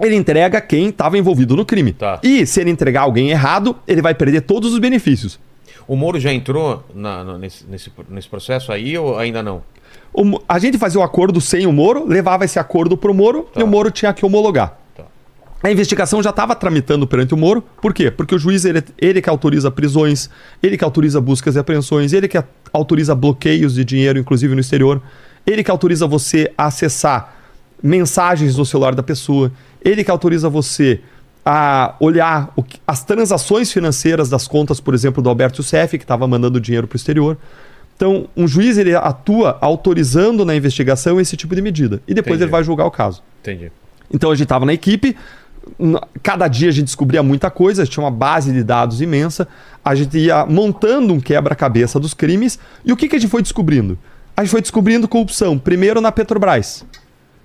ele 0.00 0.16
entrega 0.16 0.60
quem 0.60 0.88
estava 0.88 1.16
envolvido 1.16 1.54
no 1.54 1.64
crime. 1.64 1.92
Tá. 1.92 2.18
E 2.20 2.44
se 2.44 2.60
ele 2.60 2.68
entregar 2.68 3.02
alguém 3.02 3.30
errado, 3.30 3.76
ele 3.86 4.02
vai 4.02 4.12
perder 4.12 4.40
todos 4.40 4.72
os 4.72 4.80
benefícios. 4.80 5.38
O 5.86 5.94
Moro 5.94 6.18
já 6.18 6.32
entrou 6.32 6.82
na- 6.92 7.22
na- 7.22 7.38
nesse, 7.38 7.64
nesse, 7.64 7.92
nesse 8.08 8.28
processo 8.28 8.72
aí 8.72 8.98
ou 8.98 9.16
ainda 9.16 9.40
não? 9.40 9.62
O 10.12 10.40
a 10.48 10.58
gente 10.58 10.78
fazia 10.78 10.98
o 11.00 11.04
acordo 11.04 11.40
sem 11.40 11.64
o 11.64 11.72
Moro, 11.72 12.04
levava 12.08 12.44
esse 12.44 12.58
acordo 12.58 12.96
pro 12.96 13.14
Moro 13.14 13.48
e 13.56 13.62
o 13.62 13.68
Moro 13.68 13.88
tinha 13.92 14.12
que 14.12 14.26
homologar. 14.26 14.76
A 15.64 15.72
investigação 15.72 16.22
já 16.22 16.28
estava 16.28 16.54
tramitando 16.54 17.06
perante 17.06 17.32
o 17.32 17.38
Moro. 17.38 17.64
Por 17.80 17.94
quê? 17.94 18.10
Porque 18.10 18.34
o 18.34 18.38
juiz 18.38 18.66
ele, 18.66 18.84
ele 18.98 19.22
que 19.22 19.30
autoriza 19.30 19.70
prisões, 19.70 20.28
ele 20.62 20.76
que 20.76 20.84
autoriza 20.84 21.22
buscas 21.22 21.56
e 21.56 21.58
apreensões, 21.58 22.12
ele 22.12 22.28
que 22.28 22.38
autoriza 22.70 23.14
bloqueios 23.14 23.74
de 23.74 23.82
dinheiro, 23.82 24.18
inclusive 24.18 24.54
no 24.54 24.60
exterior, 24.60 25.00
ele 25.46 25.64
que 25.64 25.70
autoriza 25.70 26.06
você 26.06 26.52
a 26.58 26.66
acessar 26.66 27.34
mensagens 27.82 28.58
no 28.58 28.66
celular 28.66 28.94
da 28.94 29.02
pessoa, 29.02 29.50
ele 29.82 30.04
que 30.04 30.10
autoriza 30.10 30.50
você 30.50 31.00
a 31.46 31.94
olhar 31.98 32.52
que- 32.68 32.78
as 32.86 33.02
transações 33.02 33.72
financeiras 33.72 34.28
das 34.28 34.46
contas, 34.46 34.80
por 34.80 34.92
exemplo, 34.92 35.22
do 35.22 35.30
Alberto 35.30 35.62
Youssef, 35.62 35.96
que 35.96 36.04
estava 36.04 36.28
mandando 36.28 36.60
dinheiro 36.60 36.86
para 36.86 36.96
o 36.96 36.98
exterior. 36.98 37.38
Então, 37.96 38.28
um 38.36 38.46
juiz 38.46 38.76
ele 38.76 38.94
atua 38.94 39.56
autorizando 39.62 40.44
na 40.44 40.54
investigação 40.54 41.18
esse 41.18 41.38
tipo 41.38 41.54
de 41.54 41.62
medida. 41.62 42.02
E 42.06 42.12
depois 42.12 42.34
Entendi. 42.34 42.44
ele 42.44 42.50
vai 42.50 42.62
julgar 42.62 42.84
o 42.84 42.90
caso. 42.90 43.22
Entendi. 43.40 43.72
Então 44.12 44.30
a 44.30 44.34
gente 44.34 44.44
estava 44.44 44.66
na 44.66 44.72
equipe, 44.72 45.16
cada 46.22 46.48
dia 46.48 46.68
a 46.68 46.72
gente 46.72 46.86
descobria 46.86 47.22
muita 47.22 47.50
coisa, 47.50 47.86
tinha 47.86 48.02
uma 48.02 48.10
base 48.10 48.52
de 48.52 48.62
dados 48.62 49.00
imensa, 49.00 49.48
a 49.84 49.94
gente 49.94 50.18
ia 50.18 50.46
montando 50.46 51.12
um 51.12 51.20
quebra-cabeça 51.20 51.98
dos 52.00 52.14
crimes, 52.14 52.58
e 52.84 52.92
o 52.92 52.96
que, 52.96 53.08
que 53.08 53.16
a 53.16 53.18
gente 53.18 53.30
foi 53.30 53.42
descobrindo? 53.42 53.98
A 54.36 54.42
gente 54.42 54.50
foi 54.50 54.60
descobrindo 54.60 55.06
corrupção, 55.06 55.58
primeiro 55.58 56.00
na 56.00 56.10
Petrobras. 56.10 56.84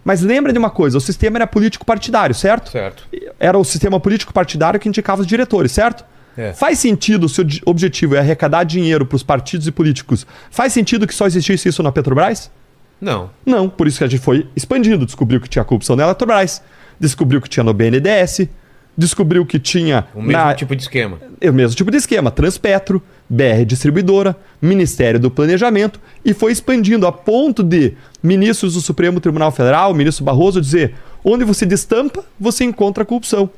Mas 0.04 0.22
lembra 0.22 0.52
de 0.52 0.58
uma 0.58 0.70
coisa, 0.70 0.98
o 0.98 1.02
sistema 1.02 1.38
era 1.38 1.48
político 1.48 1.86
partidário, 1.86 2.34
certo? 2.34 2.72
Certo. 2.72 3.04
Era 3.40 3.58
o 3.58 3.64
sistema 3.64 4.00
político 4.00 4.34
partidário 4.34 4.80
que 4.80 4.88
indicava 4.88 5.22
os 5.22 5.28
diretores, 5.28 5.72
certo? 5.72 6.04
É. 6.38 6.54
Faz 6.54 6.80
sentido, 6.80 7.28
se 7.28 7.42
o 7.42 7.48
objetivo 7.66 8.16
é 8.16 8.20
arrecadar 8.20 8.64
dinheiro 8.64 9.06
para 9.06 9.16
os 9.18 9.24
partidos 9.24 9.68
e 9.68 9.72
políticos, 9.72 10.26
faz 10.50 10.72
sentido 10.72 11.06
que 11.06 11.14
só 11.14 11.28
existisse 11.28 11.68
isso 11.68 11.84
na 11.84 11.92
Petrobras? 11.92 12.50
Não. 13.00 13.30
Não, 13.46 13.70
por 13.70 13.88
isso 13.88 13.98
que 13.98 14.04
a 14.04 14.08
gente 14.08 14.22
foi 14.22 14.48
expandindo. 14.56 15.06
Descobriu 15.06 15.40
que 15.40 15.50
tinha 15.50 15.64
corrupção 15.64 15.96
na 15.96 16.04
Eletrobras, 16.04 16.62
descobriu 17.00 17.42
que 17.42 17.50
tinha 17.50 17.64
no 17.64 17.74
BNDES, 17.74 18.48
descobriu 18.98 19.46
que 19.46 19.58
tinha 19.60 20.06
O 20.14 20.22
mesmo 20.22 20.32
na- 20.32 20.54
tipo 20.54 20.76
de 20.76 20.82
esquema. 20.82 21.18
é 21.40 21.50
o 21.50 21.54
mesmo 21.54 21.76
tipo 21.76 21.90
de 21.90 21.98
esquema, 21.98 22.30
Transpetro, 22.32 23.02
BR 23.30 23.64
Distribuidora, 23.66 24.36
Ministério 24.62 25.20
do 25.20 25.32
Planejamento, 25.32 26.00
e 26.26 26.34
foi 26.34 26.52
expandindo 26.52 27.08
a 27.08 27.12
ponto 27.12 27.64
de 27.64 27.94
ministros 28.22 28.74
do 28.74 28.82
Supremo 28.82 29.20
Tribunal 29.20 29.52
Federal, 29.52 29.92
o 29.92 29.96
ministro 29.96 30.26
Barroso, 30.26 30.60
dizer 30.60 30.96
onde 31.24 31.46
você 31.46 31.66
destampa, 31.66 32.24
você 32.40 32.64
encontra 32.66 33.06
corrupção. 33.06 33.50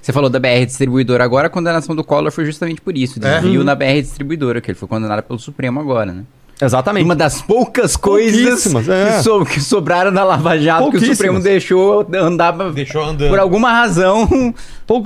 Você 0.00 0.12
falou 0.12 0.28
da 0.28 0.40
BR 0.40 0.66
Distribuidora 0.66 1.22
agora, 1.22 1.46
a 1.46 1.50
condenação 1.50 1.94
do 1.94 2.02
Collor 2.02 2.32
foi 2.32 2.44
justamente 2.44 2.80
por 2.80 2.96
isso. 2.98 3.20
Desvio 3.20 3.62
na 3.62 3.74
BR 3.74 4.02
Distribuidora, 4.02 4.60
que 4.60 4.70
ele 4.70 4.78
foi 4.78 4.88
condenado 4.88 5.22
pelo 5.22 5.38
Supremo 5.38 5.78
agora, 5.78 6.12
né? 6.12 6.24
Exatamente. 6.60 7.04
Uma 7.04 7.16
das 7.16 7.42
poucas 7.42 7.96
coisas 7.96 8.66
é. 8.88 9.16
que, 9.16 9.22
so- 9.22 9.44
que 9.44 9.60
sobraram 9.60 10.10
na 10.10 10.22
Lava 10.22 10.56
Jato 10.58 10.90
que 10.90 10.96
o. 10.98 11.04
Supremo 11.06 11.40
deixou 11.40 12.06
andar 12.14 12.52
Deixou 12.72 13.02
andando. 13.02 13.30
por 13.30 13.38
alguma 13.38 13.70
razão. 13.72 14.28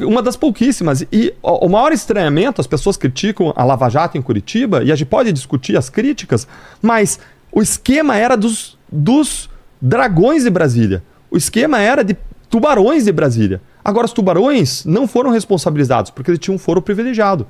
Uma 0.03 0.20
das 0.22 0.36
pouquíssimas. 0.36 1.03
E 1.12 1.32
o 1.42 1.66
o 1.66 1.68
maior 1.68 1.92
estranhamento, 1.92 2.61
as 2.61 2.66
pessoas 2.66 2.97
criticam 2.97 3.53
a 3.57 3.64
Lava 3.64 3.88
Jato 3.88 4.18
em 4.18 4.22
Curitiba, 4.22 4.82
e 4.82 4.90
a 4.92 4.97
gente 4.97 5.09
pode 5.09 5.32
discutir 5.32 5.76
as 5.76 5.88
críticas, 5.88 6.47
mas 6.82 7.18
o 7.53 7.62
esquema 7.62 8.16
era 8.16 8.36
dos, 8.36 8.76
dos 8.90 9.49
dragões 9.80 10.42
de 10.44 10.51
Brasília. 10.51 11.03
O 11.30 11.36
esquema 11.36 11.80
era 11.80 12.03
de 12.05 12.16
tubarões 12.51 13.05
de 13.05 13.12
Brasília. 13.12 13.61
Agora, 13.84 14.07
os 14.07 14.12
tubarões 14.12 14.84
não 14.84 15.07
foram 15.09 15.30
responsabilizados, 15.30 16.11
porque 16.11 16.30
eles 16.30 16.40
tinham 16.40 16.57
um 16.57 16.59
foro 16.59 16.82
privilegiado. 16.82 17.47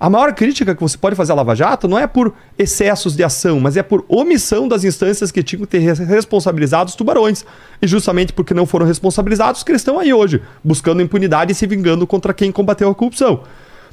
A 0.00 0.08
maior 0.08 0.32
crítica 0.32 0.74
que 0.74 0.80
você 0.80 0.96
pode 0.96 1.14
fazer 1.14 1.32
à 1.32 1.34
Lava 1.34 1.54
Jato 1.54 1.86
não 1.86 1.98
é 1.98 2.06
por 2.06 2.32
excessos 2.58 3.14
de 3.14 3.22
ação, 3.22 3.60
mas 3.60 3.76
é 3.76 3.82
por 3.82 4.02
omissão 4.08 4.66
das 4.66 4.82
instâncias 4.82 5.30
que 5.30 5.42
tinham 5.42 5.60
que 5.60 5.66
ter 5.66 5.78
res- 5.80 5.98
responsabilizado 5.98 6.88
os 6.88 6.96
tubarões. 6.96 7.44
E 7.82 7.86
justamente 7.86 8.32
porque 8.32 8.54
não 8.54 8.64
foram 8.64 8.86
responsabilizados, 8.86 9.62
que 9.62 9.70
eles 9.70 9.82
estão 9.82 9.98
aí 9.98 10.14
hoje, 10.14 10.40
buscando 10.64 11.02
impunidade 11.02 11.52
e 11.52 11.54
se 11.54 11.66
vingando 11.66 12.06
contra 12.06 12.32
quem 12.32 12.50
combateu 12.50 12.88
a 12.88 12.94
corrupção. 12.94 13.42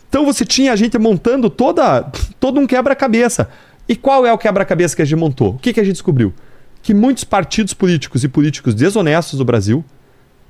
Então 0.08 0.24
você 0.24 0.46
tinha 0.46 0.72
a 0.72 0.78
gente 0.78 0.98
montando 0.98 1.50
toda, 1.50 2.10
todo 2.40 2.58
um 2.58 2.66
quebra-cabeça. 2.66 3.50
E 3.90 3.94
qual 3.94 4.26
é 4.26 4.32
o 4.32 4.38
quebra-cabeça 4.38 4.96
que 4.96 5.02
a 5.02 5.06
gente 5.06 5.20
montou? 5.20 5.56
O 5.56 5.60
que, 5.60 5.74
que 5.74 5.80
a 5.82 5.84
gente 5.84 5.96
descobriu? 5.96 6.34
Que 6.82 6.94
muitos 6.94 7.26
partidos 7.26 7.74
políticos 7.74 8.24
e 8.24 8.30
políticos 8.30 8.74
desonestos 8.74 9.38
do 9.38 9.44
Brasil 9.44 9.84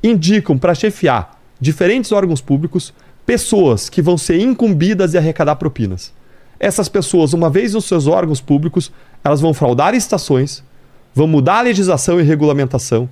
indicam 0.04 0.56
para 0.56 0.76
chefiar 0.76 1.40
diferentes 1.60 2.12
órgãos 2.12 2.42
públicos 2.42 2.94
pessoas 3.28 3.90
que 3.90 4.02
vão 4.02 4.18
ser 4.18 4.40
incumbidas 4.40 5.12
de 5.12 5.18
arrecadar 5.18 5.58
propinas. 5.58 6.14
Essas 6.58 6.88
pessoas, 6.88 7.34
uma 7.34 7.50
vez 7.50 7.74
nos 7.74 7.84
seus 7.84 8.08
órgãos 8.08 8.40
públicos, 8.40 8.90
elas 9.22 9.42
vão 9.42 9.54
fraudar 9.54 9.94
estações, 9.94 10.64
vão 11.14 11.28
mudar 11.28 11.60
a 11.60 11.64
legislação 11.64 12.22
e 12.22 12.24
regulamentação, 12.24 13.10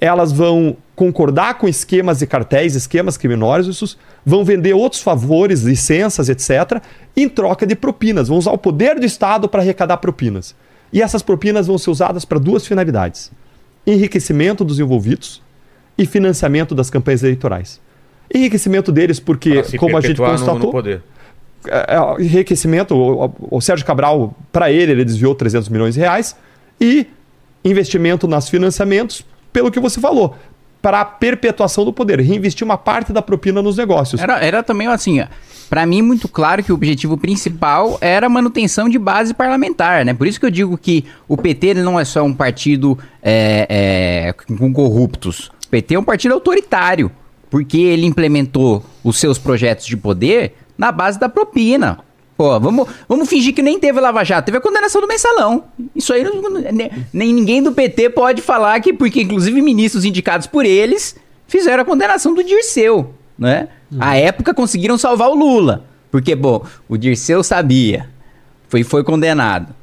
elas 0.00 0.32
vão 0.32 0.74
concordar 0.96 1.58
com 1.58 1.68
esquemas 1.68 2.22
e 2.22 2.26
cartéis, 2.26 2.74
esquemas 2.74 3.18
criminosos, 3.18 3.98
vão 4.24 4.42
vender 4.42 4.72
outros 4.72 5.02
favores, 5.02 5.60
licenças, 5.60 6.30
etc., 6.30 6.82
em 7.14 7.28
troca 7.28 7.66
de 7.66 7.76
propinas. 7.76 8.28
Vão 8.28 8.38
usar 8.38 8.52
o 8.52 8.58
poder 8.58 8.98
do 8.98 9.04
Estado 9.04 9.48
para 9.48 9.60
arrecadar 9.60 9.98
propinas. 9.98 10.56
E 10.92 11.02
essas 11.02 11.22
propinas 11.22 11.66
vão 11.66 11.76
ser 11.76 11.90
usadas 11.90 12.24
para 12.24 12.38
duas 12.38 12.66
finalidades: 12.66 13.30
enriquecimento 13.86 14.64
dos 14.64 14.80
envolvidos 14.80 15.42
e 15.96 16.06
financiamento 16.06 16.74
das 16.74 16.88
campanhas 16.88 17.22
eleitorais. 17.22 17.80
Enriquecimento 18.34 18.90
deles 18.92 19.20
porque, 19.20 19.62
como 19.78 19.96
a 19.96 20.00
gente 20.00 20.16
perpetuar 20.16 20.32
no- 20.32 20.36
constatou, 20.38 20.60
no 20.66 20.70
poder. 20.70 21.02
é, 21.68 21.96
é, 21.96 22.22
enriquecimento, 22.24 22.94
o, 22.96 23.56
o- 23.56 23.60
Sérgio 23.60 23.84
Cabral, 23.86 24.34
para 24.50 24.70
ele, 24.72 24.92
ele 24.92 25.04
desviou 25.04 25.34
300 25.34 25.68
milhões 25.68 25.94
de 25.94 26.00
reais, 26.00 26.34
e 26.80 27.06
investimento 27.64 28.26
nos 28.26 28.48
financiamentos, 28.48 29.24
pelo 29.52 29.70
que 29.70 29.78
você 29.78 30.00
falou, 30.00 30.34
para 30.80 31.00
a 31.00 31.04
perpetuação 31.04 31.84
do 31.84 31.92
poder, 31.92 32.18
reinvestir 32.20 32.64
uma 32.64 32.76
parte 32.76 33.12
da 33.12 33.22
propina 33.22 33.62
nos 33.62 33.76
negócios. 33.76 34.20
Era, 34.20 34.44
era 34.44 34.62
também 34.64 34.88
assim, 34.88 35.20
ó, 35.20 35.26
pra 35.70 35.86
mim 35.86 36.02
muito 36.02 36.26
claro 36.26 36.64
que 36.64 36.72
o 36.72 36.74
objetivo 36.74 37.16
principal 37.16 37.98
era 38.00 38.26
a 38.26 38.28
manutenção 38.28 38.88
de 38.88 38.98
base 38.98 39.32
parlamentar, 39.32 40.04
né? 40.04 40.12
Por 40.12 40.26
isso 40.26 40.40
que 40.40 40.46
eu 40.46 40.50
digo 40.50 40.76
que 40.76 41.04
o 41.28 41.36
PT 41.36 41.68
ele 41.68 41.82
não 41.82 42.00
é 42.00 42.04
só 42.04 42.24
um 42.24 42.34
partido 42.34 42.98
é, 43.22 43.66
é, 44.28 44.32
com 44.56 44.72
corruptos. 44.72 45.52
O 45.66 45.68
PT 45.70 45.94
é 45.94 45.98
um 46.00 46.04
partido 46.04 46.34
autoritário, 46.34 47.12
porque 47.52 47.76
ele 47.76 48.06
implementou 48.06 48.82
os 49.04 49.18
seus 49.20 49.36
projetos 49.36 49.84
de 49.84 49.94
poder 49.94 50.54
na 50.76 50.90
base 50.90 51.20
da 51.20 51.28
propina. 51.28 51.98
Pô, 52.34 52.58
vamos, 52.58 52.88
vamos 53.06 53.28
fingir 53.28 53.54
que 53.54 53.60
nem 53.60 53.78
teve 53.78 54.00
Lava 54.00 54.24
Jato, 54.24 54.46
teve 54.46 54.56
a 54.56 54.60
condenação 54.60 55.02
do 55.02 55.06
mensalão. 55.06 55.64
Isso 55.94 56.14
aí, 56.14 56.24
não- 56.24 56.50
nem, 56.72 56.90
nem 57.12 57.30
ninguém 57.34 57.62
do 57.62 57.70
PT 57.70 58.08
pode 58.08 58.40
falar 58.40 58.80
que, 58.80 58.94
porque 58.94 59.20
inclusive 59.20 59.60
ministros 59.60 60.06
indicados 60.06 60.46
por 60.46 60.64
eles 60.64 61.14
fizeram 61.46 61.82
a 61.82 61.84
condenação 61.84 62.32
do 62.32 62.42
Dirceu, 62.42 63.12
né? 63.38 63.68
À 64.00 64.16
época 64.16 64.54
conseguiram 64.54 64.96
salvar 64.96 65.28
o 65.28 65.34
Lula, 65.34 65.84
porque, 66.10 66.34
bom, 66.34 66.64
o 66.88 66.96
Dirceu 66.96 67.42
sabia, 67.44 68.08
foi, 68.66 68.82
foi 68.82 69.04
condenado. 69.04 69.74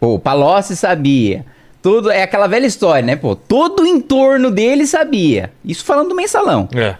Pô, 0.00 0.14
o 0.14 0.18
Palocci 0.18 0.74
sabia, 0.74 1.46
Todo, 1.80 2.12
é 2.12 2.22
aquela 2.22 2.46
velha 2.46 2.64
história, 2.66 3.04
né, 3.04 3.16
pô? 3.16 3.34
Todo 3.34 3.82
o 3.82 3.86
entorno 3.86 4.52
dele 4.52 4.86
sabia. 4.86 5.52
Isso 5.64 5.84
falando 5.84 6.10
do 6.10 6.14
mensalão. 6.14 6.68
É. 6.72 6.94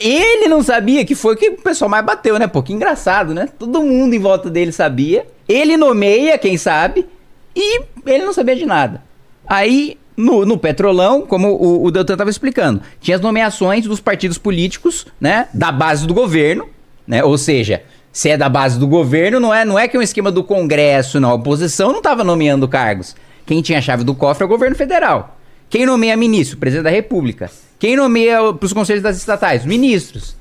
Ele 0.00 0.48
não 0.48 0.62
sabia 0.62 1.04
que 1.04 1.14
foi 1.14 1.36
que 1.36 1.50
o 1.50 1.56
pessoal 1.58 1.90
mais 1.90 2.04
bateu, 2.04 2.38
né? 2.38 2.46
Pô, 2.46 2.62
que 2.62 2.72
engraçado, 2.72 3.34
né? 3.34 3.46
Todo 3.58 3.82
mundo 3.82 4.14
em 4.14 4.18
volta 4.18 4.48
dele 4.48 4.72
sabia. 4.72 5.26
Ele 5.46 5.76
nomeia, 5.76 6.38
quem 6.38 6.56
sabe, 6.56 7.06
e 7.54 7.82
ele 8.06 8.24
não 8.24 8.32
sabia 8.32 8.56
de 8.56 8.64
nada. 8.64 9.02
Aí, 9.46 9.98
no, 10.16 10.46
no 10.46 10.56
Petrolão, 10.56 11.22
como 11.26 11.48
o, 11.48 11.84
o 11.84 11.90
Deltan 11.90 12.14
estava 12.14 12.30
explicando, 12.30 12.80
tinha 12.98 13.16
as 13.16 13.20
nomeações 13.20 13.84
dos 13.84 14.00
partidos 14.00 14.38
políticos, 14.38 15.06
né? 15.20 15.48
Da 15.52 15.70
base 15.70 16.06
do 16.06 16.14
governo, 16.14 16.66
né? 17.06 17.22
Ou 17.22 17.36
seja, 17.36 17.82
se 18.10 18.30
é 18.30 18.38
da 18.38 18.48
base 18.48 18.78
do 18.78 18.88
governo, 18.88 19.38
não 19.38 19.52
é, 19.52 19.66
não 19.66 19.78
é 19.78 19.86
que 19.86 19.98
é 19.98 20.00
um 20.00 20.02
esquema 20.02 20.32
do 20.32 20.42
Congresso, 20.42 21.20
não. 21.20 21.30
A 21.30 21.34
oposição 21.34 21.90
não 21.90 21.98
estava 21.98 22.24
nomeando 22.24 22.66
cargos. 22.66 23.14
Quem 23.44 23.60
tinha 23.60 23.78
a 23.78 23.82
chave 23.82 24.02
do 24.02 24.14
cofre 24.14 24.44
é 24.44 24.46
o 24.46 24.48
governo 24.48 24.76
federal. 24.76 25.36
Quem 25.68 25.84
nomeia 25.84 26.16
ministro? 26.16 26.56
O 26.56 26.60
presidente 26.60 26.84
da 26.84 26.90
República. 26.90 27.50
Quem 27.80 27.96
nomeia 27.96 28.52
para 28.52 28.66
os 28.66 28.74
conselhos 28.74 29.02
das 29.02 29.16
estatais? 29.16 29.64
Ministros. 29.64 30.36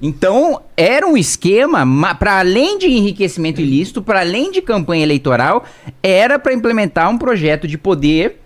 Então, 0.00 0.62
era 0.76 1.04
um 1.04 1.16
esquema, 1.16 1.84
para 2.14 2.38
além 2.38 2.78
de 2.78 2.86
enriquecimento 2.86 3.60
ilícito, 3.60 4.00
para 4.00 4.20
além 4.20 4.52
de 4.52 4.62
campanha 4.62 5.02
eleitoral, 5.02 5.64
era 6.00 6.38
para 6.38 6.54
implementar 6.54 7.10
um 7.10 7.18
projeto 7.18 7.66
de 7.66 7.76
poder, 7.76 8.40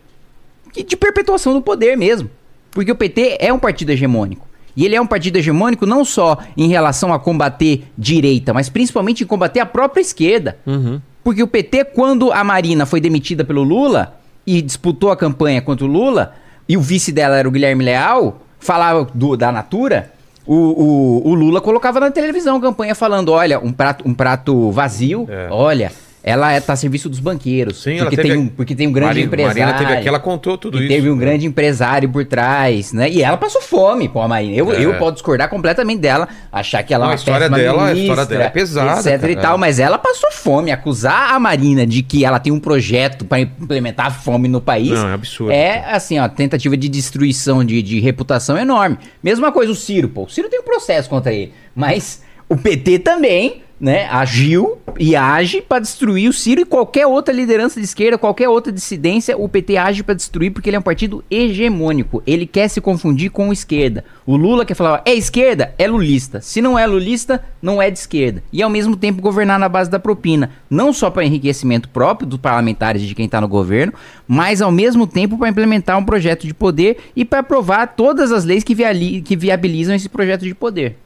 de 0.75 0.97
perpetuação 0.97 1.53
do 1.53 1.61
poder 1.61 1.99
mesmo. 1.99 2.31
Porque 2.71 2.91
o 2.91 2.97
PT 2.97 3.37
é 3.41 3.53
um 3.53 3.59
partido 3.59 3.91
hegemônico. 3.91 4.49
E 4.75 4.87
ele 4.87 4.95
é 4.95 5.01
um 5.01 5.07
partido 5.07 5.37
hegemônico 5.37 5.85
não 5.85 6.03
só 6.03 6.39
em 6.57 6.69
relação 6.69 7.13
a 7.13 7.19
combater 7.19 7.85
direita, 7.99 8.55
mas 8.55 8.71
principalmente 8.71 9.23
em 9.23 9.27
combater 9.27 9.61
a 9.61 9.67
própria 9.67 10.01
esquerda. 10.01 10.57
Uhum. 10.65 10.99
Porque 11.23 11.43
o 11.43 11.49
PT, 11.49 11.85
quando 11.87 12.33
a 12.33 12.43
Marina 12.43 12.87
foi 12.87 13.03
demitida 13.03 13.45
pelo 13.45 13.63
Lula 13.63 14.19
e 14.47 14.63
disputou 14.63 15.11
a 15.11 15.17
campanha 15.17 15.61
contra 15.61 15.85
o 15.85 15.89
Lula, 15.89 16.35
e 16.71 16.77
o 16.77 16.81
vice 16.81 17.11
dela 17.11 17.37
era 17.37 17.49
o 17.49 17.51
Guilherme 17.51 17.85
Leal, 17.85 18.43
falava 18.61 19.05
do, 19.13 19.37
da 19.37 19.51
Natura, 19.51 20.13
o, 20.47 20.55
o, 20.55 21.29
o, 21.31 21.35
Lula 21.35 21.61
colocava 21.61 21.99
na 21.99 22.13
televisão 22.13 22.59
a 22.59 22.61
campanha 22.61 22.95
falando: 22.95 23.33
olha, 23.33 23.59
um 23.59 23.73
prato, 23.73 24.09
um 24.09 24.15
prato 24.15 24.71
vazio, 24.71 25.27
é. 25.29 25.49
olha, 25.51 25.91
ela 26.23 26.57
está 26.57 26.73
é, 26.73 26.75
a 26.75 26.77
serviço 26.77 27.09
dos 27.09 27.19
banqueiros. 27.19 27.83
Sim, 27.83 27.99
porque, 27.99 28.17
tem 28.17 28.37
um, 28.37 28.49
porque 28.49 28.75
tem 28.75 28.87
um 28.87 28.93
grande 28.93 29.09
Marina, 29.09 29.27
empresário. 29.27 29.61
Marina 29.61 29.79
teve 29.79 29.99
aqui, 29.99 30.09
ela 30.09 30.21
contou 30.21 30.59
tudo 30.59 30.77
e 30.79 30.81
isso. 30.81 30.89
Teve 30.89 31.11
um 31.11 31.17
né? 31.17 31.21
grande 31.21 31.47
empresário 31.47 32.09
por 32.11 32.25
trás, 32.27 32.93
né? 32.93 33.09
E 33.09 33.23
ela 33.23 33.39
passou 33.39 33.63
fome, 33.63 34.09
pô, 34.09 34.21
a 34.21 34.29
Marina. 34.29 34.55
Eu, 34.55 34.71
é. 34.71 34.85
eu 34.85 34.99
posso 34.99 35.13
discordar 35.15 35.49
completamente 35.49 36.01
dela, 36.01 36.29
achar 36.53 36.83
que 36.83 36.93
ela 36.93 37.07
Não, 37.07 37.13
é 37.13 37.15
uma 37.15 37.15
a 37.15 37.19
história 37.19 37.49
dela, 37.49 37.85
ministra, 37.85 37.91
a 37.91 37.95
história 37.95 38.27
dela 38.27 38.45
é 38.45 38.51
pesada. 38.51 39.01
Etc 39.01 39.21
cara. 39.21 39.33
e 39.33 39.37
tal, 39.37 39.59
mas 39.59 39.79
ela 39.79 39.99
passou 39.99 40.31
fome. 40.31 40.71
Acusar 40.71 41.33
a 41.35 41.41
Marina 41.41 41.87
de 41.87 42.03
que 42.03 42.25
ela 42.25 42.39
tem 42.39 42.53
um 42.53 42.61
projeto 42.61 43.25
para 43.25 43.41
implementar 43.41 44.07
a 44.07 44.11
fome 44.11 44.47
no 44.47 44.61
país. 44.61 44.91
Não, 44.91 45.09
é 45.09 45.15
absurdo. 45.15 45.53
É, 45.53 45.85
assim, 45.91 46.19
ó, 46.19 46.29
tentativa 46.29 46.77
de 46.77 46.89
destruição 46.89 47.65
de, 47.65 47.81
de 47.83 47.99
reputação 47.99 48.59
enorme. 48.59 48.99
Mesma 49.23 49.51
coisa 49.51 49.73
o 49.73 49.75
Ciro, 49.75 50.09
pô. 50.09 50.25
O 50.25 50.29
Ciro 50.29 50.51
tem 50.51 50.61
um 50.61 50.65
processo 50.65 51.09
contra 51.09 51.33
ele. 51.33 51.53
Mas 51.75 52.23
o 52.49 52.57
PT 52.57 52.99
também 52.99 53.63
né, 53.81 54.07
agiu 54.11 54.79
e 54.99 55.15
age 55.15 55.63
para 55.63 55.81
destruir 55.81 56.29
o 56.29 56.33
Ciro 56.33 56.61
e 56.61 56.65
qualquer 56.65 57.07
outra 57.07 57.35
liderança 57.35 57.79
de 57.79 57.85
esquerda, 57.85 58.19
qualquer 58.19 58.49
outra 58.49 58.73
dissidência, 58.73 59.37
o 59.37 59.49
PT 59.49 59.77
age 59.77 60.03
para 60.03 60.15
destruir 60.15 60.51
porque 60.51 60.69
ele 60.69 60.77
é 60.77 60.79
um 60.79 60.83
partido 60.83 61.25
hegemônico. 61.31 62.23
Ele 62.27 62.47
quer 62.47 62.69
se 62.69 62.81
confundir 62.81 63.31
com 63.31 63.53
esquerda. 63.53 64.05
O 64.27 64.37
Lula 64.37 64.65
quer 64.65 64.75
falar, 64.75 65.03
é 65.05 65.15
esquerda, 65.15 65.75
é 65.79 65.87
lulista. 65.87 66.41
Se 66.41 66.61
não 66.63 66.79
é 66.79 66.87
lulista, 66.87 67.45
não 67.61 67.81
é 67.81 67.91
de 67.91 67.99
esquerda. 67.99 68.43
E 68.53 68.63
ao 68.63 68.71
mesmo 68.71 68.97
tempo 68.97 69.23
governar 69.23 69.59
na 69.59 69.69
base 69.69 69.91
da 69.91 69.99
propina, 69.99 70.51
não 70.69 70.93
só 70.93 71.11
para 71.11 71.25
enriquecimento 71.25 71.89
próprio 71.89 72.29
dos 72.29 72.39
parlamentares 72.39 73.03
de 73.03 73.15
quem 73.15 73.27
está 73.27 73.41
no 73.41 73.49
governo, 73.49 73.93
mas 74.27 74.63
ao 74.63 74.71
mesmo 74.71 75.07
tempo 75.07 75.37
para 75.37 75.49
implementar 75.49 75.99
um 75.99 76.05
projeto 76.05 76.47
de 76.47 76.55
poder 76.55 76.99
e 77.15 77.25
para 77.25 77.41
aprovar 77.41 77.95
todas 77.95 78.33
as 78.33 78.45
leis 78.45 78.65
que, 78.65 78.75
que 79.23 79.37
viabilizam 79.37 79.95
esse 79.95 80.09
projeto 80.09 80.45
de 80.45 80.55
poder. 80.55 80.97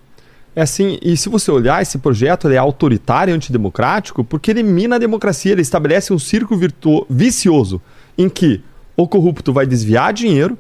É 0.57 0.63
assim, 0.63 0.99
e 1.03 1.17
se 1.17 1.29
você 1.29 1.51
olhar, 1.51 1.83
esse 1.83 1.99
projeto 1.99 2.49
é 2.49 2.57
autoritário 2.57 3.33
e 3.33 3.35
antidemocrático 3.35 4.23
porque 4.23 4.51
ele 4.53 4.63
mina 4.63 4.97
a 4.97 4.99
democracia, 4.99 5.53
ele 5.53 5.63
estabelece 5.63 6.13
um 6.13 6.19
círculo 6.19 6.61
vicioso 7.11 7.83
em 8.17 8.29
que 8.29 8.63
o 8.97 9.09
corrupto 9.09 9.53
vai 9.53 9.67
desviar 9.67 10.13
dinheiro, 10.13 10.57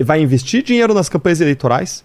vai 0.00 0.20
investir 0.20 0.64
dinheiro 0.64 0.92
nas 0.92 1.08
campanhas 1.08 1.40
eleitorais, 1.40 2.04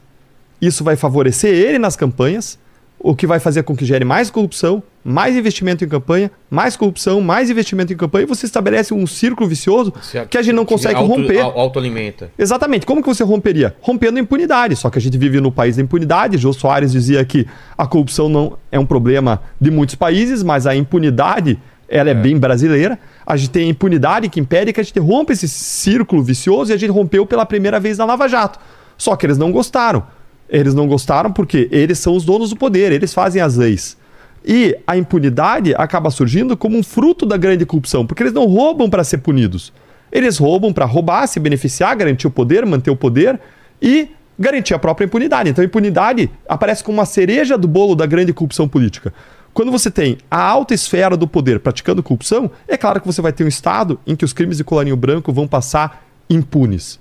isso 0.62 0.84
vai 0.84 0.95
favorecer 0.95 1.51
ele 1.51 1.80
nas 1.80 1.95
campanhas, 1.95 2.60
o 2.99 3.15
que 3.15 3.25
vai 3.25 3.39
fazer 3.39 3.63
com 3.63 3.75
que 3.75 3.85
gere 3.85 4.03
mais 4.03 4.29
corrupção, 4.29 4.83
mais 5.03 5.35
investimento 5.35 5.83
em 5.83 5.87
campanha, 5.87 6.29
mais 6.49 6.75
corrupção, 6.75 7.21
mais 7.21 7.49
investimento 7.49 7.93
em 7.93 7.95
campanha, 7.95 8.23
e 8.23 8.27
você 8.27 8.45
estabelece 8.45 8.93
um 8.93 9.07
círculo 9.07 9.47
vicioso 9.47 9.93
que 10.29 10.37
a 10.37 10.41
gente 10.41 10.53
não 10.53 10.65
consegue 10.65 10.95
auto, 10.95 11.07
romper. 11.07 11.39
Autoalimenta. 11.39 12.31
Exatamente. 12.37 12.85
Como 12.85 13.01
que 13.01 13.07
você 13.07 13.23
romperia? 13.23 13.75
Rompendo 13.79 14.17
a 14.17 14.21
impunidade. 14.21 14.75
Só 14.75 14.89
que 14.89 14.97
a 14.97 15.01
gente 15.01 15.17
vive 15.17 15.39
no 15.39 15.51
país 15.51 15.77
da 15.77 15.81
impunidade. 15.81 16.37
Jô 16.37 16.51
Soares 16.51 16.91
dizia 16.91 17.23
que 17.23 17.47
a 17.77 17.87
corrupção 17.87 18.27
não 18.27 18.57
é 18.71 18.77
um 18.77 18.85
problema 18.85 19.41
de 19.59 19.71
muitos 19.71 19.95
países, 19.95 20.43
mas 20.43 20.67
a 20.67 20.75
impunidade 20.75 21.57
ela 21.87 22.09
é, 22.09 22.11
é, 22.11 22.15
bem 22.15 22.37
brasileira. 22.37 22.99
A 23.25 23.35
gente 23.35 23.49
tem 23.49 23.67
a 23.67 23.69
impunidade 23.69 24.29
que 24.29 24.39
impede 24.39 24.71
que 24.71 24.79
a 24.79 24.83
gente 24.83 24.99
rompa 24.99 25.33
esse 25.33 25.47
círculo 25.47 26.21
vicioso 26.21 26.71
e 26.71 26.73
a 26.73 26.77
gente 26.77 26.91
rompeu 26.91 27.25
pela 27.25 27.45
primeira 27.45 27.79
vez 27.79 27.97
na 27.97 28.05
Lava 28.05 28.27
Jato. 28.27 28.59
Só 28.97 29.15
que 29.15 29.25
eles 29.25 29.37
não 29.37 29.51
gostaram. 29.51 30.03
Eles 30.49 30.73
não 30.73 30.87
gostaram 30.87 31.31
porque 31.31 31.67
eles 31.71 31.99
são 31.99 32.15
os 32.15 32.25
donos 32.25 32.49
do 32.49 32.55
poder, 32.55 32.91
eles 32.91 33.13
fazem 33.13 33.41
as 33.41 33.55
leis. 33.55 33.97
E 34.43 34.75
a 34.87 34.97
impunidade 34.97 35.75
acaba 35.75 36.09
surgindo 36.09 36.57
como 36.57 36.77
um 36.77 36.83
fruto 36.83 37.25
da 37.25 37.37
grande 37.37 37.65
corrupção, 37.65 38.05
porque 38.05 38.23
eles 38.23 38.33
não 38.33 38.45
roubam 38.45 38.89
para 38.89 39.03
ser 39.03 39.19
punidos. 39.19 39.71
Eles 40.11 40.37
roubam 40.37 40.73
para 40.73 40.85
roubar, 40.85 41.27
se 41.27 41.39
beneficiar, 41.39 41.95
garantir 41.95 42.25
o 42.25 42.31
poder, 42.31 42.65
manter 42.65 42.89
o 42.89 42.95
poder 42.95 43.39
e 43.81 44.09
garantir 44.39 44.73
a 44.73 44.79
própria 44.79 45.05
impunidade. 45.05 45.49
Então 45.49 45.61
a 45.61 45.65
impunidade 45.65 46.31
aparece 46.47 46.83
como 46.83 46.97
uma 46.97 47.05
cereja 47.05 47.57
do 47.57 47.67
bolo 47.67 47.95
da 47.95 48.05
grande 48.05 48.33
corrupção 48.33 48.67
política. 48.67 49.13
Quando 49.53 49.71
você 49.71 49.91
tem 49.91 50.17
a 50.31 50.41
alta 50.41 50.73
esfera 50.73 51.17
do 51.17 51.27
poder 51.27 51.59
praticando 51.59 52.01
corrupção, 52.01 52.49
é 52.67 52.77
claro 52.77 53.01
que 53.01 53.07
você 53.07 53.21
vai 53.21 53.33
ter 53.33 53.43
um 53.43 53.47
Estado 53.47 53.99
em 54.07 54.15
que 54.15 54.23
os 54.23 54.31
crimes 54.31 54.57
de 54.57 54.63
colarinho 54.63 54.95
branco 54.95 55.33
vão 55.33 55.47
passar 55.47 56.05
impunes. 56.29 56.99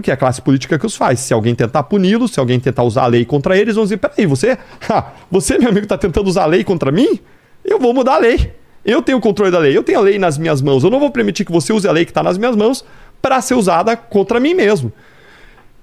Porque 0.00 0.10
é 0.10 0.14
a 0.14 0.16
classe 0.16 0.40
política 0.40 0.78
que 0.78 0.86
os 0.86 0.96
faz. 0.96 1.20
Se 1.20 1.34
alguém 1.34 1.54
tentar 1.54 1.82
puni-lo, 1.82 2.26
se 2.26 2.40
alguém 2.40 2.58
tentar 2.58 2.84
usar 2.84 3.02
a 3.02 3.06
lei 3.06 3.22
contra 3.22 3.54
eles, 3.54 3.74
vão 3.74 3.84
dizer: 3.84 3.98
peraí, 3.98 4.24
você, 4.24 4.56
você, 5.30 5.58
meu 5.58 5.68
amigo, 5.68 5.84
está 5.84 5.98
tentando 5.98 6.26
usar 6.26 6.44
a 6.44 6.46
lei 6.46 6.64
contra 6.64 6.90
mim? 6.90 7.20
Eu 7.62 7.78
vou 7.78 7.92
mudar 7.92 8.14
a 8.14 8.18
lei. 8.18 8.50
Eu 8.82 9.02
tenho 9.02 9.18
o 9.18 9.20
controle 9.20 9.50
da 9.50 9.58
lei, 9.58 9.76
eu 9.76 9.82
tenho 9.82 9.98
a 9.98 10.00
lei 10.00 10.18
nas 10.18 10.38
minhas 10.38 10.62
mãos. 10.62 10.82
Eu 10.82 10.90
não 10.90 10.98
vou 10.98 11.10
permitir 11.10 11.44
que 11.44 11.52
você 11.52 11.70
use 11.70 11.86
a 11.86 11.92
lei 11.92 12.06
que 12.06 12.12
está 12.12 12.22
nas 12.22 12.38
minhas 12.38 12.56
mãos 12.56 12.82
para 13.20 13.38
ser 13.42 13.52
usada 13.52 13.94
contra 13.94 14.40
mim 14.40 14.54
mesmo. 14.54 14.90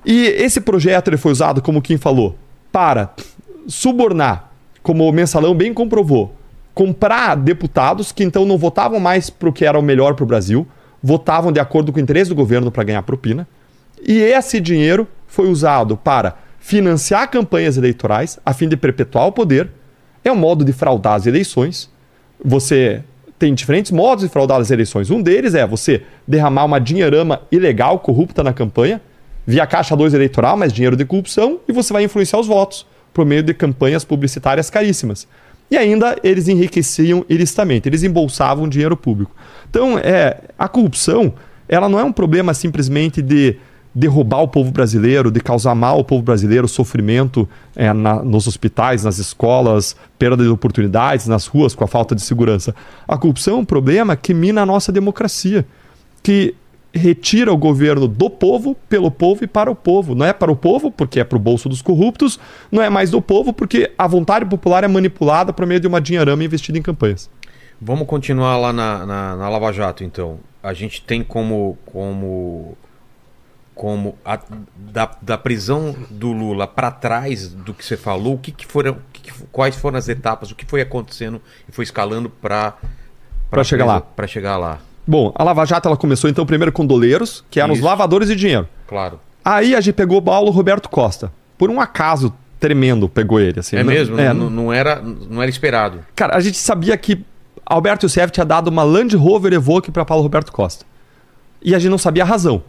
E 0.04 0.26
esse 0.26 0.60
projeto 0.60 1.10
ele 1.10 1.18
foi 1.18 1.32
usado, 1.32 1.62
como 1.62 1.80
quem 1.80 1.96
falou, 1.96 2.36
para 2.72 3.14
subornar, 3.68 4.52
como 4.82 5.08
o 5.08 5.12
mensalão 5.12 5.54
bem 5.54 5.76
comprovou, 5.76 6.34
comprar 6.74 7.36
deputados 7.36 8.12
que 8.12 8.24
então 8.24 8.48
não 8.48 8.58
votavam 8.58 9.00
mais 9.00 9.30
para 9.30 9.48
o 9.48 9.54
que 9.54 9.64
era 9.64 9.78
o 9.78 9.84
melhor 9.84 10.16
para 10.16 10.24
o 10.24 10.28
Brasil, 10.28 10.66
votavam 11.04 11.52
de 11.52 11.60
acordo 11.60 11.92
com 11.94 12.00
o 12.00 12.02
interesse 12.02 12.30
do 12.30 12.36
governo 12.36 12.72
para 12.72 12.84
ganhar 12.84 13.04
propina. 13.04 13.48
E 14.02 14.20
esse 14.20 14.60
dinheiro 14.60 15.08
foi 15.28 15.50
usado 15.50 15.98
para 15.98 16.38
financiar 16.60 17.30
campanhas 17.30 17.78
eleitorais 17.78 18.40
a 18.46 18.54
fim 18.54 18.68
de 18.68 18.76
perpetuar 18.76 19.28
o 19.28 19.32
poder. 19.32 19.70
É 20.24 20.32
um 20.32 20.36
modo 20.36 20.66
de 20.66 20.74
fraudar 20.74 21.14
as 21.14 21.26
eleições. 21.26 21.90
Você 22.44 23.04
tem 23.40 23.54
diferentes 23.54 23.92
modos 23.92 24.24
de 24.24 24.30
fraudar 24.30 24.60
as 24.60 24.72
eleições. 24.72 25.10
Um 25.10 25.22
deles 25.22 25.54
é 25.54 25.66
você 25.66 26.04
derramar 26.28 26.66
uma 26.66 26.80
dinheirama 26.80 27.42
ilegal, 27.52 28.00
corrupta 28.00 28.44
na 28.44 28.52
campanha, 28.52 29.02
via 29.46 29.66
caixa 29.66 29.96
2 29.96 30.14
eleitoral, 30.14 30.58
mas 30.58 30.74
dinheiro 30.74 30.96
de 30.96 31.06
corrupção, 31.06 31.60
e 31.68 31.72
você 31.72 31.94
vai 31.94 32.04
influenciar 32.04 32.40
os 32.40 32.48
votos 32.48 32.86
por 33.14 33.26
meio 33.26 33.44
de 33.44 33.54
campanhas 33.54 34.04
publicitárias 34.04 34.70
caríssimas. 34.70 35.28
E 35.70 35.78
ainda 35.78 36.18
eles 36.24 36.48
enriqueciam 36.48 37.26
ilicitamente, 37.30 37.88
eles 37.88 38.04
embolsavam 38.04 38.68
dinheiro 38.68 38.96
público. 38.96 39.36
Então, 39.70 39.98
é, 39.98 40.38
a 40.58 40.68
corrupção, 40.68 41.34
ela 41.68 41.88
não 41.90 42.00
é 42.00 42.04
um 42.04 42.12
problema 42.12 42.54
simplesmente 42.54 43.22
de 43.22 43.58
derrubar 43.98 44.44
o 44.44 44.48
povo 44.48 44.70
brasileiro, 44.70 45.32
de 45.32 45.40
causar 45.40 45.74
mal 45.74 45.98
ao 45.98 46.04
povo 46.04 46.22
brasileiro, 46.22 46.68
sofrimento 46.68 47.50
é, 47.76 47.92
na, 47.92 48.22
nos 48.22 48.48
hospitais, 48.48 49.04
nas 49.04 49.18
escolas, 49.18 49.96
perda 50.20 50.44
de 50.44 50.50
oportunidades, 50.50 51.26
nas 51.26 51.48
ruas 51.48 51.74
com 51.74 51.84
a 51.84 51.88
falta 51.88 52.14
de 52.14 52.22
segurança. 52.22 52.76
A 53.08 53.18
corrupção 53.18 53.56
é 53.56 53.58
um 53.58 53.66
problema 53.66 54.16
que 54.16 54.36
mina 54.36 54.62
a 54.62 54.66
nossa 54.68 54.92
democracia, 54.92 55.66
que 56.22 56.54
retira 56.94 57.52
o 57.52 57.58
governo 57.58 58.08
do 58.08 58.30
povo, 58.30 58.76
pelo 58.88 59.10
povo 59.10 59.44
e 59.44 59.48
para 59.48 59.72
o 59.72 59.76
povo. 59.76 60.14
Não 60.14 60.28
é 60.28 60.32
para 60.32 60.52
o 60.52 60.56
povo, 60.56 60.92
porque 60.92 61.20
é 61.20 61.24
para 61.24 61.36
o 61.36 61.40
bolso 61.40 61.68
dos 61.68 61.82
corruptos, 61.82 62.40
não 62.72 62.84
é 62.84 62.92
mais 62.92 63.10
do 63.10 63.20
povo, 63.20 63.52
porque 63.52 63.92
a 63.98 64.06
vontade 64.06 64.46
popular 64.46 64.84
é 64.84 64.88
manipulada 64.88 65.52
por 65.52 65.66
meio 65.66 65.80
de 65.80 65.88
uma 65.88 66.00
dinheirama 66.00 66.44
investida 66.44 66.78
em 66.78 66.84
campanhas. 66.84 67.32
Vamos 67.82 68.06
continuar 68.06 68.58
lá 68.58 68.72
na, 68.72 69.08
na, 69.08 69.36
na 69.36 69.50
Lava 69.50 69.74
Jato, 69.74 70.04
então. 70.04 70.38
A 70.62 70.74
gente 70.74 71.02
tem 71.02 71.24
como, 71.24 71.78
como 71.86 72.78
como 73.78 74.18
a, 74.26 74.40
da, 74.76 75.12
da 75.22 75.38
prisão 75.38 75.96
do 76.10 76.32
Lula 76.32 76.66
para 76.68 76.90
trás 76.90 77.48
do 77.48 77.74
que 77.74 77.86
você 77.86 77.96
falou, 77.96 78.34
o 78.34 78.38
que, 78.40 78.52
que 78.52 78.66
foram, 78.66 78.98
que, 79.14 79.32
quais 79.52 79.76
foram 79.76 79.98
as 79.98 80.10
etapas, 80.10 80.50
o 80.52 80.56
que 80.56 80.66
foi 80.66 80.82
acontecendo 80.82 81.40
e 81.70 81.72
foi 81.72 81.84
escalando 81.84 82.28
para 82.30 82.74
para 83.50 83.64
chegar 83.64 83.86
lá. 83.86 84.02
Para 84.02 84.28
chegar 84.28 84.58
lá. 84.58 84.80
Bom, 85.06 85.32
a 85.34 85.44
Lava 85.44 85.64
Jato 85.64 85.88
ela 85.88 85.96
começou 85.96 86.30
então 86.30 86.46
primeiro 86.46 86.72
com 86.72 86.86
doleiros, 86.86 87.46
que 87.50 87.62
eram 87.62 87.74
Isso. 87.74 87.82
os 87.82 87.86
lavadores 87.88 88.28
de 88.28 88.36
dinheiro. 88.36 88.68
Claro. 88.88 89.22
Aí 89.46 89.74
a 89.74 89.80
gente 89.80 89.94
pegou 89.96 90.18
o 90.18 90.22
Paulo 90.22 90.52
Roberto 90.52 90.90
Costa. 90.90 91.32
Por 91.58 91.70
um 91.70 91.80
acaso 91.80 92.34
tremendo 92.60 93.08
pegou 93.08 93.40
ele. 93.40 93.60
Assim, 93.62 93.78
É 93.78 93.84
Não- 93.84 93.94
mesmo? 93.94 94.20
É, 94.20 94.34
não, 94.34 94.50
não 94.50 94.74
era, 94.74 95.02
não 95.02 95.42
era 95.42 95.50
esperado. 95.50 96.04
Cara, 96.16 96.36
a 96.36 96.40
gente 96.42 96.58
sabia 96.58 96.98
que 96.98 97.24
Alberto 97.66 98.06
Youssef 98.06 98.32
tinha 98.32 98.46
dado 98.46 98.68
uma 98.70 98.84
Land 98.84 99.16
Rover 99.16 99.54
Evoque 99.54 99.92
para 99.92 100.04
Paulo 100.04 100.24
Roberto 100.24 100.52
Costa. 100.52 100.86
E 101.62 101.74
a 101.74 101.80
gente 101.80 101.92
não 101.92 101.98
sabia 101.98 102.24
a 102.24 102.26
razão. 102.26 102.62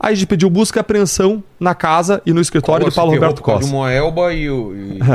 Aí 0.00 0.12
a 0.12 0.14
gente 0.14 0.26
pediu 0.28 0.48
busca 0.48 0.78
e 0.78 0.80
apreensão 0.80 1.42
na 1.58 1.74
casa 1.74 2.22
e 2.24 2.32
no 2.32 2.40
escritório 2.40 2.86
do 2.86 2.92
Paulo 2.94 3.10
ferrou 3.10 3.24
Roberto 3.30 3.42
Costa. 3.42 3.64
De 3.66 3.72
Moelba 3.72 4.32
e, 4.32 4.48
o- 4.48 4.72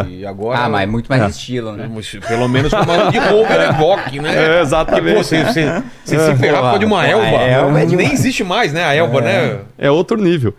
e, 0.10 0.20
e 0.20 0.26
agora. 0.26 0.60
Ah, 0.60 0.68
mas 0.70 0.90
muito 0.90 1.08
mais 1.08 1.22
É. 1.22 1.28
estilo, 1.28 1.72
né? 1.72 1.90
Pelo 2.28 2.50
menos 2.50 2.74
uma 2.74 2.86
Land 2.86 3.18
Rover 3.18 3.62
Evoque, 3.70 4.20
né? 4.20 4.58
É, 4.58 4.62
exatamente. 4.62 5.16
Pô, 5.16 5.24
você, 5.24 5.44
você, 5.46 5.84
você 6.04 6.20
se 6.20 6.36
ferrar 6.36 6.72
por 6.72 6.80
de 6.80 6.86
uma 6.86 6.98
Pô, 7.02 7.08
Elba. 7.10 7.26
Elba 7.44 7.80
é 7.82 7.86
Nem 7.86 8.12
existe 8.12 8.44
mais, 8.44 8.74
né? 8.74 8.84
A 8.84 8.94
Elba, 8.94 9.22
né? 9.22 9.60
É 9.78 9.90
outro 9.90 10.22
nível. 10.22 10.54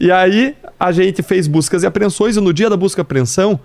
E 0.00 0.10
aí 0.10 0.56
a 0.80 0.90
gente 0.90 1.22
fez 1.22 1.46
buscas 1.46 1.84
e 1.84 1.86
apreensões 1.86 2.36
e 2.36 2.40
no 2.40 2.52
dia 2.52 2.68
da 2.68 2.76
busca 2.76 3.00
e 3.00 3.02
apreensão, 3.02 3.60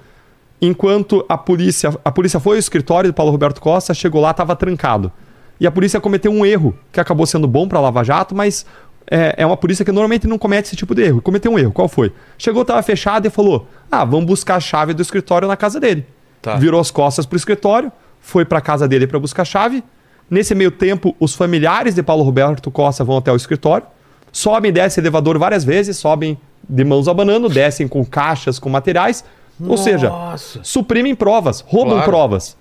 enquanto 0.62 1.26
a 1.28 1.38
polícia, 1.38 1.92
a 2.04 2.12
polícia 2.12 2.40
foi 2.40 2.58
ao 2.58 2.60
escritório 2.60 3.10
do 3.10 3.14
Paulo 3.14 3.32
Roberto 3.32 3.60
Costa, 3.60 3.94
chegou 3.96 4.22
lá, 4.22 4.30
estava 4.32 4.56
trancado. 4.56 5.12
E 5.60 5.66
a 5.66 5.72
polícia 5.72 6.00
cometeu 6.00 6.32
um 6.32 6.46
erro 6.46 6.78
que 6.92 7.00
acabou 7.00 7.26
sendo 7.26 7.48
bom 7.48 7.68
para 7.68 7.80
Lava 7.80 8.04
Jato, 8.04 8.36
mas 8.36 8.64
é, 9.10 9.36
é 9.38 9.46
uma 9.46 9.58
polícia 9.58 9.84
que 9.86 9.92
normalmente 9.92 10.28
não 10.28 10.38
comete 10.38 10.68
esse 10.68 10.76
tipo 10.76 10.94
de 10.94 11.04
erro. 11.04 11.22
Cometeu 11.22 11.52
um 11.52 11.58
erro. 11.60 11.72
Qual 11.72 11.88
foi? 11.88 12.12
Chegou, 12.38 12.62
estava 12.64 12.82
fechado 12.82 13.26
e 13.28 13.30
falou: 13.30 13.68
"Ah, 13.92 14.04
vamos 14.04 14.26
buscar 14.26 14.56
a 14.56 14.60
chave 14.60 14.94
do 14.94 15.02
escritório 15.02 15.48
na 15.48 15.56
casa 15.58 15.80
dele". 15.80 16.06
Tá. 16.42 16.56
Virou 16.56 16.80
as 16.80 16.92
costas 16.92 17.26
pro 17.26 17.36
escritório, 17.38 17.92
foi 18.20 18.46
para 18.46 18.62
casa 18.62 18.88
dele 18.88 19.08
para 19.08 19.20
buscar 19.20 19.42
a 19.44 19.46
chave. 19.46 19.84
Nesse 20.30 20.54
meio 20.54 20.72
tempo, 20.72 21.16
os 21.20 21.34
familiares 21.34 21.96
de 21.96 22.04
Paulo 22.04 22.24
Roberto 22.24 22.70
Costa 22.70 23.04
vão 23.04 23.18
até 23.18 23.32
o 23.32 23.36
escritório, 23.36 23.88
sobem 24.32 24.70
e 24.70 24.72
descem 24.74 25.02
elevador 25.02 25.38
várias 25.40 25.64
vezes, 25.64 25.98
sobem 25.98 26.38
de 26.68 26.84
mãos 26.84 27.08
abanando, 27.08 27.48
descem 27.48 27.88
com 27.88 28.04
caixas, 28.06 28.60
com 28.60 28.70
materiais. 28.70 29.24
Ou 29.66 29.78
seja, 29.78 30.10
Nossa. 30.10 30.60
suprimem 30.64 31.16
provas, 31.16 31.62
roubam 31.62 31.94
Claro. 31.96 32.12
provas. 32.12 32.58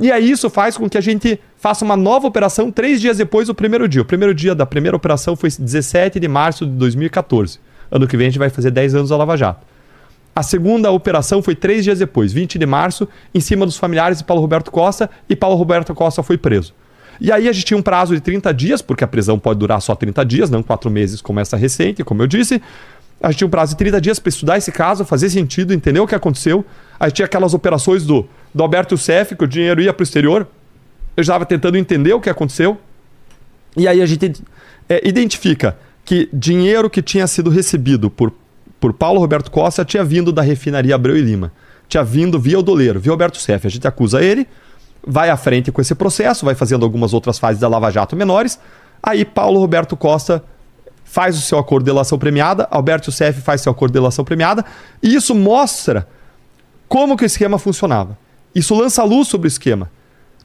E 0.00 0.10
aí 0.10 0.30
isso 0.30 0.50
faz 0.50 0.76
com 0.76 0.88
que 0.88 0.98
a 0.98 1.00
gente 1.00 1.38
faça 1.56 1.84
uma 1.84 1.96
nova 1.96 2.26
operação 2.26 2.70
três 2.70 3.00
dias 3.00 3.18
depois 3.18 3.46
do 3.46 3.54
primeiro 3.54 3.88
dia. 3.88 4.02
O 4.02 4.04
primeiro 4.04 4.34
dia 4.34 4.54
da 4.54 4.66
primeira 4.66 4.96
operação 4.96 5.36
foi 5.36 5.48
17 5.50 6.18
de 6.18 6.28
março 6.28 6.66
de 6.66 6.72
2014. 6.72 7.60
Ano 7.90 8.08
que 8.08 8.16
vem 8.16 8.26
a 8.26 8.30
gente 8.30 8.38
vai 8.38 8.50
fazer 8.50 8.70
10 8.70 8.96
anos 8.96 9.10
da 9.10 9.16
Lava 9.16 9.36
Jato. 9.36 9.64
A 10.34 10.42
segunda 10.42 10.90
operação 10.90 11.40
foi 11.40 11.54
três 11.54 11.84
dias 11.84 12.00
depois, 12.00 12.32
20 12.32 12.58
de 12.58 12.66
março, 12.66 13.08
em 13.32 13.38
cima 13.38 13.64
dos 13.64 13.76
familiares 13.76 14.18
de 14.18 14.24
Paulo 14.24 14.40
Roberto 14.42 14.68
Costa, 14.72 15.08
e 15.28 15.36
Paulo 15.36 15.54
Roberto 15.54 15.94
Costa 15.94 16.24
foi 16.24 16.36
preso. 16.36 16.74
E 17.20 17.30
aí 17.30 17.48
a 17.48 17.52
gente 17.52 17.66
tinha 17.66 17.78
um 17.78 17.82
prazo 17.82 18.14
de 18.14 18.20
30 18.20 18.52
dias, 18.52 18.82
porque 18.82 19.04
a 19.04 19.06
prisão 19.06 19.38
pode 19.38 19.60
durar 19.60 19.80
só 19.80 19.94
30 19.94 20.24
dias, 20.24 20.50
não 20.50 20.60
quatro 20.60 20.90
meses 20.90 21.22
como 21.22 21.38
essa 21.38 21.56
recente, 21.56 22.02
como 22.02 22.20
eu 22.20 22.26
disse. 22.26 22.60
A 23.22 23.30
gente 23.30 23.38
tinha 23.38 23.46
um 23.46 23.50
prazo 23.50 23.72
de 23.72 23.78
30 23.78 24.00
dias 24.00 24.18
para 24.18 24.28
estudar 24.28 24.58
esse 24.58 24.70
caso, 24.70 25.04
fazer 25.04 25.30
sentido, 25.30 25.72
entender 25.72 26.00
o 26.00 26.06
que 26.06 26.14
aconteceu. 26.14 26.64
A 26.98 27.08
gente 27.08 27.16
tinha 27.16 27.26
aquelas 27.26 27.54
operações 27.54 28.04
do, 28.04 28.26
do 28.54 28.62
Alberto 28.62 28.98
Cef, 28.98 29.34
que 29.34 29.44
o 29.44 29.46
dinheiro 29.46 29.80
ia 29.80 29.92
para 29.92 30.02
o 30.02 30.04
exterior. 30.04 30.46
Eu 31.16 31.20
estava 31.22 31.46
tentando 31.46 31.76
entender 31.76 32.12
o 32.12 32.20
que 32.20 32.28
aconteceu. 32.28 32.78
E 33.76 33.88
aí 33.88 34.02
a 34.02 34.06
gente 34.06 34.42
é, 34.88 35.06
identifica 35.08 35.76
que 36.04 36.28
dinheiro 36.32 36.90
que 36.90 37.00
tinha 37.00 37.26
sido 37.26 37.50
recebido 37.50 38.10
por, 38.10 38.32
por 38.78 38.92
Paulo 38.92 39.18
Roberto 39.20 39.50
Costa 39.50 39.84
tinha 39.84 40.04
vindo 40.04 40.32
da 40.32 40.42
refinaria 40.42 40.94
Abreu 40.94 41.16
e 41.16 41.22
Lima. 41.22 41.52
Tinha 41.88 42.04
vindo 42.04 42.38
via 42.38 42.58
o 42.58 42.62
doleiro, 42.62 43.00
via 43.00 43.12
Alberto 43.12 43.38
Cef. 43.38 43.66
A 43.66 43.70
gente 43.70 43.86
acusa 43.86 44.22
ele, 44.22 44.46
vai 45.06 45.30
à 45.30 45.36
frente 45.36 45.72
com 45.72 45.80
esse 45.80 45.94
processo, 45.94 46.44
vai 46.44 46.54
fazendo 46.54 46.84
algumas 46.84 47.14
outras 47.14 47.38
fases 47.38 47.60
da 47.60 47.68
Lava 47.68 47.90
Jato 47.90 48.16
menores. 48.16 48.58
Aí 49.02 49.24
Paulo 49.24 49.60
Roberto 49.60 49.96
Costa 49.96 50.42
faz 51.04 51.38
o 51.38 51.40
seu 51.40 51.58
acordo 51.58 51.84
de 51.84 51.90
delação 51.90 52.18
premiada, 52.18 52.66
Alberto 52.70 53.12
Cef 53.12 53.40
faz 53.40 53.60
seu 53.60 53.70
acordo 53.70 53.92
de 53.92 54.00
delação 54.00 54.24
premiada, 54.24 54.64
e 55.02 55.14
isso 55.14 55.34
mostra 55.34 56.08
como 56.88 57.16
que 57.16 57.24
o 57.24 57.26
esquema 57.26 57.58
funcionava. 57.58 58.18
Isso 58.54 58.74
lança 58.74 59.02
luz 59.04 59.28
sobre 59.28 59.46
o 59.46 59.48
esquema. 59.48 59.90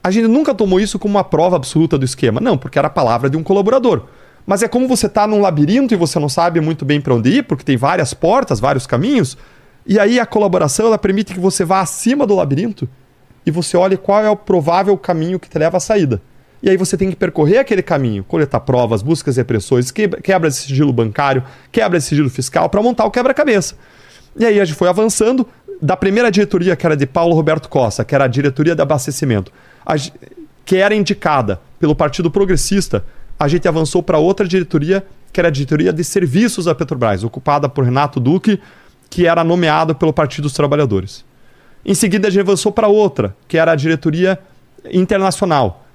A 0.03 0.11
gente 0.11 0.27
nunca 0.27 0.53
tomou 0.53 0.79
isso 0.79 0.97
como 0.97 1.15
uma 1.15 1.23
prova 1.23 1.55
absoluta 1.55 1.97
do 1.97 2.05
esquema. 2.05 2.39
Não, 2.39 2.57
porque 2.57 2.79
era 2.79 2.87
a 2.87 2.91
palavra 2.91 3.29
de 3.29 3.37
um 3.37 3.43
colaborador. 3.43 4.03
Mas 4.45 4.63
é 4.63 4.67
como 4.67 4.87
você 4.87 5.05
está 5.05 5.27
num 5.27 5.41
labirinto 5.41 5.93
e 5.93 5.97
você 5.97 6.17
não 6.17 6.29
sabe 6.29 6.59
muito 6.61 6.85
bem 6.85 6.99
para 6.99 7.13
onde 7.13 7.29
ir, 7.29 7.43
porque 7.43 7.63
tem 7.63 7.77
várias 7.77 8.13
portas, 8.13 8.59
vários 8.59 8.87
caminhos. 8.87 9.37
E 9.85 9.99
aí 9.99 10.19
a 10.19 10.25
colaboração 10.25 10.87
ela 10.87 10.97
permite 10.97 11.33
que 11.33 11.39
você 11.39 11.65
vá 11.65 11.81
acima 11.81 12.25
do 12.25 12.35
labirinto 12.35 12.89
e 13.45 13.51
você 13.51 13.77
olhe 13.77 13.97
qual 13.97 14.23
é 14.23 14.29
o 14.29 14.35
provável 14.35 14.97
caminho 14.97 15.39
que 15.39 15.49
te 15.49 15.57
leva 15.57 15.77
à 15.77 15.79
saída. 15.79 16.21
E 16.61 16.69
aí 16.69 16.75
você 16.75 16.97
tem 16.97 17.09
que 17.09 17.15
percorrer 17.15 17.59
aquele 17.59 17.81
caminho, 17.81 18.23
coletar 18.23 18.59
provas, 18.59 19.01
buscas 19.01 19.37
repressões, 19.37 19.91
que- 19.91 20.07
quebra 20.07 20.49
de 20.49 20.55
sigilo 20.55 20.91
bancário, 20.91 21.43
quebra 21.71 21.99
de 21.99 22.03
sigilo 22.03 22.29
fiscal 22.29 22.69
para 22.69 22.81
montar 22.81 23.05
o 23.05 23.11
quebra-cabeça. 23.11 23.75
E 24.37 24.45
aí 24.45 24.59
a 24.59 24.65
gente 24.65 24.77
foi 24.77 24.89
avançando 24.89 25.47
da 25.81 25.95
primeira 25.95 26.29
diretoria, 26.29 26.75
que 26.75 26.85
era 26.85 26.97
de 26.97 27.05
Paulo 27.05 27.33
Roberto 27.33 27.69
Costa, 27.69 28.03
que 28.03 28.13
era 28.13 28.25
a 28.25 28.27
diretoria 28.27 28.75
de 28.75 28.81
abastecimento, 28.81 29.51
a 29.85 29.95
que 30.65 30.75
era 30.75 30.93
indicada 30.93 31.59
pelo 31.79 31.95
Partido 31.95 32.29
Progressista, 32.29 33.03
a 33.39 33.47
gente 33.47 33.67
avançou 33.67 34.03
para 34.03 34.17
outra 34.17 34.47
diretoria, 34.47 35.03
que 35.31 35.39
era 35.39 35.47
a 35.47 35.51
diretoria 35.51 35.93
de 35.93 36.03
serviços 36.03 36.65
da 36.65 36.75
Petrobras, 36.75 37.23
ocupada 37.23 37.69
por 37.69 37.85
Renato 37.85 38.19
Duque, 38.19 38.59
que 39.09 39.25
era 39.25 39.43
nomeado 39.43 39.95
pelo 39.95 40.13
Partido 40.13 40.43
dos 40.43 40.53
Trabalhadores. 40.53 41.25
Em 41.85 41.95
seguida, 41.95 42.27
a 42.27 42.31
gente 42.31 42.41
avançou 42.41 42.71
para 42.71 42.87
outra, 42.87 43.35
que 43.47 43.57
era 43.57 43.71
a 43.71 43.75
diretoria 43.75 44.37
internacional, 44.91 45.85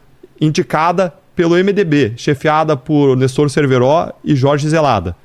indicada 0.40 1.12
pelo 1.34 1.54
MDB, 1.56 2.12
chefiada 2.16 2.76
por 2.76 3.16
Nestor 3.16 3.50
Cerveró 3.50 4.12
e 4.24 4.34
Jorge 4.36 4.68
Zelada. 4.68 5.16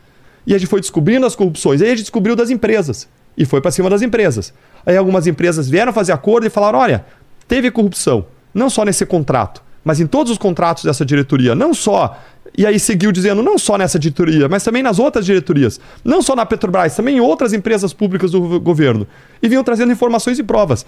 E 0.45 0.53
a 0.55 0.57
gente 0.57 0.69
foi 0.69 0.79
descobrindo 0.79 1.25
as 1.25 1.35
corrupções. 1.35 1.81
Aí 1.81 1.87
a 1.87 1.91
gente 1.91 2.01
descobriu 2.01 2.35
das 2.35 2.49
empresas. 2.49 3.07
E 3.37 3.45
foi 3.45 3.61
para 3.61 3.71
cima 3.71 3.89
das 3.89 4.01
empresas. 4.01 4.53
Aí 4.85 4.97
algumas 4.97 5.27
empresas 5.27 5.69
vieram 5.69 5.93
fazer 5.93 6.11
acordo 6.11 6.47
e 6.47 6.49
falaram: 6.49 6.79
olha, 6.79 7.05
teve 7.47 7.69
corrupção. 7.69 8.25
Não 8.53 8.69
só 8.69 8.83
nesse 8.83 9.05
contrato, 9.05 9.61
mas 9.83 9.99
em 9.99 10.07
todos 10.07 10.31
os 10.31 10.37
contratos 10.37 10.83
dessa 10.83 11.05
diretoria. 11.05 11.53
Não 11.53 11.73
só. 11.73 12.17
E 12.57 12.65
aí 12.65 12.79
seguiu 12.79 13.11
dizendo, 13.11 13.43
não 13.43 13.59
só 13.59 13.77
nessa 13.77 13.99
diretoria, 13.99 14.49
mas 14.49 14.63
também 14.63 14.81
nas 14.81 14.97
outras 14.97 15.23
diretorias. 15.25 15.79
Não 16.03 16.19
só 16.21 16.35
na 16.35 16.45
Petrobras, 16.45 16.95
também 16.95 17.17
em 17.17 17.19
outras 17.19 17.53
empresas 17.53 17.93
públicas 17.93 18.31
do 18.31 18.41
go- 18.41 18.59
governo. 18.59 19.05
E 19.41 19.47
vinham 19.47 19.63
trazendo 19.63 19.91
informações 19.91 20.39
e 20.39 20.43
provas. 20.43 20.83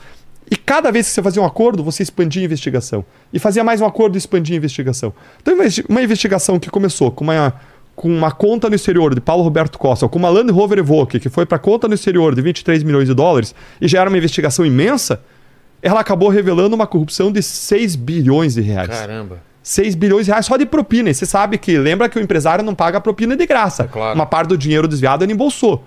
E 0.52 0.58
cada 0.58 0.92
vez 0.92 1.08
que 1.08 1.14
você 1.14 1.24
fazia 1.24 1.42
um 1.42 1.46
acordo, 1.46 1.82
você 1.82 2.04
expandia 2.04 2.42
a 2.42 2.46
investigação. 2.46 3.06
E 3.32 3.40
fazia 3.40 3.64
mais 3.64 3.80
um 3.80 3.86
acordo 3.86 4.16
e 4.16 4.20
expandia 4.20 4.56
a 4.56 4.58
investigação. 4.58 5.14
Então, 5.42 5.54
uma 5.54 5.62
investi- 5.64 5.86
uma 5.88 6.02
investigação 6.04 6.60
que 6.60 6.70
começou 6.70 7.10
com 7.10 7.24
uma, 7.24 7.54
com 7.96 8.10
uma 8.10 8.32
conta 8.32 8.68
no 8.70 8.76
exterior 8.76 9.16
de 9.16 9.22
Paulo 9.22 9.44
Roberto 9.44 9.80
Costa, 9.80 10.04
ou 10.06 10.10
com 10.10 10.20
uma 10.20 10.28
Land 10.30 10.52
Rover 10.52 10.78
Evoque, 10.80 11.22
que 11.22 11.30
foi 11.30 11.46
para 11.46 11.58
conta 11.58 11.88
no 11.88 11.94
exterior 11.94 12.36
de 12.36 12.42
23 12.42 12.84
milhões 12.84 13.08
de 13.08 13.14
dólares, 13.14 13.56
e 13.80 13.88
já 13.88 14.02
era 14.02 14.10
uma 14.10 14.18
investigação 14.18 14.66
imensa, 14.66 15.22
ela 15.82 16.02
acabou 16.02 16.28
revelando 16.28 16.76
uma 16.76 16.86
corrupção 16.86 17.32
de 17.32 17.42
6 17.42 17.96
bilhões 17.96 18.56
de 18.56 18.62
reais. 18.62 18.90
Caramba. 18.90 19.40
6 19.64 19.96
bilhões 19.96 20.26
de 20.26 20.32
reais 20.32 20.46
só 20.46 20.58
de 20.58 20.66
propina. 20.66 21.10
E 21.10 21.14
você 21.14 21.26
sabe 21.26 21.58
que 21.58 21.78
lembra 21.78 22.10
que 22.10 22.20
o 22.20 22.22
empresário 22.22 22.64
não 22.64 22.76
paga 22.76 22.98
a 22.98 23.02
propina 23.02 23.38
de 23.38 23.46
graça. 23.46 23.84
É 23.84 23.88
claro. 23.88 24.16
Uma 24.16 24.26
parte 24.26 24.50
do 24.50 24.58
dinheiro 24.58 24.88
desviado 24.88 25.24
ele 25.24 25.32
embolsou. 25.34 25.84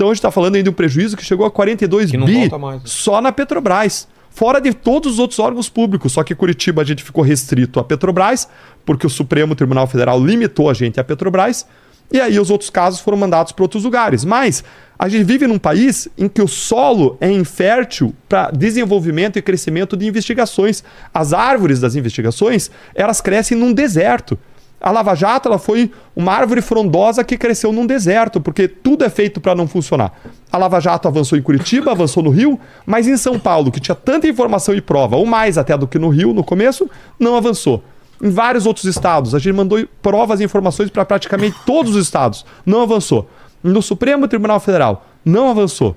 Então 0.00 0.08
a 0.08 0.14
gente 0.14 0.20
está 0.20 0.30
falando 0.30 0.54
aí 0.54 0.62
de 0.62 0.70
um 0.70 0.72
prejuízo 0.72 1.14
que 1.14 1.22
chegou 1.22 1.44
a 1.44 1.50
42 1.50 2.10
Que 2.10 2.16
bi 2.16 2.48
né? 2.48 2.80
só 2.86 3.20
na 3.20 3.30
Petrobras. 3.30 4.08
Fora 4.30 4.58
de 4.58 4.72
todos 4.72 5.12
os 5.12 5.18
outros 5.18 5.38
órgãos 5.38 5.68
públicos. 5.68 6.12
Só 6.12 6.24
que 6.24 6.34
Curitiba 6.34 6.80
a 6.80 6.84
gente 6.86 7.04
ficou 7.04 7.22
restrito 7.22 7.78
à 7.78 7.84
Petrobras, 7.84 8.48
porque 8.86 9.06
o 9.06 9.10
Supremo 9.10 9.54
Tribunal 9.54 9.86
Federal 9.86 10.18
limitou 10.18 10.70
a 10.70 10.72
gente 10.72 10.98
à 10.98 11.04
Petrobras. 11.04 11.66
E 12.10 12.18
aí 12.18 12.40
os 12.40 12.48
outros 12.48 12.70
casos 12.70 13.00
foram 13.00 13.18
mandados 13.18 13.52
para 13.52 13.62
outros 13.62 13.84
lugares. 13.84 14.24
Mas 14.24 14.64
a 14.98 15.06
gente 15.06 15.24
vive 15.24 15.46
num 15.46 15.58
país 15.58 16.08
em 16.16 16.28
que 16.28 16.40
o 16.40 16.48
solo 16.48 17.18
é 17.20 17.30
infértil 17.30 18.14
para 18.26 18.50
desenvolvimento 18.52 19.38
e 19.38 19.42
crescimento 19.42 19.98
de 19.98 20.06
investigações. 20.06 20.82
As 21.12 21.34
árvores 21.34 21.78
das 21.78 21.94
investigações, 21.94 22.70
elas 22.94 23.20
crescem 23.20 23.54
num 23.54 23.70
deserto. 23.70 24.38
A 24.80 24.90
Lava 24.90 25.14
Jato 25.14 25.48
ela 25.48 25.58
foi 25.58 25.92
uma 26.16 26.32
árvore 26.32 26.62
frondosa 26.62 27.22
que 27.22 27.36
cresceu 27.36 27.70
num 27.72 27.86
deserto, 27.86 28.40
porque 28.40 28.66
tudo 28.66 29.04
é 29.04 29.10
feito 29.10 29.40
para 29.40 29.54
não 29.54 29.68
funcionar. 29.68 30.12
A 30.50 30.56
Lava 30.56 30.80
Jato 30.80 31.06
avançou 31.06 31.36
em 31.36 31.42
Curitiba, 31.42 31.92
avançou 31.92 32.22
no 32.22 32.30
Rio, 32.30 32.58
mas 32.86 33.06
em 33.06 33.16
São 33.16 33.38
Paulo, 33.38 33.70
que 33.70 33.78
tinha 33.78 33.94
tanta 33.94 34.26
informação 34.26 34.74
e 34.74 34.80
prova, 34.80 35.16
ou 35.16 35.26
mais 35.26 35.58
até 35.58 35.76
do 35.76 35.86
que 35.86 35.98
no 35.98 36.08
Rio 36.08 36.32
no 36.32 36.42
começo, 36.42 36.88
não 37.18 37.36
avançou. 37.36 37.84
Em 38.22 38.30
vários 38.30 38.66
outros 38.66 38.84
estados, 38.86 39.34
a 39.34 39.38
gente 39.38 39.54
mandou 39.54 39.86
provas 40.02 40.40
e 40.40 40.44
informações 40.44 40.90
para 40.90 41.04
praticamente 41.04 41.56
todos 41.66 41.94
os 41.94 42.02
estados, 42.02 42.44
não 42.64 42.82
avançou. 42.82 43.28
No 43.62 43.82
Supremo 43.82 44.26
Tribunal 44.26 44.60
Federal, 44.60 45.06
não 45.24 45.50
avançou. 45.50 45.94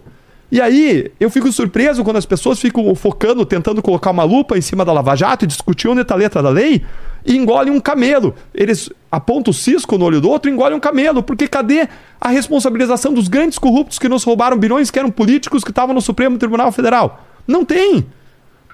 E 0.53 0.61
aí, 0.61 1.11
eu 1.19 1.31
fico 1.31 1.51
surpreso 1.51 2.03
quando 2.03 2.17
as 2.17 2.27
pessoas 2.27 2.59
ficam 2.59 2.93
focando, 2.93 3.43
tentando 3.43 3.81
colocar 3.81 4.11
uma 4.11 4.23
lupa 4.23 4.55
em 4.55 4.61
cima 4.61 4.85
da 4.85 4.93
Lava 4.93 5.15
Jato 5.15 5.45
e 5.45 5.47
discutir 5.47 5.87
onde 5.87 6.01
está 6.01 6.13
a 6.13 6.17
letra 6.17 6.43
da 6.43 6.49
lei 6.49 6.85
e 7.25 7.35
engolem 7.35 7.73
um 7.73 7.79
camelo. 7.79 8.35
Eles 8.53 8.87
apontam 9.11 9.49
o 9.49 9.53
cisco 9.53 9.97
no 9.97 10.05
olho 10.05 10.21
do 10.21 10.29
outro 10.29 10.51
e 10.51 10.53
engolem 10.53 10.77
um 10.77 10.79
camelo, 10.79 11.23
porque 11.23 11.47
cadê 11.47 11.89
a 12.21 12.29
responsabilização 12.29 13.15
dos 13.15 13.27
grandes 13.27 13.57
corruptos 13.57 13.97
que 13.97 14.07
nos 14.07 14.23
roubaram 14.23 14.55
bilhões, 14.55 14.91
que 14.91 14.99
eram 14.99 15.09
políticos 15.09 15.63
que 15.63 15.71
estavam 15.71 15.95
no 15.95 16.01
Supremo 16.01 16.37
Tribunal 16.37 16.71
Federal? 16.71 17.25
Não 17.47 17.65
tem. 17.65 18.05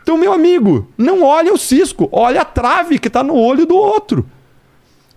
Então, 0.03 0.17
meu 0.17 0.33
amigo, 0.33 0.85
não 0.97 1.23
olha 1.23 1.53
o 1.53 1.57
cisco, 1.57 2.09
olha 2.11 2.41
a 2.41 2.45
trave 2.45 2.99
que 2.99 3.07
está 3.07 3.23
no 3.23 3.35
olho 3.35 3.65
do 3.65 3.77
outro. 3.77 4.25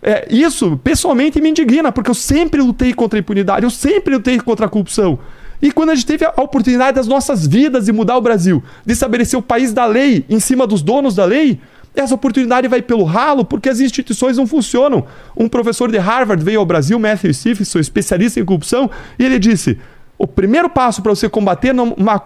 É, 0.01 0.28
isso, 0.30 0.78
pessoalmente, 0.84 1.40
me 1.40 1.51
indigna, 1.51 1.90
porque 1.90 2.10
eu 2.10 2.14
sempre 2.14 2.62
lutei 2.62 2.94
contra 2.94 3.18
a 3.18 3.20
impunidade, 3.20 3.66
eu 3.66 3.70
sempre 3.70 4.14
lutei 4.14 4.39
contra 4.39 4.66
a 4.66 4.68
corrupção. 4.68 5.18
E 5.62 5.70
quando 5.70 5.90
a 5.90 5.94
gente 5.94 6.06
teve 6.06 6.24
a 6.24 6.32
oportunidade 6.39 6.97
das 6.97 7.06
nossas 7.06 7.47
vidas 7.47 7.84
de 7.86 7.93
mudar 7.93 8.16
o 8.16 8.20
Brasil, 8.20 8.62
de 8.84 8.93
estabelecer 8.93 9.39
o 9.39 9.43
país 9.43 9.72
da 9.72 9.86
lei 9.86 10.26
em 10.28 10.40
cima 10.40 10.66
dos 10.66 10.82
donos 10.82 11.14
da 11.14 11.24
lei, 11.24 11.60
essa 11.94 12.14
oportunidade 12.14 12.66
vai 12.66 12.82
pelo 12.82 13.05
ralo 13.05 13.44
porque 13.44 13.68
as 13.68 13.78
instituições 13.78 14.36
não 14.36 14.47
funcionam. 14.47 15.06
Um 15.36 15.48
professor 15.48 15.90
de 15.90 15.98
Harvard 15.98 16.43
veio 16.43 16.59
ao 16.59 16.66
Brasil, 16.66 16.98
Matthew 16.98 17.32
Stephenson, 17.32 17.78
especialista 17.78 18.40
em 18.40 18.44
corrupção, 18.44 18.90
e 19.16 19.24
ele 19.24 19.39
disse: 19.39 19.78
o 20.18 20.26
primeiro 20.26 20.68
passo 20.68 21.01
para 21.01 21.14
você 21.14 21.28
combater 21.28 21.74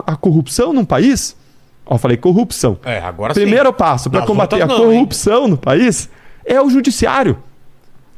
a 0.07 0.17
corrupção 0.17 0.73
num 0.73 0.85
país. 0.85 1.37
Ó, 1.85 1.95
eu 1.95 1.99
falei 1.99 2.17
corrupção. 2.17 2.79
É, 2.85 3.01
agora 3.01 3.33
Primeiro 3.35 3.69
sim. 3.69 3.75
passo 3.77 4.11
para 4.11 4.23
combater 4.23 4.61
a 4.63 4.67
não, 4.67 4.77
hein? 4.77 4.99
corrupção 4.99 5.47
no 5.47 5.57
país 5.57 6.09
é 6.45 6.61
o 6.61 6.69
judiciário. 6.69 7.39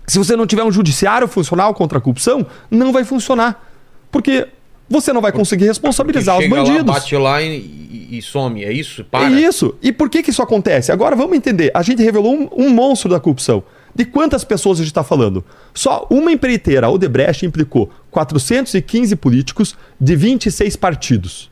Se 0.07 0.19
você 0.19 0.35
não 0.37 0.47
tiver 0.47 0.65
um 0.65 0.73
judiciário 0.73 1.29
funcional 1.29 1.75
contra 1.75 1.99
a 1.99 2.01
corrupção, 2.01 2.47
não 2.71 2.93
vai 2.93 3.05
funcionar. 3.05 3.63
Porque 4.11 4.49
você 4.89 5.13
não 5.13 5.21
vai 5.21 5.33
conseguir 5.33 5.67
responsabilizar 5.67 6.39
os 6.39 6.49
bandidos. 6.49 6.87
Lá, 6.87 6.93
bate 6.95 7.17
lá 7.17 7.43
e, 7.43 8.09
e- 8.11 8.23
some. 8.23 8.65
É 8.65 8.73
isso? 8.73 9.05
Para. 9.05 9.27
É 9.27 9.41
isso. 9.41 9.75
E 9.83 9.93
por 9.93 10.09
que, 10.09 10.23
que 10.23 10.31
isso 10.31 10.43
acontece? 10.43 10.91
Agora 10.91 11.15
vamos 11.15 11.37
entender. 11.37 11.71
A 11.75 11.83
gente 11.83 12.03
revelou 12.03 12.35
um, 12.35 12.49
um 12.67 12.71
monstro 12.71 13.11
da 13.11 13.21
corrupção. 13.21 13.63
De 13.95 14.05
quantas 14.05 14.45
pessoas 14.45 14.79
a 14.79 14.83
gente 14.83 14.91
está 14.93 15.03
falando? 15.03 15.45
Só 15.75 16.07
uma 16.09 16.31
empreiteira, 16.31 16.87
a 16.87 16.91
Odebrecht, 16.91 17.45
implicou 17.45 17.91
415 18.11 19.17
políticos 19.17 19.77
de 20.01 20.15
26 20.15 20.77
partidos. 20.77 21.51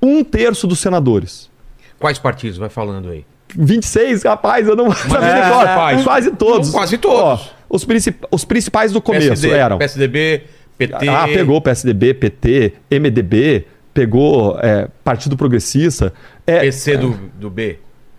Um 0.00 0.22
terço 0.22 0.66
dos 0.66 0.78
senadores. 0.78 1.50
Quais 1.98 2.18
partidos? 2.18 2.58
Vai 2.58 2.68
falando 2.68 3.10
aí. 3.10 3.24
26, 3.54 4.22
rapaz, 4.24 4.66
eu 4.66 4.74
não 4.74 4.90
saber 4.92 5.26
é, 5.26 5.40
rapaz. 5.42 6.02
Quase 6.04 6.30
todos. 6.32 6.70
Quase 6.70 6.98
todos. 6.98 7.20
Ó, 7.22 7.40
os, 7.68 7.84
princip- 7.84 8.24
os 8.30 8.44
principais 8.44 8.92
do 8.92 9.00
começo 9.00 9.28
PSD, 9.28 9.50
eram. 9.50 9.78
PSDB, 9.78 10.44
PT. 10.88 11.08
Ah, 11.08 11.26
pegou 11.26 11.60
PSDB, 11.60 12.14
PT, 12.14 12.72
MDB, 12.90 13.64
pegou 13.92 14.58
é, 14.60 14.88
Partido 15.04 15.36
Progressista. 15.36 16.12
É, 16.46 16.60
PC 16.60 16.96
do, 16.96 17.18
do 17.38 17.50
B. 17.50 17.78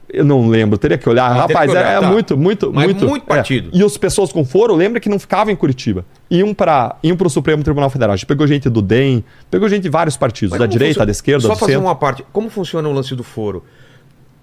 Eu 0.10 0.23
não 0.23 0.48
lembro, 0.48 0.77
teria 0.77 0.98
que 0.98 1.10
olhar. 1.10 1.27
Rapaz, 1.34 1.72
que 1.72 1.76
olhar, 1.76 1.91
é, 1.91 1.99
tá. 1.99 2.07
muito, 2.07 2.38
muito, 2.38 2.72
Mas 2.72 2.85
muito. 2.85 3.07
muito 3.07 3.23
é. 3.23 3.35
partido. 3.35 3.72
E 3.73 3.84
as 3.84 3.98
pessoas 3.98 4.31
com 4.31 4.45
foro, 4.45 4.76
lembra 4.76 4.99
que 4.99 5.10
não 5.10 5.18
ficavam 5.18 5.52
em 5.52 5.56
Curitiba. 5.56 6.06
Iam 6.30 6.53
para 6.53 6.98
iam 7.02 7.18
o 7.19 7.30
Supremo 7.30 7.64
Tribunal 7.64 7.90
Federal. 7.90 8.14
A 8.14 8.15
gente 8.15 8.27
pegou 8.27 8.45
gente 8.45 8.69
do 8.69 8.80
DEM, 8.80 9.23
pegou 9.49 9.68
gente 9.68 9.81
de 9.81 9.90
vários 9.90 10.15
partidos, 10.15 10.52
Mas 10.52 10.60
da 10.60 10.68
direita, 10.68 10.94
funciona- 10.94 11.06
da 11.07 11.11
esquerda, 11.11 11.41
Só 11.41 11.53
do 11.53 11.60
fazer 11.60 11.72
centro. 11.72 11.88
uma 11.88 11.95
parte. 11.95 12.23
Como 12.31 12.48
funciona 12.52 12.88
o 12.88 12.94
lance 12.94 13.15
do 13.15 13.23
foro? 13.23 13.64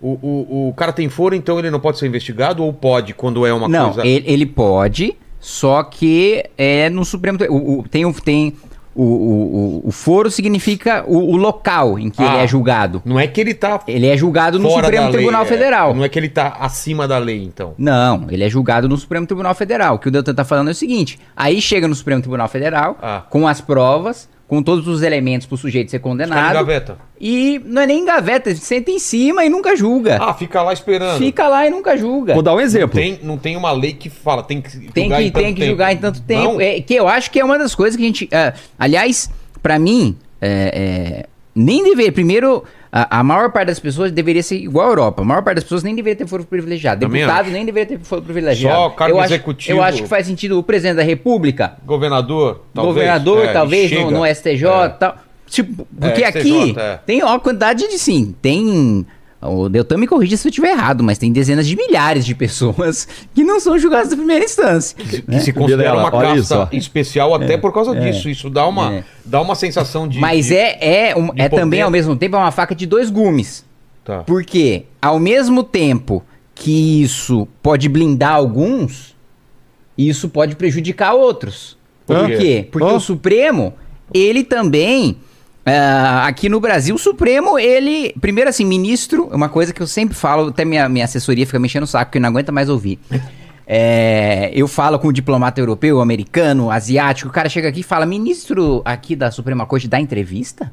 O, 0.02 0.08
o, 0.22 0.68
o 0.70 0.74
cara 0.74 0.92
tem 0.92 1.08
foro, 1.08 1.36
então 1.36 1.58
ele 1.58 1.70
não 1.70 1.78
pode 1.78 1.98
ser 1.98 2.06
investigado 2.06 2.64
ou 2.64 2.72
pode 2.72 3.14
quando 3.14 3.46
é 3.46 3.52
uma 3.52 3.68
não, 3.68 3.92
coisa. 3.92 4.08
ele, 4.08 4.24
ele 4.26 4.46
pode, 4.46 5.14
só 5.40 5.82
que 5.82 6.44
é 6.56 6.88
no 6.90 7.04
Supremo. 7.04 7.38
O, 7.48 7.78
o- 7.80 7.88
tem 7.88 8.04
o, 8.04 8.12
tem 8.12 8.54
o, 8.94 9.02
o, 9.04 9.82
o, 9.88 9.90
foro 9.92 10.30
significa 10.30 11.04
o, 11.06 11.16
o 11.32 11.36
local 11.36 11.98
em 11.98 12.10
que 12.10 12.22
Ah. 12.22 12.26
ele 12.26 12.36
é 12.42 12.46
julgado. 12.46 13.00
Não 13.04 13.18
é 13.18 13.26
que 13.26 13.40
ele 13.40 13.54
tá 13.54 13.80
Ele 13.86 14.06
é 14.06 14.16
julgado 14.16 14.58
no 14.58 14.68
Supremo 14.68 14.92
da 14.92 15.02
lei, 15.04 15.12
Tribunal 15.12 15.42
é. 15.42 15.46
Federal. 15.46 15.94
Não 15.94 16.04
é 16.04 16.08
que 16.08 16.18
ele 16.18 16.28
tá 16.28 16.56
acima 16.60 17.06
da 17.08 17.16
lei, 17.16 17.42
então. 17.42 17.72
Não, 17.78 18.26
ele 18.30 18.44
é 18.44 18.48
julgado 18.50 18.88
no 18.88 18.96
Supremo 18.96 19.26
Tribunal 19.26 19.54
Federal. 19.54 19.94
O 19.94 19.98
que 19.98 20.08
o 20.08 20.10
Deltan 20.10 20.34
tá 20.34 20.44
falando 20.44 20.68
é 20.68 20.72
o 20.72 20.74
seguinte: 20.74 21.18
aí 21.36 21.60
chega 21.62 21.86
no 21.88 21.94
Supremo 21.94 22.20
Tribunal 22.20 22.48
Federal, 22.48 22.98
Ah. 23.00 23.22
com 23.30 23.46
as 23.48 23.60
provas, 23.60 24.28
com 24.50 24.64
todos 24.64 24.88
os 24.88 25.00
elementos 25.04 25.46
pro 25.46 25.56
sujeito 25.56 25.92
ser 25.92 25.98
Fica 25.98 26.08
em 26.08 26.10
condenado. 26.10 26.52
gaveta. 26.54 26.98
E 27.20 27.60
não 27.64 27.82
é 27.82 27.86
nem 27.86 28.04
gaveta, 28.04 28.50
ele 28.50 28.58
senta 28.58 28.90
em 28.90 28.98
cima 28.98 29.44
e 29.44 29.48
nunca 29.48 29.76
julga. 29.76 30.18
Ah, 30.20 30.34
fica 30.34 30.60
lá 30.60 30.72
esperando. 30.72 31.18
Fica 31.18 31.46
lá 31.46 31.68
e 31.68 31.70
nunca 31.70 31.96
julga. 31.96 32.34
Vou 32.34 32.42
dar 32.42 32.50
um 32.54 32.56
Não 32.56 32.60
exemplo. 32.60 32.98
tem, 32.98 33.20
não 33.22 33.38
tem 33.38 33.56
uma 33.56 33.70
lei 33.70 33.92
que 33.92 34.10
fala, 34.10 34.42
tem 34.42 34.60
que 34.60 34.88
Tem 34.90 35.04
julgar 35.04 35.18
que, 35.20 35.24
em 35.24 35.30
tanto 35.30 35.44
tem 35.44 35.54
que 35.54 35.60
tempo. 35.60 35.70
julgar 35.70 35.92
em 35.92 35.96
tanto 35.98 36.20
tempo. 36.22 36.42
Não? 36.54 36.60
É, 36.60 36.80
que 36.80 36.94
eu 36.94 37.06
acho 37.06 37.30
que 37.30 37.38
é 37.38 37.44
uma 37.44 37.56
das 37.56 37.76
coisas 37.76 37.96
que 37.96 38.02
a 38.02 38.06
gente. 38.06 38.28
ah, 38.32 38.52
aliás, 38.76 39.30
pra 39.62 39.78
mim, 39.78 40.16
é, 40.40 41.22
é, 41.22 41.26
nem 41.54 41.84
deveria. 41.84 42.10
Primeiro, 42.10 42.64
a, 42.92 43.20
a 43.20 43.22
maior 43.22 43.50
parte 43.52 43.68
das 43.68 43.78
pessoas 43.78 44.10
deveria 44.10 44.42
ser 44.42 44.56
igual 44.56 44.86
à 44.86 44.90
Europa. 44.90 45.22
A 45.22 45.24
maior 45.24 45.42
parte 45.42 45.56
das 45.56 45.64
pessoas 45.64 45.82
nem 45.82 45.94
deveria 45.94 46.16
ter 46.16 46.26
foro 46.26 46.44
privilegiado. 46.44 47.00
Também 47.00 47.20
Deputado 47.22 47.44
acho. 47.44 47.52
nem 47.52 47.64
deveria 47.64 47.86
ter 47.98 48.04
foro 48.04 48.22
privilegiado. 48.22 48.76
Só 48.76 48.90
cargo 48.90 49.16
eu 49.16 49.20
acho, 49.20 49.32
executivo. 49.34 49.78
Eu 49.78 49.82
acho 49.82 50.02
que 50.02 50.08
faz 50.08 50.26
sentido 50.26 50.58
o 50.58 50.62
presidente 50.62 50.96
da 50.96 51.02
República, 51.02 51.74
Governador, 51.86 52.64
talvez. 52.74 52.94
governador, 52.94 53.44
é, 53.44 53.52
talvez, 53.52 53.90
no, 53.92 54.10
no 54.10 54.26
STJ 54.26 54.66
É. 54.66 54.88
tal. 54.88 55.16
Tipo, 55.46 55.86
porque 56.00 56.22
É, 56.22 56.26
aqui 56.26 56.40
STJ, 56.40 56.76
é. 56.78 56.98
tem 57.04 57.22
uma 57.22 57.38
quantidade 57.40 57.88
de 57.88 57.98
sim, 57.98 58.34
tem. 58.40 59.04
O 59.42 59.70
Deltan 59.70 59.96
me 59.96 60.06
corrija 60.06 60.36
se 60.36 60.46
eu 60.46 60.50
estiver 60.50 60.72
errado, 60.72 61.02
mas 61.02 61.16
tem 61.16 61.32
dezenas 61.32 61.66
de 61.66 61.74
milhares 61.74 62.26
de 62.26 62.34
pessoas 62.34 63.08
que 63.34 63.42
não 63.42 63.58
são 63.58 63.78
julgadas 63.78 64.10
na 64.10 64.16
primeira 64.16 64.44
instância. 64.44 64.94
Que 64.96 65.40
se 65.40 65.52
considera 65.52 65.94
uma 65.94 66.14
olha 66.14 66.34
casta 66.36 66.68
isso, 66.72 66.76
especial 66.76 67.34
até 67.34 67.56
por 67.56 67.72
causa 67.72 67.98
disso. 67.98 68.28
Isso 68.28 68.50
dá 68.50 68.66
uma, 68.66 68.96
é. 68.96 69.04
dá 69.24 69.40
uma 69.40 69.54
sensação 69.54 70.06
de. 70.06 70.18
Mas 70.18 70.46
de- 70.48 70.54
é, 70.56 71.08
é, 71.10 71.16
um- 71.16 71.32
de 71.32 71.40
é 71.40 71.48
também, 71.48 71.80
ao 71.80 71.90
mesmo 71.90 72.14
tempo, 72.16 72.36
é 72.36 72.38
uma 72.38 72.50
faca 72.52 72.74
de 72.74 72.84
dois 72.84 73.08
gumes. 73.08 73.64
Tá. 74.04 74.18
Porque, 74.24 74.84
ao 75.00 75.18
mesmo 75.18 75.62
tempo 75.62 76.22
que 76.54 77.02
isso 77.02 77.48
pode 77.62 77.88
blindar 77.88 78.34
alguns, 78.34 79.16
isso 79.96 80.28
pode 80.28 80.54
prejudicar 80.56 81.14
outros. 81.14 81.78
Por 82.06 82.16
Por 82.18 82.26
quê? 82.28 82.36
quê? 82.36 82.68
Porque 82.70 82.88
Ah. 82.90 82.94
o 82.96 83.00
Supremo, 83.00 83.72
ele 84.12 84.44
também. 84.44 85.16
Ah, 85.66 86.26
aqui 86.26 86.48
no 86.48 86.58
Brasil, 86.60 86.94
o 86.94 86.98
Supremo, 86.98 87.58
ele. 87.58 88.14
Primeiro, 88.20 88.48
assim, 88.50 88.64
ministro, 88.64 89.28
é 89.30 89.36
uma 89.36 89.48
coisa 89.48 89.72
que 89.72 89.80
eu 89.80 89.86
sempre 89.86 90.14
falo, 90.14 90.48
até 90.48 90.64
minha, 90.64 90.88
minha 90.88 91.04
assessoria 91.04 91.46
fica 91.46 91.58
mexendo 91.58 91.82
o 91.84 91.86
saco, 91.86 92.10
que 92.12 92.18
não 92.20 92.28
aguenta 92.28 92.50
mais 92.50 92.68
ouvir. 92.68 92.98
É, 93.66 94.50
eu 94.52 94.66
falo 94.66 94.98
com 94.98 95.08
o 95.08 95.12
diplomata 95.12 95.60
europeu, 95.60 96.00
americano, 96.00 96.70
asiático, 96.70 97.28
o 97.28 97.32
cara 97.32 97.48
chega 97.48 97.68
aqui 97.68 97.80
e 97.80 97.84
fala: 97.84 98.04
ministro 98.04 98.82
aqui 98.84 99.14
da 99.14 99.30
Suprema 99.30 99.64
Corte 99.66 99.86
dá 99.86 100.00
entrevista? 100.00 100.72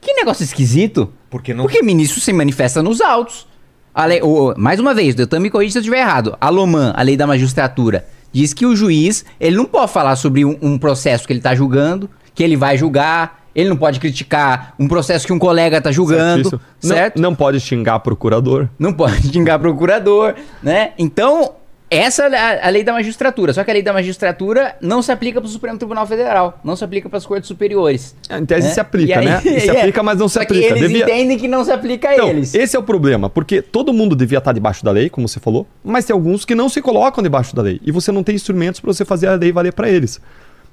Que 0.00 0.12
negócio 0.12 0.44
esquisito. 0.44 1.12
Porque 1.28 1.52
não. 1.52 1.64
Porque 1.64 1.82
ministro 1.82 2.20
se 2.20 2.32
manifesta 2.32 2.82
nos 2.82 3.00
autos. 3.00 3.46
A 3.92 4.04
lei- 4.04 4.20
o- 4.22 4.54
mais 4.56 4.78
uma 4.78 4.94
vez, 4.94 5.14
Deltan 5.14 5.40
me 5.40 5.50
corrija 5.50 5.72
se 5.72 5.78
eu 5.78 5.80
estiver 5.80 6.00
errado. 6.00 6.36
A 6.40 6.48
Loman, 6.50 6.92
a 6.94 7.02
lei 7.02 7.16
da 7.16 7.26
magistratura, 7.26 8.06
diz 8.30 8.52
que 8.52 8.66
o 8.66 8.76
juiz 8.76 9.24
ele 9.40 9.56
não 9.56 9.64
pode 9.64 9.90
falar 9.90 10.14
sobre 10.16 10.44
um, 10.44 10.56
um 10.62 10.78
processo 10.78 11.26
que 11.26 11.32
ele 11.32 11.40
está 11.40 11.54
julgando, 11.54 12.08
que 12.34 12.44
ele 12.44 12.56
vai 12.56 12.76
julgar, 12.76 13.45
ele 13.56 13.68
não 13.70 13.76
pode 13.76 13.98
criticar 13.98 14.74
um 14.78 14.86
processo 14.86 15.26
que 15.26 15.32
um 15.32 15.38
colega 15.38 15.78
está 15.78 15.90
julgando. 15.90 16.50
Não- 16.52 16.60
certo? 16.90 17.20
Não, 17.20 17.34
pode 17.34 17.58
xingar 17.58 17.98
procurador. 18.00 18.68
Não 18.78 18.92
pode 18.92 19.26
xingar 19.32 19.58
procurador, 19.58 20.34
né? 20.62 20.92
Então, 20.98 21.52
essa 21.88 22.24
é 22.24 22.36
a, 22.36 22.66
a 22.66 22.68
lei 22.68 22.82
da 22.84 22.92
magistratura. 22.92 23.52
Só 23.54 23.62
que 23.64 23.70
a 23.70 23.72
lei 23.74 23.82
da 23.82 23.92
magistratura 23.92 24.74
não 24.80 25.00
se 25.00 25.10
aplica 25.10 25.40
para 25.40 25.46
o 25.48 25.50
Supremo 25.50 25.78
Tribunal 25.78 26.04
Federal, 26.06 26.58
não 26.62 26.76
se 26.76 26.84
aplica 26.84 27.08
para 27.08 27.16
as 27.16 27.24
cortes 27.24 27.46
superiores. 27.48 28.14
Em 28.28 28.44
tese 28.44 28.68
né? 28.68 28.74
se 28.74 28.80
aplica, 28.80 29.20
aí- 29.20 29.24
né? 29.26 29.40
Se 29.60 29.70
é. 29.70 29.78
aplica, 29.78 30.02
mas 30.02 30.18
não 30.18 30.28
se 30.28 30.38
aplica. 30.38 30.66
Eles 30.66 30.80
Devia- 30.80 31.04
entendem 31.04 31.38
que 31.38 31.48
não 31.48 31.64
se 31.64 31.70
aplica 31.72 32.08
a 32.10 32.14
Então, 32.14 32.28
eles. 32.28 32.54
esse 32.54 32.76
é 32.76 32.78
o 32.78 32.82
problema, 32.82 33.30
porque 33.30 33.62
todo 33.62 33.92
mundo 33.92 34.14
devia 34.14 34.38
estar 34.38 34.52
debaixo 34.52 34.84
da 34.84 34.90
lei, 34.90 35.08
como 35.08 35.26
você 35.28 35.40
falou, 35.40 35.66
mas 35.82 36.04
tem 36.04 36.12
alguns 36.12 36.44
que 36.44 36.54
não 36.54 36.68
se 36.68 36.82
colocam 36.82 37.22
debaixo 37.22 37.54
da 37.56 37.62
lei. 37.62 37.80
E 37.84 37.90
você 37.92 38.10
não 38.12 38.22
tem 38.22 38.34
instrumentos 38.34 38.80
para 38.80 38.92
você 38.92 39.04
fazer 39.04 39.28
a 39.28 39.34
lei 39.34 39.50
valer 39.52 39.72
para 39.72 39.88
eles. 39.88 40.20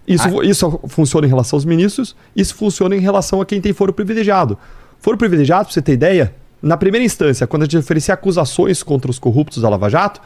Isso, 0.07 0.41
Ah. 0.41 0.45
isso 0.45 0.80
funciona 0.88 1.25
em 1.25 1.30
relação 1.30 1.57
aos 1.57 1.65
ministros, 1.65 2.15
isso 2.35 2.55
funciona 2.55 2.95
em 2.95 2.99
relação 2.99 3.39
a 3.41 3.45
quem 3.45 3.61
tem 3.61 3.71
foro 3.73 3.93
privilegiado. 3.93 4.57
Foro 4.99 5.17
privilegiado, 5.17 5.65
pra 5.65 5.73
você 5.73 5.81
ter 5.81 5.93
ideia, 5.93 6.34
na 6.61 6.75
primeira 6.77 7.05
instância, 7.05 7.45
quando 7.47 7.63
a 7.63 7.65
gente 7.65 7.77
oferecia 7.77 8.13
acusações 8.13 8.84
contra 8.84 9.09
os 9.09 9.19
corruptos 9.19 9.61
da 9.61 9.69
Lava 9.69 9.89
Jato, 9.89 10.21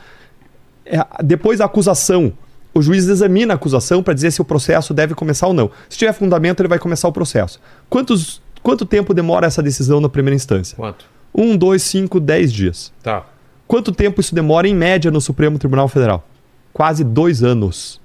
é, 0.85 1.03
depois 1.23 1.59
da 1.59 1.65
acusação, 1.65 2.33
o 2.73 2.81
juiz 2.81 3.07
examina 3.07 3.53
a 3.53 3.55
acusação 3.55 4.01
para 4.03 4.13
dizer 4.13 4.31
se 4.31 4.41
o 4.41 4.45
processo 4.45 4.93
deve 4.93 5.13
começar 5.15 5.47
ou 5.47 5.53
não. 5.53 5.69
Se 5.89 5.97
tiver 5.97 6.13
fundamento, 6.13 6.59
ele 6.61 6.69
vai 6.69 6.79
começar 6.79 7.07
o 7.07 7.11
processo. 7.11 7.59
Quantos, 7.89 8.41
quanto 8.63 8.85
tempo 8.85 9.13
demora 9.13 9.47
essa 9.47 9.61
decisão 9.63 9.99
na 9.99 10.09
primeira 10.09 10.35
instância? 10.35 10.75
Quanto? 10.75 11.05
Um, 11.33 11.55
dois, 11.57 11.83
cinco, 11.83 12.19
dez 12.19 12.51
dias. 12.53 12.91
Tá. 13.03 13.25
Quanto 13.67 13.91
tempo 13.91 14.21
isso 14.21 14.33
demora 14.33 14.67
em 14.67 14.73
média 14.75 15.11
no 15.11 15.19
Supremo 15.19 15.59
Tribunal 15.59 15.87
Federal? 15.87 16.25
Quase 16.71 17.03
dois 17.03 17.43
anos. 17.43 17.99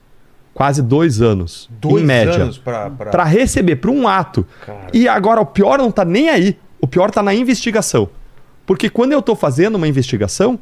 Quase 0.55 0.83
dois 0.83 1.23
anos. 1.23 1.69
Dois 1.81 2.03
em 2.03 2.07
média. 2.07 2.33
Para 3.11 3.25
receber, 3.25 3.77
para 3.77 3.91
um 3.91 4.07
ato. 4.07 4.47
Cara. 4.67 4.87
E 4.93 5.09
agora 5.09 5.41
o 5.41 5.47
pior 5.47 5.79
não 5.79 5.91
tá 5.91 6.05
nem 6.05 6.29
aí. 6.29 6.57
O 6.81 6.87
pior 6.87 7.11
tá 7.11 7.23
na 7.23 7.35
investigação. 7.35 8.09
Porque 8.67 8.91
quando 8.91 9.13
eu 9.13 9.23
tô 9.23 9.35
fazendo 9.35 9.77
uma 9.77 9.89
investigação, 9.89 10.59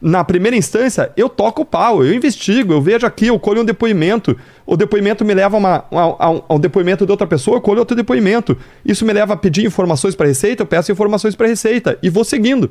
na 0.00 0.24
primeira 0.24 0.56
instância, 0.56 1.12
eu 1.16 1.28
toco 1.28 1.62
o 1.62 1.64
pau, 1.64 2.02
eu 2.04 2.12
investigo, 2.14 2.72
eu 2.72 2.80
vejo 2.80 3.06
aqui, 3.06 3.26
eu 3.28 3.38
colho 3.38 3.60
um 3.62 3.64
depoimento. 3.64 4.36
O 4.66 4.76
depoimento 4.76 5.24
me 5.24 5.32
leva 5.34 5.56
a, 5.56 5.58
uma- 5.58 5.76
a- 5.90 6.16
a 6.26 6.30
um, 6.30 6.42
a 6.48 6.54
um 6.54 6.58
depoimento 6.60 7.04
de 7.04 7.10
outra 7.12 7.26
pessoa, 7.26 7.58
eu 7.58 7.60
colho 7.60 7.78
outro 7.80 7.94
depoimento. 7.96 8.56
Isso 8.84 9.04
me 9.04 9.12
leva 9.12 9.34
a 9.34 9.36
pedir 9.36 9.64
informações 9.64 10.14
para 10.16 10.26
a 10.26 10.28
Receita, 10.28 10.62
eu 10.62 10.66
peço 10.66 10.90
informações 10.90 11.34
para 11.36 11.46
a 11.46 11.50
Receita 11.50 11.98
e 12.02 12.08
vou 12.10 12.24
seguindo. 12.24 12.70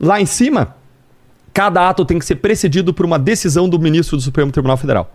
Lá 0.00 0.20
em 0.20 0.26
cima, 0.26 0.74
cada 1.52 1.88
ato 1.88 2.04
tem 2.04 2.18
que 2.18 2.24
ser 2.24 2.36
precedido 2.36 2.92
por 2.92 3.04
uma 3.06 3.18
decisão 3.18 3.68
do 3.68 3.78
ministro 3.78 4.16
do 4.16 4.22
Supremo 4.22 4.50
Tribunal 4.50 4.76
Federal. 4.76 5.14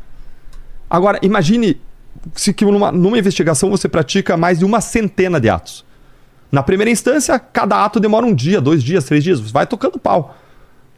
Agora, 0.89 1.19
imagine 1.21 1.79
se 2.33 2.51
que 2.53 2.65
numa, 2.65 2.91
numa 2.91 3.17
investigação 3.17 3.69
você 3.69 3.87
pratica 3.87 4.35
mais 4.35 4.59
de 4.59 4.65
uma 4.65 4.81
centena 4.81 5.39
de 5.39 5.49
atos. 5.49 5.85
Na 6.51 6.63
primeira 6.63 6.89
instância, 6.89 7.37
cada 7.37 7.83
ato 7.85 7.99
demora 7.99 8.25
um 8.25 8.33
dia, 8.33 8.59
dois 8.59 8.83
dias, 8.83 9.03
três 9.03 9.23
dias. 9.23 9.39
Você 9.39 9.53
vai 9.53 9.67
tocando 9.67 9.99
pau. 9.99 10.35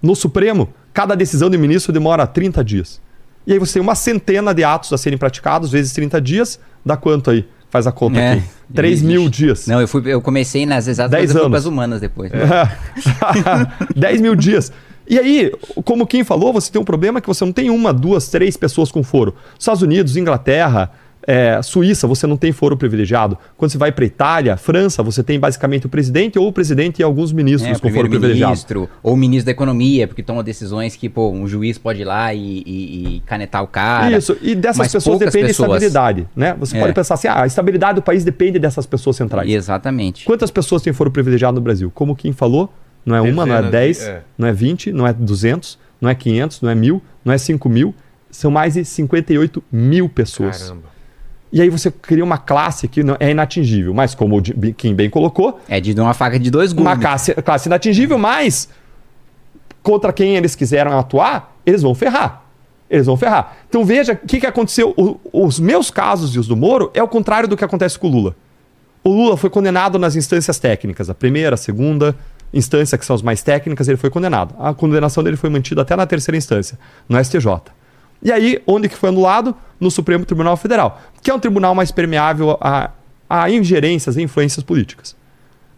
No 0.02 0.16
Supremo, 0.16 0.70
Cada 0.94 1.16
decisão 1.16 1.50
de 1.50 1.58
ministro 1.58 1.94
demora 1.94 2.28
30 2.28 2.62
dias. 2.66 3.00
E 3.48 3.54
aí 3.54 3.60
você 3.60 3.76
tem 3.76 3.82
uma 3.82 3.96
centena 3.96 4.54
de 4.54 4.62
atos 4.62 4.92
a 4.92 4.98
serem 4.98 5.18
praticados, 5.18 5.72
vezes 5.72 5.94
30 5.94 6.20
dias, 6.20 6.60
dá 6.86 6.98
quanto 6.98 7.32
aí? 7.32 7.48
Faz 7.70 7.88
a 7.88 7.94
conta 7.94 8.20
É, 8.20 8.34
aqui. 8.34 8.44
3 8.76 9.02
não 9.02 9.08
mil 9.10 9.30
dias. 9.30 9.68
Não, 9.68 9.80
eu, 9.80 9.88
fui, 9.88 10.02
eu 10.06 10.22
comecei 10.22 10.66
nas 10.66 10.88
exatas 10.90 11.12
Dez 11.12 11.24
mas 11.24 11.30
eu 11.30 11.36
fui 11.36 11.42
anos. 11.46 11.52
pras 11.52 11.66
humanas 11.66 12.02
depois. 12.02 12.30
10 13.96 14.22
mil 14.22 14.36
dias. 14.36 14.72
E 15.12 15.20
aí, 15.20 15.52
como 15.84 16.08
quem 16.08 16.24
falou, 16.24 16.54
você 16.54 16.72
tem 16.72 16.82
um 16.82 16.86
problema 16.86 17.20
que 17.20 17.28
você 17.28 17.44
não 17.44 17.52
tem 17.52 17.70
uma, 17.70 17.92
duas, 17.92 18.30
três 18.30 18.56
pessoas 18.56 18.90
com 18.90 19.04
foro. 19.04 19.36
Estados 19.60 19.82
Unidos, 19.82 20.16
Inglaterra, 20.16 20.90
é, 21.28 21.62
Suíça, 21.62 22.08
você 22.08 22.26
não 22.26 22.38
tem 22.38 22.54
foro 22.54 22.78
privilegiado. 22.78 23.38
Quando 23.58 23.72
você 23.72 23.78
vai 23.78 23.92
para 23.92 24.06
Itália, 24.06 24.56
França, 24.56 25.04
você 25.04 25.22
tem 25.22 25.38
basicamente 25.38 25.86
o 25.86 25.90
presidente 25.90 26.40
ou 26.40 26.48
o 26.48 26.54
presidente 26.54 27.00
e 27.00 27.04
alguns 27.04 27.34
ministros 27.34 27.70
É, 27.78 27.80
com 27.82 27.90
foro 27.90 28.08
privilegiado. 28.10 28.56
primeiro-ministro 28.64 28.90
ou 29.04 29.14
o 29.14 29.18
ministro 29.18 29.48
da 29.48 29.52
economia, 29.52 30.08
porque 30.08 30.24
toma 30.24 30.42
decisões 30.42 30.96
que, 30.96 31.10
pô, 31.10 31.30
um 31.30 31.46
juiz 31.46 31.78
pode 31.78 32.02
ir 32.04 32.06
lá 32.06 32.34
e, 32.34 32.64
e- 32.66 33.16
e 33.18 33.20
canetar 33.26 33.62
o 33.64 33.68
cara. 33.68 34.18
Isso, 34.18 34.38
e 34.42 34.56
dessas 34.56 34.78
mas 34.78 34.94
pessoas 34.94 35.20
depende 35.20 35.48
pessoas. 35.48 35.70
a 35.72 35.74
estabilidade, 35.74 36.28
né? 36.34 36.56
Você 36.58 36.78
É. 36.78 36.80
pode 36.80 36.94
pensar 36.94 37.16
assim, 37.16 37.28
ah, 37.28 37.44
a 37.44 37.48
estabilidade 37.48 37.96
do 37.96 38.02
país 38.02 38.24
depende 38.24 38.58
dessas 38.58 38.86
pessoas 38.86 39.18
centrais. 39.18 39.52
Exatamente. 39.52 40.24
Quantas 40.24 40.50
pessoas 40.50 40.82
têm 40.82 40.94
foro 40.94 41.12
privilegiado 41.12 41.56
no 41.56 41.62
Brasil? 41.62 41.92
Como 41.94 42.16
quem 42.16 42.32
falou, 42.32 42.74
não 43.06 43.16
é 43.16 43.22
uma, 43.22 43.46
não 43.46 43.56
é 43.56 43.62
Dezenas 43.62 43.66
de- 43.66 43.72
10, 43.72 44.02
é. 44.08 44.22
não 44.38 44.48
é 44.48 44.54
20, 44.54 44.92
não 44.92 45.08
é 45.08 45.14
200, 45.14 45.80
não 46.00 46.10
é 46.10 46.16
500, 46.16 46.62
não 46.62 46.70
é 46.70 46.76
1000, 46.76 47.02
não 47.26 47.34
é 47.34 47.38
5 47.38 47.70
mil. 47.70 47.94
São 48.30 48.50
mais 48.52 48.76
de 48.76 48.86
58 48.86 49.64
mil 49.72 50.08
pessoas. 50.08 50.64
Caramba. 50.64 50.92
E 51.54 51.62
aí 51.62 51.70
você 51.70 51.92
cria 51.92 52.24
uma 52.24 52.38
classe 52.38 52.88
que 52.88 53.04
não- 53.04 53.18
é 53.20 53.32
inatingível. 53.32 53.94
Mas 53.94 54.16
como 54.16 54.38
o 54.38 54.42
Kim 54.74 54.96
bem 54.96 55.10
colocou, 55.10 55.60
É 55.68 55.82
de 55.82 55.94
dar 55.94 56.04
uma 56.04 56.14
faca 56.14 56.40
de 56.40 56.50
dois 56.50 56.72
gumes. 56.72 56.88
uma 56.90 56.98
classe, 56.98 57.34
classe 57.36 57.68
inatingível, 57.68 58.18
mas 58.18 58.70
contra 59.84 60.14
quem 60.14 60.36
eles 60.36 60.56
quiseram 60.56 60.98
atuar, 60.98 61.56
eles 61.66 61.82
vão 61.82 61.94
ferrar. 61.96 62.44
Eles 62.90 63.06
vão 63.06 63.18
ferrar. 63.18 63.58
Então 63.70 63.84
veja 63.86 64.14
o 64.14 64.18
que, 64.28 64.40
que 64.40 64.46
aconteceu. 64.46 64.94
O- 64.98 65.20
os 65.46 65.60
meus 65.60 65.90
casos 65.90 66.36
e 66.36 66.40
os 66.40 66.48
do 66.48 66.56
Moro 66.56 66.92
é 66.94 67.02
o 67.02 67.08
contrário 67.08 67.48
do 67.50 67.56
que 67.58 67.64
acontece 67.66 67.98
com 67.98 68.08
o 68.08 68.12
Lula. 68.12 68.36
O 69.04 69.10
Lula 69.10 69.36
foi 69.38 69.50
condenado 69.50 69.98
nas 69.98 70.16
instâncias 70.16 70.60
técnicas, 70.60 71.10
a 71.10 71.16
primeira, 71.16 71.56
a 71.56 71.58
segunda 71.58 72.16
instância, 72.54 72.98
que 72.98 73.06
são 73.06 73.16
as 73.16 73.22
mais 73.22 73.42
técnicas, 73.42 73.88
ele 73.88 73.98
foi 73.98 74.10
condenado. 74.10 74.56
A 74.60 74.74
condenação 74.74 75.24
dele 75.24 75.38
foi 75.38 75.50
mantida 75.50 75.82
até 75.82 75.96
na 75.96 76.06
terceira 76.06 76.38
instância, 76.38 76.78
no 77.08 77.24
STJ. 77.24 77.48
E 78.24 78.32
aí, 78.32 78.62
onde 78.68 78.88
que 78.88 78.96
foi 78.96 79.10
anulado? 79.10 79.56
No 79.80 79.90
Supremo 79.90 80.26
Tribunal 80.26 80.56
Federal, 80.56 81.02
que 81.22 81.32
é 81.32 81.34
um 81.34 81.40
tribunal 81.40 81.74
mais 81.74 81.92
permeável 81.92 82.58
a, 82.62 82.92
a 83.30 83.50
ingerências 83.50 84.16
e 84.16 84.22
influências 84.22 84.64
políticas. 84.64 85.16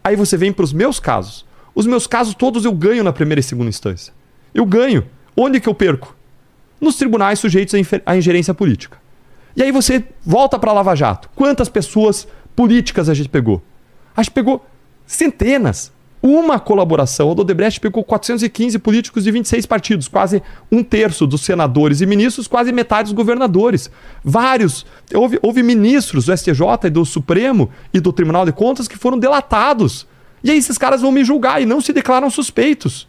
Aí 0.02 0.14
você 0.16 0.36
vem 0.36 0.52
para 0.52 0.64
os 0.64 0.72
meus 0.72 1.00
casos. 1.00 1.46
Os 1.74 1.86
meus 1.86 2.06
casos 2.06 2.34
todos 2.34 2.64
eu 2.64 2.72
ganho 2.72 3.02
na 3.02 3.12
primeira 3.12 3.40
e 3.40 3.42
segunda 3.42 3.70
instância. 3.70 4.12
Eu 4.54 4.66
ganho. 4.66 5.06
Onde 5.34 5.58
que 5.58 5.68
eu 5.68 5.74
perco? 5.74 6.14
Nos 6.80 6.96
tribunais 6.96 7.38
sujeitos 7.38 7.74
à 8.04 8.16
ingerência 8.16 8.52
política. 8.52 8.98
E 9.56 9.62
aí 9.62 9.72
você 9.72 10.04
volta 10.24 10.58
para 10.58 10.72
Lava 10.72 10.94
Jato. 10.94 11.30
Quantas 11.34 11.68
pessoas 11.68 12.28
políticas 12.54 13.08
a 13.08 13.14
gente 13.14 13.28
pegou? 13.28 13.62
A 14.16 14.22
gente 14.22 14.32
pegou 14.32 14.64
centenas. 15.06 15.92
Uma 16.26 16.58
colaboração. 16.58 17.28
O 17.28 17.38
Odebrecht 17.38 17.78
pegou 17.78 18.02
415 18.02 18.78
políticos 18.78 19.24
de 19.24 19.30
26 19.30 19.66
partidos, 19.66 20.08
quase 20.08 20.42
um 20.72 20.82
terço 20.82 21.26
dos 21.26 21.42
senadores 21.42 22.00
e 22.00 22.06
ministros, 22.06 22.48
quase 22.48 22.72
metade 22.72 23.08
dos 23.08 23.12
governadores. 23.12 23.90
Vários. 24.24 24.86
Houve, 25.12 25.38
houve 25.42 25.62
ministros 25.62 26.24
do 26.24 26.34
STJ 26.34 26.86
e 26.86 26.88
do 26.90 27.04
Supremo 27.04 27.68
e 27.92 28.00
do 28.00 28.10
Tribunal 28.10 28.46
de 28.46 28.52
Contas 28.52 28.88
que 28.88 28.96
foram 28.96 29.18
delatados. 29.18 30.06
E 30.42 30.50
aí 30.50 30.56
esses 30.56 30.78
caras 30.78 31.02
vão 31.02 31.12
me 31.12 31.22
julgar 31.22 31.60
e 31.60 31.66
não 31.66 31.78
se 31.82 31.92
declaram 31.92 32.30
suspeitos. 32.30 33.06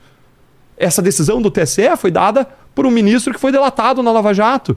Essa 0.76 1.02
decisão 1.02 1.42
do 1.42 1.50
TSE 1.50 1.96
foi 1.96 2.12
dada 2.12 2.46
por 2.76 2.86
um 2.86 2.92
ministro 2.92 3.34
que 3.34 3.40
foi 3.40 3.50
delatado 3.54 4.04
na 4.04 4.12
Lava 4.12 4.34
Jato. 4.34 4.76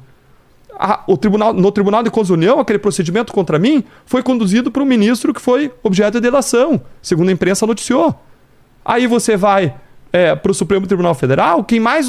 A- 0.78 1.02
o 1.09 1.16
tribunal, 1.16 1.52
no 1.52 1.73
Tribunal 1.73 2.05
de 2.05 2.10
Contas 2.10 2.31
União, 2.31 2.60
aquele 2.60 2.78
procedimento 2.78 3.32
contra 3.32 3.59
mim 3.59 3.82
foi 4.06 4.23
conduzido 4.23 4.70
por 4.70 4.81
um 4.81 4.86
ministro 4.86 5.35
que 5.35 5.40
foi 5.40 5.73
objeto 5.82 6.15
de 6.15 6.20
delação, 6.20 6.81
segundo 7.02 7.31
a 7.31 7.32
imprensa 7.32 7.66
noticiou. 7.66 8.15
Aí 8.89 9.06
você 9.06 9.36
vai 9.36 9.74
para 10.43 10.51
o 10.51 10.55
Supremo 10.55 10.86
Tribunal 10.86 11.15
Federal, 11.15 11.62
quem 11.62 11.78
mais 11.78 12.09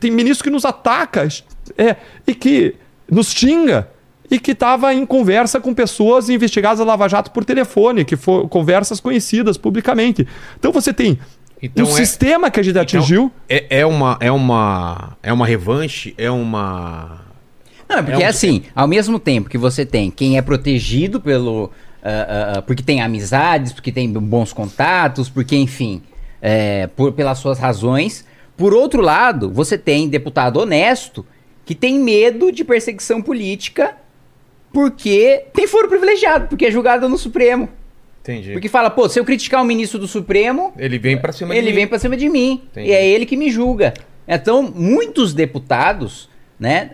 tem 0.00 0.10
ministro 0.10 0.42
que 0.44 0.50
nos 0.50 0.64
ataca 0.64 1.26
é, 1.78 1.94
e 2.26 2.34
que 2.34 2.74
nos 3.08 3.30
xinga 3.32 3.88
e 4.28 4.40
que 4.40 4.50
estava 4.50 4.92
em 4.92 5.06
conversa 5.06 5.60
com 5.60 5.72
pessoas 5.72 6.28
investigadas 6.28 6.80
da 6.80 6.84
Lava 6.84 7.08
Jato 7.08 7.30
por 7.30 7.44
telefone, 7.44 8.04
que 8.04 8.16
foram 8.16 8.48
conversas 8.48 8.98
conhecidas 8.98 9.56
publicamente. 9.56 10.26
Então 10.58 10.72
você 10.72 10.92
tem 10.92 11.16
Então 11.62 11.86
o 11.86 11.88
é- 11.88 11.92
sistema 11.92 12.50
que 12.50 12.58
a 12.58 12.62
gente 12.64 12.72
Então, 12.72 12.82
atingiu. 12.82 13.30
é, 13.48 13.78
é 13.78 13.86
uma 13.86 14.16
é 14.20 14.32
uma 14.32 15.16
é 15.22 15.32
uma 15.32 15.46
revanche, 15.46 16.12
é 16.18 16.28
uma 16.30 17.20
Não, 17.88 17.98
é 17.98 18.02
porque 18.02 18.22
É 18.24 18.26
um- 18.26 18.30
assim, 18.30 18.64
ao 18.74 18.88
mesmo 18.88 19.20
tempo 19.20 19.48
que 19.48 19.56
você 19.56 19.86
tem 19.86 20.10
quem 20.10 20.36
é 20.36 20.42
protegido 20.42 21.20
pelo. 21.20 21.70
ah, 22.02 22.56
ah, 22.58 22.62
porque 22.62 22.82
tem 22.82 23.00
amizades, 23.00 23.72
porque 23.72 23.92
tem 23.92 24.12
bons 24.12 24.52
contatos, 24.52 25.28
porque, 25.28 25.56
enfim, 25.56 26.02
é, 26.40 26.86
por, 26.88 27.12
pelas 27.12 27.38
suas 27.38 27.58
razões. 27.58 28.24
Por 28.56 28.72
outro 28.74 29.00
lado, 29.02 29.50
você 29.50 29.76
tem 29.76 30.08
deputado 30.08 30.58
honesto 30.58 31.24
que 31.64 31.74
tem 31.74 31.98
medo 31.98 32.50
de 32.52 32.64
perseguição 32.64 33.20
política 33.20 33.96
porque 34.72 35.44
tem 35.52 35.66
foro 35.66 35.88
privilegiado, 35.88 36.48
porque 36.48 36.66
é 36.66 36.70
julgado 36.70 37.08
no 37.08 37.16
Supremo. 37.18 37.68
Entendi. 38.22 38.52
Porque 38.52 38.68
fala, 38.68 38.90
pô, 38.90 39.08
se 39.08 39.18
eu 39.20 39.24
criticar 39.24 39.62
o 39.62 39.64
ministro 39.64 39.98
do 39.98 40.08
Supremo, 40.08 40.72
Ele 40.76 40.98
vem 40.98 41.16
pra 41.16 41.32
cima 41.32 41.54
de 41.54 41.60
ele 41.60 41.70
mim. 41.70 41.76
vem 41.76 41.86
pra 41.86 41.98
cima 41.98 42.16
de 42.16 42.28
mim. 42.28 42.62
Entendi. 42.72 42.88
E 42.88 42.92
é 42.92 43.06
ele 43.06 43.24
que 43.24 43.36
me 43.36 43.50
julga. 43.50 43.94
Então, 44.26 44.62
muitos 44.62 45.32
deputados, 45.32 46.28
né, 46.58 46.90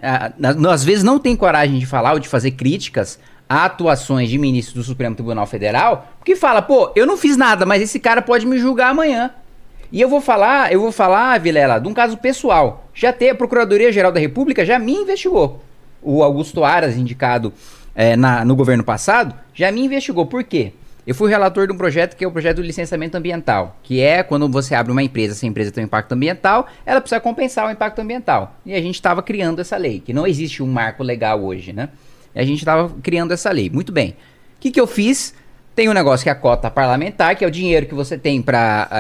às 0.71 0.85
vezes 0.85 1.03
não 1.03 1.19
têm 1.19 1.35
coragem 1.35 1.79
de 1.79 1.87
falar 1.87 2.13
ou 2.13 2.19
de 2.19 2.29
fazer 2.29 2.51
críticas 2.53 3.19
atuações 3.53 4.29
de 4.29 4.39
ministros 4.39 4.75
do 4.77 4.83
Supremo 4.85 5.15
Tribunal 5.15 5.47
Federal, 5.47 6.09
porque 6.19 6.35
fala, 6.37 6.63
pô, 6.63 6.91
eu 6.97 7.07
não 7.07 7.17
fiz 7.17 7.37
nada, 7.37 7.67
mas 7.67 7.83
esse 7.83 7.99
cara 8.01 8.23
pode 8.23 8.47
me 8.47 8.59
julgar 8.59 8.91
amanhã. 8.91 9.31
E 9.91 10.01
eu 10.01 10.09
vou 10.09 10.21
falar, 10.21 10.73
eu 10.73 10.81
vou 10.81 10.91
falar, 10.91 11.39
Vilela, 11.39 11.79
de 11.79 11.87
um 11.87 11.93
caso 11.93 12.17
pessoal. 12.17 12.87
Já 12.95 13.13
tem 13.13 13.31
a 13.31 13.35
Procuradoria-Geral 13.35 14.11
da 14.11 14.19
República 14.21 14.65
já 14.65 14.79
me 14.79 14.95
investigou. 14.95 15.63
O 16.01 16.23
Augusto 16.23 16.65
Aras, 16.65 16.97
indicado 16.97 17.53
eh, 17.95 18.17
na- 18.17 18.43
no 18.45 18.57
governo 18.57 18.83
passado, 18.83 19.35
já 19.55 19.71
me 19.71 19.85
investigou. 19.85 20.25
Por 20.25 20.43
quê? 20.45 20.73
Eu 21.07 21.15
fui 21.15 21.29
relator 21.29 21.67
de 21.67 21.73
um 21.73 21.77
projeto 21.77 22.17
que 22.17 22.25
é 22.25 22.27
o 22.29 22.31
projeto 22.31 22.57
do 22.57 22.63
licenciamento 22.63 23.17
ambiental, 23.17 23.77
que 23.83 24.01
é 24.01 24.23
quando 24.23 24.49
você 24.49 24.75
abre 24.75 24.93
uma 24.93 25.03
empresa, 25.03 25.35
se 25.35 25.45
a 25.45 25.49
empresa 25.49 25.73
tem 25.73 25.83
um 25.83 25.87
impacto 25.87 26.13
ambiental, 26.13 26.67
ela 26.87 27.01
precisa 27.01 27.21
compensar 27.21 27.67
o 27.67 27.71
impacto 27.73 27.99
ambiental. 27.99 28.55
E 28.65 28.73
a 28.73 28.81
gente 28.81 28.95
estava 28.95 29.21
criando 29.21 29.61
essa 29.61 29.77
lei, 29.77 30.01
que 30.01 30.13
não 30.13 30.27
existe 30.27 30.63
um 30.63 30.67
marco 30.69 31.03
legal 31.03 31.43
hoje, 31.45 31.73
né? 31.73 31.89
E 32.35 32.41
a 32.41 32.45
gente 32.45 32.59
estava 32.59 32.93
criando 33.03 33.33
essa 33.33 33.51
lei. 33.51 33.71
Muito 33.71 33.93
bem. 33.93 34.11
O 34.11 34.61
que, 34.61 34.71
que 34.71 34.81
eu 34.81 34.87
fiz? 34.87 35.35
Tem 35.75 35.89
um 35.89 35.95
negócio 35.95 36.23
que 36.23 36.29
é 36.29 36.33
a 36.33 36.37
cota 36.37 36.71
parlamentar, 36.71 37.35
que 37.35 37.43
é 37.43 37.49
o 37.49 37.51
dinheiro 37.51 37.87
que 37.87 37.95
você 37.95 38.19
tem 38.19 38.43
para 38.43 38.91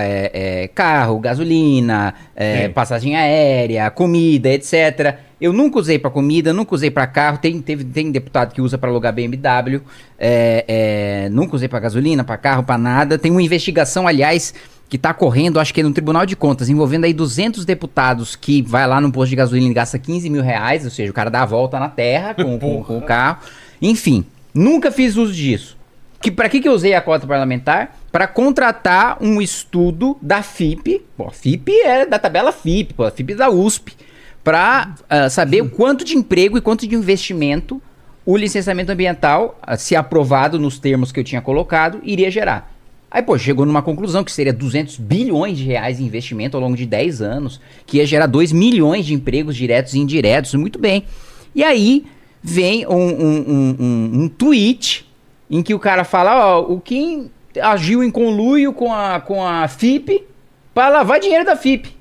carro, 0.74 1.18
gasolina, 1.20 2.14
é, 2.34 2.68
passagem 2.70 3.14
aérea, 3.14 3.90
comida, 3.90 4.48
etc. 4.48 5.18
Eu 5.38 5.52
nunca 5.52 5.78
usei 5.78 5.98
para 5.98 6.09
comida, 6.09 6.52
nunca 6.52 6.74
usei 6.74 6.90
para 6.90 7.06
carro. 7.06 7.36
Tem, 7.36 7.60
teve, 7.60 7.84
tem 7.84 8.10
deputado 8.10 8.54
que 8.54 8.62
usa 8.62 8.78
para 8.78 8.88
alugar 8.88 9.12
BMW. 9.12 9.82
é, 10.18 10.64
é, 10.66 11.28
nunca 11.30 11.56
usei 11.56 11.68
para 11.68 11.80
gasolina, 11.80 12.24
para 12.24 12.38
carro, 12.38 12.62
para 12.62 12.78
nada. 12.78 13.18
Tem 13.18 13.30
uma 13.30 13.42
investigação, 13.42 14.09
aliás, 14.09 14.54
que 14.93 14.98
tá 14.98 15.14
correndo, 15.14 15.59
acho 15.59 15.73
que 15.73 15.81
é 15.81 15.82
no 15.82 15.90
Tribunal 15.90 16.27
de 16.27 16.36
Contas, 16.36 16.69
envolvendo 16.69 17.06
aí 17.06 17.14
200 17.14 17.64
deputados 17.64 18.36
que 18.36 18.60
vai 18.60 18.86
lá 18.86 19.01
no 19.01 19.10
posto 19.10 19.31
de 19.31 19.36
gasolina 19.36 19.70
e 19.70 19.73
gasta 19.73 19.98
15 19.98 20.28
mil 20.28 20.43
reais, 20.43 20.85
ou 20.85 20.90
seja, 20.90 21.10
o 21.10 21.14
cara 21.14 21.31
dá 21.31 21.40
a 21.40 21.47
volta 21.47 21.81
na 21.81 21.89
terra 21.89 22.35
com, 22.35 22.59
com, 22.59 22.85
com 22.85 22.98
o 22.98 23.01
carro. 23.01 23.39
Enfim, 23.81 24.23
nunca 24.52 24.93
fiz 24.93 25.16
uso 25.16 25.32
disso. 25.32 25.78
Que, 26.20 26.31
para 26.31 26.47
que, 26.47 26.60
que 26.60 26.69
eu 26.69 26.74
usei 26.74 26.93
a 26.93 27.01
cota 27.01 27.27
parlamentar? 27.27 27.97
Para 28.12 28.27
contratar 28.27 29.16
um 29.19 29.40
estudo 29.40 30.19
da 30.20 30.43
FIP. 30.43 31.02
Pô, 31.16 31.28
a 31.28 31.31
FIP 31.31 31.73
é 31.73 32.05
da 32.05 32.19
tabela 32.19 32.52
FIP, 32.52 32.93
pô, 32.93 33.05
a 33.05 33.10
FIP 33.10 33.32
é 33.32 33.36
da 33.36 33.48
USP. 33.48 33.97
Para 34.44 34.94
saber 35.31 35.62
o 35.62 35.70
quanto 35.70 36.05
de 36.05 36.19
emprego 36.19 36.59
e 36.59 36.60
quanto 36.60 36.86
de 36.86 36.94
investimento 36.94 37.81
o 38.27 38.36
licenciamento 38.36 38.93
ambiental, 38.93 39.59
ah, 39.62 39.78
se 39.78 39.97
aprovado 39.97 40.59
nos 40.59 40.78
termos 40.78 41.10
que 41.10 41.19
eu 41.19 41.24
tinha 41.24 41.40
colocado, 41.40 41.98
iria 42.02 42.31
gerar. 42.31 42.72
Aí, 43.14 43.20
pô, 43.22 43.36
chegou 43.36 43.66
numa 43.66 43.82
conclusão 43.82 44.24
que 44.24 44.32
seria 44.32 44.55
200 44.55 44.97
bilhões 44.97 45.59
de 45.59 45.64
reais 45.64 46.01
em 46.01 46.05
investimento 46.06 46.56
ao 46.56 46.62
longo 46.62 46.74
de 46.74 46.86
10 46.86 47.20
anos, 47.20 47.60
que 47.84 47.98
ia 47.98 48.06
gerar 48.06 48.26
2 48.26 48.52
milhões 48.52 49.05
de 49.05 49.12
empregos 49.12 49.55
diretos 49.55 49.93
e 49.93 49.98
indiretos, 49.98 50.55
muito 50.55 50.78
bem. 50.78 51.05
E 51.55 51.62
aí 51.62 52.06
vem 52.43 52.86
um, 52.86 52.94
um, 52.94 53.76
um, 53.78 54.10
um, 54.22 54.28
tweet 54.30 55.06
em 55.51 55.62
que 55.62 55.74
o 55.74 55.78
cara 55.78 56.05
fala, 56.05 56.56
ó, 56.56 56.62
o 56.62 56.80
Kim 56.80 57.30
agiu 57.60 58.02
em 58.02 58.10
conluio 58.10 58.72
com 58.72 58.90
a, 58.94 59.20
com 59.20 59.44
a 59.47 59.68
FIP 59.68 60.24
para 60.72 60.89
lavar 60.89 61.20
dinheiro 61.20 61.44
da 61.44 61.55
FIP. 61.55 61.94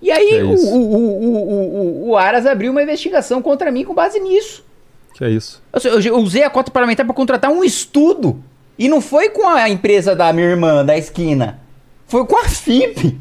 E 0.00 0.10
aí 0.10 0.38
É 0.38 0.42
o, 0.42 0.48
o, 0.54 2.06
o, 2.06 2.08
o, 2.08 2.16
Aras 2.16 2.46
abriu 2.46 2.72
uma 2.72 2.82
investigação 2.82 3.42
contra 3.42 3.70
mim 3.70 3.84
com 3.84 3.92
base 3.92 4.18
nisso. 4.18 4.64
Que 5.12 5.22
é 5.26 5.30
isso. 5.30 5.62
Eu, 5.84 5.92
eu- 5.92 6.00
eu 6.00 6.16
usei 6.16 6.42
a 6.44 6.48
cota 6.48 6.70
parlamentar 6.70 7.04
para 7.04 7.14
contratar 7.14 7.50
um 7.50 7.62
estudo. 7.62 8.42
E 8.80 8.88
não 8.88 9.02
foi 9.02 9.28
com 9.28 9.46
a 9.46 9.68
empresa 9.68 10.16
da 10.16 10.32
minha 10.32 10.46
irmã 10.46 10.82
da 10.82 10.96
esquina. 10.96 11.60
Foi 12.06 12.24
com 12.24 12.34
a 12.38 12.48
FIP. 12.48 13.20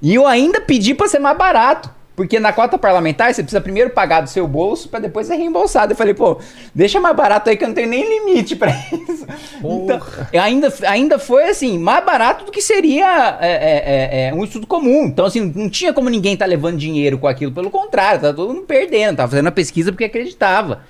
E 0.00 0.14
eu 0.14 0.24
ainda 0.24 0.60
pedi 0.60 0.94
pra 0.94 1.08
ser 1.08 1.18
mais 1.18 1.36
barato. 1.36 1.90
Porque 2.14 2.38
na 2.38 2.52
cota 2.52 2.78
parlamentar 2.78 3.34
você 3.34 3.42
precisa 3.42 3.60
primeiro 3.60 3.90
pagar 3.90 4.20
do 4.20 4.28
seu 4.28 4.46
bolso 4.46 4.88
pra 4.88 5.00
depois 5.00 5.26
ser 5.26 5.34
reembolsado. 5.34 5.92
Eu 5.92 5.96
falei, 5.96 6.14
pô, 6.14 6.38
deixa 6.72 7.00
mais 7.00 7.16
barato 7.16 7.50
aí 7.50 7.56
que 7.56 7.64
eu 7.64 7.68
não 7.68 7.74
tenho 7.74 7.88
nem 7.88 8.08
limite 8.08 8.54
pra 8.54 8.70
isso. 8.70 9.26
Então, 9.64 10.00
eu 10.32 10.40
ainda, 10.40 10.72
ainda 10.86 11.18
foi 11.18 11.48
assim, 11.48 11.76
mais 11.76 12.04
barato 12.04 12.44
do 12.44 12.52
que 12.52 12.62
seria 12.62 13.38
é, 13.40 13.50
é, 13.50 13.82
é, 13.86 14.28
é, 14.28 14.34
um 14.34 14.44
estudo 14.44 14.64
comum. 14.64 15.06
Então, 15.06 15.24
assim, 15.24 15.52
não 15.56 15.68
tinha 15.68 15.92
como 15.92 16.08
ninguém 16.08 16.36
tá 16.36 16.46
levando 16.46 16.76
dinheiro 16.76 17.18
com 17.18 17.26
aquilo. 17.26 17.50
Pelo 17.50 17.68
contrário, 17.68 18.20
tá 18.20 18.32
todo 18.32 18.54
mundo 18.54 18.66
perdendo. 18.66 19.16
Tava 19.16 19.30
fazendo 19.30 19.48
a 19.48 19.52
pesquisa 19.52 19.90
porque 19.90 20.04
acreditava. 20.04 20.82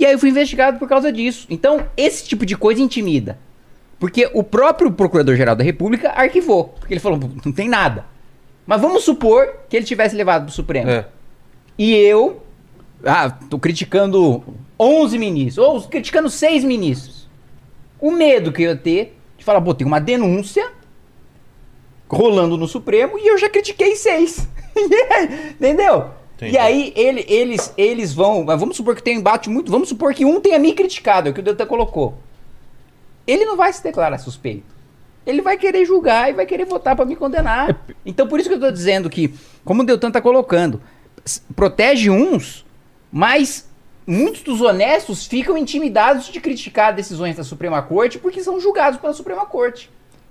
E 0.00 0.06
aí 0.06 0.12
eu 0.14 0.18
fui 0.18 0.30
investigado 0.30 0.78
por 0.78 0.88
causa 0.88 1.12
disso. 1.12 1.46
Então, 1.50 1.86
esse 1.94 2.24
tipo 2.24 2.46
de 2.46 2.56
coisa 2.56 2.80
intimida. 2.80 3.38
Porque 3.98 4.30
o 4.32 4.42
próprio 4.42 4.90
Procurador-Geral 4.90 5.54
da 5.54 5.62
República 5.62 6.10
arquivou. 6.12 6.74
Porque 6.80 6.94
ele 6.94 7.00
falou, 7.00 7.20
não 7.44 7.52
tem 7.52 7.68
nada. 7.68 8.06
Mas 8.66 8.80
vamos 8.80 9.04
supor 9.04 9.56
que 9.68 9.76
ele 9.76 9.84
tivesse 9.84 10.16
levado 10.16 10.44
pro 10.46 10.54
Supremo. 10.54 10.90
É. 10.90 11.06
E 11.78 11.94
eu, 11.94 12.42
ah, 13.04 13.28
tô 13.28 13.58
criticando 13.58 14.42
11 14.78 15.18
ministros, 15.18 15.58
ou 15.58 15.82
criticando 15.82 16.30
6 16.30 16.64
ministros. 16.64 17.28
O 18.00 18.10
medo 18.10 18.52
que 18.52 18.62
eu 18.62 18.70
ia 18.70 18.76
ter 18.76 19.18
de 19.36 19.44
falar, 19.44 19.60
pô, 19.60 19.74
tem 19.74 19.86
uma 19.86 20.00
denúncia 20.00 20.66
rolando 22.08 22.56
no 22.56 22.66
Supremo 22.66 23.18
e 23.18 23.28
eu 23.28 23.36
já 23.36 23.50
critiquei 23.50 23.94
6. 23.94 24.48
Entendeu? 25.60 26.19
Entendi. 26.40 26.54
E 26.54 26.58
aí 26.58 26.92
ele- 26.96 27.24
eles, 27.28 27.72
eles 27.76 28.12
vão. 28.14 28.44
mas 28.44 28.58
Vamos 28.58 28.76
supor 28.76 28.96
que 28.96 29.02
tem 29.02 29.16
um 29.16 29.20
embate 29.20 29.50
muito. 29.50 29.70
Vamos 29.70 29.88
supor 29.88 30.14
que 30.14 30.24
um 30.24 30.40
tenha 30.40 30.58
me 30.58 30.72
criticado, 30.72 31.28
é 31.28 31.30
o 31.30 31.34
que 31.34 31.40
o 31.40 31.42
Deltan 31.42 31.66
colocou. 31.66 32.14
Ele 33.26 33.44
não 33.44 33.56
vai 33.56 33.72
se 33.72 33.82
declarar 33.82 34.18
suspeito. 34.18 34.64
Ele 35.26 35.42
vai 35.42 35.56
querer 35.58 35.84
julgar 35.84 36.30
e 36.30 36.32
vai 36.32 36.46
querer 36.46 36.64
votar 36.64 36.96
pra 36.96 37.04
me 37.04 37.14
condenar. 37.14 37.78
Então 38.06 38.26
por 38.26 38.40
isso 38.40 38.48
que 38.48 38.54
eu 38.54 38.60
tô 38.60 38.70
dizendo 38.70 39.10
que, 39.10 39.34
como 39.64 39.82
o 39.82 39.84
Deltan 39.86 40.10
tá 40.10 40.20
colocando, 40.20 40.80
protege 41.54 42.08
uns, 42.10 42.64
mas 43.12 43.68
muitos 44.06 44.42
dos 44.42 44.60
honestos 44.62 45.26
ficam 45.26 45.56
intimidados 45.58 46.26
de 46.28 46.40
criticar 46.40 46.94
decisões 46.94 47.36
da 47.36 47.44
Suprema 47.44 47.82
Corte 47.82 48.18
porque 48.18 48.42
são 48.42 48.58
julgados 48.58 48.98
pela 48.98 49.12
Suprema 49.12 49.44
Corte. 49.44 49.90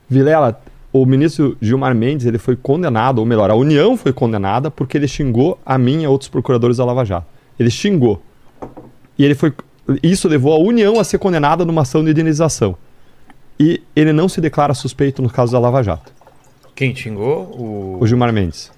Vilela, 0.10 0.60
o 0.92 1.06
ministro 1.06 1.56
Gilmar 1.62 1.94
Mendes 1.94 2.26
ele 2.26 2.38
foi 2.38 2.56
condenado, 2.56 3.20
ou 3.20 3.26
melhor, 3.26 3.50
a 3.50 3.56
União 3.56 3.96
foi 3.96 4.12
condenada 4.12 4.72
porque 4.72 4.98
ele 4.98 5.08
xingou 5.08 5.60
a 5.66 5.78
mim 5.78 6.02
e 6.02 6.06
a 6.06 6.10
outros 6.10 6.30
procuradores 6.30 6.78
da 6.78 6.86
Lava 6.86 7.06
Jato. 7.06 7.28
Ele 7.60 7.70
xingou. 7.70 8.22
E 9.18 9.24
ele 9.24 9.36
foi. 9.36 9.54
Isso 10.02 10.28
levou 10.28 10.54
a 10.54 10.58
União 10.58 11.00
a 11.00 11.04
ser 11.04 11.18
condenada 11.18 11.66
numa 11.66 11.82
ação 11.82 12.04
de 12.04 12.12
indenização. 12.12 12.76
E 13.60 13.82
ele 13.96 14.14
não 14.14 14.30
se 14.30 14.40
declara 14.40 14.74
suspeito 14.74 15.22
no 15.22 15.30
caso 15.30 15.52
da 15.52 15.60
Lava 15.60 15.84
Jato. 15.84 16.12
Quem 16.74 16.96
xingou? 16.96 17.44
O... 17.58 17.98
O 18.00 18.08
Gilmar 18.08 18.32
Mendes. 18.32 18.72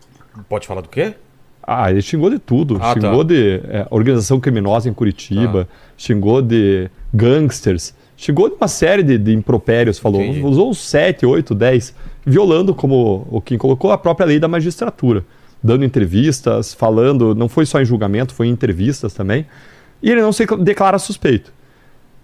Pode 0.49 0.65
falar 0.65 0.81
do 0.81 0.89
quê? 0.89 1.13
Ah, 1.61 1.91
ele 1.91 2.01
xingou 2.01 2.29
de 2.29 2.39
tudo. 2.39 2.79
Ah, 2.81 2.93
xingou 2.93 3.23
tá. 3.23 3.33
de 3.33 3.61
é, 3.65 3.87
organização 3.91 4.39
criminosa 4.39 4.89
em 4.89 4.93
Curitiba, 4.93 5.69
xingou 5.95 6.41
de 6.41 6.89
gangsters, 7.13 7.93
xingou 8.21 8.47
de 8.47 8.55
uma 8.55 8.67
série 8.67 9.01
de, 9.01 9.17
de 9.17 9.33
impropérios, 9.33 9.97
falou. 9.97 10.21
Entendi. 10.21 10.45
Usou 10.45 10.69
uns 10.69 10.77
7, 10.77 11.25
8, 11.25 11.55
10, 11.55 11.95
violando, 12.23 12.75
como 12.75 13.27
o 13.31 13.41
Kim 13.41 13.57
colocou, 13.57 13.91
a 13.91 13.97
própria 13.97 14.27
lei 14.27 14.39
da 14.39 14.47
magistratura. 14.47 15.25
Dando 15.61 15.83
entrevistas, 15.83 16.71
falando, 16.71 17.33
não 17.33 17.49
foi 17.49 17.65
só 17.65 17.81
em 17.81 17.85
julgamento, 17.85 18.35
foi 18.35 18.47
em 18.47 18.51
entrevistas 18.51 19.13
também. 19.13 19.47
E 20.03 20.11
ele 20.11 20.21
não 20.21 20.31
se 20.31 20.45
declara 20.59 20.99
suspeito. 20.99 21.51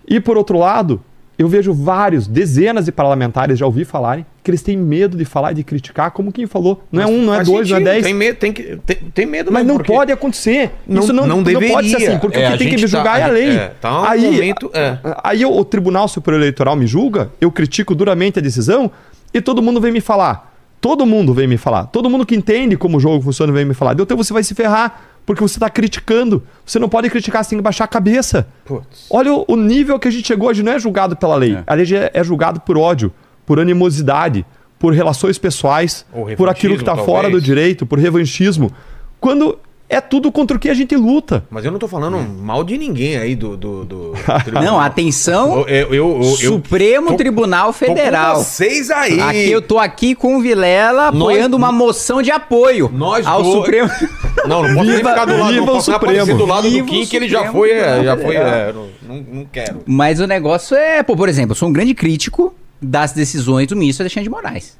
E 0.08 0.20
por 0.20 0.38
outro 0.38 0.60
lado, 0.60 1.02
eu 1.38 1.48
vejo 1.48 1.74
vários, 1.74 2.26
dezenas 2.28 2.86
de 2.86 2.92
parlamentares 2.92 3.60
já 3.60 3.66
ouvi 3.66 3.86
falarem 3.86 4.26
que 4.44 4.50
eles 4.50 4.62
têm 4.62 4.76
medo 4.78 5.16
de 5.18 5.26
falar 5.26 5.52
e 5.52 5.56
de 5.56 5.64
criticar, 5.64 6.10
como 6.12 6.32
quem 6.32 6.48
falou. 6.48 6.84
Não 6.92 7.04
é 7.04 7.06
um, 7.06 7.22
não 7.22 7.34
é 7.34 7.44
dois, 7.44 7.70
não 7.70 7.78
é 7.78 7.80
sentido, 7.80 7.84
dez. 7.84 8.04
Tem 8.04 8.14
medo, 8.14 8.36
tem, 8.38 8.54
que, 8.54 8.78
tem, 8.86 8.96
tem 9.14 9.26
medo 9.26 9.52
Mas 9.52 9.66
mesmo, 9.66 9.78
não 9.78 9.86
pode 9.86 10.12
acontecer. 10.12 10.72
Não- 10.88 11.02
Isso 11.04 11.14
não, 11.14 11.28
não 11.28 11.38
não 11.38 11.44
pode 11.44 11.60
ser 11.60 11.70
deveria. 11.98 11.98
assim, 12.10 12.20
porque 12.20 12.38
É, 12.40 12.48
o 12.50 12.52
que 12.54 12.58
tem 12.60 12.70
que 12.70 12.82
me 12.82 12.88
julgar 12.88 13.14
tá- 13.16 13.20
é 13.20 13.24
a 13.24 13.28
lei. 13.28 13.50
é, 13.58 13.68
tá 13.82 14.02
um 14.02 14.06
aí, 14.06 14.32
momento- 14.32 14.72
é. 14.74 14.98
aí 15.24 15.46
o, 15.46 15.52
o 15.52 15.66
Tribunal 15.66 16.08
Superior 16.08 16.42
Eleitoral 16.42 16.76
me 16.76 16.88
julga, 16.88 17.30
eu 17.42 17.52
critico 17.52 17.94
duramente 17.94 18.40
a 18.40 18.42
decisão 18.42 18.90
e 19.34 19.42
todo 19.42 19.62
mundo 19.62 19.80
vem 19.82 19.92
me 19.92 20.02
falar. 20.02 20.56
Todo 20.80 21.06
mundo 21.06 21.34
vem 21.34 21.46
me 21.48 21.58
falar. 21.58 21.86
Todo 21.88 22.10
mundo 22.10 22.26
que 22.26 22.36
entende 22.36 22.78
como 22.78 22.98
o 22.98 23.00
jogo 23.00 23.22
funciona 23.22 23.52
vem 23.52 23.66
me 23.66 23.74
falar. 23.74 23.94
Então 23.94 24.16
você 24.16 24.32
vai 24.32 24.44
se 24.44 24.56
ferrar, 24.56 25.02
porque 25.28 25.42
você 25.42 25.58
está 25.58 25.70
criticando. 25.70 26.42
Você 26.66 26.80
não 26.80 26.88
pode 26.88 27.10
criticar, 27.10 27.44
você 27.44 27.50
tem 27.50 27.60
que 27.60 27.64
baixar 27.64 27.84
a 27.84 27.88
cabeça. 27.88 28.48
Putz. 28.64 29.08
Olha 29.10 29.34
o, 29.34 29.44
o 29.50 29.58
nível 29.58 30.00
que 30.00 30.08
a 30.08 30.12
gente 30.12 30.26
chegou 30.26 30.48
hoje, 30.48 30.64
não 30.64 30.72
é 30.72 30.80
julgado 30.80 31.18
pela 31.18 31.36
lei. 31.36 31.60
A 31.68 31.74
lei 31.74 31.86
é, 31.94 32.12
é 32.14 32.24
julgado 32.24 32.62
por 32.62 32.78
ódio, 32.78 33.14
por 33.46 33.60
animosidade, 33.60 34.46
por 34.80 34.94
relações 34.94 35.38
pessoais, 35.38 36.06
por 36.38 36.48
aquilo 36.48 36.76
que 36.76 36.82
está 36.82 36.96
fora 36.96 37.30
do 37.30 37.42
direito, 37.42 37.86
por 37.86 38.00
revanchismo. 38.00 38.72
Quando 39.20 39.60
é 39.90 40.02
tudo 40.02 40.32
contra 40.32 40.58
o 40.58 40.60
que 40.60 40.70
a 40.70 40.74
gente 40.74 40.96
luta. 40.96 41.46
Mas 41.50 41.64
eu 41.64 41.72
não 41.72 41.80
tô 41.80 41.88
falando 41.88 42.18
mal 42.20 42.64
de 42.64 42.78
ninguém 42.78 43.18
aí 43.18 43.36
do. 43.36 43.56
do, 43.56 43.86
do 43.86 44.14
Não, 44.52 44.80
atenção, 44.80 45.62
Eu, 45.62 45.68
eu, 45.68 45.94
eu, 45.94 46.18
eu- 46.22 46.24
Supremo 46.36 47.12
tô- 47.12 47.16
Tribunal 47.18 47.68
tô 47.68 47.80
com 47.80 47.86
Federal. 47.96 48.44
vocês 48.44 48.92
aí. 48.92 49.20
Aqui 49.22 49.50
eu 49.52 49.62
tô 49.62 49.80
aqui 49.80 50.14
com 50.14 50.36
o 50.38 50.42
Vilela 50.42 51.08
apoiando 51.08 51.56
uma 51.56 51.72
moção 51.72 52.22
de 52.22 52.32
apoio 52.32 52.90
Nós 52.94 53.26
ao 53.26 53.42
dois- 53.42 53.56
Supremo. 53.56 53.90
Não, 54.48 54.62
não 54.64 54.76
posso 54.76 54.86
nem 54.86 54.98
Viva- 54.98 55.10
ficar 55.10 55.26
do 55.26 55.32
lado, 55.38 55.48
viva 55.54 55.56
não 55.56 55.64
o 55.64 55.76
posso 55.76 55.90
nem 55.90 56.00
Supremo. 56.00 56.22
aparecer 56.22 56.38
do 56.38 56.46
lado 56.46 56.70
Viva 56.70 56.78
do 56.78 56.84
o 56.84 56.86
Kim, 56.86 57.06
que 57.06 57.16
ele 57.18 57.28
já 57.28 57.38
Supremo 57.40 57.58
foi, 57.58 57.72
é, 57.72 58.04
já 58.04 58.16
foi, 58.18 58.36
é, 58.36 58.74
não, 58.74 59.16
não, 59.34 59.46
quero. 59.46 59.80
Mas 59.86 60.20
o 60.22 60.28
negócio 60.28 60.78
é, 60.78 61.02
pô, 61.04 61.18
por 61.18 61.28
exemplo, 61.28 61.52
eu 61.52 61.56
sou 61.56 61.68
um 61.68 61.74
grande 61.74 61.94
crítico 61.94 62.54
das 62.82 63.12
decisões 63.12 63.68
do 63.68 63.76
ministro 63.76 64.04
Alexandre 64.04 64.24
de 64.26 64.30
Moraes. 64.30 64.78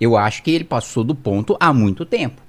Eu 0.00 0.16
acho 0.16 0.42
que 0.42 0.50
ele 0.52 0.64
passou 0.64 1.02
do 1.04 1.14
ponto 1.14 1.54
há 1.60 1.72
muito 1.72 2.06
tempo. 2.06 2.40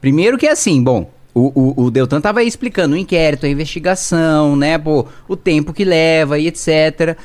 Primeiro 0.00 0.36
que 0.38 0.48
assim, 0.48 0.82
bom, 0.82 1.08
o, 1.34 1.52
o, 1.54 1.84
o 1.84 1.90
Deltan 1.90 2.20
tava 2.20 2.40
aí 2.40 2.48
explicando 2.48 2.94
o 2.94 2.98
inquérito, 2.98 3.46
a 3.46 3.48
investigação, 3.48 4.56
né, 4.56 4.78
pô, 4.78 5.06
o 5.28 5.36
tempo 5.36 5.72
que 5.72 5.84
leva 5.84 6.38
e 6.38 6.46
etc. 6.46 7.16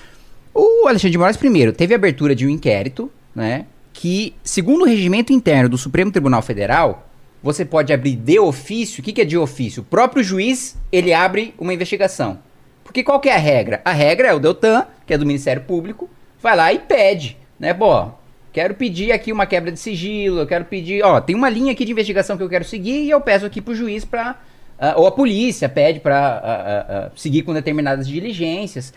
O 0.53 0.87
Alexandre 0.87 1.11
de 1.11 1.17
Moraes, 1.17 1.37
primeiro, 1.37 1.73
teve 1.73 1.93
a 1.93 1.97
abertura 1.97 2.35
de 2.35 2.45
um 2.45 2.49
inquérito, 2.49 3.11
né, 3.33 3.65
que, 3.93 4.33
segundo 4.43 4.83
o 4.83 4.85
regimento 4.85 5.33
interno 5.33 5.69
do 5.69 5.77
Supremo 5.77 6.11
Tribunal 6.11 6.41
Federal, 6.41 7.09
você 7.41 7.63
pode 7.63 7.93
abrir 7.93 8.15
de 8.15 8.39
ofício. 8.39 9.01
O 9.01 9.03
que, 9.03 9.13
que 9.13 9.21
é 9.21 9.25
de 9.25 9.37
ofício? 9.37 9.81
O 9.81 9.85
próprio 9.85 10.23
juiz, 10.23 10.75
ele 10.91 11.13
abre 11.13 11.53
uma 11.59 11.73
investigação. 11.73 12.39
Porque 12.83 13.03
qual 13.03 13.19
que 13.19 13.29
é 13.29 13.35
a 13.35 13.39
regra? 13.39 13.81
A 13.83 13.91
regra 13.91 14.27
é 14.29 14.33
o 14.33 14.39
Deltan, 14.39 14.85
que 15.05 15.13
é 15.13 15.17
do 15.17 15.25
Ministério 15.25 15.63
Público, 15.63 16.09
vai 16.41 16.55
lá 16.55 16.71
e 16.71 16.79
pede, 16.79 17.37
né, 17.59 17.73
pô, 17.73 18.09
quero 18.55 18.73
pedir 18.73 19.11
aqui 19.11 19.33
uma 19.33 19.45
quebra 19.45 19.69
de 19.69 19.77
sigilo, 19.77 20.39
eu 20.39 20.47
quero 20.47 20.63
pedir, 20.63 21.03
ó, 21.03 21.19
tem 21.19 21.35
uma 21.35 21.49
linha 21.49 21.73
aqui 21.73 21.83
de 21.83 21.91
investigação 21.91 22.37
que 22.37 22.43
eu 22.43 22.47
quero 22.47 22.63
seguir 22.63 23.03
e 23.03 23.09
eu 23.09 23.19
peço 23.19 23.45
aqui 23.45 23.59
pro 23.59 23.75
juiz 23.75 24.05
pra, 24.05 24.39
ah, 24.79 24.93
ou 24.95 25.05
a 25.05 25.11
polícia 25.11 25.67
pede 25.67 25.99
pra 25.99 26.17
ah, 26.17 26.39
ah, 26.41 26.85
ah, 26.87 27.11
seguir 27.17 27.41
com 27.41 27.53
determinadas 27.53 28.07
diligências. 28.07 28.93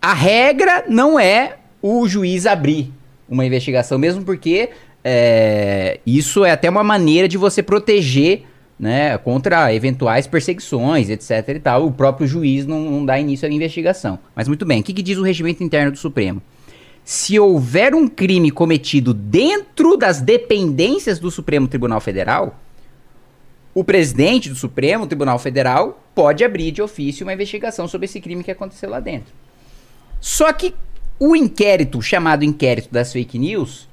A 0.00 0.14
regra 0.14 0.84
não 0.88 1.18
é 1.18 1.56
o 1.82 2.06
juiz 2.06 2.46
abrir 2.46 2.92
uma 3.28 3.44
investigação, 3.44 3.98
mesmo 3.98 4.22
porque 4.24 4.70
é, 5.02 5.98
isso 6.06 6.44
é 6.44 6.52
até 6.52 6.70
uma 6.70 6.84
maneira 6.84 7.26
de 7.26 7.36
você 7.36 7.64
proteger 7.64 8.44
né, 8.78 9.18
contra 9.18 9.74
eventuais 9.74 10.28
perseguições, 10.28 11.10
etc 11.10 11.48
e 11.48 11.58
tal. 11.58 11.84
O 11.84 11.90
próprio 11.90 12.28
juiz 12.28 12.64
não, 12.64 12.78
não 12.78 13.04
dá 13.04 13.18
início 13.18 13.48
à 13.48 13.50
investigação. 13.50 14.20
Mas 14.36 14.46
muito 14.46 14.64
bem, 14.64 14.82
o 14.82 14.84
que, 14.84 14.92
que 14.92 15.02
diz 15.02 15.18
o 15.18 15.22
regimento 15.24 15.64
interno 15.64 15.90
do 15.90 15.98
Supremo? 15.98 16.40
Se 17.08 17.40
houver 17.40 17.94
um 17.94 18.06
crime 18.06 18.50
cometido 18.50 19.14
dentro 19.14 19.96
das 19.96 20.20
dependências 20.20 21.18
do 21.18 21.30
Supremo 21.30 21.66
Tribunal 21.66 22.02
Federal, 22.02 22.60
o 23.74 23.82
presidente 23.82 24.50
do 24.50 24.54
Supremo 24.54 25.06
Tribunal 25.06 25.38
Federal 25.38 26.04
pode 26.14 26.44
abrir 26.44 26.70
de 26.70 26.82
ofício 26.82 27.24
uma 27.24 27.32
investigação 27.32 27.88
sobre 27.88 28.04
esse 28.04 28.20
crime 28.20 28.44
que 28.44 28.50
aconteceu 28.50 28.90
lá 28.90 29.00
dentro. 29.00 29.32
Só 30.20 30.52
que 30.52 30.74
o 31.18 31.34
inquérito, 31.34 32.02
chamado 32.02 32.44
inquérito 32.44 32.92
das 32.92 33.10
fake 33.10 33.38
news, 33.38 33.88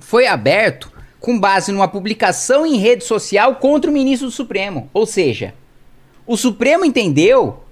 foi 0.00 0.26
aberto 0.26 0.90
com 1.20 1.38
base 1.38 1.70
numa 1.70 1.88
publicação 1.88 2.64
em 2.64 2.78
rede 2.78 3.04
social 3.04 3.56
contra 3.56 3.90
o 3.90 3.92
ministro 3.92 4.28
do 4.28 4.32
Supremo. 4.32 4.88
Ou 4.94 5.04
seja, 5.04 5.52
o 6.26 6.38
Supremo 6.38 6.86
entendeu 6.86 7.62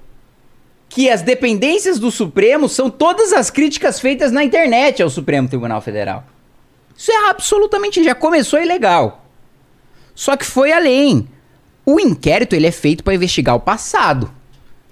que 0.88 1.10
as 1.10 1.22
dependências 1.22 1.98
do 1.98 2.10
Supremo 2.10 2.68
são 2.68 2.88
todas 2.88 3.32
as 3.32 3.50
críticas 3.50 4.00
feitas 4.00 4.32
na 4.32 4.42
internet 4.42 5.02
ao 5.02 5.10
Supremo 5.10 5.48
Tribunal 5.48 5.80
Federal. 5.80 6.24
Isso 6.96 7.12
é 7.12 7.28
absolutamente 7.30 8.02
já 8.02 8.14
começou 8.14 8.60
ilegal. 8.60 9.24
Só 10.14 10.36
que 10.36 10.44
foi 10.44 10.72
além. 10.72 11.28
O 11.86 12.00
inquérito 12.00 12.54
ele 12.56 12.66
é 12.66 12.72
feito 12.72 13.04
para 13.04 13.14
investigar 13.14 13.54
o 13.54 13.60
passado. 13.60 14.30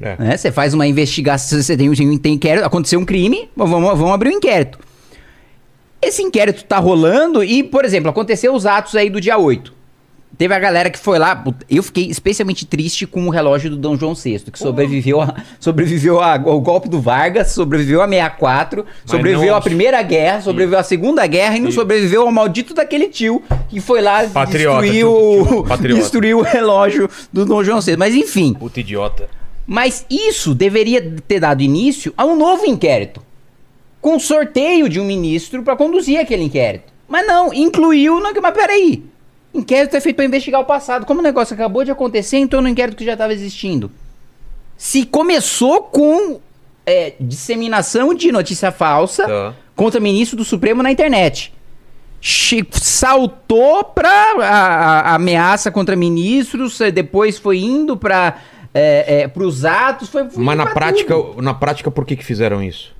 É. 0.01 0.14
né? 0.18 0.36
Você 0.36 0.52
faz 0.52 0.74
uma 0.74 0.86
investigação, 0.86 1.60
você 1.62 1.77
tem, 1.77 1.89
um- 1.89 2.18
tem 2.18 2.35
inquérito, 2.35 2.64
aconteceu 2.64 3.01
um 3.01 3.05
crime, 3.05 3.51
vamos, 3.56 3.81
vamos 3.81 4.12
abrir 4.12 4.28
um 4.28 4.32
inquérito. 4.39 4.78
Esse 6.01 6.23
inquérito 6.23 6.62
tá 6.64 6.78
rolando 6.78 7.43
e, 7.43 7.62
por 7.64 7.85
exemplo, 7.85 8.10
aconteceu 8.10 8.55
os 8.55 8.66
atos 8.66 8.94
aí 8.94 9.09
do 9.09 9.20
dia 9.20 9.39
8. 9.39 9.73
Teve 10.39 10.53
a 10.53 10.59
galera 10.59 10.90
que 10.90 10.98
foi 10.98 11.19
lá. 11.19 11.43
Eu 11.70 11.82
fiquei 11.82 12.09
especialmente 12.11 12.66
triste 12.66 13.07
com 13.07 13.27
o 13.27 13.31
relógio 13.31 13.70
do 13.70 13.77
Dom 13.78 13.97
João 13.97 14.15
VI, 14.15 14.40
que 14.53 14.59
sobreviveu, 14.59 15.19
a, 15.23 15.35
sobreviveu 15.59 16.20
a- 16.20 16.35
ao 16.35 16.61
golpe 16.61 16.90
do 16.90 17.01
Vargas, 17.01 17.53
sobreviveu 17.53 18.03
a 18.03 18.09
64, 18.09 18.85
sobreviveu 19.07 19.53
não- 19.53 19.57
à 19.57 19.61
Primeira 19.62 20.03
Guerra, 20.03 20.43
sobreviveu 20.43 20.78
à 20.78 20.82
Segunda 20.82 21.27
Guerra 21.27 21.57
e 21.57 21.61
não 21.61 21.73
sobreviveu 21.73 22.23
ao 22.23 22.31
maldito 22.32 22.74
daquele 22.74 23.09
tio 23.09 23.43
que 23.70 23.81
foi 23.81 24.03
lá 24.03 24.27
Patriota, 24.28 24.86
patriota. 25.66 26.03
destruir 26.03 26.35
o 26.36 26.43
relógio 26.43 27.09
do 27.32 27.47
Dom 27.47 27.65
João 27.65 27.81
VI. 27.81 27.97
Mas 27.97 28.15
enfim, 28.15 28.53
Puta 28.53 28.81
idiota. 28.81 29.31
mas 29.66 30.05
isso 30.11 30.55
deveria 30.55 31.15
ter 31.27 31.40
dado 31.40 31.62
início 31.62 32.12
a 32.15 32.27
um 32.27 32.36
novo 32.36 32.66
inquérito. 32.66 33.23
Com 34.03 34.19
sorteio 34.20 34.86
de 34.89 35.01
um 35.01 35.05
ministro 35.05 35.62
para 35.62 35.74
conduzir 35.77 36.20
aquele 36.20 36.43
inquérito. 36.44 36.93
Mas 37.09 37.27
não, 37.27 37.55
incluiu. 37.55 38.20
Não, 38.20 38.32
mas 38.40 38.55
peraí. 38.55 39.03
Inquérito 39.57 39.97
é 39.97 40.01
feito 40.01 40.16
para 40.16 40.24
investigar 40.24 40.61
o 40.61 40.65
passado. 40.65 41.07
Como 41.07 41.20
o 41.20 41.23
negócio 41.23 41.55
acabou 41.55 41.85
de 41.85 41.91
acontecer, 41.91 42.37
entrou 42.39 42.61
no 42.62 42.69
inquérito 42.69 42.97
que 42.97 43.05
já 43.05 43.12
estava 43.15 43.33
existindo. 43.33 43.91
Se 44.77 45.05
começou 45.07 45.83
com 45.83 46.41
é, 46.85 47.15
disseminação 47.20 48.15
de 48.15 48.31
notícia 48.31 48.70
falsa 48.70 49.27
Tá. 49.27 49.55
contra 49.74 49.99
ministro 50.01 50.37
do 50.37 50.45
Supremo 50.45 50.83
na 50.83 50.91
internet. 50.93 51.53
Che- 52.20 52.66
saltou 52.73 53.85
pra 53.85 54.11
a, 54.41 54.45
a- 54.45 55.15
ameaça 55.15 55.70
contra 55.70 55.95
ministros, 55.97 56.81
eh, 56.81 56.91
depois 56.91 57.39
foi 57.39 57.59
indo 57.59 57.97
para 57.97 58.37
é, 58.74 59.31
os 59.37 59.65
atos, 59.65 60.09
foi, 60.09 60.28
foi 60.28 60.43
Mas 60.45 60.57
na 60.57 60.66
prática, 60.66 61.15
tudo. 61.15 61.43
na 61.43 61.55
prática, 61.55 61.91
por 61.91 62.05
que 62.05 62.15
que 62.16 62.24
fizeram 62.24 62.62
isso? 62.62 62.95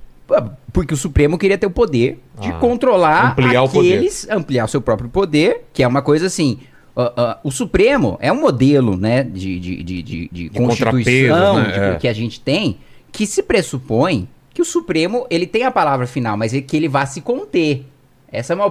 Porque 0.73 0.93
o 0.93 0.97
Supremo 0.97 1.37
queria 1.37 1.57
ter 1.57 1.65
o 1.65 1.71
poder 1.71 2.19
de 2.39 2.49
Ah, 2.49 2.53
controlar 2.59 3.31
ampliar 3.31 3.63
o 3.63 3.69
poder. 3.69 3.93
aqueles, 3.93 4.27
ampliar 4.29 4.65
o 4.65 4.67
seu 4.67 4.81
próprio 4.81 5.09
poder, 5.09 5.65
que 5.73 5.81
é 5.83 5.87
uma 5.87 6.01
coisa 6.01 6.27
assim. 6.27 6.59
ah, 6.95 7.13
ah, 7.15 7.37
o 7.43 7.51
Supremo 7.51 8.17
é 8.19 8.31
um 8.31 8.39
modelo, 8.41 8.97
né, 8.97 9.23
de, 9.23 9.59
de, 9.59 9.83
de, 9.83 10.03
de, 10.03 10.29
de 10.31 10.49
constituição 10.49 11.59
né? 11.61 11.71
de- 11.71 11.79
É. 11.79 11.95
que 11.95 12.07
a 12.07 12.13
gente 12.13 12.39
tem, 12.41 12.77
que 13.11 13.25
se 13.27 13.41
pressupõe 13.43 14.27
que 14.53 14.61
o 14.61 14.65
Supremo 14.65 15.25
ele 15.29 15.45
tem 15.45 15.63
a 15.63 15.71
palavra 15.71 16.07
final, 16.07 16.35
mas 16.35 16.53
é 16.53 16.59
que 16.61 16.75
ele 16.75 16.87
vá 16.87 17.05
se 17.05 17.21
conter. 17.21 17.85
Essa 18.31 18.53
é 18.53 18.55
uma 18.55 18.65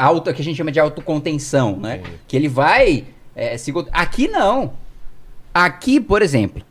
auto 0.00 0.34
que 0.34 0.40
a 0.40 0.44
gente 0.44 0.56
chama 0.56 0.72
de 0.72 0.80
autocontenção, 0.80 1.76
né? 1.76 2.00
Que 2.26 2.34
ele 2.36 2.48
vai 2.48 3.04
é, 3.36 3.56
se 3.58 3.72
aqui 3.92 4.26
não. 4.28 4.72
Aqui, 5.54 6.00
por 6.00 6.22
exemplo, 6.22 6.62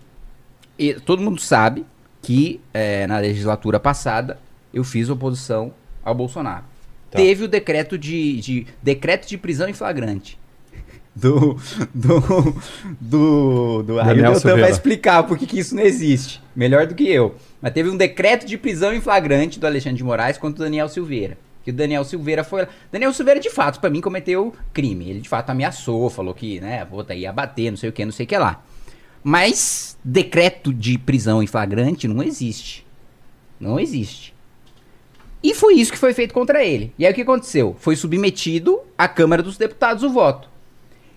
e 0.77 0.95
todo 0.95 1.21
mundo 1.21 1.39
sabe 1.39 1.85
que 2.21 2.59
é, 2.73 3.07
na 3.07 3.17
legislatura 3.17 3.79
passada 3.79 4.37
eu 4.73 4.83
fiz 4.83 5.09
oposição 5.09 5.73
ao 6.03 6.13
Bolsonaro. 6.15 6.63
Tá. 7.09 7.17
Teve 7.17 7.43
o 7.43 7.47
decreto 7.47 7.97
de, 7.97 8.39
de- 8.39 8.67
decreto 8.81 9.27
de 9.27 9.37
prisão 9.37 9.67
em 9.67 9.73
flagrante. 9.73 10.39
Do. 11.13 11.57
Do. 11.93 12.55
Do. 13.01 13.83
do 13.83 13.99
aí 13.99 14.19
o 14.19 14.21
Deltan 14.23 14.57
vai 14.57 14.71
explicar 14.71 15.23
por 15.23 15.37
que 15.37 15.59
isso 15.59 15.75
não 15.75 15.83
existe. 15.83 16.41
Melhor 16.55 16.87
do 16.87 16.95
que 16.95 17.07
eu. 17.09 17.35
Mas 17.61 17.73
teve 17.73 17.89
um 17.89 17.97
decreto 17.97 18.45
de 18.45 18.57
prisão 18.57 18.93
em 18.93 19.01
flagrante 19.01 19.59
do 19.59 19.67
Alexandre 19.67 19.97
de 19.97 20.03
Moraes 20.05 20.37
contra 20.37 20.61
o 20.61 20.63
Daniel 20.65 20.87
Silveira. 20.87 21.37
Que 21.65 21.69
o 21.71 21.73
Daniel 21.73 22.03
Silveira 22.05 22.43
foi. 22.45 22.65
Daniel 22.91 23.13
Silveira, 23.13 23.39
de 23.41 23.49
fato, 23.49 23.79
pra 23.81 23.89
mim, 23.89 23.99
cometeu 23.99 24.55
crime. 24.73 25.09
Ele 25.09 25.19
de 25.19 25.27
fato 25.29 25.49
ameaçou, 25.49 26.09
falou 26.09 26.33
que, 26.33 26.61
né, 26.61 26.85
puta, 26.85 27.13
ia 27.13 27.31
bater, 27.33 27.69
não 27.71 27.77
sei 27.77 27.89
o 27.89 27.93
que, 27.93 28.05
não 28.05 28.11
sei 28.11 28.25
o 28.25 28.29
que 28.29 28.37
lá. 28.37 28.63
Mas 29.23 29.97
decreto 30.03 30.73
de 30.73 30.97
prisão 30.97 31.41
em 31.41 31.47
flagrante 31.47 32.07
não 32.07 32.23
existe. 32.23 32.85
Não 33.59 33.79
existe. 33.79 34.33
E 35.43 35.53
foi 35.53 35.75
isso 35.75 35.91
que 35.91 35.97
foi 35.97 36.13
feito 36.13 36.33
contra 36.33 36.63
ele. 36.63 36.93
E 36.97 37.05
aí 37.05 37.11
o 37.11 37.15
que 37.15 37.21
aconteceu? 37.21 37.75
Foi 37.79 37.95
submetido 37.95 38.79
à 38.97 39.07
Câmara 39.07 39.41
dos 39.41 39.57
Deputados 39.57 40.03
o 40.03 40.09
voto. 40.09 40.49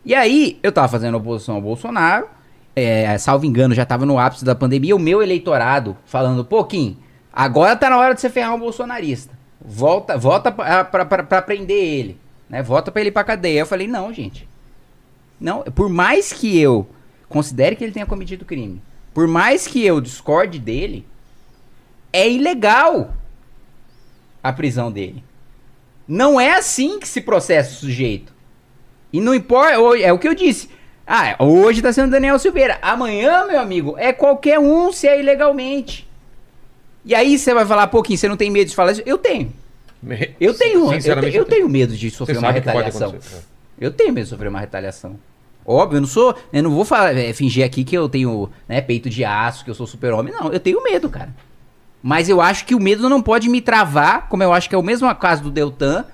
E 0.04 0.14
aí, 0.14 0.58
eu 0.62 0.70
tava 0.70 0.88
fazendo 0.88 1.16
oposição 1.16 1.54
ao 1.54 1.62
Bolsonaro, 1.62 2.28
é, 2.76 3.16
salvo 3.16 3.46
engano, 3.46 3.74
já 3.74 3.86
tava 3.86 4.04
no 4.04 4.18
ápice 4.18 4.44
da 4.44 4.54
pandemia, 4.54 4.94
o 4.94 4.98
meu 4.98 5.22
eleitorado 5.22 5.96
falando, 6.04 6.44
pô, 6.44 6.62
Kim, 6.64 6.98
agora 7.32 7.76
tá 7.76 7.88
na 7.88 7.98
hora 7.98 8.14
de 8.14 8.20
você 8.20 8.28
ferrar 8.28 8.54
um 8.54 8.58
bolsonarista. 8.58 9.32
Volta, 9.64 10.18
volta 10.18 10.52
pra, 10.52 11.42
prender 11.42 11.76
ele. 11.76 12.18
Né? 12.50 12.62
Volta 12.62 12.92
pra 12.92 13.00
ele 13.00 13.10
pra 13.10 13.24
cadeia. 13.24 13.60
Eu 13.60 13.66
falei, 13.66 13.86
não, 13.86 14.12
gente. 14.12 14.46
Não, 15.40 15.62
por 15.62 15.88
mais 15.88 16.32
que 16.32 16.58
eu 16.58 16.86
considere 17.34 17.74
que 17.74 17.82
ele 17.82 17.92
tenha 17.92 18.06
cometido 18.06 18.44
crime, 18.44 18.80
por 19.12 19.26
mais 19.26 19.66
que 19.66 19.84
eu 19.84 20.00
discorde 20.00 20.58
dele, 20.60 21.04
é 22.12 22.30
ilegal 22.30 23.12
a 24.42 24.52
prisão 24.52 24.90
dele. 24.92 25.22
Não 26.06 26.40
é 26.40 26.52
assim 26.54 27.00
que 27.00 27.08
se 27.08 27.20
processa 27.20 27.72
o 27.72 27.74
sujeito. 27.76 28.32
E 29.12 29.20
não 29.20 29.34
importa, 29.34 29.72
é 30.00 30.12
o 30.12 30.18
que 30.18 30.28
eu 30.28 30.34
disse. 30.34 30.68
Ah, 31.06 31.34
hoje 31.42 31.82
tá 31.82 31.92
sendo 31.92 32.10
Daniel 32.10 32.38
Silveira. 32.38 32.78
Amanhã, 32.80 33.46
meu 33.46 33.58
amigo, 33.60 33.96
é 33.98 34.12
qualquer 34.12 34.58
um 34.60 34.92
se 34.92 35.06
é 35.08 35.18
ilegalmente. 35.18 36.08
E 37.04 37.14
aí 37.14 37.36
você 37.38 37.52
vai 37.52 37.66
falar, 37.66 37.88
pouquinho, 37.88 38.16
você 38.18 38.28
não 38.28 38.36
tem 38.36 38.50
medo 38.50 38.68
de 38.70 38.76
falar 38.76 38.92
isso? 38.92 39.02
Eu 39.04 39.18
tenho. 39.18 39.52
Eu 40.40 40.54
tenho, 40.54 40.88
eu, 41.10 41.14
te- 41.30 41.36
eu 41.38 41.44
tenho 41.44 41.68
medo 41.68 41.96
de 41.96 42.10
sofrer 42.10 42.36
uma 42.38 42.48
retaliação. 42.74 43.10
Eu 43.80 43.90
tenho 43.90 44.12
medo 44.12 44.24
de 44.24 44.30
sofrer 44.30 44.48
uma 44.48 44.60
retaliação. 44.60 45.18
Óbvio, 45.66 45.96
eu 45.96 46.00
não 46.02 46.08
sou. 46.08 46.34
Eu 46.52 46.62
não 46.62 46.70
vou 46.70 46.84
falar, 46.84 47.16
é, 47.16 47.32
fingir 47.32 47.64
aqui 47.64 47.84
que 47.84 47.96
eu 47.96 48.08
tenho 48.08 48.50
né, 48.68 48.80
peito 48.80 49.08
de 49.08 49.24
aço, 49.24 49.64
que 49.64 49.70
eu 49.70 49.74
sou 49.74 49.86
super-homem. 49.86 50.32
Não, 50.32 50.52
eu 50.52 50.60
tenho 50.60 50.82
medo, 50.82 51.08
cara. 51.08 51.34
Mas 52.02 52.28
eu 52.28 52.40
acho 52.40 52.66
que 52.66 52.74
o 52.74 52.80
medo 52.80 53.08
não 53.08 53.22
pode 53.22 53.48
me 53.48 53.60
travar, 53.62 54.28
como 54.28 54.42
eu 54.42 54.52
acho 54.52 54.68
que 54.68 54.74
é 54.74 54.78
o 54.78 54.82
mesmo 54.82 55.12
caso 55.14 55.42
do 55.42 55.50
Deltan, 55.50 56.04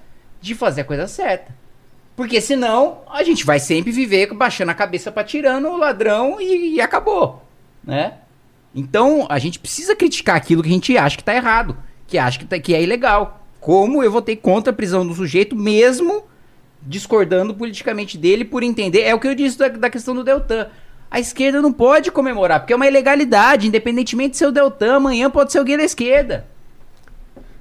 de 0.40 0.54
fazer 0.54 0.82
a 0.82 0.84
coisa 0.84 1.08
certa. 1.08 1.52
Porque 2.14 2.40
senão 2.40 2.98
a 3.10 3.24
gente 3.24 3.44
vai 3.44 3.58
sempre 3.58 3.90
viver 3.90 4.32
baixando 4.34 4.70
a 4.70 4.74
cabeça 4.74 5.10
pra 5.10 5.24
tirando 5.24 5.66
o 5.68 5.76
ladrão 5.76 6.40
e, 6.40 6.74
e 6.76 6.80
acabou. 6.80 7.42
Né? 7.82 8.14
Então 8.74 9.26
a 9.28 9.38
gente 9.38 9.58
precisa 9.58 9.96
criticar 9.96 10.36
aquilo 10.36 10.62
que 10.62 10.68
a 10.68 10.72
gente 10.72 10.96
acha 10.96 11.16
que 11.16 11.24
tá 11.24 11.34
errado, 11.34 11.76
que 12.06 12.18
acha 12.18 12.38
que, 12.38 12.44
tá- 12.44 12.58
que 12.58 12.74
é 12.74 12.82
ilegal. 12.82 13.40
Como 13.60 14.02
eu 14.04 14.12
votei 14.12 14.36
contra 14.36 14.70
a 14.72 14.76
prisão 14.76 15.04
do 15.06 15.14
sujeito, 15.14 15.56
mesmo 15.56 16.22
discordando 16.82 17.54
politicamente 17.54 18.16
dele 18.16 18.44
por 18.44 18.62
entender. 18.62 19.02
É 19.02 19.14
o 19.14 19.20
que 19.20 19.28
eu 19.28 19.34
disse 19.34 19.58
da, 19.58 19.68
da 19.68 19.90
questão 19.90 20.14
do 20.14 20.24
Deltan. 20.24 20.66
A 21.10 21.18
esquerda 21.18 21.60
não 21.60 21.72
pode 21.72 22.10
comemorar, 22.10 22.60
porque 22.60 22.72
é 22.72 22.76
uma 22.76 22.86
ilegalidade, 22.86 23.66
independentemente 23.66 24.32
de 24.32 24.36
ser 24.36 24.46
o 24.46 24.52
Deltan, 24.52 24.96
amanhã 24.96 25.28
pode 25.28 25.50
ser 25.50 25.58
alguém 25.58 25.76
da 25.76 25.84
esquerda. 25.84 26.46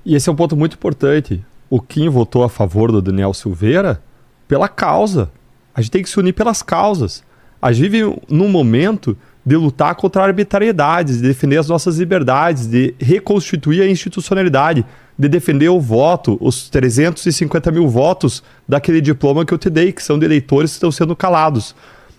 E 0.06 0.16
esse 0.16 0.30
é 0.30 0.32
um 0.32 0.36
ponto 0.36 0.56
muito 0.56 0.74
importante. 0.74 1.44
O 1.70 1.82
Kim 1.82 2.10
votou 2.10 2.44
a 2.44 2.50
favor 2.50 2.92
do 2.92 3.02
Daniel 3.02 3.34
Silveira 3.34 4.02
pela 4.48 4.68
causa. 4.68 5.32
A 5.74 5.82
gente 5.82 5.92
tem 5.92 6.04
que 6.04 6.10
se 6.10 6.20
unir 6.20 6.34
pelas 6.34 6.62
causas. 6.62 7.24
A 7.62 7.72
gente 7.72 7.90
vive 7.90 8.22
num 8.30 8.50
momento 8.50 9.18
de 9.50 9.56
lutar 9.56 9.96
contra 9.96 10.22
arbitrariedades, 10.22 11.18
de 11.18 11.24
defender 11.24 11.58
as 11.58 11.68
nossas 11.68 11.98
liberdades, 11.98 12.68
de 12.68 12.94
reconstituir 13.00 13.82
a 13.82 13.90
institucionalidade, 13.90 14.86
de 15.18 15.28
defender 15.28 15.70
o 15.70 15.82
voto, 15.82 16.38
os 16.40 16.70
350 16.70 17.72
mil 17.72 17.88
votos 17.88 18.44
daquele 18.68 19.02
diploma 19.02 19.44
que 19.44 19.52
eu 19.52 19.58
te 19.58 19.68
dei, 19.68 19.92
que 19.92 20.04
são 20.04 20.20
de 20.20 20.26
eleitores 20.26 20.70
que 20.70 20.76
estão 20.76 20.92
sendo 20.92 21.16
calados. 21.16 21.76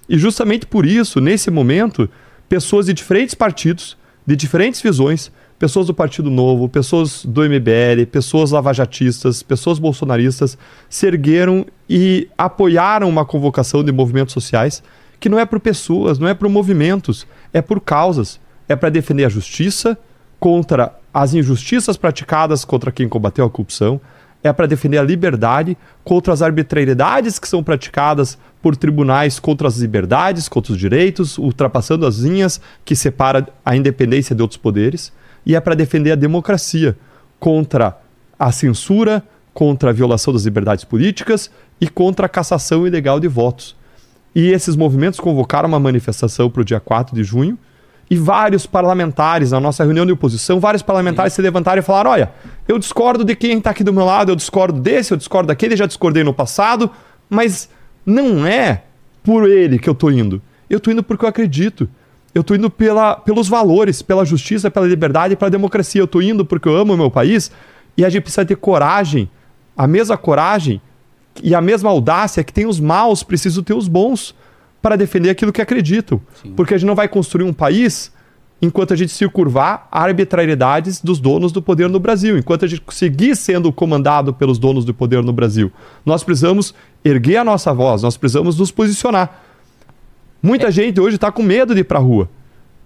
E 0.08 0.18
justamente 0.18 0.66
por 0.66 0.84
isso, 0.84 1.20
nesse 1.20 1.52
momento, 1.52 2.10
pessoas 2.48 2.86
de 2.86 2.94
diferentes 2.94 3.36
partidos, 3.36 3.96
de 4.26 4.34
diferentes 4.34 4.82
visões, 4.82 5.30
pessoas 5.56 5.86
do 5.86 5.94
Partido 5.94 6.30
Novo, 6.30 6.68
pessoas 6.68 7.24
do 7.24 7.42
MBL, 7.42 8.06
pessoas 8.10 8.50
lavajatistas, 8.50 9.40
pessoas 9.40 9.78
bolsonaristas, 9.78 10.58
se 10.88 11.06
ergueram 11.06 11.64
e 11.88 12.26
apoiaram 12.36 13.08
uma 13.08 13.24
convocação 13.24 13.84
de 13.84 13.92
movimentos 13.92 14.34
sociais 14.34 14.82
que 15.20 15.28
não 15.28 15.38
é 15.38 15.44
por 15.44 15.60
pessoas, 15.60 16.18
não 16.18 16.26
é 16.26 16.34
por 16.34 16.48
movimentos, 16.48 17.26
é 17.52 17.60
por 17.60 17.80
causas. 17.80 18.40
É 18.66 18.74
para 18.74 18.88
defender 18.88 19.24
a 19.24 19.28
justiça 19.28 19.98
contra 20.38 20.94
as 21.12 21.34
injustiças 21.34 21.96
praticadas 21.96 22.64
contra 22.64 22.90
quem 22.90 23.08
combateu 23.08 23.44
a 23.44 23.50
corrupção, 23.50 24.00
é 24.42 24.52
para 24.52 24.66
defender 24.66 24.96
a 24.96 25.02
liberdade 25.02 25.76
contra 26.02 26.32
as 26.32 26.40
arbitrariedades 26.40 27.38
que 27.38 27.46
são 27.46 27.62
praticadas 27.62 28.38
por 28.62 28.74
tribunais 28.74 29.38
contra 29.38 29.68
as 29.68 29.76
liberdades, 29.76 30.48
contra 30.48 30.72
os 30.72 30.78
direitos, 30.78 31.36
ultrapassando 31.36 32.06
as 32.06 32.18
linhas 32.18 32.60
que 32.84 32.96
separam 32.96 33.46
a 33.64 33.76
independência 33.76 34.34
de 34.34 34.40
outros 34.40 34.56
poderes, 34.56 35.12
e 35.44 35.54
é 35.54 35.60
para 35.60 35.74
defender 35.74 36.12
a 36.12 36.16
democracia 36.16 36.96
contra 37.38 37.98
a 38.38 38.50
censura, 38.50 39.22
contra 39.52 39.90
a 39.90 39.92
violação 39.92 40.32
das 40.32 40.44
liberdades 40.44 40.84
políticas 40.84 41.50
e 41.80 41.88
contra 41.88 42.26
a 42.26 42.28
cassação 42.28 42.86
ilegal 42.86 43.20
de 43.20 43.28
votos. 43.28 43.76
E 44.34 44.50
esses 44.50 44.76
movimentos 44.76 45.18
convocaram 45.18 45.68
uma 45.68 45.80
manifestação 45.80 46.48
para 46.48 46.62
o 46.62 46.64
dia 46.64 46.80
4 46.80 47.14
de 47.14 47.24
junho. 47.24 47.58
E 48.08 48.16
vários 48.16 48.66
parlamentares, 48.66 49.52
na 49.52 49.60
nossa 49.60 49.84
reunião 49.84 50.04
de 50.04 50.12
oposição, 50.12 50.58
vários 50.58 50.82
parlamentares 50.82 51.32
se 51.32 51.40
levantaram 51.40 51.78
e 51.78 51.82
falaram: 51.82 52.10
olha, 52.10 52.32
eu 52.66 52.78
discordo 52.78 53.24
de 53.24 53.36
quem 53.36 53.58
está 53.58 53.70
aqui 53.70 53.84
do 53.84 53.92
meu 53.92 54.04
lado, 54.04 54.32
eu 54.32 54.36
discordo 54.36 54.80
desse, 54.80 55.12
eu 55.12 55.16
discordo 55.16 55.46
daquele, 55.46 55.76
já 55.76 55.86
discordei 55.86 56.24
no 56.24 56.34
passado, 56.34 56.90
mas 57.28 57.68
não 58.04 58.44
é 58.44 58.82
por 59.22 59.48
ele 59.48 59.78
que 59.78 59.88
eu 59.88 59.92
estou 59.92 60.10
indo. 60.10 60.42
Eu 60.68 60.78
estou 60.78 60.92
indo 60.92 61.02
porque 61.02 61.24
eu 61.24 61.28
acredito. 61.28 61.88
Eu 62.34 62.42
estou 62.42 62.56
indo 62.56 62.70
pela, 62.70 63.16
pelos 63.16 63.48
valores, 63.48 64.02
pela 64.02 64.24
justiça, 64.24 64.70
pela 64.70 64.86
liberdade 64.86 65.34
e 65.34 65.36
pela 65.36 65.50
democracia. 65.50 66.00
Eu 66.00 66.04
estou 66.04 66.22
indo 66.22 66.44
porque 66.44 66.68
eu 66.68 66.76
amo 66.76 66.94
o 66.94 66.96
meu 66.96 67.10
país 67.10 67.50
e 67.96 68.04
a 68.04 68.08
gente 68.08 68.22
precisa 68.22 68.44
ter 68.44 68.56
coragem, 68.56 69.28
a 69.76 69.86
mesma 69.86 70.16
coragem 70.16 70.80
e 71.42 71.54
a 71.54 71.60
mesma 71.60 71.90
audácia 71.90 72.44
que 72.44 72.52
tem 72.52 72.66
os 72.66 72.80
maus, 72.80 73.22
preciso 73.22 73.62
ter 73.62 73.74
os 73.74 73.88
bons 73.88 74.34
para 74.80 74.96
defender 74.96 75.30
aquilo 75.30 75.52
que 75.52 75.60
acreditam. 75.60 76.20
Porque 76.56 76.74
a 76.74 76.78
gente 76.78 76.86
não 76.86 76.94
vai 76.94 77.08
construir 77.08 77.44
um 77.44 77.52
país 77.52 78.12
enquanto 78.62 78.92
a 78.92 78.96
gente 78.96 79.12
se 79.12 79.26
curvar 79.28 79.88
a 79.90 80.02
arbitrariedades 80.02 81.00
dos 81.00 81.18
donos 81.18 81.50
do 81.50 81.62
poder 81.62 81.88
no 81.88 81.98
Brasil, 81.98 82.36
enquanto 82.36 82.64
a 82.64 82.68
gente 82.68 82.82
seguir 82.90 83.34
sendo 83.34 83.72
comandado 83.72 84.34
pelos 84.34 84.58
donos 84.58 84.84
do 84.84 84.92
poder 84.92 85.22
no 85.22 85.32
Brasil. 85.32 85.72
Nós 86.04 86.22
precisamos 86.22 86.74
erguer 87.02 87.38
a 87.38 87.44
nossa 87.44 87.72
voz, 87.72 88.02
nós 88.02 88.16
precisamos 88.16 88.58
nos 88.58 88.70
posicionar. 88.70 89.42
Muita 90.42 90.68
é. 90.68 90.70
gente 90.70 91.00
hoje 91.00 91.16
está 91.16 91.32
com 91.32 91.42
medo 91.42 91.74
de 91.74 91.80
ir 91.80 91.84
para 91.84 91.98
a 91.98 92.02
rua. 92.02 92.28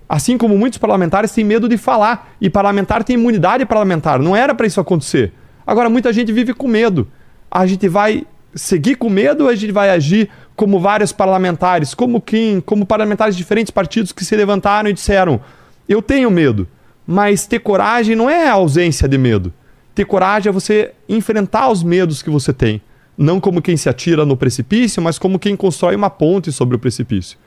Assim 0.09 0.37
como 0.37 0.57
muitos 0.57 0.79
parlamentares 0.79 1.33
têm 1.33 1.45
medo 1.45 1.69
de 1.69 1.77
falar. 1.77 2.35
E 2.41 2.51
parlamentar 2.51 3.03
tem 3.03 3.15
imunidade 3.15 3.65
parlamentar. 3.65 4.19
Não 4.21 4.37
era 4.37 4.55
para 4.55 4.67
isso 4.67 4.81
acontecer. 4.81 5.33
Agora, 5.67 5.89
muita 5.89 6.13
gente 6.13 6.31
vive 6.31 6.53
com 6.53 6.69
medo. 6.69 7.09
A 7.51 7.67
gente 7.67 7.89
vai 7.89 8.27
seguir 8.55 8.97
com 8.97 9.09
medo 9.09 9.45
ou 9.45 9.51
a 9.51 9.55
gente 9.55 9.73
vai 9.73 9.91
agir 9.91 10.29
como 10.57 10.79
vários 10.79 11.13
parlamentares, 11.13 11.95
como 11.95 12.21
quem, 12.21 12.61
como 12.61 12.87
parlamentares 12.87 13.35
de 13.35 13.43
diferentes 13.43 13.71
partidos 13.71 14.13
que 14.13 14.25
se 14.25 14.37
levantaram 14.37 14.89
e 14.89 14.93
disseram: 14.93 15.41
eu 15.89 16.01
tenho 16.01 16.31
medo, 16.31 16.67
mas 17.07 17.47
ter 17.47 17.59
coragem 17.59 18.17
não 18.17 18.31
é 18.31 18.49
a 18.49 18.55
ausência 18.55 19.09
de 19.09 19.19
medo. 19.19 19.53
Ter 19.95 20.05
coragem 20.05 20.51
é 20.51 20.53
você 20.53 20.93
enfrentar 21.09 21.71
os 21.71 21.83
medos 21.83 22.23
que 22.23 22.31
você 22.31 22.53
tem. 22.53 22.81
Não 23.17 23.39
como 23.39 23.63
quem 23.63 23.77
se 23.77 23.89
atira 23.89 24.25
no 24.25 24.37
precipício, 24.37 25.01
mas 25.01 25.19
como 25.19 25.39
quem 25.39 25.55
constrói 25.55 25.95
uma 25.95 26.11
ponte 26.11 26.51
sobre 26.51 26.75
o 26.75 26.79
precipício. 26.79 27.39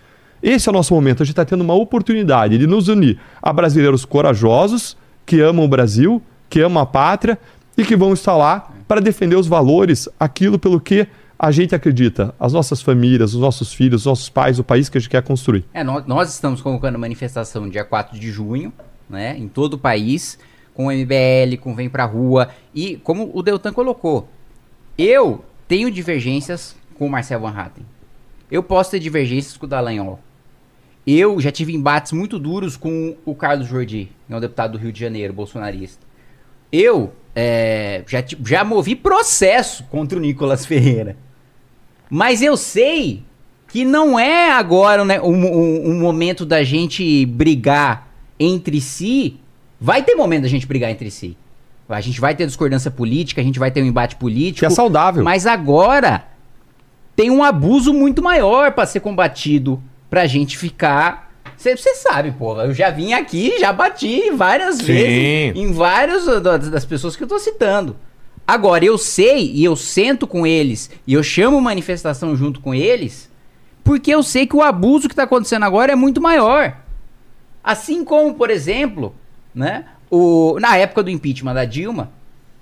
Esse 0.42 0.70
é 0.70 0.72
o 0.72 0.74
nosso 0.74 0.94
momento. 0.94 1.24
A 1.24 1.26
gente 1.26 1.34
está 1.34 1.44
tendo 1.44 1.62
uma 1.62 1.74
oportunidade 1.74 2.58
de 2.58 2.68
nos 2.68 2.88
unir 2.88 3.20
a 3.42 3.52
brasileiros 3.52 4.06
corajosos, 4.06 4.96
que 5.26 5.42
amam 5.42 5.66
o 5.66 5.68
Brasil, 5.68 6.22
que 6.50 6.62
amam 6.62 6.82
a 6.82 6.86
pátria 6.86 7.38
e 7.78 7.84
que 7.84 7.96
vão 7.98 8.14
estar 8.14 8.38
lá 8.38 8.72
para 8.88 9.02
defender 9.02 9.36
os 9.36 9.48
valores, 9.48 10.08
aquilo 10.20 10.58
pelo 10.58 10.80
que 10.80 11.08
a 11.38 11.52
gente 11.52 11.76
acredita, 11.76 12.34
as 12.40 12.54
nossas 12.54 12.82
famílias, 12.82 13.34
os 13.34 13.40
nossos 13.40 13.74
filhos, 13.74 14.02
os 14.02 14.06
nossos 14.06 14.30
pais, 14.30 14.58
o 14.58 14.64
país 14.64 14.90
que 14.90 14.98
a 14.98 15.02
gente 15.02 15.10
quer 15.10 15.22
construir. 15.22 15.66
É, 15.74 15.84
nós, 15.84 16.06
nós 16.08 16.34
estamos 16.34 16.62
convocando 16.62 16.98
manifestação 16.98 17.70
dia 17.70 17.84
4 17.84 18.18
de 18.20 18.32
junho, 18.32 18.74
né, 19.10 19.38
em 19.38 19.48
todo 19.48 19.76
o 19.76 19.78
país, 19.78 20.40
com 20.74 20.88
o 20.88 20.92
MBL, 20.92 21.58
com 21.60 21.76
Vem 21.76 21.90
Pra 21.90 22.06
Rua, 22.06 22.50
e 22.74 22.98
como 22.98 23.32
o 23.34 23.44
Deltan 23.44 23.72
colocou, 23.72 24.30
eu 24.98 25.46
tenho 25.68 25.92
divergências 25.92 26.76
com 26.96 27.06
o 27.06 27.10
Marcel 27.10 27.40
Van 27.40 27.52
Hatten. 27.52 27.86
Eu 28.50 28.64
posso 28.64 28.92
ter 28.92 29.00
divergências 29.00 29.58
com 29.58 29.66
o 29.66 29.70
Dallagnol. 29.70 30.20
Eu 31.06 31.40
já 31.40 31.52
tive 31.52 31.74
embates 31.74 32.12
muito 32.12 32.40
duros 32.40 32.76
com 32.76 33.16
o 33.26 33.36
Carlos 33.36 33.68
Jordi, 33.68 34.10
que 34.28 34.34
é 34.34 34.36
um 34.36 34.40
deputado 34.40 34.74
do 34.74 34.78
Rio 34.78 34.92
de 34.92 35.00
Janeiro, 35.00 35.34
bolsonarista. 35.34 36.06
Eu 36.72 37.14
é, 37.40 38.04
já, 38.08 38.24
já 38.44 38.64
movi 38.64 38.96
processo 38.96 39.84
contra 39.92 40.18
o 40.18 40.22
Nicolas 40.22 40.66
Ferreira. 40.66 41.16
Mas 42.10 42.42
eu 42.42 42.58
sei 42.58 43.22
que 43.68 43.86
não 43.86 44.18
é 44.18 44.52
agora 44.52 45.06
né, 45.06 45.22
um, 45.22 45.46
um, 45.46 45.92
um, 45.92 46.00
momento 46.00 46.44
da 46.44 46.64
gente 46.64 47.28
brigar 47.28 48.08
entre 48.40 48.82
si. 48.82 49.38
Vai 49.80 50.02
ter 50.02 50.16
momento 50.16 50.44
da 50.44 50.48
gente 50.48 50.66
brigar 50.66 50.90
entre 50.90 51.12
si. 51.12 51.38
A 51.88 52.02
gente 52.02 52.20
vai 52.20 52.34
ter 52.34 52.48
discordância 52.48 52.90
política, 52.90 53.40
a 53.40 53.44
gente 53.44 53.60
vai 53.60 53.70
ter 53.70 53.84
um 53.84 53.86
embate 53.86 54.16
político. 54.16 54.62
Que 54.62 54.66
é 54.66 54.70
saudável. 54.72 55.24
Mas 55.24 55.46
agora 55.46 56.26
tem 57.16 57.30
um 57.30 57.44
abuso 57.44 57.94
muito 57.94 58.24
maior 58.24 58.72
para 58.72 58.88
ser 58.88 59.00
combatido 59.00 59.80
pra 60.10 60.26
gente 60.26 60.58
ficar. 60.58 61.27
Você 61.58 61.76
sabe, 61.96 62.32
porra. 62.32 62.66
Eu 62.66 62.74
já 62.74 62.92
vim 62.92 63.14
aqui, 63.14 63.60
já 63.60 63.74
bati 63.74 64.30
várias 64.32 64.76
Sim. 64.78 64.84
vezes 64.86 65.56
em 65.56 65.72
várias 65.72 66.26
das 66.70 66.86
pessoas 66.86 67.16
que 67.16 67.24
eu 67.24 67.28
tô 67.28 67.40
citando. 67.40 67.96
Agora, 68.48 68.86
eu 68.86 68.98
sei 68.98 69.52
e 69.52 69.66
eu 69.66 69.76
sento 69.76 70.26
com 70.26 70.48
eles 70.48 70.90
e 71.06 71.14
eu 71.14 71.24
chamo 71.24 71.60
manifestação 71.60 72.36
junto 72.36 72.62
com 72.62 72.74
eles, 72.74 73.30
porque 73.84 74.10
eu 74.10 74.24
sei 74.24 74.48
que 74.48 74.56
o 74.56 74.62
abuso 74.62 75.08
que 75.10 75.14
está 75.14 75.24
acontecendo 75.24 75.64
agora 75.64 75.92
é 75.92 75.96
muito 75.96 76.22
maior. 76.22 76.78
Assim 77.62 78.06
como, 78.06 78.36
por 78.36 78.50
exemplo, 78.50 79.14
né, 79.54 79.86
o, 80.10 80.58
na 80.62 80.78
época 80.78 81.04
do 81.04 81.10
impeachment 81.10 81.56
da 81.56 81.66
Dilma, 81.66 82.12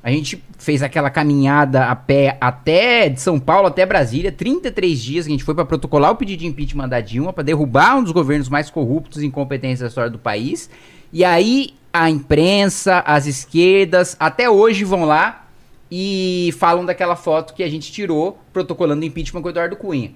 a 0.06 0.12
gente 0.12 0.40
fez 0.60 0.84
aquela 0.84 1.10
caminhada 1.10 1.86
a 1.86 1.96
pé 1.96 2.38
até 2.40 3.10
de 3.10 3.20
São 3.20 3.40
Paulo 3.40 3.70
até 3.70 3.88
Brasília, 3.88 4.32
33 4.32 5.02
dias, 5.02 5.26
a 5.26 5.30
gente 5.30 5.44
foi 5.44 5.56
para 5.56 5.66
protocolar 5.66 6.12
o 6.12 6.16
pedido 6.16 6.42
de 6.42 6.46
impeachment 6.46 6.88
da 6.88 7.02
Dilma, 7.02 7.34
para 7.34 7.44
derrubar 7.44 7.98
um 7.98 8.04
dos 8.04 8.12
governos 8.12 8.48
mais 8.48 8.70
corruptos 8.70 9.24
e 9.24 9.26
incompetentes 9.26 9.80
da 9.80 9.88
história 9.88 10.12
do 10.12 10.20
país. 10.20 10.70
E 11.12 11.26
aí 11.26 11.74
a 11.92 12.08
imprensa, 12.08 13.00
as 13.00 13.26
esquerdas, 13.26 14.16
até 14.20 14.48
hoje 14.48 14.84
vão 14.84 15.06
lá 15.06 15.48
e 15.90 16.54
falam 16.60 16.86
daquela 16.86 17.16
foto 17.16 17.56
que 17.56 17.64
a 17.64 17.68
gente 17.68 17.92
tirou 17.92 18.38
protocolando 18.54 19.04
impeachment 19.04 19.42
com 19.42 19.48
o 19.48 19.52
Eduardo 19.52 19.76
Cunha. 19.76 20.14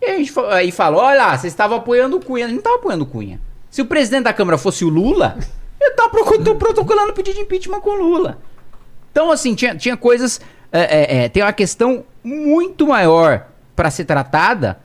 E 0.00 0.06
a 0.06 0.16
gente 0.16 0.32
aí 0.52 0.72
fala: 0.72 0.96
olha 0.96 1.18
lá, 1.18 1.36
vocês 1.36 1.52
estavam 1.52 1.76
apoiando 1.76 2.16
o 2.16 2.24
Cunha. 2.24 2.46
A 2.46 2.48
gente 2.48 2.54
não 2.56 2.60
estava 2.60 2.76
apoiando 2.76 3.04
o 3.04 3.06
Cunha. 3.06 3.38
Se 3.68 3.82
o 3.82 3.84
presidente 3.84 4.24
da 4.24 4.32
Câmara 4.32 4.56
fosse 4.56 4.86
o 4.86 4.88
Lula, 4.88 5.36
eu 5.78 5.90
estava 5.90 6.08
protocolando 6.54 7.12
pedido 7.12 7.34
de 7.34 7.42
impeachment 7.42 7.80
com 7.80 7.90
o 7.90 7.94
Lula. 7.94 8.38
Então, 9.18 9.32
assim, 9.32 9.52
tinha, 9.56 9.74
tinha 9.74 9.96
coisas. 9.96 10.40
É, 10.70 10.80
é, 10.80 11.24
é, 11.24 11.28
tem 11.28 11.42
uma 11.42 11.52
questão 11.52 12.04
muito 12.22 12.86
maior 12.86 13.48
para 13.74 13.90
ser 13.90 14.04
tratada 14.04 14.78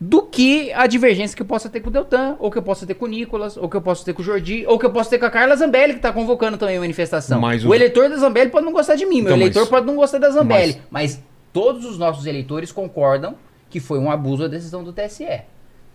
do 0.00 0.22
que 0.22 0.72
a 0.72 0.88
divergência 0.88 1.36
que 1.36 1.42
eu 1.42 1.46
possa 1.46 1.68
ter 1.68 1.78
com 1.78 1.88
o 1.88 1.92
Deltan, 1.92 2.34
ou 2.40 2.50
que 2.50 2.58
eu 2.58 2.62
possa 2.62 2.84
ter 2.84 2.94
com 2.94 3.04
o 3.04 3.08
Nicolas, 3.08 3.56
ou 3.56 3.68
que 3.68 3.76
eu 3.76 3.80
possa 3.80 4.04
ter 4.04 4.12
com 4.12 4.22
o 4.22 4.24
Jordi, 4.24 4.66
ou 4.66 4.76
que 4.76 4.84
eu 4.84 4.90
possa 4.90 5.10
ter 5.10 5.20
com 5.20 5.26
a 5.26 5.30
Carla 5.30 5.54
Zambelli, 5.54 5.94
que 5.94 6.00
tá 6.00 6.12
convocando 6.12 6.58
também 6.58 6.78
a 6.78 6.80
manifestação. 6.80 7.40
Mas 7.40 7.64
o... 7.64 7.68
o 7.68 7.74
eleitor 7.76 8.10
da 8.10 8.16
Zambelli 8.16 8.50
pode 8.50 8.66
não 8.66 8.72
gostar 8.72 8.96
de 8.96 9.06
mim, 9.06 9.18
então, 9.18 9.28
meu 9.28 9.36
eleitor 9.36 9.60
mas... 9.60 9.68
pode 9.68 9.86
não 9.86 9.94
gostar 9.94 10.18
da 10.18 10.30
Zambelli, 10.30 10.82
mas... 10.90 11.14
mas 11.14 11.22
todos 11.52 11.84
os 11.84 11.96
nossos 11.96 12.26
eleitores 12.26 12.72
concordam 12.72 13.36
que 13.70 13.78
foi 13.78 14.00
um 14.00 14.10
abuso 14.10 14.46
a 14.46 14.48
decisão 14.48 14.82
do 14.82 14.92
TSE. 14.92 15.42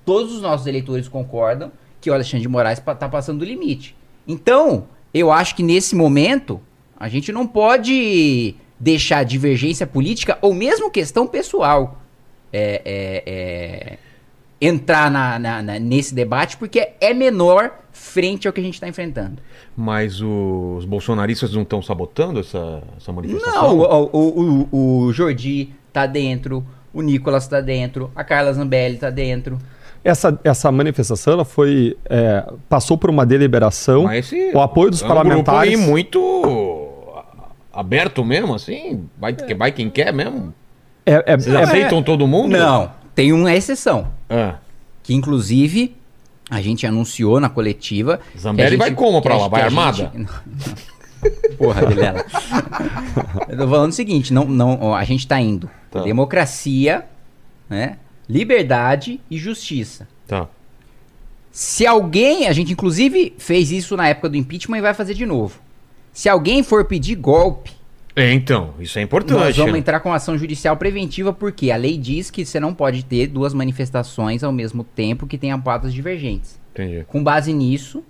Todos 0.05 0.33
os 0.33 0.41
nossos 0.41 0.65
eleitores 0.65 1.09
concordam 1.09 1.73
que 1.99 2.09
o 2.09 2.13
Alexandre 2.13 2.41
de 2.41 2.47
Moraes 2.47 2.79
tá 2.79 3.09
passando 3.09 3.39
do 3.39 3.45
limite. 3.45 3.97
Então, 4.25 4.85
eu 5.13 5.29
acho 5.29 5.57
que 5.57 5.61
nesse 5.61 5.93
momento, 5.93 6.61
a 6.99 7.07
gente 7.07 7.31
não 7.31 7.47
pode 7.47 8.55
deixar 8.79 9.23
divergência 9.23 9.87
política 9.87 10.37
ou 10.41 10.53
mesmo 10.53 10.91
questão 10.91 11.25
pessoal 11.27 11.99
é, 12.51 12.81
é, 12.85 13.23
é, 13.25 13.97
entrar 14.61 15.09
na, 15.09 15.39
na, 15.39 15.61
na, 15.61 15.79
nesse 15.79 16.13
debate, 16.13 16.57
porque 16.57 16.89
é 16.99 17.13
menor 17.13 17.71
frente 17.91 18.47
ao 18.47 18.53
que 18.53 18.59
a 18.59 18.63
gente 18.63 18.75
está 18.75 18.87
enfrentando. 18.87 19.41
Mas 19.75 20.21
os 20.21 20.85
bolsonaristas 20.85 21.53
não 21.53 21.61
estão 21.61 21.81
sabotando 21.81 22.39
essa, 22.39 22.81
essa 22.97 23.11
manifestação? 23.11 23.77
Não, 23.77 23.79
o, 23.79 24.09
o, 24.11 24.67
o, 24.71 25.05
o 25.05 25.13
Jordi 25.13 25.69
tá 25.93 26.05
dentro, 26.05 26.65
o 26.93 27.01
Nicolas 27.01 27.47
tá 27.47 27.61
dentro, 27.61 28.11
a 28.15 28.23
Carla 28.23 28.51
Zambelli 28.53 28.97
tá 28.97 29.09
dentro. 29.09 29.57
Essa, 30.03 30.39
essa 30.45 30.71
manifestação 30.71 31.33
ela 31.33 31.45
foi 31.45 31.97
é, 32.05 32.45
passou 32.69 32.97
por 32.97 33.09
uma 33.09 33.25
deliberação, 33.25 34.11
esse, 34.13 34.51
o 34.53 34.61
apoio 34.61 34.89
dos 34.89 35.01
é 35.01 35.05
um 35.05 35.07
parlamentares. 35.09 35.73
Grupo 35.73 35.89
muito 35.89 36.19
aberto 37.73 38.23
mesmo, 38.23 38.55
assim, 38.55 39.07
vai, 39.17 39.35
é. 39.37 39.53
vai 39.53 39.71
quem 39.71 39.89
quer 39.89 40.13
mesmo. 40.13 40.53
É, 41.05 41.33
é, 41.33 41.37
Vocês 41.37 41.55
aceitam 41.55 42.03
todo 42.03 42.27
mundo? 42.27 42.57
Não, 42.57 42.91
tem 43.15 43.33
uma 43.33 43.53
exceção. 43.53 44.07
Ah. 44.29 44.55
Que 45.03 45.13
inclusive 45.13 45.95
a 46.49 46.61
gente 46.61 46.85
anunciou 46.85 47.39
na 47.39 47.49
coletiva. 47.49 48.19
Zambelli 48.37 48.75
vai 48.77 48.91
como 48.91 49.21
pra 49.21 49.37
lá? 49.37 49.47
Vai 49.47 49.61
armada? 49.61 50.11
Gente... 50.15 50.29
Porra, 51.57 51.85
Vilela. 51.85 52.25
Eu 53.49 53.57
tô 53.57 53.67
falando 53.67 53.91
o 53.91 53.95
seguinte: 53.95 54.33
não, 54.33 54.45
não, 54.45 54.95
a 54.95 55.03
gente 55.03 55.27
tá 55.27 55.39
indo. 55.39 55.69
Tá. 55.91 56.01
Democracia, 56.03 57.05
né? 57.69 57.97
Liberdade 58.27 59.19
e 59.29 59.37
justiça. 59.37 60.07
Tá. 60.25 60.47
Se 61.51 61.85
alguém, 61.85 62.47
a 62.47 62.53
gente 62.53 62.71
inclusive 62.71 63.33
fez 63.37 63.71
isso 63.71 63.97
na 63.97 64.07
época 64.07 64.29
do 64.29 64.37
impeachment 64.37 64.77
e 64.77 64.81
vai 64.81 64.93
fazer 64.93 65.13
de 65.13 65.25
novo. 65.25 65.59
Se 66.19 66.27
alguém 66.27 66.63
for 66.63 66.83
pedir 66.83 67.15
golpe 67.15 67.71
é, 68.13 68.33
então, 68.33 68.73
isso 68.77 68.99
é 68.99 69.01
importante. 69.01 69.39
Nós 69.39 69.55
vamos 69.55 69.79
entrar 69.79 70.01
com 70.01 70.11
ação 70.11 70.37
judicial 70.37 70.75
preventiva 70.75 71.31
porque 71.31 71.71
a 71.71 71.77
lei 71.77 71.97
diz 71.97 72.29
que 72.29 72.43
você 72.43 72.59
não 72.59 72.73
pode 72.73 73.05
ter 73.05 73.27
duas 73.27 73.53
manifestações 73.53 74.43
ao 74.43 74.51
mesmo 74.51 74.83
tempo 74.83 75.25
que 75.25 75.37
tenham 75.37 75.61
pautas 75.61 75.93
divergentes. 75.93 76.59
Entendi. 76.73 77.05
Com 77.07 77.23
base 77.23 77.53
nisso, 77.53 78.03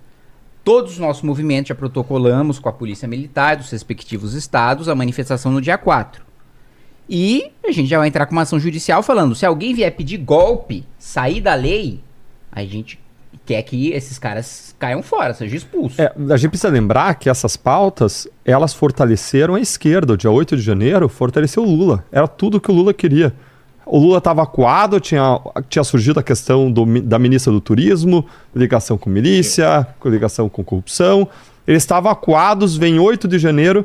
todos 0.64 0.94
os 0.94 0.98
nossos 0.98 1.22
movimentos 1.22 1.68
já 1.68 1.74
protocolamos 1.76 2.58
com 2.58 2.68
a 2.68 2.72
Polícia 2.72 3.06
Militar 3.06 3.58
dos 3.58 3.70
respectivos 3.70 4.34
estados 4.34 4.88
a 4.88 4.94
manifestação 4.96 5.52
no 5.52 5.60
dia 5.60 5.78
4. 5.78 6.24
E 7.08 7.52
a 7.64 7.70
gente 7.70 7.88
já 7.88 7.98
vai 7.98 8.08
entrar 8.08 8.26
com 8.26 8.32
uma 8.32 8.42
ação 8.42 8.58
judicial 8.58 9.04
falando, 9.04 9.36
se 9.36 9.46
alguém 9.46 9.72
vier 9.72 9.94
pedir 9.94 10.18
golpe, 10.18 10.84
sair 10.98 11.40
da 11.40 11.54
lei, 11.54 12.00
a 12.50 12.64
gente 12.64 12.98
quer 13.50 13.62
que 13.64 13.90
esses 13.90 14.16
caras 14.16 14.76
caiam 14.78 15.02
fora, 15.02 15.34
seja 15.34 15.56
expulso. 15.56 16.00
É, 16.00 16.12
a 16.30 16.36
gente 16.36 16.50
precisa 16.50 16.72
lembrar 16.72 17.14
que 17.16 17.28
essas 17.28 17.56
pautas, 17.56 18.28
elas 18.44 18.72
fortaleceram 18.72 19.56
a 19.56 19.60
esquerda. 19.60 20.12
O 20.12 20.16
dia 20.16 20.30
8 20.30 20.56
de 20.56 20.62
janeiro 20.62 21.08
fortaleceu 21.08 21.64
o 21.64 21.66
Lula. 21.66 22.04
Era 22.12 22.28
tudo 22.28 22.60
que 22.60 22.70
o 22.70 22.74
Lula 22.74 22.94
queria. 22.94 23.34
O 23.84 23.98
Lula 23.98 24.18
estava 24.18 24.40
acuado, 24.40 25.00
tinha, 25.00 25.40
tinha 25.68 25.82
surgido 25.82 26.20
a 26.20 26.22
questão 26.22 26.70
do, 26.70 27.00
da 27.02 27.18
ministra 27.18 27.52
do 27.52 27.60
Turismo, 27.60 28.24
ligação 28.54 28.96
com 28.96 29.10
milícia, 29.10 29.84
ligação 30.04 30.48
com 30.48 30.62
corrupção. 30.62 31.26
Eles 31.66 31.82
estavam 31.82 32.12
acuados, 32.12 32.76
vem 32.76 33.00
8 33.00 33.26
de 33.26 33.36
janeiro, 33.36 33.84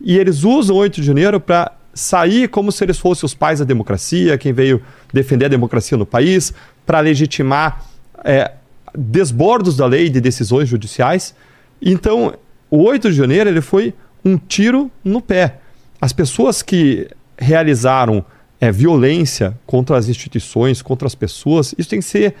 e 0.00 0.16
eles 0.16 0.42
usam 0.42 0.74
8 0.76 1.02
de 1.02 1.06
janeiro 1.06 1.38
para 1.38 1.70
sair 1.92 2.48
como 2.48 2.72
se 2.72 2.82
eles 2.82 2.98
fossem 2.98 3.26
os 3.26 3.34
pais 3.34 3.58
da 3.58 3.66
democracia, 3.66 4.38
quem 4.38 4.54
veio 4.54 4.82
defender 5.12 5.44
a 5.44 5.48
democracia 5.48 5.98
no 5.98 6.06
país, 6.06 6.54
para 6.86 7.00
legitimar 7.00 7.84
é, 8.24 8.52
desbordos 8.96 9.76
da 9.76 9.86
lei 9.86 10.08
de 10.08 10.20
decisões 10.20 10.68
judiciais. 10.68 11.34
Então, 11.80 12.34
o 12.70 12.82
8 12.82 13.10
de 13.10 13.16
janeiro 13.16 13.50
ele 13.50 13.60
foi 13.60 13.94
um 14.24 14.36
tiro 14.36 14.90
no 15.04 15.20
pé. 15.20 15.58
As 16.00 16.12
pessoas 16.12 16.62
que 16.62 17.08
realizaram 17.38 18.24
é, 18.60 18.70
violência 18.70 19.58
contra 19.66 19.96
as 19.96 20.08
instituições, 20.08 20.82
contra 20.82 21.06
as 21.06 21.14
pessoas, 21.14 21.74
isso 21.76 21.88
tem 21.88 21.98
que 21.98 22.04
ser 22.04 22.34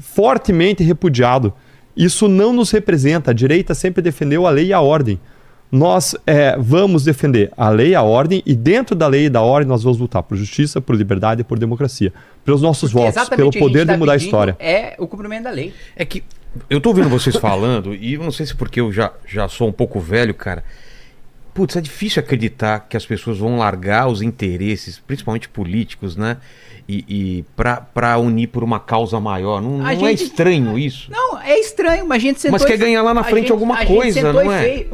fortemente 0.00 0.82
repudiado. 0.82 1.52
Isso 1.96 2.28
não 2.28 2.52
nos 2.52 2.70
representa. 2.70 3.30
A 3.30 3.34
direita 3.34 3.74
sempre 3.74 4.00
defendeu 4.00 4.46
a 4.46 4.50
lei 4.50 4.66
e 4.66 4.72
a 4.72 4.80
ordem. 4.80 5.20
Nós 5.70 6.16
é, 6.26 6.56
vamos 6.58 7.04
defender 7.04 7.52
a 7.56 7.68
lei 7.68 7.90
e 7.90 7.94
a 7.94 8.02
ordem, 8.02 8.42
e 8.46 8.54
dentro 8.54 8.96
da 8.96 9.06
lei 9.06 9.26
e 9.26 9.28
da 9.28 9.42
ordem 9.42 9.68
nós 9.68 9.82
vamos 9.82 9.98
lutar 9.98 10.22
por 10.22 10.36
justiça, 10.36 10.80
por 10.80 10.96
liberdade 10.96 11.42
e 11.42 11.44
por 11.44 11.58
democracia. 11.58 12.12
Pelos 12.44 12.62
nossos 12.62 12.90
Porque 12.90 13.10
votos, 13.12 13.28
pelo 13.28 13.50
poder 13.50 13.80
gente 13.80 13.86
de 13.88 13.92
tá 13.92 13.98
mudar 13.98 14.12
a 14.12 14.16
história. 14.16 14.56
É 14.58 14.94
o 14.98 15.06
cumprimento 15.06 15.44
da 15.44 15.50
lei. 15.50 15.74
É 15.94 16.04
que 16.04 16.24
eu 16.70 16.80
tô 16.80 16.88
ouvindo 16.88 17.08
vocês 17.08 17.36
falando, 17.36 17.94
e 17.94 18.14
eu 18.14 18.22
não 18.22 18.32
sei 18.32 18.46
se 18.46 18.54
porque 18.54 18.80
eu 18.80 18.90
já, 18.90 19.12
já 19.26 19.46
sou 19.48 19.68
um 19.68 19.72
pouco 19.72 20.00
velho, 20.00 20.32
cara. 20.34 20.64
Putz, 21.54 21.76
é 21.76 21.80
difícil 21.80 22.20
acreditar 22.20 22.80
que 22.88 22.96
as 22.96 23.04
pessoas 23.04 23.38
vão 23.38 23.58
largar 23.58 24.06
os 24.08 24.22
interesses, 24.22 24.98
principalmente 24.98 25.48
políticos, 25.48 26.16
né? 26.16 26.36
E, 26.88 27.04
e 27.08 27.44
pra, 27.54 27.76
pra 27.80 28.16
unir 28.18 28.46
por 28.46 28.64
uma 28.64 28.80
causa 28.80 29.20
maior. 29.20 29.60
Não, 29.60 29.78
não 29.78 29.86
é 29.88 29.94
gente- 29.96 30.24
estranho 30.24 30.78
isso? 30.78 31.10
Não, 31.10 31.38
é 31.40 31.58
estranho, 31.58 32.06
mas 32.06 32.16
a 32.16 32.20
gente 32.26 32.40
sentou 32.40 32.52
Mas 32.58 32.64
quer 32.64 32.78
ganhar 32.78 33.02
lá 33.02 33.12
na 33.12 33.22
frente 33.24 33.42
gente- 33.42 33.52
alguma 33.52 33.84
coisa, 33.84 34.32
não 34.32 34.50
é? 34.50 34.62
fez- 34.62 34.86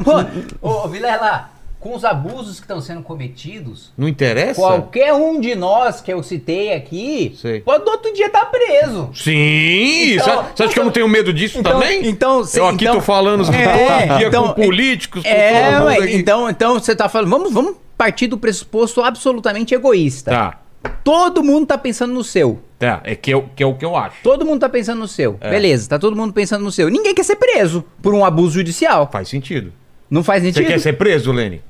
Ô, 0.61 0.69
ô, 0.69 0.87
Vilela, 0.89 1.49
com 1.85 1.95
os 1.95 2.03
abusos 2.03 2.55
que 2.55 2.63
estão 2.63 2.81
sendo 2.81 3.03
cometidos, 3.03 3.93
Não 3.95 4.07
interessa? 4.07 4.59
qualquer 4.59 5.13
um 5.13 5.39
de 5.39 5.53
nós 5.53 6.01
que 6.01 6.11
eu 6.11 6.23
citei 6.23 6.73
aqui, 6.73 7.35
Sei. 7.39 7.59
pode 7.61 7.85
no 7.85 7.91
outro 7.91 8.11
dia 8.11 8.25
estar 8.25 8.45
preso. 8.45 9.11
Sim! 9.13 10.13
Então- 10.15 10.45
Você 10.55 10.63
acha 10.63 10.73
que 10.73 10.79
eu 10.79 10.83
não 10.83 10.91
tenho 10.91 11.07
medo 11.07 11.31
disso 11.31 11.59
Então- 11.59 11.73
também? 11.73 12.07
então, 12.07 12.43
sim, 12.43 12.57
eu 12.57 12.65
aqui 12.69 12.85
então- 12.85 12.95
tô 12.95 13.01
falando 13.01 13.43
É, 13.53 14.07
todo 14.07 14.17
dia 14.17 14.27
então- 14.27 14.47
com 14.47 14.53
políticos, 14.63 15.21
com 15.21 15.29
É, 15.29 15.73
mundo 15.77 15.85
ué, 15.85 15.97
aqui. 15.99 16.15
então, 16.15 16.49
então 16.49 16.73
você 16.79 16.95
tá 16.95 17.07
falando, 17.07 17.29
vamos, 17.29 17.53
vamos 17.53 17.75
partir 17.95 18.25
do 18.25 18.37
pressuposto 18.39 19.03
absolutamente 19.03 19.75
egoísta. 19.75 20.31
Tá, 20.31 20.59
Todo 21.03 21.43
mundo 21.43 21.67
tá 21.67 21.77
pensando 21.77 22.15
no 22.15 22.23
seu. 22.23 22.61
tá. 22.79 22.99
É 23.03 23.13
que, 23.13 23.29
eu, 23.31 23.47
que 23.55 23.61
é 23.61 23.65
o 23.67 23.75
que 23.75 23.85
eu 23.85 23.95
acho. 23.95 24.17
Todo 24.23 24.43
mundo 24.43 24.59
tá 24.61 24.69
pensando 24.69 24.97
no 25.01 25.07
seu. 25.07 25.37
É. 25.39 25.51
Beleza, 25.51 25.87
tá 25.87 25.99
todo 25.99 26.15
mundo 26.15 26.33
pensando 26.33 26.63
no 26.63 26.71
seu. 26.71 26.89
Ninguém 26.89 27.13
quer 27.13 27.23
ser 27.23 27.35
preso 27.35 27.85
por 28.01 28.15
um 28.15 28.25
abuso 28.25 28.55
judicial. 28.55 29.07
Faz 29.11 29.27
sentido. 29.29 29.71
Não 30.09 30.23
faz 30.23 30.41
Você 30.43 30.51
sentido? 30.51 30.67
quer 30.67 30.79
ser 30.79 30.93
preso, 30.93 31.31
Lene? 31.31 31.61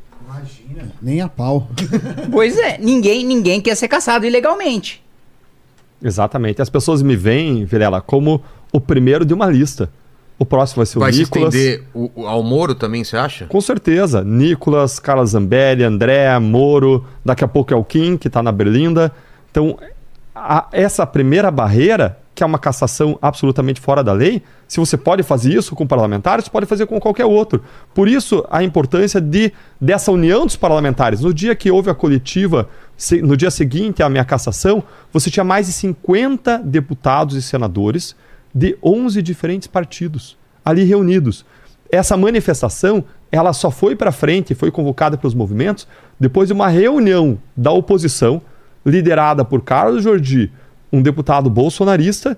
Nem 1.01 1.21
a 1.21 1.29
pau. 1.29 1.67
Pois 2.31 2.57
é, 2.57 2.77
ninguém, 2.77 3.23
ninguém 3.25 3.61
quer 3.61 3.75
ser 3.75 3.87
caçado 3.87 4.25
ilegalmente. 4.25 5.03
Exatamente. 6.03 6.61
As 6.61 6.69
pessoas 6.69 7.01
me 7.01 7.15
veem, 7.15 7.65
Vilela, 7.65 8.01
como 8.01 8.41
o 8.71 8.79
primeiro 8.79 9.25
de 9.25 9.33
uma 9.33 9.45
lista. 9.49 9.89
O 10.37 10.45
próximo 10.45 10.77
vai 10.77 10.85
ser 10.85 10.97
o 10.97 10.99
Vai 11.01 11.13
se 11.13 11.19
Nicolas. 11.19 11.53
estender 11.55 11.83
o, 11.93 12.11
o- 12.13 12.27
ao 12.27 12.43
Moro 12.43 12.75
também, 12.75 13.03
você 13.05 13.15
acha? 13.15 13.45
Com 13.45 13.61
certeza. 13.61 14.21
Nicolas, 14.21 14.99
Carla 14.99 15.25
Zambelli, 15.25 15.81
André, 15.83 16.37
Moro, 16.39 17.05
daqui 17.23 17.43
a 17.45 17.47
pouco 17.47 17.73
é 17.73 17.77
o 17.77 17.83
Kim, 17.85 18.17
que 18.17 18.27
está 18.27 18.43
na 18.43 18.51
Berlinda. 18.51 19.13
Então, 19.49 19.77
a- 20.35 20.67
essa 20.73 21.05
primeira 21.07 21.49
barreira, 21.49 22.19
que 22.35 22.43
é 22.43 22.45
uma 22.45 22.59
cassação 22.59 23.17
absolutamente 23.21 23.79
fora 23.79 24.03
da 24.03 24.11
lei, 24.11 24.43
se 24.67 24.77
você 24.77 24.97
pode 24.97 25.23
fazer 25.23 25.53
isso 25.53 25.73
com 25.73 25.87
parlamentares, 25.87 26.49
pode 26.49 26.65
fazer 26.65 26.85
com 26.85 26.99
qualquer 26.99 27.25
outro. 27.25 27.63
Por 27.93 28.09
isso, 28.09 28.45
a 28.51 28.61
importância 28.61 29.21
de, 29.21 29.53
dessa 29.79 30.11
união 30.11 30.45
dos 30.45 30.57
parlamentares. 30.57 31.21
No 31.21 31.33
dia 31.33 31.55
que 31.55 31.71
houve 31.71 31.89
a 31.89 31.95
coletiva, 31.95 32.67
no 33.23 33.37
dia 33.37 33.49
seguinte 33.49 34.03
à 34.03 34.09
minha 34.09 34.25
cassação, 34.25 34.83
você 35.13 35.31
tinha 35.31 35.45
mais 35.45 35.67
de 35.67 35.71
50 35.71 36.57
deputados 36.59 37.37
e 37.37 37.41
senadores 37.41 38.15
de 38.53 38.77
11 38.83 39.21
diferentes 39.21 39.67
partidos 39.69 40.37
ali 40.63 40.83
reunidos. 40.83 41.45
Essa 41.89 42.17
manifestação, 42.17 43.03
ela 43.31 43.53
só 43.53 43.71
foi 43.71 43.95
para 43.95 44.11
frente, 44.11 44.55
foi 44.55 44.71
convocada 44.71 45.17
pelos 45.17 45.33
movimentos 45.33 45.87
depois 46.19 46.47
de 46.47 46.53
uma 46.53 46.67
reunião 46.67 47.37
da 47.55 47.71
oposição 47.71 48.41
liderada 48.85 49.45
por 49.45 49.61
Carlos 49.61 50.03
Jordi, 50.03 50.51
um 50.91 51.01
deputado 51.01 51.49
bolsonarista, 51.49 52.37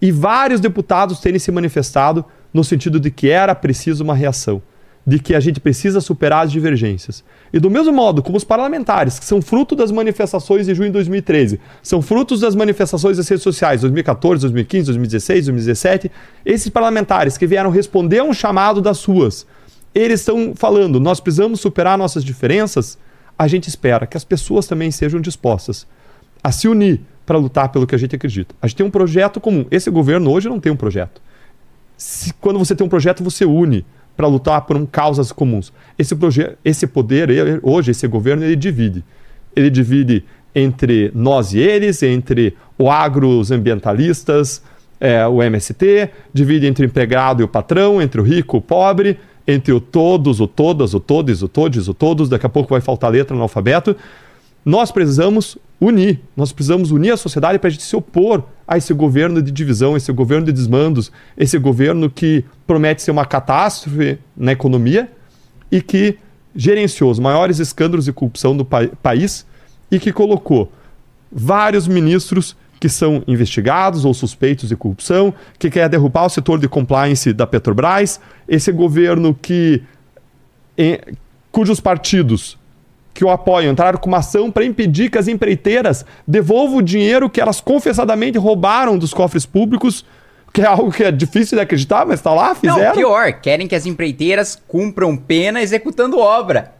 e 0.00 0.12
vários 0.12 0.60
deputados 0.60 1.20
terem 1.20 1.38
se 1.38 1.50
manifestado 1.50 2.24
no 2.52 2.62
sentido 2.64 3.00
de 3.00 3.10
que 3.10 3.28
era 3.28 3.54
preciso 3.54 4.04
uma 4.04 4.14
reação, 4.14 4.62
de 5.06 5.18
que 5.18 5.34
a 5.34 5.40
gente 5.40 5.58
precisa 5.58 6.00
superar 6.00 6.44
as 6.44 6.52
divergências. 6.52 7.24
E 7.52 7.58
do 7.58 7.70
mesmo 7.70 7.92
modo, 7.92 8.22
como 8.22 8.36
os 8.36 8.44
parlamentares, 8.44 9.18
que 9.18 9.24
são 9.24 9.42
fruto 9.42 9.74
das 9.74 9.90
manifestações 9.90 10.66
de 10.66 10.74
junho 10.74 10.88
de 10.88 10.94
2013, 10.94 11.60
são 11.82 12.00
frutos 12.00 12.40
das 12.40 12.54
manifestações 12.54 13.16
das 13.16 13.28
redes 13.28 13.42
sociais 13.42 13.80
2014, 13.80 14.42
2015, 14.42 14.86
2016, 14.86 15.46
2017, 15.46 16.12
esses 16.44 16.68
parlamentares 16.68 17.36
que 17.36 17.46
vieram 17.46 17.70
responder 17.70 18.20
a 18.20 18.24
um 18.24 18.34
chamado 18.34 18.80
das 18.80 18.98
suas, 18.98 19.46
eles 19.94 20.20
estão 20.20 20.52
falando, 20.54 21.00
nós 21.00 21.20
precisamos 21.20 21.60
superar 21.60 21.96
nossas 21.98 22.22
diferenças, 22.22 22.98
a 23.38 23.48
gente 23.48 23.68
espera 23.68 24.06
que 24.06 24.16
as 24.16 24.24
pessoas 24.24 24.66
também 24.66 24.90
sejam 24.90 25.20
dispostas 25.20 25.86
a 26.42 26.52
se 26.52 26.68
unir 26.68 27.00
para 27.28 27.36
lutar 27.36 27.68
pelo 27.68 27.86
que 27.86 27.94
a 27.94 27.98
gente 27.98 28.16
acredita. 28.16 28.54
A 28.62 28.66
gente 28.66 28.76
tem 28.78 28.86
um 28.86 28.90
projeto 28.90 29.38
comum. 29.38 29.66
Esse 29.70 29.90
governo 29.90 30.30
hoje 30.30 30.48
não 30.48 30.58
tem 30.58 30.72
um 30.72 30.76
projeto. 30.76 31.20
Se- 31.94 32.32
quando 32.40 32.58
você 32.58 32.74
tem 32.74 32.86
um 32.86 32.88
projeto, 32.88 33.22
você 33.22 33.44
une 33.44 33.84
para 34.16 34.26
lutar 34.26 34.62
por 34.62 34.78
um, 34.78 34.86
causas 34.86 35.30
comuns. 35.30 35.70
Esse, 35.98 36.16
esse 36.64 36.86
poder, 36.86 37.28
ele- 37.28 37.60
hoje, 37.62 37.90
esse 37.90 38.08
governo, 38.08 38.42
ele 38.44 38.56
divide. 38.56 39.04
Ele 39.54 39.68
divide 39.68 40.24
entre 40.54 41.12
nós 41.14 41.52
e 41.52 41.58
eles, 41.58 42.02
entre 42.02 42.56
o 42.78 42.90
agro, 42.90 43.38
os 43.38 43.50
ambientalistas, 43.50 44.62
é, 44.98 45.26
o 45.26 45.42
MST, 45.42 46.08
divide 46.32 46.66
entre 46.66 46.86
o 46.86 46.88
empregado 46.88 47.42
e 47.42 47.44
o 47.44 47.48
patrão, 47.48 48.00
entre 48.00 48.22
o 48.22 48.24
rico 48.24 48.56
e 48.56 48.58
o 48.58 48.62
pobre, 48.62 49.18
entre 49.46 49.70
o 49.74 49.80
todos, 49.80 50.40
o 50.40 50.46
todas, 50.46 50.94
o 50.94 50.98
todes, 51.00 51.42
o 51.42 51.48
todes, 51.48 51.88
o 51.88 51.92
todos, 51.94 52.30
daqui 52.30 52.46
a 52.46 52.48
pouco 52.48 52.70
vai 52.70 52.80
faltar 52.80 53.10
letra 53.12 53.36
no 53.36 53.42
alfabeto. 53.42 53.94
Nós 54.64 54.90
precisamos 54.90 55.58
unir, 55.80 56.20
nós 56.36 56.52
precisamos 56.52 56.90
unir 56.90 57.12
a 57.12 57.16
sociedade 57.16 57.58
para 57.58 57.68
a 57.68 57.70
gente 57.70 57.84
se 57.84 57.94
opor 57.94 58.42
a 58.66 58.76
esse 58.76 58.92
governo 58.92 59.40
de 59.40 59.50
divisão, 59.52 59.96
esse 59.96 60.10
governo 60.12 60.46
de 60.46 60.52
desmandos, 60.52 61.12
esse 61.36 61.56
governo 61.58 62.10
que 62.10 62.44
promete 62.66 63.02
ser 63.02 63.12
uma 63.12 63.24
catástrofe 63.24 64.18
na 64.36 64.52
economia 64.52 65.08
e 65.70 65.80
que 65.80 66.18
gerenciou 66.54 67.10
os 67.10 67.18
maiores 67.20 67.60
escândalos 67.60 68.06
de 68.06 68.12
corrupção 68.12 68.56
do 68.56 68.64
pa- 68.64 68.88
país 69.02 69.46
e 69.90 70.00
que 70.00 70.12
colocou 70.12 70.72
vários 71.30 71.86
ministros 71.86 72.56
que 72.80 72.88
são 72.88 73.22
investigados 73.26 74.04
ou 74.04 74.12
suspeitos 74.12 74.68
de 74.68 74.76
corrupção, 74.76 75.32
que 75.58 75.70
quer 75.70 75.88
derrubar 75.88 76.26
o 76.26 76.28
setor 76.28 76.58
de 76.58 76.68
compliance 76.68 77.32
da 77.32 77.46
Petrobras, 77.46 78.20
esse 78.48 78.72
governo 78.72 79.32
que 79.40 79.82
em- 80.76 80.98
cujos 81.52 81.80
partidos 81.80 82.57
que 83.18 83.24
o 83.24 83.30
apoiam 83.30 83.72
entraram 83.72 83.98
com 83.98 84.06
uma 84.06 84.18
ação 84.18 84.48
para 84.48 84.64
impedir 84.64 85.10
que 85.10 85.18
as 85.18 85.26
empreiteiras 85.26 86.06
devolvam 86.24 86.76
o 86.76 86.82
dinheiro 86.82 87.28
que 87.28 87.40
elas 87.40 87.60
confessadamente 87.60 88.38
roubaram 88.38 88.96
dos 88.96 89.12
cofres 89.12 89.44
públicos, 89.44 90.04
que 90.54 90.60
é 90.60 90.66
algo 90.66 90.92
que 90.92 91.02
é 91.02 91.10
difícil 91.10 91.58
de 91.58 91.62
acreditar, 91.62 92.06
mas 92.06 92.20
está 92.20 92.32
lá, 92.32 92.54
fizeram. 92.54 92.78
Não, 92.78 92.92
pior, 92.92 93.32
querem 93.40 93.66
que 93.66 93.74
as 93.74 93.86
empreiteiras 93.86 94.56
cumpram 94.68 95.16
pena 95.16 95.60
executando 95.60 96.16
obra. 96.16 96.74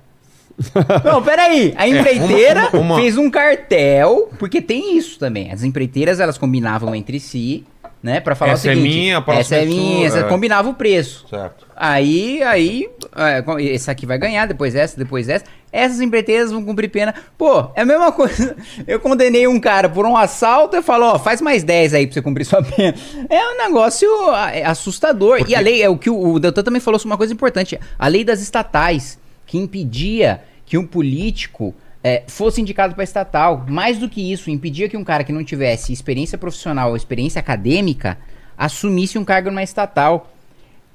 Não, 1.05 1.21
peraí. 1.23 1.75
A 1.77 1.89
empreiteira 1.89 2.69
uma- 2.73 2.81
uma- 2.81 2.97
fez 3.01 3.17
um 3.17 3.29
cartel, 3.29 4.31
porque 4.39 4.61
tem 4.63 4.97
isso 4.97 5.19
também. 5.19 5.51
As 5.53 5.65
empreiteiras, 5.65 6.21
elas 6.21 6.39
combinavam 6.39 6.95
entre 6.95 7.19
si, 7.19 7.65
né? 8.03 8.21
Pra 8.21 8.35
falar 8.35 8.53
Essa 8.53 8.69
o 8.69 8.71
é 8.71 8.75
seguinte. 8.75 8.95
minha, 8.97 9.19
a 9.19 9.23
próxima 9.23 9.41
essa 9.41 9.57
é 9.57 9.63
é 9.63 9.67
minha, 9.67 10.07
essa 10.07 10.19
é. 10.21 10.23
combinava 10.25 10.69
o 10.69 10.75
preço. 10.75 11.27
Certo. 11.29 11.67
Aí, 11.77 12.43
aí, 12.43 12.89
é, 13.17 13.63
esse 13.63 13.91
aqui 13.91 14.07
vai 14.07 14.19
ganhar, 14.19 14.47
depois 14.47 14.75
essa, 14.75 14.97
depois 14.97 15.29
essa. 15.29 15.45
Essas 15.71 16.01
empreiteiras 16.01 16.51
vão 16.51 16.65
cumprir 16.65 16.89
pena. 16.89 17.15
Pô, 17.37 17.71
é 17.75 17.83
a 17.83 17.85
mesma 17.85 18.11
coisa. 18.13 18.57
Eu 18.87 19.01
condenei 19.01 19.47
um 19.47 19.61
cara 19.61 19.89
por 19.89 20.07
um 20.07 20.17
assalto 20.17 20.77
e 20.77 20.83
falo, 20.83 21.07
ó, 21.07 21.19
faz 21.19 21.41
mais 21.41 21.63
10 21.63 21.95
aí 21.95 22.07
pra 22.07 22.15
você 22.15 22.23
cumprir 22.23 22.45
sua 22.45 22.63
pena. 22.63 22.95
É 23.29 23.55
um 23.55 23.59
negócio 23.59 24.09
é 24.53 24.65
assustador. 24.65 25.45
E 25.49 25.55
a 25.55 25.61
lei, 25.61 25.83
é 25.83 25.89
o 25.89 25.99
que 25.99 26.11
o, 26.11 26.35
o 26.35 26.39
Deltan 26.39 26.63
também 26.63 26.81
falou 26.81 26.99
sobre 26.99 27.13
uma 27.13 27.19
coisa 27.19 27.33
importante. 27.33 27.79
A 27.99 28.09
lei 28.09 28.25
das 28.25 28.41
estatais, 28.41 29.19
que 29.47 29.59
impedia 29.59 30.41
que 30.65 30.77
um 30.77 30.87
político 30.87 31.75
é, 32.03 32.25
fosse 32.27 32.61
indicado 32.61 32.95
para 32.95 33.05
estatal. 33.05 33.65
Mais 33.69 33.99
do 33.99 34.09
que 34.09 34.33
isso, 34.33 34.51
impedia 34.51 34.89
que 34.89 34.97
um 34.97 35.05
cara 35.05 35.25
que 35.25 35.33
não 35.33 35.45
tivesse 35.45 35.93
experiência 35.93 36.39
profissional 36.39 36.91
ou 36.91 36.97
experiência 36.97 37.41
acadêmica 37.41 38.19
assumisse 38.57 39.19
um 39.19 39.25
cargo 39.25 39.51
numa 39.51 39.63
estatal. 39.63 40.33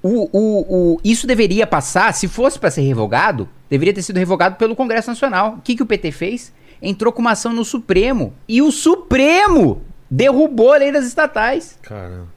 O, 0.02 0.30
o, 0.38 0.96
o, 0.96 1.02
isso 1.04 1.26
deveria 1.26 1.66
passar, 1.66 2.14
se 2.14 2.28
fosse 2.28 2.60
para 2.60 2.70
ser 2.70 2.82
revogado, 2.82 3.48
deveria 3.70 3.94
ter 3.94 4.02
sido 4.02 4.18
revogado 4.18 4.58
pelo 4.58 4.76
Congresso 4.76 5.10
Nacional. 5.10 5.56
O 5.58 5.62
que, 5.62 5.76
que 5.76 5.84
o 5.84 5.86
PT 5.86 6.12
fez? 6.12 6.54
Entrou 6.82 7.14
com 7.14 7.22
uma 7.22 7.32
ação 7.32 7.54
no 7.54 7.64
Supremo. 7.64 8.34
E 8.48 8.62
o 8.62 8.72
Supremo 8.72 9.82
derrubou 10.12 10.74
a 10.74 10.78
lei 10.78 10.92
das 10.92 11.06
estatais. 11.06 11.80
Caramba. 11.82 12.28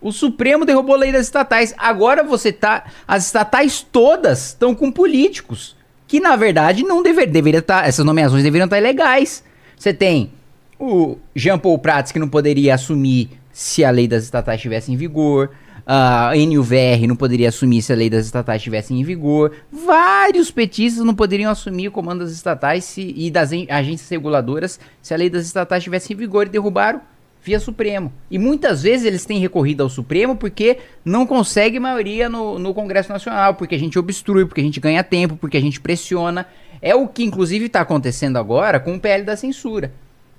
O 0.00 0.10
Supremo 0.10 0.64
derrubou 0.64 0.96
a 0.96 0.98
lei 0.98 1.12
das 1.12 1.26
estatais. 1.26 1.72
Agora 1.78 2.24
você 2.24 2.52
tá. 2.52 2.86
As 3.06 3.26
estatais 3.26 3.80
todas 3.80 4.48
estão 4.48 4.74
com 4.74 4.90
políticos 4.90 5.76
que 6.12 6.20
na 6.20 6.36
verdade 6.36 6.82
não 6.82 7.02
dever, 7.02 7.26
deveria 7.26 7.60
estar, 7.60 7.88
essas 7.88 8.04
nomeações 8.04 8.42
deveriam 8.42 8.66
estar 8.66 8.76
ilegais. 8.76 9.42
Você 9.74 9.94
tem 9.94 10.30
o 10.78 11.16
Jean 11.34 11.58
Paul 11.58 11.78
Prats 11.78 12.12
que 12.12 12.18
não 12.18 12.28
poderia 12.28 12.74
assumir 12.74 13.30
se 13.50 13.82
a 13.82 13.90
lei 13.90 14.06
das 14.06 14.24
estatais 14.24 14.58
estivesse 14.58 14.92
em 14.92 14.96
vigor. 14.96 15.52
A 15.86 16.32
NUVR 16.36 17.06
não 17.08 17.16
poderia 17.16 17.48
assumir 17.48 17.80
se 17.80 17.94
a 17.94 17.96
lei 17.96 18.10
das 18.10 18.26
estatais 18.26 18.60
estivesse 18.60 18.92
em 18.92 19.02
vigor. 19.02 19.52
Vários 19.72 20.50
petistas 20.50 21.02
não 21.02 21.14
poderiam 21.14 21.50
assumir 21.50 21.88
o 21.88 21.90
comando 21.90 22.18
das 22.24 22.32
estatais 22.32 22.84
se- 22.84 23.14
e 23.16 23.30
das 23.30 23.50
agências 23.70 24.10
reguladoras 24.10 24.78
se 25.00 25.14
a 25.14 25.16
lei 25.16 25.30
das 25.30 25.46
estatais 25.46 25.80
estivesse 25.80 26.12
em 26.12 26.16
vigor 26.16 26.46
e 26.46 26.50
derrubaram 26.50 27.00
via 27.42 27.58
Supremo. 27.58 28.12
E 28.30 28.38
muitas 28.38 28.82
vezes 28.82 29.04
eles 29.04 29.24
têm 29.24 29.38
recorrido 29.38 29.82
ao 29.82 29.88
Supremo 29.88 30.36
porque 30.36 30.78
não 31.04 31.26
consegue 31.26 31.80
maioria 31.80 32.28
no, 32.28 32.58
no 32.58 32.72
Congresso 32.72 33.12
Nacional, 33.12 33.54
porque 33.54 33.74
a 33.74 33.78
gente 33.78 33.98
obstrui, 33.98 34.46
porque 34.46 34.60
a 34.60 34.64
gente 34.64 34.78
ganha 34.80 35.02
tempo, 35.02 35.36
porque 35.36 35.56
a 35.56 35.60
gente 35.60 35.80
pressiona. 35.80 36.46
É 36.80 36.94
o 36.94 37.08
que 37.08 37.24
inclusive 37.24 37.66
está 37.66 37.80
acontecendo 37.80 38.36
agora 38.38 38.78
com 38.78 38.94
o 38.94 39.00
PL 39.00 39.24
da 39.24 39.36
censura. 39.36 39.92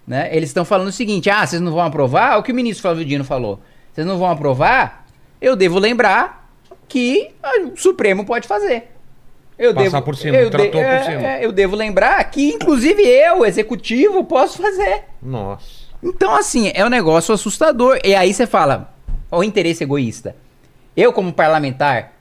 Né? 0.08 0.30
Eles 0.36 0.50
estão 0.50 0.66
falando 0.66 0.88
o 0.88 0.92
seguinte: 0.92 1.30
ah, 1.30 1.46
vocês 1.46 1.62
não 1.62 1.72
vão 1.72 1.82
aprovar? 1.82 2.38
O 2.38 2.44
que 2.44 2.52
o 2.52 2.56
ministro 2.56 2.82
Flávio 2.82 3.06
Dino 3.06 3.24
falou? 3.24 3.60
Vocês 3.92 4.08
não 4.08 4.18
vão 4.18 4.30
aprovar? 4.30 5.06
Eu 5.42 5.56
devo 5.56 5.80
lembrar 5.80 6.50
que 6.88 7.32
o 7.74 7.78
Supremo 7.78 8.26
pode 8.26 8.48
fazer. 8.48 8.92
Eu 9.58 9.74
Passar 9.74 9.90
devo, 9.92 10.02
por 10.02 10.16
cima, 10.16 10.38
eu 10.38 10.50
tratou 10.50 10.72
por 10.72 10.82
é, 10.82 11.04
cima. 11.04 11.28
é, 11.28 11.46
eu 11.46 11.52
devo 11.52 11.76
lembrar 11.76 12.24
que, 12.32 12.50
inclusive, 12.50 13.04
eu, 13.04 13.46
executivo, 13.46 14.24
posso 14.24 14.62
fazer. 14.62 15.04
Nossa. 15.22 15.83
Então, 16.04 16.36
assim, 16.36 16.72
é 16.74 16.86
um 16.86 16.90
negócio 16.90 17.34
assustador. 17.34 18.00
E 18.04 18.14
aí 18.14 18.34
você 18.34 18.46
fala, 18.46 18.94
ó, 19.32 19.40
o 19.40 19.44
interesse 19.44 19.84
egoísta. 19.84 20.36
Eu, 20.96 21.14
como 21.14 21.32
parlamentar, 21.32 22.14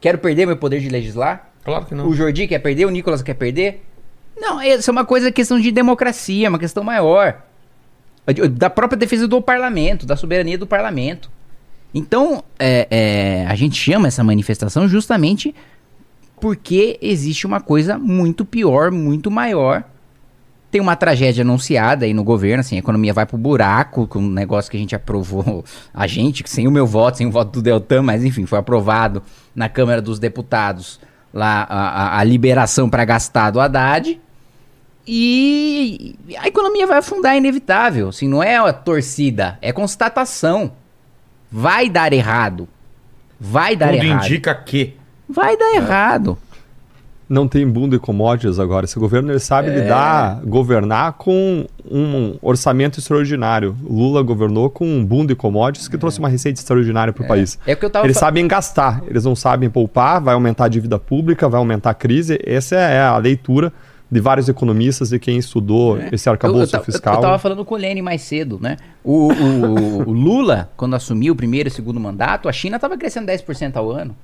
quero 0.00 0.18
perder 0.18 0.46
meu 0.46 0.56
poder 0.56 0.80
de 0.80 0.88
legislar? 0.88 1.50
Claro 1.64 1.86
que 1.86 1.94
não. 1.94 2.06
O 2.06 2.14
Jordi 2.14 2.46
quer 2.46 2.58
perder? 2.58 2.84
O 2.84 2.90
Nicolas 2.90 3.22
quer 3.22 3.34
perder? 3.34 3.84
Não, 4.36 4.62
isso 4.62 4.90
é 4.90 4.92
uma 4.92 5.04
coisa, 5.04 5.32
questão 5.32 5.58
de 5.58 5.72
democracia, 5.72 6.48
uma 6.48 6.58
questão 6.58 6.84
maior. 6.84 7.42
Da 8.52 8.70
própria 8.70 8.96
defesa 8.96 9.26
do 9.26 9.40
parlamento, 9.42 10.06
da 10.06 10.16
soberania 10.16 10.56
do 10.56 10.66
parlamento. 10.66 11.30
Então, 11.92 12.44
é, 12.58 12.86
é, 12.90 13.46
a 13.46 13.54
gente 13.54 13.76
chama 13.76 14.08
essa 14.08 14.22
manifestação 14.22 14.86
justamente 14.86 15.54
porque 16.40 16.98
existe 17.02 17.46
uma 17.46 17.60
coisa 17.60 17.98
muito 17.98 18.44
pior, 18.44 18.90
muito 18.90 19.30
maior. 19.30 19.84
Tem 20.70 20.80
uma 20.80 20.94
tragédia 20.94 21.42
anunciada 21.42 22.04
aí 22.04 22.14
no 22.14 22.22
governo, 22.22 22.60
assim, 22.60 22.76
a 22.76 22.78
economia 22.78 23.12
vai 23.12 23.26
pro 23.26 23.36
buraco 23.36 24.06
com 24.06 24.20
um 24.20 24.30
negócio 24.30 24.70
que 24.70 24.76
a 24.76 24.80
gente 24.80 24.94
aprovou, 24.94 25.64
a 25.92 26.06
gente, 26.06 26.44
sem 26.46 26.68
o 26.68 26.70
meu 26.70 26.86
voto, 26.86 27.18
sem 27.18 27.26
o 27.26 27.30
voto 27.30 27.50
do 27.52 27.62
Deltan, 27.62 28.02
mas 28.02 28.24
enfim, 28.24 28.46
foi 28.46 28.58
aprovado 28.58 29.22
na 29.54 29.68
Câmara 29.68 30.00
dos 30.00 30.18
Deputados 30.20 31.00
lá 31.34 31.66
a, 31.68 31.88
a- 31.88 32.18
a 32.20 32.24
liberação 32.24 32.88
para 32.88 33.04
gastar 33.04 33.50
do 33.50 33.60
Haddad. 33.60 34.20
E 35.12 36.14
a 36.38 36.46
economia 36.46 36.86
vai 36.86 36.98
afundar, 36.98 37.34
é 37.34 37.38
inevitável. 37.38 38.10
Assim, 38.10 38.28
não 38.28 38.42
é 38.42 38.56
a 38.56 38.72
torcida, 38.72 39.58
é 39.60 39.72
constatação. 39.72 40.72
Vai 41.50 41.88
dar 41.88 42.12
errado. 42.12 42.68
Vai 43.40 43.74
dar 43.74 43.92
Tudo 43.92 44.04
errado. 44.04 44.24
indica 44.24 44.54
que. 44.54 44.94
Vai 45.28 45.56
dar 45.56 45.74
errado. 45.74 46.38
Não 47.30 47.46
tem 47.46 47.64
boom 47.64 47.88
de 47.88 47.96
commodities 47.96 48.58
agora. 48.58 48.84
Esse 48.86 48.98
governo 48.98 49.30
ele 49.30 49.38
sabe 49.38 49.70
lidar, 49.70 50.40
governar 50.44 51.12
com 51.12 51.64
um 51.88 52.36
orçamento 52.42 52.98
extraordinário. 52.98 53.76
Lula 53.88 54.20
governou 54.20 54.68
com 54.68 54.84
um 54.84 55.04
boom 55.04 55.24
de 55.24 55.36
commodities 55.36 55.86
que 55.86 55.96
trouxe 55.96 56.18
uma 56.18 56.28
receita 56.28 56.58
extraordinária 56.58 57.12
para 57.12 57.22
o 57.24 57.28
país. 57.28 57.56
É 57.64 57.76
que 57.76 57.84
eu 57.84 57.90
tava 57.90 58.04
Eles 58.04 58.16
sabem 58.18 58.48
gastar, 58.48 59.04
eles 59.06 59.24
não 59.24 59.36
sabem 59.36 59.70
poupar, 59.70 60.20
vai 60.20 60.34
aumentar 60.34 60.64
a 60.64 60.68
dívida 60.68 60.98
pública, 60.98 61.48
vai 61.48 61.58
aumentar 61.60 61.90
a 61.90 61.94
crise. 61.94 62.36
Essa 62.44 62.74
é 62.74 63.00
a 63.00 63.16
leitura 63.16 63.72
de 64.10 64.18
vários 64.18 64.48
economistas 64.48 65.12
e 65.12 65.18
quem 65.20 65.38
estudou 65.38 65.98
esse 66.10 66.28
Eu, 66.28 66.32
eu, 66.32 66.34
arcabouço 66.34 66.72
ta- 66.72 66.78
eu- 66.78 66.84
fiscal. 66.84 67.14
eu 67.14 67.20
tava 67.20 67.38
falando 67.38 67.64
com 67.64 67.76
o 67.76 67.78
Lene 67.78 68.02
mais 68.02 68.22
cedo, 68.22 68.58
né? 68.60 68.76
O, 69.04 69.32
o- 69.32 70.08
o 70.08 70.12
Lula, 70.12 70.68
quando 70.76 70.96
assumiu 70.96 71.32
o 71.34 71.36
primeiro 71.36 71.68
e 71.68 71.70
segundo 71.70 72.00
mandato, 72.00 72.48
a 72.48 72.52
China 72.52 72.76
tava 72.76 72.98
crescendo 72.98 73.26
10% 73.26 73.76
ao 73.76 73.88
ano. 73.88 74.16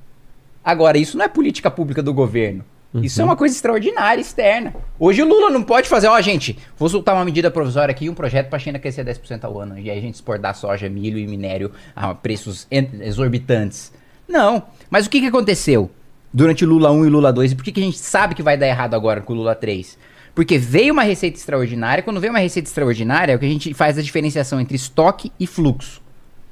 Agora, 0.61 0.97
isso 0.97 1.17
não 1.17 1.23
é 1.23 1.29
política 1.29 1.71
pública 1.71 2.03
do 2.03 2.13
governo. 2.13 2.65
Isso 2.95 3.21
é 3.21 3.23
uma 3.23 3.35
coisa 3.35 3.53
extraordinária, 3.53 4.21
externa. 4.21 4.73
Hoje 4.97 5.21
o 5.21 5.27
Lula 5.27 5.49
não 5.49 5.61
pode 5.61 5.87
fazer, 5.89 6.07
ó, 6.07 6.19
gente, 6.21 6.57
vou 6.77 6.87
soltar 6.89 7.13
uma 7.15 7.25
medida 7.25 7.51
provisória 7.51 7.91
aqui, 7.91 8.09
um 8.09 8.13
projeto 8.13 8.49
pra 8.49 8.57
China 8.57 8.79
crescer 8.79 9.05
10% 9.05 9.43
ao 9.43 9.59
ano. 9.59 9.77
E 9.77 9.91
aí 9.91 9.97
a 9.97 10.01
gente 10.01 10.15
exportar 10.15 10.55
soja, 10.55 10.89
milho 10.89 11.17
e 11.19 11.27
minério 11.27 11.71
a 11.95 12.15
preços 12.15 12.65
exorbitantes. 12.71 13.91
Não. 14.27 14.63
Mas 14.89 15.05
o 15.05 15.09
que, 15.09 15.19
que 15.19 15.27
aconteceu 15.27 15.91
durante 16.33 16.63
o 16.65 16.67
Lula 16.69 16.91
1 16.91 17.05
e 17.05 17.09
Lula 17.09 17.31
2? 17.33 17.51
E 17.51 17.55
por 17.55 17.63
que, 17.63 17.71
que 17.71 17.79
a 17.81 17.83
gente 17.83 17.97
sabe 17.99 18.35
que 18.35 18.43
vai 18.43 18.57
dar 18.57 18.67
errado 18.67 18.93
agora 18.93 19.21
com 19.21 19.33
o 19.33 19.35
Lula 19.35 19.53
3? 19.55 19.97
Porque 20.33 20.57
veio 20.57 20.93
uma 20.93 21.03
receita 21.03 21.37
extraordinária. 21.37 22.03
Quando 22.03 22.19
vem 22.21 22.29
uma 22.29 22.39
receita 22.39 22.67
extraordinária, 22.69 23.33
é 23.33 23.35
o 23.35 23.39
que 23.39 23.45
a 23.45 23.49
gente 23.49 23.73
faz 23.73 23.97
a 23.97 24.01
diferenciação 24.01 24.59
entre 24.61 24.75
estoque 24.75 25.31
e 25.39 25.47
fluxo, 25.47 26.01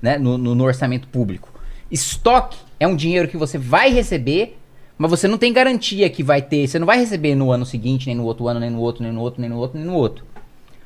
né? 0.01 0.17
No, 0.17 0.37
no- 0.37 0.55
no 0.55 0.63
orçamento 0.63 1.07
público. 1.07 1.53
Estoque 1.91 2.57
é 2.79 2.87
um 2.87 2.95
dinheiro 2.95 3.27
que 3.27 3.37
você 3.37 3.57
vai 3.57 3.91
receber, 3.91 4.57
mas 4.97 5.11
você 5.11 5.27
não 5.27 5.37
tem 5.37 5.51
garantia 5.51 6.09
que 6.09 6.23
vai 6.23 6.41
ter. 6.41 6.67
Você 6.67 6.79
não 6.79 6.85
vai 6.85 6.97
receber 6.97 7.35
no 7.35 7.51
ano 7.51 7.65
seguinte, 7.65 8.07
nem 8.07 8.15
no 8.15 8.23
outro 8.23 8.47
ano, 8.47 8.59
nem 8.59 8.69
no 8.69 8.79
outro, 8.79 9.03
nem 9.03 9.11
no 9.11 9.21
outro, 9.21 9.41
nem 9.41 9.49
no 9.49 9.57
outro, 9.57 9.77
nem 9.77 9.87
no 9.87 9.93
outro. 9.93 10.25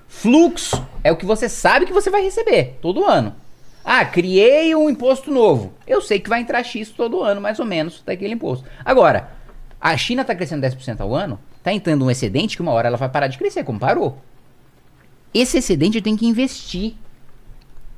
Fluxo 0.08 0.84
é 1.04 1.12
o 1.12 1.16
que 1.16 1.26
você 1.26 1.48
sabe 1.48 1.86
que 1.86 1.94
você 1.94 2.10
vai 2.10 2.24
receber 2.24 2.78
todo 2.82 3.06
ano. 3.06 3.36
Ah, 3.86 4.04
criei 4.04 4.76
um 4.76 4.90
imposto 4.90 5.32
novo. 5.32 5.74
Eu 5.88 6.02
sei 6.02 6.20
que 6.20 6.30
vai 6.30 6.42
entrar 6.42 6.64
X 6.64 6.90
todo 6.90 7.22
ano, 7.22 7.40
mais 7.40 7.60
ou 7.60 7.66
menos, 7.66 8.02
daquele 8.06 8.34
imposto. 8.34 8.66
Agora, 8.84 9.32
a 9.80 9.96
China 9.96 10.24
está 10.24 10.36
crescendo 10.36 10.66
10% 10.66 11.00
ao 11.00 11.16
ano, 11.16 11.40
está 11.58 11.72
entrando 11.72 12.04
um 12.04 12.12
excedente 12.12 12.56
que 12.56 12.62
uma 12.62 12.72
hora 12.72 12.88
ela 12.88 12.98
vai 12.98 13.10
parar 13.10 13.28
de 13.28 13.38
crescer, 13.38 13.64
como 13.64 13.80
parou. 13.80 14.18
Esse 15.34 15.60
excedente 15.60 15.98
eu 15.98 16.04
tenho 16.04 16.18
que 16.18 16.26
investir 16.26 16.96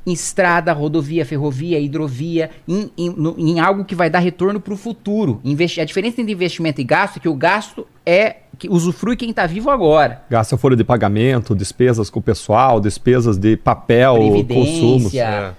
em 0.05 0.11
estrada, 0.13 0.73
rodovia, 0.73 1.23
ferrovia, 1.25 1.79
hidrovia, 1.79 2.49
em, 2.67 2.89
em, 2.97 3.09
no- 3.09 3.35
em 3.37 3.59
algo 3.59 3.85
que 3.85 3.93
vai 3.93 4.09
dar 4.09 4.19
retorno 4.19 4.59
para 4.59 4.73
o 4.73 4.77
futuro. 4.77 5.39
Investi 5.43 5.79
a 5.79 5.85
diferença 5.85 6.19
entre 6.21 6.33
investimento 6.33 6.81
e 6.81 6.83
gasto 6.83 7.17
é 7.17 7.19
que 7.19 7.29
o 7.29 7.35
gasto 7.35 7.87
é 8.05 8.37
que 8.57 8.67
usufrui 8.69 9.15
quem 9.15 9.29
está 9.29 9.45
vivo 9.45 9.69
agora. 9.69 10.23
Gasta 10.29 10.57
folha 10.57 10.75
de 10.75 10.83
pagamento, 10.83 11.55
despesas 11.55 12.09
com 12.09 12.19
o 12.19 12.21
pessoal, 12.23 12.79
despesas 12.79 13.37
de 13.37 13.55
papel, 13.57 14.17
consumos. 14.47 15.13
É. 15.13 15.53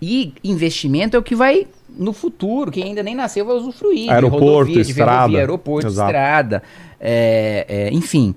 E 0.00 0.32
investimento 0.42 1.16
é 1.16 1.20
o 1.20 1.22
que 1.22 1.34
vai 1.36 1.66
no 1.96 2.12
futuro, 2.14 2.70
quem 2.70 2.84
ainda 2.84 3.02
nem 3.02 3.14
nasceu 3.14 3.44
vai 3.44 3.54
usufruir. 3.56 4.04
de 4.04 4.10
Aeroporto, 4.10 4.44
rodovia, 4.46 4.74
de 4.76 4.80
estrada. 4.90 5.10
ferrovia, 5.12 5.38
aeroporto, 5.38 5.86
Exato. 5.86 6.08
estrada, 6.10 6.62
é, 6.98 7.66
é, 7.68 7.90
enfim. 7.92 8.34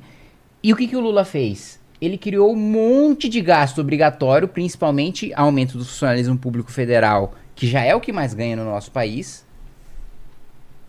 E 0.61 0.73
o 0.73 0.76
que, 0.76 0.88
que 0.88 0.95
o 0.95 0.99
Lula 0.99 1.23
fez? 1.23 1.80
Ele 2.01 2.17
criou 2.17 2.51
um 2.51 2.55
monte 2.55 3.30
de 3.30 3.39
gasto 3.41 3.80
obrigatório, 3.80 4.47
principalmente 4.47 5.31
aumento 5.34 5.77
do 5.77 5.85
funcionalismo 5.85 6.38
público 6.38 6.72
federal, 6.72 7.34
que 7.55 7.65
já 7.67 7.81
é 7.81 7.95
o 7.95 8.01
que 8.01 8.11
mais 8.11 8.34
ganha 8.34 8.55
no 8.55 8.65
nosso 8.65 8.91
país. 8.91 9.45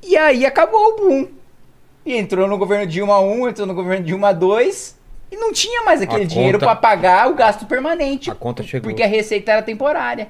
E 0.03 0.17
aí 0.17 0.45
acabou 0.45 0.81
o 0.81 0.97
boom. 0.97 1.29
E 2.05 2.17
entrou 2.17 2.47
no 2.47 2.57
governo 2.59 2.87
Dilma 2.87 3.19
1, 3.21 3.49
entrou 3.49 3.67
no 3.67 3.75
governo 3.75 4.05
Dilma 4.05 4.33
2, 4.33 4.97
e 5.33 5.37
não 5.37 5.53
tinha 5.53 5.83
mais 5.83 6.01
aquele 6.01 6.23
A 6.25 6.27
dinheiro 6.27 6.59
conta- 6.59 6.67
para 6.67 6.77
pagar 6.77 7.31
o 7.31 7.35
gasto 7.35 7.67
permanente. 7.67 8.31
A 8.31 8.35
conta 8.35 8.63
chegou. 8.63 8.91
Porque 8.91 9.03
a 9.03 9.07
receita 9.09 9.53
era 9.53 9.63
temporária. 9.63 10.29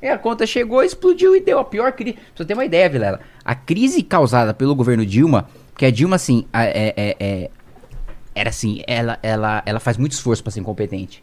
E 0.00 0.08
a 0.08 0.18
conta 0.18 0.46
chegou, 0.46 0.82
explodiu 0.82 1.34
e 1.36 1.40
deu 1.40 1.58
a 1.58 1.64
pior 1.64 1.92
crise. 1.92 2.14
Pra 2.14 2.22
você 2.36 2.44
ter 2.44 2.54
uma 2.54 2.64
ideia, 2.64 2.88
Vilela. 2.88 3.20
A 3.44 3.54
crise 3.54 4.02
causada 4.02 4.52
pelo 4.54 4.74
governo 4.74 5.04
Dilma, 5.04 5.48
porque 5.72 5.86
a 5.86 5.90
Dilma, 5.90 6.16
assim, 6.16 6.46
é, 6.52 6.92
é- 6.96 7.16
é- 7.18 7.50
era 8.34 8.50
assim, 8.50 8.82
ela, 8.86 9.18
ela, 9.22 9.62
ela 9.64 9.80
faz 9.80 9.96
muito 9.96 10.12
esforço 10.12 10.42
pra 10.42 10.50
ser 10.50 10.60
incompetente. 10.60 11.22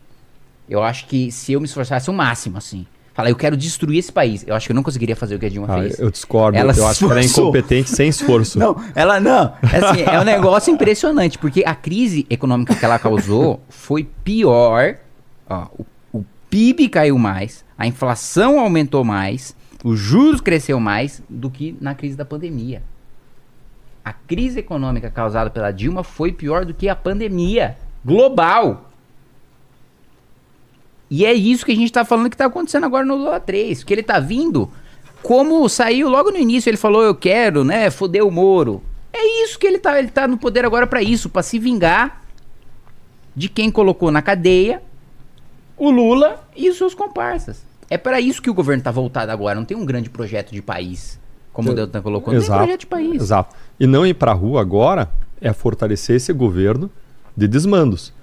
Eu 0.69 0.81
acho 0.83 1.07
que 1.07 1.31
se 1.31 1.53
eu 1.53 1.59
me 1.59 1.65
esforçasse 1.65 2.09
o 2.09 2.13
máximo, 2.13 2.57
assim, 2.57 2.85
falar, 3.13 3.29
eu 3.29 3.35
quero 3.35 3.57
destruir 3.57 3.99
esse 3.99 4.11
país, 4.11 4.45
eu 4.47 4.55
acho 4.55 4.67
que 4.67 4.71
eu 4.71 4.75
não 4.75 4.83
conseguiria 4.83 5.15
fazer 5.15 5.35
o 5.35 5.39
que 5.39 5.45
a 5.45 5.49
Dilma 5.49 5.67
Ah, 5.69 5.81
fez. 5.81 5.99
eu 5.99 6.09
discordo. 6.09 6.57
Ela 6.57 6.73
eu 6.73 6.87
acho 6.87 6.99
que 7.05 7.11
ela 7.11 7.19
é 7.19 7.25
incompetente 7.25 7.89
sem 7.89 8.07
esforço. 8.07 8.57
Não, 8.59 8.75
ela 8.95 9.19
não. 9.19 9.53
Assim, 9.61 10.01
é 10.03 10.19
um 10.19 10.23
negócio 10.23 10.73
impressionante, 10.73 11.37
porque 11.37 11.63
a 11.65 11.75
crise 11.75 12.25
econômica 12.29 12.73
que 12.75 12.85
ela 12.85 12.97
causou 12.97 13.61
foi 13.69 14.07
pior. 14.23 14.95
Ó, 15.49 15.67
o, 15.77 16.19
o 16.19 16.25
PIB 16.49 16.87
caiu 16.87 17.17
mais, 17.17 17.65
a 17.77 17.85
inflação 17.85 18.59
aumentou 18.59 19.03
mais, 19.03 19.53
os 19.83 19.99
juros 19.99 20.39
cresceu 20.39 20.79
mais 20.79 21.21
do 21.29 21.49
que 21.49 21.75
na 21.81 21.93
crise 21.93 22.15
da 22.15 22.23
pandemia. 22.23 22.81
A 24.03 24.11
crise 24.11 24.59
econômica 24.59 25.09
causada 25.09 25.49
pela 25.49 25.71
Dilma 25.71 26.03
foi 26.03 26.31
pior 26.31 26.65
do 26.65 26.73
que 26.73 26.89
a 26.89 26.95
pandemia 26.95 27.77
global. 28.03 28.89
E 31.09 31.25
é 31.25 31.33
isso 31.33 31.65
que 31.65 31.71
a 31.71 31.75
gente 31.75 31.91
tá 31.91 32.05
falando 32.05 32.29
que 32.29 32.37
tá 32.37 32.45
acontecendo 32.45 32.85
agora 32.85 33.05
no 33.05 33.15
Lula 33.15 33.39
3. 33.39 33.83
Que 33.83 33.93
ele 33.93 34.03
tá 34.03 34.19
vindo, 34.19 34.71
como 35.21 35.67
saiu 35.67 36.09
logo 36.09 36.31
no 36.31 36.37
início, 36.37 36.69
ele 36.69 36.77
falou, 36.77 37.03
eu 37.03 37.13
quero, 37.13 37.63
né, 37.63 37.89
foder 37.91 38.25
o 38.25 38.31
Moro. 38.31 38.81
É 39.13 39.43
isso 39.43 39.59
que 39.59 39.67
ele 39.67 39.77
tá, 39.77 39.99
ele 39.99 40.09
tá 40.09 40.27
no 40.27 40.37
poder 40.37 40.65
agora 40.65 40.87
pra 40.87 41.03
isso, 41.03 41.29
pra 41.29 41.43
se 41.43 41.59
vingar 41.59 42.23
de 43.35 43.49
quem 43.49 43.69
colocou 43.69 44.09
na 44.11 44.21
cadeia 44.21 44.81
o 45.77 45.89
Lula 45.89 46.47
e 46.55 46.69
os 46.69 46.77
seus 46.77 46.93
comparsas. 46.93 47.65
É 47.89 47.97
pra 47.97 48.21
isso 48.21 48.41
que 48.41 48.49
o 48.49 48.53
governo 48.53 48.83
tá 48.83 48.91
voltado 48.91 49.31
agora, 49.31 49.55
não 49.55 49.65
tem 49.65 49.75
um 49.75 49.85
grande 49.85 50.09
projeto 50.09 50.51
de 50.51 50.61
país, 50.61 51.19
como 51.53 51.71
o 51.71 51.73
Deltan 51.73 52.01
colocou, 52.01 52.33
não 52.33 52.39
tem 52.39 52.45
Exato. 52.45 52.63
projeto 52.63 52.79
de 52.81 52.87
país. 52.87 53.21
Exato. 53.21 53.55
E 53.79 53.85
não 53.85 54.05
ir 54.05 54.13
pra 54.13 54.33
rua 54.33 54.61
agora 54.61 55.09
é 55.39 55.51
fortalecer 55.51 56.15
esse 56.15 56.31
governo 56.31 56.89
de 57.35 57.47
desmandos. 57.47 58.13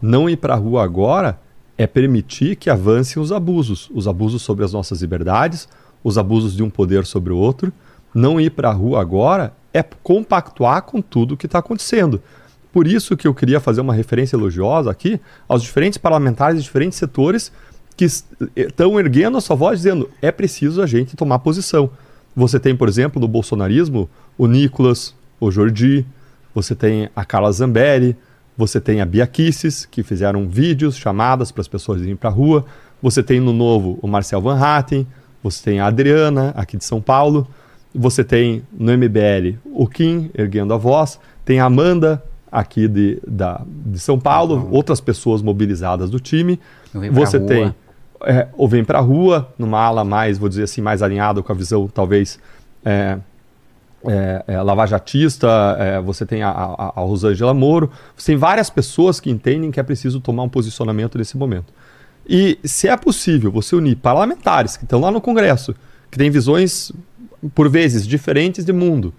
Não 0.00 0.28
ir 0.28 0.36
para 0.36 0.54
a 0.54 0.56
rua 0.56 0.84
agora 0.84 1.38
é 1.76 1.86
permitir 1.86 2.56
que 2.56 2.70
avancem 2.70 3.22
os 3.22 3.32
abusos, 3.32 3.90
os 3.92 4.08
abusos 4.08 4.42
sobre 4.42 4.64
as 4.64 4.72
nossas 4.72 5.00
liberdades, 5.00 5.68
os 6.02 6.16
abusos 6.16 6.56
de 6.56 6.62
um 6.62 6.70
poder 6.70 7.04
sobre 7.04 7.32
o 7.32 7.36
outro. 7.36 7.72
Não 8.14 8.40
ir 8.40 8.50
para 8.50 8.70
a 8.70 8.72
rua 8.72 9.00
agora 9.00 9.52
é 9.72 9.82
compactuar 9.82 10.82
com 10.82 11.02
tudo 11.02 11.34
o 11.34 11.36
que 11.36 11.46
está 11.46 11.58
acontecendo. 11.58 12.22
Por 12.72 12.86
isso 12.86 13.16
que 13.16 13.26
eu 13.26 13.34
queria 13.34 13.60
fazer 13.60 13.80
uma 13.80 13.94
referência 13.94 14.36
elogiosa 14.36 14.90
aqui 14.90 15.20
aos 15.46 15.62
diferentes 15.62 15.98
parlamentares 15.98 16.58
de 16.58 16.64
diferentes 16.64 16.98
setores 16.98 17.52
que 17.96 18.04
estão 18.04 18.98
erguendo 18.98 19.36
a 19.36 19.40
sua 19.40 19.56
voz 19.56 19.78
dizendo 19.80 20.08
é 20.22 20.30
preciso 20.30 20.80
a 20.80 20.86
gente 20.86 21.16
tomar 21.16 21.40
posição. 21.40 21.90
Você 22.38 22.60
tem, 22.60 22.76
por 22.76 22.88
exemplo, 22.88 23.20
no 23.20 23.26
bolsonarismo, 23.26 24.08
o 24.38 24.46
Nicolas, 24.46 25.12
o 25.40 25.50
Jordi, 25.50 26.06
você 26.54 26.72
tem 26.72 27.10
a 27.14 27.24
Carla 27.24 27.50
Zambelli, 27.50 28.16
você 28.56 28.80
tem 28.80 29.00
a 29.00 29.04
Bia 29.04 29.26
Kisses, 29.26 29.84
que 29.84 30.04
fizeram 30.04 30.48
vídeos, 30.48 30.96
chamadas 30.96 31.50
para 31.50 31.62
as 31.62 31.66
pessoas 31.66 32.00
irem 32.00 32.14
para 32.14 32.30
a 32.30 32.32
rua. 32.32 32.64
Você 33.02 33.24
tem 33.24 33.40
no 33.40 33.52
Novo 33.52 33.98
o 34.00 34.06
Marcel 34.06 34.40
Van 34.40 34.56
Hatten, 34.56 35.04
você 35.42 35.64
tem 35.64 35.80
a 35.80 35.86
Adriana, 35.86 36.52
aqui 36.54 36.76
de 36.76 36.84
São 36.84 37.00
Paulo. 37.00 37.44
Você 37.92 38.22
tem 38.22 38.62
no 38.72 38.96
MBL 38.96 39.58
o 39.64 39.88
Kim, 39.88 40.30
erguendo 40.32 40.72
a 40.72 40.76
voz. 40.76 41.18
Tem 41.44 41.58
a 41.58 41.64
Amanda, 41.64 42.22
aqui 42.52 42.86
de, 42.86 43.20
da, 43.26 43.62
de 43.66 43.98
São 43.98 44.16
Paulo. 44.16 44.68
Outras 44.70 45.00
pessoas 45.00 45.42
mobilizadas 45.42 46.08
do 46.08 46.20
time. 46.20 46.60
Você 47.10 47.40
tem 47.40 47.74
é, 48.24 48.48
ou 48.56 48.68
vem 48.68 48.84
para 48.84 48.98
a 48.98 49.02
rua, 49.02 49.52
numa 49.58 49.80
ala 49.80 50.04
mais, 50.04 50.38
vou 50.38 50.48
dizer 50.48 50.64
assim, 50.64 50.80
mais 50.80 51.02
alinhada 51.02 51.42
com 51.42 51.52
a 51.52 51.54
visão 51.54 51.88
talvez 51.88 52.38
é, 52.84 53.18
é, 54.06 54.44
é, 54.46 54.62
lavajatista, 54.62 55.76
é, 55.78 56.00
você 56.00 56.24
tem 56.24 56.42
a, 56.42 56.50
a, 56.50 56.92
a, 56.96 57.00
Rosângela 57.00 57.52
Moro, 57.52 57.90
você 58.16 58.32
tem 58.32 58.36
várias 58.36 58.70
pessoas 58.70 59.18
que 59.20 59.30
entendem 59.30 59.70
que 59.70 59.80
é 59.80 59.82
preciso 59.82 60.20
tomar 60.20 60.44
um 60.44 60.48
posicionamento 60.48 61.18
nesse 61.18 61.36
momento. 61.36 61.72
E 62.28 62.58
se 62.62 62.88
é 62.88 62.96
possível 62.96 63.50
você 63.50 63.74
unir 63.74 63.96
parlamentares 63.96 64.76
que 64.76 64.84
estão 64.84 65.00
lá 65.00 65.10
no 65.10 65.20
Congresso, 65.20 65.74
que 66.10 66.18
têm 66.18 66.30
visões, 66.30 66.92
por 67.54 67.68
vezes, 67.68 68.06
diferentes 68.06 68.64
de 68.64 68.72
mundo, 68.72 69.14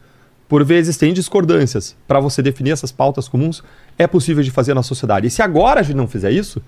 por 0.47 0.63
vezes 0.63 0.97
têm 0.97 1.13
discordâncias, 1.13 1.95
para 2.07 2.19
você 2.19 2.41
definir 2.41 2.71
essas 2.71 2.91
pautas 2.91 3.27
comuns, 3.27 3.63
é 3.97 4.07
possível 4.07 4.43
de 4.43 4.51
fazer 4.51 4.73
na 4.73 4.81
sociedade. 4.81 5.27
E 5.27 5.29
se 5.29 5.41
agora 5.41 5.79
a 5.79 5.83
gente 5.83 5.95
não 5.95 6.07
fizer 6.07 6.31
isso, 6.31 6.61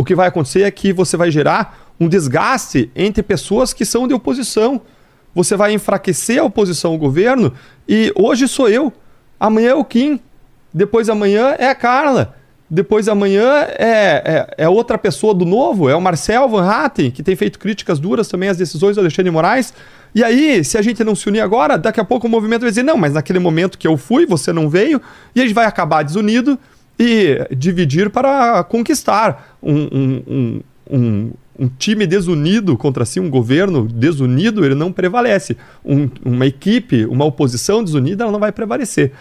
o 0.00 0.04
que 0.04 0.14
vai 0.14 0.28
acontecer 0.28 0.62
é 0.62 0.70
que 0.70 0.94
você 0.94 1.14
vai 1.14 1.30
gerar 1.30 1.92
um 2.00 2.08
desgaste 2.08 2.90
entre 2.96 3.22
pessoas 3.22 3.74
que 3.74 3.84
são 3.84 4.08
de 4.08 4.14
oposição. 4.14 4.80
Você 5.34 5.58
vai 5.58 5.74
enfraquecer 5.74 6.40
a 6.40 6.44
oposição 6.44 6.92
ao 6.92 6.96
governo 6.96 7.52
e 7.86 8.10
hoje 8.16 8.48
sou 8.48 8.66
eu, 8.70 8.90
amanhã 9.38 9.72
é 9.72 9.74
o 9.74 9.84
Kim, 9.84 10.18
depois 10.72 11.10
amanhã 11.10 11.54
é 11.58 11.68
a 11.68 11.74
Carla, 11.74 12.34
depois 12.70 13.08
amanhã 13.08 13.66
é, 13.78 14.22
é, 14.24 14.54
é, 14.64 14.68
outra 14.70 14.96
pessoa 14.96 15.34
do 15.34 15.44
novo, 15.44 15.86
é 15.86 15.94
o 15.94 16.00
Marcel 16.00 16.48
Van 16.48 16.66
Hatten, 16.66 17.10
que 17.10 17.22
tem 17.22 17.36
feito 17.36 17.58
críticas 17.58 17.98
duras 17.98 18.26
também 18.26 18.48
às 18.48 18.56
decisões 18.56 18.96
do 18.96 19.00
Alexandre 19.00 19.30
Moraes. 19.30 19.74
E 20.14 20.24
aí, 20.24 20.64
se 20.64 20.78
a 20.78 20.82
gente 20.82 21.04
não 21.04 21.14
se 21.14 21.28
unir 21.28 21.40
agora, 21.40 21.76
daqui 21.76 22.00
a 22.00 22.04
pouco 22.04 22.26
o 22.26 22.30
movimento 22.30 22.62
vai 22.62 22.70
dizer: 22.70 22.84
não, 22.84 22.96
mas 22.96 23.12
naquele 23.12 23.38
momento 23.38 23.76
que 23.76 23.86
eu 23.86 23.98
fui, 23.98 24.24
você 24.24 24.50
não 24.50 24.66
veio, 24.66 24.98
e 25.34 25.40
a 25.40 25.44
gente 25.44 25.54
vai 25.54 25.66
acabar 25.66 26.02
desunido 26.02 26.58
e 27.00 27.46
dividir 27.56 28.10
para 28.10 28.62
conquistar 28.64 29.56
um, 29.62 29.74
um, 29.74 30.60
um, 30.90 31.32
um, 31.58 31.68
time 31.78 32.06
desunido 32.06 32.76
contra 32.76 33.06
si, 33.06 33.18
um 33.18 33.30
governo 33.30 33.88
desunido, 33.88 34.62
ele 34.62 34.74
não 34.74 34.92
prevalece. 34.92 35.56
Um, 35.82 36.10
uma 36.22 36.44
equipe, 36.44 37.06
uma 37.06 37.24
oposição 37.24 37.82
desunida, 37.82 38.24
ela 38.24 38.32
não 38.32 38.38
vai 38.38 38.52
prevalecer. 38.52 39.12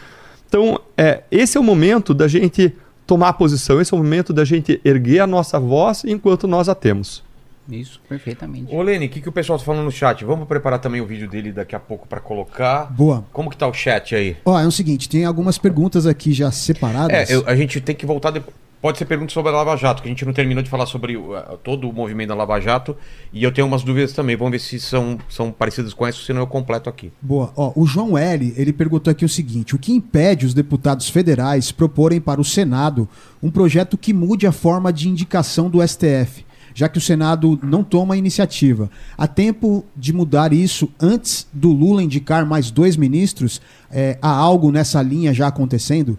Então, 0.45 0.81
é, 0.97 1.23
esse 1.31 1.57
é 1.57 1.61
o 1.61 1.63
momento 1.63 2.13
da 2.13 2.27
gente 2.27 2.75
tomar 3.07 3.31
posição, 3.33 3.79
esse 3.79 3.93
é 3.93 3.97
o 3.97 4.03
momento 4.03 4.33
da 4.33 4.43
gente 4.43 4.81
erguer 4.83 5.19
a 5.19 5.27
nossa 5.27 5.57
voz 5.57 6.03
enquanto 6.03 6.49
nós 6.49 6.67
a 6.67 6.75
temos. 6.75 7.23
Isso, 7.69 8.01
perfeitamente. 8.07 8.73
Ô, 8.73 8.81
Lene, 8.81 9.05
o 9.05 9.09
que, 9.09 9.21
que 9.21 9.29
o 9.29 9.31
pessoal 9.31 9.59
tá 9.59 9.65
falando 9.65 9.85
no 9.85 9.91
chat? 9.91 10.23
Vamos 10.25 10.47
preparar 10.47 10.79
também 10.79 11.01
o 11.01 11.05
vídeo 11.05 11.29
dele 11.29 11.51
daqui 11.51 11.75
a 11.75 11.79
pouco 11.79 12.07
para 12.07 12.19
colocar. 12.19 12.85
Boa. 12.91 13.25
Como 13.31 13.49
que 13.49 13.57
tá 13.57 13.67
o 13.67 13.73
chat 13.73 14.15
aí? 14.15 14.37
Ó, 14.45 14.59
é 14.59 14.65
o 14.65 14.71
seguinte, 14.71 15.07
tem 15.07 15.25
algumas 15.25 15.57
perguntas 15.57 16.05
aqui 16.05 16.33
já 16.33 16.51
separadas. 16.51 17.29
É, 17.29 17.35
eu, 17.35 17.43
a 17.45 17.55
gente 17.55 17.79
tem 17.81 17.95
que 17.95 18.05
voltar 18.05 18.31
depois. 18.31 18.55
Pode 18.81 18.97
ser 18.97 19.03
pergunta 19.03 19.33
sobre 19.33 19.51
a 19.51 19.55
Lava 19.55 19.75
Jato, 19.75 20.01
que 20.01 20.07
a 20.07 20.11
gente 20.11 20.23
não 20.23 20.31
terminou 20.31 20.63
de 20.63 20.69
falar 20.69 20.85
sobre 20.85 21.17
uh, 21.17 21.35
todo 21.61 21.89
o 21.89 21.91
movimento 21.91 22.29
da 22.29 22.35
Lava 22.35 22.61
Jato. 22.61 22.95
E 23.33 23.43
eu 23.43 23.51
tenho 23.51 23.67
umas 23.67 23.83
dúvidas 23.83 24.13
também. 24.13 24.37
Vamos 24.37 24.53
ver 24.53 24.59
se 24.59 24.79
são, 24.79 25.19
são 25.27 25.51
parecidas 25.51 25.93
com 25.93 26.07
essa, 26.07 26.19
senão 26.19 26.39
eu 26.39 26.47
completo 26.47 26.89
aqui. 26.89 27.11
Boa. 27.21 27.51
Ó, 27.57 27.73
o 27.75 27.85
João 27.85 28.17
L. 28.17 28.53
ele 28.55 28.71
perguntou 28.71 29.11
aqui 29.11 29.25
o 29.25 29.29
seguinte: 29.29 29.75
o 29.75 29.79
que 29.79 29.91
impede 29.91 30.45
os 30.45 30.53
deputados 30.53 31.09
federais 31.09 31.73
proporem 31.73 32.21
para 32.21 32.39
o 32.39 32.45
Senado 32.45 33.07
um 33.43 33.51
projeto 33.51 33.97
que 33.97 34.13
mude 34.13 34.47
a 34.47 34.51
forma 34.53 34.93
de 34.93 35.09
indicação 35.09 35.69
do 35.69 35.85
STF? 35.85 36.45
Já 36.79 36.87
que 36.87 36.97
o 36.97 37.01
Senado 37.01 37.59
não 37.61 37.83
toma 37.83 38.15
iniciativa. 38.15 38.89
Há 39.17 39.27
tempo 39.27 39.83
de 39.97 40.13
mudar 40.13 40.53
isso 40.53 40.89
antes 40.97 41.45
do 41.51 41.73
Lula 41.73 42.01
indicar 42.01 42.45
mais 42.45 42.71
dois 42.71 42.95
ministros? 42.95 43.61
É, 43.91 44.17
há 44.21 44.29
algo 44.29 44.71
nessa 44.71 45.01
linha 45.01 45.33
já 45.33 45.47
acontecendo? 45.47 46.17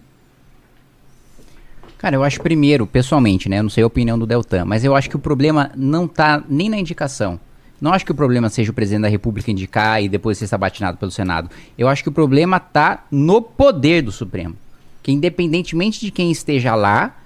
Cara, 1.97 2.15
eu 2.15 2.23
acho 2.23 2.43
primeiro, 2.43 2.87
pessoalmente, 2.87 3.49
né? 3.49 3.61
Eu 3.61 3.63
não 3.63 3.71
sei 3.71 3.83
a 3.83 3.87
opinião 3.87 4.19
do 4.19 4.27
Deltan, 4.27 4.67
mas 4.67 4.85
eu 4.85 4.95
acho 4.95 5.09
que 5.09 5.17
o 5.17 5.19
problema 5.19 5.71
não 5.75 6.05
está 6.05 6.45
nem 6.47 6.69
na 6.69 6.77
indicação. 6.77 7.41
Não 7.81 7.95
acho 7.95 8.05
que 8.05 8.13
o 8.13 8.15
problema 8.15 8.51
seja 8.51 8.71
o 8.71 8.75
presidente 8.75 9.05
da 9.05 9.09
República 9.09 9.51
indicar 9.51 10.03
e 10.03 10.11
depois 10.11 10.37
ser 10.37 10.47
sabatinado 10.47 10.99
pelo 10.99 11.11
Senado. 11.11 11.49
Eu 11.79 11.89
acho 11.89 12.03
que 12.03 12.11
o 12.11 12.13
problema 12.13 12.59
está 12.59 13.07
no 13.11 13.41
poder 13.41 14.03
do 14.03 14.13
Supremo. 14.13 14.55
Que 15.03 15.11
independentemente 15.11 16.01
de 16.01 16.11
quem 16.11 16.31
esteja 16.31 16.75
lá, 16.75 17.17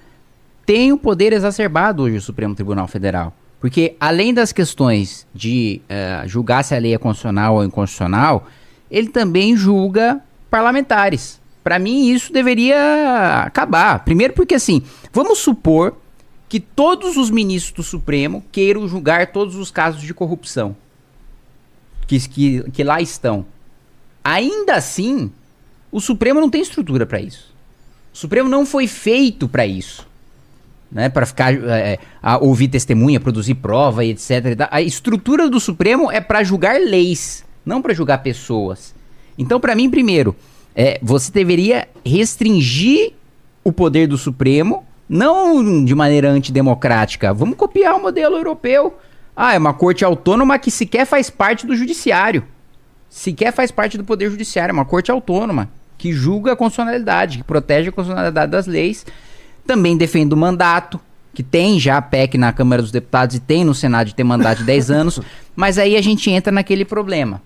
tem 0.66 0.92
o 0.92 0.98
poder 0.98 1.32
exacerbado 1.32 2.02
hoje 2.02 2.16
o 2.16 2.20
Supremo 2.20 2.54
Tribunal 2.54 2.88
Federal. 2.88 3.34
Porque 3.60 3.96
além 3.98 4.34
das 4.34 4.52
questões 4.52 5.26
de 5.34 5.80
uh, 5.84 6.28
julgar 6.28 6.62
se 6.62 6.74
a 6.74 6.78
lei 6.78 6.94
é 6.94 6.98
constitucional 6.98 7.56
ou 7.56 7.64
inconstitucional, 7.64 8.46
ele 8.90 9.08
também 9.08 9.56
julga 9.56 10.20
parlamentares. 10.50 11.40
Para 11.62 11.78
mim, 11.78 12.10
isso 12.10 12.32
deveria 12.32 13.42
acabar. 13.46 14.04
Primeiro, 14.04 14.34
porque 14.34 14.54
assim, 14.54 14.82
vamos 15.12 15.38
supor 15.38 15.96
que 16.46 16.60
todos 16.60 17.16
os 17.16 17.30
ministros 17.30 17.72
do 17.72 17.82
Supremo 17.82 18.44
queiram 18.52 18.86
julgar 18.86 19.32
todos 19.32 19.56
os 19.56 19.70
casos 19.70 20.02
de 20.02 20.12
corrupção 20.12 20.76
que, 22.06 22.28
que, 22.28 22.70
que 22.70 22.84
lá 22.84 23.00
estão. 23.00 23.46
Ainda 24.22 24.74
assim, 24.74 25.32
o 25.90 26.00
Supremo 26.00 26.40
não 26.40 26.50
tem 26.50 26.60
estrutura 26.60 27.06
para 27.06 27.20
isso. 27.20 27.52
O 28.12 28.16
Supremo 28.16 28.48
não 28.48 28.66
foi 28.66 28.86
feito 28.86 29.48
para 29.48 29.66
isso 29.66 30.06
né, 30.94 31.08
para 31.08 31.26
ficar 31.26 31.52
é, 31.52 31.98
ouvir 32.40 32.68
testemunha, 32.68 33.18
produzir 33.18 33.54
prova 33.54 34.04
e 34.04 34.10
etc. 34.10 34.68
A 34.70 34.80
estrutura 34.80 35.50
do 35.50 35.58
Supremo 35.58 36.10
é 36.10 36.20
para 36.20 36.44
julgar 36.44 36.80
leis, 36.80 37.44
não 37.66 37.82
para 37.82 37.92
julgar 37.92 38.22
pessoas. 38.22 38.94
Então, 39.36 39.58
para 39.58 39.74
mim, 39.74 39.90
primeiro, 39.90 40.36
é, 40.74 41.00
você 41.02 41.32
deveria 41.32 41.88
restringir 42.06 43.12
o 43.64 43.72
poder 43.72 44.06
do 44.06 44.16
Supremo, 44.16 44.84
não 45.08 45.84
de 45.84 45.94
maneira 45.96 46.30
antidemocrática. 46.30 47.34
Vamos 47.34 47.56
copiar 47.56 47.96
o 47.96 48.02
modelo 48.02 48.36
europeu. 48.36 48.96
Ah, 49.36 49.54
é 49.54 49.58
uma 49.58 49.74
corte 49.74 50.04
autônoma 50.04 50.60
que 50.60 50.70
sequer 50.70 51.06
faz 51.06 51.28
parte 51.28 51.66
do 51.66 51.74
judiciário. 51.74 52.44
Sequer 53.10 53.52
faz 53.52 53.72
parte 53.72 53.98
do 53.98 54.04
poder 54.04 54.30
judiciário, 54.30 54.70
é 54.70 54.74
uma 54.74 54.84
corte 54.84 55.10
autônoma 55.10 55.68
que 55.98 56.12
julga 56.12 56.52
a 56.52 56.56
constitucionalidade, 56.56 57.38
que 57.38 57.44
protege 57.44 57.88
a 57.88 57.92
constitucionalidade 57.92 58.50
das 58.52 58.66
leis 58.66 59.04
também 59.66 59.96
defendo 59.96 60.32
o 60.34 60.36
mandato, 60.36 61.00
que 61.32 61.42
tem 61.42 61.80
já 61.80 61.96
a 61.96 62.02
PEC 62.02 62.38
na 62.38 62.52
Câmara 62.52 62.80
dos 62.80 62.92
Deputados 62.92 63.36
e 63.36 63.40
tem 63.40 63.64
no 63.64 63.74
Senado 63.74 64.06
de 64.06 64.14
ter 64.14 64.24
mandato 64.24 64.58
de 64.58 64.64
10 64.64 64.90
anos, 64.92 65.20
mas 65.56 65.78
aí 65.78 65.96
a 65.96 66.02
gente 66.02 66.30
entra 66.30 66.52
naquele 66.52 66.84
problema. 66.84 67.42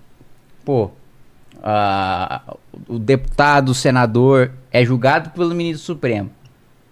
Pô, 0.64 0.90
uh, 1.56 2.58
o 2.86 2.98
deputado, 2.98 3.70
o 3.70 3.74
senador 3.74 4.52
é 4.70 4.84
julgado 4.84 5.30
pelo 5.30 5.54
ministro 5.54 5.86
Supremo. 5.86 6.30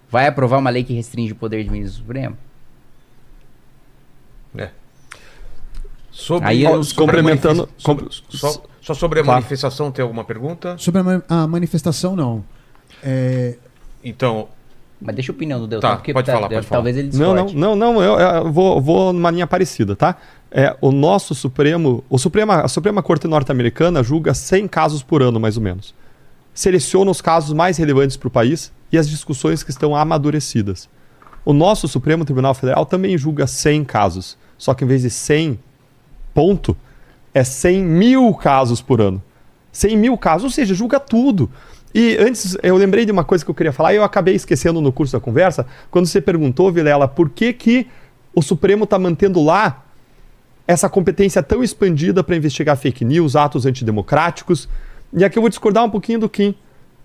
Vai 0.09 0.27
aprovar 0.27 0.57
uma 0.57 0.69
lei 0.69 0.83
que 0.83 0.93
restringe 0.93 1.33
o 1.33 1.35
poder 1.35 1.63
do 1.65 1.71
ministro 1.71 1.99
Supremo? 1.99 2.37
É. 4.57 4.69
Sobre, 6.11 6.49
aí, 6.49 6.63
eu, 6.63 6.81
complementando. 6.95 7.69
Sobre, 7.77 8.07
só, 8.29 8.63
só, 8.81 8.93
sobre 8.95 9.19
a 9.19 9.23
claro. 9.23 9.39
manifestação, 9.39 9.91
tem 9.91 10.01
alguma 10.01 10.23
pergunta? 10.23 10.75
Sobre 10.79 11.01
a, 11.01 11.43
a 11.43 11.47
manifestação, 11.47 12.15
não. 12.15 12.43
É... 13.03 13.55
Então, 14.03 14.47
mas 14.99 15.15
deixa 15.15 15.31
a 15.31 15.35
opinião 15.35 15.59
do 15.59 15.67
Deltan, 15.67 15.89
tá, 15.89 15.95
porque 15.95 16.11
pode 16.11 16.25
tá, 16.25 16.33
falar, 16.33 16.49
pode 16.49 16.67
talvez 16.67 16.95
falar. 16.95 16.99
ele 16.99 17.09
discorde. 17.09 17.55
Não, 17.55 17.75
não, 17.75 17.93
não, 17.93 17.93
não 17.93 18.03
eu, 18.03 18.19
eu, 18.19 18.51
vou, 18.51 18.81
vou 18.81 19.13
numa 19.13 19.29
linha 19.29 19.45
parecida, 19.45 19.95
tá? 19.95 20.17
É, 20.51 20.75
o 20.81 20.91
nosso 20.91 21.35
Supremo, 21.35 22.03
o 22.09 22.17
Suprema, 22.17 22.61
a 22.61 22.67
Suprema 22.67 23.03
Corte 23.03 23.27
Norte-Americana 23.27 24.01
julga 24.01 24.33
100 24.33 24.67
casos 24.67 25.03
por 25.03 25.21
ano, 25.21 25.39
mais 25.39 25.57
ou 25.57 25.63
menos. 25.63 25.93
Seleciona 26.53 27.11
os 27.11 27.21
casos 27.21 27.53
mais 27.53 27.77
relevantes 27.77 28.17
para 28.17 28.27
o 28.27 28.31
país 28.31 28.71
e 28.91 28.97
as 28.97 29.07
discussões 29.07 29.61
que 29.61 29.69
estão 29.69 29.95
amadurecidas. 29.95 30.89
O 31.45 31.53
nosso 31.53 31.87
Supremo 31.87 32.25
Tribunal 32.25 32.53
Federal 32.53 32.85
também 32.85 33.17
julga 33.17 33.45
100 33.45 33.85
casos, 33.85 34.37
só 34.57 34.73
que 34.73 34.83
em 34.83 34.87
vez 34.87 35.03
de 35.03 35.09
100 35.09 35.59
ponto, 36.33 36.75
é 37.33 37.43
100 37.43 37.83
mil 37.83 38.33
casos 38.33 38.81
por 38.81 39.01
ano. 39.01 39.21
100 39.71 39.97
mil 39.97 40.17
casos, 40.17 40.45
ou 40.45 40.49
seja, 40.49 40.73
julga 40.73 40.99
tudo. 40.99 41.49
E 41.99 42.15
antes, 42.19 42.55
eu 42.61 42.77
lembrei 42.77 43.07
de 43.07 43.11
uma 43.11 43.23
coisa 43.23 43.43
que 43.43 43.49
eu 43.49 43.55
queria 43.55 43.73
falar 43.73 43.91
e 43.91 43.95
eu 43.95 44.03
acabei 44.03 44.35
esquecendo 44.35 44.79
no 44.79 44.91
curso 44.91 45.13
da 45.13 45.19
conversa, 45.19 45.65
quando 45.89 46.05
você 46.05 46.21
perguntou, 46.21 46.71
Vilela, 46.71 47.07
por 47.07 47.27
que, 47.27 47.51
que 47.51 47.87
o 48.35 48.41
Supremo 48.43 48.83
está 48.83 48.99
mantendo 48.99 49.43
lá 49.43 49.83
essa 50.67 50.87
competência 50.87 51.41
tão 51.41 51.63
expandida 51.63 52.23
para 52.23 52.35
investigar 52.35 52.77
fake 52.77 53.03
news, 53.03 53.35
atos 53.35 53.65
antidemocráticos. 53.65 54.69
E 55.11 55.25
aqui 55.25 55.39
eu 55.39 55.41
vou 55.41 55.49
discordar 55.49 55.83
um 55.83 55.89
pouquinho 55.89 56.19
do 56.19 56.29
Kim. 56.29 56.53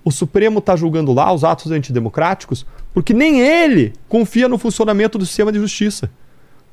O 0.05 0.11
Supremo 0.11 0.59
está 0.59 0.77
julgando 0.77 1.11
lá 1.15 1.33
os 1.33 1.43
atos 1.43 1.73
antidemocráticos 1.73 2.67
porque 2.93 3.15
nem 3.15 3.41
ele 3.41 3.95
confia 4.11 4.47
no 4.47 4.59
funcionamento 4.59 5.17
do 5.17 5.25
sistema 5.25 5.51
de 5.51 5.59
justiça. 5.59 6.11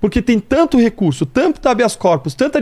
Porque 0.02 0.22
tem 0.22 0.42
tanto 0.42 0.78
recurso, 0.78 1.26
tanto 1.26 1.66
habeas 1.70 1.96
corpus, 1.96 2.34
tanta 2.34 2.62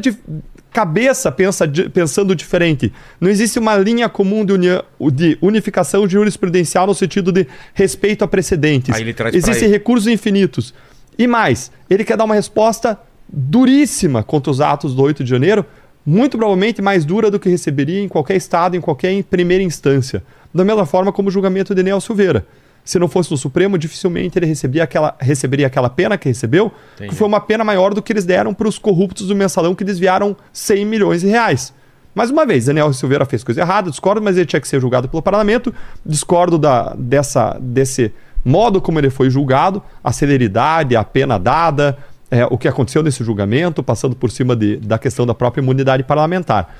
cabeça 0.78 1.32
pensa 1.32 1.68
pensando 1.92 2.36
diferente. 2.36 2.94
Não 3.20 3.30
existe 3.32 3.58
uma 3.58 3.76
linha 3.76 4.08
comum 4.08 4.46
de, 4.46 4.54
uni- 4.54 4.84
de 5.12 5.36
unificação 5.42 6.08
jurisprudencial 6.08 6.86
no 6.86 6.94
sentido 6.94 7.32
de 7.32 7.48
respeito 7.74 8.24
a 8.24 8.28
precedentes. 8.28 8.94
Existem 9.36 9.70
recursos 9.72 10.08
infinitos. 10.08 10.76
E 11.18 11.26
mais, 11.26 11.72
ele 11.90 12.04
quer 12.04 12.16
dar 12.16 12.26
uma 12.26 12.36
resposta 12.36 12.96
duríssima 13.28 14.22
contra 14.22 14.52
os 14.52 14.62
atos 14.62 14.94
do 14.94 15.02
8 15.02 15.24
de 15.24 15.30
janeiro, 15.32 15.66
muito 16.06 16.38
provavelmente 16.38 16.80
mais 16.80 17.04
dura 17.04 17.32
do 17.32 17.40
que 17.40 17.50
receberia 17.50 18.00
em 18.02 18.08
qualquer 18.08 18.36
estado, 18.36 18.76
em 18.78 18.82
qualquer 18.82 19.24
primeira 19.24 19.64
instância. 19.64 20.22
Da 20.54 20.64
mesma 20.64 20.86
forma 20.86 21.12
como 21.12 21.30
o 21.30 21.32
julgamento 21.32 21.74
de 21.74 21.82
Nel 21.82 22.00
Silveira. 22.00 22.46
Se 22.88 22.98
não 22.98 23.10
fosse 23.10 23.30
no 23.30 23.36
Supremo, 23.36 23.78
dificilmente 23.78 24.40
ele 24.40 24.46
receberia 24.46 24.86
aquela, 24.86 25.14
receberia 25.20 25.68
aquela 25.68 25.90
pena 25.90 26.18
que 26.18 26.30
recebeu, 26.30 26.72
Entendi. 26.96 27.10
que 27.10 27.16
foi 27.16 27.28
uma 27.28 27.42
pena 27.42 27.62
maior 27.62 27.94
do 27.94 28.02
que 28.02 28.14
eles 28.14 28.24
deram 28.24 28.54
para 28.54 28.66
os 28.66 28.80
corruptos 28.80 29.28
do 29.28 29.36
mensalão 29.36 29.76
que 29.76 29.84
desviaram 29.84 30.38
100 30.54 30.86
milhões 30.86 31.20
de 31.20 31.28
reais. 31.28 31.74
Mais 32.16 32.32
uma 32.32 32.46
vez, 32.46 32.66
Daniel 32.66 32.94
Silveira 32.94 33.26
fez 33.26 33.44
coisa 33.44 33.60
errada, 33.60 33.92
discordo, 33.92 34.22
mas 34.22 34.38
ele 34.38 34.46
tinha 34.46 34.62
que 34.62 34.68
ser 34.70 34.80
julgado 34.80 35.10
pelo 35.10 35.22
parlamento. 35.22 35.76
Discordo 36.06 36.58
da, 36.58 36.96
dessa, 36.98 37.58
desse 37.60 38.14
modo 38.44 38.80
como 38.80 38.98
ele 38.98 39.10
foi 39.10 39.30
julgado, 39.30 39.84
a 40.02 40.14
celeridade, 40.14 40.96
a 40.96 41.04
pena 41.04 41.38
dada, 41.38 41.98
é, 42.32 42.46
o 42.46 42.58
que 42.58 42.70
aconteceu 42.70 43.04
nesse 43.04 43.22
julgamento, 43.22 43.84
passando 43.84 44.16
por 44.16 44.32
cima 44.32 44.56
de, 44.56 44.78
da 44.78 44.98
questão 44.98 45.26
da 45.26 45.34
própria 45.34 45.62
imunidade 45.62 46.04
parlamentar. 46.04 46.74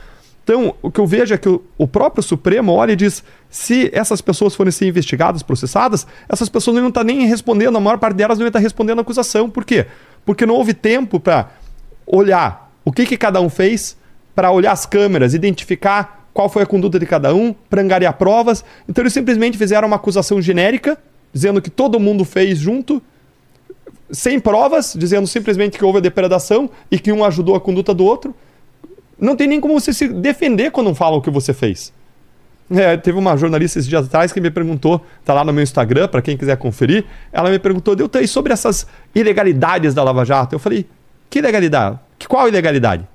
Então, 0.48 0.74
o 0.82 0.90
que 0.90 1.02
eu 1.02 1.06
vejo 1.06 1.34
é 1.34 1.38
que 1.38 1.50
o, 1.78 1.86
próprio 1.86 2.24
Supremo 2.24 2.72
olha 2.72 2.94
e 2.94 2.96
diz: 2.96 3.22
se 3.50 3.90
essas 3.92 4.22
pessoas 4.22 4.56
forem 4.56 4.72
ser 4.72 4.88
investigadas, 4.88 5.44
processadas, 5.44 6.08
essas 6.30 6.48
pessoas 6.48 6.76
não 6.76 6.84
iam 6.84 6.88
estar 6.88 7.04
nem 7.04 7.28
respondendo, 7.28 7.76
a 7.76 7.82
maior 7.82 7.98
parte 7.98 8.16
delas 8.16 8.40
não 8.40 8.48
estar 8.48 8.60
respondendo 8.60 9.00
a 9.00 9.02
acusação. 9.02 9.50
Por 9.50 9.66
quê? 9.66 9.88
Porque 10.26 10.46
não 10.46 10.56
houve 10.56 10.74
tempo 10.74 11.20
para 11.20 11.50
olhar 12.06 12.72
o 12.86 12.94
que, 12.94 13.06
que 13.06 13.18
cada 13.18 13.42
um 13.42 13.50
fez, 13.50 13.98
para 14.34 14.50
olhar 14.50 14.72
as 14.72 14.86
câmeras, 14.86 15.34
identificar 15.34 16.30
qual 16.34 16.48
foi 16.48 16.64
a 16.64 16.66
conduta 16.66 16.98
de 16.98 17.06
cada 17.06 17.36
um, 17.36 17.54
para 17.70 17.82
angariar 17.82 18.14
provas. 18.14 18.64
Então, 18.88 19.02
eles 19.02 19.12
simplesmente 19.12 19.58
fizeram 19.58 19.86
uma 19.86 19.98
acusação 19.98 20.42
genérica, 20.42 20.98
dizendo 21.34 21.62
que 21.62 21.70
todo 21.70 22.00
mundo 22.00 22.24
fez 22.24 22.58
junto, 22.58 23.02
sem 24.10 24.40
provas, 24.40 24.96
dizendo 24.98 25.28
simplesmente 25.28 25.78
que 25.78 25.84
houve 25.84 25.98
a 25.98 26.02
depredação 26.02 26.70
e 26.90 26.98
que 26.98 27.12
um 27.12 27.26
ajudou 27.26 27.54
a 27.54 27.60
conduta 27.60 27.94
do 27.94 28.06
outro. 28.06 28.34
Não 29.20 29.36
tem 29.36 29.48
nem 29.48 29.60
como 29.60 29.80
você 29.80 29.94
se 29.94 30.08
defender 30.08 30.72
quando 30.72 30.94
falam 30.94 31.20
o 31.20 31.22
que 31.22 31.30
você 31.30 31.54
fez. 31.54 31.94
É, 32.70 32.98
teve 32.98 33.18
uma 33.18 33.36
jornalista 33.38 33.80
esses 33.80 33.90
dias 33.90 34.06
atrás 34.06 34.34
que 34.34 34.42
me 34.42 34.52
perguntou, 34.52 35.04
tá 35.24 35.34
lá 35.34 35.44
no 35.44 35.54
meu 35.54 35.64
Instagram, 35.64 36.08
para 36.08 36.22
quem 36.22 36.36
quiser 36.36 36.58
conferir, 36.58 37.06
ela 37.32 37.50
me 37.50 37.58
perguntou, 37.58 37.96
Deltan, 37.96 38.22
e 38.22 38.28
sobre 38.28 38.52
essas 38.52 38.86
ilegalidades 39.16 39.94
da 39.94 40.04
Lava 40.04 40.26
Jato? 40.26 40.54
Eu 40.54 40.60
falei, 40.60 40.86
que 41.30 41.40
ilegalidade? 41.40 41.98
Que, 42.20 42.28
qual 42.28 42.48
ilegalidade? 42.48 43.08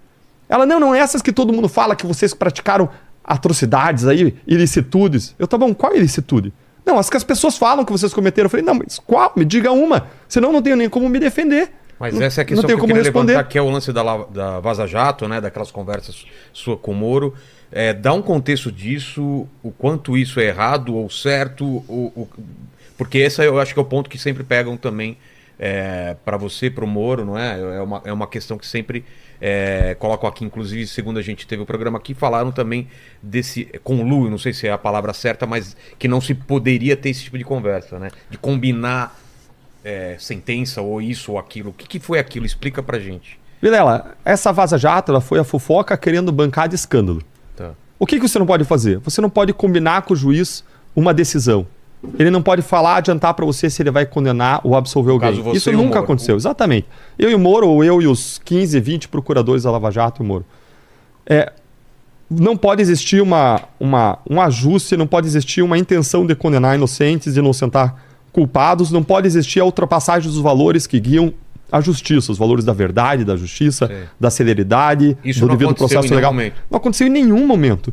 Ela, 0.49 0.65
não, 0.65 0.81
não 0.81 0.95
essas 0.95 1.21
que 1.21 1.33
todo 1.33 1.53
mundo 1.53 1.69
fala 1.69 1.95
que 1.95 2.07
vocês 2.07 2.33
praticaram 2.33 2.89
atrocidades 3.23 4.07
aí, 4.07 4.35
ilicitudes. 4.47 5.35
Eu, 5.39 5.47
tá 5.47 5.59
bom, 5.59 5.75
qual 5.75 5.95
ilicitude? 5.95 6.53
Não, 6.85 6.99
as 6.99 7.09
que 7.09 7.17
as 7.17 7.25
pessoas 7.25 7.57
falam 7.57 7.85
que 7.85 7.93
vocês 7.93 8.13
cometeram. 8.13 8.47
Eu 8.47 8.51
falei, 8.51 8.65
não, 8.65 8.75
mas 8.75 8.99
qual? 8.99 9.33
Me 9.37 9.45
diga 9.45 9.71
uma. 9.71 10.09
Senão 10.29 10.49
eu 10.49 10.53
não 10.53 10.63
tenho 10.63 10.77
nem 10.77 10.89
como 10.89 11.09
me 11.09 11.19
defender. 11.19 11.73
Mas 12.03 12.15
Não- 12.15 12.23
essa 12.23 12.41
é 12.41 12.43
a 12.43 12.45
questão 12.45 12.67
que 12.67 12.73
eu 12.75 12.81
queria 12.81 12.97
responder. 13.01 13.33
levantar, 13.33 13.49
que 13.49 13.57
é 13.57 13.63
o 13.63 13.71
lance 13.71 13.93
da, 13.93 14.03
da 14.25 14.59
Vaza 14.59 14.89
Jato, 14.89 15.29
né? 15.29 15.41
Daquelas 15.41 15.71
conversas 15.71 16.27
sua 16.53 16.77
com 16.77 16.91
o 16.91 16.95
Moro. 16.97 17.33
É, 17.71 17.93
dá 17.93 18.13
um 18.13 18.21
contexto 18.21 18.73
disso, 18.73 19.47
o 19.63 19.71
quanto 19.71 20.19
isso 20.19 20.41
é 20.41 20.47
errado 20.47 20.97
ou 20.97 21.09
certo, 21.09 21.65
o, 21.65 22.13
o- 22.17 22.29
porque 22.99 23.19
esse 23.19 23.43
eu 23.47 23.59
acho 23.61 23.73
que 23.73 23.79
é 23.79 23.83
o 23.83 23.85
ponto 23.87 24.11
que 24.11 24.19
sempre 24.19 24.43
pegam 24.43 24.77
também 24.77 25.17
é, 25.61 26.17
para 26.25 26.37
você, 26.37 26.69
para 26.69 26.85
o 26.85 26.89
Moro, 26.89 27.25
não 27.25 27.39
é? 27.39 27.59
É 27.77 27.81
uma, 27.81 28.03
é 28.07 28.13
uma 28.13 28.27
questão 28.27 28.59
que 28.59 28.67
sempre 28.67 29.05
é, 29.41 29.95
colocam 29.99 30.29
aqui, 30.29 30.45
inclusive, 30.45 30.89
segundo 30.89 31.21
a 31.21 31.23
gente 31.23 31.47
teve 31.47 31.63
o 31.63 31.67
programa 31.67 31.99
aqui, 31.99 32.15
falaram 32.15 32.51
também 32.51 32.89
desse 33.23 33.67
conluio, 33.85 34.29
não 34.29 34.39
sei 34.39 34.53
se 34.53 34.67
é 34.67 34.73
a 34.73 34.79
palavra 34.79 35.13
certa, 35.13 35.47
mas 35.47 35.77
que 36.01 36.09
não 36.09 36.21
se 36.21 36.35
poderia 36.35 36.97
ter 36.97 37.11
esse 37.11 37.23
tipo 37.23 37.39
de 37.39 37.45
conversa, 37.45 37.97
né? 37.99 38.11
De 38.29 38.37
combinar 38.39 39.17
é, 39.85 40.17
sentença 40.19 40.81
ou 40.81 41.01
isso 41.01 41.33
ou 41.33 41.39
aquilo. 41.39 41.71
O 41.71 41.73
que, 41.73 41.87
que 41.87 41.99
foi 41.99 42.19
aquilo? 42.19 42.47
Explica 42.47 42.83
pra 42.83 42.99
gente. 42.99 43.39
Vilela, 43.61 44.17
essa 44.25 44.53
Vaza 44.53 44.77
Jato 44.77 45.13
ela 45.13 45.21
foi 45.21 45.39
a 45.39 45.45
fofoca 45.45 45.97
querendo 45.97 46.33
bancar 46.33 46.69
de 46.69 46.75
escândalo. 46.75 47.23
Tá. 47.57 47.73
O 47.99 48.07
que, 48.07 48.19
que 48.19 48.29
você 48.29 48.39
não 48.39 48.47
pode 48.47 48.65
fazer? 48.65 48.99
Você 48.99 49.21
não 49.21 49.31
pode 49.31 49.53
combinar 49.53 50.03
com 50.03 50.15
o 50.15 50.17
juiz 50.17 50.65
uma 50.95 51.15
decisão. 51.15 51.67
Ele 52.19 52.31
não 52.31 52.43
pode 52.43 52.63
falar, 52.63 52.97
adiantar 52.97 53.33
para 53.35 53.47
você 53.47 53.71
se 53.71 53.81
ele 53.81 53.91
vai 53.93 54.05
condenar 54.05 54.61
ou 54.65 54.75
absolver 54.75 55.13
alguém. 55.13 55.37
caso, 55.37 55.57
Isso 55.57 55.71
nunca 55.71 55.95
Moro. 55.95 56.01
aconteceu, 56.01 56.35
exatamente. 56.35 56.89
Eu 57.17 57.31
e 57.31 57.35
o 57.35 57.39
Moro, 57.39 57.69
ou 57.69 57.85
eu 57.85 58.03
e 58.03 58.09
os 58.09 58.41
15, 58.45 58.81
20 58.81 59.09
procuradores 59.09 59.63
da 59.63 59.71
Lava 59.71 59.91
Jato 59.93 60.21
e 60.21 60.25
o 60.25 60.27
Moro. 60.27 60.45
É, 61.25 61.53
não 62.29 62.57
pode 62.57 62.83
existir 62.83 63.21
uma, 63.21 63.61
uma, 63.79 64.19
um 64.29 64.41
ajuste, 64.41 64.97
não 64.97 65.07
pode 65.07 65.29
existir 65.29 65.63
uma 65.63 65.79
intenção 65.79 66.27
de 66.27 66.35
condenar 66.35 66.75
inocentes, 66.75 67.35
de 67.35 67.39
inocentar 67.39 67.95
culpados, 68.33 68.91
não 68.91 69.03
pode 69.03 69.27
existir 69.27 69.61
a 69.61 69.65
ultrapassagem 69.65 70.31
dos 70.31 70.41
valores 70.41 70.87
que 70.87 70.99
guiam 70.99 71.33
a 71.71 71.81
justiça, 71.81 72.33
os 72.33 72.39
valores 72.39 72.65
da 72.65 72.73
verdade, 72.73 73.25
da 73.25 73.37
justiça, 73.37 73.87
Sim. 73.87 73.95
da 74.21 74.31
celeridade, 74.31 75.17
Isso 75.25 75.41
do 75.41 75.49
devido 75.49 75.75
processo 75.75 76.15
legal. 76.15 76.33
momento. 76.33 76.55
Não 76.71 76.77
aconteceu 76.79 77.07
em 77.07 77.11
nenhum 77.11 77.47
momento. 77.47 77.93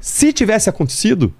Se 0.00 0.32
tivesse 0.32 0.68
acontecido, 0.68 1.32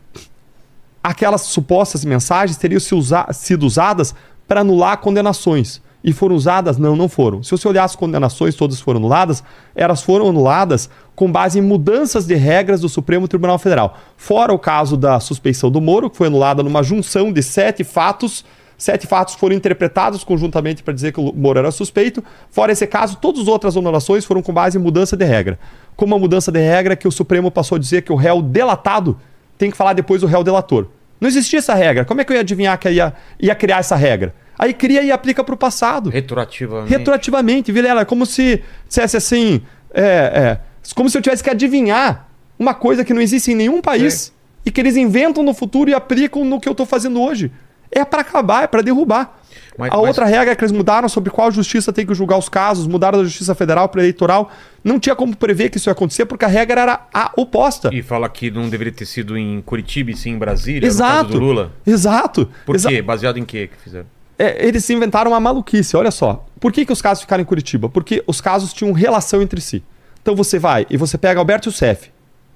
aquelas 1.02 1.42
supostas 1.42 2.04
mensagens 2.04 2.56
teriam 2.56 2.80
sido 2.80 3.66
usadas 3.66 4.14
para 4.48 4.60
anular 4.60 4.96
condenações. 4.98 5.82
E 6.04 6.12
foram 6.12 6.36
usadas? 6.36 6.76
Não, 6.76 6.94
não 6.94 7.08
foram. 7.08 7.42
Se 7.42 7.50
você 7.50 7.66
olhar 7.66 7.82
as 7.82 7.96
condenações, 7.96 8.54
todas 8.54 8.78
foram 8.78 8.98
anuladas, 8.98 9.42
elas 9.74 10.02
foram 10.02 10.28
anuladas 10.28 10.90
com 11.16 11.32
base 11.32 11.58
em 11.58 11.62
mudanças 11.62 12.26
de 12.26 12.34
regras 12.34 12.82
do 12.82 12.90
Supremo 12.90 13.26
Tribunal 13.26 13.58
Federal. 13.58 13.96
Fora 14.14 14.52
o 14.52 14.58
caso 14.58 14.98
da 14.98 15.18
suspeição 15.18 15.70
do 15.70 15.80
Moro, 15.80 16.10
que 16.10 16.18
foi 16.18 16.26
anulada 16.26 16.62
numa 16.62 16.82
junção 16.82 17.32
de 17.32 17.42
sete 17.42 17.82
fatos. 17.82 18.44
Sete 18.76 19.06
fatos 19.06 19.34
foram 19.34 19.56
interpretados 19.56 20.22
conjuntamente 20.24 20.82
para 20.82 20.92
dizer 20.92 21.12
que 21.12 21.20
o 21.20 21.32
Moro 21.32 21.58
era 21.58 21.70
suspeito. 21.70 22.22
Fora 22.50 22.70
esse 22.70 22.86
caso, 22.86 23.16
todas 23.16 23.40
as 23.40 23.48
outras 23.48 23.74
anulações 23.74 24.26
foram 24.26 24.42
com 24.42 24.52
base 24.52 24.76
em 24.76 24.80
mudança 24.82 25.16
de 25.16 25.24
regra. 25.24 25.58
Como 25.96 26.14
a 26.14 26.18
mudança 26.18 26.52
de 26.52 26.60
regra 26.60 26.94
que 26.96 27.08
o 27.08 27.12
Supremo 27.12 27.50
passou 27.50 27.76
a 27.76 27.78
dizer 27.78 28.02
que 28.02 28.12
o 28.12 28.16
réu 28.16 28.42
delatado 28.42 29.16
tem 29.56 29.70
que 29.70 29.76
falar 29.76 29.94
depois 29.94 30.20
do 30.20 30.26
réu 30.26 30.44
delator. 30.44 30.86
Não 31.18 31.28
existia 31.28 31.60
essa 31.60 31.72
regra. 31.72 32.04
Como 32.04 32.20
é 32.20 32.24
que 32.24 32.32
eu 32.32 32.34
ia 32.34 32.42
adivinhar 32.42 32.76
que 32.78 32.90
ia, 32.90 33.14
ia 33.40 33.54
criar 33.54 33.78
essa 33.78 33.96
regra? 33.96 34.34
Aí 34.58 34.72
cria 34.72 35.02
e 35.02 35.10
aplica 35.10 35.42
para 35.42 35.54
o 35.54 35.58
passado. 35.58 36.10
Retroativamente. 36.10 36.90
Retroativamente, 36.90 37.72
Vilela, 37.72 38.02
é 38.02 38.04
como 38.04 38.24
se 38.26 38.62
dissesse 38.88 39.16
assim, 39.16 39.62
é, 39.92 40.02
é, 40.02 40.60
como 40.94 41.08
se 41.10 41.18
eu 41.18 41.22
tivesse 41.22 41.42
que 41.42 41.50
adivinhar 41.50 42.28
uma 42.58 42.72
coisa 42.74 43.04
que 43.04 43.12
não 43.12 43.20
existe 43.20 43.50
em 43.52 43.54
nenhum 43.54 43.80
país 43.80 44.32
e 44.64 44.70
que 44.70 44.80
eles 44.80 44.96
inventam 44.96 45.42
no 45.42 45.52
futuro 45.52 45.90
e 45.90 45.94
aplicam 45.94 46.44
no 46.44 46.60
que 46.60 46.68
eu 46.68 46.72
estou 46.72 46.86
fazendo 46.86 47.20
hoje. 47.20 47.50
É 47.90 48.04
para 48.04 48.22
acabar, 48.22 48.64
é 48.64 48.66
para 48.66 48.82
derrubar. 48.82 49.40
Mas- 49.76 49.92
a 49.92 49.96
mas- 49.96 50.06
outra 50.06 50.24
regra 50.24 50.54
que 50.54 50.62
eles 50.62 50.72
mudaram 50.72 51.08
sobre 51.08 51.30
qual 51.30 51.50
justiça 51.50 51.92
tem 51.92 52.06
que 52.06 52.14
julgar 52.14 52.38
os 52.38 52.48
casos, 52.48 52.86
mudaram 52.86 53.18
da 53.18 53.24
justiça 53.24 53.54
federal 53.56 53.88
para 53.88 54.00
eleitoral, 54.02 54.50
não 54.84 54.98
tinha 55.00 55.14
como 55.16 55.36
prever 55.36 55.68
que 55.68 55.76
isso 55.78 55.88
ia 55.88 55.92
acontecer 55.92 56.26
porque 56.26 56.44
a 56.44 56.48
regra 56.48 56.80
era 56.80 57.06
a 57.12 57.32
oposta. 57.36 57.90
E 57.92 58.02
fala 58.02 58.28
que 58.28 58.50
não 58.52 58.68
deveria 58.68 58.92
ter 58.92 59.04
sido 59.06 59.36
em 59.36 59.60
Curitiba 59.62 60.12
e 60.12 60.16
sim 60.16 60.30
em 60.30 60.38
Brasília, 60.38 60.80
no 60.82 60.86
Exato. 60.86 61.14
caso 61.24 61.28
do 61.28 61.38
Lula. 61.40 61.72
Exato. 61.86 62.48
Por 62.64 62.76
Exa- 62.76 62.88
quê? 62.88 63.02
Baseado 63.02 63.36
em 63.38 63.44
quê 63.44 63.68
que 63.68 63.76
fizeram? 63.82 64.06
É, 64.38 64.66
eles 64.66 64.88
inventaram 64.90 65.30
uma 65.30 65.40
maluquice, 65.40 65.96
olha 65.96 66.10
só. 66.10 66.44
Por 66.58 66.72
que, 66.72 66.84
que 66.84 66.92
os 66.92 67.00
casos 67.00 67.22
ficaram 67.22 67.42
em 67.42 67.44
Curitiba? 67.44 67.88
Porque 67.88 68.22
os 68.26 68.40
casos 68.40 68.72
tinham 68.72 68.92
relação 68.92 69.40
entre 69.40 69.60
si. 69.60 69.82
Então 70.22 70.34
você 70.34 70.58
vai 70.58 70.86
e 70.88 70.96
você 70.96 71.18
pega 71.18 71.38
Alberto 71.38 71.68
Youssef 71.68 72.10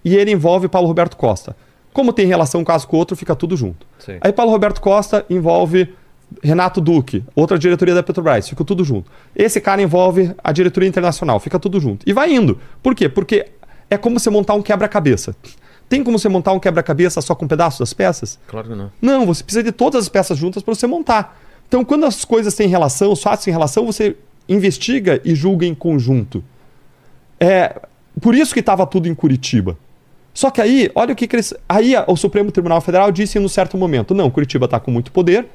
e 0.05 0.17
ele 0.17 0.31
envolve 0.31 0.69
Paulo 0.69 0.89
Roberto 0.89 1.17
Costa. 1.17 1.55
Como 1.93 2.13
tem 2.13 2.27
relação 2.27 2.61
um 2.61 2.65
caso 2.65 2.87
com 2.87 2.97
o 2.97 2.99
outro, 2.99 3.17
fica 3.17 3.35
tudo 3.35 3.57
junto. 3.57 3.87
Sim. 3.99 4.19
Aí 4.21 4.33
Paulo 4.33 4.51
Roberto 4.51 4.81
Costa 4.81 5.25
envolve 5.29 5.95
Renato 6.43 6.81
Duque, 6.81 7.25
outra 7.35 7.59
diretoria 7.59 7.95
da 7.95 8.03
Petrobras, 8.03 8.49
fica 8.49 8.65
tudo 8.65 8.85
junto. 8.85 9.11
Esse 9.35 9.61
cara 9.61 9.81
envolve 9.81 10.35
a 10.43 10.53
diretoria 10.53 10.89
internacional, 10.89 11.41
fica 11.41 11.59
tudo 11.59 11.81
junto. 11.81 12.09
E 12.09 12.13
vai 12.13 12.33
indo. 12.33 12.59
Por 12.83 12.95
quê? 12.95 13.09
Porque 13.09 13.47
é 13.91 13.97
como 13.97 14.21
você 14.21 14.31
montar 14.31 14.55
um 14.55 14.63
quebra-cabeça. 14.63 15.35
Tem 15.89 16.05
como 16.05 16.19
você 16.19 16.29
montar 16.29 16.53
um 16.53 16.61
quebra-cabeça 16.61 17.21
só 17.23 17.35
com 17.35 17.49
pedaços 17.49 17.81
das 17.81 17.95
peças? 17.95 18.39
Claro 18.47 18.69
que 18.69 18.75
não. 18.75 18.93
Não, 19.01 19.27
você 19.27 19.43
precisa 19.43 19.63
de 19.63 19.73
todas 19.73 20.05
as 20.05 20.09
peças 20.09 20.37
juntas 20.37 20.63
para 20.63 20.75
você 20.75 20.87
montar. 20.87 21.41
Então, 21.69 21.85
quando 21.85 22.07
as 22.07 22.25
coisas 22.25 22.55
têm 22.55 22.67
relação, 22.67 23.13
os 23.13 23.23
fatos 23.23 23.45
têm 23.45 23.53
relação, 23.53 23.85
você 23.87 24.17
investiga 24.49 25.21
e 25.25 25.35
julga 25.35 25.67
em 25.67 25.75
conjunto. 25.75 26.43
É 27.39 27.81
por 28.21 28.35
isso 28.35 28.53
que 28.55 28.61
estava 28.61 28.87
tudo 28.87 29.07
em 29.07 29.15
Curitiba. 29.15 29.77
Só 30.33 30.51
que 30.51 30.61
aí, 30.61 30.91
olha 30.95 31.13
o 31.13 31.17
que, 31.17 31.27
que 31.27 31.37
eles. 31.37 31.53
Aí 31.69 31.95
a- 31.95 32.05
o 32.09 32.17
Supremo 32.17 32.51
Tribunal 32.51 32.81
Federal 32.81 33.13
disse 33.13 33.39
em 33.39 33.45
um 33.45 33.49
certo 33.49 33.77
momento: 33.77 34.15
não, 34.15 34.31
Curitiba 34.31 34.65
está 34.65 34.81
com 34.81 34.91
muito 34.91 35.13
poder. 35.13 35.47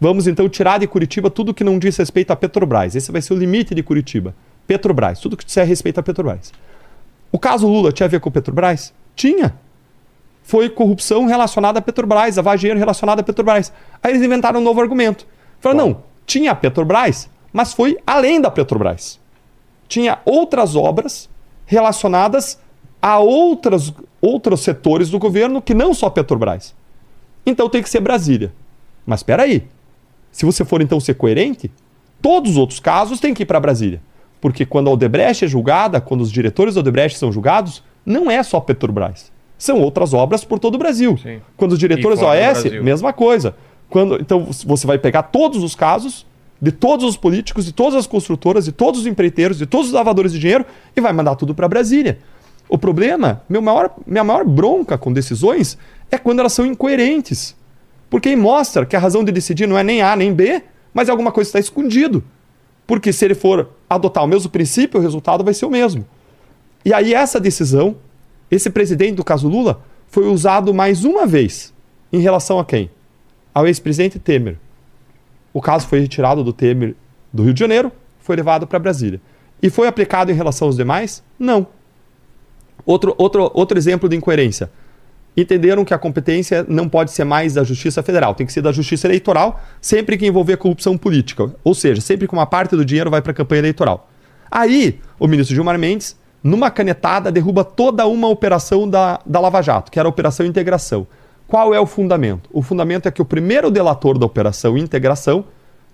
Vamos 0.00 0.26
então 0.26 0.48
tirar 0.48 0.78
de 0.78 0.86
Curitiba 0.86 1.30
tudo 1.30 1.54
que 1.54 1.62
não 1.62 1.78
diz 1.78 1.96
respeito 1.96 2.32
a 2.32 2.36
Petrobras. 2.36 2.96
Esse 2.96 3.12
vai 3.12 3.22
ser 3.22 3.34
o 3.34 3.36
limite 3.36 3.74
de 3.74 3.82
Curitiba. 3.82 4.34
Petrobras, 4.66 5.20
tudo 5.20 5.36
que 5.36 5.44
disser 5.44 5.66
respeito 5.66 6.00
a 6.00 6.02
Petrobras. 6.02 6.52
O 7.30 7.38
caso 7.38 7.68
Lula 7.68 7.92
tinha 7.92 8.06
a 8.06 8.08
ver 8.08 8.18
com 8.20 8.30
Petrobras? 8.30 8.92
Tinha. 9.14 9.54
Foi 10.42 10.68
corrupção 10.68 11.26
relacionada 11.26 11.78
a 11.78 11.82
Petrobras, 11.82 12.34
de 12.34 12.42
dinheiro 12.58 12.80
relacionada 12.80 13.20
a 13.20 13.24
Petrobras. 13.24 13.72
Aí 14.02 14.12
eles 14.12 14.22
inventaram 14.24 14.60
um 14.60 14.62
novo 14.62 14.80
argumento. 14.80 15.24
Falaram, 15.62 15.86
não, 15.86 16.02
tinha 16.26 16.50
a 16.50 16.54
Petrobras, 16.56 17.30
mas 17.52 17.72
foi 17.72 17.96
além 18.04 18.40
da 18.40 18.50
Petrobras. 18.50 19.20
Tinha 19.86 20.18
outras 20.24 20.74
obras 20.74 21.30
relacionadas 21.64 22.58
a 23.00 23.20
outras, 23.20 23.92
outros 24.20 24.60
setores 24.60 25.08
do 25.08 25.20
governo 25.20 25.62
que 25.62 25.72
não 25.72 25.94
só 25.94 26.10
Petrobras. 26.10 26.74
Então 27.46 27.68
tem 27.68 27.80
que 27.80 27.88
ser 27.88 28.00
Brasília. 28.00 28.52
Mas 29.06 29.20
espera 29.20 29.44
aí. 29.44 29.64
Se 30.32 30.44
você 30.44 30.64
for 30.64 30.82
então 30.82 30.98
ser 30.98 31.14
coerente, 31.14 31.70
todos 32.20 32.52
os 32.52 32.56
outros 32.56 32.80
casos 32.80 33.20
têm 33.20 33.32
que 33.32 33.44
ir 33.44 33.46
para 33.46 33.60
Brasília. 33.60 34.00
Porque 34.40 34.66
quando 34.66 34.88
a 34.88 34.92
Odebrecht 34.92 35.44
é 35.44 35.48
julgada, 35.48 36.00
quando 36.00 36.22
os 36.22 36.32
diretores 36.32 36.74
da 36.74 36.80
Odebrecht 36.80 37.16
são 37.16 37.30
julgados, 37.30 37.84
não 38.04 38.28
é 38.28 38.42
só 38.42 38.58
Petrobras. 38.58 39.30
São 39.56 39.80
outras 39.80 40.12
obras 40.12 40.44
por 40.44 40.58
todo 40.58 40.74
o 40.74 40.78
Brasil. 40.78 41.16
Sim. 41.22 41.40
Quando 41.56 41.72
os 41.72 41.78
diretores 41.78 42.18
da 42.18 42.26
OAS, 42.26 42.64
mesma 42.82 43.12
coisa. 43.12 43.54
Quando, 43.92 44.18
então 44.18 44.48
você 44.64 44.86
vai 44.86 44.96
pegar 44.96 45.24
todos 45.24 45.62
os 45.62 45.74
casos 45.74 46.24
de 46.58 46.72
todos 46.72 47.04
os 47.04 47.14
políticos, 47.14 47.66
de 47.66 47.72
todas 47.72 47.94
as 47.94 48.06
construtoras, 48.06 48.64
de 48.64 48.72
todos 48.72 49.00
os 49.00 49.06
empreiteiros, 49.06 49.58
de 49.58 49.66
todos 49.66 49.88
os 49.88 49.92
lavadores 49.92 50.32
de 50.32 50.38
dinheiro 50.38 50.64
e 50.96 51.00
vai 51.02 51.12
mandar 51.12 51.36
tudo 51.36 51.54
para 51.54 51.68
Brasília. 51.68 52.18
O 52.70 52.78
problema, 52.78 53.42
maior, 53.50 53.94
minha 54.06 54.24
maior 54.24 54.46
bronca 54.46 54.96
com 54.96 55.12
decisões 55.12 55.76
é 56.10 56.16
quando 56.16 56.38
elas 56.38 56.54
são 56.54 56.64
incoerentes. 56.64 57.54
Porque 58.08 58.30
aí 58.30 58.36
mostra 58.36 58.86
que 58.86 58.96
a 58.96 58.98
razão 58.98 59.22
de 59.22 59.30
decidir 59.30 59.68
não 59.68 59.76
é 59.76 59.84
nem 59.84 60.00
A 60.00 60.16
nem 60.16 60.32
B, 60.32 60.62
mas 60.94 61.10
alguma 61.10 61.30
coisa 61.30 61.48
está 61.48 61.58
escondido. 61.58 62.24
Porque 62.86 63.12
se 63.12 63.26
ele 63.26 63.34
for 63.34 63.68
adotar 63.90 64.24
o 64.24 64.26
mesmo 64.26 64.48
princípio, 64.48 64.98
o 64.98 65.02
resultado 65.02 65.44
vai 65.44 65.52
ser 65.52 65.66
o 65.66 65.70
mesmo. 65.70 66.06
E 66.82 66.94
aí 66.94 67.12
essa 67.12 67.38
decisão, 67.38 67.94
esse 68.50 68.70
presidente 68.70 69.16
do 69.16 69.24
caso 69.24 69.50
Lula, 69.50 69.82
foi 70.08 70.26
usado 70.28 70.72
mais 70.72 71.04
uma 71.04 71.26
vez 71.26 71.74
em 72.10 72.20
relação 72.20 72.58
a 72.58 72.64
quem? 72.64 72.88
Ao 73.54 73.66
ex-presidente 73.66 74.18
Temer. 74.18 74.56
O 75.52 75.60
caso 75.60 75.86
foi 75.86 76.00
retirado 76.00 76.42
do 76.42 76.52
Temer 76.52 76.94
do 77.32 77.42
Rio 77.42 77.54
de 77.54 77.60
Janeiro, 77.60 77.92
foi 78.20 78.36
levado 78.36 78.66
para 78.66 78.78
Brasília. 78.78 79.20
E 79.62 79.70
foi 79.70 79.86
aplicado 79.86 80.30
em 80.30 80.34
relação 80.34 80.68
aos 80.68 80.76
demais? 80.76 81.22
Não. 81.38 81.66
Outro, 82.84 83.14
outro, 83.16 83.50
outro 83.54 83.78
exemplo 83.78 84.08
de 84.08 84.16
incoerência. 84.16 84.70
Entenderam 85.36 85.84
que 85.84 85.94
a 85.94 85.98
competência 85.98 86.64
não 86.68 86.88
pode 86.88 87.10
ser 87.10 87.24
mais 87.24 87.54
da 87.54 87.64
Justiça 87.64 88.02
Federal, 88.02 88.34
tem 88.34 88.46
que 88.46 88.52
ser 88.52 88.60
da 88.60 88.72
Justiça 88.72 89.06
Eleitoral, 89.06 89.62
sempre 89.80 90.18
que 90.18 90.26
envolver 90.26 90.56
corrupção 90.56 90.98
política. 90.98 91.54
Ou 91.64 91.74
seja, 91.74 92.00
sempre 92.00 92.26
que 92.26 92.34
uma 92.34 92.44
parte 92.44 92.76
do 92.76 92.84
dinheiro 92.84 93.10
vai 93.10 93.22
para 93.22 93.32
a 93.32 93.34
campanha 93.34 93.60
eleitoral. 93.60 94.10
Aí, 94.50 95.00
o 95.18 95.26
ministro 95.26 95.54
Gilmar 95.54 95.78
Mendes, 95.78 96.16
numa 96.42 96.70
canetada, 96.70 97.32
derruba 97.32 97.64
toda 97.64 98.06
uma 98.06 98.28
operação 98.28 98.88
da, 98.88 99.20
da 99.24 99.40
Lava 99.40 99.62
Jato, 99.62 99.90
que 99.90 99.98
era 99.98 100.06
a 100.06 100.10
Operação 100.10 100.44
Integração. 100.44 101.06
Qual 101.46 101.74
é 101.74 101.80
o 101.80 101.86
fundamento? 101.86 102.48
O 102.52 102.62
fundamento 102.62 103.06
é 103.06 103.10
que 103.10 103.20
o 103.20 103.24
primeiro 103.24 103.70
delator 103.70 104.18
da 104.18 104.26
Operação 104.26 104.76
Integração, 104.78 105.44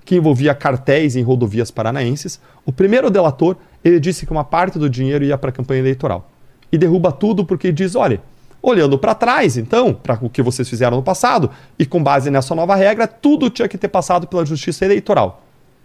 que 0.04 0.16
envolvia 0.16 0.54
cartéis 0.54 1.16
em 1.16 1.22
rodovias 1.22 1.70
paranaenses, 1.70 2.40
o 2.64 2.72
primeiro 2.72 3.10
delator, 3.10 3.56
ele 3.84 4.00
disse 4.00 4.24
que 4.24 4.32
uma 4.32 4.44
parte 4.44 4.78
do 4.78 4.88
dinheiro 4.88 5.24
ia 5.24 5.36
para 5.36 5.50
a 5.50 5.52
campanha 5.52 5.80
eleitoral. 5.80 6.30
E 6.70 6.78
derruba 6.78 7.10
tudo 7.12 7.44
porque 7.44 7.72
diz, 7.72 7.94
olha, 7.94 8.20
olhando 8.62 8.98
para 8.98 9.14
trás, 9.14 9.56
então, 9.56 9.92
para 9.94 10.18
o 10.20 10.30
que 10.30 10.42
vocês 10.42 10.68
fizeram 10.68 10.96
no 10.96 11.02
passado, 11.02 11.50
e 11.78 11.86
com 11.86 12.02
base 12.02 12.30
nessa 12.30 12.54
nova 12.54 12.74
regra, 12.74 13.06
tudo 13.06 13.50
tinha 13.50 13.68
que 13.68 13.78
ter 13.78 13.88
passado 13.88 14.26
pela 14.26 14.44
Justiça 14.44 14.84
Eleitoral. 14.84 15.42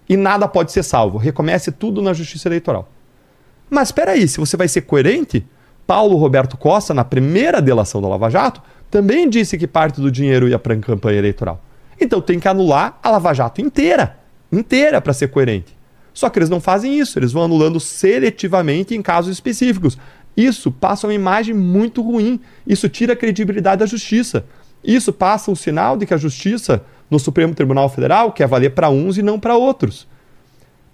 E 0.08 0.18
nada 0.18 0.48
pode 0.48 0.72
ser 0.72 0.84
salvo. 0.84 1.18
Recomece 1.18 1.72
tudo 1.72 2.02
na 2.02 2.14
Justiça 2.14 2.48
Eleitoral. 2.48 2.90
Mas 3.70 3.88
espera 3.88 4.12
aí, 4.12 4.28
se 4.28 4.40
você 4.40 4.58
vai 4.58 4.68
ser 4.68 4.82
coerente, 4.82 5.46
Paulo 5.88 6.18
Roberto 6.18 6.58
Costa, 6.58 6.94
na 6.94 7.04
primeira 7.04 7.62
delação 7.62 8.02
da 8.02 8.08
Lava 8.08 8.30
Jato, 8.30 8.62
também 8.94 9.28
disse 9.28 9.58
que 9.58 9.66
parte 9.66 10.00
do 10.00 10.12
dinheiro 10.12 10.48
ia 10.48 10.60
para 10.60 10.76
a 10.76 10.78
campanha 10.78 11.18
eleitoral. 11.18 11.60
Então 12.00 12.22
tem 12.22 12.40
que 12.40 12.48
anular 12.48 13.00
a 13.02 13.10
Lava 13.10 13.34
Jato 13.34 13.60
inteira, 13.60 14.20
inteira 14.52 15.02
para 15.02 15.12
ser 15.14 15.30
coerente. 15.30 15.76
Só 16.14 16.30
que 16.30 16.38
eles 16.38 16.48
não 16.48 16.62
fazem 16.62 17.00
isso, 17.00 17.18
eles 17.18 17.32
vão 17.32 17.42
anulando 17.42 17.80
seletivamente 17.80 18.94
em 18.94 19.02
casos 19.02 19.34
específicos. 19.34 19.98
Isso 20.38 20.72
passa 20.72 21.08
uma 21.08 21.14
imagem 21.16 21.56
muito 21.56 22.04
ruim, 22.04 22.40
isso 22.68 22.88
tira 22.88 23.14
a 23.14 23.16
credibilidade 23.16 23.80
da 23.80 23.88
justiça. 23.88 24.46
Isso 24.84 25.12
passa 25.12 25.50
um 25.50 25.56
sinal 25.56 25.98
de 25.98 26.06
que 26.06 26.14
a 26.14 26.18
justiça 26.18 26.86
no 27.10 27.18
Supremo 27.18 27.56
Tribunal 27.56 27.90
Federal 27.90 28.32
quer 28.32 28.48
valer 28.48 28.76
para 28.76 28.92
uns 28.92 29.18
e 29.18 29.24
não 29.24 29.40
para 29.40 29.58
outros. 29.58 30.08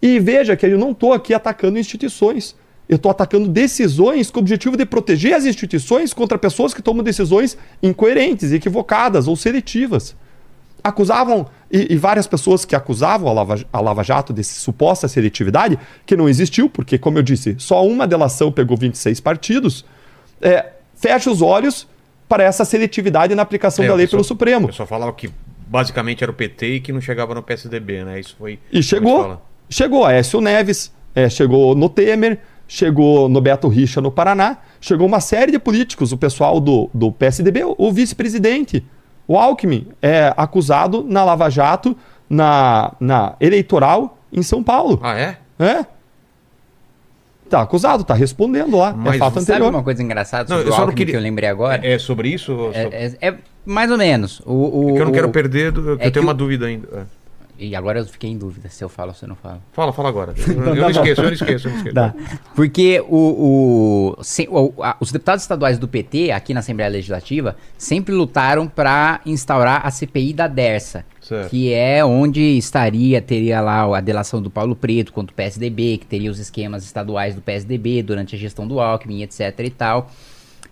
E 0.02 0.20
veja 0.20 0.56
que 0.56 0.66
eu 0.66 0.80
não 0.80 0.92
estou 0.92 1.12
aqui 1.12 1.34
atacando 1.34 1.78
instituições. 1.78 2.56
Eu 2.90 2.96
estou 2.96 3.12
atacando 3.12 3.48
decisões 3.48 4.32
com 4.32 4.40
o 4.40 4.42
objetivo 4.42 4.76
de 4.76 4.84
proteger 4.86 5.34
as 5.36 5.46
instituições 5.46 6.12
contra 6.12 6.38
pessoas 6.40 6.74
que 6.74 6.82
tomam 6.82 7.04
decisões 7.04 7.56
incoerentes, 7.84 8.52
equivocadas 8.52 9.28
ou 9.28 9.36
seletivas. 9.36 10.16
Acusavam, 10.84 11.46
e, 11.70 11.94
e 11.94 11.98
várias 11.98 12.26
pessoas 12.26 12.64
que 12.66 12.74
acusavam 12.76 13.28
a 13.30 13.34
Lava, 13.34 13.60
a 13.72 13.80
Lava 13.82 14.02
Jato 14.02 14.32
de 14.34 14.44
suposta 14.44 15.08
seletividade, 15.10 15.78
que 16.06 16.16
não 16.16 16.28
existiu, 16.30 16.70
porque, 16.70 16.98
como 16.98 17.18
eu 17.18 17.22
disse, 17.22 17.56
só 17.60 17.86
uma 17.86 18.08
delação 18.08 18.50
pegou 18.52 18.78
26 18.78 19.20
partidos, 19.20 19.86
é, 20.42 20.68
fecha 20.96 21.30
os 21.30 21.42
olhos 21.42 21.86
para 22.30 22.44
essa 22.44 22.64
seletividade 22.64 23.36
na 23.36 23.42
aplicação 23.42 23.84
É, 23.84 23.90
da 23.90 23.94
lei 23.94 24.06
pessoal- 24.06 24.20
pelo 24.20 24.28
Supremo. 24.28 24.66
O 24.66 24.70
pessoal 24.70 24.88
falava 24.88 25.12
que 25.14 25.30
basicamente 25.68 26.24
era 26.24 26.32
o 26.32 26.34
PT 26.34 26.76
e 26.76 26.80
que 26.80 26.94
não 26.94 27.02
chegava 27.02 27.36
no 27.36 27.44
PSDB, 27.44 28.04
né? 28.06 28.20
Isso 28.20 28.36
foi. 28.40 28.58
E 28.72 28.82
chegou. 28.82 29.40
Chegou 29.70 30.06
a 30.06 30.14
Écio 30.14 30.40
Neves, 30.42 30.92
é, 31.14 31.30
chegou 31.30 31.76
no 31.76 31.90
Temer, 31.90 32.40
chegou 32.70 33.28
no 33.28 33.42
Beto 33.42 33.68
Richa 33.68 34.00
no 34.00 34.12
Paraná, 34.12 34.58
chegou 34.80 35.06
uma 35.08 35.20
série 35.20 35.52
de 35.52 35.58
políticos, 35.60 36.12
o 36.14 36.18
pessoal 36.18 36.62
do, 36.62 36.88
do 36.94 37.12
PSDB, 37.12 37.64
o 37.66 37.92
vice-presidente, 37.92 38.86
o 39.28 39.36
Alckmin, 39.38 39.88
é 40.02 40.32
acusado 40.38 41.04
na 41.08 41.24
Lava 41.26 41.50
Jato, 41.50 41.98
na, 42.30 42.94
na 43.00 43.34
eleitoral 43.42 44.20
em 44.32 44.44
São 44.44 44.62
Paulo. 44.64 45.00
Ah, 45.02 45.18
é? 45.18 45.38
É? 45.58 45.86
Tá 47.50 47.62
acusado, 47.62 48.04
tá 48.04 48.14
respondendo 48.14 48.78
lá. 48.78 48.94
Mas 48.96 49.16
é 49.16 49.18
fato 49.18 49.34
Sabe 49.42 49.52
anterior. 49.54 49.70
uma 49.74 49.82
coisa 49.84 50.04
engraçada 50.04 50.48
Não, 50.48 50.58
sobre 50.58 50.68
eu 50.72 50.76
não 50.76 50.80
Alckmin 50.84 50.96
queria- 50.96 51.14
que 51.14 51.18
eu 51.18 51.22
lembrei 51.22 51.50
agora? 51.50 51.86
É 51.86 51.98
sobre 51.98 52.30
isso? 52.30 52.54
ou 52.54 52.72
só- 52.72 52.78
É, 52.80 53.16
é- 53.22 53.30
é 53.30 53.36
mais 53.66 53.90
ou 53.90 53.98
menos. 53.98 54.40
O, 54.46 54.92
o, 54.92 54.94
que 54.94 55.02
eu 55.02 55.06
não 55.06 55.12
quero 55.12 55.30
perder, 55.30 55.72
do- 55.72 55.90
é 55.90 55.94
eu 55.94 55.98
que 55.98 56.12
tenho 56.12 56.24
uma 56.26 56.32
o- 56.34 56.36
dúvida 56.36 56.68
ainda. 56.68 57.08
E 57.60 57.76
agora 57.76 58.00
eu 58.00 58.06
fiquei 58.06 58.30
em 58.30 58.38
dúvida 58.38 58.70
se 58.70 58.82
eu 58.84 58.88
falo 58.88 59.10
ou 59.10 59.16
se 59.16 59.26
eu 59.26 59.30
não 59.30 59.36
falo. 59.36 59.62
Fala, 59.74 59.92
fala 59.92 60.08
agora. 60.10 60.34
Eu, 60.48 60.64
eu 60.64 60.76
não 60.76 60.90
esqueço, 60.90 61.22
eu 61.22 61.26
não 61.26 61.34
esqueço, 61.34 61.68
eu 61.68 61.72
não 61.72 61.78
esqueço. 61.80 61.96
Porque 62.56 63.04
o, 63.08 64.16
o- 64.18 64.24
se- 64.24 64.48
o- 64.50 64.74
a- 64.82 64.96
os 65.00 65.12
deputados 65.12 65.44
estaduais 65.44 65.78
do 65.78 65.88
PT, 65.88 66.32
aqui 66.32 66.54
na 66.54 66.62
Assembleia 66.62 66.90
Legislativa, 66.90 67.58
sempre 67.78 68.14
lutaram 68.16 68.68
para 68.68 69.20
instaurar 69.26 69.86
a 69.86 69.92
CPI 69.92 70.34
da 70.34 70.48
DERSA. 70.48 71.04
Certo. 71.22 71.50
Que 71.50 71.74
é 71.74 72.04
onde 72.04 72.42
estaria, 72.58 73.22
teria 73.22 73.62
lá 73.62 73.98
a 73.98 74.02
delação 74.02 74.42
do 74.42 74.50
Paulo 74.50 74.76
Preto 74.76 75.12
contra 75.14 75.32
o 75.34 75.36
PSDB, 75.36 75.98
que 75.98 76.06
teria 76.06 76.32
os 76.32 76.40
esquemas 76.40 76.84
estaduais 76.86 77.36
do 77.36 77.42
PSDB 77.42 78.02
durante 78.02 78.36
a 78.36 78.40
gestão 78.40 78.68
do 78.68 78.80
Alckmin, 78.80 79.22
etc 79.22 79.54
e 79.60 79.70
tal. 79.70 80.10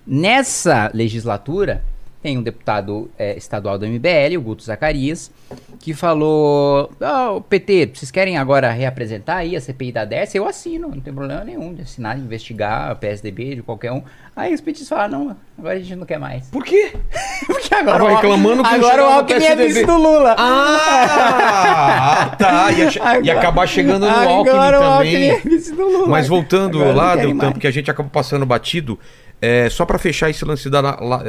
Nessa 0.06 0.90
legislatura, 0.94 1.84
tem 2.28 2.38
um 2.38 2.42
deputado 2.44 3.10
eh, 3.18 3.38
estadual 3.38 3.78
do 3.80 3.88
MBL, 3.88 4.36
o 4.38 4.42
Guto 4.42 4.62
Zacarias, 4.62 5.32
que 5.80 5.94
falou: 5.94 6.92
"Ah, 7.00 7.32
o 7.32 7.40
PT, 7.40 7.92
vocês 7.94 8.12
querem 8.12 8.38
agora 8.38 8.70
reapresentar 8.70 9.38
aí 9.38 9.56
a 9.56 9.62
CPI 9.62 9.94
da 9.94 10.04
DERSA? 10.04 10.38
Eu 10.38 10.46
assino, 10.46 10.90
não 10.90 11.00
tem 11.00 11.14
problema 11.14 11.46
nenhum 11.46 11.74
de 11.74 11.84
assinar, 11.84 12.20
investigar 12.20 12.94
PSDB, 12.98 13.56
de 13.56 13.62
qualquer 13.64 13.94
um. 13.94 14.04
Aí 14.36 14.54
os 14.54 14.60
petistas 14.60 14.90
falaram: 14.90 15.24
não, 15.26 15.38
agora 15.58 15.76
a 15.76 15.80
gente 15.80 15.96
não 15.96 16.06
quer 16.06 16.20
mais. 16.20 16.50
Por 16.50 16.66
quê? 16.66 16.92
Porque 17.48 17.74
agora, 17.74 17.98
Tava 18.00 18.10
reclamando 18.16 18.62
que 18.62 18.76
agora 18.76 19.04
o 19.04 19.06
Alckmin 19.06 19.46
é 19.46 19.56
vice 19.56 19.86
do 19.86 19.96
Lula. 19.98 20.36
Ah, 20.38 22.36
tá. 22.38 22.72
Ia, 22.74 22.84
ia 22.86 22.92
Agora- 23.02 23.40
acabar 23.40 23.68
chegando 23.68 24.06
no 24.06 24.10
agora 24.12 24.30
Alckmin 24.30 24.58
o 24.58 24.62
também. 24.62 24.84
Alckmin 24.84 25.28
é 25.30 25.40
vice 25.56 25.72
do 25.74 25.86
Lula. 25.86 26.08
Mas 26.08 26.28
voltando 26.28 26.82
Agora 26.82 26.94
lá, 26.96 27.16
Deltan, 27.16 27.36
mais. 27.36 27.52
porque 27.54 27.68
a 27.68 27.72
gente 27.72 27.90
acabou 27.90 28.12
passando 28.12 28.46
batido, 28.46 29.00
é, 29.42 29.70
só 29.70 29.86
para 29.86 29.98
fechar 29.98 30.30
esse 30.30 30.44
lance 30.46 30.70
da, 30.70 30.82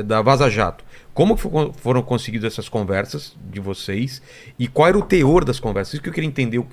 da 0.03 0.23
Vaza 0.23 0.49
Jato. 0.51 0.85
Como 1.13 1.37
foram 1.37 2.01
conseguidas 2.03 2.53
essas 2.53 2.69
conversas 2.69 3.37
de 3.51 3.59
vocês 3.61 4.23
e 4.59 4.69
qual 4.69 4.89
era 4.89 4.97
o 4.99 5.03
teor 5.03 5.45
das 5.45 5.59
conversas? 5.59 5.95
Isso 5.95 6.03
que 6.03 6.09
eu 6.09 6.13
queria 6.13 6.29
entender. 6.29 6.59
O, 6.59 6.67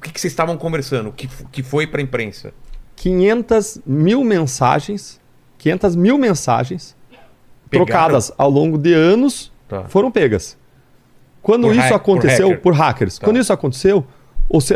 que, 0.00 0.12
que 0.12 0.20
vocês 0.20 0.32
estavam 0.32 0.56
conversando? 0.56 1.10
O 1.10 1.12
que, 1.12 1.28
que 1.52 1.62
foi 1.62 1.86
para 1.86 2.00
a 2.00 2.02
imprensa? 2.02 2.52
500 2.96 3.80
mil 3.86 4.24
mensagens, 4.24 5.20
500 5.58 5.94
mil 5.96 6.16
mensagens 6.18 6.96
Pegaram? 7.70 7.86
trocadas 7.86 8.32
ao 8.38 8.50
longo 8.50 8.78
de 8.78 8.92
anos 8.94 9.52
Tá. 9.68 9.82
foram 9.88 10.10
pegas. 10.12 10.56
Quando 11.42 11.62
Por 11.64 11.72
isso 11.72 11.80
hack- 11.80 11.90
por 11.90 11.96
aconteceu, 11.96 12.48
hacker. 12.48 12.62
por, 12.62 12.72
hackers, 12.72 13.18
Tá. 13.18 13.24
quando 13.26 13.38
isso 13.38 13.52
aconteceu, 13.52 14.06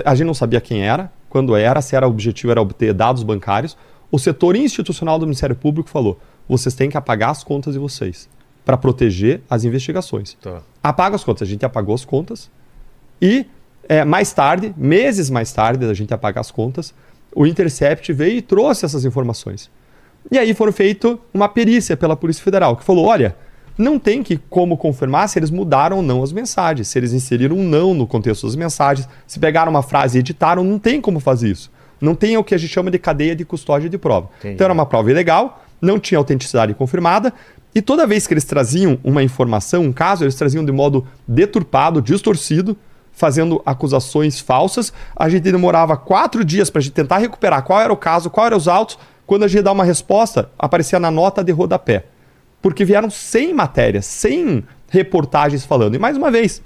a 0.04 0.14
gente 0.16 0.26
não 0.26 0.34
sabia 0.34 0.60
quem 0.60 0.82
era, 0.86 1.10
quando 1.28 1.54
era, 1.56 1.80
se 1.80 1.94
era 1.96 2.06
o 2.06 2.10
objetivo 2.10 2.50
era 2.50 2.60
obter 2.60 2.92
dados 2.92 3.22
bancários, 3.22 3.76
o 4.10 4.18
setor 4.18 4.56
institucional 4.56 5.18
do 5.18 5.26
Ministério 5.26 5.54
Público 5.54 5.88
falou: 5.88 6.18
vocês 6.48 6.74
têm 6.74 6.90
que 6.90 6.96
apagar 6.96 7.30
as 7.30 7.44
contas 7.44 7.74
de 7.74 7.78
vocês 7.78 8.28
para 8.64 8.76
proteger 8.76 9.40
as 9.48 9.64
investigações. 9.64 10.36
Tá. 10.40 10.62
Apaga 10.82 11.16
as 11.16 11.24
contas. 11.24 11.48
A 11.48 11.50
gente 11.50 11.64
apagou 11.64 11.94
as 11.94 12.04
contas 12.04 12.50
e 13.20 13.46
é, 13.88 14.04
mais 14.04 14.32
tarde, 14.32 14.72
meses 14.76 15.30
mais 15.30 15.52
tarde 15.52 15.86
da 15.86 15.94
gente 15.94 16.14
apagar 16.14 16.40
as 16.40 16.50
contas, 16.50 16.94
o 17.34 17.46
Intercept 17.46 18.12
veio 18.12 18.38
e 18.38 18.42
trouxe 18.42 18.84
essas 18.84 19.04
informações. 19.04 19.70
E 20.30 20.38
aí 20.38 20.54
foram 20.54 20.72
feito 20.72 21.18
uma 21.32 21.48
perícia 21.48 21.96
pela 21.96 22.16
Polícia 22.16 22.42
Federal, 22.42 22.76
que 22.76 22.84
falou, 22.84 23.06
olha, 23.06 23.36
não 23.76 23.98
tem 23.98 24.22
que 24.22 24.36
como 24.36 24.76
confirmar 24.76 25.28
se 25.28 25.38
eles 25.38 25.50
mudaram 25.50 25.98
ou 25.98 26.02
não 26.02 26.22
as 26.22 26.32
mensagens, 26.32 26.88
se 26.88 26.98
eles 26.98 27.12
inseriram 27.12 27.56
um 27.56 27.64
não 27.64 27.94
no 27.94 28.06
contexto 28.06 28.46
das 28.46 28.54
mensagens, 28.54 29.08
se 29.26 29.38
pegaram 29.38 29.70
uma 29.70 29.82
frase 29.82 30.18
e 30.18 30.20
editaram, 30.20 30.62
não 30.62 30.78
tem 30.78 31.00
como 31.00 31.18
fazer 31.18 31.50
isso. 31.50 31.70
Não 32.00 32.14
tem 32.14 32.36
o 32.36 32.44
que 32.44 32.54
a 32.54 32.58
gente 32.58 32.72
chama 32.72 32.90
de 32.90 32.98
cadeia 32.98 33.36
de 33.36 33.44
custódia 33.44 33.88
de 33.88 33.98
prova. 33.98 34.28
Entendi. 34.38 34.54
Então 34.54 34.64
era 34.64 34.74
uma 34.74 34.86
prova 34.86 35.10
ilegal, 35.10 35.62
não 35.80 35.98
tinha 35.98 36.18
autenticidade 36.18 36.74
confirmada, 36.74 37.32
e 37.74 37.80
toda 37.80 38.06
vez 38.06 38.26
que 38.26 38.34
eles 38.34 38.44
traziam 38.44 38.98
uma 39.04 39.22
informação, 39.22 39.84
um 39.84 39.92
caso, 39.92 40.24
eles 40.24 40.34
traziam 40.34 40.64
de 40.64 40.72
modo 40.72 41.06
deturpado, 41.26 42.02
distorcido, 42.02 42.76
fazendo 43.12 43.62
acusações 43.64 44.40
falsas. 44.40 44.92
A 45.14 45.28
gente 45.28 45.42
demorava 45.42 45.96
quatro 45.96 46.44
dias 46.44 46.70
para 46.70 46.80
a 46.80 46.82
gente 46.82 46.94
tentar 46.94 47.18
recuperar 47.18 47.62
qual 47.62 47.80
era 47.80 47.92
o 47.92 47.96
caso, 47.96 48.30
qual 48.30 48.46
eram 48.46 48.56
os 48.56 48.66
autos. 48.66 48.98
Quando 49.26 49.44
a 49.44 49.48
gente 49.48 49.62
dá 49.62 49.70
uma 49.70 49.84
resposta, 49.84 50.50
aparecia 50.58 50.98
na 50.98 51.10
nota 51.10 51.44
de 51.44 51.52
rodapé. 51.52 52.06
Porque 52.60 52.84
vieram 52.84 53.08
sem 53.08 53.54
matérias, 53.54 54.04
sem 54.06 54.64
reportagens 54.88 55.64
falando. 55.64 55.94
E 55.94 55.98
mais 55.98 56.16
uma 56.16 56.30
vez, 56.30 56.60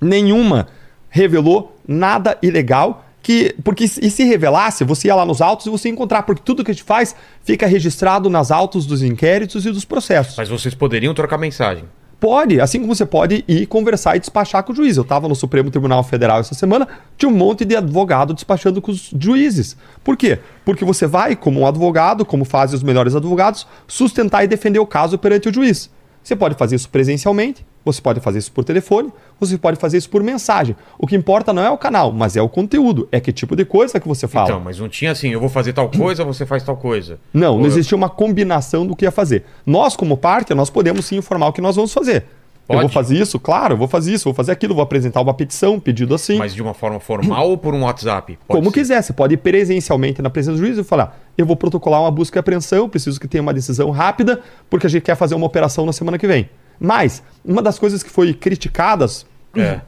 nenhuma 0.00 0.66
revelou 1.08 1.76
nada 1.86 2.36
ilegal. 2.42 3.04
Que, 3.24 3.56
porque 3.64 3.84
e 3.84 4.10
se 4.10 4.22
revelasse, 4.24 4.84
você 4.84 5.08
ia 5.08 5.14
lá 5.14 5.24
nos 5.24 5.40
autos 5.40 5.64
e 5.64 5.70
você 5.70 5.88
ia 5.88 5.92
encontrar, 5.94 6.24
porque 6.24 6.42
tudo 6.44 6.62
que 6.62 6.70
a 6.70 6.74
gente 6.74 6.84
faz 6.84 7.16
fica 7.42 7.66
registrado 7.66 8.28
nas 8.28 8.50
autos 8.50 8.84
dos 8.84 9.02
inquéritos 9.02 9.64
e 9.64 9.70
dos 9.70 9.86
processos. 9.86 10.36
Mas 10.36 10.50
vocês 10.50 10.74
poderiam 10.74 11.14
trocar 11.14 11.38
mensagem. 11.38 11.84
Pode, 12.20 12.60
assim 12.60 12.80
como 12.80 12.94
você 12.94 13.06
pode 13.06 13.42
ir 13.48 13.64
conversar 13.64 14.14
e 14.14 14.20
despachar 14.20 14.62
com 14.62 14.74
o 14.74 14.76
juiz. 14.76 14.98
Eu 14.98 15.04
estava 15.04 15.26
no 15.26 15.34
Supremo 15.34 15.70
Tribunal 15.70 16.04
Federal 16.04 16.38
essa 16.38 16.54
semana, 16.54 16.86
tinha 17.16 17.30
um 17.30 17.34
monte 17.34 17.64
de 17.64 17.74
advogado 17.74 18.34
despachando 18.34 18.82
com 18.82 18.92
os 18.92 19.10
juízes. 19.18 19.74
Por 20.04 20.18
quê? 20.18 20.38
Porque 20.62 20.84
você 20.84 21.06
vai, 21.06 21.34
como 21.34 21.60
um 21.60 21.66
advogado, 21.66 22.26
como 22.26 22.44
fazem 22.44 22.76
os 22.76 22.82
melhores 22.82 23.14
advogados, 23.14 23.66
sustentar 23.88 24.44
e 24.44 24.46
defender 24.46 24.80
o 24.80 24.86
caso 24.86 25.16
perante 25.16 25.48
o 25.48 25.54
juiz. 25.54 25.90
Você 26.22 26.36
pode 26.36 26.56
fazer 26.56 26.76
isso 26.76 26.90
presencialmente, 26.90 27.64
você 27.84 28.00
pode 28.00 28.20
fazer 28.20 28.38
isso 28.38 28.50
por 28.50 28.64
telefone, 28.64 29.12
você 29.38 29.58
pode 29.58 29.78
fazer 29.78 29.98
isso 29.98 30.08
por 30.08 30.22
mensagem. 30.22 30.74
O 30.98 31.06
que 31.06 31.14
importa 31.14 31.52
não 31.52 31.62
é 31.62 31.70
o 31.70 31.76
canal, 31.76 32.10
mas 32.12 32.36
é 32.36 32.42
o 32.42 32.48
conteúdo, 32.48 33.08
é 33.12 33.20
que 33.20 33.32
tipo 33.32 33.54
de 33.54 33.64
coisa 33.64 34.00
que 34.00 34.08
você 34.08 34.26
fala. 34.26 34.48
Então, 34.48 34.60
mas 34.60 34.78
não 34.78 34.88
tinha 34.88 35.10
assim, 35.12 35.28
eu 35.28 35.40
vou 35.40 35.48
fazer 35.48 35.72
tal 35.72 35.90
coisa, 35.90 36.24
você 36.24 36.46
faz 36.46 36.62
tal 36.62 36.76
coisa. 36.76 37.18
Não, 37.32 37.54
não 37.54 37.60
Ou- 37.62 37.66
existia 37.66 37.96
uma 37.96 38.08
combinação 38.08 38.86
do 38.86 38.96
que 38.96 39.04
ia 39.04 39.10
fazer. 39.10 39.44
Nós, 39.66 39.96
como 39.96 40.16
parte, 40.16 40.54
nós 40.54 40.70
podemos 40.70 41.04
sim 41.04 41.16
informar 41.16 41.48
o 41.48 41.52
que 41.52 41.60
nós 41.60 41.76
vamos 41.76 41.92
fazer. 41.92 42.24
Eu 42.66 42.76
Pode? 42.76 42.80
vou 42.80 42.88
fazer 42.88 43.18
isso? 43.20 43.38
Claro, 43.38 43.74
eu 43.74 43.76
vou 43.76 43.86
fazer 43.86 44.10
isso, 44.14 44.24
vou 44.24 44.32
fazer 44.32 44.50
aquilo, 44.50 44.74
vou 44.74 44.82
apresentar 44.82 45.20
uma 45.20 45.34
petição, 45.34 45.74
um 45.74 45.80
pedido 45.80 46.14
assim. 46.14 46.38
Mas 46.38 46.54
de 46.54 46.62
uma 46.62 46.72
forma 46.72 46.98
formal 46.98 47.50
ou 47.50 47.58
por 47.58 47.74
um 47.74 47.82
WhatsApp? 47.82 48.38
Pode 48.48 48.58
como 48.58 48.70
ser. 48.70 48.80
quiser, 48.80 49.02
você 49.02 49.12
pode 49.12 49.34
ir 49.34 49.36
presencialmente 49.36 50.22
na 50.22 50.30
presença 50.30 50.56
do 50.56 50.64
juiz 50.64 50.78
e 50.78 50.82
falar: 50.82 51.20
eu 51.36 51.44
vou 51.44 51.56
protocolar 51.56 52.00
uma 52.00 52.10
busca 52.10 52.38
e 52.38 52.40
apreensão, 52.40 52.88
preciso 52.88 53.20
que 53.20 53.28
tenha 53.28 53.42
uma 53.42 53.52
decisão 53.52 53.90
rápida, 53.90 54.40
porque 54.70 54.86
a 54.86 54.88
gente 54.88 55.02
quer 55.02 55.14
fazer 55.14 55.34
uma 55.34 55.44
operação 55.44 55.84
na 55.84 55.92
semana 55.92 56.16
que 56.16 56.26
vem. 56.26 56.48
Mas, 56.78 57.22
uma 57.44 57.62
das 57.62 57.78
coisas 57.78 58.02
que 58.02 58.10
foi 58.10 58.32
criticadas 58.34 59.26
É. 59.56 59.80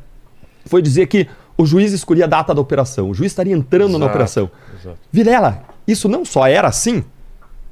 foi 0.67 0.81
dizer 0.83 1.07
que 1.07 1.27
o 1.59 1.65
juiz 1.67 1.93
escolhia 1.93 2.25
a 2.25 2.29
data 2.29 2.55
da 2.55 2.61
operação, 2.61 3.09
o 3.11 3.15
juiz 3.15 3.33
estaria 3.33 3.55
entrando 3.55 3.93
na 3.93 3.97
Exato, 4.05 4.11
operação. 4.11 4.51
exato. 4.81 4.99
Vilela, 5.11 5.65
isso 5.87 6.09
não 6.09 6.25
só 6.25 6.47
era 6.47 6.69
assim, 6.69 7.03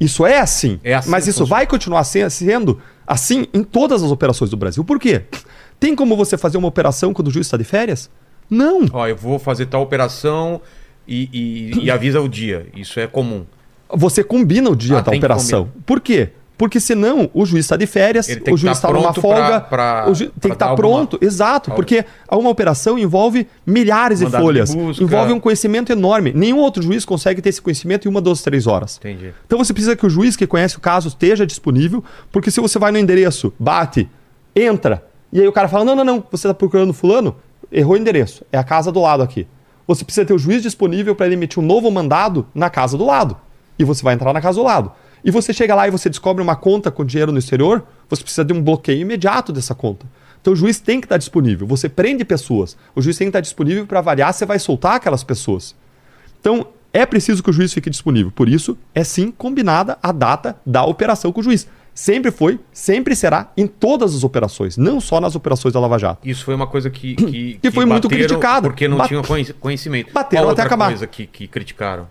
isso 0.01 0.25
é 0.27 0.39
assim, 0.39 0.81
É 0.83 0.95
assim 0.95 1.11
mas 1.11 1.27
isso 1.27 1.41
funciona. 1.41 1.59
vai 1.59 1.67
continuar 1.67 2.05
se- 2.05 2.29
sendo 2.31 2.81
assim 3.07 3.47
em 3.53 3.63
todas 3.63 4.03
as 4.03 4.11
operações 4.11 4.51
do 4.51 4.57
Brasil. 4.57 4.83
Por 4.85 4.99
quê? 4.99 5.23
Tem 5.79 5.95
como 5.95 6.17
você 6.17 6.39
fazer 6.39 6.57
uma 6.57 6.69
operação 6.69 7.13
quando 7.13 7.29
o 7.29 7.31
juiz 7.31 7.47
está 7.47 7.57
de 7.57 7.65
férias? 7.65 8.09
Não. 8.49 8.87
Ó, 8.93 9.07
eu 9.07 9.17
vou 9.17 9.39
fazer 9.39 9.67
tal 9.67 9.83
operação 9.83 10.61
e, 11.07 11.29
e- 11.79 11.85
e 11.85 11.91
avisa 11.91 12.21
o 12.21 12.29
dia. 12.29 12.67
Isso 12.75 12.99
é 12.99 13.07
comum. 13.07 13.45
Você 13.91 14.25
combina 14.25 14.71
o 14.71 14.77
dia 14.77 14.99
Ah, 14.99 15.03
da 15.03 15.13
operação. 15.13 15.71
Por 15.85 16.01
quê? 16.01 16.31
Porque 16.57 16.79
senão 16.79 17.29
o 17.35 17.45
juiz 17.45 17.65
está 17.65 17.77
de 17.77 17.85
férias, 17.85 18.29
o 18.29 18.57
juiz 18.57 18.63
tá 18.63 18.71
está 18.73 18.89
numa 18.89 19.03
pronto 19.13 19.21
folga, 19.21 19.61
pra- 19.61 19.61
pra- 19.61 20.05
o 20.09 20.15
ju- 20.15 20.31
tem 20.41 20.51
que 20.51 20.55
estar 20.55 20.67
alguma- 20.67 20.77
pronto, 20.99 21.19
exato, 21.21 21.71
Algo. 21.71 21.77
porque 21.83 22.05
uma 22.31 22.49
operação 22.49 22.97
envolve 22.97 23.49
milhares 23.67 24.21
de 24.21 24.25
Mandado 24.27 24.41
de 24.41 24.47
folhas, 24.47 24.73
busca. 24.75 25.03
envolve 25.03 25.33
um 25.33 25.41
conhecimento 25.41 25.91
enorme. 25.91 26.33
Nenhum 26.33 26.59
outro 26.59 26.81
juiz 26.81 27.05
consegue 27.05 27.43
ter 27.43 27.49
esse 27.49 27.61
conhecimento 27.61 28.07
em 28.07 28.11
uma, 28.11 28.21
duas, 28.21 28.41
três 28.41 28.69
horas. 28.69 28.99
Entendi. 28.99 29.35
Então 29.45 29.59
você 29.59 29.73
precisa 29.73 29.97
que 29.97 30.07
o 30.07 30.09
juiz 30.09 30.37
que 30.37 30.47
conhece 30.47 30.77
o 30.77 30.81
caso 30.81 31.09
esteja 31.09 31.45
disponível, 31.45 32.05
porque 32.31 32.53
se 32.53 32.61
você 32.61 32.79
vai 32.79 32.93
no 32.93 32.99
endereço, 32.99 33.53
bate, 33.59 34.09
entra, 34.55 35.05
e 35.33 35.41
aí 35.41 35.49
o 35.49 35.53
cara 35.53 35.67
fala: 35.67 35.85
não, 35.85 35.97
não, 35.97 36.05
não, 36.05 36.25
você 36.31 36.47
está 36.47 36.55
procurando 36.55 36.93
fulano, 36.93 37.35
errou 37.73 37.95
o 37.95 37.97
endereço, 37.97 38.45
é 38.53 38.59
a 38.59 38.63
casa 38.65 38.93
do 38.93 39.01
lado 39.01 39.23
aqui. 39.25 39.47
Você 39.89 40.05
precisa 40.05 40.25
ter 40.25 40.33
o 40.33 40.39
juiz 40.39 40.63
disponível 40.63 41.15
para 41.17 41.27
ele 41.27 41.35
emitir 41.35 41.61
um 41.63 41.67
novo 41.67 41.91
mandado 41.91 42.47
na 42.55 42.71
casa 42.71 42.97
do 42.97 43.05
lado. 43.05 43.37
E 43.79 43.83
você 43.85 44.03
vai 44.05 44.15
entrar 44.15 44.33
na 44.33 44.41
casa 44.41 44.57
do 44.61 44.65
lado. 44.65 44.93
E 45.25 45.31
você 45.31 45.53
chega 45.53 45.75
lá 45.75 45.89
e 45.89 45.91
você 45.91 46.11
descobre 46.11 46.43
uma 46.43 46.55
conta 46.55 46.91
com 46.91 47.05
dinheiro 47.05 47.33
no 47.33 47.39
exterior, 47.39 47.83
você 48.11 48.23
precisa 48.23 48.45
de 48.45 48.53
um 48.53 48.63
bloqueio 48.63 49.01
imediato 49.01 49.53
dessa 49.53 49.75
conta. 49.75 50.07
Então 50.41 50.53
o 50.53 50.57
juiz 50.57 50.79
tem 50.79 51.01
que 51.01 51.07
estar 51.07 51.17
disponível. 51.17 51.67
Você 51.67 51.89
prende 51.89 52.25
pessoas. 52.25 52.77
O 52.95 53.01
juiz 53.01 53.17
tem 53.17 53.27
que 53.27 53.31
estar 53.31 53.41
disponível 53.41 53.87
para 53.87 54.01
avaliar 54.01 54.35
se 54.35 54.45
vai 54.45 54.59
soltar 54.59 54.97
aquelas 54.97 55.25
pessoas. 55.25 55.75
Então, 56.39 56.67
é 56.93 57.07
preciso 57.07 57.43
que 57.43 57.49
o 57.49 57.53
juiz 57.53 57.73
fique 57.73 57.89
disponível. 57.89 58.31
Por 58.31 58.49
isso, 58.49 58.77
é 58.95 59.03
sim 59.03 59.31
combinada 59.31 59.97
a 60.03 60.13
data 60.13 60.57
da 60.67 60.85
operação 60.85 61.33
com 61.33 61.41
o 61.41 61.43
juiz. 61.43 61.67
Sempre 61.95 62.31
foi, 62.31 62.61
sempre 62.73 63.17
será 63.17 63.51
em 63.57 63.67
todas 63.67 64.15
as 64.15 64.25
operações, 64.25 64.77
não 64.77 65.01
só 65.01 65.21
nas 65.21 65.35
operações 65.35 65.73
da 65.73 65.81
Lava 65.81 65.97
Jato. 65.99 66.29
Isso 66.29 66.45
foi 66.45 66.55
uma 66.55 66.67
coisa 66.67 66.91
que. 66.91 67.15
Que, 67.25 67.59
Que 67.63 67.71
foi 67.71 67.87
muito 67.87 68.09
bateram 68.09 68.27
criticado. 68.27 68.69
Porque 68.69 68.87
não 68.87 68.99
Bat- 68.99 69.09
tinham 69.09 69.23
conhecimento. 69.59 70.13
Bateram 70.13 70.45
Qual 70.45 70.53
até 70.53 70.63
acabar. 70.63 70.89
coisa 70.89 71.07
que, 71.07 71.27
que 71.27 71.47
criticaram. 71.49 72.07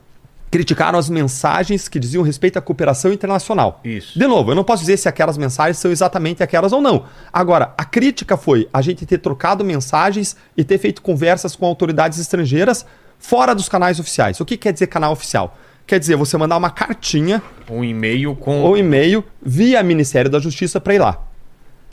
Criticaram 0.53 0.99
as 0.99 1.09
mensagens 1.09 1.87
que 1.89 1.97
diziam 1.97 2.21
respeito 2.21 2.59
à 2.59 2.61
cooperação 2.61 3.11
internacional. 3.11 3.81
Isso. 3.83 4.19
De 4.19 4.27
novo, 4.27 4.51
eu 4.51 4.55
não 4.55 4.63
posso 4.63 4.81
dizer 4.81 4.97
se 4.97 5.09
aquelas 5.09 5.35
mensagens 5.35 5.79
são 5.79 5.89
exatamente 5.89 6.43
aquelas 6.43 6.71
ou 6.71 6.79
não. 6.79 7.05
Agora, 7.33 7.73
a 7.75 7.83
crítica 7.83 8.37
foi 8.37 8.69
a 8.71 8.79
gente 8.79 9.03
ter 9.03 9.17
trocado 9.17 9.65
mensagens 9.65 10.37
e 10.55 10.63
ter 10.63 10.77
feito 10.77 11.01
conversas 11.01 11.55
com 11.55 11.65
autoridades 11.65 12.19
estrangeiras 12.19 12.85
fora 13.17 13.55
dos 13.55 13.67
canais 13.67 13.99
oficiais. 13.99 14.39
O 14.39 14.45
que 14.45 14.55
quer 14.55 14.71
dizer 14.71 14.85
canal 14.85 15.13
oficial? 15.13 15.57
Quer 15.87 15.97
dizer 15.97 16.17
você 16.17 16.37
mandar 16.37 16.57
uma 16.57 16.69
cartinha 16.69 17.41
Um 17.67 17.83
e-mail 17.83 18.35
com. 18.35 18.61
ou 18.61 18.77
e-mail 18.77 19.23
via 19.41 19.81
Ministério 19.81 20.29
da 20.29 20.37
Justiça 20.37 20.79
para 20.79 20.93
ir 20.93 20.99
lá. 20.99 21.19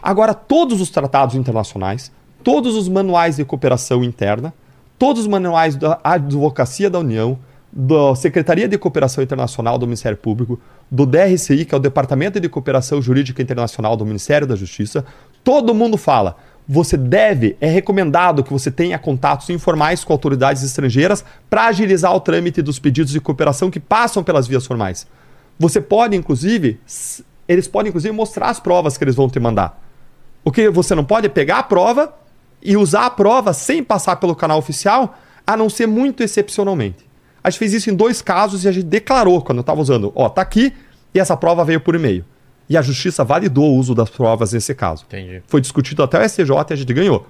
Agora, 0.02 0.34
todos 0.34 0.82
os 0.82 0.90
tratados 0.90 1.34
internacionais, 1.34 2.12
todos 2.44 2.76
os 2.76 2.90
manuais 2.90 3.36
de 3.36 3.44
cooperação 3.46 4.04
interna, 4.04 4.52
todos 4.98 5.22
os 5.22 5.26
manuais 5.26 5.76
da 5.76 5.98
Advocacia 6.04 6.90
da 6.90 6.98
União, 6.98 7.38
da 7.72 8.14
Secretaria 8.16 8.66
de 8.66 8.76
Cooperação 8.76 9.22
Internacional 9.22 9.78
do 9.78 9.86
Ministério 9.86 10.18
Público, 10.18 10.60
do 10.90 11.06
DRCI, 11.06 11.64
que 11.64 11.74
é 11.74 11.78
o 11.78 11.80
Departamento 11.80 12.40
de 12.40 12.48
Cooperação 12.48 13.00
Jurídica 13.00 13.40
Internacional 13.40 13.96
do 13.96 14.04
Ministério 14.04 14.46
da 14.46 14.56
Justiça, 14.56 15.04
todo 15.44 15.74
mundo 15.74 15.96
fala. 15.96 16.36
Você 16.68 16.96
deve, 16.96 17.56
é 17.60 17.68
recomendado 17.68 18.44
que 18.44 18.52
você 18.52 18.70
tenha 18.70 18.98
contatos 18.98 19.50
informais 19.50 20.04
com 20.04 20.12
autoridades 20.12 20.62
estrangeiras 20.62 21.24
para 21.48 21.66
agilizar 21.66 22.14
o 22.14 22.20
trâmite 22.20 22.62
dos 22.62 22.78
pedidos 22.78 23.12
de 23.12 23.20
cooperação 23.20 23.70
que 23.70 23.80
passam 23.80 24.22
pelas 24.22 24.46
vias 24.46 24.66
formais. 24.66 25.06
Você 25.58 25.80
pode, 25.80 26.16
inclusive, 26.16 26.80
eles 27.48 27.68
podem, 27.68 27.90
inclusive, 27.90 28.14
mostrar 28.14 28.50
as 28.50 28.60
provas 28.60 28.96
que 28.96 29.04
eles 29.04 29.16
vão 29.16 29.28
te 29.28 29.40
mandar. 29.40 29.80
O 30.44 30.50
que 30.50 30.70
você 30.70 30.94
não 30.94 31.04
pode 31.04 31.26
é 31.26 31.28
pegar 31.28 31.58
a 31.58 31.62
prova 31.62 32.14
e 32.62 32.76
usar 32.76 33.06
a 33.06 33.10
prova 33.10 33.52
sem 33.52 33.82
passar 33.82 34.16
pelo 34.16 34.34
canal 34.34 34.58
oficial, 34.58 35.18
a 35.46 35.56
não 35.56 35.68
ser 35.68 35.86
muito 35.86 36.22
excepcionalmente. 36.22 37.09
A 37.42 37.50
gente 37.50 37.58
fez 37.58 37.72
isso 37.72 37.90
em 37.90 37.94
dois 37.94 38.20
casos 38.20 38.64
e 38.64 38.68
a 38.68 38.72
gente 38.72 38.84
declarou 38.84 39.40
quando 39.42 39.58
eu 39.58 39.62
estava 39.62 39.80
usando. 39.80 40.12
Ó, 40.14 40.28
tá 40.28 40.42
aqui 40.42 40.72
e 41.14 41.18
essa 41.18 41.36
prova 41.36 41.64
veio 41.64 41.80
por 41.80 41.94
e-mail. 41.94 42.24
E 42.68 42.76
a 42.76 42.82
justiça 42.82 43.24
validou 43.24 43.72
o 43.72 43.76
uso 43.76 43.94
das 43.94 44.08
provas 44.10 44.52
nesse 44.52 44.74
caso. 44.74 45.04
Entendi. 45.08 45.42
Foi 45.48 45.60
discutido 45.60 46.02
até 46.02 46.24
o 46.24 46.28
STJ 46.28 46.50
e 46.70 46.72
a 46.72 46.76
gente 46.76 46.92
ganhou. 46.92 47.26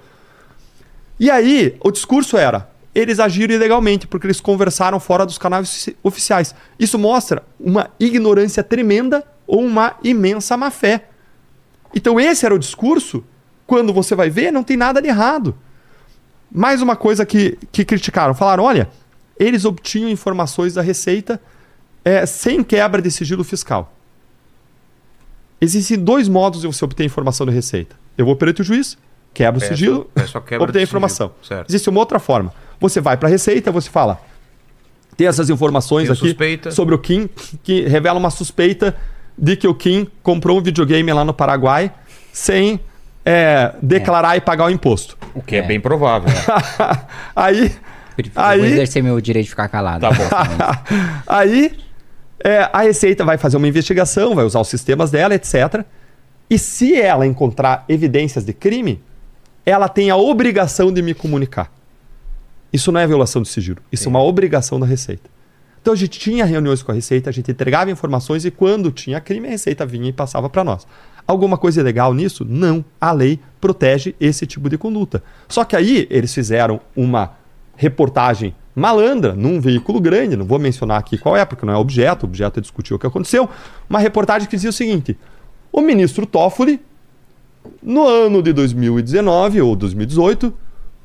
E 1.19 1.31
aí, 1.31 1.77
o 1.81 1.91
discurso 1.91 2.37
era: 2.37 2.69
eles 2.95 3.19
agiram 3.21 3.55
ilegalmente 3.55 4.07
porque 4.07 4.27
eles 4.27 4.41
conversaram 4.41 4.99
fora 5.01 5.25
dos 5.25 5.39
canais 5.39 5.67
ofici- 5.69 5.97
oficiais. 6.03 6.55
Isso 6.79 6.99
mostra 6.99 7.43
uma 7.59 7.89
ignorância 7.99 8.63
tremenda 8.63 9.25
ou 9.47 9.61
uma 9.65 9.95
imensa 10.03 10.57
má 10.57 10.71
fé. 10.71 11.05
Então, 11.95 12.21
esse 12.21 12.45
era 12.45 12.55
o 12.55 12.59
discurso. 12.59 13.25
Quando 13.67 13.93
você 13.93 14.15
vai 14.15 14.29
ver, 14.29 14.51
não 14.51 14.63
tem 14.65 14.77
nada 14.77 15.01
de 15.01 15.09
errado. 15.09 15.55
Mais 16.51 16.83
uma 16.83 16.97
coisa 16.97 17.25
que, 17.25 17.57
que 17.71 17.85
criticaram: 17.85 18.35
falaram, 18.35 18.65
olha, 18.65 18.91
eles 19.41 19.65
obtinham 19.65 20.09
informações 20.11 20.75
da 20.75 20.83
Receita 20.83 21.41
eh, 22.05 22.25
sem 22.27 22.63
quebra 22.63 23.01
de 23.03 23.11
sigilo 23.11 23.43
fiscal. 23.43 23.93
Existem 25.61 25.99
dois 25.99 26.29
modos 26.29 26.61
de 26.63 26.67
você 26.67 26.85
obter 26.85 27.05
informação 27.05 27.47
da 27.47 27.53
Receita. 27.53 27.97
Eu 28.17 28.25
vou 28.25 28.35
perante 28.37 28.63
o 28.63 28.65
juiz, 28.65 28.97
quebro 29.35 29.59
o 29.59 29.61
Peço- 29.61 29.75
sigilo, 29.75 30.11
peço 30.15 30.39
a 30.39 30.41
quebra 30.41 30.65
obter 30.65 30.79
a 30.79 30.83
informação. 30.83 31.33
Existe 31.69 31.89
uma 31.91 32.01
outra 32.01 32.19
forma. 32.19 32.53
Você 32.81 33.01
vai 33.01 33.17
para 33.17 33.29
a 33.29 33.31
Receita, 33.31 33.71
você 33.71 33.91
fala, 33.91 34.21
tem 35.17 35.27
essas 35.27 35.51
informações 35.51 36.05
Tenho 36.05 36.13
aqui 36.15 36.29
suspeita. 36.29 36.71
sobre 36.71 36.95
o 36.95 36.99
Kim 36.99 37.29
que 37.63 37.83
revela 37.83 38.19
uma 38.19 38.31
suspeita 38.31 38.97
de 39.37 39.57
que 39.57 39.69
o 39.69 39.75
Kim 39.75 40.07
comprou 40.23 40.59
um 40.59 40.63
videogame 40.63 41.13
lá 41.13 41.25
no 41.25 41.35
Paraguai 41.35 41.93
sem 42.33 42.81
é, 43.25 43.75
declarar 43.83 44.37
e 44.37 44.41
pagar 44.41 44.65
o 44.67 44.71
imposto. 44.71 45.17
O 45.35 45.43
que 45.43 45.57
é, 45.57 45.59
É. 45.59 45.63
bem 45.63 45.79
provável. 45.81 46.29
Aí, 47.37 47.67
Eu 47.67 47.71
Aí- 48.35 48.59
vou 48.59 48.69
exercer 48.69 49.03
meu 49.03 49.21
direito 49.21 49.45
de 49.45 49.51
ficar 49.51 49.69
calado. 49.69 50.01
Tá 50.01 50.11
bom. 50.13 50.25
aí 51.27 51.77
é, 52.43 52.69
a 52.73 52.81
Receita 52.83 53.25
vai 53.25 53.37
fazer 53.39 53.57
uma 53.57 53.69
investigação, 53.69 54.35
vai 54.35 54.45
usar 54.45 54.61
os 54.61 54.69
sistemas 54.69 55.11
dela, 55.11 55.35
etc. 55.35 55.85
E 56.49 56.59
se 56.59 57.01
ela 57.01 57.27
encontrar 57.27 57.85
evidências 57.89 58.45
de 58.45 58.53
crime, 58.53 59.01
ela 59.65 59.89
tem 59.89 60.11
a 60.11 60.17
obrigação 60.17 60.93
de 60.93 61.03
me 61.03 61.15
comunicar. 61.15 61.71
Isso 62.73 62.91
não 62.91 63.01
é 63.01 63.07
violação 63.07 63.43
de 63.43 63.49
sigilo, 63.49 63.79
isso 63.93 64.07
é 64.07 64.09
uma 64.09 64.23
obrigação 64.23 64.79
da 64.81 64.87
Receita. 64.87 65.29
Então 65.83 65.95
a 65.95 65.97
gente 65.97 66.19
tinha 66.19 66.45
reuniões 66.45 66.83
com 66.83 66.93
a 66.93 66.95
Receita, 66.95 67.31
a 67.31 67.33
gente 67.33 67.51
entregava 67.51 67.91
informações 67.91 68.45
e 68.45 68.51
quando 68.51 68.91
tinha 68.91 69.21
crime, 69.21 69.49
a 69.49 69.51
Receita 69.51 69.87
vinha 69.87 70.09
e 70.09 70.13
passava 70.13 70.49
para 70.49 70.63
nós. 70.63 70.87
Alguma 71.27 71.57
coisa 71.57 71.81
ilegal 71.81 72.13
nisso? 72.13 72.45
Não. 72.45 72.85
A 73.01 73.13
lei 73.13 73.39
protege 73.61 74.15
esse 74.21 74.47
tipo 74.47 74.69
de 74.69 74.77
conduta. 74.77 75.23
Só 75.49 75.65
que 75.65 75.77
aí 75.77 76.07
eles 76.11 76.35
fizeram 76.35 76.81
uma 76.95 77.33
reportagem 77.81 78.55
malandra 78.75 79.35
num 79.35 79.59
veículo 79.59 79.99
grande, 79.99 80.37
não 80.37 80.45
vou 80.45 80.59
mencionar 80.59 80.99
aqui 80.99 81.17
qual 81.17 81.35
é, 81.35 81.47
porque 81.47 81.65
não 81.65 81.73
é 81.73 81.77
objeto, 81.79 82.25
o 82.25 82.29
objeto 82.29 82.59
é 82.59 82.61
discutir 82.61 82.93
o 82.93 82.99
que 82.99 83.07
aconteceu. 83.07 83.49
Uma 83.89 83.99
reportagem 83.99 84.47
que 84.47 84.55
dizia 84.55 84.69
o 84.69 84.73
seguinte: 84.73 85.17
o 85.73 85.81
ministro 85.81 86.27
Toffoli, 86.27 86.79
no 87.83 88.07
ano 88.07 88.43
de 88.43 88.53
2019 88.53 89.63
ou 89.63 89.75
2018, 89.75 90.53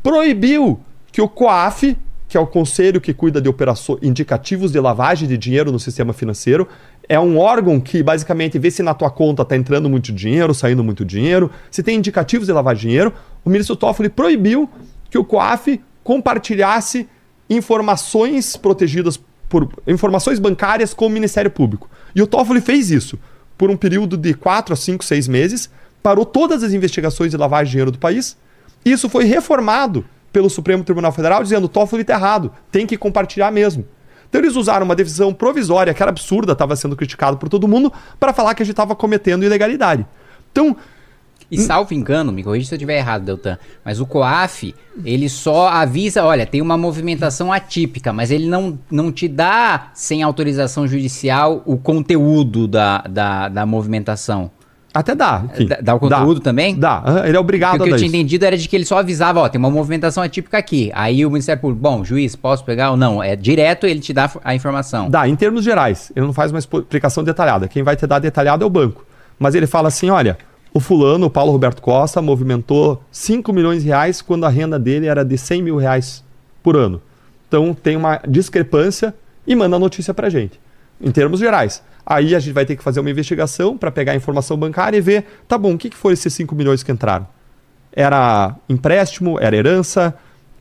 proibiu 0.04 0.78
que 1.14 1.22
o 1.22 1.30
COAF, 1.30 1.98
que 2.28 2.36
é 2.36 2.40
o 2.42 2.46
conselho 2.46 3.00
que 3.00 3.14
cuida 3.14 3.40
de 3.40 3.48
operações 3.48 4.00
indicativos 4.04 4.74
de 4.74 4.80
lavagem 4.82 5.30
de 5.30 5.38
dinheiro 5.38 5.72
no 5.72 5.80
sistema 5.80 6.12
financeiro, 6.12 6.68
é 7.08 7.18
um 7.18 7.38
órgão 7.38 7.80
que 7.80 8.04
basicamente 8.04 8.60
vê 8.60 8.70
se 8.70 8.84
na 8.84 8.94
tua 8.94 9.10
conta 9.10 9.44
está 9.44 9.56
entrando 9.56 9.90
muito 9.90 10.12
dinheiro, 10.12 10.54
saindo 10.54 10.84
muito 10.84 11.06
dinheiro, 11.06 11.50
se 11.72 11.82
tem 11.82 11.98
indicativos 11.98 12.48
de 12.48 12.54
lavar 12.54 12.76
dinheiro. 12.76 13.14
O 13.46 13.50
ministro 13.50 13.78
Toffoli 13.78 14.10
proibiu 14.10 14.70
que 15.10 15.18
o 15.18 15.24
COAF 15.24 15.80
compartilhasse 16.06 17.10
informações 17.50 18.56
protegidas 18.56 19.20
por 19.50 19.68
informações 19.88 20.38
bancárias 20.38 20.94
com 20.94 21.08
o 21.08 21.10
Ministério 21.10 21.50
Público. 21.50 21.90
E 22.16 22.22
o 22.22 22.28
Toffoli 22.28 22.62
fez 22.62 22.92
isso 22.92 23.20
por 23.58 23.72
um 23.72 23.76
período 23.76 24.16
de 24.16 24.36
4 24.36 24.74
a 24.74 24.78
5, 24.78 25.04
6 25.04 25.28
meses, 25.28 25.70
parou 26.04 26.24
todas 26.24 26.62
as 26.62 26.74
investigações 26.74 27.32
de 27.32 27.38
lavagem 27.38 27.66
de 27.66 27.72
dinheiro 27.72 27.92
do 27.92 27.98
país. 27.98 28.38
Isso 28.86 29.10
foi 29.10 29.24
reformado 29.24 30.06
pelo 30.32 30.48
Supremo 30.48 30.84
Tribunal 30.84 31.12
Federal 31.12 31.42
dizendo: 31.42 31.68
Toffoli 31.68 32.04
está 32.04 32.14
errado, 32.14 32.52
tem 32.72 32.86
que 32.86 32.98
compartilhar 32.98 33.50
mesmo. 33.52 33.84
Então 34.30 34.40
eles 34.40 34.56
usaram 34.56 34.86
uma 34.86 34.96
decisão 34.96 35.34
provisória 35.34 35.92
que 35.92 36.04
era 36.04 36.12
absurda, 36.12 36.52
estava 36.52 36.76
sendo 36.76 36.96
criticado 36.96 37.38
por 37.38 37.50
todo 37.50 37.68
mundo, 37.68 37.92
para 38.20 38.32
falar 38.32 38.54
que 38.54 38.62
a 38.62 38.66
gente 38.66 38.74
estava 38.74 38.96
cometendo 38.96 39.44
ilegalidade. 39.44 40.06
Então, 40.52 40.78
E 41.52 41.58
salvo 41.60 41.94
engano, 41.94 42.32
me 42.32 42.44
corrija 42.44 42.68
se 42.68 42.74
eu 42.74 42.78
estiver 42.78 42.98
errado, 42.98 43.24
Deltan, 43.24 43.58
mas 43.84 44.00
o 44.00 44.06
COAF, 44.06 44.74
ele 45.04 45.30
só 45.30 45.68
avisa, 45.68 46.24
olha, 46.24 46.46
tem 46.46 46.62
uma 46.62 46.78
movimentação 46.78 47.54
atípica, 47.54 48.12
mas 48.12 48.32
ele 48.32 48.48
não, 48.48 48.80
não 48.90 49.12
te 49.12 49.28
dá, 49.28 49.92
sem 49.94 50.24
autorização 50.24 50.88
judicial, 50.88 51.62
o 51.66 51.78
conteúdo 51.78 52.68
da, 52.68 53.00
da, 53.10 53.48
da 53.50 53.66
movimentação. 53.66 54.50
até 54.94 55.14
dá. 55.14 55.44
enfim. 55.54 55.68
Dá- 55.68 55.80
dá 55.82 55.96
o 55.96 56.00
conteúdo 56.00 56.40
também? 56.40 56.76
Dá. 56.80 57.04
Ele 57.26 57.38
é 57.38 57.40
obrigado 57.40 57.78
Porque 57.78 57.84
o 57.84 57.86
a 57.86 57.88
que 57.90 57.94
eu 57.94 57.98
tinha 57.98 58.08
isso. 58.08 58.16
entendido 58.16 58.46
era 58.46 58.58
de 58.58 58.68
que 58.68 58.76
ele 58.76 58.86
só 58.86 58.98
avisava, 58.98 59.42
ó, 59.42 59.48
tem 59.50 59.60
uma 59.60 59.70
movimentação 59.70 60.24
atípica 60.24 60.58
aqui. 60.58 60.90
Aí 60.96 61.26
o 61.26 61.30
Ministério 61.30 61.62
Público, 61.62 61.82
bom, 61.82 62.04
juiz, 62.04 62.36
posso 62.36 62.64
pegar 62.66 62.92
ou 62.92 62.98
não? 62.98 63.22
É 63.22 63.36
direto, 63.36 63.86
ele 63.86 64.00
te 64.00 64.12
dá 64.14 64.32
a 64.44 64.56
informação. 64.56 65.10
Dá, 65.10 65.28
em 65.28 65.36
termos 65.36 65.64
gerais. 65.64 66.12
Ele 66.16 66.26
não 66.26 66.34
faz 66.34 66.52
uma 66.52 66.60
explicação 66.60 67.24
detalhada. 67.24 67.68
Quem 67.68 67.84
vai 67.84 67.96
te 67.96 68.08
dar 68.08 68.20
detalhado 68.20 68.64
é 68.64 68.68
o 68.68 68.70
banco. 68.70 69.06
Mas 69.38 69.54
ele 69.54 69.68
fala 69.68 69.90
assim: 69.90 70.10
olha, 70.10 70.38
o 70.76 70.80
fulano, 70.82 71.28
o 71.28 71.30
Paulo 71.30 71.54
Roberto 71.54 71.82
Costa, 71.82 72.22
movimentou 72.22 73.02
5 73.10 73.54
milhões 73.54 73.82
de 73.82 73.88
reais 73.88 74.22
quando 74.22 74.44
a 74.46 74.50
renda 74.50 74.78
dele 74.78 75.08
era 75.08 75.24
de 75.24 75.38
100 75.38 75.62
mil 75.64 75.78
reais 75.78 76.22
por 76.62 76.76
ano. 76.76 77.02
Então 77.48 77.74
tem 77.74 77.96
uma 77.96 78.20
discrepância 78.28 79.16
e 79.48 79.56
manda 79.56 79.78
a 79.78 79.80
notícia 79.80 80.14
pra 80.14 80.30
gente. 80.30 80.60
Em 81.00 81.12
termos 81.12 81.40
gerais. 81.40 81.82
Aí 82.06 82.36
a 82.36 82.40
gente 82.40 82.52
vai 82.52 82.66
ter 82.66 82.76
que 82.76 82.84
fazer 82.84 83.00
uma 83.00 83.10
investigação 83.10 83.78
para 83.78 83.90
pegar 83.90 84.12
a 84.12 84.16
informação 84.18 84.58
bancária 84.58 84.98
e 84.98 85.02
ver, 85.02 85.26
tá 85.48 85.58
bom, 85.58 85.76
o 85.76 85.78
que, 85.78 85.90
que 85.90 85.96
foram 85.96 86.12
esses 86.14 86.34
5 86.34 86.54
milhões 86.54 86.84
que 86.84 86.92
entraram? 86.92 87.26
Era 87.94 88.54
empréstimo, 88.68 89.40
era 89.40 89.56
herança, 89.56 90.14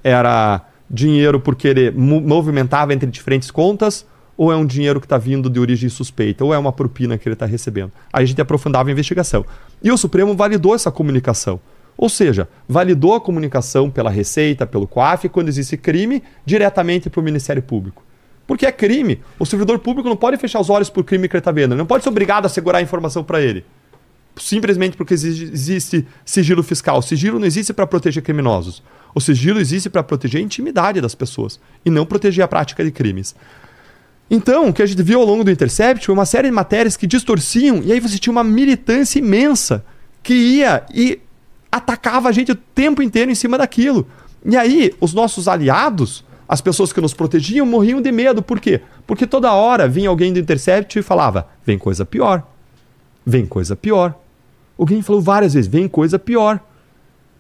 era 0.05 0.61
dinheiro 0.89 1.41
porque 1.41 1.67
ele 1.67 1.91
mo- 1.91 2.21
movimentava 2.21 2.95
entre 2.95 3.11
diferentes 3.11 3.51
contas, 3.51 4.07
ou 4.37 4.53
é 4.53 4.57
um 4.57 4.67
dinheiro 4.67 5.01
que 5.01 5.07
está 5.07 5.19
vindo 5.19 5.49
de 5.49 5.61
origem 5.61 5.89
suspeita, 5.89 6.45
ou 6.45 6.53
é 6.53 6.59
uma 6.59 6.73
propina 6.73 7.17
que 7.17 7.29
ele 7.29 7.35
está 7.35 7.47
recebendo. 7.47 7.93
Aí 8.13 8.25
a 8.25 8.27
gente 8.27 8.41
aprofundava 8.41 8.89
a 8.89 8.93
investigação. 8.93 9.45
E 9.83 9.91
o 9.91 9.97
Supremo 9.97 10.35
validou 10.35 10.75
essa 10.75 10.91
comunicação. 10.91 11.61
Ou 11.97 12.09
seja, 12.09 12.49
validou 12.69 13.15
a 13.15 13.21
comunicação 13.21 13.89
pela 13.89 14.11
Receita, 14.11 14.67
pelo 14.67 14.87
COAF, 14.87 15.29
quando 15.29 15.49
existe 15.49 15.77
crime, 15.77 16.23
diretamente 16.45 17.09
para 17.09 17.21
o 17.21 17.23
Ministério 17.23 17.63
Público. 17.63 18.03
Porque 18.47 18.67
é 18.67 18.73
crime. 18.73 19.21
O 19.39 19.47
servidor 19.47 19.79
público 19.79 20.09
não 20.09 20.17
pode 20.17 20.37
fechar 20.37 20.61
os 20.61 20.69
olhos 20.69 20.91
por 20.91 21.05
crime 21.05 21.29
que 21.29 21.37
ele 21.37 21.41
está 21.41 21.53
vendo. 21.53 21.77
Não 21.77 21.87
pode 21.87 22.03
ser 22.03 22.11
obrigado 22.11 22.47
a 22.47 22.49
segurar 22.49 22.79
a 22.79 22.83
informação 22.83 23.23
para 23.23 23.41
ele 23.41 23.65
simplesmente 24.37 24.97
porque 24.97 25.15
exi- 25.15 25.51
existe 25.53 26.07
sigilo 26.25 26.63
fiscal. 26.63 26.99
O 26.99 27.03
sigilo 27.03 27.39
não 27.39 27.47
existe 27.47 27.73
para 27.73 27.87
proteger 27.87 28.23
criminosos. 28.23 28.83
O 29.15 29.21
sigilo 29.21 29.61
existe 29.61 29.89
para 29.89 30.03
proteger 30.03 30.41
a 30.41 30.45
intimidade 30.45 31.01
das 31.01 31.15
pessoas 31.15 31.61
e 31.85 31.91
não 31.91 32.05
proteger 32.05 32.45
a 32.45 32.49
prática 32.49 32.85
de 32.85 32.91
crimes. 32.91 33.35
Então, 34.31 34.69
o 34.69 34.73
que 34.73 34.83
a 34.83 34.87
gente 34.87 35.03
viu 35.03 35.21
ao 35.21 35.27
longo 35.27 35.45
do 35.45 35.51
Intercept 35.51 36.07
foi 36.07 36.15
uma 36.15 36.25
série 36.25 36.49
de 36.49 36.55
matérias 36.55 36.97
que 36.97 37.07
distorciam 37.07 37.83
e 37.85 37.93
aí 37.93 38.01
você 38.01 38.19
tinha 38.19 38.33
uma 38.33 38.45
militância 38.45 39.19
imensa 39.19 39.85
que 40.23 40.35
ia 40.35 40.85
e 40.93 41.21
atacava 41.71 42.29
a 42.29 42.33
gente 42.33 42.53
o 42.53 42.55
tempo 42.55 43.03
inteiro 43.03 43.31
em 43.31 43.35
cima 43.35 43.59
daquilo. 43.59 44.07
E 44.45 44.57
aí, 44.57 44.95
os 45.01 45.13
nossos 45.13 45.49
aliados, 45.49 46.25
as 46.49 46.61
pessoas 46.61 46.93
que 46.93 47.01
nos 47.01 47.15
protegiam, 47.15 47.67
morriam 47.67 48.01
de 48.01 48.13
medo. 48.13 48.43
Por 48.43 48.61
quê? 48.61 48.81
Porque 49.07 49.27
toda 49.27 49.53
hora 49.53 49.89
vinha 49.89 50.09
alguém 50.09 50.33
do 50.33 50.39
Intercept 50.39 50.99
e 50.99 51.03
falava: 51.03 51.49
vem 51.65 51.79
coisa 51.79 52.05
pior. 52.05 52.43
Vem 53.25 53.47
coisa 53.47 53.75
pior. 53.75 54.15
Alguém 54.79 55.03
falou 55.03 55.21
várias 55.21 55.55
vezes: 55.55 55.71
vem 55.71 55.89
coisa 55.89 56.19
pior. 56.19 56.61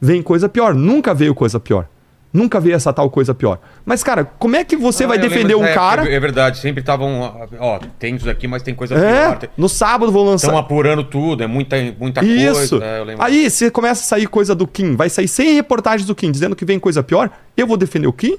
Vem 0.00 0.22
coisa 0.22 0.48
pior. 0.48 0.74
Nunca 0.74 1.14
veio 1.14 1.34
coisa 1.34 1.60
pior. 1.60 1.88
Nunca 2.36 2.58
veio 2.58 2.74
essa 2.74 2.92
tal 2.92 3.08
coisa 3.08 3.32
pior. 3.32 3.60
Mas, 3.86 4.02
cara, 4.02 4.24
como 4.24 4.56
é 4.56 4.64
que 4.64 4.76
você 4.76 5.04
Ah, 5.04 5.06
vai 5.06 5.18
defender 5.18 5.54
um 5.54 5.62
época, 5.62 5.74
cara? 5.80 6.12
É 6.12 6.18
verdade, 6.18 6.58
sempre 6.58 6.80
estavam. 6.80 7.48
Ó, 7.60 7.78
tem 7.96 8.16
isso 8.16 8.28
aqui, 8.28 8.48
mas 8.48 8.60
tem 8.60 8.74
coisa 8.74 8.96
É, 8.96 9.36
pior. 9.36 9.50
no 9.56 9.68
sábado 9.68 10.10
vão 10.10 10.24
lançar. 10.24 10.48
Estão 10.48 10.58
apurando 10.58 11.04
tudo, 11.04 11.44
é 11.44 11.46
muita, 11.46 11.76
muita 11.96 12.24
Isso. 12.24 12.80
coisa. 12.80 12.84
é. 12.84 13.14
Aí 13.20 13.48
você 13.48 13.70
começa 13.70 14.02
a 14.02 14.04
sair 14.04 14.26
coisa 14.26 14.52
do 14.52 14.66
Kim, 14.66 14.96
vai 14.96 15.08
sair 15.08 15.28
100 15.28 15.54
reportagens 15.54 16.08
do 16.08 16.14
Kim 16.14 16.32
dizendo 16.32 16.56
que 16.56 16.64
vem 16.64 16.80
coisa 16.80 17.04
pior. 17.04 17.30
Eu 17.56 17.68
vou 17.68 17.76
defender 17.76 18.08
o 18.08 18.12
Kim? 18.12 18.36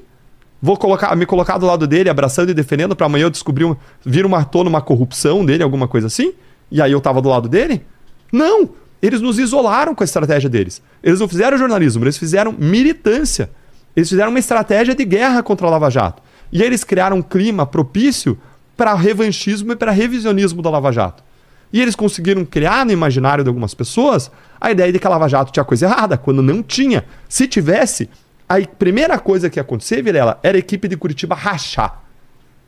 Vou 0.61 0.75
colocar, 0.75 1.15
me 1.15 1.25
colocar 1.25 1.57
do 1.57 1.65
lado 1.65 1.87
dele, 1.87 2.09
abraçando 2.09 2.49
e 2.49 2.53
defendendo, 2.53 2.97
pra 2.97 3.05
amanhã 3.05 3.23
eu 3.23 3.29
descobrir, 3.29 3.63
um, 3.63 3.77
vir 4.05 4.25
uma 4.25 4.43
tona, 4.43 4.67
uma 4.69 4.81
corrupção 4.81 5.45
dele, 5.45 5.63
alguma 5.63 5.87
coisa 5.87 6.07
assim? 6.07 6.33
E 6.69 6.81
aí 6.81 6.91
eu 6.91 6.99
tava 6.99 7.21
do 7.21 7.29
lado 7.29 7.47
dele? 7.47 7.85
Não! 8.29 8.69
Eles 9.01 9.21
nos 9.21 9.39
isolaram 9.39 9.95
com 9.95 10.03
a 10.03 10.05
estratégia 10.05 10.49
deles. 10.49 10.81
Eles 11.01 11.19
não 11.21 11.27
fizeram 11.29 11.57
jornalismo, 11.57 12.03
eles 12.03 12.17
fizeram 12.17 12.53
militância. 12.57 13.49
Eles 13.95 14.09
fizeram 14.09 14.29
uma 14.29 14.39
estratégia 14.39 14.93
de 14.93 15.05
guerra 15.05 15.41
contra 15.41 15.67
a 15.67 15.69
Lava 15.69 15.89
Jato. 15.89 16.21
E 16.51 16.61
eles 16.61 16.83
criaram 16.83 17.17
um 17.17 17.21
clima 17.21 17.65
propício 17.65 18.37
para 18.75 18.93
revanchismo 18.93 19.71
e 19.71 19.75
para 19.75 19.91
revisionismo 19.91 20.61
da 20.61 20.69
Lava 20.69 20.91
Jato. 20.91 21.23
E 21.71 21.81
eles 21.81 21.95
conseguiram 21.95 22.45
criar 22.45 22.85
no 22.85 22.91
imaginário 22.91 23.43
de 23.43 23.47
algumas 23.47 23.73
pessoas 23.73 24.31
a 24.59 24.71
ideia 24.71 24.91
de 24.91 24.99
que 24.99 25.07
a 25.07 25.09
Lava 25.09 25.27
Jato 25.27 25.51
tinha 25.51 25.63
coisa 25.63 25.85
errada, 25.85 26.17
quando 26.17 26.41
não 26.41 26.61
tinha. 26.61 27.05
Se 27.27 27.47
tivesse, 27.47 28.09
a 28.47 28.61
primeira 28.61 29.17
coisa 29.17 29.49
que 29.49 29.59
ia 29.59 29.61
acontecer, 29.61 30.01
Vilela, 30.01 30.39
era 30.43 30.57
a 30.57 30.59
equipe 30.59 30.87
de 30.87 30.95
Curitiba 30.95 31.35
rachar. 31.35 32.03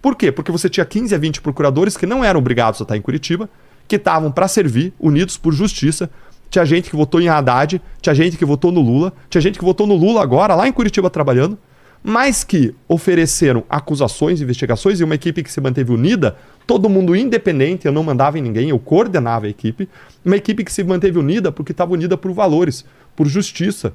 Por 0.02 0.16
quê? 0.16 0.32
Porque 0.32 0.52
você 0.52 0.70
tinha 0.70 0.86
15 0.86 1.14
a 1.14 1.18
20 1.18 1.42
procuradores 1.42 1.98
que 1.98 2.06
não 2.06 2.24
eram 2.24 2.40
obrigados 2.40 2.82
a 2.82 2.84
estar 2.84 2.98
em 2.98 3.02
Curitiba, 3.02 3.50
que 3.88 3.96
estavam 3.96 4.32
para 4.32 4.48
servir, 4.48 4.94
unidos 5.00 5.38
por 5.38 5.54
justiça. 5.54 6.10
Tinha 6.50 6.66
gente 6.66 6.90
que 6.90 6.96
votou 6.96 7.20
em 7.20 7.28
Haddad, 7.28 7.82
tinha 8.02 8.16
gente 8.16 8.38
que 8.38 8.46
votou 8.46 8.72
no 8.72 8.82
Lula, 8.82 9.14
tinha 9.30 9.42
gente 9.42 9.60
que 9.60 9.66
votou 9.66 9.86
no 9.86 9.96
Lula 9.96 10.22
agora, 10.22 10.56
lá 10.56 10.68
em 10.68 10.72
Curitiba 10.72 11.10
trabalhando, 11.10 11.58
mas 12.04 12.44
que 12.44 12.74
ofereceram 12.88 13.64
acusações, 13.70 14.42
investigações 14.42 15.00
e 15.00 15.04
uma 15.04 15.16
equipe 15.16 15.44
que 15.44 15.52
se 15.52 15.60
manteve 15.60 15.92
unida, 15.92 16.38
todo 16.66 16.90
mundo 16.90 17.16
independente, 17.16 17.86
eu 17.86 17.92
não 17.92 18.04
mandava 18.04 18.38
em 18.38 18.42
ninguém, 18.42 18.70
eu 18.70 18.80
coordenava 18.80 19.46
a 19.46 19.50
equipe, 19.50 19.90
uma 20.24 20.38
equipe 20.38 20.64
que 20.64 20.72
se 20.72 20.84
manteve 20.84 21.20
unida 21.20 21.52
porque 21.52 21.72
estava 21.72 21.94
unida 21.94 22.16
por 22.16 22.32
valores, 22.32 22.86
por 23.16 23.28
justiça, 23.28 23.94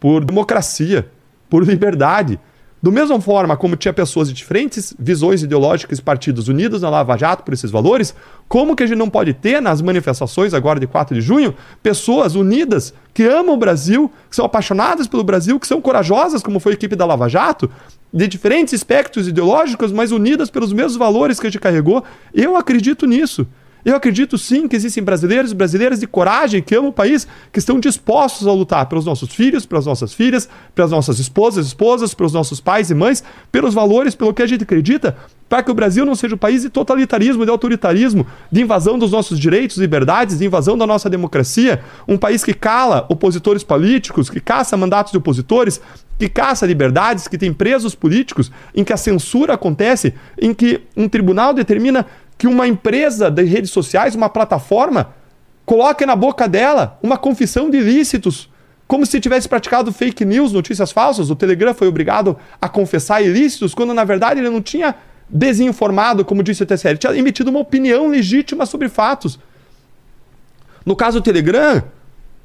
por 0.00 0.24
democracia, 0.24 1.08
por 1.48 1.64
liberdade. 1.64 2.40
Do 2.82 2.90
mesma 2.90 3.20
forma 3.20 3.56
como 3.56 3.76
tinha 3.76 3.92
pessoas 3.92 4.26
de 4.26 4.34
diferentes 4.34 4.92
visões 4.98 5.40
ideológicas 5.44 6.00
e 6.00 6.02
partidos 6.02 6.48
unidos 6.48 6.82
na 6.82 6.90
Lava 6.90 7.16
Jato 7.16 7.44
por 7.44 7.54
esses 7.54 7.70
valores, 7.70 8.12
como 8.48 8.74
que 8.74 8.82
a 8.82 8.86
gente 8.86 8.98
não 8.98 9.08
pode 9.08 9.32
ter 9.32 9.62
nas 9.62 9.80
manifestações 9.80 10.52
agora 10.52 10.80
de 10.80 10.88
4 10.88 11.14
de 11.14 11.20
junho 11.20 11.54
pessoas 11.80 12.34
unidas 12.34 12.92
que 13.14 13.22
amam 13.22 13.54
o 13.54 13.56
Brasil, 13.56 14.10
que 14.28 14.34
são 14.34 14.44
apaixonadas 14.44 15.06
pelo 15.06 15.22
Brasil, 15.22 15.60
que 15.60 15.66
são 15.68 15.80
corajosas, 15.80 16.42
como 16.42 16.58
foi 16.58 16.72
a 16.72 16.74
equipe 16.74 16.96
da 16.96 17.06
Lava 17.06 17.28
Jato, 17.28 17.70
de 18.12 18.26
diferentes 18.26 18.72
espectros 18.72 19.28
ideológicos, 19.28 19.92
mas 19.92 20.10
unidas 20.10 20.50
pelos 20.50 20.72
mesmos 20.72 20.96
valores 20.96 21.38
que 21.38 21.46
a 21.46 21.50
gente 21.50 21.60
carregou? 21.60 22.02
Eu 22.34 22.56
acredito 22.56 23.06
nisso. 23.06 23.46
Eu 23.84 23.96
acredito 23.96 24.38
sim 24.38 24.68
que 24.68 24.76
existem 24.76 25.02
brasileiros 25.02 25.50
e 25.50 25.54
brasileiras 25.54 25.98
de 25.98 26.06
coragem 26.06 26.62
que 26.62 26.74
amam 26.74 26.90
o 26.90 26.92
país, 26.92 27.26
que 27.52 27.58
estão 27.58 27.80
dispostos 27.80 28.46
a 28.46 28.52
lutar 28.52 28.86
pelos 28.86 29.04
nossos 29.04 29.34
filhos, 29.34 29.66
pelas 29.66 29.86
nossas 29.86 30.14
filhas, 30.14 30.48
pelas 30.72 30.92
nossas 30.92 31.18
esposas, 31.18 31.66
esposas, 31.66 32.14
pelos 32.14 32.32
nossos 32.32 32.60
pais 32.60 32.90
e 32.90 32.94
mães, 32.94 33.24
pelos 33.50 33.74
valores, 33.74 34.14
pelo 34.14 34.32
que 34.32 34.42
a 34.42 34.46
gente 34.46 34.62
acredita, 34.62 35.16
para 35.48 35.64
que 35.64 35.70
o 35.70 35.74
Brasil 35.74 36.06
não 36.06 36.14
seja 36.14 36.36
um 36.36 36.38
país 36.38 36.62
de 36.62 36.70
totalitarismo, 36.70 37.44
de 37.44 37.50
autoritarismo, 37.50 38.24
de 38.50 38.62
invasão 38.62 38.98
dos 38.98 39.10
nossos 39.10 39.38
direitos, 39.38 39.76
liberdades, 39.76 40.38
de 40.38 40.46
invasão 40.46 40.78
da 40.78 40.86
nossa 40.86 41.10
democracia, 41.10 41.82
um 42.06 42.16
país 42.16 42.44
que 42.44 42.54
cala 42.54 43.04
opositores 43.08 43.64
políticos, 43.64 44.30
que 44.30 44.40
caça 44.40 44.76
mandatos 44.76 45.10
de 45.10 45.18
opositores, 45.18 45.80
que 46.18 46.28
caça 46.28 46.64
liberdades, 46.64 47.26
que 47.26 47.36
tem 47.36 47.52
presos 47.52 47.94
políticos, 47.96 48.50
em 48.74 48.84
que 48.84 48.92
a 48.92 48.96
censura 48.96 49.54
acontece, 49.54 50.14
em 50.40 50.54
que 50.54 50.80
um 50.96 51.08
tribunal 51.08 51.52
determina 51.52 52.06
que 52.42 52.48
uma 52.48 52.66
empresa 52.66 53.30
de 53.30 53.44
redes 53.44 53.70
sociais, 53.70 54.16
uma 54.16 54.28
plataforma, 54.28 55.14
coloque 55.64 56.04
na 56.04 56.16
boca 56.16 56.48
dela 56.48 56.98
uma 57.00 57.16
confissão 57.16 57.70
de 57.70 57.78
ilícitos, 57.78 58.50
como 58.88 59.06
se 59.06 59.20
tivesse 59.20 59.48
praticado 59.48 59.92
fake 59.92 60.24
news, 60.24 60.50
notícias 60.52 60.90
falsas. 60.90 61.30
O 61.30 61.36
Telegram 61.36 61.72
foi 61.72 61.86
obrigado 61.86 62.36
a 62.60 62.68
confessar 62.68 63.22
ilícitos, 63.22 63.76
quando 63.76 63.94
na 63.94 64.02
verdade 64.02 64.40
ele 64.40 64.50
não 64.50 64.60
tinha 64.60 64.92
desinformado, 65.28 66.24
como 66.24 66.42
disse 66.42 66.64
o 66.64 66.66
TSE, 66.66 66.88
ele 66.88 66.98
tinha 66.98 67.16
emitido 67.16 67.48
uma 67.48 67.60
opinião 67.60 68.08
legítima 68.08 68.66
sobre 68.66 68.88
fatos. 68.88 69.38
No 70.84 70.96
caso 70.96 71.20
do 71.20 71.22
Telegram, 71.22 71.80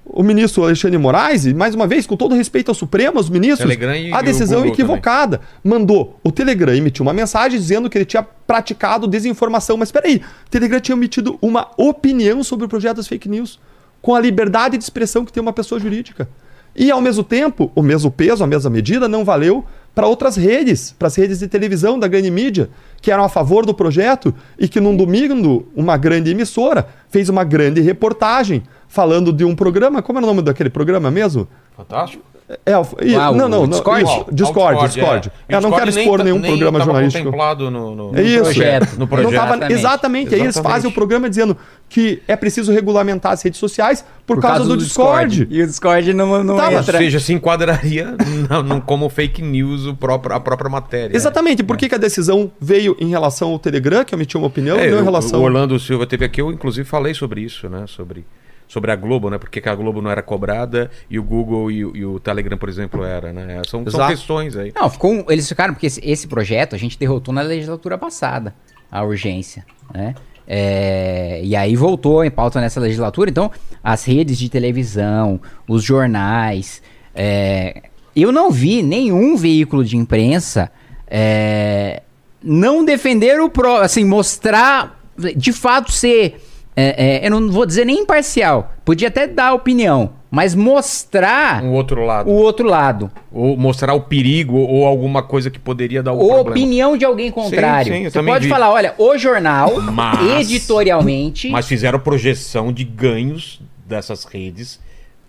o 0.05 0.21
ministro 0.21 0.63
Alexandre 0.63 0.99
Moraes, 0.99 1.47
e 1.47 1.55
mais 1.55 1.73
uma 1.73 1.87
vez, 1.87 2.05
com 2.05 2.15
todo 2.15 2.35
respeito 2.35 2.69
ao 2.69 2.75
Supremo, 2.75 3.17
aos 3.17 3.31
ministros, 3.31 3.67
Telegram 3.67 4.15
a 4.15 4.21
decisão 4.21 4.63
equivocada. 4.63 5.41
Mandou 5.63 6.19
o 6.23 6.31
Telegram 6.31 6.71
emitiu 6.71 7.01
uma 7.01 7.13
mensagem 7.13 7.59
dizendo 7.59 7.89
que 7.89 7.97
ele 7.97 8.05
tinha 8.05 8.27
praticado 8.47 9.05
desinformação. 9.05 9.77
Mas 9.77 9.89
espera 9.89 10.07
aí, 10.07 10.21
Telegram 10.49 10.79
tinha 10.79 10.95
emitido 10.95 11.37
uma 11.41 11.69
opinião 11.77 12.43
sobre 12.43 12.65
o 12.65 12.69
projeto 12.69 12.97
das 12.97 13.07
fake 13.07 13.29
news, 13.29 13.59
com 14.01 14.15
a 14.15 14.19
liberdade 14.19 14.77
de 14.77 14.83
expressão 14.83 15.25
que 15.25 15.33
tem 15.33 15.43
uma 15.43 15.53
pessoa 15.53 15.79
jurídica. 15.79 16.27
E, 16.75 16.91
ao 16.91 17.01
mesmo 17.01 17.23
tempo, 17.23 17.71
o 17.75 17.81
mesmo 17.81 18.11
peso, 18.11 18.43
a 18.43 18.47
mesma 18.47 18.69
medida 18.69 19.07
não 19.07 19.25
valeu 19.25 19.65
para 19.95 20.05
outras 20.05 20.35
redes, 20.35 20.91
para 20.97 21.07
as 21.07 21.15
redes 21.15 21.39
de 21.39 21.47
televisão 21.47 21.97
da 21.97 22.07
grande 22.07 22.29
mídia, 22.29 22.69
que 23.01 23.11
eram 23.11 23.23
a 23.23 23.29
favor 23.29 23.65
do 23.65 23.73
projeto 23.73 24.33
e 24.59 24.67
que 24.67 24.79
num 24.79 24.95
domingo 24.95 25.67
uma 25.75 25.97
grande 25.97 26.29
emissora 26.29 26.87
fez 27.09 27.29
uma 27.29 27.43
grande 27.43 27.81
reportagem 27.81 28.61
falando 28.87 29.33
de 29.33 29.43
um 29.43 29.55
programa, 29.55 30.03
como 30.03 30.19
era 30.19 30.25
o 30.25 30.29
nome 30.29 30.43
daquele 30.43 30.69
programa 30.69 31.09
mesmo? 31.09 31.47
Fantástico. 31.75 32.23
É, 32.65 32.71
e- 33.05 33.13
Ah, 33.13 33.29
não, 33.33 33.49
não, 33.49 33.49
não, 33.49 33.67
Discord? 33.67 34.03
isso, 34.05 34.25
Discord, 34.31 34.87
Discord. 34.87 35.27
é. 35.49 35.51
E 35.51 35.53
Eu 35.53 35.59
o 35.59 35.61
não 35.63 35.71
quero 35.71 35.89
expor 35.89 36.17
tá- 36.19 36.23
nenhum 36.23 36.39
nem 36.39 36.51
programa 36.51 36.79
tava 36.79 36.91
jornalístico. 36.91 37.25
contemplado 37.25 37.69
no, 37.69 37.93
no, 37.93 38.17
É 38.17 38.21
isso. 38.21 38.43
projeto. 38.43 38.93
No 38.93 38.99
Não 38.99 39.07
projeto. 39.07 39.31
tava- 39.33 39.47
Exatamente. 39.55 39.73
exatamente. 39.73 40.35
Aí 40.35 40.41
eles 40.41 40.57
fazem 40.57 40.89
o 40.89 40.93
programa 40.93 41.29
dizendo 41.29 41.57
que 41.89 42.21
é 42.25 42.37
preciso 42.37 42.71
regulamentar 42.71 43.33
as 43.33 43.41
redes 43.41 43.59
sociais 43.59 44.05
por, 44.25 44.39
causa, 44.39 44.63
do, 44.63 44.77
Discord. 44.77 45.45
E 45.51 45.61
o 45.61 45.67
Discord 45.67 46.13
não, 46.13 46.41
não 46.41 46.55
Tá, 46.55 46.67
Ou 46.69 46.71
entra. 46.79 46.97
seja, 46.99 47.19
se 47.19 47.33
enquadraria 47.33 48.15
não, 48.49 48.63
não 48.63 48.79
como 48.79 49.09
fake 49.09 49.41
news 49.41 49.85
o 49.85 49.93
próprio, 49.93 50.33
a 50.33 50.39
própria 50.39 50.69
matéria. 50.69 51.13
Exatamente. 51.17 51.63
Por 51.63 51.75
que, 51.75 51.89
que 51.89 51.95
a 51.95 51.97
decisão 51.97 52.49
veio 52.61 52.95
em 52.97 53.09
relação 53.09 53.51
ao 53.51 53.59
Telegram, 53.59 54.05
que 54.05 54.15
emitiu 54.15 54.39
uma 54.39 54.47
opinião, 54.47 54.77
É, 54.77 54.87
e 54.87 54.91
não 54.91 54.99
em 54.99 55.01
o- 55.01 55.03
relação 55.03 55.41
O 55.41 55.43
Orlando 55.43 55.77
Silva 55.79 56.07
teve 56.07 56.23
aqui, 56.23 56.39
eu 56.39 56.49
inclusive 56.49 56.87
falei 56.87 57.13
sobre 57.13 57.41
isso, 57.41 57.67
né? 57.67 57.83
Sobre, 57.87 58.25
sobre 58.68 58.91
a 58.91 58.95
Globo, 58.95 59.30
né? 59.30 59.38
Porque 59.38 59.61
que 59.61 59.69
a 59.69 59.76
Globo 59.76 60.02
não 60.02 60.11
era 60.11 60.22
cobrada 60.22 60.91
e 61.10 61.18
o 61.18 61.23
Google 61.23 61.72
e, 61.72 61.85
o- 61.85 61.95
e 61.95 62.06
o 62.06 62.19
Telegram, 62.19 62.57
por 62.57 62.68
exemplo, 62.69 63.03
era, 63.03 63.31
né? 63.31 63.61
São, 63.68 63.89
são 63.89 64.07
questões 64.07 64.56
aí. 64.57 64.72
Não, 64.76 64.89
ficou 64.89 65.26
eles 65.30 65.48
ficaram, 65.48 65.73
porque 65.73 65.88
esse, 65.88 66.02
esse 66.03 66.27
projeto 66.27 66.76
a 66.76 66.77
gente 66.77 66.98
derrotou 66.99 67.34
na 67.34 67.41
legislatura 67.41 67.98
passada, 67.98 68.53
a 68.91 69.03
urgência, 69.03 69.65
né? 69.94 70.14
É, 70.49 71.41
e 71.44 71.56
aí 71.56 71.76
voltou 71.76 72.23
em 72.23 72.31
pauta 72.31 72.61
nessa 72.61 72.80
legislatura, 72.80 73.30
então 73.30 73.52
as 73.84 74.06
redes 74.06 74.38
de 74.38 74.48
televisão, 74.49 75.41
os 75.68 75.84
jornais, 75.84 76.81
é, 77.14 77.84
eu 78.15 78.31
não 78.31 78.49
vi 78.49 78.81
nenhum 78.81 79.35
veículo 79.35 79.84
de 79.84 79.98
imprensa 79.98 80.72
é, 81.06 82.02
não 82.41 82.85
defender 82.85 83.39
o 83.41 83.49
pró, 83.49 83.81
assim, 83.81 84.06
mostrar, 84.06 85.02
de 85.35 85.52
fato 85.52 85.91
ser, 85.91 86.41
é, 86.79 87.17
é, 87.23 87.27
eu 87.27 87.31
não 87.31 87.49
vou 87.51 87.65
dizer 87.65 87.85
nem 87.85 88.01
imparcial, 88.01 88.71
podia 88.85 89.07
até 89.07 89.25
dar 89.25 89.53
opinião, 89.53 90.11
mas 90.29 90.53
mostrar 90.53 91.63
Um 91.63 91.71
outro 91.73 92.05
lado. 92.05 92.29
o 92.29 92.33
outro 92.33 92.67
lado. 92.69 93.09
Ou 93.31 93.57
mostrar 93.57 93.93
o 93.95 94.01
perigo 94.01 94.57
ou 94.57 94.85
alguma 94.85 95.23
coisa 95.23 95.49
que 95.49 95.57
poderia 95.57 96.03
dar 96.03 96.13
o 96.13 96.19
Ou 96.19 96.27
problema. 96.27 96.49
opinião 96.51 96.95
de 96.95 97.03
alguém 97.03 97.31
contrário. 97.31 97.91
sim, 97.93 98.03
eu 98.03 98.11
Você 98.11 98.21
pode 98.21 98.43
vi. 98.45 98.49
falar, 98.49 98.69
olha, 98.71 98.93
o 98.99 99.17
jornal, 99.17 99.81
Mas- 99.81 100.51
editorialmente, 100.51 101.49
Mas 101.49 101.65
fizeram 101.67 101.99
projeção 101.99 102.71
de 102.71 102.83
ganhos 102.83 103.59
dessas 103.85 104.23
redes. 104.25 104.79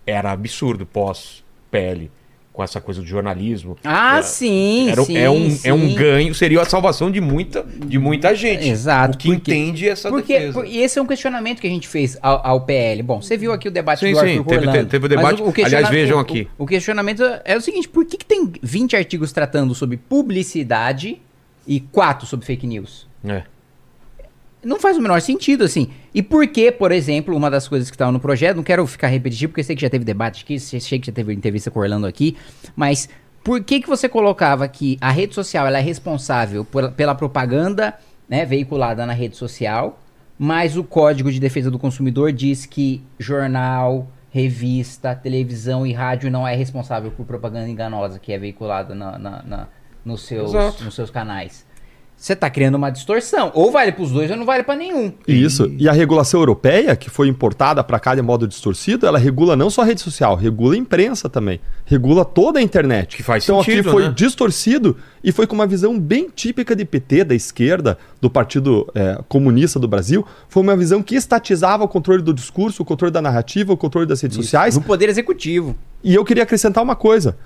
Era 0.05 0.31
absurdo 0.31 0.85
pós-PL. 0.85 2.11
Com 2.59 2.63
essa 2.63 2.81
coisa 2.81 2.99
do 2.99 3.07
jornalismo. 3.07 3.77
Ah, 3.85 4.15
Era- 4.15 4.21
sim, 4.23 4.89
Era, 4.89 5.01
sim, 5.05 5.15
é, 5.17 5.29
um, 5.29 5.57
é 5.63 5.73
um 5.73 5.87
sim. 5.91 5.95
ganho, 5.95 6.35
seria 6.35 6.59
a 6.61 6.65
salvação 6.65 7.09
de 7.09 7.21
muita, 7.21 7.63
de 7.63 7.97
muita 7.97 8.35
gente. 8.35 8.67
Exato, 8.67 9.15
O 9.15 9.17
que 9.17 9.29
porque- 9.29 9.53
entende 9.55 9.87
essa 9.87 10.09
porque, 10.09 10.37
defesa. 10.37 10.65
e 10.67 10.79
esse 10.81 10.99
é 10.99 11.01
um 11.01 11.05
questionamento 11.05 11.61
que 11.61 11.67
a 11.67 11.69
gente 11.69 11.87
fez 11.87 12.17
ao, 12.21 12.45
ao 12.45 12.61
PL. 12.65 13.01
Bom, 13.01 13.21
você 13.21 13.37
viu 13.37 13.53
aqui 13.53 13.69
o 13.69 13.71
debate 13.71 14.01
Sim, 14.01 14.11
do 14.11 14.19
sim, 14.19 14.25
Arthur 14.39 14.43
teve- 14.43 14.65
Rolando, 14.65 14.89
teve 14.89 15.05
o 15.05 15.07
debate. 15.07 15.41
questiona- 15.41 15.67
Aliás, 15.67 15.89
vejam 15.89 16.17
o- 16.17 16.19
aqui. 16.19 16.49
O, 16.57 16.65
o 16.65 16.67
questionamento 16.67 17.23
é 17.45 17.55
o 17.55 17.61
seguinte, 17.61 17.87
por 17.87 18.03
que, 18.03 18.17
que 18.17 18.25
tem 18.25 18.51
20 18.61 18.93
artigos 18.97 19.31
tratando 19.31 19.73
sobre 19.73 19.95
publicidade 19.95 21.17
e 21.65 21.79
4 21.79 22.27
sobre 22.27 22.45
fake 22.45 22.67
news? 22.67 23.07
É. 23.23 23.43
Não 24.63 24.79
faz 24.79 24.97
o 24.97 25.01
menor 25.01 25.21
sentido, 25.21 25.63
assim. 25.63 25.89
E 26.13 26.21
por 26.21 26.45
que, 26.47 26.71
por 26.71 26.91
exemplo, 26.91 27.35
uma 27.35 27.49
das 27.49 27.67
coisas 27.67 27.89
que 27.89 27.95
estava 27.95 28.11
no 28.11 28.19
projeto, 28.19 28.57
não 28.57 28.63
quero 28.63 28.85
ficar 28.85 29.07
repetitivo, 29.07 29.51
porque 29.51 29.63
sei 29.63 29.75
que 29.75 29.81
já 29.81 29.89
teve 29.89 30.03
debate 30.03 30.43
aqui, 30.43 30.59
sei 30.59 30.79
sei 30.79 30.99
que 30.99 31.07
já 31.07 31.13
teve 31.13 31.33
entrevista 31.33 31.71
com 31.71 31.79
o 31.79 31.81
Orlando 31.81 32.05
aqui, 32.05 32.35
mas 32.75 33.07
por 33.43 33.63
que 33.63 33.79
que 33.79 33.87
você 33.87 34.09
colocava 34.09 34.67
que 34.67 34.97
a 34.99 35.11
rede 35.11 35.33
social 35.33 35.65
ela 35.65 35.77
é 35.79 35.81
responsável 35.81 36.65
por- 36.65 36.91
pela 36.91 37.15
propaganda 37.15 37.93
né, 38.27 38.45
veiculada 38.45 39.05
na 39.05 39.13
rede 39.13 39.37
social, 39.37 39.97
mas 40.37 40.75
o 40.77 40.83
Código 40.83 41.31
de 41.31 41.39
Defesa 41.39 41.71
do 41.71 41.79
Consumidor 41.79 42.31
diz 42.33 42.65
que 42.65 43.01
jornal, 43.17 44.07
revista, 44.29 45.15
televisão 45.15 45.85
e 45.87 45.93
rádio 45.93 46.29
não 46.29 46.47
é 46.47 46.53
responsável 46.55 47.11
por 47.11 47.25
propaganda 47.25 47.67
enganosa 47.69 48.19
que 48.19 48.31
é 48.33 48.37
veiculada 48.37 48.93
na, 48.93 49.17
na- 49.17 49.43
na- 49.43 49.67
nos, 50.03 50.21
seus, 50.25 50.49
Exato. 50.53 50.83
nos 50.83 50.95
seus 50.95 51.09
canais. 51.09 51.65
Você 52.19 52.35
tá 52.35 52.49
criando 52.49 52.75
uma 52.75 52.89
distorção. 52.89 53.49
Ou 53.55 53.71
vale 53.71 53.93
pros 53.93 54.11
dois 54.11 54.29
ou 54.29 54.35
não 54.35 54.45
vale 54.45 54.61
pra 54.61 54.75
nenhum. 54.75 55.13
Isso. 55.25 55.71
E 55.77 55.87
a 55.87 55.93
regulação 55.93 56.41
europeia, 56.41 56.93
que 56.93 57.09
foi 57.09 57.29
importada 57.29 57.81
para 57.81 57.97
cá 57.97 58.13
de 58.13 58.21
modo 58.21 58.45
distorcido, 58.45 59.07
ela 59.07 59.17
regula 59.17 59.55
não 59.55 59.69
só 59.69 59.83
a 59.83 59.85
rede 59.85 60.01
social, 60.01 60.35
regula 60.35 60.73
a 60.75 60.77
imprensa 60.77 61.29
também. 61.29 61.61
Regula 61.85 62.25
toda 62.25 62.59
a 62.59 62.61
internet. 62.61 63.15
Que 63.15 63.23
faz 63.23 63.45
então 63.45 63.63
sentido, 63.63 63.79
aqui 63.79 63.89
foi 63.89 64.03
né? 64.09 64.13
distorcido 64.13 64.97
e 65.23 65.31
foi 65.31 65.47
com 65.47 65.55
uma 65.55 65.65
visão 65.65 65.97
bem 65.97 66.29
típica 66.29 66.75
de 66.75 66.83
PT, 66.83 67.23
da 67.23 67.33
esquerda, 67.33 67.97
do 68.19 68.29
Partido 68.29 68.85
é, 68.93 69.17
Comunista 69.29 69.79
do 69.79 69.87
Brasil. 69.87 70.25
Foi 70.49 70.61
uma 70.61 70.75
visão 70.75 71.01
que 71.01 71.15
estatizava 71.15 71.85
o 71.85 71.87
controle 71.87 72.21
do 72.21 72.33
discurso, 72.33 72.83
o 72.83 72.85
controle 72.85 73.13
da 73.13 73.21
narrativa, 73.21 73.71
o 73.71 73.77
controle 73.77 74.05
das 74.05 74.19
redes 74.19 74.35
sociais. 74.35 74.75
No 74.75 74.81
poder 74.81 75.07
executivo. 75.07 75.73
E 76.03 76.15
eu 76.15 76.25
queria 76.25 76.43
acrescentar 76.43 76.83
uma 76.83 76.97
coisa. 76.97 77.37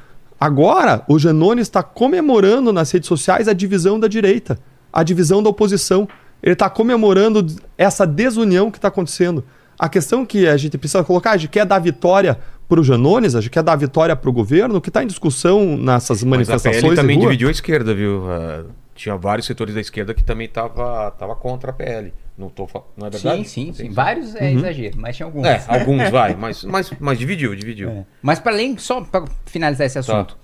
Agora, 0.44 1.06
o 1.08 1.18
Genone 1.18 1.62
está 1.62 1.82
comemorando 1.82 2.74
nas 2.74 2.92
redes 2.92 3.08
sociais 3.08 3.48
a 3.48 3.54
divisão 3.54 3.98
da 3.98 4.10
direita, 4.10 4.60
a 4.92 5.02
divisão 5.02 5.42
da 5.42 5.50
oposição. 5.50 6.06
Ele 6.42 6.52
está 6.52 6.70
comemorando 6.70 7.46
essa 7.78 8.06
desunião 8.06 8.70
que 8.70 8.78
está 8.78 8.90
acontecendo. 8.90 9.46
A 9.80 9.88
questão 9.88 10.26
que 10.26 10.46
a 10.46 10.58
gente 10.58 10.78
precisa 10.78 11.02
colocar, 11.02 11.32
a 11.32 11.38
gente 11.38 11.50
quer 11.50 11.66
dar 11.66 11.80
vitória 11.80 12.38
para 12.68 12.78
o 12.78 12.84
Janones, 12.84 13.36
a 13.36 13.40
gente 13.40 13.52
quer 13.52 13.64
dar 13.64 13.78
vitória 13.78 14.18
para 14.18 14.30
o 14.30 14.34
governo, 14.34 14.76
o 14.76 14.82
que 14.82 14.90
está 14.90 15.02
em 15.02 15.08
discussão 15.08 15.78
nessas 15.78 16.22
Mas 16.22 16.24
a 16.24 16.30
manifestações. 16.30 16.82
PL 16.82 16.96
também 16.98 17.18
dividiu 17.18 17.48
a 17.48 17.52
esquerda, 17.52 17.94
viu? 17.94 18.30
Ah, 18.30 18.66
tinha 18.94 19.16
vários 19.16 19.48
setores 19.48 19.74
da 19.74 19.80
esquerda 19.80 20.14
que 20.14 20.26
também 20.26 20.50
tava, 20.50 21.10
tava 21.12 21.38
contra 21.38 21.72
a 21.72 21.74
PL. 21.74 22.14
Não, 22.38 22.50
tô, 22.50 22.68
não 22.98 23.08
é 23.08 23.10
verdade? 23.12 23.48
Sim, 23.48 23.72
sim, 23.72 23.74
sim. 23.74 23.90
Vários 23.92 24.36
é 24.36 24.52
exagero, 24.52 24.98
mas 24.98 25.16
tinha 25.16 25.28
alguns. 25.28 25.46
É, 25.46 25.64
alguns 25.68 26.10
vai, 26.12 26.36
mas, 26.36 26.64
mas, 26.64 26.92
mas 27.00 27.20
dividiu, 27.20 27.56
dividiu. 27.56 27.90
É. 27.90 28.06
Mas 28.22 28.40
para 28.40 28.54
além, 28.54 28.78
só 28.78 29.02
para 29.02 29.26
finalizar 29.46 29.86
esse 29.86 30.00
assunto, 30.00 30.38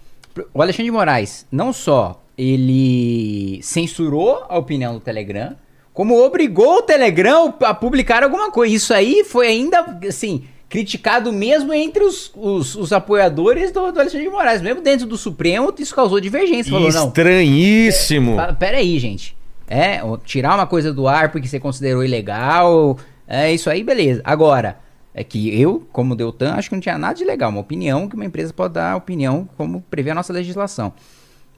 o 0.54 0.62
Alexandre 0.62 0.86
de 0.86 0.92
Moraes, 0.92 1.48
não 1.52 1.74
só 1.74 2.22
ele 2.38 3.60
censurou 3.64 4.46
a 4.48 4.58
opinião 4.58 4.94
do 4.94 5.00
Telegram, 5.00 5.56
como 5.92 6.24
obrigou 6.24 6.78
o 6.78 6.82
Telegram 6.82 7.54
a 7.62 7.74
publicar 7.74 8.24
alguma 8.24 8.52
coisa. 8.52 8.74
Isso 8.74 8.94
aí 8.94 9.24
foi 9.26 9.48
ainda, 9.48 10.00
assim, 10.08 10.46
criticado 10.70 11.34
mesmo 11.34 11.74
entre 11.74 12.04
os, 12.04 12.32
os, 12.36 12.76
os 12.76 12.94
apoiadores 12.94 13.72
do, 13.72 13.92
do 13.92 14.00
Alexandre 14.00 14.28
de 14.28 14.32
Moraes. 14.32 14.62
Mesmo 14.62 14.82
dentro 14.82 15.06
do 15.06 15.18
Supremo, 15.18 15.74
isso 15.78 15.94
causou 15.94 16.22
divergência. 16.22 16.72
Falou, 16.72 16.92
não, 16.92 17.08
Estranhíssimo. 17.08 18.36
Fala, 18.36 18.54
Pera 18.54 18.78
aí, 18.78 18.98
gente. 19.00 19.36
É, 19.70 20.02
tirar 20.26 20.56
uma 20.56 20.66
coisa 20.66 20.92
do 20.92 21.08
ar 21.08 21.32
porque 21.32 21.48
você 21.48 21.60
considerou 21.60 22.04
ilegal. 22.04 22.98
É 23.28 23.54
isso 23.54 23.70
aí, 23.70 23.84
beleza. 23.84 24.20
Agora, 24.24 24.80
é 25.14 25.24
que 25.24 25.62
eu, 25.62 25.88
como 25.92 26.16
Deltan, 26.16 26.54
acho 26.54 26.70
que 26.70 26.76
não 26.76 26.82
tinha 26.82 26.98
nada 26.98 27.14
de 27.14 27.24
legal. 27.24 27.52
Uma 27.52 27.62
opinião 27.62 28.10
que 28.10 28.16
uma 28.16 28.26
empresa 28.26 28.52
pode 28.52 28.74
dar 28.74 28.96
opinião 28.96 29.48
como 29.56 29.82
prevê 29.90 30.10
a 30.10 30.16
nossa 30.16 30.34
legislação. 30.34 30.92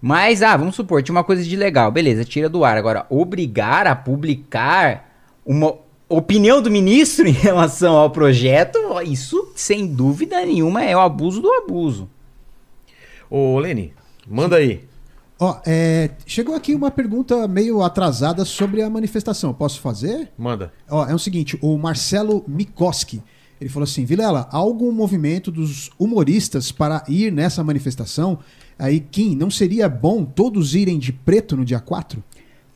Mas, 0.02 0.42
ah, 0.42 0.58
vamos 0.58 0.76
supor, 0.76 1.02
tinha 1.02 1.16
uma 1.16 1.24
coisa 1.24 1.44
de 1.44 1.56
legal. 1.56 1.90
Beleza, 1.90 2.26
tira 2.26 2.50
do 2.50 2.66
ar. 2.66 2.76
Agora, 2.76 3.06
obrigar 3.10 3.88
a 3.88 3.96
publicar 3.96 5.10
uma 5.46 5.76
opinião 6.10 6.62
do 6.62 6.70
ministro 6.70 7.26
em 7.30 7.32
relação 7.32 7.96
ao 7.96 8.10
projeto, 8.10 8.80
isso 9.06 9.52
sem 9.56 9.88
dúvida 9.88 10.46
nenhuma 10.46 10.84
é 10.84 10.96
o 10.96 11.00
abuso 11.00 11.42
do 11.42 11.52
abuso. 11.54 12.10
Ô, 13.30 13.58
Lene, 13.60 13.94
manda 14.28 14.58
aí. 14.58 14.91
Ó, 15.44 15.60
é, 15.66 16.12
chegou 16.24 16.54
aqui 16.54 16.76
uma 16.76 16.92
pergunta 16.92 17.48
meio 17.48 17.82
atrasada 17.82 18.46
sobre 18.46 18.84
a 18.84 18.90
manifestação. 18.92 19.52
Posso 19.52 19.82
fazer? 19.82 20.30
Manda. 20.38 20.72
Ó, 20.88 21.04
é 21.08 21.16
o 21.16 21.18
seguinte, 21.18 21.58
o 21.64 21.76
Marcelo 21.80 22.46
Mikoski, 22.48 23.24
ele 23.60 23.68
falou 23.68 23.86
assim, 23.86 24.06
Vilela, 24.06 24.48
há 24.52 24.58
algum 24.58 24.92
movimento 24.92 25.52
dos 25.52 25.90
humoristas 25.98 26.72
para 26.72 27.04
ir 27.08 27.32
nessa 27.32 27.64
manifestação? 27.64 28.38
Aí, 28.78 29.00
Kim, 29.00 29.36
não 29.36 29.50
seria 29.50 29.90
bom 29.90 30.24
todos 30.24 30.76
irem 30.76 31.00
de 31.00 31.12
preto 31.12 31.58
no 31.58 31.66
dia 31.66 31.80
4? 31.80 32.24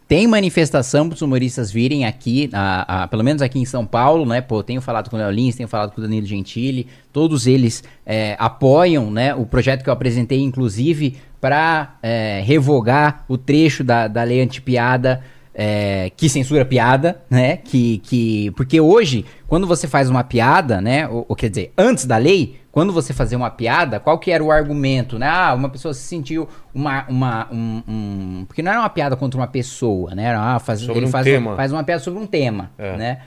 Tem 0.08 0.28
manifestação 0.28 1.08
para 1.08 1.16
os 1.16 1.22
humoristas 1.24 1.72
virem 1.72 2.06
aqui, 2.06 2.48
a, 2.54 3.04
a, 3.04 3.08
pelo 3.08 3.24
menos 3.24 3.42
aqui 3.42 3.58
em 3.58 3.66
São 3.66 3.88
Paulo, 3.88 4.24
né? 4.24 4.40
Pô, 4.40 4.62
tenho 4.62 4.80
falado 4.80 5.10
com 5.10 5.16
o 5.16 5.20
Léo 5.20 5.32
Lins, 5.32 5.56
tenho 5.56 5.68
falado 5.68 5.92
com 5.92 6.00
o 6.00 6.04
Danilo 6.04 6.28
Gentili, 6.28 6.86
todos 7.12 7.48
eles 7.48 7.84
é, 8.06 8.36
apoiam 8.38 9.10
né, 9.10 9.34
o 9.34 9.48
projeto 9.48 9.84
que 9.84 9.90
eu 9.90 9.94
apresentei, 9.94 10.40
inclusive, 10.42 11.18
para 11.46 11.98
é, 12.02 12.42
revogar 12.44 13.24
o 13.28 13.38
trecho 13.38 13.84
da, 13.84 14.08
da 14.08 14.24
lei 14.24 14.42
antipiada 14.42 15.22
é, 15.54 16.12
que 16.18 16.28
censura 16.28 16.66
piada, 16.66 17.22
né? 17.30 17.58
Que, 17.58 18.00
que, 18.00 18.50
porque 18.58 18.82
hoje, 18.82 19.24
quando 19.48 19.68
você 19.68 19.88
faz 19.88 20.10
uma 20.10 20.24
piada, 20.24 20.82
né? 20.82 21.08
Ou, 21.08 21.24
ou, 21.30 21.36
quer 21.36 21.50
dizer, 21.50 21.72
antes 21.78 22.08
da 22.08 22.18
lei, 22.18 22.60
quando 22.72 22.92
você 22.92 23.14
fazia 23.14 23.38
uma 23.38 23.52
piada, 23.52 24.00
qual 24.00 24.18
que 24.18 24.32
era 24.32 24.44
o 24.44 24.52
argumento, 24.52 25.20
né? 25.20 25.28
Ah, 25.30 25.54
uma 25.54 25.70
pessoa 25.70 25.94
se 25.94 26.02
sentiu 26.02 26.50
uma, 26.74 27.06
uma 27.08 27.48
um, 27.52 27.84
um 27.88 28.46
porque 28.48 28.64
não 28.64 28.72
era 28.72 28.80
uma 28.80 28.90
piada 28.90 29.16
contra 29.16 29.40
uma 29.40 29.48
pessoa, 29.48 30.16
né? 30.16 30.24
Era, 30.24 30.56
ah, 30.56 30.58
faz, 30.58 30.82
ele 30.82 31.06
um 31.06 31.10
faz, 31.10 31.28
uma, 31.28 31.56
faz 31.56 31.72
uma 31.72 31.84
piada 31.84 32.02
sobre 32.02 32.20
um 32.20 32.26
tema, 32.26 32.72
é. 32.76 32.98
né? 32.98 33.20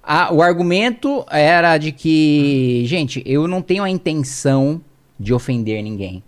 Ah, 0.00 0.32
o 0.32 0.40
argumento 0.40 1.26
era 1.28 1.76
de 1.76 1.90
que, 1.90 2.84
gente, 2.86 3.20
eu 3.26 3.48
não 3.48 3.60
tenho 3.60 3.82
a 3.82 3.90
intenção 3.90 4.80
de 5.18 5.34
ofender 5.34 5.82
ninguém. 5.82 6.22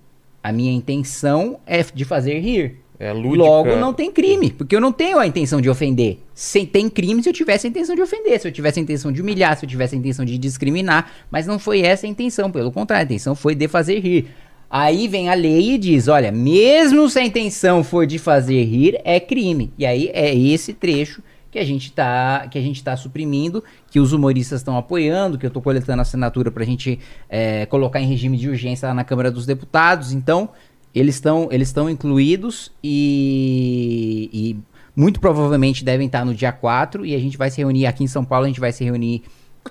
A 0.46 0.52
minha 0.52 0.72
intenção 0.72 1.58
é 1.66 1.82
de 1.82 2.04
fazer 2.04 2.38
rir. 2.38 2.76
É 3.00 3.12
lúdica. 3.12 3.42
Logo, 3.42 3.74
não 3.74 3.92
tem 3.92 4.12
crime, 4.12 4.52
porque 4.52 4.76
eu 4.76 4.80
não 4.80 4.92
tenho 4.92 5.18
a 5.18 5.26
intenção 5.26 5.60
de 5.60 5.68
ofender. 5.68 6.18
Sem, 6.32 6.64
tem 6.64 6.88
crime 6.88 7.20
se 7.20 7.28
eu 7.28 7.32
tivesse 7.32 7.66
a 7.66 7.70
intenção 7.70 7.96
de 7.96 8.00
ofender, 8.00 8.40
se 8.40 8.46
eu 8.46 8.52
tivesse 8.52 8.78
a 8.78 8.82
intenção 8.84 9.10
de 9.10 9.20
humilhar, 9.20 9.58
se 9.58 9.64
eu 9.64 9.68
tivesse 9.68 9.96
a 9.96 9.98
intenção 9.98 10.24
de 10.24 10.38
discriminar, 10.38 11.10
mas 11.32 11.48
não 11.48 11.58
foi 11.58 11.80
essa 11.80 12.06
a 12.06 12.08
intenção, 12.08 12.48
pelo 12.48 12.70
contrário, 12.70 13.02
a 13.02 13.04
intenção 13.06 13.34
foi 13.34 13.56
de 13.56 13.66
fazer 13.66 13.98
rir. 13.98 14.28
Aí 14.70 15.08
vem 15.08 15.28
a 15.28 15.34
lei 15.34 15.72
e 15.72 15.78
diz: 15.78 16.06
olha, 16.06 16.30
mesmo 16.30 17.10
se 17.10 17.18
a 17.18 17.24
intenção 17.24 17.82
for 17.82 18.06
de 18.06 18.16
fazer 18.16 18.62
rir, 18.62 19.00
é 19.02 19.18
crime. 19.18 19.72
E 19.76 19.84
aí 19.84 20.12
é 20.14 20.32
esse 20.32 20.72
trecho 20.72 21.24
que 21.56 21.60
a 21.60 21.64
gente 21.64 21.90
tá, 21.90 22.46
que 22.50 22.58
a 22.58 22.60
gente 22.60 22.84
tá 22.84 22.94
suprimindo, 22.98 23.64
que 23.90 23.98
os 23.98 24.12
humoristas 24.12 24.60
estão 24.60 24.76
apoiando, 24.76 25.38
que 25.38 25.46
eu 25.46 25.50
tô 25.50 25.62
coletando 25.62 26.02
assinatura 26.02 26.50
pra 26.50 26.66
gente 26.66 27.00
é, 27.30 27.64
colocar 27.64 27.98
em 27.98 28.06
regime 28.06 28.36
de 28.36 28.46
urgência 28.46 28.88
lá 28.88 28.92
na 28.92 29.04
Câmara 29.04 29.30
dos 29.30 29.46
Deputados. 29.46 30.12
Então, 30.12 30.50
eles 30.94 31.14
estão 31.14 31.48
eles 31.50 31.74
incluídos 31.90 32.70
e, 32.84 34.28
e, 34.30 34.56
muito 34.94 35.18
provavelmente 35.18 35.82
devem 35.82 36.08
estar 36.08 36.26
no 36.26 36.34
dia 36.34 36.52
4 36.52 37.06
e 37.06 37.14
a 37.14 37.18
gente 37.18 37.38
vai 37.38 37.50
se 37.50 37.56
reunir 37.56 37.86
aqui 37.86 38.04
em 38.04 38.06
São 38.06 38.22
Paulo, 38.22 38.44
a 38.44 38.48
gente 38.48 38.60
vai 38.60 38.70
se 38.70 38.84
reunir 38.84 39.22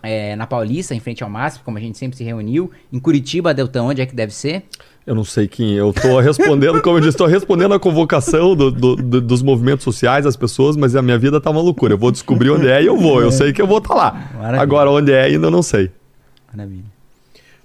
é, 0.01 0.35
na 0.35 0.47
Paulista, 0.47 0.95
em 0.95 0.99
frente 0.99 1.23
ao 1.23 1.29
MASP, 1.29 1.63
como 1.63 1.77
a 1.77 1.81
gente 1.81 1.99
sempre 1.99 2.17
se 2.17 2.23
reuniu. 2.23 2.71
Em 2.91 2.99
Curitiba, 2.99 3.53
Deltão, 3.53 3.89
onde 3.89 4.01
é 4.01 4.07
que 4.07 4.15
deve 4.15 4.33
ser? 4.33 4.65
Eu 5.05 5.13
não 5.13 5.23
sei 5.23 5.47
quem. 5.47 5.73
Eu 5.73 5.91
estou 5.91 6.19
respondendo, 6.21 6.81
como 6.81 6.97
eu 6.97 7.01
disse, 7.01 7.11
estou 7.11 7.27
respondendo 7.27 7.73
a 7.73 7.79
convocação 7.79 8.55
do, 8.55 8.71
do, 8.71 8.95
do, 8.95 9.21
dos 9.21 9.41
movimentos 9.41 9.83
sociais, 9.83 10.25
das 10.25 10.35
pessoas, 10.35 10.75
mas 10.75 10.95
a 10.95 11.01
minha 11.01 11.17
vida 11.17 11.39
tá 11.39 11.51
uma 11.51 11.61
loucura. 11.61 11.93
Eu 11.93 11.97
vou 11.97 12.11
descobrir 12.11 12.49
onde 12.49 12.67
é 12.67 12.81
e 12.81 12.87
eu 12.87 12.97
vou. 12.97 13.21
Eu 13.21 13.31
sei 13.31 13.53
que 13.53 13.61
eu 13.61 13.67
vou 13.67 13.77
estar 13.77 13.89
tá 13.89 13.95
lá. 13.95 14.11
Maravilha. 14.33 14.61
Agora, 14.61 14.89
onde 14.89 15.11
é 15.11 15.23
ainda 15.23 15.47
eu 15.47 15.51
não 15.51 15.61
sei. 15.61 15.91
Maravilha. 16.51 16.95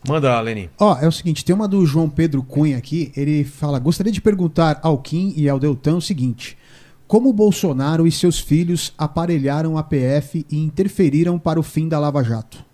Manda, 0.06 0.40
Lenin. 0.40 0.68
Ó, 0.78 0.98
é 0.98 1.06
o 1.06 1.12
seguinte, 1.12 1.44
tem 1.44 1.54
uma 1.54 1.68
do 1.68 1.84
João 1.84 2.08
Pedro 2.08 2.42
Cunha 2.42 2.78
aqui, 2.78 3.12
ele 3.14 3.44
fala, 3.44 3.78
gostaria 3.78 4.12
de 4.12 4.20
perguntar 4.20 4.80
ao 4.82 4.96
Kim 4.96 5.34
e 5.36 5.46
ao 5.46 5.58
Deltan 5.58 5.96
o 5.96 6.00
seguinte, 6.00 6.56
como 7.06 7.32
Bolsonaro 7.32 8.06
e 8.06 8.12
seus 8.12 8.38
filhos 8.38 8.94
aparelharam 8.96 9.76
a 9.76 9.82
PF 9.82 10.46
e 10.50 10.58
interferiram 10.58 11.38
para 11.38 11.60
o 11.60 11.62
fim 11.62 11.86
da 11.86 11.98
Lava 11.98 12.22
Jato? 12.24 12.69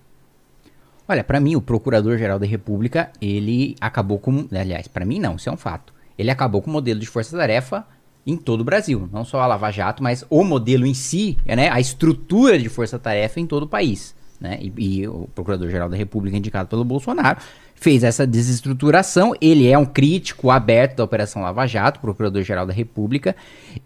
Olha, 1.09 1.23
para 1.23 1.41
mim, 1.41 1.57
o 1.57 1.61
Procurador-Geral 1.61 2.39
da 2.39 2.47
República, 2.47 3.11
ele 3.21 3.77
acabou 3.81 4.19
com... 4.19 4.49
Aliás, 4.53 4.89
para 4.89 5.05
mim 5.05 5.19
não, 5.19 5.37
isso 5.37 5.49
é 5.49 5.53
um 5.53 5.57
fato. 5.57 5.95
Ele 6.19 6.31
acabou 6.31 6.63
com 6.63 6.71
o 6.71 6.73
modelo 6.73 6.99
de 6.99 7.07
força-tarefa 7.07 7.87
em 8.27 8.37
todo 8.37 8.63
o 8.63 8.65
Brasil. 8.65 9.09
Não 9.13 9.25
só 9.25 9.41
a 9.41 9.47
Lava 9.47 9.71
Jato, 9.71 10.03
mas 10.03 10.25
o 10.29 10.43
modelo 10.43 10.87
em 10.87 10.95
si, 10.95 11.39
né, 11.47 11.69
a 11.71 11.79
estrutura 11.79 12.59
de 12.59 12.69
força-tarefa 12.69 13.39
em 13.39 13.47
todo 13.47 13.65
o 13.65 13.69
país 13.69 14.17
né? 14.41 14.59
E, 14.61 14.73
e 14.79 15.09
o 15.09 15.29
Procurador-Geral 15.35 15.89
da 15.89 15.97
República, 15.97 16.37
indicado 16.37 16.69
pelo 16.69 16.85
Bolsonaro, 16.85 17.39
fez 17.77 18.03
essa 18.03 18.27
desestruturação. 18.27 19.35
Ele 19.41 19.69
é 19.69 19.79
um 19.79 19.85
crítico 19.85 20.51
aberto 20.51 20.97
da 20.97 21.05
Operação 21.05 21.43
Lava 21.43 21.67
Jato, 21.67 22.01
Procurador-Geral 22.01 22.67
da 22.67 22.73
República, 22.73 23.37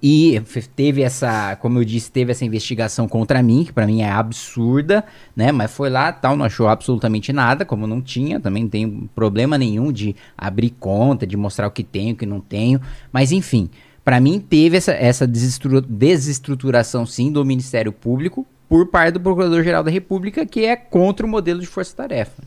e 0.03 0.41
teve 0.75 1.03
essa, 1.03 1.57
como 1.57 1.79
eu 1.79 1.85
disse, 1.85 2.11
teve 2.11 2.33
essa 2.33 2.45
investigação 2.45 3.07
contra 3.07 3.43
mim, 3.43 3.65
que 3.65 3.73
para 3.73 3.87
mim 3.87 4.01
é 4.01 4.11
absurda, 4.11 5.05
né? 5.37 5.53
Mas 5.53 5.71
foi 5.71 5.91
lá, 5.91 6.13
tal, 6.13 6.37
não 6.37 6.47
achou 6.47 6.69
absolutamente 6.69 7.33
nada, 7.33 7.65
como 7.65 7.87
não 7.87 8.01
tinha, 8.01 8.41
também 8.41 8.63
não 8.63 8.71
tem 8.71 9.11
problema 9.15 9.59
nenhum 9.59 9.93
de 9.93 10.15
abrir 10.39 10.71
conta, 10.71 11.27
de 11.27 11.37
mostrar 11.37 11.67
o 11.67 11.71
que 11.71 11.85
tenho, 11.85 12.15
o 12.15 12.17
que 12.17 12.25
não 12.25 12.41
tenho, 12.41 12.81
mas 13.13 13.33
enfim. 13.33 13.69
Para 14.03 14.19
mim, 14.19 14.41
teve 14.41 14.79
essa, 14.79 14.93
essa 14.93 15.27
desestruturação, 15.27 17.05
sim, 17.05 17.31
do 17.31 17.45
Ministério 17.45 17.93
Público, 17.93 18.47
por 18.67 18.87
parte 18.87 19.15
do 19.15 19.21
Procurador-Geral 19.21 19.85
da 19.85 19.91
República, 19.91 20.47
que 20.47 20.65
é 20.65 20.75
contra 20.75 21.27
o 21.27 21.29
modelo 21.29 21.61
de 21.61 21.67
força-tarefa. 21.67 22.43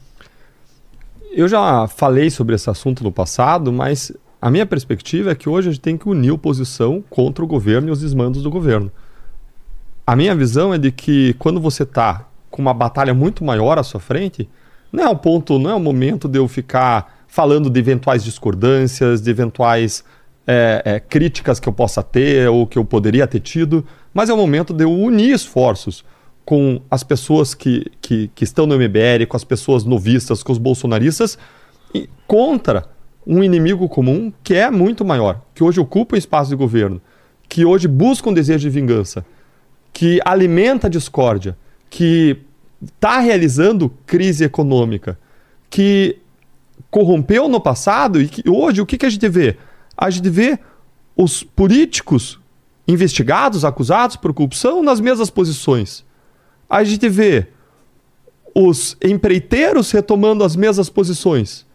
Eu 1.35 1.47
já 1.47 1.87
falei 1.87 2.29
sobre 2.29 2.53
esse 2.53 2.69
assunto 2.69 3.03
no 3.03 3.11
passado, 3.11 3.73
mas 3.73 4.11
a 4.39 4.51
minha 4.51 4.67
perspectiva 4.67 5.31
é 5.31 5.35
que 5.35 5.49
hoje 5.49 5.67
a 5.67 5.71
gente 5.71 5.81
tem 5.81 5.97
que 5.97 6.07
unir 6.07 6.29
oposição 6.29 7.03
contra 7.09 7.43
o 7.43 7.47
governo 7.47 7.87
e 7.87 7.91
os 7.91 8.01
desmandos 8.01 8.43
do 8.43 8.51
governo. 8.51 8.91
A 10.05 10.15
minha 10.15 10.35
visão 10.35 10.71
é 10.71 10.77
de 10.77 10.91
que 10.91 11.33
quando 11.39 11.59
você 11.59 11.81
está 11.81 12.27
com 12.51 12.61
uma 12.61 12.73
batalha 12.73 13.15
muito 13.15 13.43
maior 13.43 13.79
à 13.79 13.83
sua 13.83 13.99
frente, 13.99 14.47
não 14.91 15.05
é 15.05 15.09
o 15.09 15.15
ponto, 15.15 15.57
não 15.57 15.71
é 15.71 15.73
o 15.73 15.79
momento 15.79 16.27
de 16.27 16.37
eu 16.37 16.47
ficar 16.47 17.25
falando 17.27 17.67
de 17.67 17.79
eventuais 17.79 18.23
discordâncias, 18.23 19.19
de 19.19 19.31
eventuais 19.31 20.03
é, 20.45 20.83
é, 20.85 20.99
críticas 20.99 21.59
que 21.59 21.67
eu 21.67 21.73
possa 21.73 22.03
ter 22.03 22.47
ou 22.47 22.67
que 22.67 22.77
eu 22.77 22.85
poderia 22.85 23.25
ter 23.25 23.39
tido, 23.39 23.83
mas 24.13 24.29
é 24.29 24.33
o 24.35 24.37
momento 24.37 24.71
de 24.71 24.83
eu 24.83 24.91
unir 24.91 25.33
esforços 25.33 26.05
com 26.45 26.81
as 26.89 27.03
pessoas 27.03 27.53
que, 27.53 27.85
que, 28.01 28.29
que 28.35 28.43
estão 28.43 28.65
no 28.65 28.75
MBL, 28.75 29.25
com 29.27 29.37
as 29.37 29.43
pessoas 29.43 29.83
novistas, 29.83 30.43
com 30.43 30.51
os 30.51 30.57
bolsonaristas, 30.57 31.37
e 31.93 32.09
contra 32.27 32.85
um 33.25 33.43
inimigo 33.43 33.87
comum 33.87 34.31
que 34.43 34.53
é 34.53 34.69
muito 34.69 35.05
maior, 35.05 35.41
que 35.55 35.63
hoje 35.63 35.79
ocupa 35.79 36.15
o 36.15 36.17
espaço 36.17 36.49
de 36.49 36.55
governo, 36.55 37.01
que 37.47 37.63
hoje 37.63 37.87
busca 37.87 38.29
um 38.29 38.33
desejo 38.33 38.59
de 38.59 38.69
vingança, 38.69 39.25
que 39.93 40.19
alimenta 40.25 40.87
a 40.87 40.89
discórdia, 40.89 41.57
que 41.89 42.37
está 42.83 43.19
realizando 43.19 43.93
crise 44.05 44.43
econômica, 44.43 45.17
que 45.69 46.17
corrompeu 46.91 47.47
no 47.47 47.61
passado 47.61 48.21
e 48.21 48.27
que 48.27 48.49
hoje 48.49 48.81
o 48.81 48.85
que, 48.85 48.97
que 48.97 49.05
a 49.05 49.09
gente 49.09 49.29
vê? 49.29 49.55
A 49.95 50.09
gente 50.09 50.29
vê 50.29 50.59
os 51.15 51.43
políticos 51.43 52.39
investigados, 52.87 53.63
acusados 53.63 54.15
por 54.17 54.33
corrupção 54.33 54.83
nas 54.83 54.99
mesmas 54.99 55.29
posições 55.29 56.03
a 56.73 56.83
gente 56.83 57.07
vê 57.07 57.45
os 58.55 58.97
empreiteiros 59.03 59.91
retomando 59.91 60.43
as 60.43 60.55
mesmas 60.55 60.89
posições. 60.89 61.67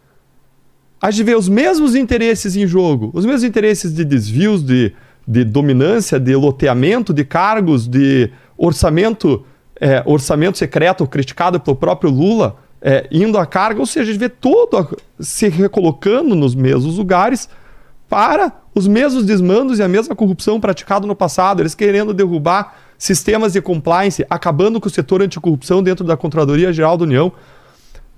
A 1.01 1.09
gente 1.09 1.23
vê 1.23 1.35
os 1.35 1.47
mesmos 1.47 1.95
interesses 1.95 2.57
em 2.57 2.67
jogo, 2.67 3.09
os 3.13 3.25
mesmos 3.25 3.45
interesses 3.45 3.93
de 3.93 4.03
desvios, 4.03 4.61
de, 4.61 4.93
de 5.25 5.45
dominância, 5.45 6.19
de 6.19 6.35
loteamento 6.35 7.13
de 7.13 7.23
cargos, 7.23 7.87
de 7.87 8.29
orçamento, 8.57 9.45
é, 9.79 10.03
orçamento 10.05 10.57
secreto 10.57 11.07
criticado 11.07 11.61
pelo 11.61 11.77
próprio 11.77 12.11
Lula, 12.11 12.57
é, 12.81 13.07
indo 13.09 13.37
à 13.37 13.45
carga, 13.45 13.79
ou 13.79 13.85
seja, 13.85 14.03
a 14.09 14.13
gente 14.13 14.19
vê 14.19 14.27
todo 14.27 14.97
se 15.17 15.47
recolocando 15.47 16.35
nos 16.35 16.53
mesmos 16.53 16.97
lugares 16.97 17.47
para 18.09 18.51
os 18.75 18.85
mesmos 18.85 19.23
desmandos 19.25 19.79
e 19.79 19.83
a 19.83 19.87
mesma 19.87 20.13
corrupção 20.13 20.59
praticada 20.59 21.07
no 21.07 21.15
passado, 21.15 21.61
eles 21.61 21.73
querendo 21.73 22.13
derrubar 22.13 22.88
sistemas 22.99 23.53
de 23.53 23.61
compliance, 23.61 24.25
acabando 24.29 24.79
com 24.79 24.87
o 24.87 24.91
setor 24.91 25.21
anticorrupção 25.21 25.81
dentro 25.81 26.05
da 26.05 26.17
Controladoria 26.17 26.73
Geral 26.73 26.97
da 26.97 27.05
União. 27.05 27.31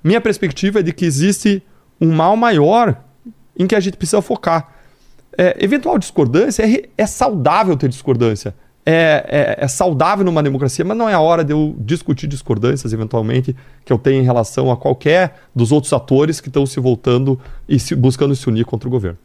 Minha 0.04 0.20
perspectiva 0.20 0.80
é 0.80 0.84
de 0.84 0.92
que 0.92 1.06
existe 1.06 1.64
um 2.02 2.12
mal 2.12 2.36
maior 2.36 2.98
em 3.58 3.68
que 3.68 3.76
a 3.76 3.80
gente 3.80 3.96
precisa 3.96 4.22
focar. 4.24 4.74
É, 5.38 5.56
eventual 5.64 6.00
discordância 6.00 6.64
é, 6.64 6.90
é, 6.98 7.06
saudável 7.06 7.78
ter 7.78 7.88
discordância. 7.88 8.56
É, 8.84 9.58
é, 9.60 9.64
é, 9.64 9.68
saudável 9.68 10.26
numa 10.26 10.42
democracia, 10.42 10.84
mas 10.84 10.98
não 10.98 11.08
é 11.08 11.14
a 11.14 11.20
hora 11.20 11.44
de 11.44 11.54
eu 11.54 11.76
discutir 11.78 12.26
discordâncias, 12.26 12.92
eventualmente, 12.92 13.56
que 13.86 13.94
eu 13.94 14.00
tenho 14.00 14.20
em 14.20 14.26
relação 14.26 14.72
a 14.72 14.76
qualquer 14.76 15.36
dos 15.56 15.72
outros 15.72 15.94
atores 15.94 16.42
que 16.42 16.48
estão 16.48 16.66
se 16.66 16.80
voltando 16.80 17.40
e 17.70 17.78
se, 17.78 17.94
buscando 17.94 18.36
se 18.36 18.50
unir 18.50 18.66
contra 18.66 18.90
o 18.90 18.92
governo. 18.92 19.20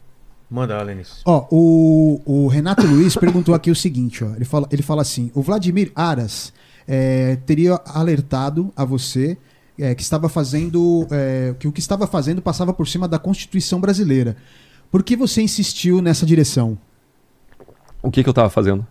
Manda, 0.49 0.79
Alenis. 0.79 1.21
Ó, 1.25 1.45
o, 1.51 2.21
o 2.25 2.47
Renato 2.47 2.85
Luiz 2.85 3.15
perguntou 3.17 3.53
aqui 3.53 3.69
o 3.69 3.75
seguinte, 3.75 4.23
ó. 4.23 4.33
Ele 4.35 4.45
fala, 4.45 4.67
ele 4.71 4.81
fala 4.81 5.01
assim: 5.01 5.29
o 5.33 5.41
Vladimir 5.41 5.91
Aras 5.93 6.53
é, 6.87 7.35
teria 7.45 7.79
alertado 7.85 8.71
a 8.75 8.85
você 8.85 9.37
é, 9.77 9.93
que 9.93 10.01
estava 10.01 10.29
fazendo 10.29 11.05
é, 11.11 11.53
que 11.59 11.67
o 11.67 11.71
que 11.71 11.79
estava 11.79 12.07
fazendo 12.07 12.41
passava 12.41 12.73
por 12.73 12.87
cima 12.87 13.07
da 13.07 13.19
Constituição 13.19 13.79
brasileira. 13.79 14.37
Por 14.89 15.03
que 15.03 15.15
você 15.15 15.41
insistiu 15.41 16.01
nessa 16.01 16.25
direção? 16.25 16.77
O 18.01 18.09
que, 18.09 18.23
que 18.23 18.29
eu 18.29 18.33
tava 18.33 18.49
fazendo? 18.49 18.87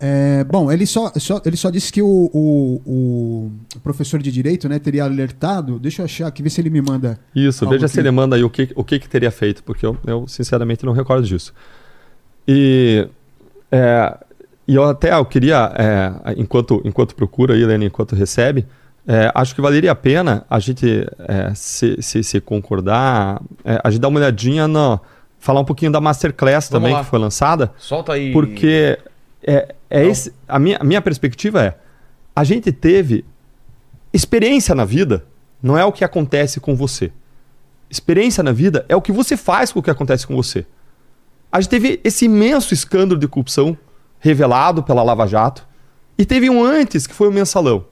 É, 0.00 0.44
bom, 0.44 0.70
ele 0.70 0.86
só, 0.86 1.10
só- 1.16 1.40
ele 1.46 1.56
só 1.56 1.70
disse 1.70 1.90
que 1.92 2.02
o, 2.02 2.06
o- 2.34 3.50
o 3.76 3.80
professor 3.80 4.20
de 4.20 4.30
direito 4.30 4.68
né, 4.68 4.78
teria 4.78 5.04
alertado. 5.04 5.78
Deixa 5.78 6.02
eu 6.02 6.04
achar 6.04 6.26
aqui, 6.26 6.42
ver 6.42 6.50
se 6.50 6.60
ele 6.60 6.68
me 6.70 6.82
manda. 6.82 7.18
Isso, 7.34 7.66
veja 7.68 7.88
se 7.88 7.94
que- 7.94 8.00
ele 8.00 8.10
manda 8.10 8.36
aí 8.36 8.44
o 8.44 8.50
que, 8.50 8.70
o 8.74 8.84
que, 8.84 8.98
que 8.98 9.08
teria 9.08 9.30
feito, 9.30 9.62
porque 9.62 9.86
eu, 9.86 9.96
eu 10.06 10.26
sinceramente 10.28 10.84
não 10.84 10.92
recordo 10.92 11.26
disso. 11.26 11.54
E, 12.46 13.08
é, 13.72 14.16
e 14.68 14.74
eu 14.74 14.84
até 14.84 15.14
eu 15.14 15.24
queria, 15.24 15.72
é, 15.76 16.34
enquanto, 16.36 16.82
enquanto 16.84 17.14
procura 17.14 17.54
aí, 17.54 17.62
Helena, 17.62 17.84
enquanto 17.84 18.14
recebe, 18.14 18.66
é, 19.06 19.30
acho 19.34 19.54
que 19.54 19.60
valeria 19.60 19.92
a 19.92 19.94
pena 19.94 20.44
a 20.48 20.58
gente 20.58 21.06
é, 21.28 21.52
se, 21.54 21.96
se, 22.02 22.22
se 22.22 22.40
concordar, 22.40 23.40
é, 23.64 23.80
a 23.82 23.90
gente 23.90 24.00
dar 24.00 24.08
uma 24.08 24.18
olhadinha 24.20 24.66
no. 24.68 25.00
Falar 25.38 25.60
um 25.60 25.64
pouquinho 25.64 25.92
da 25.92 26.00
Masterclass 26.00 26.70
Vamos 26.70 26.82
também 26.82 26.92
lá. 26.94 27.04
que 27.04 27.10
foi 27.10 27.18
lançada. 27.18 27.70
Solta 27.76 28.14
aí. 28.14 28.32
Porque 28.32 28.98
é, 29.46 29.74
é 29.94 30.06
esse, 30.06 30.32
a, 30.48 30.58
minha, 30.58 30.78
a 30.78 30.84
minha 30.84 31.00
perspectiva 31.00 31.62
é: 31.62 31.78
a 32.34 32.42
gente 32.42 32.72
teve 32.72 33.24
experiência 34.12 34.74
na 34.74 34.84
vida, 34.84 35.24
não 35.62 35.78
é 35.78 35.84
o 35.84 35.92
que 35.92 36.04
acontece 36.04 36.58
com 36.58 36.74
você. 36.74 37.12
Experiência 37.88 38.42
na 38.42 38.50
vida 38.50 38.84
é 38.88 38.96
o 38.96 39.02
que 39.02 39.12
você 39.12 39.36
faz 39.36 39.70
com 39.70 39.78
o 39.78 39.82
que 39.82 39.90
acontece 39.90 40.26
com 40.26 40.34
você. 40.34 40.66
A 41.50 41.60
gente 41.60 41.70
teve 41.70 42.00
esse 42.02 42.24
imenso 42.24 42.74
escândalo 42.74 43.20
de 43.20 43.28
corrupção 43.28 43.78
revelado 44.18 44.82
pela 44.82 45.02
Lava 45.02 45.26
Jato 45.26 45.64
e 46.18 46.24
teve 46.24 46.50
um 46.50 46.64
antes 46.64 47.06
que 47.06 47.14
foi 47.14 47.28
o 47.28 47.32
mensalão. 47.32 47.86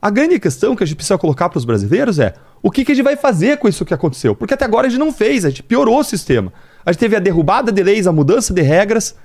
A 0.00 0.10
grande 0.10 0.38
questão 0.38 0.76
que 0.76 0.82
a 0.82 0.86
gente 0.86 0.96
precisa 0.96 1.16
colocar 1.16 1.48
para 1.48 1.58
os 1.58 1.64
brasileiros 1.64 2.18
é 2.18 2.34
o 2.62 2.70
que, 2.70 2.84
que 2.84 2.92
a 2.92 2.94
gente 2.94 3.04
vai 3.04 3.16
fazer 3.16 3.56
com 3.58 3.68
isso 3.68 3.84
que 3.84 3.94
aconteceu? 3.94 4.34
Porque 4.34 4.52
até 4.52 4.64
agora 4.64 4.86
a 4.86 4.90
gente 4.90 5.00
não 5.00 5.12
fez, 5.12 5.44
a 5.44 5.48
gente 5.48 5.62
piorou 5.62 5.98
o 5.98 6.04
sistema. 6.04 6.52
A 6.84 6.92
gente 6.92 7.00
teve 7.00 7.16
a 7.16 7.20
derrubada 7.20 7.72
de 7.72 7.82
leis, 7.82 8.06
a 8.06 8.12
mudança 8.12 8.52
de 8.52 8.60
regras. 8.60 9.16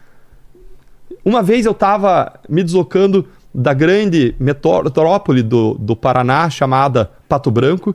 Uma 1.27 1.43
vez 1.43 1.65
eu 1.65 1.73
estava 1.73 2.39
me 2.47 2.63
deslocando 2.63 3.27
da 3.53 3.73
grande 3.73 4.33
metrópole 4.39 5.43
do, 5.43 5.73
do 5.73 5.93
Paraná, 5.93 6.49
chamada 6.49 7.11
Pato 7.27 7.51
Branco, 7.51 7.93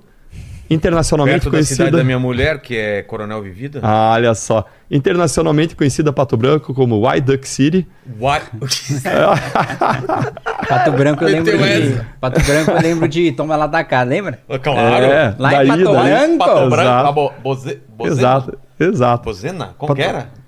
internacionalmente 0.68 1.36
Perto 1.36 1.44
da 1.46 1.50
conhecida. 1.52 1.76
cidade 1.76 1.96
da 1.96 2.04
minha 2.04 2.18
mulher, 2.18 2.60
que 2.60 2.76
é 2.76 3.02
Coronel 3.02 3.40
Vivida. 3.42 3.80
Ah, 3.82 4.10
olha 4.12 4.34
só. 4.34 4.66
Internacionalmente 4.90 5.74
conhecida 5.74 6.12
Pato 6.12 6.36
Branco 6.36 6.74
como 6.74 7.08
White 7.08 7.22
Duck 7.22 7.48
City. 7.48 7.88
What? 8.20 8.44
Pato 10.68 10.92
Branco 10.92 11.24
eu 11.24 11.28
lembro 11.30 11.56
de. 11.56 12.00
Pato 12.20 12.42
Branco 12.42 12.70
eu 12.72 12.82
lembro 12.82 13.08
de 13.08 13.32
Toma 13.32 13.56
lá 13.56 13.66
da 13.66 13.82
cá, 13.82 14.02
lembra? 14.02 14.40
claro. 14.62 15.06
É, 15.06 15.34
Lá 15.38 15.52
em 15.52 15.56
daí, 15.56 15.68
Pato 15.84 15.92
daí. 15.94 16.04
Branco. 16.12 16.38
Pato 16.38 16.68
Branco. 16.70 16.82
Exato. 16.82 17.08
a 17.08 17.12
Bo, 17.12 17.32
Boze, 17.42 17.80
Bozena? 17.96 18.14
Exato, 18.20 18.58
exato. 18.78 19.24
Bozena? 19.24 19.70
Como 19.78 19.88
Pato- 19.88 19.94
que 19.94 20.02
era? 20.02 20.41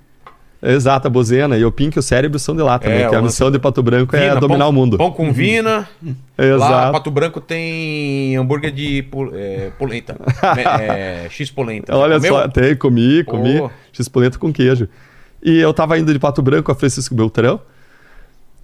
Exato, 0.65 1.07
a 1.07 1.11
bozena. 1.11 1.59
E 1.59 1.65
o 1.65 1.71
Pink 1.71 1.97
e 1.97 2.01
o 2.01 2.03
cérebro 2.03 2.39
são 2.39 2.57
de 2.57 2.63
lá 2.63 2.79
também, 2.79 3.03
É, 3.03 3.09
que 3.09 3.15
a 3.15 3.21
missão 3.21 3.51
de 3.51 3.59
Pato 3.59 3.83
Branco 3.83 4.17
é 4.17 4.29
Vina, 4.29 4.41
dominar 4.41 4.65
pão, 4.65 4.71
o 4.71 4.73
mundo. 4.73 4.97
Pão 4.97 5.11
com 5.11 5.33
vina. 5.33 5.89
Lá, 6.39 6.45
Exato. 6.45 6.93
Pato 6.93 7.11
Branco 7.11 7.41
tem 7.41 8.37
hambúrguer 8.37 8.73
de 8.73 9.07
é, 9.35 9.71
polenta. 9.79 10.17
é, 10.81 11.27
X 11.29 11.51
polenta. 11.51 11.95
Olha 11.95 12.17
Comeu? 12.17 12.33
só, 12.33 12.49
tem, 12.49 12.75
comi, 12.75 13.23
comi. 13.25 13.61
Oh. 13.61 13.71
X-polenta 13.93 14.39
com 14.39 14.53
queijo. 14.53 14.89
E 15.43 15.59
eu 15.59 15.73
tava 15.75 15.99
indo 15.99 16.13
de 16.13 16.19
Pato 16.19 16.41
Branco 16.41 16.73
a 16.73 16.75
Francisco 16.75 17.15
Beltrão. 17.15 17.61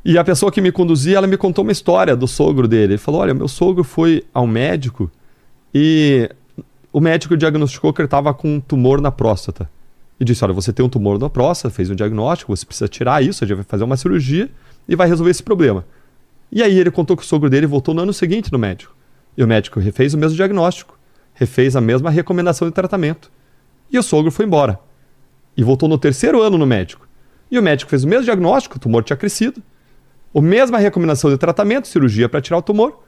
E 0.02 0.16
a 0.16 0.24
pessoa 0.24 0.50
que 0.50 0.60
me 0.60 0.72
conduzia, 0.72 1.18
ela 1.18 1.26
me 1.26 1.36
contou 1.36 1.62
uma 1.62 1.72
história 1.72 2.16
do 2.16 2.26
sogro 2.26 2.66
dele. 2.66 2.94
Ele 2.94 2.98
falou: 2.98 3.20
Olha, 3.20 3.34
meu 3.34 3.48
sogro 3.48 3.84
foi 3.84 4.24
ao 4.32 4.46
médico 4.46 5.10
e 5.74 6.28
o 6.92 7.00
médico 7.00 7.36
diagnosticou 7.36 7.92
que 7.92 8.00
ele 8.00 8.06
estava 8.06 8.32
com 8.32 8.56
um 8.56 8.60
tumor 8.60 9.00
na 9.00 9.12
próstata. 9.12 9.68
E 10.20 10.24
disse: 10.24 10.44
Olha, 10.44 10.52
você 10.52 10.70
tem 10.70 10.84
um 10.84 10.88
tumor 10.88 11.18
na 11.18 11.30
próstata, 11.30 11.74
fez 11.74 11.88
um 11.88 11.94
diagnóstico, 11.94 12.54
você 12.54 12.66
precisa 12.66 12.86
tirar 12.86 13.24
isso, 13.24 13.42
a 13.42 13.46
gente 13.46 13.56
vai 13.56 13.64
fazer 13.64 13.84
uma 13.84 13.96
cirurgia 13.96 14.50
e 14.86 14.94
vai 14.94 15.08
resolver 15.08 15.30
esse 15.30 15.42
problema. 15.42 15.84
E 16.52 16.62
aí 16.62 16.78
ele 16.78 16.90
contou 16.90 17.16
que 17.16 17.22
o 17.22 17.26
sogro 17.26 17.48
dele 17.48 17.66
voltou 17.66 17.94
no 17.94 18.02
ano 18.02 18.12
seguinte 18.12 18.52
no 18.52 18.58
médico. 18.58 18.94
E 19.36 19.42
o 19.42 19.48
médico 19.48 19.80
refez 19.80 20.12
o 20.12 20.18
mesmo 20.18 20.36
diagnóstico, 20.36 20.98
refez 21.32 21.74
a 21.74 21.80
mesma 21.80 22.10
recomendação 22.10 22.68
de 22.68 22.74
tratamento. 22.74 23.30
E 23.90 23.98
o 23.98 24.02
sogro 24.02 24.30
foi 24.30 24.44
embora. 24.44 24.78
E 25.56 25.64
voltou 25.64 25.88
no 25.88 25.96
terceiro 25.96 26.42
ano 26.42 26.58
no 26.58 26.66
médico. 26.66 27.08
E 27.50 27.58
o 27.58 27.62
médico 27.62 27.90
fez 27.90 28.04
o 28.04 28.08
mesmo 28.08 28.24
diagnóstico, 28.24 28.76
o 28.76 28.80
tumor 28.80 29.02
tinha 29.02 29.16
crescido. 29.16 29.62
A 30.34 30.40
mesma 30.40 30.78
recomendação 30.78 31.30
de 31.30 31.38
tratamento, 31.38 31.88
cirurgia 31.88 32.28
para 32.28 32.40
tirar 32.40 32.58
o 32.58 32.62
tumor. 32.62 33.02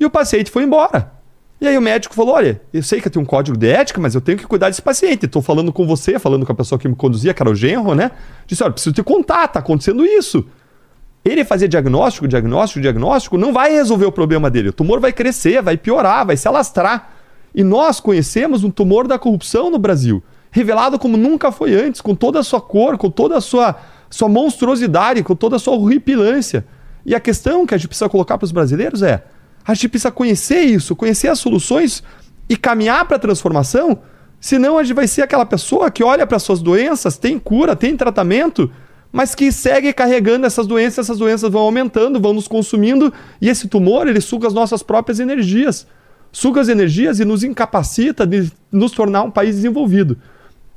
E 0.00 0.06
o 0.06 0.10
paciente 0.10 0.50
foi 0.50 0.62
embora. 0.62 1.12
E 1.60 1.66
aí 1.66 1.76
o 1.76 1.82
médico 1.82 2.14
falou: 2.14 2.34
Olha, 2.34 2.60
eu 2.72 2.82
sei 2.82 3.00
que 3.00 3.08
eu 3.08 3.12
tenho 3.12 3.22
um 3.22 3.26
código 3.26 3.56
de 3.56 3.68
ética, 3.68 4.00
mas 4.00 4.14
eu 4.14 4.20
tenho 4.20 4.38
que 4.38 4.46
cuidar 4.46 4.68
desse 4.68 4.82
paciente. 4.82 5.26
Estou 5.26 5.42
falando 5.42 5.72
com 5.72 5.86
você, 5.86 6.18
falando 6.18 6.46
com 6.46 6.52
a 6.52 6.54
pessoa 6.54 6.78
que 6.78 6.88
me 6.88 6.94
conduzia, 6.94 7.34
que 7.34 7.42
era 7.42 7.50
o 7.50 7.54
genro, 7.54 7.94
né? 7.94 8.12
Disse: 8.46 8.62
Olha, 8.62 8.72
preciso 8.72 8.94
te 8.94 9.02
contar, 9.02 9.48
tá 9.48 9.58
acontecendo 9.58 10.04
isso. 10.04 10.44
Ele 11.24 11.44
fazer 11.44 11.68
diagnóstico, 11.68 12.28
diagnóstico, 12.28 12.80
diagnóstico, 12.80 13.36
não 13.36 13.52
vai 13.52 13.72
resolver 13.72 14.06
o 14.06 14.12
problema 14.12 14.48
dele. 14.48 14.68
O 14.68 14.72
tumor 14.72 15.00
vai 15.00 15.12
crescer, 15.12 15.60
vai 15.60 15.76
piorar, 15.76 16.24
vai 16.24 16.36
se 16.36 16.46
alastrar. 16.46 17.10
E 17.54 17.64
nós 17.64 17.98
conhecemos 17.98 18.62
um 18.62 18.70
tumor 18.70 19.08
da 19.08 19.18
corrupção 19.18 19.68
no 19.68 19.78
Brasil, 19.78 20.22
revelado 20.50 20.98
como 20.98 21.16
nunca 21.16 21.50
foi 21.50 21.74
antes, 21.74 22.00
com 22.00 22.14
toda 22.14 22.38
a 22.38 22.42
sua 22.42 22.60
cor, 22.60 22.96
com 22.96 23.10
toda 23.10 23.36
a 23.36 23.40
sua, 23.40 23.76
sua 24.08 24.28
monstruosidade, 24.28 25.22
com 25.24 25.34
toda 25.34 25.56
a 25.56 25.58
sua 25.58 25.74
horripilância. 25.74 26.64
E 27.04 27.14
a 27.14 27.20
questão 27.20 27.66
que 27.66 27.74
a 27.74 27.78
gente 27.78 27.88
precisa 27.88 28.08
colocar 28.08 28.38
para 28.38 28.44
os 28.44 28.52
brasileiros 28.52 29.02
é: 29.02 29.24
a 29.68 29.74
gente 29.74 29.90
precisa 29.90 30.10
conhecer 30.10 30.62
isso, 30.62 30.96
conhecer 30.96 31.28
as 31.28 31.38
soluções 31.38 32.02
e 32.48 32.56
caminhar 32.56 33.04
para 33.04 33.16
a 33.16 33.20
transformação, 33.20 33.98
senão 34.40 34.78
a 34.78 34.82
gente 34.82 34.96
vai 34.96 35.06
ser 35.06 35.20
aquela 35.20 35.44
pessoa 35.44 35.90
que 35.90 36.02
olha 36.02 36.26
para 36.26 36.38
suas 36.38 36.62
doenças, 36.62 37.18
tem 37.18 37.38
cura, 37.38 37.76
tem 37.76 37.94
tratamento, 37.94 38.72
mas 39.12 39.34
que 39.34 39.52
segue 39.52 39.92
carregando 39.92 40.46
essas 40.46 40.66
doenças, 40.66 41.04
essas 41.04 41.18
doenças 41.18 41.52
vão 41.52 41.60
aumentando, 41.60 42.18
vão 42.18 42.32
nos 42.32 42.48
consumindo, 42.48 43.12
e 43.42 43.50
esse 43.50 43.68
tumor, 43.68 44.08
ele 44.08 44.22
suga 44.22 44.48
as 44.48 44.54
nossas 44.54 44.82
próprias 44.82 45.20
energias. 45.20 45.86
Suga 46.32 46.62
as 46.62 46.68
energias 46.68 47.20
e 47.20 47.26
nos 47.26 47.44
incapacita 47.44 48.26
de 48.26 48.50
nos 48.72 48.92
tornar 48.92 49.22
um 49.22 49.30
país 49.30 49.56
desenvolvido. 49.56 50.16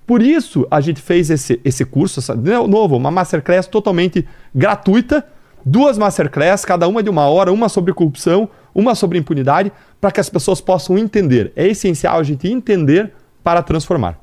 Por 0.05 0.21
isso, 0.21 0.67
a 0.69 0.81
gente 0.81 1.01
fez 1.01 1.29
esse, 1.29 1.61
esse 1.63 1.85
curso, 1.85 2.19
essa, 2.19 2.35
novo, 2.35 2.97
uma 2.97 3.11
masterclass 3.11 3.67
totalmente 3.67 4.27
gratuita, 4.53 5.25
duas 5.65 5.97
masterclass, 5.97 6.65
cada 6.65 6.87
uma 6.87 7.01
de 7.01 7.09
uma 7.09 7.27
hora, 7.27 7.51
uma 7.51 7.69
sobre 7.69 7.93
corrupção, 7.93 8.49
uma 8.73 8.95
sobre 8.95 9.17
impunidade, 9.17 9.71
para 9.99 10.11
que 10.11 10.19
as 10.19 10.29
pessoas 10.29 10.61
possam 10.61 10.97
entender. 10.97 11.51
É 11.55 11.67
essencial 11.67 12.19
a 12.19 12.23
gente 12.23 12.47
entender 12.47 13.11
para 13.43 13.61
transformar. 13.61 14.19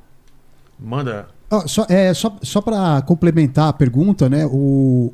Manda. 0.78 1.28
Ó, 1.50 1.66
só 1.66 1.86
é, 1.88 2.12
só, 2.12 2.36
só 2.42 2.60
para 2.60 3.00
complementar 3.02 3.68
a 3.68 3.72
pergunta, 3.72 4.28
né? 4.28 4.44
O, 4.46 5.10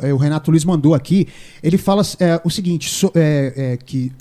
o, 0.00 0.06
é, 0.06 0.12
o 0.12 0.16
Renato 0.18 0.50
Luiz 0.50 0.64
mandou 0.64 0.94
aqui. 0.94 1.26
Ele 1.62 1.78
fala 1.78 2.02
é, 2.20 2.40
o 2.44 2.50
seguinte: 2.50 2.90
so- 2.90 3.12
é, 3.14 3.52
é, 3.56 3.76
que 3.78 4.12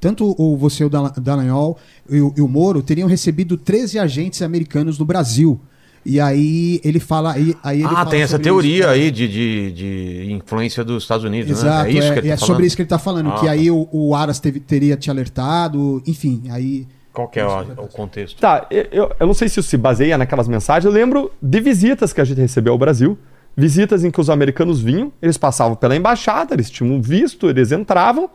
tanto 0.00 0.34
o 0.38 0.56
você, 0.56 0.84
o 0.84 0.88
Dallagnol 0.88 1.78
e 2.08 2.20
o, 2.20 2.34
e 2.36 2.40
o 2.40 2.48
Moro 2.48 2.82
teriam 2.82 3.08
recebido 3.08 3.56
13 3.56 3.98
agentes 3.98 4.40
americanos 4.42 4.98
no 4.98 5.04
Brasil. 5.04 5.60
E 6.04 6.20
aí 6.20 6.80
ele 6.84 7.00
fala. 7.00 7.32
Aí, 7.32 7.54
aí 7.62 7.78
ele 7.78 7.86
ah, 7.86 7.90
fala 7.90 8.10
tem 8.10 8.22
essa 8.22 8.38
teoria 8.38 8.80
isso. 8.80 8.88
aí 8.88 9.10
de, 9.10 9.28
de, 9.28 9.72
de 9.72 10.32
influência 10.32 10.84
dos 10.84 11.02
Estados 11.02 11.24
Unidos, 11.24 11.50
Exato, 11.50 11.84
né? 11.84 11.90
É 11.90 11.92
isso 11.92 12.12
que 12.12 12.18
ele 12.18 12.28
é, 12.28 12.30
tá 12.30 12.34
é 12.34 12.36
falando? 12.36 12.46
sobre 12.46 12.66
isso 12.66 12.76
que 12.76 12.82
ele 12.82 12.88
tá 12.88 12.98
falando. 12.98 13.30
Ah, 13.30 13.34
que 13.38 13.46
tá. 13.46 13.52
aí 13.52 13.70
o, 13.70 13.88
o 13.90 14.14
Aras 14.14 14.38
teve- 14.38 14.60
teria 14.60 14.96
te 14.96 15.10
alertado, 15.10 16.02
enfim, 16.06 16.42
aí. 16.50 16.86
Qual 17.12 17.28
que 17.28 17.40
é 17.40 17.46
o, 17.46 17.60
o 17.60 17.88
contexto? 17.88 18.38
Tá, 18.38 18.66
eu- 18.70 19.12
eu, 19.18 19.26
não 19.26 19.34
sei 19.34 19.48
se 19.48 19.60
isso 19.60 19.68
se 19.68 19.76
baseia 19.76 20.18
naquelas 20.18 20.48
mensagens. 20.48 20.84
Eu 20.84 20.90
lembro 20.92 21.30
de 21.40 21.60
visitas 21.60 22.12
que 22.12 22.20
a 22.20 22.24
gente 22.24 22.40
recebeu 22.40 22.72
ao 22.72 22.78
Brasil. 22.78 23.16
Visitas 23.56 24.02
em 24.02 24.10
que 24.10 24.20
os 24.20 24.28
americanos 24.28 24.82
vinham, 24.82 25.12
eles 25.22 25.38
passavam 25.38 25.76
pela 25.76 25.94
embaixada, 25.94 26.54
eles 26.54 26.68
tinham 26.68 27.00
visto, 27.00 27.48
eles 27.48 27.70
entravam 27.70 28.28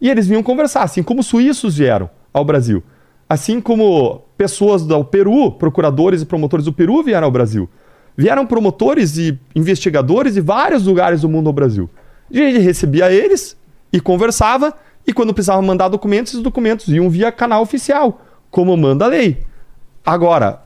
e 0.00 0.10
eles 0.10 0.26
vinham 0.26 0.42
conversar, 0.42 0.82
assim 0.82 1.00
como 1.00 1.20
os 1.20 1.26
suíços 1.26 1.76
vieram 1.78 2.10
ao 2.32 2.44
Brasil. 2.44 2.82
Assim 3.28 3.60
como 3.60 4.22
pessoas 4.36 4.84
do 4.84 5.04
Peru, 5.04 5.52
procuradores 5.52 6.22
e 6.22 6.26
promotores 6.26 6.64
do 6.64 6.72
Peru 6.72 7.02
vieram 7.02 7.26
ao 7.26 7.30
Brasil. 7.30 7.68
Vieram 8.16 8.46
promotores 8.46 9.16
e 9.16 9.38
investigadores 9.54 10.34
de 10.34 10.40
vários 10.40 10.86
lugares 10.86 11.22
do 11.22 11.28
mundo 11.28 11.48
ao 11.48 11.52
Brasil. 11.52 11.88
E 12.30 12.40
a 12.40 12.50
gente 12.50 12.62
recebia 12.62 13.10
eles 13.12 13.56
e 13.92 14.00
conversava, 14.00 14.74
e 15.06 15.12
quando 15.12 15.34
precisava 15.34 15.60
mandar 15.62 15.88
documentos, 15.88 16.32
esses 16.32 16.42
documentos 16.42 16.88
iam 16.88 17.08
via 17.10 17.32
canal 17.32 17.62
oficial, 17.62 18.20
como 18.50 18.76
manda 18.76 19.04
a 19.04 19.08
lei. 19.08 19.44
Agora, 20.04 20.62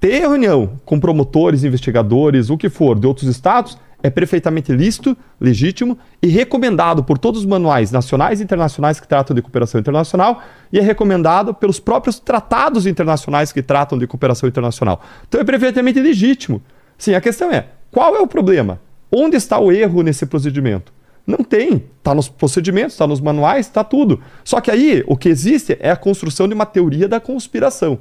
ter 0.00 0.20
reunião 0.20 0.78
com 0.84 0.98
promotores, 0.98 1.64
investigadores, 1.64 2.50
o 2.50 2.56
que 2.56 2.68
for, 2.68 2.98
de 2.98 3.06
outros 3.06 3.28
estados, 3.28 3.78
é 4.04 4.10
perfeitamente 4.10 4.70
lícito, 4.70 5.16
legítimo 5.40 5.98
e 6.22 6.26
recomendado 6.26 7.02
por 7.02 7.16
todos 7.16 7.40
os 7.40 7.46
manuais 7.46 7.90
nacionais 7.90 8.38
e 8.38 8.44
internacionais 8.44 9.00
que 9.00 9.08
tratam 9.08 9.34
de 9.34 9.40
cooperação 9.40 9.80
internacional 9.80 10.42
e 10.70 10.78
é 10.78 10.82
recomendado 10.82 11.54
pelos 11.54 11.80
próprios 11.80 12.20
tratados 12.20 12.86
internacionais 12.86 13.50
que 13.50 13.62
tratam 13.62 13.96
de 13.96 14.06
cooperação 14.06 14.46
internacional. 14.46 15.00
Então 15.26 15.40
é 15.40 15.44
perfeitamente 15.44 15.98
legítimo. 15.98 16.60
Sim, 16.98 17.14
a 17.14 17.20
questão 17.20 17.50
é, 17.50 17.68
qual 17.90 18.14
é 18.14 18.20
o 18.20 18.26
problema? 18.26 18.78
Onde 19.10 19.38
está 19.38 19.58
o 19.58 19.72
erro 19.72 20.02
nesse 20.02 20.26
procedimento? 20.26 20.92
Não 21.26 21.38
tem. 21.38 21.84
Está 21.96 22.14
nos 22.14 22.28
procedimentos, 22.28 22.92
está 22.92 23.06
nos 23.06 23.22
manuais, 23.22 23.64
está 23.64 23.82
tudo. 23.82 24.20
Só 24.44 24.60
que 24.60 24.70
aí 24.70 25.02
o 25.06 25.16
que 25.16 25.30
existe 25.30 25.78
é 25.80 25.90
a 25.90 25.96
construção 25.96 26.46
de 26.46 26.52
uma 26.52 26.66
teoria 26.66 27.08
da 27.08 27.20
conspiração. 27.20 27.98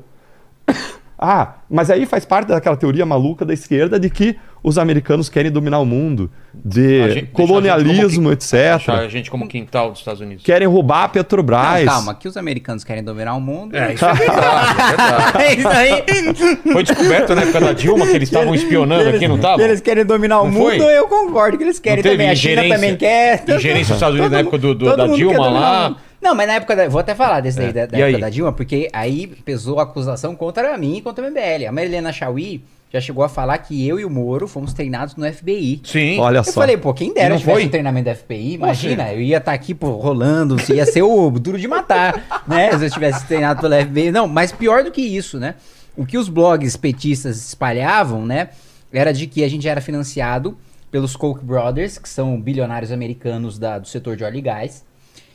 Ah, 1.17 1.53
mas 1.69 1.90
aí 1.90 2.06
faz 2.06 2.25
parte 2.25 2.48
daquela 2.50 2.75
teoria 2.75 3.06
maluca 3.06 3.45
da 3.45 3.53
esquerda 3.53 4.00
de 4.00 4.09
que 4.09 4.35
os 4.64 4.77
americanos 4.77 5.27
querem 5.27 5.51
dominar 5.51 5.80
o 5.80 5.85
mundo, 5.85 6.32
de 6.53 7.11
gente- 7.14 7.25
colonialismo, 7.32 8.32
etc. 8.32 8.53
a 8.88 9.08
gente 9.09 9.30
como 9.30 9.45
quintal 9.48 9.90
dos 9.92 10.00
Estados 10.00 10.22
Unidos. 10.22 10.43
Querem 10.43 10.67
roubar 10.67 11.03
a 11.03 11.09
Petrobras. 11.09 11.83
Não, 11.85 11.93
calma, 11.93 12.16
que 12.16 12.27
os 12.30 12.38
americanos 12.38 12.83
querem 12.85 13.03
dominar 13.03 13.35
o 13.35 13.42
mundo. 13.42 13.75
É, 13.75 13.93
isso 13.93 14.06
é 14.06 14.14
verdade, 14.14 14.82
é 14.82 14.85
verdade. 14.85 15.43
É 15.43 15.53
isso 15.56 15.67
aí. 15.67 16.58
Foi 16.74 16.83
descoberto 16.83 17.35
na 17.35 17.42
época 17.42 17.59
da 17.59 17.74
Dilma 17.74 18.06
que 18.08 18.16
eles 18.16 18.30
estavam 18.30 18.56
espionando 18.56 19.09
aqui, 19.09 19.27
não 19.27 19.35
estavam? 19.35 19.58
Que 19.58 19.64
eles 19.64 19.82
querem 19.82 20.06
dominar 20.06 20.42
o 20.42 20.45
Não 20.45 20.51
mundo, 20.51 20.77
foi? 20.83 20.98
eu 20.98 21.08
concordo 21.09 21.58
que 21.58 21.64
eles 21.66 21.80
querem 21.80 22.01
também. 22.03 22.30
A 22.30 22.35
China 22.35 22.64
também 22.67 22.95
quer. 22.95 23.43
ingerência 23.48 23.93
dos 23.95 24.01
Estados 24.01 24.16
Unidos 24.17 24.24
Todo 24.25 24.32
na 24.32 24.40
época 24.40 24.58
do- 24.58 24.74
do- 24.75 24.95
da 24.95 25.08
Dilma 25.08 25.50
lá. 25.50 25.95
Não, 26.24 26.34
mas 26.34 26.48
na 26.48 26.53
época 26.53 26.76
da. 26.76 26.88
Vou 26.88 27.00
até 27.02 27.14
falar 27.14 27.42
desse 27.42 27.58
daí, 27.58 27.74
da, 27.74 27.85
da 27.85 27.98
E 27.98 28.02
época 28.02 28.16
aí? 28.18 28.22
da 28.22 28.30
Dilma, 28.30 28.53
porque 28.53 28.90
aí 28.93 29.27
pesou 29.27 29.80
a 29.80 29.84
acusação 29.84 30.35
contra 30.35 30.77
mim 30.77 30.98
e 30.98 31.02
contra 31.02 31.26
o 31.26 31.30
MBL. 31.30 31.68
A 31.68 31.72
Marilena 31.72 32.14
Chauí 32.14 32.64
já 32.92 33.02
chegou 33.02 33.24
a 33.24 33.30
falar 33.30 33.58
que 33.58 33.88
eu 33.88 34.00
e 34.00 34.06
o 34.06 34.10
Moro 34.10 34.48
fomos 34.48 34.72
treinados 34.72 35.16
no 35.16 35.26
FBI. 35.34 35.82
Sim. 35.84 36.19
Olha 36.19 36.38
Eu 36.38 36.43
só. 36.43 36.53
falei, 36.61 36.77
pô, 36.77 36.93
quem 36.93 37.11
dera 37.14 37.30
não 37.30 37.35
eu 37.35 37.40
tivesse 37.40 37.58
foi? 37.60 37.66
um 37.68 37.69
treinamento 37.69 38.06
da 38.06 38.16
FPI, 38.16 38.53
imagina, 38.53 39.11
eu 39.11 39.19
ia 39.19 39.38
estar 39.38 39.52
aqui, 39.52 39.74
pô, 39.74 39.92
rolando, 39.98 40.56
ia 40.72 40.85
ser 40.85 41.02
o 41.02 41.30
duro 41.32 41.58
de 41.60 41.68
matar, 41.68 42.24
né? 42.48 42.77
Se 42.77 42.85
eu 42.85 42.92
tivesse 42.92 43.26
treinado 43.26 43.61
pela 43.61 43.84
FBI. 43.84 44.11
Não, 44.11 44.27
mas 44.27 44.52
pior 44.52 44.84
do 44.84 44.92
que 44.92 45.02
isso, 45.02 45.40
né? 45.40 45.56
O 45.98 46.06
que 46.06 46.18
os 46.19 46.30
blogs 46.30 46.77
petistas 46.77 47.38
espalhavam, 47.48 48.26
né? 48.26 48.50
Era 48.92 49.11
de 49.11 49.26
que 49.27 49.43
a 49.43 49.50
gente 49.50 49.68
era 49.68 49.82
financiado 49.82 50.56
pelos 50.92 51.16
Koch 51.16 51.43
brothers, 51.43 51.98
que 51.98 52.08
são 52.08 52.40
bilionários 52.40 52.92
americanos 52.92 53.58
da- 53.58 53.80
do 53.80 53.88
setor 53.88 54.16
de 54.16 54.24
óleo 54.24 54.38
e 54.38 54.42
gás, 54.42 54.85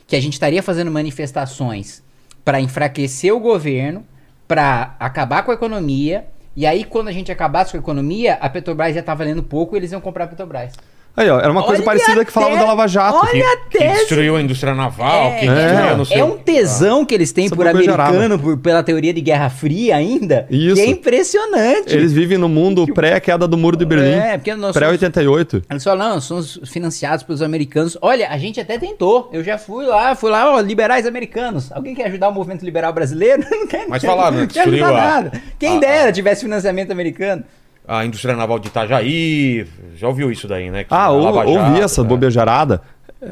que 0.09 0.15
a 0.15 0.21
gente 0.21 0.33
estaria 0.33 0.63
fazendo 0.63 0.89
manifestações 0.89 2.03
para 2.43 2.59
enfraquecer 2.59 3.31
o 3.31 3.39
governo, 3.39 4.03
para 4.47 4.95
acabar 4.99 5.43
com 5.43 5.51
a 5.51 5.53
economia, 5.53 6.25
e 6.55 6.65
aí 6.65 6.83
quando 6.83 7.09
a 7.09 7.11
gente 7.11 7.31
acabasse 7.31 7.71
com 7.71 7.77
a 7.77 7.79
economia, 7.79 8.33
a 8.41 8.49
Petrobras 8.49 8.95
já 8.95 9.03
tá 9.03 9.13
valendo 9.13 9.43
pouco 9.43 9.75
e 9.75 9.77
eles 9.77 9.91
iam 9.91 10.01
comprar 10.01 10.23
a 10.23 10.27
Petrobras. 10.27 10.73
Aí, 11.19 11.29
ó, 11.29 11.37
era 11.39 11.51
uma 11.51 11.61
coisa 11.63 11.81
Olha 11.81 11.85
parecida 11.85 12.23
que 12.23 12.31
falava 12.31 12.53
até- 12.53 12.61
da 12.61 12.67
Lava 12.69 12.87
Jato. 12.87 13.17
olha 13.17 13.29
Que, 13.31 13.41
até 13.43 13.89
que 13.91 13.97
destruiu 13.99 14.35
a 14.37 14.41
indústria 14.41 14.73
naval, 14.73 15.31
que 15.31 15.45
É, 15.47 15.53
destruiu 15.53 15.89
é. 15.91 15.95
não 15.97 16.05
sei 16.05 16.17
É 16.19 16.23
um 16.23 16.37
tesão 16.37 17.03
que 17.05 17.13
eles 17.13 17.31
têm 17.33 17.45
Essa 17.47 17.55
por 17.55 17.65
bobeira 17.65 17.93
americano, 17.93 18.39
por- 18.39 18.57
pela 18.57 18.81
teoria 18.81 19.13
de 19.13 19.19
Guerra 19.19 19.49
Fria 19.49 19.97
ainda, 19.97 20.47
Isso. 20.49 20.75
que 20.75 20.81
é 20.81 20.85
impressionante. 20.87 21.93
Eles 21.93 22.13
vivem 22.13 22.37
no 22.37 22.47
mundo 22.47 22.85
pré-queda 22.93 23.47
do 23.47 23.57
Muro 23.57 23.75
de 23.75 23.85
Berlim. 23.85 24.11
É, 24.17 24.37
porque 24.37 24.51
nós 24.55 24.73
somos, 24.73 24.77
Pré-88. 24.77 25.63
eles 25.69 25.83
falam, 25.83 26.09
não, 26.09 26.21
somos 26.21 26.59
financiados 26.65 27.23
pelos 27.23 27.41
americanos. 27.41 27.97
Olha, 28.01 28.29
a 28.29 28.37
gente 28.37 28.59
até 28.59 28.77
tentou. 28.77 29.29
Eu 29.33 29.43
já 29.43 29.57
fui 29.57 29.85
lá, 29.85 30.15
fui 30.15 30.31
lá, 30.31 30.53
ó, 30.55 30.61
liberais 30.61 31.05
americanos. 31.05 31.71
Alguém 31.71 31.93
quer 31.93 32.05
ajudar 32.07 32.29
o 32.29 32.33
movimento 32.33 32.63
liberal 32.63 32.93
brasileiro? 32.93 33.43
Não 33.51 33.67
quer, 33.67 33.85
Mas 33.89 34.01
não 34.01 34.09
falaram, 34.09 34.31
não 34.37 34.41
né, 34.43 34.47
quer 34.47 34.53
destruiu 34.63 34.85
ajudar 34.85 35.01
a- 35.01 35.21
nada. 35.21 35.41
Quem 35.59 35.77
a- 35.77 35.79
dera 35.79 36.11
tivesse 36.11 36.41
financiamento 36.43 36.91
americano. 36.91 37.43
A 37.91 38.05
indústria 38.05 38.35
naval 38.35 38.59
de 38.59 38.67
Itajaí. 38.67 39.65
Já 39.95 40.07
ouviu 40.07 40.31
isso 40.31 40.47
daí, 40.47 40.69
né? 40.69 40.83
Que 40.83 40.93
Ah, 40.93 41.05
a 41.05 41.09
ou, 41.09 41.23
Lava 41.23 41.49
ouvi 41.49 41.71
Jato, 41.71 41.81
essa 41.81 42.01
é. 42.01 42.03
bobejarada. 42.03 42.81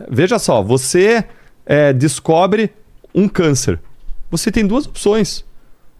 Veja 0.10 0.40
só, 0.40 0.64
você 0.64 1.24
é, 1.64 1.94
descobre 1.94 2.72
um 3.14 3.28
câncer. 3.30 3.80
Você 4.32 4.52
tem 4.52 4.66
duas 4.66 4.88
opções. 4.88 5.46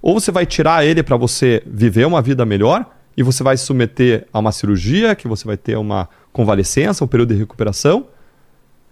Ou 0.02 0.20
você 0.20 0.32
vai 0.32 0.46
tirar 0.46 0.84
ele 0.84 1.04
para 1.04 1.16
você 1.16 1.62
viver 1.68 2.08
uma 2.08 2.20
vida 2.20 2.46
melhor 2.46 2.86
e 3.16 3.22
você 3.22 3.44
vai 3.44 3.56
se 3.58 3.64
submeter 3.64 4.28
a 4.34 4.40
uma 4.40 4.52
cirurgia, 4.52 5.16
que 5.16 5.28
você 5.28 5.46
vai 5.46 5.58
ter 5.58 5.78
uma 5.78 6.10
convalescença, 6.34 7.04
um 7.04 7.08
período 7.08 7.34
de 7.34 7.40
recuperação, 7.40 8.08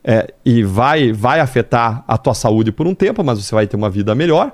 é, 0.03 0.32
e 0.45 0.64
vai, 0.64 1.11
vai 1.11 1.40
afetar 1.40 2.03
a 2.08 2.18
tua 2.18 2.35
saúde 2.35 2.72
por 2.72 2.85
um 2.85 2.94
tempo, 2.94 3.24
mas 3.24 3.44
você 3.44 3.53
vai 3.56 3.66
ter 3.66 3.76
uma 3.76 3.90
vida 3.90 4.14
melhor. 4.14 4.52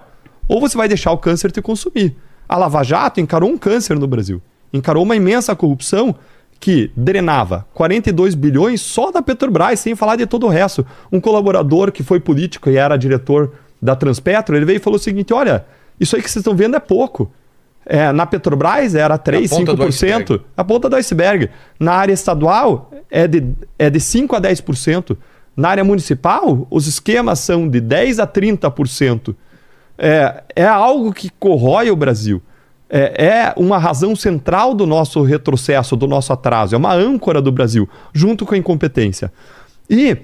Ou 0.48 0.62
você 0.62 0.78
vai 0.78 0.88
deixar 0.88 1.12
o 1.12 1.18
câncer 1.18 1.52
te 1.52 1.62
consumir. 1.62 2.16
A 2.48 2.56
Lava 2.56 2.82
Jato 2.84 3.20
encarou 3.20 3.50
um 3.50 3.58
câncer 3.58 3.98
no 4.00 4.08
Brasil. 4.08 4.42
Encarou 4.74 5.04
uma 5.04 5.16
imensa 5.16 5.56
corrupção 5.56 6.16
que 6.60 6.92
drenava 6.96 7.66
42 7.74 8.36
bilhões 8.36 8.82
só 8.82 9.12
da 9.12 9.22
Petrobras, 9.22 9.80
sem 9.80 9.96
falar 9.96 10.16
de 10.16 10.28
todo 10.28 10.46
o 10.46 10.50
resto. 10.50 10.86
Um 11.12 11.20
colaborador 11.20 11.92
que 11.92 12.04
foi 12.04 12.20
político 12.20 12.70
e 12.70 12.78
era 12.78 12.96
diretor 12.96 13.52
da 13.82 13.96
Transpetro, 13.96 14.56
ele 14.56 14.66
veio 14.66 14.78
e 14.78 14.80
falou 14.80 14.98
o 14.98 15.02
seguinte: 15.02 15.34
olha, 15.34 15.66
isso 16.00 16.16
aí 16.16 16.22
que 16.22 16.30
vocês 16.30 16.42
estão 16.42 16.56
vendo 16.56 16.76
é 16.76 16.80
pouco. 16.80 17.32
É, 17.84 18.12
na 18.12 18.28
Petrobras 18.28 18.94
era 18.94 19.18
3, 19.18 19.50
ponta 19.50 19.74
do 19.74 19.84
5%. 19.84 19.88
iceberg. 19.88 20.42
A 20.56 20.64
ponta 20.64 20.88
do 20.88 20.96
iceberg. 20.96 21.50
Na 21.80 21.94
área 21.94 22.14
estadual 22.14 22.92
é 23.10 23.28
de, 23.28 23.44
é 23.78 23.90
de 23.90 24.00
5 24.00 24.36
a 24.36 24.42
10%. 24.42 25.18
Na 25.58 25.70
área 25.70 25.84
municipal, 25.84 26.68
os 26.70 26.88
esquemas 26.88 27.40
são 27.40 27.68
de 27.68 27.82
10 27.82 28.20
a 28.20 28.28
30%. 28.28 29.36
É, 29.98 30.44
é 30.56 30.66
algo 30.66 31.12
que 31.12 31.30
corrói 31.40 31.90
o 31.90 31.96
Brasil. 31.96 32.42
É, 32.94 33.26
é 33.26 33.54
uma 33.56 33.78
razão 33.78 34.16
central 34.18 34.74
do 34.74 34.86
nosso 34.86 35.22
retrocesso, 35.24 35.96
do 35.96 36.08
nosso 36.08 36.34
atraso. 36.34 36.76
É 36.76 36.78
uma 36.78 36.94
âncora 36.94 37.42
do 37.42 37.50
Brasil, 37.52 37.88
junto 38.14 38.46
com 38.46 38.54
a 38.54 38.58
incompetência. 38.58 39.32
E 39.90 40.18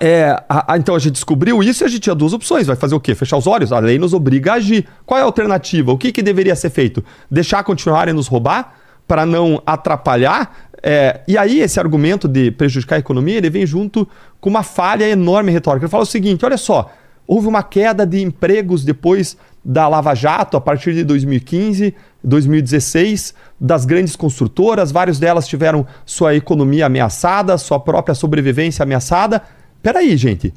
é, 0.00 0.30
a- 0.48 0.72
a- 0.74 0.78
então 0.78 0.94
a 0.94 0.98
gente 0.98 1.12
descobriu 1.14 1.62
isso 1.62 1.82
e 1.82 1.86
a 1.86 1.88
gente 1.88 2.00
tinha 2.00 2.14
duas 2.14 2.32
opções. 2.32 2.66
Vai 2.66 2.76
fazer 2.76 2.94
o 2.94 3.00
quê? 3.00 3.14
Fechar 3.14 3.36
os 3.38 3.46
olhos? 3.46 3.72
A 3.72 3.78
lei 3.78 3.98
nos 3.98 4.12
obriga 4.12 4.52
a 4.52 4.54
agir. 4.56 4.86
Qual 5.06 5.18
é 5.18 5.22
a 5.22 5.24
alternativa? 5.26 5.92
O 5.92 5.98
que, 5.98 6.12
que 6.12 6.22
deveria 6.22 6.54
ser 6.54 6.70
feito? 6.70 7.02
Deixar 7.30 7.62
continuarem 7.64 8.12
nos 8.12 8.26
roubar 8.26 8.74
para 9.08 9.24
não 9.24 9.62
atrapalhar? 9.64 10.68
É, 10.82 11.20
e 11.28 11.38
aí 11.38 11.60
esse 11.60 11.78
argumento 11.78 12.26
de 12.26 12.50
prejudicar 12.50 12.96
a 12.96 12.98
economia, 12.98 13.36
ele 13.36 13.48
vem 13.48 13.64
junto 13.64 14.06
com 14.40 14.50
uma 14.50 14.62
falha 14.62 15.08
enorme 15.08 15.52
retórica. 15.52 15.84
Ele 15.86 15.90
fala 15.90 16.02
o 16.02 16.06
seguinte, 16.06 16.44
olha 16.44 16.56
só, 16.58 16.90
houve 17.26 17.46
uma 17.46 17.62
queda 17.62 18.06
de 18.06 18.20
empregos 18.20 18.84
depois 18.84 19.36
da 19.64 19.86
Lava 19.86 20.14
Jato, 20.14 20.56
a 20.56 20.60
partir 20.60 20.92
de 20.94 21.04
2015, 21.04 21.94
2016, 22.22 23.34
das 23.60 23.84
grandes 23.84 24.16
construtoras, 24.16 24.90
várias 24.90 25.18
delas 25.18 25.46
tiveram 25.46 25.86
sua 26.04 26.34
economia 26.34 26.86
ameaçada, 26.86 27.56
sua 27.58 27.78
própria 27.78 28.14
sobrevivência 28.14 28.82
ameaçada. 28.82 29.42
Peraí, 29.82 30.16
gente. 30.16 30.52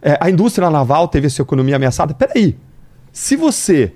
É, 0.00 0.16
a 0.20 0.30
indústria 0.30 0.70
naval 0.70 1.08
teve 1.08 1.28
sua 1.28 1.42
economia 1.42 1.76
ameaçada? 1.76 2.14
Peraí. 2.14 2.56
Se 3.12 3.36
você 3.36 3.92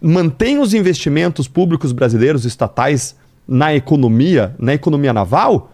mantém 0.00 0.58
os 0.58 0.74
investimentos 0.74 1.48
públicos 1.48 1.92
brasileiros 1.92 2.44
estatais 2.44 3.16
na 3.46 3.74
economia, 3.74 4.54
na 4.58 4.74
economia 4.74 5.12
naval, 5.12 5.70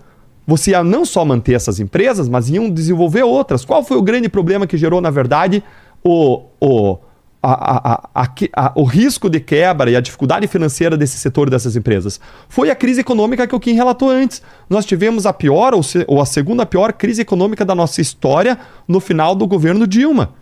você 0.47 0.73
ia 0.73 0.83
não 0.83 1.05
só 1.05 1.25
manter 1.25 1.55
essas 1.55 1.79
empresas, 1.81 2.29
mas 2.29 2.49
iam 2.51 2.69
desenvolver 2.71 3.23
outras. 3.23 3.65
Qual 3.65 3.83
foi 3.85 3.97
o 3.97 4.03
grande 4.03 4.29
problema 4.29 4.67
que 4.67 4.77
gerou, 4.77 5.01
na 5.01 5.11
verdade, 5.11 5.63
o, 6.03 6.43
o, 6.61 6.99
a- 7.43 7.93
a- 8.15 8.29
a- 8.57 8.73
o 8.77 8.85
risco 8.85 9.29
de 9.31 9.39
quebra 9.41 9.91
e 9.91 9.97
a 9.97 10.01
dificuldade 10.01 10.47
financeira 10.47 10.97
desse 10.97 11.19
setor 11.19 11.49
dessas 11.51 11.77
empresas? 11.77 12.21
Foi 12.49 12.71
a 12.71 12.75
crise 12.75 13.01
econômica 13.01 13.47
que 13.47 13.55
o 13.55 13.61
Kim 13.61 13.73
relatou 13.75 14.11
antes. 14.11 14.43
Nós 14.69 14.85
tivemos 14.85 15.27
a 15.27 15.33
pior 15.33 15.75
ou, 15.75 15.83
se- 15.83 16.05
ou 16.09 16.21
a 16.21 16.27
segunda 16.27 16.65
pior 16.67 16.93
crise 16.93 17.23
econômica 17.23 17.65
da 17.65 17.75
nossa 17.75 18.01
história 18.01 18.59
no 18.87 19.01
final 19.01 19.35
do 19.35 19.47
governo 19.47 19.87
Dilma. 19.87 20.35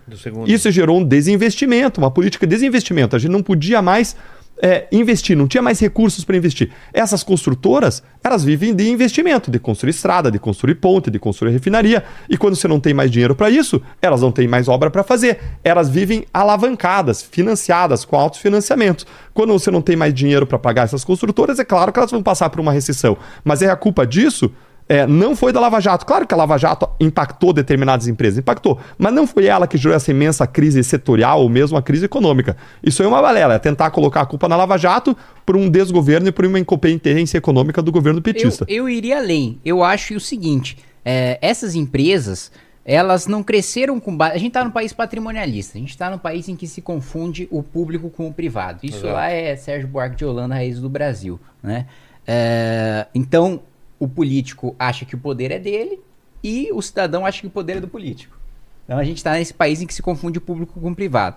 Do. 0.44 0.50
Isso 0.50 0.70
gerou 0.70 0.98
um 0.98 1.04
desinvestimento, 1.04 2.00
uma 2.00 2.10
política 2.10 2.46
de 2.46 2.54
desinvestimento. 2.54 3.16
A 3.16 3.18
gente 3.18 3.30
não 3.32 3.42
podia 3.42 3.80
mais 3.82 4.16
é, 4.62 4.86
investir, 4.92 5.36
não 5.36 5.48
tinha 5.48 5.62
mais 5.62 5.80
recursos 5.80 6.24
para 6.24 6.36
investir. 6.36 6.70
Essas 6.92 7.22
construtoras, 7.22 8.02
elas 8.22 8.44
vivem 8.44 8.74
de 8.74 8.88
investimento, 8.88 9.50
de 9.50 9.58
construir 9.58 9.90
estrada, 9.90 10.30
de 10.30 10.38
construir 10.38 10.74
ponte, 10.76 11.10
de 11.10 11.18
construir 11.18 11.52
refinaria. 11.52 12.04
E 12.28 12.36
quando 12.36 12.56
você 12.56 12.68
não 12.68 12.78
tem 12.78 12.92
mais 12.92 13.10
dinheiro 13.10 13.34
para 13.34 13.50
isso, 13.50 13.80
elas 14.00 14.20
não 14.20 14.30
têm 14.30 14.46
mais 14.46 14.68
obra 14.68 14.90
para 14.90 15.02
fazer. 15.02 15.38
Elas 15.64 15.88
vivem 15.88 16.24
alavancadas, 16.32 17.22
financiadas, 17.22 18.04
com 18.04 18.16
altos 18.16 18.40
financiamentos. 18.40 19.06
Quando 19.32 19.52
você 19.52 19.70
não 19.70 19.80
tem 19.80 19.96
mais 19.96 20.12
dinheiro 20.12 20.46
para 20.46 20.58
pagar 20.58 20.84
essas 20.84 21.04
construtoras, 21.04 21.58
é 21.58 21.64
claro 21.64 21.92
que 21.92 21.98
elas 21.98 22.10
vão 22.10 22.22
passar 22.22 22.50
por 22.50 22.60
uma 22.60 22.72
recessão. 22.72 23.16
Mas 23.42 23.62
é 23.62 23.70
a 23.70 23.76
culpa 23.76 24.06
disso 24.06 24.52
é, 24.90 25.06
não 25.06 25.36
foi 25.36 25.52
da 25.52 25.60
Lava 25.60 25.78
Jato. 25.78 26.04
Claro 26.04 26.26
que 26.26 26.34
a 26.34 26.36
Lava 26.36 26.58
Jato 26.58 26.90
impactou 26.98 27.52
determinadas 27.52 28.08
empresas, 28.08 28.40
impactou. 28.40 28.76
Mas 28.98 29.14
não 29.14 29.24
foi 29.24 29.46
ela 29.46 29.68
que 29.68 29.78
gerou 29.78 29.96
essa 29.96 30.10
imensa 30.10 30.48
crise 30.48 30.82
setorial 30.82 31.42
ou 31.42 31.48
mesmo 31.48 31.78
a 31.78 31.82
crise 31.82 32.06
econômica. 32.06 32.56
Isso 32.82 33.00
aí 33.00 33.06
é 33.06 33.08
uma 33.08 33.22
balela, 33.22 33.54
é 33.54 33.58
tentar 33.60 33.92
colocar 33.92 34.22
a 34.22 34.26
culpa 34.26 34.48
na 34.48 34.56
Lava 34.56 34.76
Jato 34.76 35.16
por 35.46 35.56
um 35.56 35.70
desgoverno 35.70 36.26
e 36.26 36.32
por 36.32 36.44
uma 36.44 36.58
incompetência 36.58 37.38
econômica 37.38 37.80
do 37.80 37.92
governo 37.92 38.20
petista. 38.20 38.64
Eu, 38.66 38.78
eu 38.78 38.88
iria 38.88 39.18
além. 39.18 39.60
Eu 39.64 39.84
acho 39.84 40.16
o 40.16 40.20
seguinte: 40.20 40.76
é, 41.04 41.38
essas 41.40 41.76
empresas, 41.76 42.50
elas 42.84 43.28
não 43.28 43.44
cresceram 43.44 44.00
com 44.00 44.16
base. 44.16 44.34
A 44.34 44.38
gente 44.38 44.50
tá 44.50 44.64
num 44.64 44.72
país 44.72 44.92
patrimonialista, 44.92 45.78
a 45.78 45.80
gente 45.80 45.96
tá 45.96 46.10
num 46.10 46.18
país 46.18 46.48
em 46.48 46.56
que 46.56 46.66
se 46.66 46.82
confunde 46.82 47.46
o 47.52 47.62
público 47.62 48.10
com 48.10 48.26
o 48.26 48.34
privado. 48.34 48.80
Isso 48.82 49.06
Exato. 49.06 49.14
lá 49.14 49.30
é 49.30 49.54
Sérgio 49.54 49.86
Buarque 49.86 50.16
de 50.16 50.24
Holanda, 50.24 50.56
raiz 50.56 50.80
do 50.80 50.88
Brasil, 50.88 51.38
né? 51.62 51.86
É, 52.26 53.06
então, 53.14 53.60
o 54.00 54.08
político 54.08 54.74
acha 54.78 55.04
que 55.04 55.14
o 55.14 55.18
poder 55.18 55.50
é 55.52 55.58
dele 55.58 56.00
e 56.42 56.70
o 56.72 56.80
cidadão 56.80 57.26
acha 57.26 57.42
que 57.42 57.46
o 57.46 57.50
poder 57.50 57.76
é 57.76 57.80
do 57.80 57.86
político. 57.86 58.36
Então 58.84 58.98
a 58.98 59.04
gente 59.04 59.18
está 59.18 59.34
nesse 59.34 59.54
país 59.54 59.80
em 59.80 59.86
que 59.86 59.94
se 59.94 60.02
confunde 60.02 60.38
o 60.38 60.40
público 60.40 60.80
com 60.80 60.90
o 60.90 60.94
privado. 60.96 61.36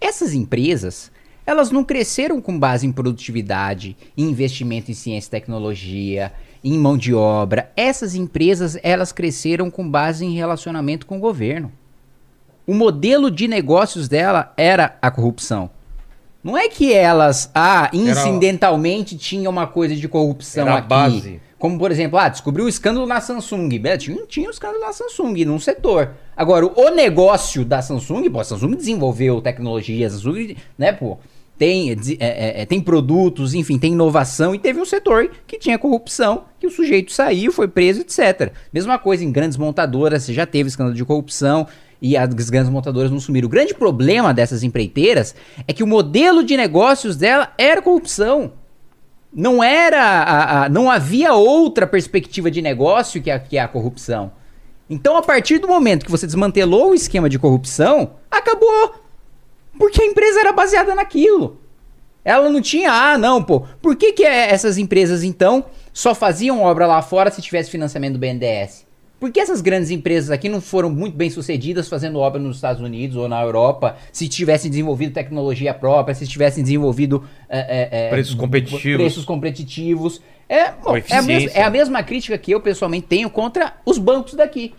Essas 0.00 0.32
empresas, 0.32 1.10
elas 1.44 1.70
não 1.70 1.84
cresceram 1.84 2.40
com 2.40 2.58
base 2.58 2.86
em 2.86 2.92
produtividade, 2.92 3.96
em 4.16 4.30
investimento 4.30 4.90
em 4.90 4.94
ciência 4.94 5.28
e 5.28 5.30
tecnologia, 5.30 6.32
em 6.62 6.78
mão 6.78 6.96
de 6.96 7.12
obra. 7.12 7.70
Essas 7.76 8.14
empresas, 8.14 8.78
elas 8.82 9.12
cresceram 9.12 9.70
com 9.70 9.88
base 9.88 10.24
em 10.24 10.34
relacionamento 10.34 11.06
com 11.06 11.16
o 11.18 11.20
governo. 11.20 11.72
O 12.66 12.74
modelo 12.74 13.30
de 13.30 13.46
negócios 13.46 14.08
dela 14.08 14.52
era 14.56 14.96
a 15.02 15.10
corrupção. 15.10 15.70
Não 16.42 16.56
é 16.56 16.68
que 16.68 16.92
elas, 16.92 17.50
ah, 17.54 17.90
incidentalmente 17.92 19.16
tinha 19.18 19.50
uma 19.50 19.66
coisa 19.66 19.96
de 19.96 20.08
corrupção 20.08 20.62
Era 20.62 20.74
a 20.74 20.78
aqui. 20.78 20.88
base. 20.88 21.40
Como, 21.58 21.78
por 21.78 21.90
exemplo, 21.90 22.18
ah, 22.18 22.28
descobriu 22.28 22.66
o 22.66 22.68
escândalo 22.68 23.06
na 23.06 23.20
Samsung. 23.20 23.68
Beleza, 23.78 23.98
Tinha, 23.98 24.26
tinha 24.26 24.48
um 24.48 24.50
escândalo 24.50 24.80
na 24.80 24.92
Samsung, 24.92 25.44
num 25.44 25.58
setor. 25.58 26.10
Agora, 26.36 26.66
o 26.66 26.90
negócio 26.90 27.64
da 27.64 27.80
Samsung, 27.80 28.28
pô, 28.30 28.40
a 28.40 28.44
Samsung 28.44 28.76
desenvolveu 28.76 29.40
tecnologia, 29.40 30.06
a 30.06 30.10
Samsung, 30.10 30.54
né, 30.76 30.92
pô, 30.92 31.18
tem, 31.58 31.90
é, 31.90 31.94
é, 32.18 32.62
é, 32.62 32.66
tem 32.66 32.80
produtos, 32.80 33.54
enfim, 33.54 33.78
tem 33.78 33.92
inovação 33.92 34.54
e 34.54 34.58
teve 34.58 34.78
um 34.78 34.84
setor 34.84 35.30
que 35.46 35.58
tinha 35.58 35.78
corrupção, 35.78 36.44
que 36.60 36.66
o 36.66 36.70
sujeito 36.70 37.12
saiu, 37.12 37.50
foi 37.50 37.66
preso, 37.66 38.02
etc. 38.02 38.52
Mesma 38.70 38.98
coisa 38.98 39.24
em 39.24 39.32
grandes 39.32 39.56
montadoras, 39.56 40.24
você 40.24 40.34
já 40.34 40.44
teve 40.44 40.68
escândalo 40.68 40.94
de 40.94 41.04
corrupção 41.04 41.66
e 42.00 42.14
as 42.14 42.28
grandes 42.50 42.70
montadoras 42.70 43.10
não 43.10 43.18
sumiram. 43.18 43.46
O 43.46 43.50
grande 43.50 43.74
problema 43.74 44.34
dessas 44.34 44.62
empreiteiras 44.62 45.34
é 45.66 45.72
que 45.72 45.82
o 45.82 45.86
modelo 45.86 46.44
de 46.44 46.56
negócios 46.56 47.16
dela 47.16 47.50
era 47.56 47.80
corrupção. 47.80 48.52
Não 49.38 49.62
era. 49.62 50.00
A, 50.02 50.64
a- 50.64 50.68
não 50.70 50.90
havia 50.90 51.34
outra 51.34 51.86
perspectiva 51.86 52.50
de 52.50 52.62
negócio 52.62 53.22
que 53.22 53.30
a, 53.30 53.38
que 53.38 53.58
a 53.58 53.68
corrupção. 53.68 54.32
Então, 54.88 55.14
a 55.16 55.22
partir 55.22 55.58
do 55.58 55.68
momento 55.68 56.06
que 56.06 56.10
você 56.10 56.24
desmantelou 56.26 56.90
o 56.92 56.94
esquema 56.94 57.28
de 57.28 57.38
corrupção, 57.38 58.14
acabou. 58.30 58.94
Porque 59.78 60.00
a 60.02 60.06
empresa 60.06 60.40
era 60.40 60.52
baseada 60.52 60.94
naquilo. 60.94 61.60
Ela 62.24 62.48
não 62.48 62.62
tinha, 62.62 62.90
ah, 62.90 63.18
não, 63.18 63.42
pô. 63.42 63.60
Por 63.82 63.94
que, 63.94 64.12
que 64.14 64.24
é- 64.24 64.50
essas 64.50 64.78
empresas, 64.78 65.22
então, 65.22 65.66
só 65.92 66.14
faziam 66.14 66.62
obra 66.62 66.86
lá 66.86 67.02
fora 67.02 67.30
se 67.30 67.42
tivesse 67.42 67.70
financiamento 67.70 68.14
do 68.14 68.18
BNDES? 68.18 68.85
Por 69.18 69.32
que 69.32 69.40
essas 69.40 69.62
grandes 69.62 69.90
empresas 69.90 70.30
aqui 70.30 70.46
não 70.48 70.60
foram 70.60 70.90
muito 70.90 71.16
bem 71.16 71.30
sucedidas 71.30 71.88
fazendo 71.88 72.18
obra 72.18 72.38
nos 72.40 72.56
Estados 72.56 72.82
Unidos 72.82 73.16
ou 73.16 73.26
na 73.28 73.40
Europa 73.42 73.96
se 74.12 74.28
tivessem 74.28 74.70
desenvolvido 74.70 75.12
tecnologia 75.14 75.72
própria, 75.72 76.14
se 76.14 76.26
tivessem 76.26 76.62
desenvolvido 76.62 77.24
é, 77.48 77.88
é, 77.90 78.10
Preços 78.10 78.34
competitivos. 78.34 78.96
preços 79.00 79.24
competitivos? 79.24 80.20
É, 80.48 80.70
bom, 80.72 80.94
é, 80.96 81.00
a 81.12 81.22
mes- 81.22 81.44
eficiência. 81.44 81.58
é 81.58 81.62
a 81.62 81.70
mesma 81.70 82.02
crítica 82.02 82.36
que 82.36 82.50
eu 82.52 82.60
pessoalmente 82.60 83.06
tenho 83.06 83.30
contra 83.30 83.72
os 83.86 83.96
bancos 83.98 84.34
daqui. 84.34 84.74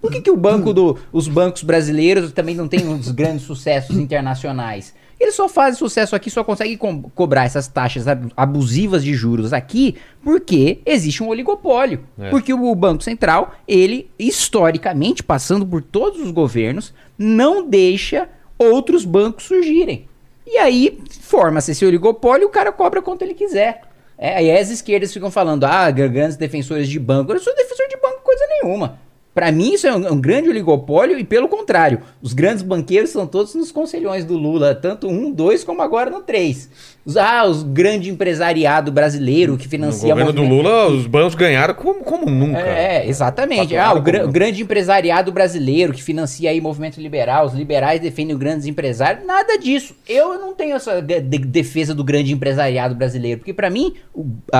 Por 0.00 0.10
que, 0.10 0.20
que 0.20 0.30
o 0.30 0.36
banco 0.36 0.72
do, 0.72 0.98
os 1.12 1.28
bancos 1.28 1.62
brasileiros 1.62 2.32
também 2.32 2.54
não 2.56 2.66
têm 2.66 2.88
uns 2.88 3.10
grandes 3.10 3.44
sucessos 3.44 3.94
internacionais? 3.98 4.94
Eles 5.22 5.36
só 5.36 5.48
fazem 5.48 5.78
sucesso 5.78 6.16
aqui, 6.16 6.28
só 6.28 6.42
conseguem 6.42 6.76
co- 6.76 7.10
cobrar 7.14 7.44
essas 7.44 7.68
taxas 7.68 8.08
ab- 8.08 8.32
abusivas 8.36 9.04
de 9.04 9.14
juros 9.14 9.52
aqui 9.52 9.94
porque 10.20 10.80
existe 10.84 11.22
um 11.22 11.28
oligopólio. 11.28 12.00
É. 12.18 12.28
Porque 12.28 12.52
o 12.52 12.74
Banco 12.74 13.04
Central, 13.04 13.54
ele, 13.68 14.10
historicamente, 14.18 15.22
passando 15.22 15.64
por 15.64 15.80
todos 15.80 16.20
os 16.20 16.32
governos, 16.32 16.92
não 17.16 17.64
deixa 17.68 18.28
outros 18.58 19.04
bancos 19.04 19.44
surgirem. 19.44 20.08
E 20.44 20.58
aí 20.58 20.98
forma-se 21.20 21.70
esse 21.70 21.86
oligopólio 21.86 22.42
e 22.42 22.46
o 22.46 22.50
cara 22.50 22.72
cobra 22.72 23.00
quanto 23.00 23.22
ele 23.22 23.34
quiser. 23.34 23.82
É, 24.18 24.36
aí 24.36 24.50
as 24.50 24.70
esquerdas 24.70 25.12
ficam 25.12 25.30
falando, 25.30 25.64
ah, 25.64 25.88
gr- 25.90 26.08
grandes 26.08 26.36
defensores 26.36 26.88
de 26.88 26.98
banco. 26.98 27.30
Eu 27.30 27.36
não 27.36 27.42
sou 27.42 27.54
defensor 27.54 27.86
de 27.88 27.96
banco 27.96 28.22
coisa 28.24 28.44
nenhuma. 28.48 28.98
Pra 29.34 29.50
mim 29.50 29.72
isso 29.72 29.86
é 29.86 29.94
um, 29.96 30.06
é 30.06 30.10
um 30.10 30.20
grande 30.20 30.50
oligopólio 30.50 31.18
e 31.18 31.24
pelo 31.24 31.48
contrário, 31.48 32.00
os 32.20 32.34
grandes 32.34 32.62
banqueiros 32.62 33.08
são 33.10 33.26
todos 33.26 33.54
nos 33.54 33.72
conselhões 33.72 34.24
do 34.26 34.36
Lula, 34.36 34.74
tanto 34.74 35.08
um, 35.08 35.32
dois, 35.32 35.64
como 35.64 35.80
agora 35.80 36.10
no 36.10 36.20
três. 36.20 36.68
Os, 37.04 37.16
ah, 37.16 37.44
os 37.46 37.62
grande 37.62 38.10
empresariado 38.10 38.92
brasileiro 38.92 39.56
que 39.56 39.64
No 39.64 39.70
financia 39.70 40.10
governo 40.10 40.32
do 40.34 40.42
Lula, 40.42 40.86
os 40.88 41.06
bancos 41.06 41.34
ganharam 41.34 41.74
como, 41.74 42.04
como 42.04 42.26
nunca. 42.30 42.60
é, 42.60 43.08
exatamente. 43.08 43.74
Faturaram 43.74 43.90
Ah, 43.90 44.24
o, 44.24 44.28
o 44.28 44.32
grande 44.32 44.62
empresariado 44.62 45.32
brasileiro 45.32 45.92
que 45.94 46.02
financia 46.02 46.50
aí 46.50 46.60
movimento 46.60 47.00
liberal, 47.00 47.46
os 47.46 47.54
liberais 47.54 48.00
defendem 48.00 48.34
os 48.34 48.40
grandes 48.40 48.66
empresários, 48.66 49.24
nada 49.26 49.56
disso. 49.58 49.96
Eu 50.08 50.38
não 50.38 50.54
tenho 50.54 50.76
essa 50.76 51.00
de- 51.00 51.20
de- 51.20 51.38
defesa 51.38 51.94
do 51.94 52.04
grande 52.04 52.32
empresariado 52.34 52.94
brasileiro, 52.94 53.38
porque 53.40 53.54
pra 53.54 53.70
mim 53.70 53.94
o- 54.14 54.26
a, 54.52 54.58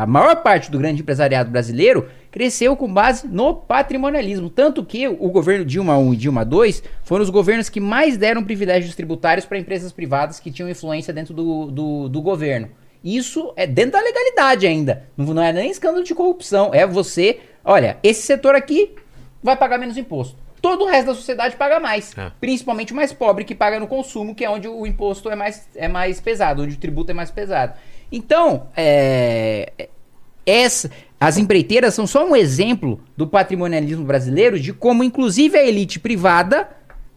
a- 0.00 0.02
a 0.02 0.06
maior 0.06 0.36
parte 0.42 0.70
do 0.70 0.78
grande 0.78 1.00
empresariado 1.02 1.50
brasileiro 1.50 2.06
cresceu 2.38 2.76
com 2.76 2.86
base 2.86 3.26
no 3.26 3.52
patrimonialismo, 3.52 4.48
tanto 4.48 4.84
que 4.84 5.08
o 5.08 5.28
governo 5.28 5.64
Dilma 5.64 5.98
1 5.98 6.14
e 6.14 6.16
Dilma 6.16 6.44
2 6.44 6.84
foram 7.02 7.24
os 7.24 7.30
governos 7.30 7.68
que 7.68 7.80
mais 7.80 8.16
deram 8.16 8.44
privilégios 8.44 8.94
tributários 8.94 9.44
para 9.44 9.58
empresas 9.58 9.90
privadas 9.90 10.38
que 10.38 10.52
tinham 10.52 10.70
influência 10.70 11.12
dentro 11.12 11.34
do, 11.34 11.66
do, 11.66 12.08
do 12.08 12.22
governo. 12.22 12.70
Isso 13.02 13.52
é 13.56 13.66
dentro 13.66 13.90
da 13.90 14.00
legalidade 14.00 14.68
ainda. 14.68 15.02
Não, 15.16 15.34
não 15.34 15.42
é 15.42 15.52
nem 15.52 15.68
escândalo 15.68 16.04
de 16.04 16.14
corrupção. 16.14 16.70
É 16.72 16.86
você. 16.86 17.40
Olha, 17.64 17.98
esse 18.04 18.22
setor 18.22 18.54
aqui 18.54 18.94
vai 19.42 19.56
pagar 19.56 19.76
menos 19.76 19.96
imposto. 19.96 20.36
Todo 20.62 20.84
o 20.84 20.86
resto 20.86 21.06
da 21.08 21.14
sociedade 21.16 21.56
paga 21.56 21.80
mais. 21.80 22.16
É. 22.16 22.30
Principalmente 22.38 22.92
o 22.92 22.96
mais 22.96 23.12
pobre 23.12 23.44
que 23.44 23.54
paga 23.54 23.80
no 23.80 23.88
consumo, 23.88 24.32
que 24.32 24.44
é 24.44 24.50
onde 24.50 24.68
o 24.68 24.86
imposto 24.86 25.28
é 25.28 25.34
mais, 25.34 25.68
é 25.74 25.88
mais 25.88 26.20
pesado, 26.20 26.62
onde 26.62 26.76
o 26.76 26.78
tributo 26.78 27.10
é 27.10 27.14
mais 27.14 27.32
pesado. 27.32 27.72
Então, 28.12 28.68
é, 28.76 29.88
essa, 30.48 30.90
as 31.20 31.36
empreiteiras 31.36 31.94
são 31.94 32.06
só 32.06 32.28
um 32.28 32.36
exemplo 32.36 33.00
do 33.16 33.26
patrimonialismo 33.26 34.04
brasileiro, 34.04 34.58
de 34.58 34.72
como, 34.72 35.02
inclusive, 35.02 35.58
a 35.58 35.66
elite 35.66 35.98
privada, 35.98 36.68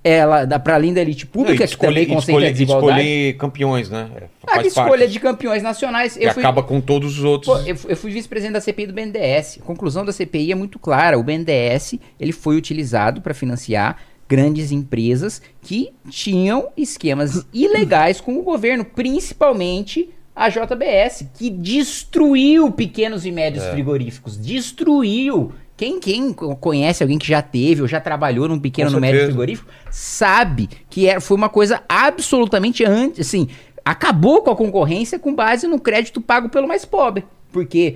ela, 0.04 0.46
dá 0.46 0.58
para 0.58 0.74
além 0.74 0.92
da 0.92 1.02
elite 1.02 1.28
pública, 1.28 1.64
e 1.64 1.68
que 1.68 1.78
também 1.78 2.08
concentra 2.08 2.18
a 2.18 2.50
escolher, 2.50 2.52
desigualdade. 2.52 3.00
escolher 3.02 3.38
campeões, 3.38 3.90
né? 3.92 4.10
É, 4.16 4.24
A 4.48 4.56
faz 4.56 4.68
escolha 4.68 4.90
parte. 4.90 5.08
de 5.08 5.20
campeões 5.20 5.62
nacionais. 5.62 6.18
E 6.18 6.32
fui, 6.32 6.42
acaba 6.42 6.64
com 6.64 6.82
todos 6.82 7.20
os 7.20 7.24
outros. 7.24 7.56
Pô, 7.56 7.62
eu, 7.68 7.78
eu 7.88 7.96
fui 7.96 8.12
vice-presidente 8.12 8.54
da 8.54 8.62
CPI 8.62 8.88
do 8.88 8.94
BNDES. 8.94 9.60
A 9.62 9.66
conclusão 9.66 10.04
da 10.04 10.12
CPI 10.12 10.52
é 10.52 10.56
muito 10.56 10.80
clara. 10.80 11.20
O 11.20 11.24
BNDES 11.24 12.00
ele 12.20 12.32
foi 12.32 12.56
utilizado 12.58 13.22
para 13.22 13.36
financiar 13.36 13.98
grandes 14.28 14.72
empresas 14.72 15.42
que 15.62 15.92
tinham 16.10 16.70
esquemas 16.76 17.46
ilegais 17.54 18.20
com 18.20 18.40
o 18.40 18.44
governo, 18.44 18.84
principalmente 18.84 20.10
a 20.45 20.50
JBS, 20.50 21.26
que 21.36 21.50
destruiu 21.50 22.72
pequenos 22.72 23.26
e 23.26 23.32
médios 23.32 23.64
É. 23.64 23.72
frigoríficos. 23.72 24.38
Destruiu. 24.38 25.52
Quem, 25.78 26.00
quem 26.00 26.32
co- 26.34 26.56
conhece 26.56 27.02
alguém 27.03 27.18
que 27.18 27.28
já 27.28 27.42
teve 27.42 27.82
ou 27.82 27.88
já 27.88 28.00
trabalhou 28.00 28.48
num 28.48 28.60
pequeno 28.60 28.94
ou 28.94 29.00
médio 29.00 29.26
frigorífico 29.26 29.70
sabe 29.90 30.70
que 30.90 31.08
era, 31.08 31.20
foi 31.20 31.36
uma 31.38 31.50
coisa 31.50 31.82
absolutamente 31.90 32.84
antes, 32.86 33.28
assim, 33.28 33.48
acabou 33.84 34.42
com 34.44 34.52
a 34.52 34.56
concorrência 34.56 35.18
com 35.18 35.34
base 35.34 35.68
no 35.68 35.80
crédito 35.80 36.22
pago 36.22 36.50
pelo 36.50 36.68
mais 36.68 36.86
pobre. 36.86 37.24
Porque 37.52 37.95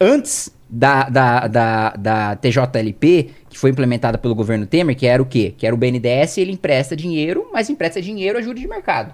antes 0.00 0.50
da, 0.68 1.08
da, 1.10 1.46
da, 1.46 1.90
da 1.90 2.36
TJLP, 2.36 3.30
que 3.50 3.58
foi 3.58 3.70
implementada 3.70 4.16
pelo 4.18 4.34
governo 4.34 4.66
Temer, 4.66 4.96
que 4.96 5.06
era 5.06 5.22
o 5.22 5.26
quê? 5.26 5.54
Que 5.56 5.66
era 5.66 5.74
o 5.74 5.78
BNDES, 5.78 6.38
ele 6.38 6.52
empresta 6.52 6.96
dinheiro, 6.96 7.48
mas 7.52 7.68
empresta 7.68 8.00
dinheiro 8.00 8.38
a 8.38 8.42
juros 8.42 8.60
de 8.60 8.66
mercado. 8.66 9.12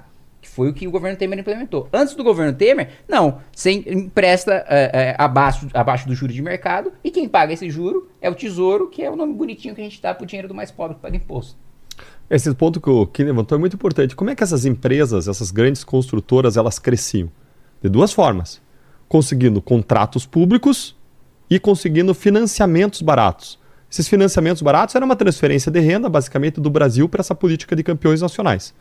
Foi 0.52 0.68
o 0.68 0.74
que 0.74 0.86
o 0.86 0.90
governo 0.90 1.16
Temer 1.16 1.38
implementou. 1.38 1.88
Antes 1.90 2.14
do 2.14 2.22
governo 2.22 2.52
Temer, 2.52 2.90
não. 3.08 3.38
Você 3.50 3.72
empresta 3.72 4.62
é, 4.68 4.90
é, 4.92 5.16
abaixo, 5.16 5.66
abaixo 5.72 6.06
do 6.06 6.14
juro 6.14 6.30
de 6.30 6.42
mercado 6.42 6.92
e 7.02 7.10
quem 7.10 7.26
paga 7.26 7.54
esse 7.54 7.70
juro 7.70 8.10
é 8.20 8.28
o 8.28 8.34
Tesouro, 8.34 8.90
que 8.90 9.02
é 9.02 9.10
o 9.10 9.16
nome 9.16 9.32
bonitinho 9.32 9.74
que 9.74 9.80
a 9.80 9.84
gente 9.84 10.02
dá 10.02 10.12
pro 10.12 10.26
dinheiro 10.26 10.48
do 10.48 10.54
mais 10.54 10.70
pobre 10.70 10.96
que 10.96 11.00
paga 11.00 11.16
imposto. 11.16 11.56
Esse 12.28 12.54
ponto 12.54 12.82
que 12.82 12.90
o 12.90 13.06
Kim 13.06 13.24
levantou 13.24 13.56
é 13.56 13.58
muito 13.58 13.76
importante. 13.76 14.14
Como 14.14 14.28
é 14.28 14.34
que 14.34 14.42
essas 14.42 14.66
empresas, 14.66 15.26
essas 15.26 15.50
grandes 15.50 15.84
construtoras, 15.84 16.58
elas 16.58 16.78
cresciam? 16.78 17.30
De 17.82 17.88
duas 17.88 18.12
formas. 18.12 18.60
Conseguindo 19.08 19.62
contratos 19.62 20.26
públicos 20.26 20.94
e 21.48 21.58
conseguindo 21.58 22.12
financiamentos 22.12 23.00
baratos. 23.00 23.58
Esses 23.90 24.06
financiamentos 24.06 24.60
baratos 24.60 24.94
eram 24.94 25.06
uma 25.06 25.16
transferência 25.16 25.72
de 25.72 25.80
renda, 25.80 26.10
basicamente, 26.10 26.60
do 26.60 26.68
Brasil 26.68 27.08
para 27.08 27.20
essa 27.20 27.34
política 27.34 27.74
de 27.74 27.82
campeões 27.82 28.20
nacionais. 28.20 28.74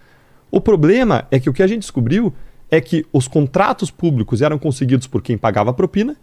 O 0.51 0.59
problema 0.59 1.25
é 1.31 1.39
que 1.39 1.49
o 1.49 1.53
que 1.53 1.63
a 1.63 1.67
gente 1.67 1.79
descobriu 1.79 2.33
é 2.69 2.81
que 2.81 3.05
os 3.13 3.27
contratos 3.27 3.89
públicos 3.89 4.41
eram 4.41 4.59
conseguidos 4.59 5.07
por 5.07 5.21
quem 5.21 5.37
pagava 5.37 5.73
propina 5.73 6.17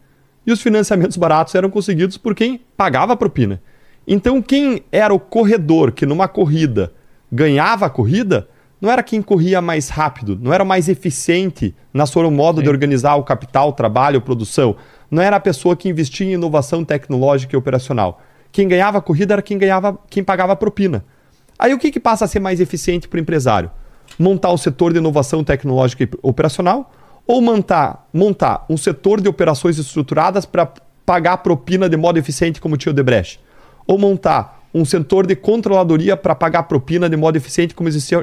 e 0.47 0.53
os 0.53 0.61
financiamentos 0.61 1.17
baratos 1.19 1.55
eram 1.55 1.71
conseguidos 1.71 2.19
por 2.19 2.35
quem 2.35 2.61
pagava 2.77 3.17
propina. 3.17 3.61
Então, 4.07 4.41
quem 4.41 4.83
era 4.93 5.13
o 5.13 5.21
corredor 5.21 5.93
que 5.93 6.07
numa 6.07 6.29
corrida 6.29 6.93
ganhava 7.31 7.87
a 7.87 7.91
corrida, 7.91 8.49
não 8.81 8.91
era 8.91 9.03
quem 9.03 9.21
corria 9.21 9.61
mais 9.61 9.89
rápido, 9.89 10.39
não 10.41 10.53
era 10.53 10.65
mais 10.65 10.89
eficiente 10.89 11.75
na 11.93 12.07
seu 12.07 12.31
modo 12.31 12.63
de 12.63 12.69
organizar 12.69 13.17
o 13.17 13.25
capital, 13.25 13.71
o 13.71 13.73
trabalho, 13.73 14.19
a 14.19 14.23
produção. 14.23 14.77
Não 15.11 15.23
era 15.23 15.37
a 15.37 15.41
pessoa 15.41 15.77
que 15.77 15.89
investia 15.89 16.27
em 16.27 16.33
inovação 16.33 16.85
tecnológica 16.85 17.55
e 17.55 17.59
operacional. 17.59 18.23
Quem 18.53 18.69
ganhava 18.69 18.99
a 18.99 19.03
corrida 19.03 19.35
era 19.35 19.43
quem 19.43 19.59
ganhava, 19.59 19.99
quem 20.09 20.25
pagava 20.25 20.53
a 20.53 20.57
propina. 20.57 21.05
Aí 21.59 21.75
o 21.75 21.79
que, 21.79 21.91
que 21.91 22.01
passa 22.01 22.25
a 22.25 22.29
ser 22.29 22.41
mais 22.41 22.61
eficiente 22.61 23.09
para 23.09 23.19
o 23.19 23.21
empresário? 23.21 23.71
Montar 24.19 24.51
o 24.51 24.59
setor 24.59 24.93
de 24.93 24.99
inovação 24.99 25.45
tecnológica 25.45 26.05
e 26.05 26.09
operacional 26.23 26.93
ou 27.27 27.41
montar, 27.41 28.09
montar 28.13 28.65
um 28.69 28.77
setor 28.77 29.21
de 29.21 29.29
operações 29.29 29.79
estruturadas 29.79 30.47
para 30.47 30.73
pagar 31.05 31.37
propina 31.39 31.89
de 31.89 31.97
modo 31.97 32.19
eficiente 32.19 32.61
como 32.61 32.77
tinha 32.77 32.91
o 32.91 32.95
Debrecht? 32.95 33.39
Ou 33.87 33.99
montar 33.99 34.63
um 34.75 34.85
setor 34.85 35.27
de 35.27 35.37
controladoria 35.37 36.17
para 36.17 36.35
pagar 36.35 36.65
propina 36.65 37.09
de 37.09 37.17
modo 37.17 37.37
eficiente 37.37 37.75
como 37.75 37.89
existia 37.89 38.19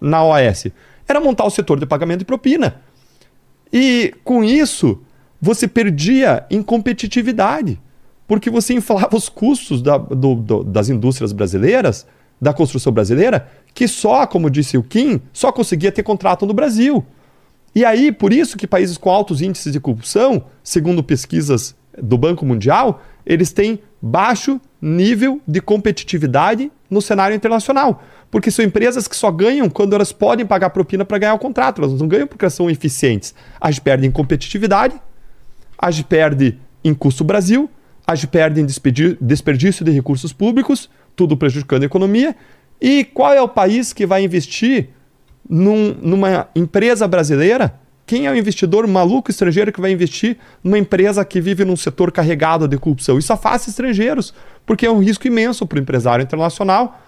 na 0.00 0.24
OAS? 0.24 0.66
Era 1.08 1.20
montar 1.20 1.44
o 1.44 1.50
setor 1.50 1.78
de 1.80 1.86
pagamento 1.86 2.20
de 2.20 2.24
propina. 2.24 2.76
E 3.72 4.14
com 4.22 4.44
isso, 4.44 5.00
você 5.40 5.66
perdia 5.66 6.44
em 6.50 6.62
competitividade, 6.62 7.80
porque 8.28 8.50
você 8.50 8.74
inflava 8.74 9.16
os 9.16 9.28
custos 9.28 9.82
da- 9.82 9.98
do- 9.98 10.34
do- 10.36 10.64
das 10.64 10.88
indústrias 10.88 11.32
brasileiras, 11.32 12.06
da 12.42 12.52
construção 12.52 12.92
brasileira, 12.92 13.48
que 13.72 13.86
só, 13.86 14.26
como 14.26 14.50
disse 14.50 14.76
o 14.76 14.82
Kim, 14.82 15.20
só 15.32 15.52
conseguia 15.52 15.92
ter 15.92 16.02
contrato 16.02 16.44
no 16.44 16.52
Brasil. 16.52 17.06
E 17.72 17.84
aí, 17.84 18.10
por 18.10 18.32
isso 18.32 18.58
que 18.58 18.66
países 18.66 18.98
com 18.98 19.08
altos 19.08 19.40
índices 19.40 19.72
de 19.72 19.78
corrupção, 19.78 20.44
segundo 20.60 21.04
pesquisas 21.04 21.76
do 21.96 22.18
Banco 22.18 22.44
Mundial, 22.44 23.00
eles 23.24 23.52
têm 23.52 23.78
baixo 24.02 24.60
nível 24.80 25.40
de 25.46 25.60
competitividade 25.60 26.72
no 26.90 27.00
cenário 27.00 27.36
internacional. 27.36 28.02
Porque 28.28 28.50
são 28.50 28.64
empresas 28.64 29.06
que 29.06 29.14
só 29.14 29.30
ganham 29.30 29.70
quando 29.70 29.94
elas 29.94 30.10
podem 30.10 30.44
pagar 30.44 30.70
propina 30.70 31.04
para 31.04 31.18
ganhar 31.18 31.34
o 31.34 31.38
contrato. 31.38 31.80
Elas 31.80 32.00
não 32.00 32.08
ganham 32.08 32.26
porque 32.26 32.44
elas 32.44 32.54
são 32.54 32.68
eficientes. 32.68 33.36
As 33.60 33.78
perdem 33.78 34.08
em 34.08 34.12
competitividade, 34.12 35.00
as 35.78 36.02
perde 36.02 36.58
em 36.82 36.92
custo 36.92 37.22
Brasil, 37.22 37.70
as 38.04 38.24
perde 38.24 38.60
em 38.60 38.66
desperdício 38.66 39.84
de 39.84 39.92
recursos 39.92 40.32
públicos, 40.32 40.90
tudo 41.14 41.36
prejudicando 41.36 41.82
a 41.82 41.86
economia. 41.86 42.36
E 42.80 43.04
qual 43.04 43.32
é 43.32 43.40
o 43.40 43.48
país 43.48 43.92
que 43.92 44.06
vai 44.06 44.24
investir 44.24 44.88
num- 45.48 45.94
numa 46.00 46.48
empresa 46.54 47.06
brasileira? 47.06 47.74
Quem 48.04 48.26
é 48.26 48.30
o 48.30 48.36
investidor 48.36 48.86
maluco 48.86 49.30
estrangeiro 49.30 49.72
que 49.72 49.80
vai 49.80 49.92
investir 49.92 50.36
numa 50.62 50.78
empresa 50.78 51.24
que 51.24 51.40
vive 51.40 51.64
num 51.64 51.76
setor 51.76 52.10
carregado 52.10 52.66
de 52.66 52.76
corrupção? 52.76 53.18
Isso 53.18 53.32
afasta 53.32 53.70
estrangeiros, 53.70 54.34
porque 54.66 54.84
é 54.84 54.90
um 54.90 54.98
risco 54.98 55.26
imenso 55.26 55.64
para 55.66 55.78
o 55.78 55.80
empresário 55.80 56.22
internacional 56.22 56.98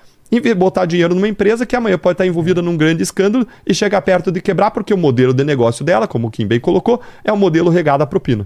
botar 0.57 0.85
dinheiro 0.85 1.15
numa 1.15 1.29
empresa 1.29 1.65
que 1.65 1.77
amanhã 1.77 1.97
pode 1.97 2.15
estar 2.15 2.27
envolvida 2.27 2.61
num 2.61 2.77
grande 2.77 3.03
escândalo 3.03 3.47
e 3.65 3.73
chegar 3.73 4.03
perto 4.03 4.33
de 4.33 4.41
quebrar, 4.41 4.73
porque 4.73 4.93
o 4.93 4.97
modelo 4.97 5.33
de 5.33 5.45
negócio 5.45 5.85
dela, 5.85 6.09
como 6.09 6.27
o 6.27 6.31
Kim 6.31 6.45
bem 6.45 6.59
colocou, 6.59 7.01
é 7.23 7.33
um 7.33 7.37
modelo 7.37 7.71
regado 7.71 8.03
à 8.03 8.07
propina. 8.07 8.45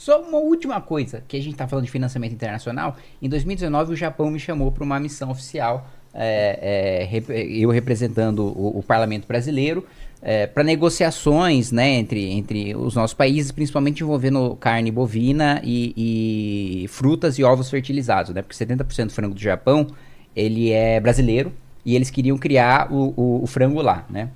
Só 0.00 0.22
uma 0.22 0.38
última 0.38 0.80
coisa, 0.80 1.22
que 1.28 1.36
a 1.36 1.42
gente 1.42 1.56
tá 1.56 1.68
falando 1.68 1.84
de 1.84 1.90
financiamento 1.90 2.32
internacional. 2.32 2.96
Em 3.20 3.28
2019, 3.28 3.92
o 3.92 3.96
Japão 3.96 4.30
me 4.30 4.40
chamou 4.40 4.72
para 4.72 4.82
uma 4.82 4.98
missão 4.98 5.30
oficial, 5.30 5.86
é, 6.14 7.06
é, 7.10 7.42
eu 7.46 7.68
representando 7.68 8.38
o, 8.46 8.78
o 8.78 8.82
parlamento 8.82 9.28
brasileiro, 9.28 9.86
para 10.54 10.64
negociações 10.64 11.70
né, 11.70 11.90
entre, 11.90 12.30
entre 12.30 12.74
os 12.74 12.94
nossos 12.94 13.12
países, 13.12 13.52
principalmente 13.52 14.02
envolvendo 14.02 14.56
carne 14.58 14.90
bovina 14.90 15.60
e, 15.62 16.84
e 16.84 16.88
frutas 16.88 17.38
e 17.38 17.44
ovos 17.44 17.68
fertilizados, 17.68 18.32
né? 18.32 18.40
Porque 18.40 18.54
70% 18.56 19.04
do 19.08 19.12
frango 19.12 19.34
do 19.34 19.40
Japão, 19.40 19.86
ele 20.34 20.72
é 20.72 20.98
brasileiro 20.98 21.52
e 21.84 21.94
eles 21.94 22.08
queriam 22.08 22.38
criar 22.38 22.90
o, 22.90 23.12
o- 23.14 23.44
o 23.44 23.46
frango 23.46 23.82
lá, 23.82 24.06
né? 24.08 24.30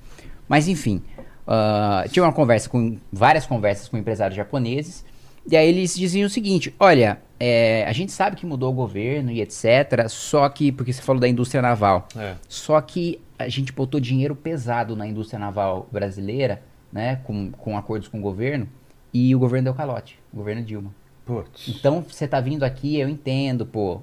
Mas 0.47 0.67
enfim, 0.67 1.01
ah, 1.47 2.03
tive 2.07 2.21
uma 2.21 2.33
conversa 2.33 2.69
com 2.69 2.97
várias 3.11 3.47
conversas 3.47 3.87
com 3.89 3.97
empresários 3.97 4.37
japoneses 4.37 5.03
e 5.49 5.55
aí 5.55 5.67
eles 5.69 5.95
diziam 5.95 6.27
o 6.27 6.29
seguinte: 6.29 6.73
olha, 6.79 7.19
é, 7.39 7.85
a 7.87 7.91
gente 7.93 8.11
sabe 8.11 8.35
que 8.35 8.45
mudou 8.45 8.71
o 8.71 8.75
governo 8.75 9.31
e 9.31 9.41
etc. 9.41 10.07
Só 10.09 10.47
que, 10.49 10.71
porque 10.71 10.91
você 10.93 11.01
falou 11.01 11.19
da 11.19 11.27
indústria 11.27 11.61
naval, 11.61 12.07
É. 12.15 12.35
só 12.47 12.79
que 12.81 13.19
a 13.37 13.49
gente 13.49 13.71
botou 13.73 13.99
dinheiro 13.99 14.35
pesado 14.35 14.95
na 14.95 15.05
indústria 15.05 15.37
naval 15.39 15.87
brasileira, 15.91 16.61
né? 16.91 17.17
Com, 17.23 17.51
com 17.51 17.77
acordos 17.77 18.07
com 18.07 18.17
o 18.19 18.21
governo, 18.21 18.67
e 19.13 19.35
o 19.35 19.39
governo 19.39 19.65
deu 19.65 19.73
calote, 19.73 20.17
o 20.33 20.37
governo 20.37 20.63
Dilma. 20.63 20.93
Putz. 21.25 21.67
Então, 21.67 22.01
você 22.01 22.27
tá 22.27 22.39
vindo 22.39 22.63
aqui, 22.63 22.97
eu 22.97 23.09
entendo, 23.09 23.65
pô. 23.65 23.99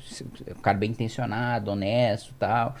c- 0.00 0.24
Um 0.56 0.60
cara 0.62 0.78
bem 0.78 0.90
intencionado, 0.90 1.70
honesto 1.70 2.30
e 2.30 2.34
tal. 2.34 2.76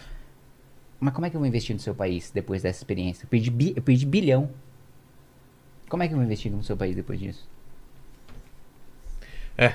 Mas 1.00 1.12
como 1.12 1.26
é 1.26 1.30
que 1.30 1.36
eu 1.36 1.40
vou 1.40 1.46
investir 1.48 1.74
no 1.74 1.80
seu 1.80 1.94
país 1.94 2.30
depois 2.32 2.62
dessa 2.62 2.78
experiência? 2.78 3.24
Eu 3.24 3.28
perdi, 3.28 3.50
bi- 3.50 3.72
eu 3.76 3.82
perdi 3.82 4.06
bilhão. 4.06 4.48
Como 5.88 6.02
é 6.02 6.06
que 6.08 6.14
eu 6.14 6.16
vou 6.18 6.24
investir 6.24 6.50
no 6.50 6.62
seu 6.62 6.76
país 6.76 6.94
depois 6.96 7.18
disso? 7.18 7.44
É. 9.56 9.72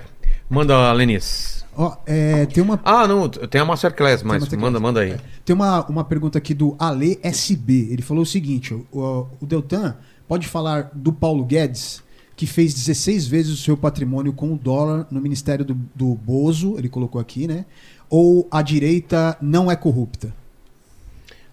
Manda, 0.50 0.92
Lenis. 0.94 1.66
Ó, 1.76 1.96
é, 2.06 2.46
tem 2.48 2.64
uma 2.64 2.80
Ah, 2.84 3.08
não, 3.08 3.30
tem 3.30 3.62
a 3.62 3.66
Masterclass, 3.66 4.24
mas 4.24 4.42
Masterclass. 4.42 4.62
manda, 4.62 4.80
manda 4.80 5.02
aí. 5.02 5.16
Tem 5.46 5.56
uma, 5.56 5.86
uma 5.86 6.04
pergunta 6.04 6.38
aqui 6.38 6.54
do 6.54 6.76
Ale 6.80 7.20
SB. 7.22 7.90
Ele 7.92 8.02
falou 8.02 8.24
o 8.24 8.26
seguinte: 8.26 8.74
o, 8.74 9.28
o 9.40 9.46
Deltan 9.46 9.96
pode 10.28 10.48
falar 10.48 10.90
do 10.94 11.14
Paulo 11.14 11.46
Guedes, 11.46 12.02
que 12.36 12.48
fez 12.48 12.74
16 12.74 13.28
vezes 13.28 13.54
o 13.54 13.58
seu 13.58 13.78
patrimônio 13.78 14.34
com 14.34 14.54
o 14.54 14.58
dólar 14.58 15.06
no 15.12 15.22
Ministério 15.22 15.64
do, 15.64 15.76
do 15.94 16.16
Bozo, 16.16 16.78
ele 16.78 16.90
colocou 16.90 17.22
aqui, 17.22 17.48
né? 17.48 17.66
Ou 18.10 18.48
a 18.50 18.62
direita 18.62 19.38
não 19.42 19.70
é 19.70 19.76
corrupta? 19.76 20.34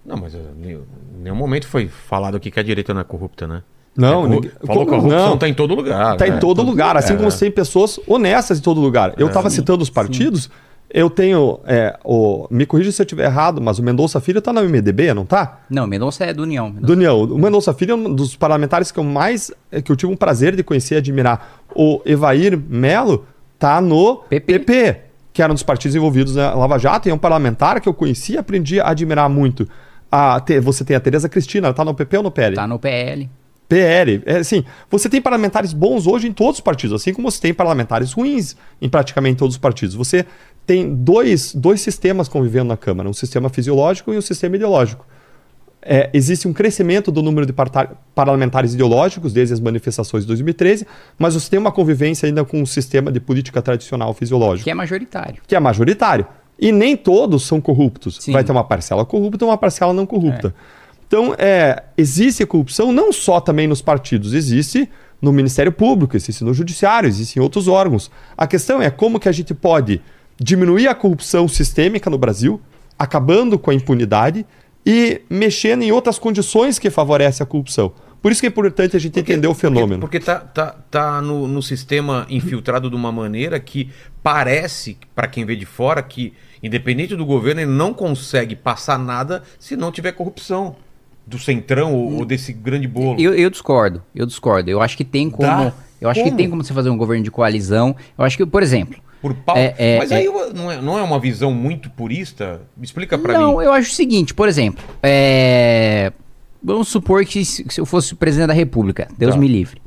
Não, 0.05 0.17
mas 0.17 0.35
eh, 0.35 0.39
em 0.63 0.79
nenhum 1.23 1.35
momento 1.37 1.67
foi 1.67 1.89
falado 1.89 2.37
aqui 2.37 2.51
que 2.51 2.61
a 2.61 2.63
direita 2.63 2.93
não 2.95 3.01
é 3.01 3.05
corrupta, 3.05 3.47
né? 3.47 3.63
Não, 3.97 4.25
É, 4.25 4.29
ninguém- 4.29 4.51
falou 4.67 4.85
que 4.87 4.93
a 4.93 4.97
como 4.99 5.03
corrupção 5.09 5.31
não? 5.31 5.39
tá 5.39 5.49
em 5.49 5.55
todo 5.55 5.75
lugar. 5.75 6.13
Está 6.15 6.27
né? 6.27 6.37
em 6.37 6.39
todo 6.41 6.63
lugar, 6.63 6.97
assim 6.97 7.17
como 7.17 7.31
tem 7.33 7.51
pessoas 7.51 7.99
honestas 8.07 8.59
em 8.59 8.63
todo 8.63 8.81
lugar. 8.81 9.15
Eu 9.17 9.29
estava 9.29 9.49
citando 9.51 9.83
os 9.83 9.91
partidos, 9.91 10.51
eu 10.91 11.09
tenho. 11.09 11.61
é, 11.67 11.97
o, 12.05 12.47
me 12.51 12.67
corrija 12.67 12.91
se 12.93 13.01
eu 13.01 13.05
estiver 13.05 13.25
errado, 13.27 13.61
mas 13.61 13.79
o 13.79 13.83
Mendonça 13.83 14.21
Filho 14.21 14.39
está 14.39 14.53
na 14.53 14.63
MDB, 14.63 15.15
não 15.15 15.25
tá? 15.25 15.61
Não, 15.71 15.87
Mendonça 15.87 16.25
é 16.25 16.33
do 16.35 16.43
União. 16.43 16.67
Mendonça. 16.67 16.87
Do 16.87 16.93
União. 16.93 17.23
O 17.23 17.39
Mendonça 17.39 17.73
Filho 17.73 17.93
é 17.93 17.95
um 17.95 18.15
dos 18.15 18.35
parlamentares 18.37 18.91
que 18.91 18.99
eu 18.99 19.05
mais. 19.05 19.53
é, 19.71 19.81
que 19.81 19.91
eu 19.93 19.97
tive 19.97 20.13
um 20.13 20.17
prazer 20.17 20.57
de 20.57 20.63
conhecer 20.65 20.95
e 20.97 20.99
admirar. 20.99 21.61
O 21.75 22.01
Evair 22.05 22.59
Melo 22.69 23.25
tá 23.59 23.81
no 23.81 24.17
PP. 24.29 24.59
PP, 24.59 24.97
que 25.33 25.41
era 25.43 25.53
um 25.53 25.55
dos 25.55 25.63
partidos 25.65 25.95
envolvidos 25.97 26.35
na 26.37 26.53
Lava 26.55 26.79
Jato, 26.79 27.09
e 27.09 27.11
é 27.11 27.15
um 27.15 27.19
parlamentar 27.19 27.81
que 27.81 27.89
eu 27.89 27.95
conheci 27.95 28.33
e 28.35 28.39
aprendi 28.39 28.81
a 28.81 28.89
admirar 28.91 29.29
muito. 29.29 29.69
A, 30.11 30.39
te- 30.41 30.61
você 30.61 30.85
tem 30.85 30.95
a 30.97 31.01
Tereza 31.01 31.29
Cristina, 31.29 31.69
ela 31.69 31.75
tá 31.75 31.85
no 31.85 31.93
PP 31.95 32.19
ou 32.19 32.23
no 32.25 32.31
PL? 32.31 32.55
Tá 32.55 32.67
no 32.69 32.79
PL. 32.79 33.29
PL. 33.69 34.23
É 34.27 34.39
assim, 34.39 34.65
você 34.91 35.09
tem 35.09 35.21
parlamentares 35.21 35.73
bons 35.73 36.07
hoje 36.07 36.29
em 36.29 36.33
todos 36.33 36.57
os 36.57 36.61
partidos, 36.61 37.01
assim 37.01 37.13
como 37.13 37.31
você 37.31 37.41
tem 37.41 37.55
parlamentares 37.55 38.13
ruins 38.13 38.57
em 38.81 38.89
praticamente 38.89 39.37
todos 39.39 39.55
os 39.55 39.61
partidos. 39.61 39.95
Você 39.95 40.27
tem 40.67 40.95
dois, 40.95 41.55
dois 41.55 41.81
sistemas 41.81 42.29
convivendo 42.29 42.69
na 42.69 42.77
Câmara, 42.77 43.09
um 43.09 43.13
sistema 43.13 43.49
fisiológico 43.49 44.13
e 44.13 44.19
um 44.19 44.23
sistema 44.23 44.57
ideológico. 44.57 45.07
É, 45.87 46.09
existe 46.15 46.49
um 46.49 46.53
crescimento 46.55 47.13
do 47.13 47.23
número 47.23 47.45
de 47.45 47.53
parlamentares 48.15 48.73
ideológicos 48.73 49.35
desde 49.35 49.53
as 49.53 49.61
manifestações 49.61 50.23
de 50.25 50.29
2013, 50.29 50.87
mas 51.19 51.35
você 51.35 51.51
tem 51.51 51.59
uma 51.59 51.71
convivência 51.71 52.27
ainda 52.27 52.43
com 52.43 52.63
um 52.63 52.65
sistema 52.65 53.13
de 53.13 53.21
política 53.21 53.61
tradicional 53.61 54.15
fisiológico 54.15 54.65
Que 54.65 54.71
é 54.71 54.75
majoritário. 54.75 55.43
que 55.47 55.55
é 55.55 55.61
majoritário. 55.61 56.27
E 56.59 56.73
nem 56.73 56.97
todos 56.97 57.45
são 57.47 57.61
corruptos. 57.61 58.17
Sim. 58.21 58.33
Vai 58.33 58.43
ter 58.43 58.53
uma 58.53 58.65
parcela 58.65 59.05
corrupta 59.05 59.45
e 59.45 59.47
uma 59.47 59.59
parcela 59.59 59.93
não 59.93 60.07
corrupta. 60.07 60.55
Então, 61.15 61.33
é, 61.39 61.81
existe 61.97 62.45
corrupção 62.45 62.91
não 62.91 63.13
só 63.13 63.41
também 63.41 63.69
nos 63.69 63.81
partidos, 63.81 64.35
existe 64.35 64.91
no 65.23 65.33
Ministério 65.33 65.71
Público, 65.71 66.17
existe 66.17 66.43
no 66.43 66.53
Judiciário, 66.53 67.09
existe 67.09 67.39
em 67.39 67.41
outros 67.41 67.69
órgãos. 67.69 68.11
A 68.37 68.49
questão 68.49 68.83
é 68.83 68.91
como 68.91 69.21
que 69.21 69.29
a 69.29 69.33
gente 69.33 69.55
pode 69.55 70.03
diminuir 70.41 70.89
a 70.89 70.95
corrupção 70.95 71.47
sistêmica 71.47 72.11
no 72.11 72.19
Brasil, 72.19 72.61
acabando 72.99 73.57
com 73.61 73.71
a 73.71 73.75
impunidade 73.75 74.45
e 74.85 75.21
mexendo 75.31 75.83
em 75.83 75.93
outras 75.93 76.19
condições 76.19 76.81
que 76.81 76.91
favorecem 76.91 77.45
a 77.45 77.47
corrupção. 77.47 77.93
Por 78.21 78.33
isso 78.33 78.41
que 78.41 78.49
é 78.49 78.51
importante 78.51 78.97
a 78.97 78.99
gente 78.99 79.21
entender 79.21 79.47
o 79.47 79.55
fenômeno. 79.55 80.01
Porque, 80.01 80.19
porque 80.19 80.33
tá, 80.33 80.41
tá, 80.41 80.75
tá 80.91 81.23
no, 81.23 81.47
no 81.47 81.63
sistema 81.63 82.27
infiltrado 82.29 82.91
de 82.91 82.97
uma 82.97 83.13
maneira 83.13 83.61
que 83.61 83.89
parece, 84.21 84.99
para 85.15 85.29
quem 85.29 85.45
vê 85.45 85.55
de 85.55 85.65
fora, 85.65 86.03
que 86.03 86.33
independente 86.61 87.15
do 87.15 87.25
governo, 87.25 87.61
ele 87.61 87.71
não 87.71 87.95
consegue 87.95 88.57
passar 88.57 88.99
nada 88.99 89.45
se 89.61 89.77
não 89.77 89.93
tiver 89.93 90.11
corrupção 90.11 90.75
do 91.27 91.39
centrão 91.39 91.95
ou, 91.95 92.19
ou 92.19 92.25
desse 92.25 92.53
grande 92.53 92.87
bolo. 92.87 93.21
Eu, 93.21 93.35
eu 93.35 93.49
discordo, 93.51 94.03
eu 94.15 94.27
discordo. 94.27 94.71
Eu 94.71 94.81
acho 94.81 94.97
que 94.97 95.05
tem 95.05 95.31
como. 95.31 95.49
Dá? 95.49 95.73
Eu 96.01 96.11
acho 96.11 96.21
Como? 96.21 96.33
que 96.33 96.37
tem 96.37 96.51
como 96.51 96.63
você 96.63 96.75
fazer 96.75 96.91
um 96.91 96.99
governo 96.99 97.25
de 97.25 97.31
coalizão. 97.31 97.97
Eu 98.19 98.25
acho 98.25 98.37
que, 98.37 98.45
por 98.45 98.63
exemplo. 98.63 98.99
Por 99.23 99.33
pau. 99.33 99.57
É, 99.57 99.75
é, 99.79 99.99
Mas 99.99 100.11
é. 100.13 100.17
aí 100.17 100.27
não, 100.55 100.71
é, 100.71 100.83
não 100.83 100.99
é 100.99 101.03
uma 101.03 101.19
visão 101.19 101.51
muito 101.51 101.89
purista? 101.89 102.61
Me 102.77 102.85
explica 102.85 103.17
pra 103.17 103.33
não, 103.33 103.57
mim. 103.57 103.65
eu 103.65 103.73
acho 103.73 103.91
o 103.91 103.95
seguinte, 103.95 104.35
por 104.35 104.47
exemplo, 104.47 104.85
é, 105.03 106.13
vamos 106.63 106.89
supor 106.89 107.25
que 107.25 107.43
se 107.43 107.65
se 107.71 107.81
eu 107.81 107.87
fosse 107.87 108.15
presidente 108.15 108.49
da 108.49 108.53
República, 108.53 109.09
Deus 109.17 109.33
Tá. 109.35 109.41
me 109.41 109.49
livre. 109.49 109.81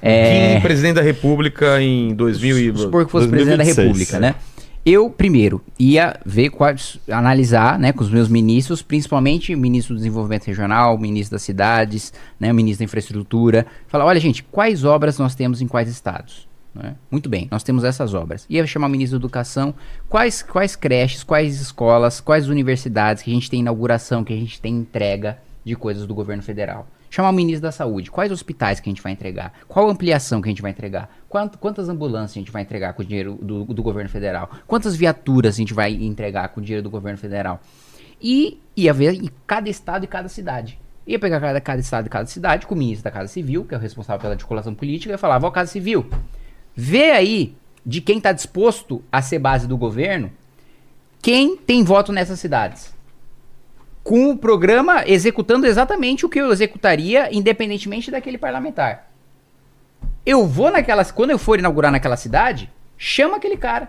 É, 0.00 0.54
Kim, 0.54 0.60
presidente 0.60 0.94
da 0.94 1.02
República 1.02 1.82
em 1.82 2.14
2000 2.14 2.58
e... 2.58 2.66
Vamos 2.66 2.82
supor 2.82 3.06
que 3.06 3.10
fosse 3.10 3.26
presidente 3.26 3.56
da 3.58 3.64
2026, 3.64 3.86
República, 3.88 4.16
é. 4.18 4.20
né? 4.20 4.34
Eu, 4.88 5.10
primeiro, 5.10 5.60
ia 5.76 6.16
ver 6.24 6.50
quais. 6.50 7.00
analisar 7.10 7.76
né, 7.76 7.92
com 7.92 8.04
os 8.04 8.10
meus 8.10 8.28
ministros, 8.28 8.82
principalmente 8.82 9.52
o 9.52 9.58
ministro 9.58 9.96
do 9.96 9.98
Desenvolvimento 9.98 10.46
Regional, 10.46 10.94
o 10.94 10.98
ministro 10.98 11.34
das 11.34 11.42
Cidades, 11.42 12.12
né, 12.38 12.52
o 12.52 12.54
ministro 12.54 12.78
da 12.78 12.84
Infraestrutura. 12.84 13.66
Falar, 13.88 14.04
olha, 14.04 14.20
gente, 14.20 14.44
quais 14.44 14.84
obras 14.84 15.18
nós 15.18 15.34
temos 15.34 15.60
em 15.60 15.66
quais 15.66 15.88
estados? 15.88 16.46
né? 16.72 16.94
Muito 17.10 17.28
bem, 17.28 17.48
nós 17.50 17.64
temos 17.64 17.82
essas 17.82 18.14
obras. 18.14 18.46
Ia 18.48 18.64
chamar 18.66 18.86
o 18.86 18.90
ministro 18.90 19.18
da 19.18 19.22
Educação, 19.24 19.74
quais, 20.08 20.42
quais 20.42 20.76
creches, 20.76 21.24
quais 21.24 21.60
escolas, 21.60 22.20
quais 22.20 22.48
universidades 22.48 23.22
que 23.22 23.30
a 23.30 23.34
gente 23.34 23.50
tem 23.50 23.60
inauguração, 23.60 24.22
que 24.22 24.32
a 24.32 24.36
gente 24.36 24.60
tem 24.60 24.76
entrega 24.76 25.38
de 25.64 25.74
coisas 25.74 26.06
do 26.06 26.14
governo 26.14 26.42
federal. 26.42 26.86
Chamar 27.10 27.30
o 27.30 27.32
ministro 27.32 27.62
da 27.62 27.72
Saúde. 27.72 28.10
Quais 28.10 28.30
hospitais 28.32 28.80
que 28.80 28.88
a 28.88 28.92
gente 28.92 29.02
vai 29.02 29.12
entregar? 29.12 29.52
Qual 29.68 29.88
ampliação 29.88 30.42
que 30.42 30.48
a 30.48 30.50
gente 30.50 30.62
vai 30.62 30.70
entregar? 30.70 31.08
Quanto- 31.28 31.58
quantas 31.58 31.88
ambulâncias 31.88 32.36
a 32.36 32.40
gente 32.40 32.50
vai 32.50 32.62
entregar 32.62 32.92
com 32.92 33.02
o 33.02 33.04
dinheiro 33.04 33.38
do, 33.40 33.64
do 33.64 33.82
governo 33.82 34.10
federal? 34.10 34.50
Quantas 34.66 34.96
viaturas 34.96 35.54
a 35.54 35.58
gente 35.58 35.72
vai 35.74 35.92
entregar 35.94 36.48
com 36.48 36.60
o 36.60 36.62
dinheiro 36.62 36.82
do 36.82 36.90
governo 36.90 37.18
federal? 37.18 37.60
E 38.20 38.60
ia 38.76 38.92
ver 38.92 39.14
em 39.14 39.30
cada 39.46 39.68
estado 39.68 40.04
e 40.04 40.08
cada 40.08 40.28
cidade. 40.28 40.78
Ia 41.06 41.18
pegar 41.18 41.40
cada, 41.40 41.60
cada 41.60 41.80
estado 41.80 42.06
e 42.06 42.10
cada 42.10 42.26
cidade, 42.26 42.66
com 42.66 42.74
o 42.74 42.78
ministro 42.78 43.04
da 43.04 43.10
Casa 43.10 43.28
Civil, 43.28 43.64
que 43.64 43.74
é 43.74 43.78
o 43.78 43.80
responsável 43.80 44.20
pela 44.20 44.32
articulação 44.32 44.74
política, 44.74 45.14
e 45.14 45.18
falava, 45.18 45.46
ó, 45.46 45.50
Casa 45.50 45.70
Civil, 45.70 46.04
vê 46.74 47.12
aí 47.12 47.54
de 47.84 48.00
quem 48.00 48.18
está 48.18 48.32
disposto 48.32 49.00
a 49.12 49.22
ser 49.22 49.38
base 49.38 49.68
do 49.68 49.76
governo, 49.76 50.32
quem 51.22 51.56
tem 51.56 51.84
voto 51.84 52.12
nessas 52.12 52.40
cidades. 52.40 52.92
Com 54.06 54.30
o 54.30 54.38
programa 54.38 55.02
executando 55.04 55.66
exatamente 55.66 56.24
o 56.24 56.28
que 56.28 56.40
eu 56.40 56.52
executaria, 56.52 57.28
independentemente 57.32 58.08
daquele 58.08 58.38
parlamentar. 58.38 59.10
Eu 60.24 60.46
vou 60.46 60.70
naquelas. 60.70 61.10
Quando 61.10 61.30
eu 61.30 61.38
for 61.40 61.58
inaugurar 61.58 61.90
naquela 61.90 62.16
cidade, 62.16 62.70
chama 62.96 63.36
aquele 63.36 63.56
cara. 63.56 63.88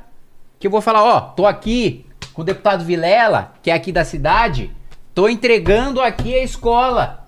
Que 0.57 0.65
eu 0.65 0.71
vou 0.71 0.81
falar, 0.81 1.03
ó, 1.03 1.21
tô 1.21 1.45
aqui 1.45 2.03
com 2.33 2.41
o 2.41 2.43
deputado 2.43 2.83
Vilela, 2.83 3.53
que 3.61 3.69
é 3.69 3.75
aqui 3.75 3.91
da 3.91 4.03
cidade, 4.03 4.71
tô 5.13 5.29
entregando 5.29 6.01
aqui 6.01 6.33
a 6.33 6.43
escola 6.43 7.27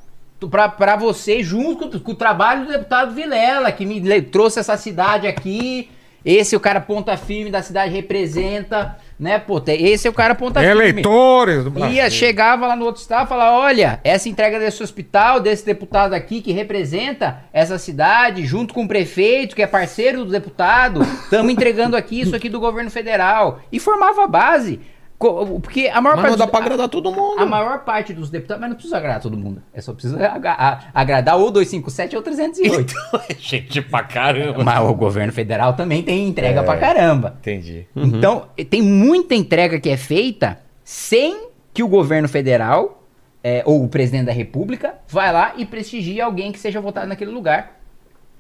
pra 0.50 0.96
você, 0.96 1.44
junto 1.44 1.92
com, 1.92 2.00
com 2.00 2.12
o 2.14 2.16
trabalho 2.16 2.66
do 2.66 2.72
deputado 2.72 3.14
Vilela, 3.14 3.72
que 3.72 3.86
me 3.86 4.20
trouxe 4.24 4.60
essa 4.60 4.76
cidade 4.76 5.28
aqui. 5.28 5.92
Esse 6.26 6.56
o 6.56 6.60
cara 6.60 6.82
ponta 6.82 7.16
firme 7.16 7.52
da 7.52 7.62
cidade, 7.62 7.94
representa, 7.94 8.98
né, 9.20 9.38
pô? 9.38 9.62
Esse 9.68 10.08
é 10.08 10.10
o 10.10 10.14
cara 10.14 10.34
ponta. 10.34 10.64
Eleitores 10.64 11.66
do 11.66 11.72
Brasil. 11.72 11.96
Ia, 11.96 12.10
chegava 12.10 12.66
lá 12.66 12.76
no 12.76 12.86
outro 12.86 13.02
estado 13.02 13.26
e 13.26 13.30
falava: 13.30 13.58
olha, 13.58 14.00
essa 14.02 14.30
entrega 14.30 14.58
desse 14.58 14.82
hospital, 14.82 15.42
desse 15.42 15.66
deputado 15.66 16.14
aqui 16.14 16.42
que 16.42 16.54
representa 16.54 17.44
essa 17.52 17.78
cidade, 17.78 18.46
junto 18.46 18.74
com 18.74 18.84
o 18.86 18.88
prefeito, 18.88 19.56
que 19.56 19.62
é 19.62 19.68
parceiro 19.68 20.24
do 20.24 20.32
deputado, 20.32 21.02
estamos 21.02 21.52
entregando 21.52 21.98
aqui 21.98 22.22
isso 22.22 22.36
aqui 22.36 22.48
do 22.48 22.62
governo 22.62 22.90
federal. 22.90 23.60
E 23.70 23.80
formava 23.80 24.24
a 24.24 24.28
base. 24.28 24.80
Porque 25.20 25.88
a 25.88 26.00
maior 26.00 26.16
Mas 26.16 26.22
parte 26.22 26.32
não 26.32 26.38
dá 26.38 26.46
dos- 26.46 26.52
pra 26.52 26.60
agradar 26.62 26.88
todo 26.90 27.12
mundo. 27.12 27.40
a 27.42 27.46
maior 27.46 27.84
parte 27.84 28.14
dos 28.14 28.30
deputados, 28.30 28.62
mas 28.62 28.70
não 28.70 28.76
precisa 28.76 28.98
agradar 28.98 29.22
todo 29.22 29.36
mundo. 29.38 29.62
É 29.74 29.82
só 29.82 29.92
precisa 29.94 30.18
a- 30.26 30.80
agradar 30.94 31.36
ou 31.38 31.52
257 31.52 32.16
ou 32.16 32.22
308. 32.22 32.94
Gente 33.38 33.82
pra 33.82 34.02
caramba. 34.04 34.64
mas 34.64 34.80
o 34.80 34.94
governo 34.94 35.34
federal 35.34 35.74
também 35.74 36.02
tem 36.02 36.26
entrega 36.28 36.62
É. 36.62 36.64
pra 36.64 36.78
caramba. 36.78 37.36
Entendi. 37.42 37.86
Então, 37.96 38.48
tem 38.70 38.82
muita 38.82 39.36
entrega 39.36 39.78
que 39.80 39.90
é 39.90 39.98
feita 39.98 40.60
sem 40.86 41.50
que 41.74 41.84
o 41.84 41.88
governo 41.88 42.30
federal 42.30 43.04
é, 43.44 43.62
ou 43.66 43.84
o 43.84 43.88
presidente 43.90 44.26
da 44.26 44.32
república 44.34 44.96
vai 45.08 45.32
lá 45.32 45.54
e 45.58 45.66
prestigie 45.66 46.20
alguém 46.22 46.52
que 46.52 46.60
seja 46.60 46.80
votado 46.82 47.08
naquele 47.08 47.32
lugar. 47.32 47.78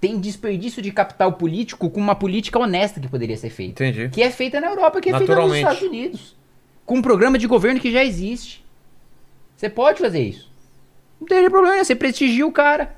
Tem 0.01 0.17
desperdício 0.19 0.81
de 0.81 0.91
capital 0.91 1.33
político 1.33 1.89
com 1.89 1.99
uma 1.99 2.15
política 2.15 2.57
honesta 2.57 2.99
que 3.01 3.07
poderia 3.09 3.35
ser 3.35 3.49
feita. 3.49 3.83
Entendi. 3.83 4.09
Que 4.09 4.21
é 4.21 4.29
feita 4.31 4.61
na 4.61 4.67
Europa, 4.67 5.01
que 5.01 5.09
é 5.09 5.17
feita 5.17 5.35
nos. 5.35 5.53
Estados 5.55 5.81
Unidos. 5.81 6.38
Com 6.89 6.95
um 6.95 7.01
programa 7.03 7.37
de 7.37 7.45
governo 7.45 7.79
que 7.79 7.91
já 7.91 8.03
existe. 8.03 8.65
Você 9.55 9.69
pode 9.69 9.99
fazer 9.99 10.21
isso. 10.23 10.49
Não 11.21 11.27
teria 11.27 11.47
problema, 11.47 11.83
você 11.83 11.93
prestigia 11.93 12.47
o 12.47 12.51
cara. 12.51 12.95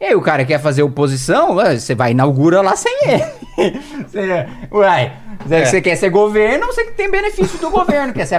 E 0.00 0.04
aí 0.04 0.14
o 0.14 0.20
cara 0.20 0.44
quer 0.44 0.60
fazer 0.60 0.84
oposição, 0.84 1.56
você 1.56 1.92
vai 1.92 2.12
inaugura 2.12 2.60
lá 2.60 2.76
sem 2.76 2.96
ele. 3.04 3.24
Você, 4.08 4.46
uai, 4.70 5.12
você, 5.44 5.76
É. 5.76 5.80
quer 5.80 5.96
ser 5.96 6.08
governo, 6.10 6.66
você 6.66 6.86
tem 6.92 7.10
benefício 7.10 7.58
do 7.58 7.68
governo, 7.68 8.12
quer 8.14 8.26
se 8.26 8.34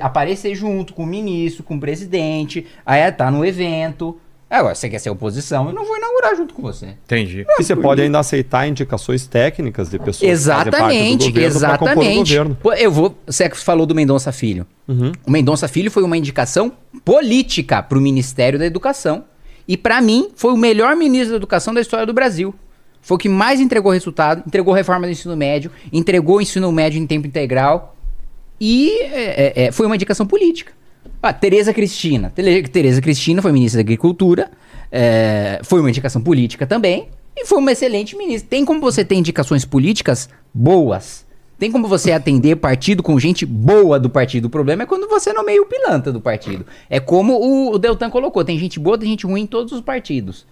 aparecer 0.00 0.54
junto 0.54 0.92
com 0.92 1.02
o 1.04 1.06
ministro, 1.06 1.64
com 1.64 1.76
o 1.76 1.80
presidente, 1.80 2.66
aí 2.84 3.10
tá 3.12 3.30
no 3.30 3.44
evento. 3.44 4.18
Agora, 4.54 4.74
você 4.74 4.88
quer 4.88 4.98
ser 4.98 5.10
oposição, 5.10 5.68
eu 5.68 5.74
não 5.74 5.84
vou 5.84 5.96
inaugurar 5.96 6.36
junto 6.36 6.54
com 6.54 6.62
você. 6.62 6.94
Entendi. 7.04 7.44
E 7.48 7.62
você 7.62 7.74
pode 7.74 8.00
ainda 8.02 8.20
aceitar 8.20 8.68
indicações 8.68 9.26
técnicas 9.26 9.90
de 9.90 9.98
pessoas 9.98 10.18
que 10.18 10.26
fazem 10.26 10.70
parte 10.70 10.70
do 10.70 10.76
Exatamente, 10.76 11.32
o 11.32 11.40
exatamente. 11.40 12.34
Eu 12.78 12.92
vou. 12.92 13.18
Você 13.26 13.48
que 13.48 13.56
falou 13.56 13.84
do 13.84 13.94
Mendonça 13.94 14.30
Filho. 14.30 14.66
Uhum. 14.86 15.12
O 15.26 15.30
Mendonça 15.30 15.66
Filho 15.66 15.90
foi 15.90 16.02
uma 16.02 16.16
indicação 16.16 16.72
política 17.04 17.82
para 17.82 17.98
o 17.98 18.00
Ministério 18.00 18.58
da 18.58 18.66
Educação. 18.66 19.24
E 19.66 19.76
para 19.76 20.00
mim, 20.00 20.30
foi 20.36 20.52
o 20.52 20.56
melhor 20.56 20.94
ministro 20.94 21.30
da 21.30 21.36
Educação 21.36 21.74
da 21.74 21.80
história 21.80 22.06
do 22.06 22.12
Brasil. 22.12 22.54
Foi 23.00 23.16
o 23.16 23.18
que 23.18 23.28
mais 23.28 23.60
entregou 23.60 23.92
resultado, 23.92 24.42
entregou 24.46 24.72
reforma 24.72 25.06
do 25.06 25.12
ensino 25.12 25.36
médio, 25.36 25.70
entregou 25.92 26.36
o 26.36 26.40
ensino 26.40 26.70
médio 26.70 27.00
em 27.00 27.06
tempo 27.06 27.26
integral. 27.26 27.96
E 28.60 28.98
é, 29.02 29.52
é, 29.56 29.64
é, 29.64 29.72
foi 29.72 29.84
uma 29.84 29.94
indicação 29.94 30.26
política. 30.26 30.72
Ah, 31.26 31.32
Tereza 31.32 31.72
Cristina. 31.72 32.30
Tereza 32.70 33.00
Cristina 33.00 33.40
foi 33.40 33.50
ministra 33.50 33.78
da 33.78 33.86
Agricultura. 33.86 34.50
é, 34.92 35.58
foi 35.64 35.80
uma 35.80 35.88
indicação 35.88 36.20
política 36.20 36.66
também. 36.66 37.08
E 37.34 37.46
foi 37.46 37.56
uma 37.56 37.72
excelente 37.72 38.14
ministra. 38.14 38.50
Tem 38.50 38.62
como 38.62 38.78
você 38.78 39.02
ter 39.02 39.14
indicações 39.14 39.64
políticas 39.64 40.28
boas. 40.52 41.24
Tem 41.58 41.72
como 41.72 41.88
você 41.88 42.12
atender 42.12 42.56
partido 42.56 43.02
com 43.02 43.18
gente 43.18 43.46
boa 43.46 43.98
do 43.98 44.10
partido. 44.10 44.44
O 44.44 44.50
problema 44.50 44.82
é 44.82 44.86
quando 44.86 45.08
você 45.08 45.32
nomeia 45.32 45.62
o 45.62 45.66
pilantra 45.66 46.12
do 46.12 46.20
partido. 46.20 46.66
É 46.90 47.00
como 47.00 47.40
o, 47.40 47.72
o 47.72 47.78
Deltan 47.78 48.10
colocou: 48.10 48.44
tem 48.44 48.58
gente 48.58 48.78
boa, 48.78 48.98
tem 48.98 49.08
gente 49.08 49.24
ruim 49.24 49.44
em 49.44 49.46
todos 49.46 49.72
os 49.72 49.80
partidos. 49.80 50.46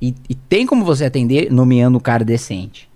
E, 0.00 0.14
e 0.28 0.34
tem 0.34 0.66
como 0.66 0.84
você 0.84 1.06
atender 1.06 1.50
nomeando 1.50 1.96
um 1.96 2.02
cara 2.02 2.22
decente. 2.22 2.86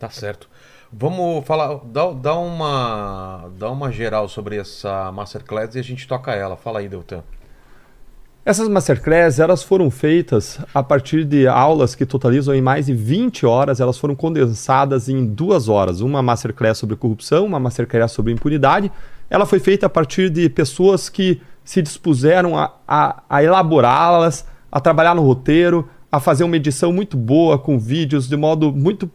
Tá 0.00 0.10
certo. 0.10 0.48
Vamos 0.96 1.44
falar, 1.44 1.80
dá, 1.86 2.12
dá 2.12 2.34
uma 2.36 3.50
dá 3.58 3.68
uma 3.68 3.90
geral 3.90 4.28
sobre 4.28 4.58
essa 4.58 5.10
Masterclass 5.10 5.74
e 5.74 5.80
a 5.80 5.82
gente 5.82 6.06
toca 6.06 6.32
ela. 6.32 6.56
Fala 6.56 6.78
aí, 6.78 6.88
Deltan. 6.88 7.24
Essas 8.44 8.68
masterclass, 8.68 9.40
elas 9.40 9.62
foram 9.62 9.90
feitas 9.90 10.60
a 10.72 10.82
partir 10.82 11.24
de 11.24 11.48
aulas 11.48 11.94
que 11.94 12.04
totalizam 12.06 12.54
em 12.54 12.60
mais 12.60 12.86
de 12.86 12.94
20 12.94 13.44
horas, 13.44 13.80
elas 13.80 13.98
foram 13.98 14.14
condensadas 14.14 15.08
em 15.08 15.24
duas 15.26 15.68
horas. 15.68 16.00
Uma 16.00 16.22
masterclass 16.22 16.78
sobre 16.78 16.94
corrupção, 16.94 17.44
uma 17.46 17.58
masterclass 17.58 18.12
sobre 18.12 18.32
impunidade. 18.32 18.92
Ela 19.28 19.46
foi 19.46 19.58
feita 19.58 19.86
a 19.86 19.88
partir 19.88 20.30
de 20.30 20.48
pessoas 20.48 21.08
que 21.08 21.40
se 21.64 21.82
dispuseram 21.82 22.56
a, 22.56 22.72
a, 22.86 23.22
a 23.28 23.42
elaborá-las, 23.42 24.46
a 24.70 24.78
trabalhar 24.78 25.14
no 25.14 25.22
roteiro, 25.22 25.88
a 26.12 26.20
fazer 26.20 26.44
uma 26.44 26.56
edição 26.56 26.92
muito 26.92 27.16
boa, 27.16 27.58
com 27.58 27.78
vídeos, 27.80 28.28
de 28.28 28.36
modo 28.36 28.70
muito 28.70 29.10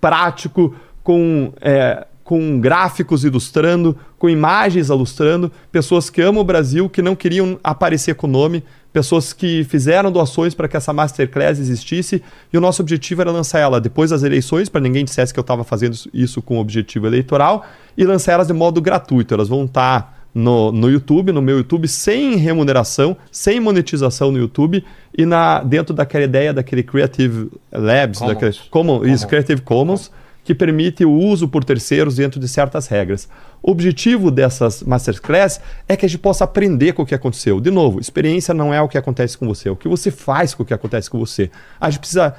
prático, 0.00 0.74
com, 1.02 1.52
é, 1.60 2.06
com 2.22 2.60
gráficos 2.60 3.24
ilustrando, 3.24 3.96
com 4.18 4.28
imagens 4.28 4.88
ilustrando, 4.88 5.50
pessoas 5.72 6.08
que 6.10 6.20
amam 6.20 6.42
o 6.42 6.44
Brasil, 6.44 6.88
que 6.88 7.02
não 7.02 7.16
queriam 7.16 7.58
aparecer 7.62 8.14
com 8.14 8.26
o 8.26 8.30
nome, 8.30 8.62
pessoas 8.92 9.32
que 9.32 9.64
fizeram 9.64 10.10
doações 10.10 10.54
para 10.54 10.68
que 10.68 10.76
essa 10.76 10.92
Masterclass 10.92 11.58
existisse, 11.58 12.22
e 12.52 12.58
o 12.58 12.60
nosso 12.60 12.82
objetivo 12.82 13.22
era 13.22 13.30
lançar 13.30 13.60
ela 13.60 13.80
depois 13.80 14.10
das 14.10 14.22
eleições, 14.22 14.68
para 14.68 14.80
ninguém 14.80 15.04
dissesse 15.04 15.32
que 15.32 15.38
eu 15.38 15.42
estava 15.42 15.64
fazendo 15.64 15.96
isso 16.12 16.42
com 16.42 16.58
objetivo 16.58 17.06
eleitoral, 17.06 17.64
e 17.96 18.04
lançar 18.04 18.32
elas 18.32 18.46
de 18.46 18.52
modo 18.52 18.80
gratuito. 18.80 19.34
Elas 19.34 19.48
vão 19.48 19.64
estar 19.64 20.20
no, 20.34 20.70
no 20.72 20.90
YouTube, 20.90 21.32
no 21.32 21.42
meu 21.42 21.58
YouTube, 21.58 21.88
sem 21.88 22.36
remuneração, 22.36 23.16
sem 23.30 23.60
monetização 23.60 24.30
no 24.30 24.38
YouTube, 24.38 24.84
e 25.16 25.26
na, 25.26 25.62
dentro 25.62 25.94
daquela 25.94 26.24
ideia 26.24 26.52
daquele 26.52 26.82
Creative 26.82 27.50
Labs, 27.72 28.18
Commons. 28.18 28.34
daquele, 28.34 28.56
Common, 28.70 29.04
isso, 29.06 29.26
Creative 29.26 29.60
Commons, 29.62 30.10
que 30.50 30.54
permite 30.54 31.04
o 31.04 31.12
uso 31.12 31.46
por 31.46 31.62
terceiros 31.62 32.16
dentro 32.16 32.40
de 32.40 32.48
certas 32.48 32.88
regras. 32.88 33.28
O 33.62 33.70
objetivo 33.70 34.32
dessas 34.32 34.82
masterclass 34.82 35.60
é 35.86 35.96
que 35.96 36.04
a 36.04 36.08
gente 36.08 36.18
possa 36.18 36.42
aprender 36.42 36.92
com 36.92 37.02
o 37.02 37.06
que 37.06 37.14
aconteceu. 37.14 37.60
De 37.60 37.70
novo, 37.70 38.00
experiência 38.00 38.52
não 38.52 38.74
é 38.74 38.82
o 38.82 38.88
que 38.88 38.98
acontece 38.98 39.38
com 39.38 39.46
você, 39.46 39.68
é 39.68 39.70
o 39.70 39.76
que 39.76 39.86
você 39.86 40.10
faz 40.10 40.52
com 40.52 40.64
o 40.64 40.66
que 40.66 40.74
acontece 40.74 41.08
com 41.08 41.20
você. 41.20 41.52
A 41.80 41.88
gente 41.88 42.00
precisa 42.00 42.34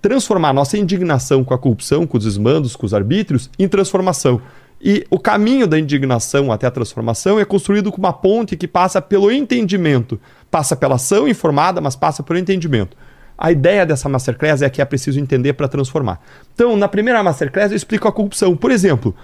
transformar 0.00 0.54
nossa 0.54 0.78
indignação 0.78 1.44
com 1.44 1.52
a 1.52 1.58
corrupção, 1.58 2.06
com 2.06 2.16
os 2.16 2.24
desmandos, 2.24 2.74
com 2.74 2.86
os 2.86 2.94
arbítrios, 2.94 3.50
em 3.58 3.68
transformação. 3.68 4.40
E 4.80 5.06
o 5.10 5.18
caminho 5.18 5.66
da 5.66 5.78
indignação 5.78 6.50
até 6.50 6.66
a 6.66 6.70
transformação 6.70 7.38
é 7.38 7.44
construído 7.44 7.92
com 7.92 7.98
uma 7.98 8.14
ponte 8.14 8.56
que 8.56 8.66
passa 8.66 9.02
pelo 9.02 9.30
entendimento. 9.30 10.18
Passa 10.50 10.74
pela 10.74 10.94
ação 10.94 11.28
informada, 11.28 11.82
mas 11.82 11.96
passa 11.96 12.22
pelo 12.22 12.38
entendimento. 12.38 12.96
A 13.36 13.50
ideia 13.50 13.84
dessa 13.84 14.08
masterclass 14.08 14.62
é 14.62 14.70
que 14.70 14.80
é 14.80 14.84
preciso 14.84 15.18
entender 15.18 15.52
para 15.54 15.68
transformar. 15.68 16.20
Então, 16.54 16.76
na 16.76 16.88
primeira 16.88 17.22
masterclass 17.22 17.70
eu 17.70 17.76
explico 17.76 18.06
a 18.06 18.12
corrupção. 18.12 18.56
Por 18.56 18.70
exemplo, 18.70 19.14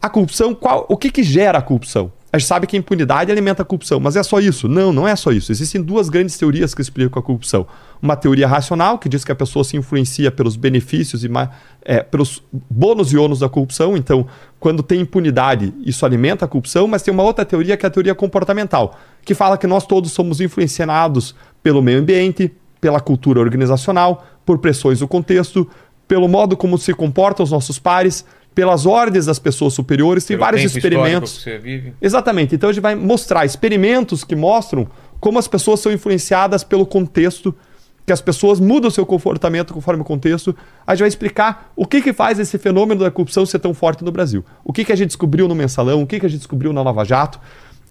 a 0.00 0.08
corrupção, 0.08 0.54
qual, 0.54 0.86
o 0.88 0.96
que, 0.96 1.10
que 1.10 1.22
gera 1.22 1.58
a 1.58 1.62
corrupção? 1.62 2.12
A 2.30 2.38
gente 2.38 2.46
sabe 2.46 2.66
que 2.66 2.76
a 2.76 2.78
impunidade 2.78 3.32
alimenta 3.32 3.62
a 3.62 3.64
corrupção, 3.64 3.98
mas 3.98 4.14
é 4.14 4.22
só 4.22 4.38
isso? 4.38 4.68
Não, 4.68 4.92
não 4.92 5.08
é 5.08 5.16
só 5.16 5.32
isso. 5.32 5.50
Existem 5.50 5.82
duas 5.82 6.10
grandes 6.10 6.36
teorias 6.36 6.74
que 6.74 6.82
explicam 6.82 7.18
a 7.18 7.22
corrupção. 7.22 7.66
Uma 8.02 8.16
teoria 8.16 8.46
racional, 8.46 8.98
que 8.98 9.08
diz 9.08 9.24
que 9.24 9.32
a 9.32 9.34
pessoa 9.34 9.64
se 9.64 9.78
influencia 9.78 10.30
pelos 10.30 10.54
benefícios 10.54 11.24
e 11.24 11.30
é, 11.82 12.02
pelos 12.02 12.42
bônus 12.52 13.14
e 13.14 13.16
ônus 13.16 13.38
da 13.38 13.48
corrupção. 13.48 13.96
Então, 13.96 14.26
quando 14.60 14.82
tem 14.82 15.00
impunidade, 15.00 15.72
isso 15.86 16.04
alimenta 16.04 16.44
a 16.44 16.48
corrupção, 16.48 16.86
mas 16.86 17.02
tem 17.02 17.14
uma 17.14 17.22
outra 17.22 17.46
teoria 17.46 17.78
que 17.78 17.86
é 17.86 17.88
a 17.88 17.90
teoria 17.90 18.14
comportamental, 18.14 18.98
que 19.24 19.34
fala 19.34 19.56
que 19.56 19.66
nós 19.66 19.86
todos 19.86 20.12
somos 20.12 20.38
influenciados 20.38 21.34
pelo 21.62 21.80
meio 21.80 21.98
ambiente, 21.98 22.52
pela 22.80 23.00
cultura 23.00 23.40
organizacional, 23.40 24.26
por 24.44 24.58
pressões 24.58 25.00
do 25.00 25.08
contexto, 25.08 25.68
pelo 26.06 26.28
modo 26.28 26.56
como 26.56 26.78
se 26.78 26.94
comportam 26.94 27.44
os 27.44 27.50
nossos 27.50 27.78
pares, 27.78 28.24
pelas 28.54 28.86
ordens 28.86 29.26
das 29.26 29.38
pessoas 29.38 29.74
superiores. 29.74 30.24
Tem 30.24 30.36
Pelo 30.36 30.46
vários 30.46 30.64
experimentos. 30.64 31.38
que 31.38 31.42
você 31.44 31.58
vive. 31.58 31.92
Exatamente. 32.00 32.54
Então 32.54 32.70
a 32.70 32.72
gente 32.72 32.82
vai 32.82 32.94
mostrar 32.94 33.44
experimentos 33.44 34.24
que 34.24 34.34
mostram 34.34 34.88
como 35.20 35.38
as 35.38 35.46
pessoas 35.46 35.80
são 35.80 35.92
influenciadas 35.92 36.64
pelo 36.64 36.86
contexto, 36.86 37.54
que 38.06 38.12
as 38.12 38.20
pessoas 38.20 38.58
mudam 38.58 38.90
seu 38.90 39.04
comportamento 39.04 39.74
conforme 39.74 40.00
o 40.02 40.04
contexto. 40.04 40.56
A 40.86 40.94
gente 40.94 41.00
vai 41.00 41.08
explicar 41.08 41.70
o 41.76 41.86
que, 41.86 42.00
que 42.00 42.12
faz 42.12 42.38
esse 42.38 42.56
fenômeno 42.58 43.02
da 43.02 43.10
corrupção 43.10 43.44
ser 43.44 43.58
tão 43.58 43.74
forte 43.74 44.02
no 44.02 44.10
Brasil. 44.10 44.44
O 44.64 44.72
que, 44.72 44.84
que 44.84 44.92
a 44.92 44.96
gente 44.96 45.08
descobriu 45.08 45.46
no 45.46 45.54
Mensalão, 45.54 46.02
o 46.02 46.06
que, 46.06 46.18
que 46.18 46.26
a 46.26 46.28
gente 46.28 46.38
descobriu 46.38 46.72
na 46.72 46.82
Lava 46.82 47.04
Jato. 47.04 47.38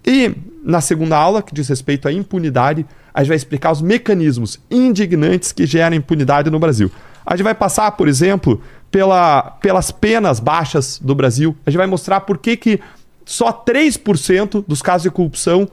E 0.08 0.34
na 0.64 0.80
segunda 0.80 1.18
aula, 1.18 1.42
que 1.42 1.52
diz 1.52 1.68
respeito 1.68 2.08
à 2.08 2.12
impunidade, 2.12 2.86
a 3.12 3.20
gente 3.20 3.28
vai 3.28 3.36
explicar 3.36 3.70
os 3.72 3.82
mecanismos 3.82 4.58
indignantes 4.70 5.52
que 5.52 5.66
geram 5.66 5.94
impunidade 5.94 6.48
no 6.48 6.58
Brasil. 6.58 6.90
A 7.26 7.36
gente 7.36 7.44
vai 7.44 7.54
passar, 7.54 7.90
por 7.92 8.08
exemplo, 8.08 8.62
pela, 8.90 9.42
pelas 9.60 9.90
penas 9.90 10.40
baixas 10.40 10.98
do 10.98 11.14
Brasil. 11.14 11.54
A 11.66 11.70
gente 11.70 11.76
vai 11.76 11.86
mostrar 11.86 12.22
por 12.22 12.38
que, 12.38 12.56
que 12.56 12.80
só 13.26 13.52
3% 13.52 14.64
dos 14.66 14.80
casos 14.80 15.02
de 15.02 15.10
corrupção, 15.10 15.68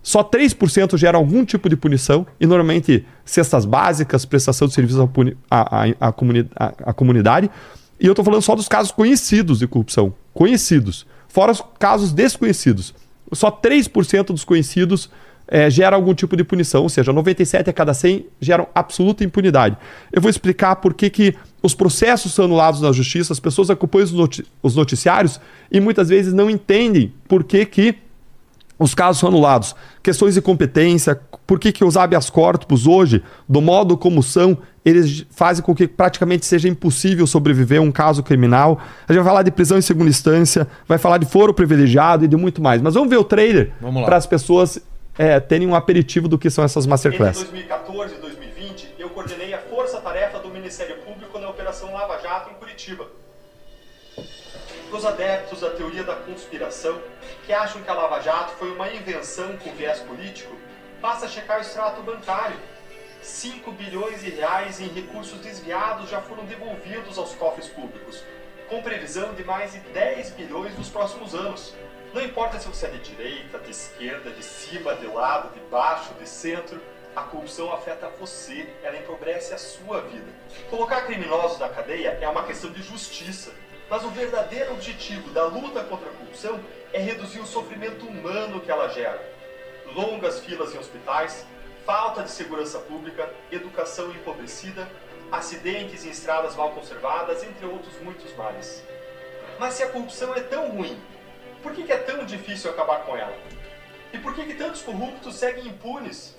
só 0.00 0.22
3% 0.22 0.96
geram 0.96 1.18
algum 1.18 1.44
tipo 1.44 1.68
de 1.68 1.76
punição, 1.76 2.24
e 2.38 2.46
normalmente 2.46 3.04
cestas 3.24 3.64
básicas, 3.64 4.24
prestação 4.24 4.68
de 4.68 4.74
serviços 4.74 5.00
à, 5.50 6.12
comuni 6.12 6.48
comunidade. 6.94 7.50
E 7.98 8.06
eu 8.06 8.12
estou 8.12 8.24
falando 8.24 8.42
só 8.42 8.54
dos 8.54 8.68
casos 8.68 8.92
conhecidos 8.92 9.58
de 9.58 9.66
corrupção. 9.66 10.14
Conhecidos. 10.32 11.04
Fora 11.26 11.50
os 11.50 11.60
casos 11.80 12.12
desconhecidos. 12.12 12.94
Só 13.32 13.50
3% 13.50 14.26
dos 14.26 14.44
conhecidos 14.44 15.10
é, 15.46 15.68
gera 15.68 15.96
algum 15.96 16.14
tipo 16.14 16.36
de 16.36 16.44
punição, 16.44 16.82
ou 16.82 16.88
seja, 16.88 17.12
97 17.12 17.68
a 17.68 17.72
cada 17.72 17.92
100 17.92 18.26
geram 18.40 18.66
absoluta 18.74 19.24
impunidade. 19.24 19.76
Eu 20.12 20.22
vou 20.22 20.30
explicar 20.30 20.76
por 20.76 20.94
que, 20.94 21.10
que 21.10 21.34
os 21.62 21.74
processos 21.74 22.32
são 22.32 22.46
anulados 22.46 22.80
na 22.80 22.92
justiça, 22.92 23.32
as 23.32 23.40
pessoas 23.40 23.68
acompanham 23.68 24.04
os, 24.04 24.12
noti 24.12 24.46
os 24.62 24.74
noticiários 24.74 25.40
e 25.70 25.80
muitas 25.80 26.08
vezes 26.08 26.32
não 26.32 26.48
entendem 26.48 27.12
por 27.28 27.44
que, 27.44 27.66
que 27.66 27.96
os 28.78 28.94
casos 28.94 29.20
são 29.20 29.28
anulados. 29.28 29.74
Questões 30.02 30.34
de 30.34 30.42
competência, 30.42 31.20
por 31.46 31.58
que, 31.58 31.70
que 31.70 31.84
os 31.84 31.96
habeas 31.96 32.30
corpus 32.30 32.86
hoje, 32.86 33.22
do 33.48 33.60
modo 33.60 33.96
como 33.96 34.22
são, 34.22 34.56
eles 34.84 35.24
fazem 35.30 35.64
com 35.64 35.74
que 35.74 35.86
praticamente 35.86 36.44
seja 36.44 36.68
impossível 36.68 37.26
sobreviver 37.26 37.78
a 37.78 37.82
um 37.82 37.92
caso 37.92 38.22
criminal. 38.22 38.80
A 39.08 39.12
gente 39.12 39.22
vai 39.22 39.30
falar 39.30 39.42
de 39.42 39.50
prisão 39.50 39.78
em 39.78 39.82
segunda 39.82 40.10
instância, 40.10 40.66
vai 40.86 40.98
falar 40.98 41.18
de 41.18 41.26
foro 41.26 41.54
privilegiado 41.54 42.24
e 42.24 42.28
de 42.28 42.36
muito 42.36 42.60
mais. 42.60 42.82
Mas 42.82 42.94
vamos 42.94 43.08
ver 43.08 43.16
o 43.16 43.24
trailer 43.24 43.72
para 44.04 44.16
as 44.16 44.26
pessoas 44.26 44.80
é, 45.16 45.38
terem 45.38 45.68
um 45.68 45.74
aperitivo 45.74 46.26
do 46.26 46.38
que 46.38 46.50
são 46.50 46.64
essas 46.64 46.86
masterclasses. 46.86 47.42
Entre 47.42 47.62
2014 47.62 48.14
e 48.14 48.18
2020, 48.18 48.94
eu 48.98 49.10
coordenei 49.10 49.54
a 49.54 49.58
força-tarefa 49.58 50.38
do 50.40 50.48
Ministério 50.48 50.96
Público 50.98 51.38
na 51.38 51.48
Operação 51.48 51.92
Lava 51.92 52.18
Jato 52.20 52.50
em 52.50 52.54
Curitiba. 52.54 53.06
Para 54.88 54.98
os 54.98 55.06
adeptos 55.06 55.60
da 55.60 55.70
teoria 55.70 56.04
da 56.04 56.14
conspiração, 56.16 56.98
que 57.46 57.52
acham 57.52 57.80
que 57.82 57.88
a 57.88 57.94
Lava 57.94 58.20
Jato 58.20 58.52
foi 58.58 58.70
uma 58.72 58.92
invenção 58.92 59.56
com 59.56 59.72
viés 59.72 60.00
político, 60.00 60.54
basta 61.00 61.28
checar 61.28 61.58
o 61.58 61.60
extrato 61.62 62.02
bancário. 62.02 62.56
5 63.22 63.70
bilhões 63.72 64.20
de 64.20 64.30
reais 64.30 64.80
em 64.80 64.88
recursos 64.88 65.38
desviados 65.38 66.10
já 66.10 66.20
foram 66.20 66.44
devolvidos 66.44 67.16
aos 67.16 67.32
cofres 67.36 67.68
públicos, 67.68 68.24
com 68.68 68.82
previsão 68.82 69.32
de 69.34 69.44
mais 69.44 69.72
de 69.72 69.78
10 69.78 70.30
bilhões 70.30 70.76
nos 70.76 70.88
próximos 70.88 71.32
anos. 71.32 71.72
Não 72.12 72.20
importa 72.20 72.58
se 72.58 72.66
você 72.66 72.86
é 72.86 72.90
de 72.90 72.98
direita, 72.98 73.60
de 73.60 73.70
esquerda, 73.70 74.28
de 74.30 74.42
cima, 74.42 74.96
de 74.96 75.06
lado, 75.06 75.54
de 75.54 75.60
baixo, 75.70 76.12
de 76.14 76.28
centro, 76.28 76.80
a 77.14 77.22
corrupção 77.22 77.72
afeta 77.72 78.10
você, 78.18 78.68
ela 78.82 78.98
empobrece 78.98 79.54
a 79.54 79.58
sua 79.58 80.00
vida. 80.00 80.26
Colocar 80.68 81.02
criminosos 81.02 81.60
na 81.60 81.68
cadeia 81.68 82.18
é 82.20 82.28
uma 82.28 82.44
questão 82.44 82.72
de 82.72 82.82
justiça, 82.82 83.52
mas 83.88 84.04
o 84.04 84.10
verdadeiro 84.10 84.72
objetivo 84.72 85.30
da 85.30 85.44
luta 85.44 85.84
contra 85.84 86.10
a 86.10 86.12
corrupção 86.14 86.58
é 86.92 86.98
reduzir 86.98 87.38
o 87.38 87.46
sofrimento 87.46 88.04
humano 88.04 88.60
que 88.60 88.70
ela 88.70 88.88
gera. 88.88 89.22
Longas 89.94 90.40
filas 90.40 90.74
em 90.74 90.78
hospitais, 90.78 91.46
falta 91.84 92.22
de 92.22 92.30
segurança 92.30 92.78
pública, 92.78 93.28
educação 93.50 94.10
empobrecida, 94.10 94.88
acidentes 95.30 96.04
em 96.04 96.10
estradas 96.10 96.56
mal 96.56 96.70
conservadas, 96.70 97.42
entre 97.42 97.66
outros 97.66 97.98
muitos 98.00 98.34
males. 98.36 98.82
Mas 99.58 99.74
se 99.74 99.82
a 99.82 99.88
corrupção 99.88 100.34
é 100.34 100.40
tão 100.40 100.70
ruim 100.70 101.00
por 101.62 101.72
que, 101.72 101.90
é 101.92 101.96
tão 101.96 102.24
difícil 102.24 102.70
acabar 102.70 103.04
com 103.04 103.16
ela? 103.16 103.36
E 104.12 104.18
por 104.18 104.34
que, 104.34 104.52
tantos 104.54 104.82
corruptos 104.82 105.36
seguem 105.36 105.68
impunes? 105.68 106.34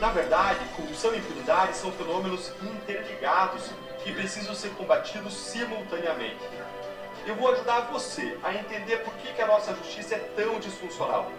Na 0.00 0.10
verdade, 0.10 0.64
corrupção 0.74 1.14
e 1.14 1.18
impunidade 1.18 1.76
são 1.76 1.92
fenômenos 1.92 2.52
interligados 2.62 3.70
que 4.02 4.12
precisam 4.12 4.54
ser 4.54 4.70
combatidos 4.70 5.34
simultaneamente. 5.34 6.42
Eu 7.26 7.36
vou 7.36 7.52
ajudar 7.52 7.82
você 7.92 8.36
a 8.42 8.54
entender 8.54 8.98
por 8.98 9.14
que 9.14 9.40
a 9.40 9.46
nossa 9.46 9.74
justiça 9.74 10.16
é 10.16 10.18
tão 10.18 10.58
disfuncional. 10.58 11.30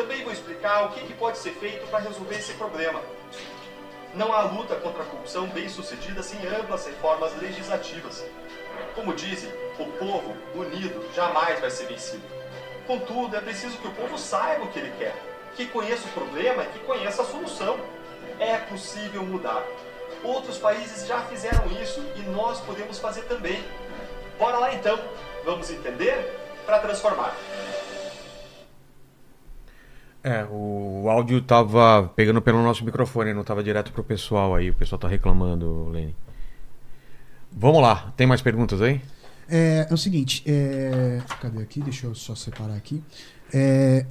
Também 0.00 0.24
vou 0.24 0.32
explicar 0.32 0.86
o 0.86 0.88
que, 0.92 1.00
que 1.04 1.12
pode 1.12 1.36
ser 1.36 1.52
feito 1.52 1.86
para 1.88 1.98
resolver 1.98 2.34
esse 2.34 2.54
problema. 2.54 3.02
Não 4.14 4.32
há 4.32 4.40
luta 4.40 4.74
contra 4.76 5.02
a 5.02 5.06
corrupção 5.06 5.46
bem 5.48 5.68
sucedida 5.68 6.22
sem 6.22 6.38
amplas 6.46 6.86
reformas 6.86 7.36
legislativas. 7.36 8.24
Como 8.94 9.12
dizem, 9.12 9.52
o 9.78 9.84
povo 9.98 10.34
unido 10.54 11.06
jamais 11.14 11.60
vai 11.60 11.70
ser 11.70 11.84
vencido. 11.84 12.22
Contudo, 12.86 13.36
é 13.36 13.42
preciso 13.42 13.76
que 13.76 13.88
o 13.88 13.92
povo 13.92 14.16
saiba 14.16 14.64
o 14.64 14.68
que 14.68 14.78
ele 14.78 14.90
quer, 14.96 15.14
que 15.54 15.66
conheça 15.66 16.08
o 16.08 16.12
problema 16.12 16.62
e 16.64 16.68
que 16.68 16.78
conheça 16.78 17.20
a 17.20 17.26
solução. 17.26 17.78
É 18.38 18.56
possível 18.56 19.22
mudar. 19.22 19.62
Outros 20.24 20.56
países 20.56 21.06
já 21.06 21.20
fizeram 21.24 21.66
isso 21.82 22.02
e 22.16 22.20
nós 22.22 22.58
podemos 22.60 22.98
fazer 22.98 23.24
também. 23.24 23.62
Bora 24.38 24.56
lá 24.56 24.72
então, 24.72 24.98
vamos 25.44 25.70
entender 25.70 26.40
para 26.64 26.78
transformar. 26.78 27.36
É, 30.22 30.44
o 30.50 31.08
áudio 31.08 31.40
tava 31.40 32.10
pegando 32.14 32.42
pelo 32.42 32.62
nosso 32.62 32.84
microfone, 32.84 33.32
não 33.32 33.42
tava 33.42 33.62
direto 33.62 33.90
pro 33.92 34.04
pessoal 34.04 34.54
aí. 34.54 34.70
O 34.70 34.74
pessoal 34.74 34.98
tá 34.98 35.08
reclamando, 35.08 35.88
Lene. 35.88 36.14
Vamos 37.50 37.80
lá, 37.80 38.12
tem 38.16 38.26
mais 38.26 38.42
perguntas 38.42 38.82
aí? 38.82 39.00
É, 39.48 39.86
é 39.90 39.94
o 39.94 39.96
seguinte, 39.96 40.44
é... 40.46 41.20
cadê 41.40 41.62
aqui? 41.62 41.80
Deixa 41.80 42.06
eu 42.06 42.14
só 42.14 42.34
separar 42.34 42.74
aqui. 42.74 43.02
É... 43.52 44.06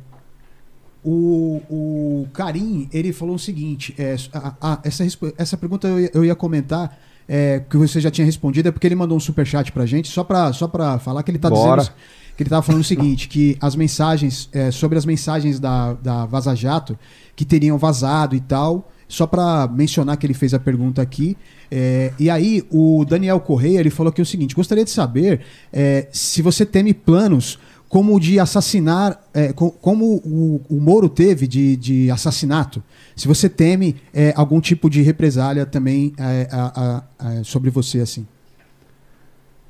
O, 1.01 1.61
o 1.69 2.27
Karim, 2.33 2.89
ele 2.91 3.13
falou 3.13 3.35
o 3.35 3.39
seguinte: 3.39 3.95
é, 3.97 4.15
a, 4.33 4.55
a, 4.61 4.79
essa, 4.83 5.05
essa 5.37 5.55
pergunta 5.55 5.87
eu 5.87 5.99
ia, 5.99 6.11
eu 6.13 6.25
ia 6.25 6.35
comentar, 6.35 6.99
é, 7.25 7.61
que 7.69 7.77
você 7.77 8.01
já 8.01 8.11
tinha 8.11 8.25
respondido, 8.25 8.67
é 8.67 8.71
porque 8.71 8.85
ele 8.85 8.95
mandou 8.95 9.15
um 9.15 9.19
superchat 9.19 9.71
pra 9.71 9.85
gente, 9.85 10.09
só 10.09 10.25
pra, 10.25 10.51
só 10.51 10.67
pra 10.67 10.99
falar 10.99 11.23
que 11.23 11.31
ele 11.31 11.39
tá 11.39 11.49
Bora. 11.49 11.83
dizendo 11.83 11.95
que 12.39 12.43
ele 12.43 12.49
tava 12.49 12.61
falando 12.61 12.79
o 12.79 12.85
seguinte: 12.85 13.27
que 13.27 13.57
as 13.59 13.75
mensagens, 13.75 14.47
é, 14.53 14.71
sobre 14.71 14.97
as 14.97 15.05
mensagens 15.05 15.59
da, 15.59 15.91
da 15.95 16.25
Vaza 16.25 16.55
Jato, 16.55 16.97
que 17.35 17.43
teriam 17.43 17.77
vazado 17.77 18.33
e 18.33 18.39
tal, 18.39 18.89
só 19.09 19.27
para 19.27 19.67
mencionar 19.67 20.15
que 20.15 20.25
ele 20.25 20.33
fez 20.33 20.53
a 20.53 20.59
pergunta 20.59 21.01
aqui. 21.01 21.35
É, 21.69 22.13
e 22.17 22.29
aí, 22.29 22.63
o 22.71 23.03
Daniel 23.03 23.41
Correia 23.41 23.81
ele 23.81 23.89
falou 23.89 24.09
aqui 24.09 24.21
o 24.21 24.25
seguinte: 24.25 24.55
gostaria 24.55 24.85
de 24.85 24.89
saber 24.89 25.41
é, 25.73 26.07
se 26.13 26.41
você 26.41 26.65
teme 26.65 26.93
planos 26.93 27.59
como 27.89 28.15
o 28.15 28.19
de 28.21 28.39
assassinar, 28.39 29.21
é, 29.33 29.51
co- 29.51 29.71
como 29.71 30.05
o, 30.23 30.61
o 30.69 30.79
Moro 30.79 31.09
teve 31.09 31.45
de, 31.45 31.75
de 31.75 32.09
assassinato. 32.09 32.81
Se 33.17 33.27
você 33.27 33.49
teme 33.49 33.97
é, 34.13 34.31
algum 34.37 34.61
tipo 34.61 34.89
de 34.89 35.01
represália 35.01 35.65
também 35.65 36.13
é, 36.17 36.47
a- 36.53 37.03
a- 37.19 37.27
a- 37.39 37.43
sobre 37.43 37.69
você, 37.69 37.99
assim. 37.99 38.25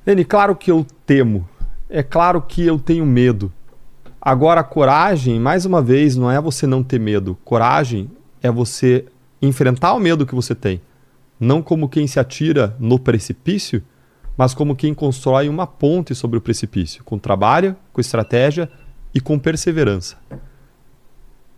Lene, 0.06 0.24
claro 0.24 0.54
que 0.54 0.70
eu 0.70 0.86
temo. 1.04 1.48
É 1.92 2.04
claro 2.04 2.40
que 2.40 2.64
eu 2.64 2.78
tenho 2.78 3.04
medo. 3.04 3.52
Agora, 4.20 4.62
coragem, 4.62 5.40
mais 5.40 5.66
uma 5.66 5.82
vez, 5.82 6.14
não 6.14 6.30
é 6.30 6.40
você 6.40 6.64
não 6.64 6.84
ter 6.84 7.00
medo. 7.00 7.36
Coragem 7.44 8.08
é 8.40 8.48
você 8.48 9.06
enfrentar 9.42 9.94
o 9.94 9.98
medo 9.98 10.24
que 10.24 10.34
você 10.34 10.54
tem. 10.54 10.80
Não 11.40 11.60
como 11.60 11.88
quem 11.88 12.06
se 12.06 12.20
atira 12.20 12.76
no 12.78 12.96
precipício, 12.96 13.82
mas 14.36 14.54
como 14.54 14.76
quem 14.76 14.94
constrói 14.94 15.48
uma 15.48 15.66
ponte 15.66 16.14
sobre 16.14 16.38
o 16.38 16.40
precipício, 16.40 17.02
com 17.02 17.18
trabalho, 17.18 17.74
com 17.92 18.00
estratégia 18.00 18.70
e 19.12 19.20
com 19.20 19.36
perseverança. 19.36 20.16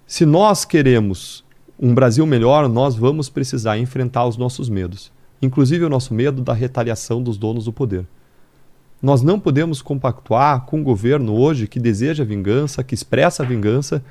Se 0.06 0.24
nós 0.24 0.64
queremos 0.64 1.44
um 1.78 1.94
Brasil 1.94 2.24
melhor, 2.24 2.70
nós 2.70 2.94
vamos 2.94 3.28
precisar 3.28 3.76
enfrentar 3.76 4.24
os 4.24 4.38
nossos 4.38 4.70
medos, 4.70 5.12
inclusive 5.42 5.84
o 5.84 5.90
nosso 5.90 6.14
medo 6.14 6.40
da 6.40 6.54
retaliação 6.54 7.22
dos 7.22 7.36
donos 7.36 7.66
do 7.66 7.72
poder. 7.72 8.06
Nós 9.02 9.20
não 9.20 9.38
podemos 9.40 9.82
compactuar 9.82 10.60
com 10.64 10.78
um 10.78 10.82
governo 10.84 11.34
hoje 11.34 11.66
que 11.66 11.80
deseja 11.80 12.24
vingança, 12.24 12.84
que 12.84 12.94
expressa 12.94 13.44
vingança 13.44 14.02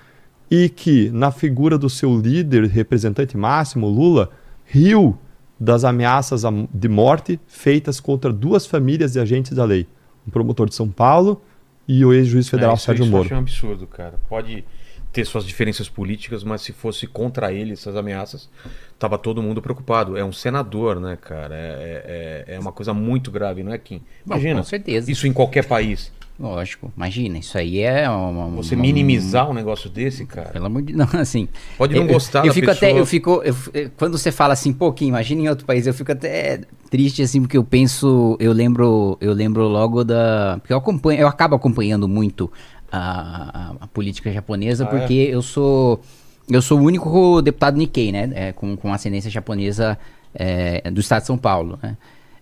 e 0.50 0.68
que, 0.68 1.10
na 1.12 1.32
figura 1.32 1.78
do 1.78 1.90
seu 1.90 2.20
líder, 2.20 2.66
representante 2.66 3.38
máximo, 3.38 3.88
Lula, 3.88 4.30
riu 4.66 5.18
das 5.58 5.86
ameaças 5.86 6.44
de 6.74 6.90
morte 6.90 7.40
feitas 7.48 8.00
contra 8.02 8.34
duas 8.34 8.66
famílias 8.66 9.14
de 9.14 9.20
agentes 9.20 9.54
da 9.54 9.64
lei, 9.64 9.88
um 10.28 10.32
promotor 10.32 10.68
de 10.68 10.76
São 10.76 10.90
Paulo 10.90 11.42
e 11.88 12.04
o 12.04 12.12
ex-juiz 12.12 12.50
federal 12.50 12.74
É, 12.74 12.76
isso- 12.76 12.86
Sérgio 12.86 13.04
isso 13.06 13.10
eu 13.14 13.18
Moro. 13.18 13.26
acho 13.28 13.36
um 13.36 13.40
absurdo, 13.40 13.88
cara. 13.88 14.16
Pode 14.28 14.66
ter 15.12 15.26
suas 15.26 15.46
diferenças 15.46 15.90
políticas, 15.90 16.44
mas 16.44 16.62
se 16.62 16.72
fosse 16.72 17.06
contra 17.06 17.52
ele 17.52 17.74
essas 17.74 17.96
ameaças, 17.96 18.50
tava 18.98 19.18
todo 19.18 19.42
mundo 19.44 19.62
preocupado. 19.62 20.18
É 20.18 20.24
um 20.24 20.32
senador, 20.32 21.00
né, 21.00 21.18
cara? 21.20 21.54
É, 21.56 22.46
é, 22.48 22.56
é 22.56 22.60
uma 22.60 22.72
coisa 22.72 22.94
muito 22.94 23.30
grave, 23.32 23.62
não 23.64 23.74
é, 23.74 23.78
Kim? 23.78 24.02
Imagina. 24.26 24.62
com 24.62 24.68
certeza. 24.68 25.12
Isso 25.12 25.28
em 25.28 25.34
qualquer 25.34 25.66
país. 25.66 26.12
Lógico, 26.40 26.92
imagina, 26.98 27.38
isso 27.38 27.56
aí 27.56 27.82
é 27.82 28.10
uma, 28.10 28.48
Você 28.64 28.74
uma- 28.74 28.82
minimizar 28.82 29.48
um 29.48 29.54
negócio 29.54 29.88
desse, 29.88 30.26
cara. 30.26 30.50
Pelo 30.50 30.66
amor 30.66 30.82
de 30.82 30.94
Deus, 30.96 31.14
assim. 31.14 31.48
Pode 31.78 31.94
não 31.94 32.02
eu- 32.04 32.14
gostar 32.14 32.44
eu, 32.44 32.52
fico 32.52 32.66
pessoa. 32.66 32.90
até, 32.90 33.00
eu 33.00 33.06
fico, 33.06 33.44
eu 33.44 33.92
quando 33.96 34.18
você 34.18 34.32
fala 34.32 34.54
assim, 34.54 34.74
pouquinho, 34.74 35.10
imagina 35.10 35.40
em 35.42 35.50
outro 35.50 35.68
país, 35.68 35.86
eu 35.86 35.94
fico 35.94 36.12
até 36.12 36.62
triste 36.90 37.22
assim, 37.22 37.42
porque 37.42 37.58
eu 37.58 37.64
penso, 37.64 38.38
eu 38.40 38.54
lembro, 38.54 39.20
eu 39.22 39.34
lembro 39.34 39.68
logo 39.68 40.04
da, 40.04 40.58
porque 40.62 40.74
eu 40.74 40.78
acompanho, 40.78 41.22
eu 41.22 41.28
acabo 41.28 41.54
acompanhando 41.56 42.08
muito 42.08 42.52
a, 42.92 43.74
a- 43.82 43.88
política 43.88 44.32
japonesa, 44.32 44.84
Ah, 44.84 44.88
porque 44.88 45.14
eu 45.14 45.42
sou 45.42 46.02
eu 46.50 46.62
sou 46.62 46.80
o 46.80 46.84
único 46.84 47.42
deputado 47.42 47.78
Nikkei, 47.78 48.12
né? 48.12 48.30
é, 48.34 48.52
com, 48.52 48.76
com 48.76 48.92
ascendência 48.94 49.30
japonesa 49.32 49.98
é, 50.36 50.90
do 50.92 51.00
estado 51.00 51.22
de 51.22 51.28
São 51.28 51.38
Paulo, 51.38 51.80
né? 51.82 51.96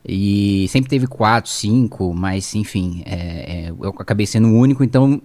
E 0.07 0.65
sempre 0.69 0.89
teve 0.89 1.05
quatro, 1.05 1.51
cinco, 1.51 2.13
mas 2.13 2.55
enfim, 2.55 3.03
é, 3.05 3.67
é, 3.67 3.69
eu 3.69 3.89
acabei 3.99 4.25
sendo 4.25 4.47
o 4.47 4.53
único, 4.57 4.83
então 4.83 5.21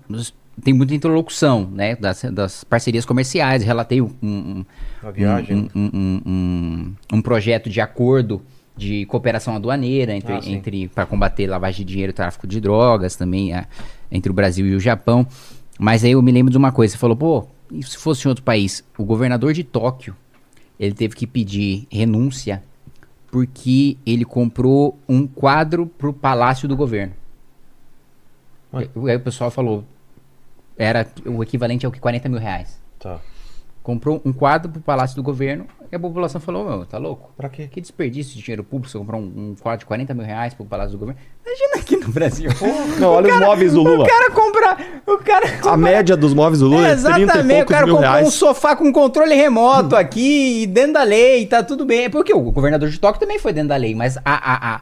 tem 0.62 0.74
muita 0.74 0.94
interlocução, 0.94 1.68
né? 1.72 1.94
Das, 1.96 2.22
das 2.24 2.64
parcerias 2.64 3.04
comerciais. 3.06 3.62
Relatei 3.64 4.02
um- 4.02 4.10
um, 4.22 4.64
um, 5.74 6.94
um, 7.12 7.22
projeto 7.22 7.70
de 7.70 7.80
acordo 7.80 8.42
de 8.76 9.06
cooperação 9.06 9.54
aduaneira 9.54 10.14
entre, 10.14 10.32
Ah, 10.32 10.40
entre 10.44 10.88
para 10.88 11.06
combater 11.06 11.46
lavagem 11.46 11.84
de 11.86 11.92
dinheiro 11.92 12.10
e 12.10 12.14
tráfico 12.14 12.46
de 12.46 12.60
drogas 12.60 13.14
também 13.14 13.52
a- 13.54 13.66
entre 14.14 14.30
o 14.30 14.34
Brasil 14.34 14.66
e 14.66 14.74
o 14.74 14.80
Japão. 14.80 15.26
Mas 15.78 16.04
aí 16.04 16.12
eu 16.12 16.22
me 16.22 16.30
lembro 16.30 16.52
de 16.52 16.56
uma 16.56 16.70
coisa, 16.70 16.92
você 16.92 16.98
falou, 16.98 17.16
pô, 17.16 17.46
e 17.70 17.82
se 17.82 17.98
fosse 17.98 18.26
em 18.26 18.28
outro 18.28 18.44
país? 18.44 18.84
O 18.96 19.04
governador 19.04 19.52
de 19.52 19.64
Tóquio, 19.64 20.16
ele 20.78 20.94
teve 20.94 21.16
que 21.16 21.26
pedir 21.26 21.86
renúncia 21.90 22.62
porque 23.30 23.98
ele 24.06 24.24
comprou 24.24 24.96
um 25.08 25.26
quadro 25.26 25.86
pro 25.86 26.12
palácio 26.12 26.68
do 26.68 26.76
governo. 26.76 27.12
Ué. 28.72 28.88
Aí 29.10 29.16
o 29.16 29.20
pessoal 29.20 29.50
falou, 29.50 29.84
era 30.78 31.06
o 31.26 31.42
equivalente 31.42 31.84
ao 31.84 31.90
que 31.90 31.98
40 31.98 32.28
mil 32.28 32.38
reais. 32.38 32.80
Tá. 33.00 33.20
Comprou 33.84 34.18
um 34.24 34.32
quadro 34.32 34.72
pro 34.72 34.80
palácio 34.80 35.14
do 35.14 35.22
governo 35.22 35.66
e 35.92 35.94
a 35.94 36.00
população 36.00 36.40
falou, 36.40 36.64
meu, 36.66 36.86
tá 36.86 36.96
louco? 36.96 37.30
Pra 37.36 37.50
quê? 37.50 37.68
Que 37.70 37.82
desperdício 37.82 38.34
de 38.34 38.42
dinheiro 38.42 38.64
público 38.64 38.90
você 38.90 38.96
comprar 38.96 39.18
um, 39.18 39.20
um 39.20 39.54
quadro 39.60 39.80
de 39.80 39.84
40 39.84 40.14
mil 40.14 40.24
reais 40.24 40.54
pro 40.54 40.64
palácio 40.64 40.92
do 40.92 40.98
governo. 40.98 41.20
Imagina 41.46 41.76
aqui 41.82 41.96
no 41.98 42.08
Brasil. 42.10 42.48
Não, 42.98 43.10
olha 43.10 43.34
os 43.34 43.40
móveis 43.40 43.72
do 43.74 43.82
Lula. 43.82 44.04
O 44.04 44.08
cara 44.08 44.30
compra... 44.30 44.76
O 45.06 45.18
cara 45.18 45.46
A 45.46 45.56
compra- 45.58 45.76
média 45.76 46.16
dos 46.16 46.32
móveis 46.32 46.60
do 46.60 46.68
Lula 46.68 46.88
é, 46.88 46.96
30 46.96 47.18
e 47.18 47.22
Exatamente, 47.22 47.44
o 47.44 47.56
poucos 47.58 47.74
cara 47.74 47.86
mil 47.86 47.94
comprou 47.96 48.10
um 48.12 48.16
reais. 48.20 48.32
sofá 48.34 48.74
com 48.74 48.90
controle 48.90 49.34
remoto 49.34 49.94
aqui, 49.94 50.62
e 50.62 50.66
dentro 50.66 50.94
da 50.94 51.02
lei, 51.02 51.44
tá 51.44 51.62
tudo 51.62 51.84
bem. 51.84 52.08
Porque 52.08 52.32
o 52.32 52.40
governador 52.40 52.88
de 52.88 52.98
Tóquio 52.98 53.20
também 53.20 53.38
foi 53.38 53.52
dentro 53.52 53.68
da 53.68 53.76
lei, 53.76 53.94
mas 53.94 54.16
a, 54.16 54.22
a, 54.24 54.74
a, 54.76 54.80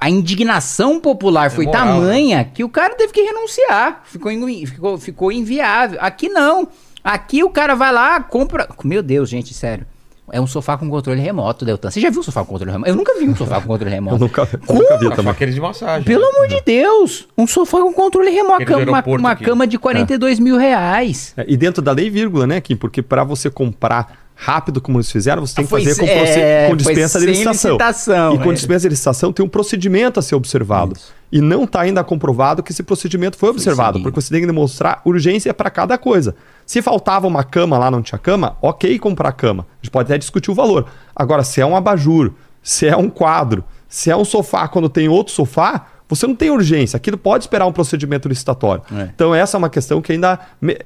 a 0.00 0.08
indignação 0.08 1.00
popular 1.00 1.50
foi 1.50 1.64
moral, 1.66 1.86
tamanha 1.86 2.44
que 2.44 2.62
o 2.62 2.68
cara 2.68 2.94
teve 2.94 3.12
que 3.12 3.20
renunciar. 3.20 4.02
Ficou, 4.04 4.30
ficou, 4.64 4.96
ficou 4.98 5.32
inviável. 5.32 5.98
Aqui 6.00 6.28
não. 6.28 6.68
Aqui 7.02 7.42
o 7.44 7.50
cara 7.50 7.74
vai 7.74 7.92
lá, 7.92 8.20
compra. 8.20 8.68
Meu 8.84 9.02
Deus, 9.02 9.28
gente, 9.28 9.54
sério. 9.54 9.86
É 10.30 10.38
um 10.38 10.46
sofá 10.46 10.76
com 10.76 10.90
controle 10.90 11.18
remoto, 11.22 11.64
Deltan. 11.64 11.90
Você 11.90 12.00
já 12.00 12.10
viu 12.10 12.20
um 12.20 12.22
sofá 12.22 12.40
com 12.44 12.48
controle 12.52 12.70
remoto? 12.70 12.90
Eu 12.90 12.94
nunca 12.96 13.18
vi 13.18 13.26
um 13.26 13.34
sofá 13.34 13.62
com 13.62 13.66
controle 13.68 13.90
Eu 13.90 13.94
remoto. 13.94 14.18
nunca, 14.18 14.42
eu 14.68 14.74
nunca 14.74 14.98
vi 14.98 15.08
também. 15.16 15.30
aqueles 15.32 15.54
de 15.54 15.60
massagem. 15.60 16.04
Pelo 16.04 16.22
amor 16.26 16.48
de 16.48 16.60
Deus! 16.60 17.26
Um 17.36 17.46
sofá 17.46 17.78
com 17.78 17.92
controle 17.94 18.28
remoto. 18.30 18.62
Aquele 18.62 18.90
Uma, 18.90 19.02
uma 19.06 19.30
aqui. 19.30 19.44
cama 19.44 19.66
de 19.66 19.78
42 19.78 20.38
mil 20.38 20.58
reais. 20.58 21.32
É, 21.34 21.46
E 21.48 21.56
dentro 21.56 21.80
da 21.80 21.92
lei, 21.92 22.10
vírgula, 22.10 22.46
né, 22.46 22.60
Kim? 22.60 22.76
Porque 22.76 23.00
para 23.00 23.24
você 23.24 23.48
comprar 23.48 24.18
rápido 24.34 24.82
como 24.82 24.98
eles 24.98 25.10
fizeram, 25.10 25.44
você 25.46 25.54
tem 25.56 25.64
que 25.64 25.70
Foi 25.70 25.82
fazer 25.82 25.98
com, 25.98 26.06
é, 26.06 26.68
com 26.68 26.76
dispensa 26.76 27.18
de 27.18 27.24
sem 27.24 27.32
licitação. 27.32 27.70
licitação, 27.72 28.34
e 28.34 28.38
com 28.38 28.50
é. 28.50 28.54
dispensa 28.54 28.80
de 28.82 28.88
licitação 28.90 29.32
tem 29.32 29.44
um 29.44 29.48
procedimento 29.48 30.20
a 30.20 30.22
ser 30.22 30.34
observado. 30.34 30.94
E 31.30 31.40
não 31.40 31.64
está 31.64 31.82
ainda 31.82 32.02
comprovado 32.02 32.62
que 32.62 32.72
esse 32.72 32.82
procedimento 32.82 33.36
foi 33.36 33.50
observado, 33.50 33.94
seguido. 33.98 34.10
porque 34.10 34.20
você 34.20 34.30
tem 34.30 34.40
que 34.40 34.46
demonstrar 34.46 35.02
urgência 35.04 35.52
para 35.52 35.68
cada 35.68 35.98
coisa. 35.98 36.34
Se 36.64 36.80
faltava 36.80 37.26
uma 37.26 37.44
cama 37.44 37.76
lá, 37.78 37.90
não 37.90 38.00
tinha 38.00 38.18
cama, 38.18 38.56
ok 38.62 38.98
comprar 38.98 39.32
cama. 39.32 39.66
A 39.70 39.84
gente 39.84 39.90
pode 39.90 40.06
até 40.06 40.18
discutir 40.18 40.50
o 40.50 40.54
valor. 40.54 40.86
Agora, 41.14 41.44
se 41.44 41.60
é 41.60 41.66
um 41.66 41.76
abajur, 41.76 42.32
se 42.62 42.86
é 42.86 42.96
um 42.96 43.10
quadro, 43.10 43.62
se 43.88 44.10
é 44.10 44.16
um 44.16 44.24
sofá 44.24 44.68
quando 44.68 44.88
tem 44.88 45.08
outro 45.08 45.32
sofá, 45.32 45.86
você 46.08 46.26
não 46.26 46.34
tem 46.34 46.50
urgência. 46.50 46.96
Aquilo 46.96 47.18
pode 47.18 47.44
esperar 47.44 47.66
um 47.66 47.72
procedimento 47.72 48.28
licitatório. 48.28 48.82
É. 48.90 49.10
Então, 49.14 49.34
essa 49.34 49.56
é 49.56 49.58
uma 49.58 49.70
questão 49.70 50.00
que 50.00 50.12
ainda 50.12 50.38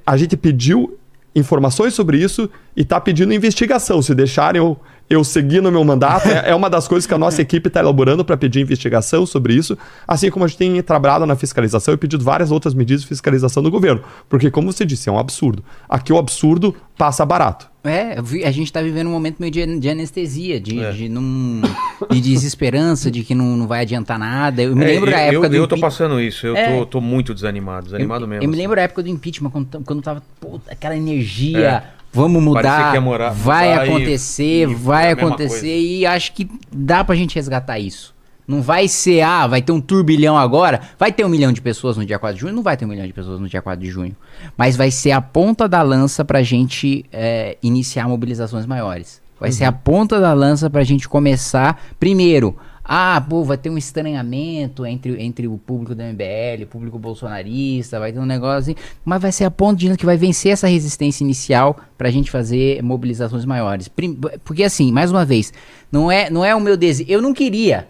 a 0.04 0.16
gente 0.16 0.36
pediu 0.36 0.98
informações 1.34 1.94
sobre 1.94 2.18
isso 2.18 2.50
e 2.76 2.82
está 2.82 3.00
pedindo 3.00 3.32
investigação. 3.32 4.02
Se 4.02 4.14
deixarem 4.14 4.58
eu, 4.60 4.76
eu 5.12 5.22
seguir 5.24 5.60
no 5.60 5.70
meu 5.70 5.84
mandato, 5.84 6.26
é, 6.28 6.50
é 6.50 6.54
uma 6.54 6.70
das 6.70 6.88
coisas 6.88 7.06
que 7.06 7.12
a 7.14 7.18
nossa 7.18 7.42
equipe 7.42 7.68
está 7.68 7.80
elaborando 7.80 8.24
para 8.24 8.36
pedir 8.36 8.60
investigação 8.60 9.26
sobre 9.26 9.54
isso, 9.54 9.76
assim 10.08 10.30
como 10.30 10.44
a 10.44 10.48
gente 10.48 10.56
tem 10.58 10.82
trabalhado 10.82 11.26
na 11.26 11.36
fiscalização 11.36 11.92
e 11.94 11.96
pedido 11.96 12.24
várias 12.24 12.50
outras 12.50 12.72
medidas 12.74 13.02
de 13.02 13.08
fiscalização 13.08 13.62
do 13.62 13.70
governo. 13.70 14.02
Porque, 14.28 14.50
como 14.50 14.72
você 14.72 14.84
disse, 14.84 15.08
é 15.08 15.12
um 15.12 15.18
absurdo. 15.18 15.62
Aqui 15.88 16.12
o 16.12 16.18
absurdo 16.18 16.74
passa 16.96 17.24
barato. 17.26 17.70
É, 17.84 18.16
a 18.46 18.50
gente 18.52 18.72
tá 18.72 18.80
vivendo 18.80 19.08
um 19.08 19.10
momento 19.10 19.38
meio 19.40 19.50
de, 19.50 19.80
de 19.80 19.88
anestesia, 19.90 20.60
de, 20.60 20.78
É. 20.78 20.92
de, 20.92 21.08
não, 21.08 21.60
de 22.08 22.20
desesperança, 22.20 23.10
de 23.10 23.24
que 23.24 23.34
não, 23.34 23.56
não 23.56 23.66
vai 23.66 23.80
adiantar 23.80 24.18
nada. 24.18 24.62
Eu 24.62 24.76
me 24.76 24.84
É, 24.84 24.86
lembro 24.88 25.10
eu, 25.10 25.12
da 25.14 25.20
época 25.20 25.46
eu, 25.46 25.50
do 25.50 25.56
eu 25.56 25.66
tô 25.68 25.74
impe- 25.74 25.82
passando 25.82 26.20
isso. 26.20 26.46
Eu 26.46 26.56
É. 26.56 26.78
tô, 26.78 26.86
tô 26.86 27.00
muito 27.00 27.34
desanimado. 27.34 27.86
Desanimado 27.86 28.24
eu, 28.24 28.28
mesmo. 28.28 28.44
Eu 28.44 28.48
me 28.48 28.54
assim. 28.54 28.62
lembro 28.62 28.76
da 28.76 28.82
época 28.82 29.02
do 29.02 29.08
impeachment, 29.08 29.50
quando, 29.50 29.82
quando 29.84 30.00
tava 30.00 30.22
puta, 30.40 30.70
aquela 30.72 30.96
energia. 30.96 31.82
Vamos 32.12 32.42
mudar, 32.42 33.00
morar- 33.00 33.30
vai 33.30 33.72
acontecer, 33.88 34.68
e 34.68 34.74
vai 34.74 35.10
acontecer 35.26 35.80
e 35.80 36.06
acho 36.06 36.32
que 36.32 36.48
dá 36.70 37.02
pra 37.02 37.14
gente 37.14 37.34
resgatar 37.34 37.78
isso. 37.78 38.12
Não 38.46 38.60
vai 38.60 38.88
ser, 38.88 39.22
ah, 39.22 39.46
vai 39.46 39.62
ter 39.62 39.72
um 39.72 39.80
turbilhão 39.80 40.36
agora, 40.36 40.80
vai 40.98 41.12
ter 41.12 41.24
um 41.24 41.28
milhão 41.28 41.52
de 41.52 41.62
pessoas 41.62 41.96
no 41.96 42.04
dia 42.04 42.18
4 42.18 42.34
de 42.34 42.40
junho, 42.42 42.52
não 42.54 42.62
vai 42.62 42.76
ter 42.76 42.84
um 42.84 42.88
milhão 42.88 43.06
de 43.06 43.12
pessoas 43.12 43.40
no 43.40 43.48
dia 43.48 43.62
4 43.62 43.80
de 43.82 43.88
junho. 43.90 44.14
Mas 44.56 44.76
vai 44.76 44.90
ser 44.90 45.12
a 45.12 45.20
ponta 45.20 45.68
da 45.68 45.80
lança 45.80 46.24
pra 46.24 46.42
gente 46.42 47.04
é, 47.12 47.56
iniciar 47.62 48.08
mobilizações 48.08 48.66
maiores. 48.66 49.22
Vai 49.40 49.50
ser 49.50 49.64
a 49.64 49.72
ponta 49.72 50.20
da 50.20 50.32
lança 50.34 50.68
pra 50.70 50.84
gente 50.84 51.08
começar, 51.08 51.82
primeiro, 51.98 52.56
ah, 52.84 53.24
pô, 53.28 53.44
vai 53.44 53.56
ter 53.56 53.70
um 53.70 53.78
estranhamento 53.78 54.84
entre, 54.84 55.22
entre 55.22 55.46
o 55.46 55.56
público 55.56 55.94
do 55.94 56.02
MBL, 56.02 56.64
o 56.64 56.66
público 56.66 56.98
bolsonarista, 56.98 58.00
vai 58.00 58.12
ter 58.12 58.18
um 58.18 58.26
negócio 58.26 58.72
assim, 58.72 58.74
mas 59.04 59.22
vai 59.22 59.30
ser 59.30 59.44
a 59.44 59.50
ponta 59.50 59.76
de 59.76 59.96
que 59.96 60.04
vai 60.04 60.16
vencer 60.16 60.52
essa 60.52 60.66
resistência 60.66 61.22
inicial 61.22 61.78
pra 61.96 62.10
gente 62.10 62.30
fazer 62.30 62.82
mobilizações 62.82 63.44
maiores. 63.44 63.88
Porque 64.44 64.64
assim, 64.64 64.90
mais 64.90 65.10
uma 65.12 65.24
vez, 65.24 65.52
não 65.90 66.10
é, 66.10 66.28
não 66.28 66.44
é 66.44 66.54
o 66.54 66.60
meu 66.60 66.76
desejo, 66.76 67.08
eu 67.08 67.22
não 67.22 67.32
queria 67.32 67.86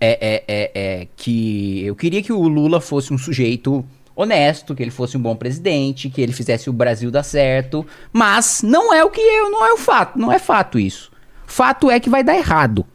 é, 0.00 0.18
é, 0.20 0.44
é, 0.48 0.70
é, 0.74 1.08
que 1.16 1.84
eu 1.84 1.94
queria 1.94 2.22
que 2.22 2.32
o 2.32 2.48
Lula 2.48 2.80
fosse 2.80 3.12
um 3.12 3.18
sujeito 3.18 3.84
honesto, 4.16 4.74
que 4.74 4.82
ele 4.82 4.90
fosse 4.90 5.16
um 5.16 5.20
bom 5.20 5.34
presidente, 5.34 6.08
que 6.08 6.20
ele 6.20 6.32
fizesse 6.32 6.70
o 6.70 6.72
Brasil 6.72 7.10
dar 7.10 7.22
certo, 7.22 7.86
mas 8.12 8.62
não 8.62 8.94
é 8.94 9.04
o 9.04 9.10
que 9.10 9.20
eu, 9.20 9.50
não 9.50 9.66
é 9.66 9.72
o 9.72 9.76
fato, 9.76 10.18
não 10.18 10.32
é 10.32 10.38
fato 10.38 10.78
isso. 10.78 11.10
Fato 11.46 11.90
é 11.90 11.98
que 11.98 12.08
vai 12.08 12.22
dar 12.22 12.36
errado. 12.36 12.86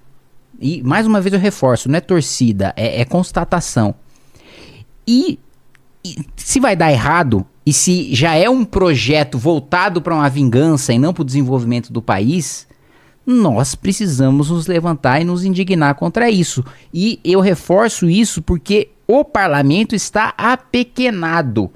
E 0.59 0.81
mais 0.83 1.05
uma 1.05 1.21
vez 1.21 1.33
eu 1.33 1.39
reforço, 1.39 1.89
não 1.89 1.97
é 1.97 2.01
torcida, 2.01 2.73
é, 2.75 3.01
é 3.01 3.05
constatação. 3.05 3.95
E, 5.07 5.39
e 6.03 6.17
se 6.35 6.59
vai 6.59 6.75
dar 6.75 6.91
errado 6.91 7.45
e 7.65 7.73
se 7.73 8.13
já 8.13 8.35
é 8.35 8.49
um 8.49 8.63
projeto 8.63 9.37
voltado 9.37 10.01
para 10.01 10.13
uma 10.13 10.29
vingança 10.29 10.93
e 10.93 10.99
não 10.99 11.13
para 11.13 11.23
o 11.23 11.25
desenvolvimento 11.25 11.91
do 11.91 12.01
país, 12.01 12.67
nós 13.25 13.73
precisamos 13.73 14.51
nos 14.51 14.67
levantar 14.67 15.19
e 15.19 15.23
nos 15.23 15.43
indignar 15.43 15.95
contra 15.95 16.29
isso. 16.29 16.63
E 16.93 17.19
eu 17.23 17.39
reforço 17.39 18.07
isso 18.09 18.41
porque 18.41 18.89
o 19.07 19.23
parlamento 19.23 19.95
está 19.95 20.33
apequenado 20.37 21.71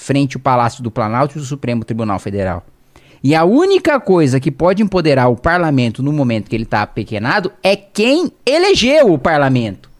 frente 0.00 0.36
ao 0.36 0.40
Palácio 0.40 0.82
do 0.82 0.90
Planalto 0.90 1.38
e 1.38 1.40
o 1.40 1.44
Supremo 1.44 1.84
Tribunal 1.84 2.18
Federal. 2.18 2.64
E 3.22 3.34
a 3.34 3.44
única 3.44 4.00
coisa 4.00 4.40
que 4.40 4.50
pode 4.50 4.82
empoderar 4.82 5.28
o 5.28 5.36
parlamento 5.36 6.02
no 6.02 6.12
momento 6.12 6.48
que 6.48 6.56
ele 6.56 6.64
está 6.64 6.82
apequenado 6.82 7.52
é 7.62 7.76
quem 7.76 8.32
elegeu 8.46 9.12
o 9.12 9.18
parlamento. 9.18 9.90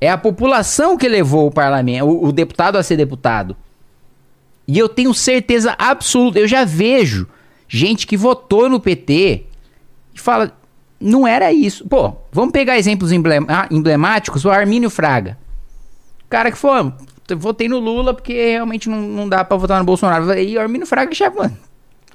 É 0.00 0.08
a 0.08 0.16
população 0.16 0.96
que 0.96 1.08
levou 1.08 1.48
o 1.48 1.50
parlamento, 1.50 2.06
o, 2.06 2.26
o 2.26 2.32
deputado 2.32 2.76
a 2.76 2.82
ser 2.82 2.96
deputado. 2.96 3.56
E 4.66 4.78
eu 4.78 4.88
tenho 4.88 5.12
certeza 5.12 5.74
absoluta, 5.76 6.38
eu 6.38 6.46
já 6.46 6.64
vejo 6.64 7.26
gente 7.68 8.06
que 8.06 8.16
votou 8.16 8.68
no 8.68 8.78
PT 8.78 9.46
e 10.14 10.20
fala, 10.20 10.52
não 11.00 11.26
era 11.26 11.52
isso. 11.52 11.86
Pô, 11.88 12.14
vamos 12.30 12.52
pegar 12.52 12.78
exemplos 12.78 13.10
ah, 13.48 13.68
emblemáticos, 13.70 14.44
o 14.44 14.50
Armínio 14.50 14.88
Fraga. 14.88 15.36
O 16.24 16.28
cara 16.30 16.52
que 16.52 16.58
"Eu 16.64 17.38
votei 17.38 17.68
no 17.68 17.80
Lula 17.80 18.14
porque 18.14 18.32
realmente 18.32 18.88
não, 18.88 19.00
não 19.00 19.28
dá 19.28 19.44
pra 19.44 19.56
votar 19.56 19.78
no 19.78 19.84
Bolsonaro. 19.84 20.32
E 20.38 20.56
o 20.56 20.60
Armínio 20.60 20.86
Fraga 20.86 21.12
já, 21.12 21.30
mano, 21.30 21.56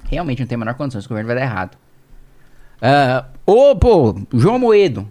realmente 0.08 0.40
não 0.40 0.46
tem 0.46 0.56
a 0.56 0.58
menor 0.58 0.74
condição, 0.74 0.98
esse 0.98 1.08
governo 1.08 1.26
vai 1.28 1.36
dar 1.36 1.42
errado. 1.42 1.76
Ah, 2.80 3.24
Ô, 3.46 3.74
pô, 3.76 4.14
João 4.34 4.58
Moedo. 4.58 5.06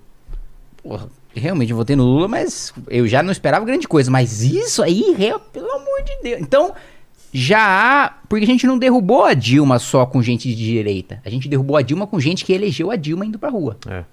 Porra, 0.84 1.08
realmente 1.34 1.72
eu 1.72 1.78
votei 1.78 1.96
no 1.96 2.04
Lula, 2.04 2.28
mas 2.28 2.74
eu 2.90 3.08
já 3.08 3.24
não 3.24 3.32
esperava 3.32 3.66
grande 3.66 3.88
coisa. 3.88 4.12
Mas 4.12 4.42
isso 4.44 4.84
aí, 4.84 5.14
real- 5.18 5.40
pelo 5.40 5.72
amor 5.72 6.04
de 6.04 6.22
Deus. 6.22 6.42
Então, 6.42 6.74
já 7.34 7.60
há. 8.06 8.10
Porque 8.30 8.44
a 8.44 8.48
gente 8.48 8.68
não 8.68 8.78
derrubou 8.78 9.24
a 9.26 9.34
Dilma 9.34 9.80
só 9.80 10.06
com 10.06 10.22
gente 10.22 10.48
de 10.50 10.56
direita. 10.56 11.22
A 11.26 11.30
gente 11.30 11.48
derrubou 11.48 11.78
a 11.78 11.82
Dilma 11.82 12.06
com 12.06 12.20
gente 12.20 12.44
que 12.46 12.54
elegeu 12.54 12.92
a 12.92 12.96
Dilma 12.96 13.26
indo 13.26 13.40
pra 13.40 13.50
rua. 13.50 13.78
É. 13.90 14.04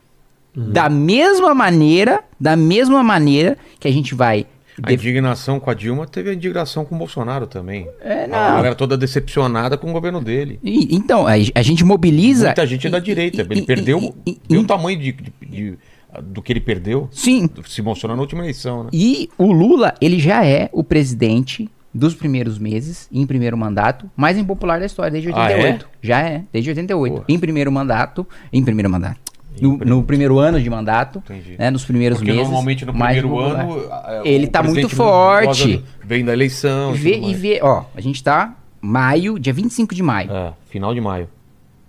Da 0.54 0.88
mesma 0.88 1.54
maneira, 1.54 2.22
da 2.38 2.54
mesma 2.56 3.02
maneira 3.02 3.56
que 3.80 3.88
a 3.88 3.92
gente 3.92 4.14
vai. 4.14 4.46
A 4.82 4.92
indignação 4.92 5.58
com 5.60 5.70
a 5.70 5.74
Dilma 5.74 6.06
teve 6.06 6.30
a 6.30 6.34
indignação 6.34 6.84
com 6.84 6.94
o 6.94 6.98
Bolsonaro 6.98 7.46
também. 7.46 7.88
É, 8.00 8.24
A 8.24 8.28
não. 8.28 8.56
galera 8.56 8.74
toda 8.74 8.96
decepcionada 8.96 9.76
com 9.76 9.90
o 9.90 9.92
governo 9.92 10.20
dele. 10.20 10.58
E- 10.62 10.94
então, 10.94 11.26
a, 11.26 11.32
a 11.32 11.62
gente 11.62 11.84
mobiliza. 11.84 12.46
Muita 12.46 12.66
gente 12.66 12.86
é 12.86 12.90
da 12.90 12.98
e- 12.98 13.02
direita. 13.02 13.42
e- 13.42 13.46
Ele 13.50 13.62
perdeu. 13.62 14.14
o 14.50 14.64
tamanho 14.64 14.98
de, 14.98 15.12
de- 15.12 15.32
de- 15.42 15.78
do 16.22 16.40
que 16.42 16.52
ele 16.52 16.60
perdeu? 16.60 17.08
Sim. 17.10 17.48
Se 17.66 17.80
mostrou 17.82 18.14
na 18.14 18.20
última 18.22 18.42
eleição, 18.42 18.84
né? 18.84 18.90
E 18.92 19.28
o 19.38 19.50
Lula, 19.52 19.94
ele 20.00 20.18
já 20.18 20.44
é 20.44 20.68
o 20.72 20.84
presidente 20.84 21.68
dos 21.94 22.14
primeiros 22.14 22.58
meses, 22.58 23.06
em 23.12 23.26
primeiro 23.26 23.56
mandato, 23.56 24.10
mais 24.16 24.38
impopular 24.38 24.80
da 24.80 24.86
história, 24.86 25.10
desde 25.10 25.30
Ah, 25.30 25.42
88. 25.46 25.88
Já 26.02 26.20
é, 26.22 26.42
desde 26.50 26.70
88. 26.70 27.16
Pô. 27.16 27.24
Em 27.28 27.38
primeiro 27.38 27.70
mandato, 27.70 28.26
em 28.50 28.62
primeiro 28.64 28.88
mandato. 28.90 29.20
No, 29.60 29.76
no 29.76 30.02
primeiro 30.02 30.38
ano 30.38 30.60
de 30.60 30.68
mandato, 30.68 31.18
Entendi. 31.18 31.56
né, 31.58 31.70
nos 31.70 31.84
primeiros 31.84 32.18
Porque 32.18 32.32
meses. 32.32 32.46
normalmente 32.46 32.84
no 32.86 32.92
primeiro 32.92 33.38
ano. 33.38 33.84
Ele 34.24 34.46
o 34.46 34.50
tá 34.50 34.62
muito 34.62 34.88
forte. 34.88 35.84
Vem 36.02 36.24
da 36.24 36.32
eleição. 36.32 36.92
Vê, 36.94 37.18
e 37.18 37.34
vê, 37.34 37.60
ó, 37.62 37.84
a 37.94 38.00
gente 38.00 38.22
tá 38.22 38.56
maio, 38.80 39.38
dia 39.38 39.52
25 39.52 39.94
de 39.94 40.02
maio. 40.02 40.32
É, 40.32 40.52
final 40.68 40.94
de 40.94 41.00
maio. 41.00 41.28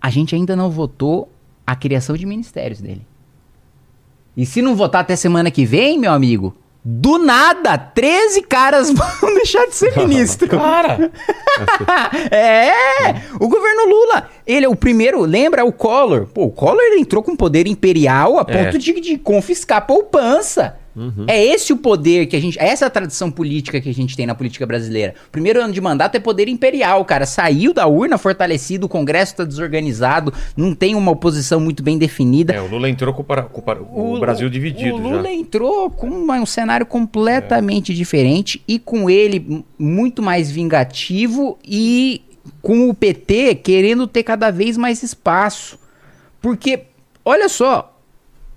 A 0.01 0.09
gente 0.09 0.35
ainda 0.35 0.55
não 0.55 0.69
votou 0.69 1.31
a 1.65 1.75
criação 1.75 2.15
de 2.17 2.25
ministérios 2.25 2.81
dele. 2.81 3.01
E 4.35 4.45
se 4.45 4.61
não 4.61 4.75
votar 4.75 5.01
até 5.01 5.15
semana 5.15 5.49
que 5.49 5.65
vem, 5.65 5.97
meu 5.99 6.11
amigo, 6.11 6.55
do 6.85 7.17
nada, 7.17 7.77
13 7.77 8.41
caras 8.41 8.91
vão 8.93 9.33
deixar 9.35 9.65
de 9.67 9.75
ser 9.75 9.95
ministro. 9.99 10.47
Cara! 10.49 11.11
é! 12.31 13.21
O 13.39 13.47
governo 13.47 13.85
Lula, 13.87 14.29
ele 14.45 14.65
é 14.65 14.69
o 14.69 14.75
primeiro, 14.75 15.21
lembra 15.21 15.63
o 15.63 15.71
Collor? 15.71 16.27
Pô, 16.27 16.43
o 16.45 16.51
Collor 16.51 16.81
ele 16.81 16.99
entrou 17.01 17.23
com 17.23 17.35
poder 17.35 17.67
imperial 17.67 18.37
a 18.37 18.45
É. 18.47 18.65
ponto 18.65 18.77
de, 18.77 18.99
de 18.99 19.17
confiscar 19.17 19.77
a 19.79 19.81
poupança. 20.93 21.25
É 21.31 21.43
esse 21.43 21.73
o 21.73 21.77
poder 21.77 22.27
que 22.27 22.35
a 22.35 22.39
gente. 22.41 22.57
Essa 22.59 22.85
é 22.85 22.87
a 22.87 22.89
tradição 22.89 23.29
política 23.31 23.81
que 23.81 23.89
a 23.89 23.93
gente 23.93 24.15
tem 24.15 24.25
na 24.25 24.35
política 24.35 24.65
brasileira. 24.65 25.15
O 25.27 25.31
primeiro 25.31 25.61
ano 25.61 25.73
de 25.73 25.81
mandato 25.81 26.15
é 26.15 26.19
poder 26.19 26.47
imperial, 26.47 27.03
cara. 27.05 27.25
Saiu 27.25 27.73
da 27.73 27.87
urna 27.87 28.17
fortalecido, 28.17 28.85
o 28.85 28.89
Congresso 28.89 29.35
tá 29.37 29.43
desorganizado, 29.43 30.33
não 30.55 30.73
tem 30.75 30.95
uma 30.95 31.11
oposição 31.11 31.59
muito 31.59 31.81
bem 31.83 31.97
definida. 31.97 32.53
É, 32.53 32.61
o 32.61 32.67
Lula 32.67 32.89
entrou 32.89 33.13
com, 33.13 33.21
o 33.21 33.25
para- 33.25 33.43
com 33.43 33.59
o 33.59 33.63
para- 33.63 33.81
o 33.81 34.19
Brasil 34.19 34.49
dividido 34.49 34.95
O 34.95 34.99
Lula 34.99 35.23
já. 35.23 35.31
entrou 35.31 35.89
com 35.89 36.07
uma- 36.07 36.35
um 36.39 36.45
cenário 36.45 36.85
completamente 36.85 37.93
diferente 37.93 38.61
e 38.67 38.77
com 38.79 39.09
ele 39.09 39.63
muito 39.77 40.21
mais 40.21 40.49
vingativo 40.51 41.57
e 41.63 42.21
com 42.61 42.89
o 42.89 42.93
PT 42.93 43.55
querendo 43.55 44.05
ter 44.05 44.23
cada 44.23 44.51
vez 44.51 44.77
mais 44.77 45.01
espaço. 45.01 45.79
Porque, 46.41 46.81
olha 47.23 47.47
só, 47.47 47.97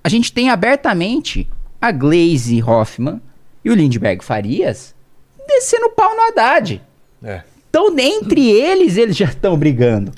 a 0.02 0.08
gente 0.08 0.32
tem 0.32 0.50
abertamente 0.50 1.48
a 1.86 1.92
Glaze 1.92 2.60
Hoffman 2.62 3.20
e 3.64 3.70
o 3.70 3.74
Lindbergh 3.74 4.24
Farias 4.24 4.94
descendo 5.46 5.90
pau 5.90 6.16
no 6.16 6.22
Haddad. 6.22 6.82
É. 7.22 7.42
Então, 7.70 7.96
entre 7.96 8.50
eles, 8.50 8.96
eles 8.96 9.16
já 9.16 9.26
estão 9.26 9.56
brigando. 9.56 10.12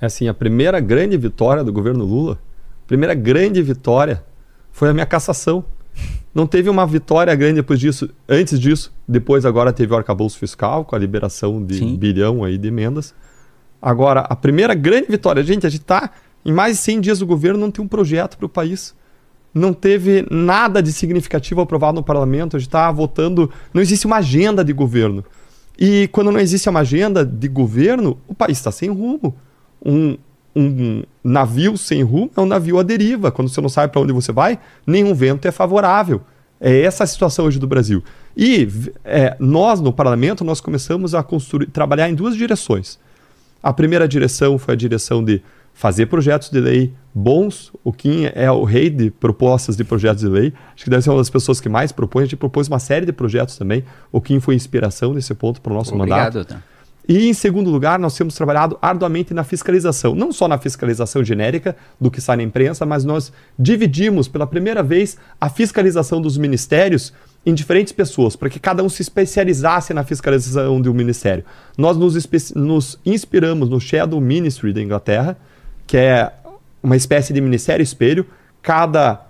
É 0.00 0.06
assim, 0.06 0.28
a 0.28 0.34
primeira 0.34 0.78
grande 0.78 1.16
vitória 1.16 1.64
do 1.64 1.72
governo 1.72 2.04
Lula, 2.04 2.38
a 2.84 2.86
primeira 2.86 3.14
grande 3.14 3.60
vitória 3.62 4.22
foi 4.70 4.90
a 4.90 4.94
minha 4.94 5.06
cassação. 5.06 5.64
Não 6.32 6.46
teve 6.46 6.70
uma 6.70 6.86
vitória 6.86 7.34
grande 7.34 7.56
depois 7.56 7.80
disso, 7.80 8.08
antes 8.28 8.60
disso. 8.60 8.92
Depois 9.06 9.44
agora 9.44 9.72
teve 9.72 9.92
o 9.92 9.96
arcabouço 9.96 10.38
fiscal 10.38 10.84
com 10.84 10.94
a 10.94 10.98
liberação 10.98 11.62
de 11.64 11.78
Sim. 11.78 11.96
bilhão 11.96 12.44
aí 12.44 12.56
de 12.56 12.68
emendas. 12.68 13.12
Agora, 13.80 14.20
a 14.20 14.36
primeira 14.36 14.74
grande 14.74 15.08
vitória, 15.08 15.42
gente, 15.42 15.66
a 15.66 15.70
gente 15.70 15.82
está 15.82 16.10
em 16.44 16.52
mais 16.52 16.76
de 16.76 16.82
100 16.84 17.00
dias 17.00 17.18
do 17.18 17.26
governo, 17.26 17.58
não 17.58 17.70
tem 17.70 17.84
um 17.84 17.88
projeto 17.88 18.36
para 18.36 18.46
o 18.46 18.48
país. 18.48 18.94
Não 19.54 19.72
teve 19.72 20.26
nada 20.30 20.82
de 20.82 20.92
significativo 20.92 21.60
aprovado 21.60 21.96
no 21.96 22.02
parlamento, 22.02 22.56
a 22.56 22.58
gente 22.58 22.68
está 22.68 22.90
votando, 22.90 23.50
não 23.72 23.82
existe 23.82 24.06
uma 24.06 24.16
agenda 24.16 24.64
de 24.64 24.72
governo. 24.72 25.24
E 25.78 26.08
quando 26.08 26.30
não 26.30 26.40
existe 26.40 26.68
uma 26.68 26.80
agenda 26.80 27.24
de 27.24 27.48
governo, 27.48 28.18
o 28.26 28.34
país 28.34 28.58
está 28.58 28.70
sem 28.70 28.88
rumo. 28.88 29.34
Um, 29.84 30.16
um 30.54 31.02
navio 31.24 31.76
sem 31.76 32.02
rumo 32.02 32.30
é 32.36 32.40
um 32.40 32.46
navio 32.46 32.78
à 32.78 32.82
deriva. 32.82 33.30
Quando 33.30 33.48
você 33.48 33.60
não 33.60 33.68
sabe 33.68 33.92
para 33.92 34.00
onde 34.00 34.12
você 34.12 34.32
vai, 34.32 34.58
nenhum 34.86 35.14
vento 35.14 35.46
é 35.46 35.50
favorável. 35.50 36.20
É 36.60 36.82
essa 36.82 37.04
a 37.04 37.06
situação 37.06 37.46
hoje 37.46 37.58
do 37.58 37.66
Brasil. 37.66 38.04
E 38.36 38.68
é, 39.04 39.36
nós, 39.40 39.80
no 39.80 39.92
parlamento, 39.92 40.44
nós 40.44 40.60
começamos 40.60 41.14
a 41.14 41.22
construir, 41.22 41.66
trabalhar 41.66 42.08
em 42.08 42.14
duas 42.14 42.36
direções. 42.36 42.98
A 43.62 43.72
primeira 43.72 44.06
direção 44.06 44.58
foi 44.58 44.74
a 44.74 44.76
direção 44.76 45.24
de 45.24 45.42
fazer 45.72 46.06
projetos 46.06 46.50
de 46.50 46.60
lei 46.60 46.92
bons. 47.14 47.72
O 47.82 47.92
Kim 47.92 48.28
é 48.34 48.50
o 48.50 48.64
rei 48.64 48.88
de 48.88 49.10
propostas 49.10 49.76
de 49.76 49.84
projetos 49.84 50.22
de 50.22 50.28
lei. 50.28 50.52
Acho 50.74 50.84
que 50.84 50.90
deve 50.90 51.02
ser 51.02 51.10
uma 51.10 51.18
das 51.18 51.30
pessoas 51.30 51.60
que 51.60 51.68
mais 51.68 51.92
propõe. 51.92 52.22
A 52.22 52.26
gente 52.26 52.36
propôs 52.36 52.68
uma 52.68 52.78
série 52.78 53.06
de 53.06 53.12
projetos 53.12 53.56
também. 53.56 53.84
O 54.10 54.20
Kim 54.20 54.40
foi 54.40 54.54
inspiração 54.54 55.12
nesse 55.12 55.34
ponto 55.34 55.60
para 55.60 55.72
o 55.72 55.76
nosso 55.76 55.96
mandato. 55.96 56.38
Obrigado. 56.38 56.62
E, 57.08 57.28
em 57.28 57.34
segundo 57.34 57.68
lugar, 57.68 57.98
nós 57.98 58.16
temos 58.16 58.34
trabalhado 58.34 58.78
arduamente 58.80 59.34
na 59.34 59.42
fiscalização. 59.42 60.14
Não 60.14 60.32
só 60.32 60.46
na 60.46 60.56
fiscalização 60.56 61.24
genérica 61.24 61.76
do 62.00 62.10
que 62.10 62.20
sai 62.20 62.36
na 62.36 62.44
imprensa, 62.44 62.86
mas 62.86 63.04
nós 63.04 63.32
dividimos 63.58 64.28
pela 64.28 64.46
primeira 64.46 64.82
vez 64.82 65.16
a 65.40 65.48
fiscalização 65.48 66.20
dos 66.20 66.38
ministérios 66.38 67.12
em 67.44 67.52
diferentes 67.54 67.92
pessoas, 67.92 68.36
para 68.36 68.48
que 68.48 68.60
cada 68.60 68.84
um 68.84 68.88
se 68.88 69.02
especializasse 69.02 69.92
na 69.92 70.04
fiscalização 70.04 70.80
de 70.80 70.88
um 70.88 70.94
ministério. 70.94 71.44
Nós 71.76 71.96
nos, 71.96 72.14
nos 72.54 73.00
inspiramos 73.04 73.68
no 73.68 73.80
Shadow 73.80 74.20
Ministry 74.20 74.72
da 74.72 74.80
Inglaterra, 74.80 75.36
que 75.92 75.98
é 75.98 76.32
uma 76.82 76.96
espécie 76.96 77.34
de 77.34 77.40
ministério 77.42 77.82
espelho. 77.82 78.24
Cada 78.62 79.26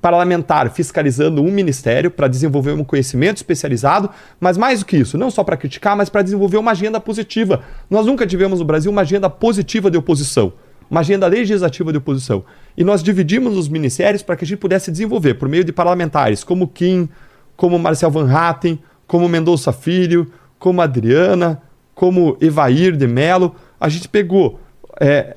parlamentar 0.00 0.70
fiscalizando 0.70 1.42
um 1.42 1.52
ministério 1.52 2.10
para 2.10 2.26
desenvolver 2.26 2.72
um 2.72 2.82
conhecimento 2.82 3.36
especializado, 3.36 4.08
mas 4.40 4.56
mais 4.56 4.78
do 4.78 4.86
que 4.86 4.96
isso, 4.96 5.18
não 5.18 5.30
só 5.30 5.44
para 5.44 5.54
criticar, 5.54 5.94
mas 5.94 6.08
para 6.08 6.22
desenvolver 6.22 6.56
uma 6.56 6.70
agenda 6.70 6.98
positiva. 6.98 7.62
Nós 7.90 8.06
nunca 8.06 8.26
tivemos 8.26 8.60
no 8.60 8.64
Brasil 8.64 8.90
uma 8.90 9.02
agenda 9.02 9.28
positiva 9.28 9.90
de 9.90 9.98
oposição, 9.98 10.54
uma 10.90 11.00
agenda 11.00 11.26
legislativa 11.26 11.92
de 11.92 11.98
oposição. 11.98 12.42
E 12.74 12.82
nós 12.82 13.02
dividimos 13.02 13.54
os 13.54 13.68
ministérios 13.68 14.22
para 14.22 14.34
que 14.34 14.46
a 14.46 14.48
gente 14.48 14.60
pudesse 14.60 14.90
desenvolver 14.90 15.34
por 15.34 15.46
meio 15.46 15.62
de 15.62 15.74
parlamentares 15.74 16.42
como 16.42 16.68
Kim, 16.68 17.06
como 17.54 17.78
Marcel 17.78 18.10
Van 18.10 18.34
Hatten, 18.34 18.78
como 19.06 19.28
Mendonça 19.28 19.74
Filho, 19.74 20.32
como 20.58 20.80
Adriana, 20.80 21.60
como 21.94 22.38
Evair 22.40 22.96
de 22.96 23.06
Mello. 23.06 23.54
A 23.78 23.90
gente 23.90 24.08
pegou 24.08 24.58
é, 24.98 25.36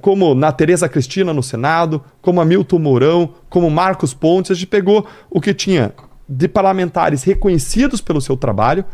como 0.00 0.34
na 0.34 0.52
Tereza 0.52 0.88
Cristina 0.88 1.32
no 1.32 1.42
Senado, 1.42 2.02
como 2.20 2.40
Hamilton 2.40 2.78
Mourão, 2.78 3.34
como 3.48 3.70
Marcos 3.70 4.14
Pontes, 4.14 4.50
a 4.50 4.54
gente 4.54 4.66
pegou 4.66 5.06
o 5.28 5.40
que 5.40 5.54
tinha 5.54 5.92
de 6.28 6.46
parlamentares 6.46 7.24
reconhecidos 7.24 8.00
pelo 8.00 8.20
seu 8.20 8.36
trabalho, 8.36 8.84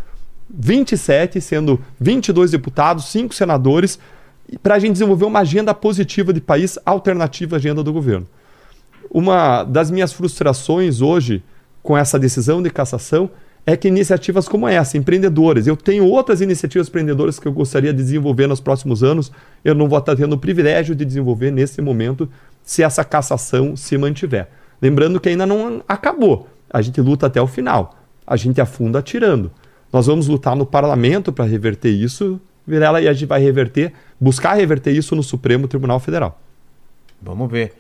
27, 0.49 1.41
sendo 1.41 1.81
22 2.01 2.53
deputados, 2.53 3.07
5 3.07 3.35
senadores, 3.35 3.99
para 4.63 4.77
a 4.77 4.79
gente 4.79 4.93
desenvolver 4.93 5.25
uma 5.25 5.41
agenda 5.41 5.75
positiva 5.75 6.33
de 6.33 6.41
país 6.41 6.79
alternativa 6.87 7.57
à 7.57 7.59
agenda 7.59 7.83
do 7.83 7.93
governo. 7.93 8.27
Uma 9.11 9.65
das 9.65 9.91
minhas 9.91 10.13
frustrações 10.13 11.01
hoje 11.01 11.43
com 11.83 11.97
essa 11.97 12.19
decisão 12.19 12.63
de 12.63 12.71
cassação 12.71 13.31
é 13.67 13.77
que 13.77 13.89
iniciativas 13.89 14.47
como 14.47 14.69
essa, 14.69 14.97
empreendedores, 14.97 15.67
eu 15.67 15.77
tenho 15.77 16.07
outras 16.07 16.41
iniciativas 16.41 16.87
empreendedoras 16.87 17.41
que 17.41 17.49
eu 17.49 17.53
gostaria 17.53 17.93
de 17.93 18.01
desenvolver 18.01 18.47
nos 18.47 18.61
próximos 18.61 19.03
anos, 19.03 19.33
eu 19.65 19.75
não 19.75 19.89
vou 19.89 19.99
estar 19.99 20.15
tendo 20.15 20.35
o 20.35 20.39
privilégio 20.39 20.95
de 20.95 21.05
desenvolver 21.05 21.51
nesse 21.51 21.83
momento 21.83 22.31
se 22.63 22.85
essa 22.85 23.05
cassação 23.05 23.77
se 23.77 23.99
mantiver. 23.99 24.49
Lembrando 24.81 25.19
que 25.19 25.29
ainda 25.29 25.45
não 25.45 25.83
acabou, 25.89 26.49
a 26.71 26.81
gente 26.81 27.01
luta 27.01 27.27
até 27.27 27.43
o 27.43 27.47
final, 27.49 27.99
a 28.25 28.37
gente 28.37 28.61
afunda 28.61 29.01
atirando. 29.01 29.51
Nós 29.93 30.07
vamos 30.07 30.29
lutar 30.29 30.55
no 30.55 30.65
parlamento 30.65 31.33
para 31.33 31.45
reverter 31.45 31.91
isso, 31.91 32.41
Virela, 32.65 33.01
e 33.01 33.09
a 33.09 33.13
gente 33.13 33.27
vai 33.27 33.41
reverter, 33.41 33.93
buscar 34.21 34.55
reverter 34.55 34.93
isso 34.93 35.17
no 35.17 35.25
Supremo 35.25 35.67
Tribunal 35.67 35.99
Federal. 35.99 36.41
Vamos 37.21 37.51
ver. 37.51 37.75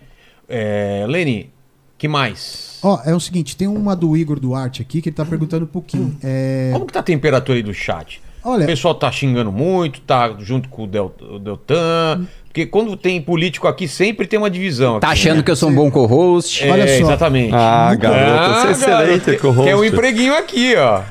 É, 0.48 1.04
Leni, 1.08 1.50
que 1.98 2.06
mais? 2.08 2.78
Ó, 2.82 3.00
é 3.04 3.14
o 3.14 3.20
seguinte, 3.20 3.56
tem 3.56 3.66
uma 3.66 3.96
do 3.96 4.16
Igor 4.16 4.38
Duarte 4.38 4.82
aqui 4.82 5.00
que 5.00 5.08
ele 5.08 5.16
tá 5.16 5.24
perguntando 5.24 5.64
um 5.64 5.68
pouquinho. 5.68 6.16
É, 6.22 6.70
Como 6.72 6.86
que 6.86 6.92
tá 6.92 7.00
a 7.00 7.02
temperatura 7.02 7.58
aí 7.58 7.62
do 7.62 7.72
chat? 7.74 8.20
Olha- 8.44 8.64
O 8.64 8.66
pessoal 8.66 8.94
tá 8.94 9.10
xingando 9.10 9.50
muito, 9.50 10.00
tá 10.02 10.34
junto 10.38 10.68
com 10.68 10.84
o, 10.84 10.86
Del, 10.86 11.12
o 11.20 11.38
Deltan. 11.38 12.26
Porque 12.44 12.64
quando 12.64 12.96
tem 12.96 13.20
político 13.20 13.66
aqui, 13.66 13.88
sempre 13.88 14.26
tem 14.26 14.38
uma 14.38 14.48
divisão. 14.48 15.00
Tá 15.00 15.08
aqui, 15.08 15.20
achando 15.20 15.38
né? 15.38 15.42
que 15.42 15.50
eu 15.50 15.56
sou 15.56 15.68
um 15.68 15.74
bom 15.74 15.90
co-host? 15.90 16.62
É, 16.64 16.70
Olha 16.70 16.86
só. 16.86 16.94
Exatamente. 17.04 17.52
Ah, 17.54 17.94
garoto, 17.94 18.60
você 18.60 18.66
é 18.68 18.70
excelente 18.70 19.24
garoto, 19.26 19.42
co-host. 19.42 19.64
Quer 19.68 19.76
um 19.76 19.84
empreguinho 19.84 20.34
aqui, 20.36 20.74
ó. 20.76 21.02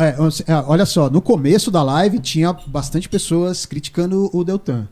é, 0.00 0.08
é, 0.46 0.54
olha 0.66 0.86
só, 0.86 1.10
no 1.10 1.20
começo 1.20 1.70
da 1.70 1.82
live 1.82 2.18
tinha 2.20 2.54
bastante 2.66 3.08
pessoas 3.08 3.66
criticando 3.66 4.30
o 4.32 4.44
Deltan. 4.44 4.86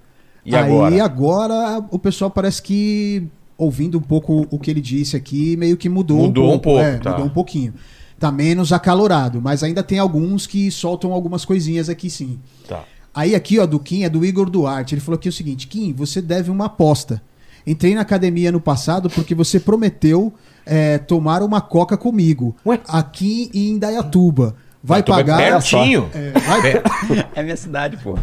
E 0.45 0.55
Aí 0.57 0.63
agora? 0.65 1.05
agora 1.05 1.85
o 1.91 1.99
pessoal 1.99 2.31
parece 2.31 2.61
que, 2.61 3.27
ouvindo 3.59 3.99
um 3.99 4.03
pouco 4.03 4.47
o 4.51 4.59
que 4.59 4.71
ele 4.71 4.81
disse 4.81 5.17
aqui, 5.17 5.57
meio 5.57 5.77
que 5.77 5.89
mudou, 5.89 6.19
Mudou 6.19 6.55
um 6.55 6.59
pouco, 6.59 6.81
É, 6.81 6.97
tá. 6.99 7.11
mudou 7.11 7.27
um 7.27 7.31
pouquinho. 7.31 7.75
Tá 8.19 8.33
menos 8.33 8.73
acalorado, 8.73 9.41
mas 9.43 9.63
ainda 9.63 9.83
tem 9.83 9.99
alguns 9.99 10.47
que 10.47 10.71
soltam 10.71 11.13
algumas 11.13 11.45
coisinhas 11.45 11.89
aqui 11.89 12.09
sim. 12.09 12.39
Tá. 12.67 12.85
Aí 13.15 13.35
aqui, 13.35 13.59
ó, 13.59 13.67
do 13.67 13.79
Kim, 13.81 14.05
é 14.05 14.09
do 14.09 14.25
Igor 14.25 14.49
Duarte. 14.49 14.95
Ele 14.95 15.01
falou 15.01 15.17
aqui 15.19 15.29
o 15.29 15.33
seguinte: 15.33 15.67
Kim, 15.67 15.93
você 15.93 16.23
deve 16.23 16.51
uma 16.51 16.67
aposta. 16.67 17.21
Entrei 17.67 17.95
na 17.95 18.01
academia 18.01 18.51
no 18.53 18.61
passado 18.61 19.11
porque 19.11 19.35
você 19.35 19.59
prometeu 19.61 20.33
é, 20.65 20.99
tomar 20.99 21.43
uma 21.43 21.61
coca 21.61 21.97
comigo. 21.97 22.57
Ué? 22.65 22.81
Aqui 22.89 23.51
em 23.53 23.71
Indaiatuba. 23.71 24.55
Vai 24.83 25.01
Então 25.01 25.15
pagar. 25.15 25.37
pertinho. 25.39 26.09
É, 26.15 26.31
vai- 26.41 26.83
É 27.35 27.43
minha 27.43 27.57
cidade, 27.57 27.97
pô. 27.99 28.17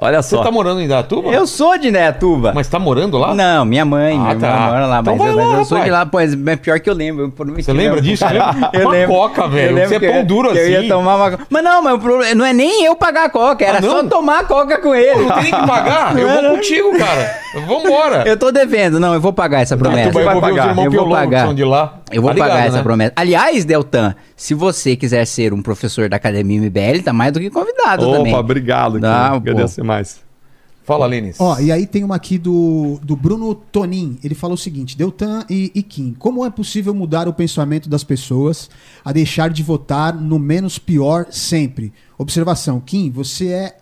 Olha 0.00 0.22
Você 0.22 0.36
só. 0.36 0.42
tá 0.44 0.50
morando 0.50 0.80
em 0.80 0.84
Indaiatuba? 0.84 1.30
Eu 1.30 1.44
sou 1.46 1.76
de 1.76 1.88
Indaiatuba. 1.88 2.52
Mas 2.54 2.68
tá 2.68 2.78
morando 2.78 3.18
lá? 3.18 3.34
Não, 3.34 3.64
minha 3.64 3.84
mãe, 3.84 4.14
Ah, 4.16 4.20
minha 4.20 4.36
tá. 4.36 4.46
irmã 4.48 4.66
mora 4.66 4.86
lá, 4.86 5.00
Então 5.00 5.16
mas, 5.16 5.22
vai 5.24 5.32
eu, 5.32 5.36
lá, 5.36 5.48
mas 5.50 5.58
eu 5.58 5.64
sou 5.64 5.80
de 5.80 5.90
lá, 5.90 6.06
pois 6.06 6.46
é 6.46 6.56
pior 6.56 6.78
que 6.78 6.88
eu 6.88 6.94
lembro. 6.94 7.24
Eu 7.24 7.30
prometi 7.30 7.64
Você 7.64 7.72
lembra 7.72 8.00
disso? 8.00 8.24
Eu 8.72 8.82
Uma 8.82 8.90
lembro. 8.92 9.14
coca, 9.16 9.48
velho. 9.48 9.70
Eu 9.70 9.74
lembro 9.74 9.88
Você 9.98 10.06
é 10.06 10.12
pão 10.12 10.24
duro 10.24 10.52
que 10.52 10.58
Eu 10.58 10.68
ia 10.70 10.78
assim. 10.80 10.88
tomar 10.88 11.16
uma 11.16 11.38
Mas 11.50 11.64
não, 11.64 11.82
mas 11.82 11.94
o 11.94 11.98
problema 11.98 12.34
não 12.34 12.44
é 12.44 12.52
nem 12.52 12.84
eu 12.84 12.94
pagar 12.94 13.24
a 13.24 13.30
coca, 13.30 13.64
era 13.64 13.78
Ah, 13.78 13.82
só 13.82 14.04
tomar 14.04 14.40
a 14.40 14.44
coca 14.44 14.78
com 14.78 14.94
ele. 14.94 15.24
Não 15.24 15.34
tem 15.34 15.44
que 15.46 15.50
pagar. 15.66 16.16
Eu 16.18 16.28
vou 16.28 16.50
contigo, 16.56 16.96
cara. 16.98 17.34
Vambora. 17.66 18.22
Eu 18.26 18.36
tô 18.36 18.52
devendo, 18.52 19.00
não, 19.00 19.14
eu 19.14 19.20
vou 19.20 19.32
pagar 19.32 19.62
essa 19.62 19.76
promessa. 19.76 20.10
Tu 20.10 20.14
vai 20.14 20.24
vai 20.24 20.36
envolver 20.36 20.52
os 20.52 20.58
pagar. 20.58 20.84
Eu 20.84 20.90
vou 20.92 21.10
pagar. 21.10 21.44
são 21.46 21.54
de 21.54 21.64
lá. 21.64 21.94
Eu 22.10 22.22
vou 22.22 22.30
Tá 22.30 22.34
ligado, 22.34 22.50
pagar 22.50 22.66
essa 22.66 22.76
né? 22.78 22.82
promessa. 22.82 23.12
Aliás, 23.16 23.64
Deltan, 23.64 24.14
se 24.36 24.54
você 24.54 24.96
quiser 24.96 25.24
ser 25.26 25.52
um 25.52 25.60
professor 25.60 26.08
da 26.08 26.16
Academia 26.16 26.58
MBL, 26.60 27.02
tá 27.04 27.12
mais 27.12 27.32
do 27.32 27.40
que 27.40 27.50
convidado 27.50 28.10
também. 28.10 28.32
Opa, 28.32 28.40
obrigado. 28.40 28.98
Não, 28.98 29.40
cara. 29.40 29.40
pô. 29.40 29.82
Mais. 29.88 30.20
Fala, 30.84 31.06
Lênis. 31.06 31.36
Ó, 31.38 31.58
e 31.58 31.72
aí 31.72 31.86
tem 31.86 32.04
uma 32.04 32.16
aqui 32.16 32.38
do, 32.38 32.98
do 33.02 33.16
Bruno 33.16 33.54
Tonin. 33.54 34.18
Ele 34.22 34.34
falou 34.34 34.54
o 34.54 34.58
seguinte: 34.58 34.96
Deltan 34.96 35.44
e, 35.48 35.72
e 35.74 35.82
Kim, 35.82 36.14
como 36.18 36.44
é 36.44 36.50
possível 36.50 36.94
mudar 36.94 37.26
o 37.26 37.32
pensamento 37.32 37.88
das 37.88 38.04
pessoas 38.04 38.70
a 39.04 39.12
deixar 39.12 39.50
de 39.50 39.62
votar 39.62 40.14
no 40.14 40.38
menos 40.38 40.78
pior 40.78 41.26
sempre? 41.30 41.92
Observação: 42.16 42.80
Kim, 42.80 43.10
você 43.10 43.48
é 43.48 43.78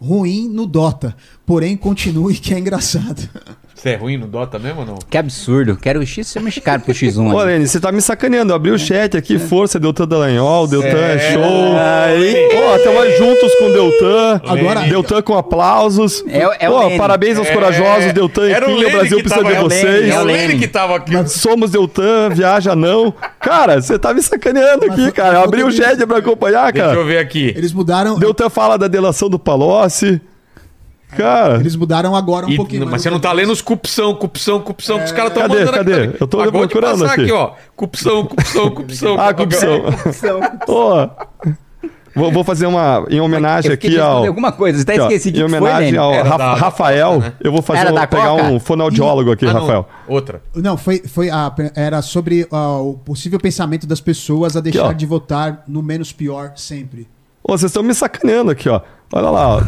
ruim 0.00 0.48
no 0.48 0.66
Dota, 0.66 1.14
porém 1.44 1.76
continue 1.76 2.38
que 2.38 2.54
é 2.54 2.58
engraçado. 2.58 3.28
Você 3.80 3.90
é 3.90 3.96
ruim 3.96 4.18
no 4.18 4.26
Dota 4.26 4.58
mesmo 4.58 4.80
ou 4.80 4.86
não? 4.86 4.98
Que 5.08 5.16
absurdo. 5.16 5.74
Quero 5.74 6.00
o 6.00 6.06
X, 6.06 6.26
você 6.28 6.38
me 6.38 6.52
caro 6.52 6.82
pro 6.82 6.92
X1. 6.92 7.32
Ô. 7.34 7.42
Lene, 7.42 7.66
você 7.66 7.80
tá 7.80 7.90
me 7.90 8.02
sacaneando. 8.02 8.52
Eu 8.52 8.56
abri 8.56 8.70
o 8.70 8.78
chat 8.78 9.16
aqui, 9.16 9.38
força, 9.38 9.80
Deltan 9.80 10.06
Dallagnol, 10.06 10.66
Deltan 10.66 10.88
é, 10.98 11.14
É. 11.14 11.32
show. 11.32 11.42
Aí. 11.78 12.48
Ó, 12.62 12.76
estamos 12.76 13.16
juntos 13.18 13.54
com 13.54 13.64
o 13.64 13.72
Deltan. 13.72 14.40
Agora- 14.46 14.80
Deltan 14.82 15.22
com 15.22 15.34
aplausos. 15.34 16.22
É 16.28 16.46
o- 16.46 16.52
é 16.60 16.68
o 16.68 16.90
Pô, 16.90 16.96
parabéns 16.98 17.38
aos 17.38 17.48
É, 17.48 17.54
corajosos, 17.54 18.12
Deltan 18.12 18.48
e 18.48 18.52
era 18.52 18.66
Kim, 18.66 18.84
o 18.84 18.90
Brasil 18.90 19.18
precisa 19.20 19.36
tava- 19.42 19.48
de 19.50 19.56
é 19.56 19.60
vocês. 19.62 20.14
É 20.14 20.20
o 20.20 20.24
Lene. 20.24 20.58
Que 20.58 20.68
tava 20.68 20.96
aqui. 20.96 21.28
Somos 21.30 21.70
Deltan, 21.70 22.28
viaja 22.34 22.76
não. 22.76 23.14
Cara, 23.40 23.80
você 23.80 23.98
tá 23.98 24.12
me 24.12 24.20
sacaneando 24.22 24.84
Mas 24.88 24.92
aqui, 25.00 25.10
cara. 25.12 25.36
Eu 25.38 25.38
foi 25.38 25.44
abri 25.48 25.64
o 25.64 25.72
chat 25.72 26.04
pra 26.06 26.18
acompanhar, 26.18 26.70
Deixa 26.70 26.86
eu 26.88 26.94
cara. 26.96 27.04
ver 27.06 27.18
aqui. 27.18 27.54
Eles 27.56 27.72
mudaram. 27.72 28.18
Deltan 28.18 28.50
fala 28.50 28.76
da 28.76 28.88
delação 28.88 29.30
do 29.30 29.38
Palocci. 29.38 30.20
Cara, 31.16 31.56
Eles 31.56 31.74
mudaram 31.76 32.14
agora 32.14 32.46
um 32.46 32.50
E- 32.50 32.56
pouquinho. 32.56 32.86
mas 32.86 33.02
você 33.02 33.10
não 33.10 33.18
tá 33.20 33.32
lendo 33.32 33.52
os 33.52 33.60
cupção, 33.60 34.14
cupção, 34.14 34.60
cupção 34.60 34.98
que 34.98 35.04
os 35.04 35.12
caras 35.12 35.28
estão 35.30 35.42
Cadê, 35.42 35.54
mandando 35.64 35.72
cadê? 35.76 35.94
aqui. 36.04 36.16
Eu 36.20 36.26
tô 36.28 36.40
Acabou 36.40 36.60
procurando 36.68 37.00
passar 37.00 37.12
aqui. 37.12 37.22
aqui, 37.22 37.32
ó. 37.32 37.50
Cupção, 37.76 38.26
cupção, 38.26 38.70
cupção. 38.74 39.16
ah, 39.20 39.34
corrupção. 39.34 39.82
Ó, 40.68 41.08
vou, 42.14 42.30
vou 42.32 42.44
fazer 42.44 42.66
uma 42.66 43.04
em 43.10 43.20
homenagem 43.20 43.72
aqui 43.72 43.98
ao. 43.98 44.26
alguma 44.26 44.52
coisa, 44.52 44.78
você 44.78 44.84
tá 44.84 44.92
aqui, 44.92 45.00
ó, 45.00 45.06
esquecido 45.06 45.38
em 45.38 45.42
que 45.44 45.48
foi, 45.48 45.58
homenagem 45.58 45.84
Lene? 45.92 45.98
ao 45.98 46.38
da- 46.38 46.54
Rafael, 46.54 47.18
né? 47.20 47.32
eu 47.40 47.52
vou 47.52 47.62
fazer 47.62 47.90
um- 47.90 47.94
da 47.94 48.06
pegar 48.06 48.28
Coca? 48.30 48.44
um 48.44 48.60
fonoaudiólogo 48.60 49.32
aqui, 49.32 49.46
Ah, 49.46 49.52
não. 49.52 49.60
Rafael. 49.62 49.88
Outra. 50.08 50.42
Não, 50.54 50.76
foi, 50.76 50.98
foi 51.06 51.30
a, 51.30 51.52
era 51.74 52.02
sobre 52.02 52.46
ah, 52.52 52.78
o 52.78 52.94
possível 52.94 53.38
pensamento 53.38 53.86
das 53.86 54.00
pessoas 54.00 54.56
a 54.56 54.60
deixar 54.60 54.86
ó. 54.88 54.92
de 54.92 55.06
votar 55.06 55.64
no 55.66 55.82
menos 55.82 56.12
pior 56.12 56.52
sempre. 56.56 57.08
Ô, 57.42 57.52
vocês 57.56 57.70
estão 57.70 57.82
me 57.82 57.94
sacaneando 57.94 58.50
aqui, 58.50 58.68
ó. 58.68 58.80
Olha 59.12 59.30
lá, 59.30 59.56
ó. 59.56 59.62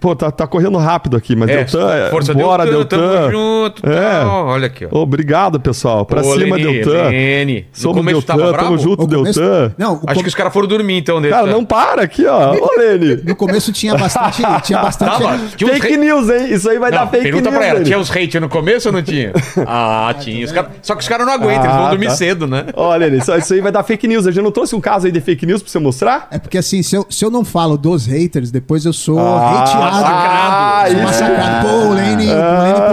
Pô, 0.00 0.16
tá, 0.16 0.30
tá 0.30 0.46
correndo 0.46 0.78
rápido 0.78 1.16
aqui, 1.16 1.36
mas 1.36 1.50
É, 1.50 1.56
Deltan, 1.64 1.92
é, 1.94 2.10
força 2.10 2.32
bora, 2.32 2.64
Deltan, 2.64 2.96
Deltan. 2.98 3.12
tamo 3.20 3.30
junto. 3.30 3.88
É. 3.90 4.24
Olha 4.24 4.66
aqui, 4.66 4.86
ó. 4.90 4.98
Obrigado, 4.98 5.60
pessoal. 5.60 6.06
Pra 6.06 6.20
Ô, 6.22 6.32
cima, 6.34 6.56
Lene, 6.56 6.80
Deltan. 6.80 7.08
Lene. 7.10 7.60
No 7.60 7.66
Somos 7.72 7.96
começo 7.98 8.20
Deltan, 8.20 8.32
tava 8.36 8.42
tamo 8.52 8.52
bravo? 8.68 8.78
junto, 8.78 9.06
começo- 9.08 9.38
Deltan. 9.40 9.74
Não, 9.76 9.92
Acho 10.06 10.14
com- 10.14 10.22
que 10.22 10.28
os 10.28 10.34
caras 10.34 10.52
foram 10.52 10.66
dormir 10.66 10.96
então. 10.96 11.20
Deltan. 11.20 11.36
Cara, 11.36 11.50
não 11.52 11.64
para 11.64 12.02
aqui, 12.02 12.24
ó. 12.26 12.52
Ô, 12.54 12.70
Lene. 12.78 13.22
no 13.24 13.36
começo 13.36 13.70
tinha 13.72 13.94
bastante. 13.96 14.42
tinha 14.64 14.78
bastante 14.80 15.10
Tava. 15.22 15.38
Tinha 15.56 15.72
Fake 15.74 15.86
hate- 15.88 15.96
news, 15.98 16.30
hein? 16.30 16.52
Isso 16.54 16.70
aí 16.70 16.78
vai 16.78 16.90
Não, 16.90 16.98
dar 16.98 17.06
fake 17.08 17.22
pergunta 17.24 17.50
news. 17.50 17.56
pra 17.58 17.66
ela, 17.68 17.84
tinha 17.84 17.98
os 17.98 18.10
hate 18.10 18.40
no 18.40 18.48
começo 18.48 18.88
ou 18.88 18.92
não 18.94 19.02
tinha? 19.02 19.32
Ah, 19.66 20.14
tinha. 20.18 20.44
Os 20.44 20.52
cara- 20.52 20.70
Só 20.80 20.94
que 20.94 21.02
os 21.02 21.08
caras 21.08 21.26
não 21.26 21.34
aguentam, 21.34 21.64
eles 21.64 21.74
Ah, 21.76 21.80
vão 21.80 21.90
dormir 21.90 22.06
tá. 22.06 22.14
cedo, 22.14 22.46
né? 22.46 22.66
Olha, 22.74 23.06
Lene, 23.06 23.18
isso, 23.18 23.32
isso 23.36 23.52
aí 23.54 23.60
vai 23.60 23.70
dar 23.72 23.82
fake 23.82 24.06
news. 24.08 24.26
A 24.26 24.30
gente 24.30 24.42
não 24.42 24.50
trouxe 24.50 24.74
um 24.74 24.80
caso 24.80 25.06
aí 25.06 25.12
de 25.12 25.20
fake 25.20 25.44
news 25.44 25.62
pra 25.62 25.70
você 25.70 25.78
mostrar? 25.78 26.28
É 26.30 26.38
porque 26.38 26.56
assim, 26.58 26.82
se 26.82 26.96
eu, 26.96 27.06
se 27.10 27.24
eu 27.24 27.30
não 27.30 27.44
falo 27.44 27.76
dos 27.76 28.06
haters, 28.06 28.50
depois 28.50 28.84
eu 28.84 28.92
sou 28.92 29.18
Ah, 29.18 29.62
hateado. 29.62 29.81
Massacrado. 29.84 31.02
Massacrado. 31.02 31.66
Pô, 31.68 31.74
o 31.74 31.88
o 31.90 31.94
Lene 31.94 32.26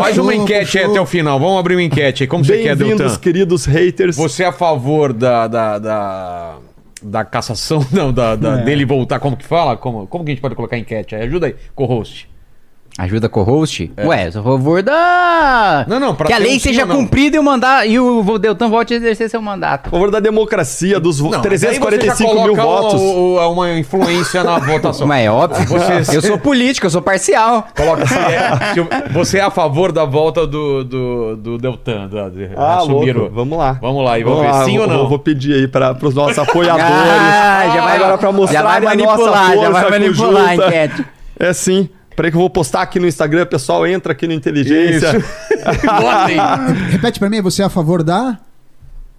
Faz 0.01 0.17
uma 0.17 0.33
enquete 0.35 0.77
aí 0.79 0.85
até 0.85 0.99
o 1.01 1.05
final. 1.05 1.39
Vamos 1.39 1.59
abrir 1.59 1.75
uma 1.75 1.83
enquete 1.83 2.23
aí. 2.23 2.27
Como 2.27 2.43
você 2.45 2.57
quer, 2.57 2.75
Bem-vindos, 2.75 2.99
Deltan? 3.05 3.19
queridos 3.19 3.65
haters. 3.65 4.15
Você 4.15 4.43
é 4.43 4.47
a 4.47 4.51
favor 4.51 5.13
da. 5.13 5.47
da, 5.47 5.79
da... 5.79 6.55
Da 7.01 7.23
cassação, 7.23 7.85
não, 7.93 8.11
da, 8.11 8.35
da- 8.35 8.57
dele 8.57 8.83
voltar, 8.83 9.21
como 9.21 9.37
que 9.37 9.45
fala? 9.45 9.77
Como, 9.77 10.05
como 10.05 10.25
que 10.25 10.31
a 10.31 10.33
gente 10.33 10.41
pode 10.41 10.53
colocar 10.53 10.77
enquete 10.77 11.15
aí? 11.15 11.23
Ajuda 11.23 11.45
aí, 11.47 11.55
co-host. 11.73 12.28
Ajuda 13.01 13.29
com 13.29 13.39
o 13.39 13.43
host? 13.43 13.89
Ué, 14.03 14.27
eu 14.27 14.31
sou 14.33 14.41
a 14.41 14.43
favor 14.43 14.83
da. 14.83 15.85
Não, 15.87 16.01
não, 16.01 16.13
pra 16.13 16.27
Que 16.27 16.33
a 16.33 16.37
lei 16.37 16.49
um 16.49 16.53
sim 16.55 16.59
seja 16.59 16.85
não. 16.85 16.97
cumprida 16.97 17.37
e 17.37 17.39
o 17.39 17.43
mandar 17.43 17.87
e 17.87 17.97
o 17.97 18.37
Deltan 18.37 18.67
volte 18.67 18.93
a 18.93 18.97
exercer 18.97 19.29
seu 19.29 19.41
mandato. 19.41 19.87
A 19.87 19.89
favor 19.91 20.11
da 20.11 20.19
democracia, 20.19 20.99
dos 20.99 21.17
vo- 21.17 21.29
Não, 21.29 21.39
mas 21.41 21.63
aí 21.63 21.75
você 21.79 21.79
já 21.79 21.87
345 21.91 22.43
mil 22.43 22.55
votos. 22.57 22.99
o- 22.99 23.37
o- 23.37 23.51
uma 23.53 23.71
influência 23.79 24.43
na 24.43 24.59
votação. 24.67 25.07
Mas 25.07 25.25
é 25.25 25.31
óbvio. 25.31 25.65
Você- 25.65 26.11
Eu 26.17 26.21
sou 26.21 26.37
político, 26.37 26.87
eu 26.87 26.89
sou 26.89 27.01
parcial. 27.01 27.67
Coloca 27.73 28.03
se 28.07 28.17
é, 28.17 28.73
se 28.73 29.13
você 29.13 29.37
é 29.37 29.43
a 29.43 29.49
favor 29.49 29.93
da 29.93 30.03
volta 30.03 30.45
do, 30.45 30.83
do, 30.83 31.35
do 31.37 31.57
Deltan, 31.57 32.07
da, 32.09 32.27
de 32.27 32.49
Ah, 32.57 32.79
assumir 32.79 33.15
louco. 33.15 33.31
o- 33.31 33.35
Vamos 33.35 33.57
lá. 33.57 33.77
Vamos 33.81 34.03
lá, 34.03 34.19
e 34.19 34.23
vamos 34.25 34.41
ver 34.41 34.65
sim 34.65 34.73
vou, 34.77 34.81
ou 34.81 34.87
não. 34.87 34.97
Vou, 34.99 35.07
vou 35.09 35.19
pedir 35.19 35.53
aí 35.53 35.67
para 35.69 35.95
os 36.03 36.13
nossos 36.13 36.37
apoiadores. 36.37 36.83
Ah, 36.91 37.63
já 37.73 37.81
vai- 37.81 37.95
agora 37.95 38.17
para 38.17 38.27
já 38.27 38.37
mostrar 38.37 38.61
vai 38.63 38.77
a 38.77 38.81
nossa 38.81 39.31
manipular, 39.31 39.57
já 39.57 39.69
vai 39.69 39.89
manipular 39.89 40.49
a 40.49 40.55
enquete. 40.55 41.05
É 41.39 41.53
sim. 41.53 41.87
Peraí 42.19 42.31
que 42.31 42.35
eu 42.35 42.41
vou 42.41 42.49
postar 42.49 42.81
aqui 42.81 42.99
no 42.99 43.07
Instagram, 43.07 43.45
pessoal, 43.45 43.87
entra 43.87 44.11
aqui 44.11 44.27
no 44.27 44.33
Inteligência. 44.33 45.09
Repete 46.91 47.17
pra 47.17 47.29
mim, 47.29 47.41
você 47.41 47.61
é 47.61 47.65
a 47.65 47.69
favor 47.69 48.03
da. 48.03 48.37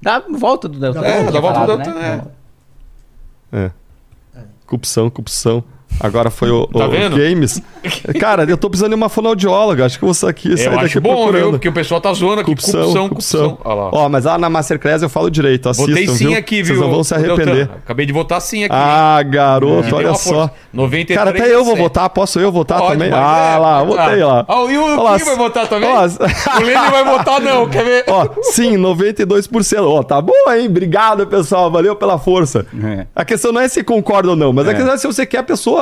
Dá 0.03 0.23
volta 0.29 0.69
do 0.69 0.79
Deltan. 0.79 1.01
É, 1.01 1.33
dá 1.33 1.41
volta 1.41 1.61
do 1.61 1.67
Deltan, 1.67 1.95
né? 1.95 2.23
É. 3.51 3.71
Corrupção, 4.67 5.09
corrupção. 5.09 5.65
Agora 5.99 6.31
foi 6.31 6.51
o, 6.51 6.67
Tá 6.67 6.87
o? 6.87 6.91
Games. 6.91 7.63
Cara, 8.19 8.45
eu 8.45 8.57
tô 8.57 8.69
precisando 8.71 8.91
de 8.91 8.95
uma 8.97 9.09
fonoaudióloga. 9.09 9.85
Acho 9.87 9.99
que 9.99 10.05
eu 10.05 10.13
vou 10.13 10.29
aqui, 10.29 10.57
sair 10.57 10.67
Eu 10.67 10.73
daqui 10.73 10.85
acho 10.87 11.01
bom, 11.01 11.15
procurando. 11.15 11.43
viu? 11.43 11.51
Porque 11.53 11.69
o 11.69 11.73
pessoal 11.73 12.01
tá 12.01 12.13
zoando 12.13 12.41
aqui. 12.41 12.45
Corrupção, 12.55 13.09
Corrupção, 13.09 13.57
corrupção. 13.57 13.91
Ó, 13.93 14.09
mas 14.09 14.25
lá 14.25 14.39
na 14.39 14.49
Masterclass 14.49 15.03
eu 15.03 15.09
falo 15.09 15.31
direito. 15.31 15.69
Assistam, 15.69 15.91
Votei 15.93 16.09
sim 16.09 16.29
viu? 16.29 16.39
aqui, 16.39 16.57
viu? 16.63 16.67
Vocês 16.77 16.79
não 16.81 16.91
vão 16.91 17.05
se 17.05 17.15
arrepender. 17.15 17.69
Acabei 17.85 18.07
de 18.07 18.13
votar 18.13 18.41
sim 18.41 18.65
aqui. 18.65 18.75
Ah, 18.75 19.23
garoto, 19.23 19.89
deu 19.89 19.97
olha 19.97 20.15
só. 20.15 20.31
força. 20.35 20.53
93 20.73 21.19
Cara, 21.19 21.31
até 21.31 21.55
eu 21.55 21.65
vou 21.65 21.75
a 21.75 21.77
7. 21.77 21.83
votar. 21.83 22.11
Posso 22.11 22.41
eu 22.41 22.53
votar 22.53 22.79
Pode, 22.79 22.93
também? 22.93 23.11
ah, 23.13 23.53
é, 23.55 23.59
lá, 23.59 23.79
ah. 23.81 23.85
votei 23.85 24.23
lá. 24.25 24.47
Ah, 24.49 24.55
e 24.71 24.79
o 24.79 25.19
Kim 25.19 25.25
vai 25.25 25.37
votar 25.37 25.69
também? 25.69 25.89
ó, 25.91 26.07
O 26.07 26.63
Lene 26.63 26.91
vai 26.91 27.05
votar 27.05 27.41
não, 27.41 27.69
quer 27.69 27.85
ver? 27.85 28.05
Ó, 28.09 28.27
sim, 28.43 28.77
92%. 28.79 29.83
Ó, 29.83 30.03
tá 30.03 30.21
bom, 30.21 30.33
hein? 30.55 30.67
Obrigado, 30.67 31.27
pessoal. 31.27 31.71
Valeu 31.71 31.95
pela 31.97 32.19
força. 32.19 32.65
É. 32.83 33.07
A 33.15 33.25
questão 33.25 33.53
não 33.53 33.61
é 33.61 33.69
se 33.69 33.83
concorda 33.83 34.31
ou 34.31 34.37
não, 34.37 34.53
mas 34.53 34.67
a 34.67 34.71
É. 34.73 34.75
questão 34.75 34.95
é 34.95 34.97
se 34.99 35.07
você 35.07 35.27
quer 35.27 35.39
a 35.39 35.43
pessoa 35.43 35.80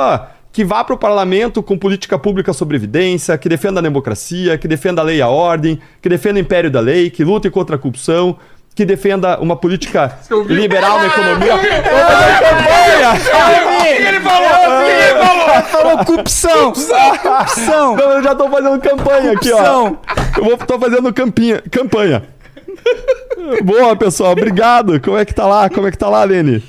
que 0.51 0.65
vá 0.65 0.83
para 0.83 0.95
o 0.95 0.97
parlamento 0.97 1.61
com 1.61 1.77
política 1.77 2.17
pública 2.17 2.51
sobre 2.53 2.75
evidência, 2.75 3.37
que 3.37 3.47
defenda 3.47 3.79
a 3.79 3.83
democracia, 3.83 4.57
que 4.57 4.67
defenda 4.67 5.01
a 5.01 5.05
lei 5.05 5.17
e 5.17 5.21
a 5.21 5.27
ordem, 5.27 5.79
que 6.01 6.09
defenda 6.09 6.37
o 6.37 6.41
império 6.41 6.71
da 6.71 6.79
lei, 6.79 7.09
que 7.09 7.23
lute 7.23 7.49
contra 7.49 7.75
a 7.75 7.79
corrupção, 7.79 8.37
que 8.73 8.85
defenda 8.85 9.39
uma 9.39 9.55
política 9.55 10.17
liberal 10.47 10.99
na 10.99 11.07
economia. 11.07 11.53
Ele 13.85 14.19
falou, 14.21 14.81
ele 14.83 15.19
falou. 15.19 15.39
Falou 15.63 16.05
corrupção! 16.05 16.71
Corrupção! 16.71 17.95
Não, 17.95 18.11
eu 18.11 18.23
já 18.23 18.35
tô 18.35 18.49
fazendo 18.49 18.79
campanha 18.79 19.31
aqui, 19.33 19.51
ó. 19.51 19.91
Eu 20.37 20.43
vou, 20.43 20.57
tô 20.57 20.79
fazendo 20.79 21.13
campinha, 21.13 21.61
campanha. 21.69 22.23
Boa, 23.63 23.95
pessoal. 23.95 24.31
Obrigado. 24.31 24.99
Como 25.01 25.17
é 25.17 25.25
que 25.25 25.33
tá 25.33 25.45
lá? 25.45 25.69
Como 25.69 25.87
é 25.87 25.91
que 25.91 25.97
tá 25.97 26.09
lá, 26.09 26.23
Lene? 26.23 26.63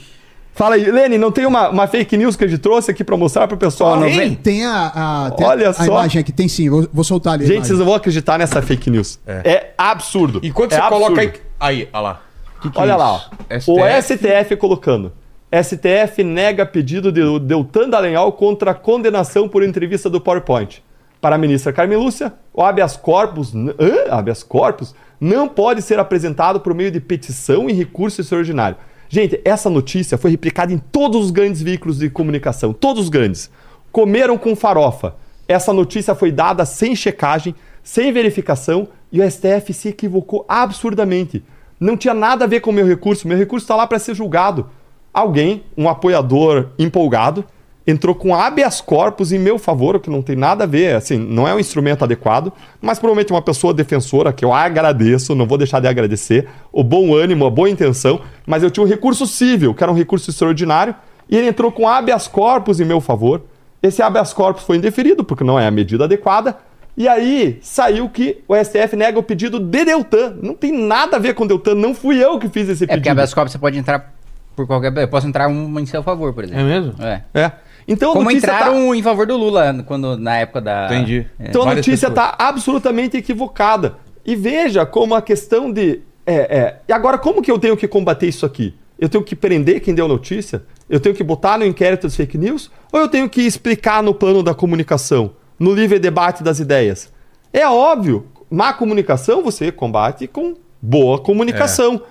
Fala 0.61 0.75
aí. 0.75 0.91
Lene, 0.91 1.17
não 1.17 1.33
tem 1.33 1.47
uma, 1.47 1.71
uma 1.71 1.87
fake 1.87 2.19
news 2.19 2.37
que 2.37 2.45
a 2.45 2.47
gente 2.47 2.61
trouxe 2.61 2.91
aqui 2.91 3.03
pra 3.03 3.17
mostrar 3.17 3.49
pro 3.49 3.57
pessoal? 3.57 3.97
Não? 3.99 4.03
vem- 4.11 4.35
Tem 4.35 4.67
a, 4.67 4.93
a, 5.27 5.31
tem 5.31 5.47
Olha 5.47 5.71
a, 5.71 5.73
só. 5.73 5.83
a 5.83 5.87
imagem 5.87 6.21
aqui, 6.21 6.31
tem 6.33 6.49
sim, 6.49 6.69
vou, 6.69 6.87
vou 6.93 7.03
soltar 7.03 7.33
ali. 7.33 7.47
Gente, 7.47 7.67
vocês 7.67 7.79
não 7.79 7.87
vão 7.87 7.95
acreditar 7.95 8.39
nessa 8.39 8.61
fake 8.61 8.91
news. 8.91 9.19
É, 9.27 9.71
absurdo. 9.79 10.39
E 10.43 10.51
quando 10.53 10.73
É 10.73 10.77
você 10.77 10.81
absurdo. 10.83 11.03
coloca 11.05 11.21
aí... 11.23 11.33
Aí, 11.59 11.89
olha 11.95 12.03
lá. 12.03 12.21
Que 12.61 12.69
que 12.69 12.79
é 12.79 12.83
Olha 12.83 12.95
lá, 12.95 13.13
ó. 13.13 13.21
isso? 13.57 13.73
o 13.73 13.79
STF 14.03 14.55
colocando. 14.59 15.13
STF 15.51 16.23
nega 16.23 16.67
pedido 16.67 17.11
de 17.11 17.23
Deltan 17.41 17.89
Dallagnol 17.89 18.31
contra 18.33 18.73
a 18.73 18.75
condenação 18.75 19.49
por 19.49 19.63
entrevista 19.65 20.11
do 20.11 20.21
PowerPoint. 20.21 20.83
Para 21.23 21.37
a 21.37 21.39
ministra 21.39 21.73
Carmen 21.73 21.97
Lúcia, 21.99 22.35
o 22.53 22.63
habeas 22.63 22.97
corpus, 22.99 23.55
hã? 23.55 23.73
habeas 24.11 24.43
corpus 24.43 24.95
não 25.19 25.49
pode 25.49 25.81
ser 25.83 25.99
apresentado 25.99 26.61
por 26.61 26.75
meio 26.75 26.91
de 26.91 27.01
petição 27.01 27.69
e 27.69 27.73
recurso 27.73 28.21
extraordinário. 28.21 28.77
Gente, 29.13 29.41
essa 29.45 29.69
notícia 29.69 30.17
foi 30.17 30.31
replicada 30.31 30.73
em 30.73 30.79
todos 30.79 31.25
os 31.25 31.31
grandes 31.33 31.61
veículos 31.61 31.99
de 31.99 32.09
comunicação, 32.09 32.73
todos 32.73 33.03
os 33.03 33.09
grandes. 33.09 33.51
Comeram 33.91 34.39
com 34.39 34.55
farofa. 34.55 35.17
Essa 35.49 35.73
notícia 35.73 36.15
foi 36.15 36.31
dada 36.31 36.65
sem 36.65 36.95
checagem, 36.95 37.53
sem 37.83 38.13
verificação 38.13 38.87
e 39.11 39.21
o 39.21 39.29
STF 39.29 39.75
se 39.75 39.89
equivocou 39.89 40.45
absurdamente. 40.49 41.43
Não 41.81 41.97
tinha 41.97 42.15
nada 42.15 42.45
a 42.45 42.47
ver 42.49 42.61
com 42.61 42.71
o 42.71 42.73
meu 42.73 42.87
recurso, 42.87 43.27
meu 43.27 43.37
recurso 43.37 43.65
está 43.65 43.75
lá 43.75 43.85
para 43.85 43.99
ser 43.99 44.15
julgado. 44.15 44.71
Alguém, 45.13 45.65
um 45.77 45.89
apoiador 45.89 46.69
empolgado, 46.79 47.45
entrou 47.87 48.15
com 48.15 48.35
habeas 48.35 48.81
corpus 48.81 49.33
em 49.33 49.39
meu 49.39 49.59
favor, 49.59 49.97
o 49.97 50.01
que 50.01 50.11
não 50.11 50.23
tem 50.23 50.37
nada 50.37 50.65
a 50.65 50.67
ver, 50.67 50.95
assim, 50.95 51.19
não 51.19 51.49
é 51.49 51.55
um 51.55 51.59
instrumento 51.59 52.05
adequado, 52.05 52.53
mas 52.81 52.99
provavelmente 52.99 53.33
uma 53.33 53.43
pessoa 53.43 53.73
defensora, 53.75 54.33
que 54.33 54.45
eu 54.45 54.53
agradeço, 54.53 55.35
não 55.35 55.47
vou 55.47 55.59
deixar 55.59 55.81
de 55.81 55.89
agradecer, 55.89 56.49
o 56.73 56.85
bom 56.85 57.15
ânimo, 57.15 57.47
a 57.47 57.51
boa 57.51 57.69
intenção, 57.71 58.21
mas 58.47 58.63
eu 58.63 58.71
tinha 58.71 58.85
um 58.85 58.89
recurso 58.89 59.27
civil, 59.27 59.75
que 59.75 59.83
era 59.83 59.91
um 59.91 59.97
recurso 59.97 60.31
extraordinário, 60.31 60.95
e 61.29 61.37
ele 61.37 61.49
entrou 61.49 61.73
com 61.73 61.89
habeas 61.89 62.29
corpus 62.29 62.81
em 62.81 62.85
meu 62.85 63.01
favor. 63.01 63.43
Esse 63.83 64.03
habeas 64.03 64.33
corpus 64.33 64.65
foi 64.65 64.77
indeferido, 64.77 65.25
porque 65.25 65.43
não 65.45 65.59
é 65.59 65.67
a 65.67 65.71
medida 65.71 66.05
adequada, 66.05 66.57
e 66.97 67.09
aí 67.09 67.59
saiu 67.63 68.09
que 68.09 68.43
o 68.47 68.55
STF 68.55 68.95
nega 68.95 69.19
o 69.19 69.23
pedido 69.23 69.59
de 69.59 69.85
Deltan. 69.85 70.37
Não 70.43 70.55
tem 70.55 70.71
nada 70.71 71.17
a 71.17 71.21
ver 71.21 71.35
com 71.35 71.47
Deltan, 71.47 71.75
não 71.75 71.95
fui 71.95 72.23
eu 72.23 72.39
que 72.39 72.49
fiz 72.49 72.69
esse 72.69 72.85
É 72.85 72.87
porque 72.89 72.97
pedido. 73.01 73.13
habeas 73.13 73.33
corpus 73.33 73.53
você 73.53 73.59
pode 73.59 73.79
entrar 73.79 74.13
por 74.55 74.67
qualquer. 74.67 74.95
Eu 74.99 75.09
posso 75.09 75.27
entrar 75.27 75.49
uma 75.49 75.81
em 75.81 75.87
seu 75.87 76.03
favor, 76.03 76.35
por 76.35 76.45
exemplo. 76.45 76.61
É 76.61 76.65
mesmo? 76.65 76.95
É. 77.03 77.23
É. 77.33 77.53
Então 77.91 78.13
a 78.13 78.15
Como 78.15 78.31
tá- 78.31 78.37
entraram 78.37 78.95
em 78.95 79.03
favor 79.03 79.27
do 79.27 79.37
Lula 79.37 79.85
quando, 79.85 80.17
na 80.17 80.37
época 80.37 80.61
da. 80.61 80.87
Entendi. 80.87 81.27
É. 81.41 81.49
Então 81.49 81.69
a 81.69 81.75
notícia 81.75 82.07
está 82.07 82.37
absolutamente 82.39 83.17
equivocada. 83.17 83.97
E 84.25 84.37
veja 84.37 84.87
como 84.87 85.13
a 85.13 85.21
questão 85.21 85.73
de. 85.73 86.01
É, 86.25 86.35
é, 86.35 86.77
e 86.87 86.93
agora, 86.93 87.19
como 87.19 87.43
que 87.43 87.51
eu 87.51 87.59
tenho 87.59 87.77
que 87.77 87.89
combater 87.89 88.29
isso 88.29 88.47
aqui? 88.47 88.75
Eu 88.97 89.09
tenho 89.09 89.25
que 89.25 89.35
prender 89.35 89.81
quem 89.81 89.93
deu 89.93 90.07
notícia? 90.07 90.63
Eu 90.89 91.01
tenho 91.01 91.15
que 91.15 91.25
botar 91.25 91.59
no 91.59 91.67
inquérito 91.67 92.03
das 92.03 92.15
fake 92.15 92.39
news? 92.39 92.71
Ou 92.93 93.01
eu 93.01 93.09
tenho 93.09 93.29
que 93.29 93.41
explicar 93.41 94.03
no 94.05 94.15
plano 94.15 94.41
da 94.41 94.55
comunicação? 94.55 95.33
No 95.59 95.75
livre 95.75 95.99
debate 95.99 96.45
das 96.45 96.61
ideias? 96.61 97.13
É 97.53 97.67
óbvio, 97.67 98.27
má 98.49 98.73
comunicação 98.73 99.43
você 99.43 99.73
combate 99.73 100.29
com 100.29 100.55
boa 100.81 101.19
comunicação. 101.19 102.03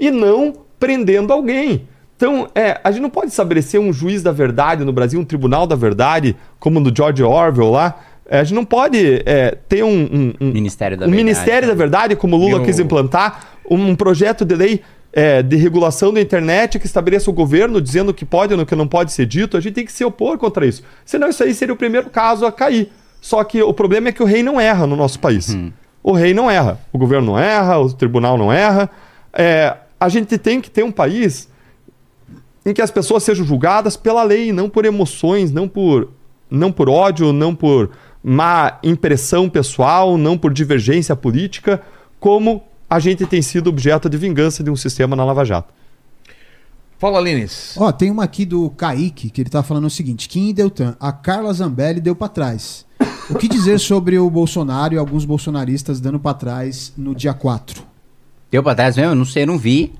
E 0.00 0.10
não 0.10 0.52
prendendo 0.80 1.32
alguém. 1.32 1.86
Então, 2.18 2.48
é, 2.52 2.80
a 2.82 2.90
gente 2.90 3.00
não 3.00 3.10
pode 3.10 3.28
estabelecer 3.30 3.78
um 3.80 3.92
juiz 3.92 4.24
da 4.24 4.32
verdade 4.32 4.84
no 4.84 4.92
Brasil, 4.92 5.20
um 5.20 5.24
tribunal 5.24 5.68
da 5.68 5.76
verdade, 5.76 6.34
como 6.58 6.80
no 6.80 6.92
George 6.94 7.22
Orwell 7.22 7.70
lá. 7.70 8.00
É, 8.28 8.40
a 8.40 8.44
gente 8.44 8.56
não 8.56 8.64
pode 8.64 9.22
é, 9.24 9.56
ter 9.68 9.84
um, 9.84 9.88
um- 9.88 10.34
um- 10.40 10.50
Ministério 10.52 10.96
da 10.96 11.06
um 11.06 11.10
Verdade. 11.10 11.24
Ministério 11.24 11.68
da 11.68 11.74
Verdade, 11.74 12.16
como 12.16 12.34
o 12.34 12.38
Lula 12.40 12.56
Meu- 12.56 12.64
quis 12.64 12.80
implantar, 12.80 13.50
um, 13.70 13.94
projeto 13.94 14.44
de 14.44 14.56
lei 14.56 14.80
é, 15.12 15.42
de 15.44 15.54
regulação 15.56 16.12
da 16.12 16.20
internet 16.20 16.76
que 16.80 16.86
estabeleça 16.86 17.30
o 17.30 17.32
governo 17.32 17.80
dizendo 17.80 18.08
o 18.10 18.14
que 18.14 18.24
pode 18.24 18.52
e 18.52 18.56
o 18.56 18.66
que 18.66 18.74
não 18.74 18.88
pode 18.88 19.12
ser 19.12 19.24
dito. 19.24 19.56
A 19.56 19.60
gente 19.60 19.74
tem 19.74 19.84
que 19.86 19.92
se 19.92 20.04
opor 20.04 20.36
contra 20.38 20.66
isso. 20.66 20.82
Senão, 21.04 21.28
isso 21.28 21.42
aí 21.44 21.54
seria 21.54 21.72
o 21.72 21.76
primeiro 21.78 22.10
caso 22.10 22.44
a 22.44 22.50
cair. 22.50 22.90
Só 23.20 23.42
que 23.44 23.62
o 23.62 23.72
problema 23.72 24.08
é 24.08 24.12
que 24.12 24.22
o 24.22 24.26
rei 24.26 24.42
não 24.42 24.60
erra 24.60 24.86
no 24.88 24.96
nosso 24.96 25.20
país. 25.20 25.56
O 26.02 26.12
rei 26.12 26.34
não 26.34 26.50
erra. 26.50 26.80
O 26.92 26.98
governo 26.98 27.28
não 27.32 27.38
erra, 27.38 27.78
o 27.78 27.92
tribunal 27.92 28.36
não 28.36 28.52
erra. 28.52 28.90
É, 29.32 29.74
a 30.00 30.08
gente 30.08 30.36
tem 30.36 30.60
que 30.60 30.68
ter 30.70 30.82
um 30.82 30.92
país 30.92 31.48
em 32.64 32.72
que 32.72 32.82
as 32.82 32.90
pessoas 32.90 33.22
sejam 33.22 33.44
julgadas 33.44 33.96
pela 33.96 34.22
lei, 34.22 34.52
não 34.52 34.68
por 34.68 34.84
emoções, 34.84 35.50
não 35.50 35.68
por, 35.68 36.08
não 36.50 36.70
por 36.70 36.88
ódio, 36.88 37.32
não 37.32 37.54
por 37.54 37.90
má 38.22 38.78
impressão 38.82 39.48
pessoal, 39.48 40.18
não 40.18 40.36
por 40.36 40.52
divergência 40.52 41.14
política, 41.16 41.82
como 42.20 42.62
a 42.90 42.98
gente 42.98 43.26
tem 43.26 43.40
sido 43.42 43.68
objeto 43.68 44.08
de 44.08 44.16
vingança 44.16 44.62
de 44.62 44.70
um 44.70 44.76
sistema 44.76 45.14
na 45.14 45.24
Lava 45.24 45.44
Jato. 45.44 45.72
Fala, 46.98 47.20
Lines. 47.20 47.74
Ó, 47.76 47.92
tem 47.92 48.10
uma 48.10 48.24
aqui 48.24 48.44
do 48.44 48.70
Kaique, 48.70 49.30
que 49.30 49.40
ele 49.40 49.50
tá 49.50 49.62
falando 49.62 49.86
o 49.86 49.90
seguinte: 49.90 50.28
Kim 50.28 50.48
e 50.48 50.52
Deltan, 50.52 50.96
a 50.98 51.12
Carla 51.12 51.52
Zambelli 51.52 52.00
deu 52.00 52.16
pra 52.16 52.28
trás. 52.28 52.84
O 53.30 53.36
que 53.36 53.46
dizer 53.46 53.78
sobre 53.78 54.18
o 54.18 54.28
Bolsonaro 54.28 54.94
e 54.94 54.98
alguns 54.98 55.24
bolsonaristas 55.24 56.00
dando 56.00 56.18
pra 56.18 56.34
trás 56.34 56.92
no 56.96 57.14
dia 57.14 57.32
4? 57.32 57.84
Deu 58.50 58.62
pra 58.62 58.74
trás 58.74 58.96
mesmo? 58.96 59.12
Eu 59.12 59.14
não 59.14 59.24
sei, 59.24 59.44
eu 59.44 59.46
não 59.46 59.58
vi. 59.58 59.92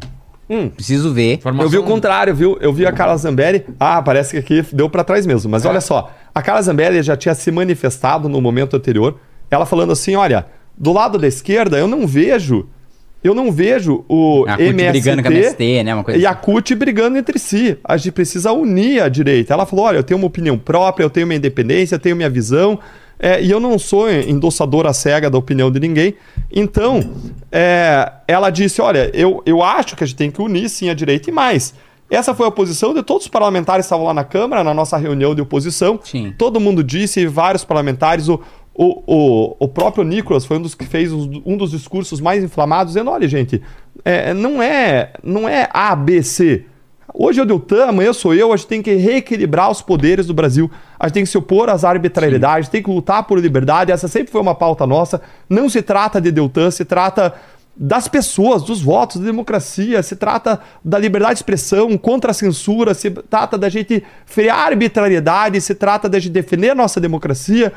Hum. 0.51 0.69
Preciso 0.71 1.13
ver. 1.13 1.35
Informação- 1.35 1.67
Eu 1.67 1.71
vi 1.71 1.79
o 1.79 1.83
contrário, 1.83 2.35
viu? 2.35 2.57
Eu 2.61 2.73
vi 2.73 2.87
a 2.87 2.93
Carla 2.93 3.17
Zambelli. 3.17 3.65
Ah, 3.79 4.01
parece 4.01 4.33
que 4.33 4.39
aqui 4.39 4.67
deu 4.75 4.89
pra 4.89 5.05
trás 5.05 5.27
mesmo. 5.27 5.51
Mas 5.51 5.65
olha 5.67 5.81
só, 5.81 6.11
a 6.35 6.41
Carla 6.43 6.63
Zambelli 6.63 7.03
já 7.03 7.17
tinha 7.17 7.35
se 7.35 7.51
manifestado 7.51 8.29
no 8.29 8.41
momento 8.41 8.77
anterior. 8.77 9.19
Ela 9.51 9.67
falando 9.67 9.93
assim: 9.93 10.15
olha, 10.17 10.47
do 10.77 10.93
lado 10.93 11.19
da 11.19 11.27
esquerda 11.27 11.77
eu 11.79 11.87
não 11.87 12.07
vejo. 12.07 12.67
Eu 13.23 13.35
não 13.35 13.51
vejo 13.51 14.05
o 14.09 14.45
A 14.47 14.53
CUT 14.57 14.63
MST, 14.69 14.91
brigando 14.93 15.23
com 15.23 15.29
a 15.29 15.33
MST, 15.33 15.83
né? 15.83 15.93
Uma 15.95 16.05
coisa 16.05 16.21
e 16.21 16.25
a 16.25 16.31
assim. 16.31 16.41
CUT 16.41 16.75
brigando 16.77 17.19
entre 17.19 17.37
si. 17.39 17.77
A 17.83 17.97
gente 17.97 18.13
precisa 18.13 18.53
unir 18.53 19.03
a 19.03 19.09
direita. 19.09 19.53
Ela 19.53 19.67
falou: 19.67 19.87
olha, 19.87 19.97
eu 19.97 20.05
tenho 20.05 20.19
uma 20.19 20.27
opinião 20.29 20.57
própria, 20.57 21.05
eu 21.05 21.11
tenho 21.11 21.27
minha 21.27 21.37
independência, 21.37 21.97
eu 21.97 21.99
tenho 21.99 22.15
minha 22.15 22.31
visão. 22.31 22.79
É, 23.19 23.43
e 23.43 23.51
eu 23.51 23.59
não 23.59 23.79
sou 23.79 24.11
endossadora 24.11 24.93
cega 24.93 25.29
da 25.29 25.37
opinião 25.37 25.71
de 25.71 25.81
ninguém. 25.81 26.15
Então, 26.51 27.01
é, 27.51 28.13
ela 28.27 28.51
disse: 28.51 28.81
olha, 28.81 29.11
eu, 29.13 29.43
eu 29.45 29.63
acho 29.63 29.97
que 29.97 30.05
a 30.05 30.07
gente 30.07 30.17
tem 30.17 30.31
que 30.31 30.41
unir 30.41 30.69
sim 30.69 30.89
a 30.89 30.95
direita 30.95 31.29
e 31.31 31.33
mais. 31.33 31.75
Essa 32.11 32.35
foi 32.35 32.47
a 32.47 32.51
posição 32.51 32.95
de 32.95 33.03
todos 33.03 33.25
os 33.25 33.29
parlamentares 33.29 33.85
que 33.85 33.87
estavam 33.87 34.07
lá 34.07 34.15
na 34.15 34.25
Câmara, 34.25 34.65
na 34.65 34.73
nossa 34.73 34.97
reunião 34.97 35.35
de 35.35 35.43
oposição. 35.43 36.01
Sim. 36.03 36.33
Todo 36.39 36.59
mundo 36.59 36.83
disse, 36.83 37.27
vários 37.27 37.65
parlamentares, 37.65 38.29
o, 38.29 38.41
o, 38.75 39.03
o, 39.07 39.57
o 39.59 39.69
próprio 39.69 40.05
Nicolas 40.05 40.47
foi 40.47 40.57
um 40.57 40.63
dos 40.63 40.75
que 40.75 40.87
fez 40.87 41.13
um 41.13 41.57
dos 41.57 41.73
discursos 41.73 42.21
mais 42.21 42.43
inflamados, 42.43 42.95
dizendo: 42.95 43.11
olha, 43.11 43.29
gente, 43.29 43.61
é, 44.05 44.33
não, 44.33 44.63
é, 44.63 45.13
não 45.23 45.49
é 45.49 45.69
A, 45.73 45.95
B, 45.95 46.23
C. 46.23 46.65
Hoje 47.15 47.41
é 47.41 47.43
o 47.43 47.47
Deltan, 47.47 47.87
amanhã 47.87 48.13
sou 48.13 48.35
eu, 48.35 48.53
a 48.53 48.57
gente 48.57 48.67
tem 48.67 48.83
que 48.83 48.95
reequilibrar 48.95 49.71
os 49.71 49.81
poderes 49.81 50.27
do 50.27 50.35
Brasil. 50.35 50.71
A 50.99 51.07
gente 51.07 51.15
tem 51.15 51.25
que 51.25 51.31
se 51.31 51.39
opor 51.39 51.71
às 51.71 51.83
arbitrariedades, 51.83 52.69
tem 52.69 52.83
que 52.83 52.91
lutar 52.91 53.25
por 53.25 53.39
liberdade. 53.39 53.91
Essa 53.91 54.07
sempre 54.09 54.31
foi 54.31 54.41
uma 54.41 54.55
pauta 54.55 54.87
nossa. 54.87 55.21
Não 55.49 55.69
se 55.69 55.81
trata 55.81 56.21
de 56.21 56.31
Deltan, 56.31 56.71
se 56.71 56.85
trata 56.85 57.35
das 57.75 58.09
pessoas, 58.09 58.63
dos 58.63 58.83
votos, 58.83 59.21
da 59.21 59.27
democracia, 59.27 60.03
se 60.03 60.17
trata 60.17 60.61
da 60.85 60.99
liberdade 60.99 61.35
de 61.35 61.39
expressão, 61.39 61.97
contra 61.97 62.33
a 62.33 62.35
censura, 62.35 62.93
se 62.93 63.11
trata 63.11 63.57
da 63.57 63.69
gente 63.69 64.03
frear 64.27 64.59
a 64.59 64.67
arbitrariedade, 64.67 65.61
se 65.61 65.75
trata 65.75 66.09
da 66.09 66.19
gente 66.19 66.33
defender 66.33 66.71
a 66.71 66.75
nossa 66.75 67.01
democracia. 67.01 67.73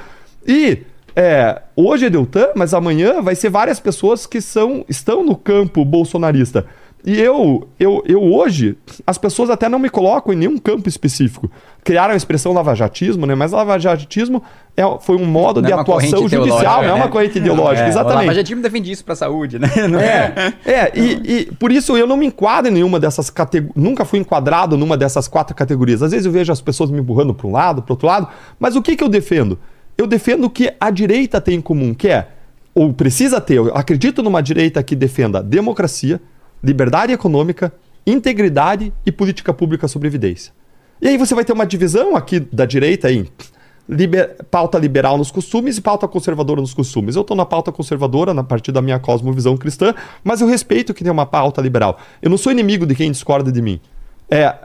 E 0.45 0.79
é, 1.15 1.61
hoje 1.75 2.05
é 2.05 2.09
Deltan, 2.09 2.47
mas 2.55 2.73
amanhã 2.73 3.21
vai 3.21 3.35
ser 3.35 3.49
várias 3.49 3.79
pessoas 3.79 4.25
que 4.25 4.41
são, 4.41 4.83
estão 4.89 5.23
no 5.23 5.35
campo 5.35 5.85
bolsonarista. 5.85 6.65
E 7.03 7.19
eu, 7.19 7.67
eu, 7.79 8.03
eu 8.05 8.21
hoje, 8.21 8.77
as 9.07 9.17
pessoas 9.17 9.49
até 9.49 9.67
não 9.67 9.79
me 9.79 9.89
colocam 9.89 10.31
em 10.31 10.35
nenhum 10.35 10.57
campo 10.57 10.87
específico. 10.87 11.49
Criaram 11.83 12.13
a 12.13 12.17
expressão 12.17 12.53
lavajatismo, 12.53 13.25
né? 13.25 13.33
Mas 13.33 13.51
lavajatismo 13.51 14.43
é, 14.77 14.83
foi 14.99 15.15
um 15.15 15.25
modo 15.25 15.61
Não 15.61 15.67
de 15.67 15.73
é 15.73 15.75
atuação 15.75 16.27
judicial, 16.27 16.83
não 16.83 16.83
é 16.83 16.87
né? 16.87 16.93
uma 16.93 17.07
corrente 17.09 17.39
ideológica, 17.39 17.85
É, 17.85 17.87
O 17.87 17.89
exatamente. 17.89 18.25
Lava 18.27 18.33
Jatismo 18.35 18.61
defende 18.61 18.91
isso 18.91 19.03
pra 19.03 19.15
saúde, 19.15 19.57
né? 19.57 19.67
Não 19.89 19.99
É, 19.99 20.53
é 20.63 20.91
e, 20.95 21.11
e 21.23 21.45
por 21.55 21.71
isso 21.71 21.97
eu 21.97 22.05
não 22.05 22.15
me 22.15 22.27
enquadro 22.27 22.69
em 22.69 22.73
nenhuma 22.75 22.99
dessas 22.99 23.29
categorias. 23.31 23.75
Nunca 23.75 24.05
fui 24.05 24.19
enquadrado 24.19 24.77
numa 24.77 24.95
dessas 24.95 25.27
quatro 25.27 25.55
categorias. 25.55 26.03
Às 26.03 26.11
vezes 26.11 26.25
eu 26.27 26.31
vejo 26.31 26.51
as 26.51 26.61
pessoas 26.61 26.91
me 26.91 26.99
empurrando 26.99 27.33
para 27.33 27.47
um 27.47 27.51
lado, 27.51 27.81
para 27.81 27.93
outro 27.93 28.07
lado. 28.07 28.27
Mas 28.59 28.75
o 28.75 28.81
que, 28.81 28.95
que 28.95 29.03
eu 29.03 29.09
defendo? 29.09 29.57
Eu 29.97 30.05
defendo 30.05 30.45
o 30.45 30.49
que 30.49 30.71
a 30.79 30.91
direita 30.91 31.41
tem 31.41 31.55
em 31.55 31.61
comum, 31.61 31.93
que 31.93 32.07
é, 32.07 32.27
ou 32.73 32.93
precisa 32.93 33.41
ter, 33.41 33.55
eu 33.57 33.75
acredito 33.75 34.23
numa 34.23 34.41
direita 34.41 34.81
que 34.81 34.95
defenda 34.95 35.43
democracia, 35.43 36.21
liberdade 36.63 37.13
econômica, 37.13 37.73
integridade 38.05 38.93
e 39.05 39.11
política 39.11 39.53
pública 39.53 39.87
sobre 39.87 40.07
evidência. 40.07 40.53
E 41.01 41.07
aí 41.07 41.17
você 41.17 41.33
vai 41.33 41.43
ter 41.43 41.53
uma 41.53 41.65
divisão 41.65 42.15
aqui 42.15 42.39
da 42.39 42.65
direita 42.65 43.11
em 43.11 43.27
liber- 43.89 44.37
pauta 44.49 44.77
liberal 44.77 45.17
nos 45.17 45.31
costumes 45.31 45.77
e 45.77 45.81
pauta 45.81 46.07
conservadora 46.07 46.61
nos 46.61 46.73
costumes. 46.73 47.15
Eu 47.15 47.21
estou 47.21 47.35
na 47.35 47.45
pauta 47.45 47.71
conservadora, 47.71 48.33
na 48.33 48.43
partir 48.43 48.71
da 48.71 48.81
minha 48.81 48.99
cosmovisão 48.99 49.57
cristã, 49.57 49.93
mas 50.23 50.41
eu 50.41 50.47
respeito 50.47 50.93
que 50.93 51.03
tem 51.03 51.11
uma 51.11 51.25
pauta 51.25 51.61
liberal. 51.61 51.99
Eu 52.21 52.29
não 52.29 52.37
sou 52.37 52.51
inimigo 52.51 52.85
de 52.85 52.95
quem 52.95 53.11
discorda 53.11 53.51
de 53.51 53.61
mim. 53.61 53.79
É, 54.29 54.55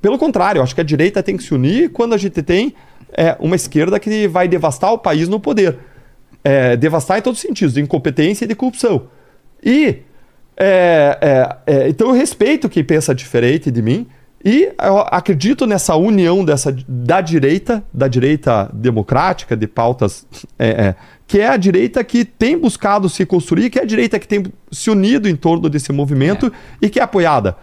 pelo 0.00 0.16
contrário, 0.18 0.60
eu 0.60 0.62
acho 0.62 0.74
que 0.74 0.80
a 0.80 0.84
direita 0.84 1.22
tem 1.22 1.36
que 1.36 1.42
se 1.42 1.52
unir 1.52 1.90
quando 1.90 2.14
a 2.14 2.16
gente 2.16 2.42
tem 2.42 2.74
é, 3.12 3.36
uma 3.38 3.56
esquerda 3.56 4.00
que 4.00 4.26
vai 4.28 4.48
devastar 4.48 4.92
o 4.92 4.98
país 4.98 5.28
no 5.28 5.38
poder. 5.38 5.78
É, 6.44 6.76
devastar 6.76 7.18
em 7.18 7.22
todos 7.22 7.38
os 7.38 7.42
sentidos, 7.42 7.74
de 7.74 7.80
incompetência 7.80 8.44
e 8.44 8.48
de 8.48 8.54
corrupção. 8.54 9.08
E 9.62 9.98
é, 10.56 11.18
é, 11.20 11.56
é, 11.66 11.88
então 11.88 12.08
eu 12.08 12.14
respeito 12.14 12.68
quem 12.68 12.84
pensa 12.84 13.14
diferente 13.14 13.70
de 13.70 13.80
mim 13.80 14.06
e 14.44 14.72
eu 14.82 14.98
acredito 14.98 15.66
nessa 15.66 15.94
união 15.94 16.44
dessa, 16.44 16.74
da 16.88 17.20
direita, 17.20 17.82
da 17.92 18.08
direita 18.08 18.68
democrática, 18.72 19.56
de 19.56 19.68
pautas, 19.68 20.26
é, 20.58 20.68
é, 20.68 20.94
que 21.28 21.38
é 21.38 21.48
a 21.48 21.56
direita 21.56 22.02
que 22.02 22.24
tem 22.24 22.58
buscado 22.58 23.08
se 23.08 23.24
construir, 23.24 23.70
que 23.70 23.78
é 23.78 23.82
a 23.82 23.86
direita 23.86 24.18
que 24.18 24.26
tem 24.26 24.44
se 24.70 24.90
unido 24.90 25.28
em 25.28 25.36
torno 25.36 25.68
desse 25.68 25.92
movimento 25.92 26.52
e 26.80 26.90
que 26.90 26.98
é 26.98 27.02
apoiada. 27.02 27.56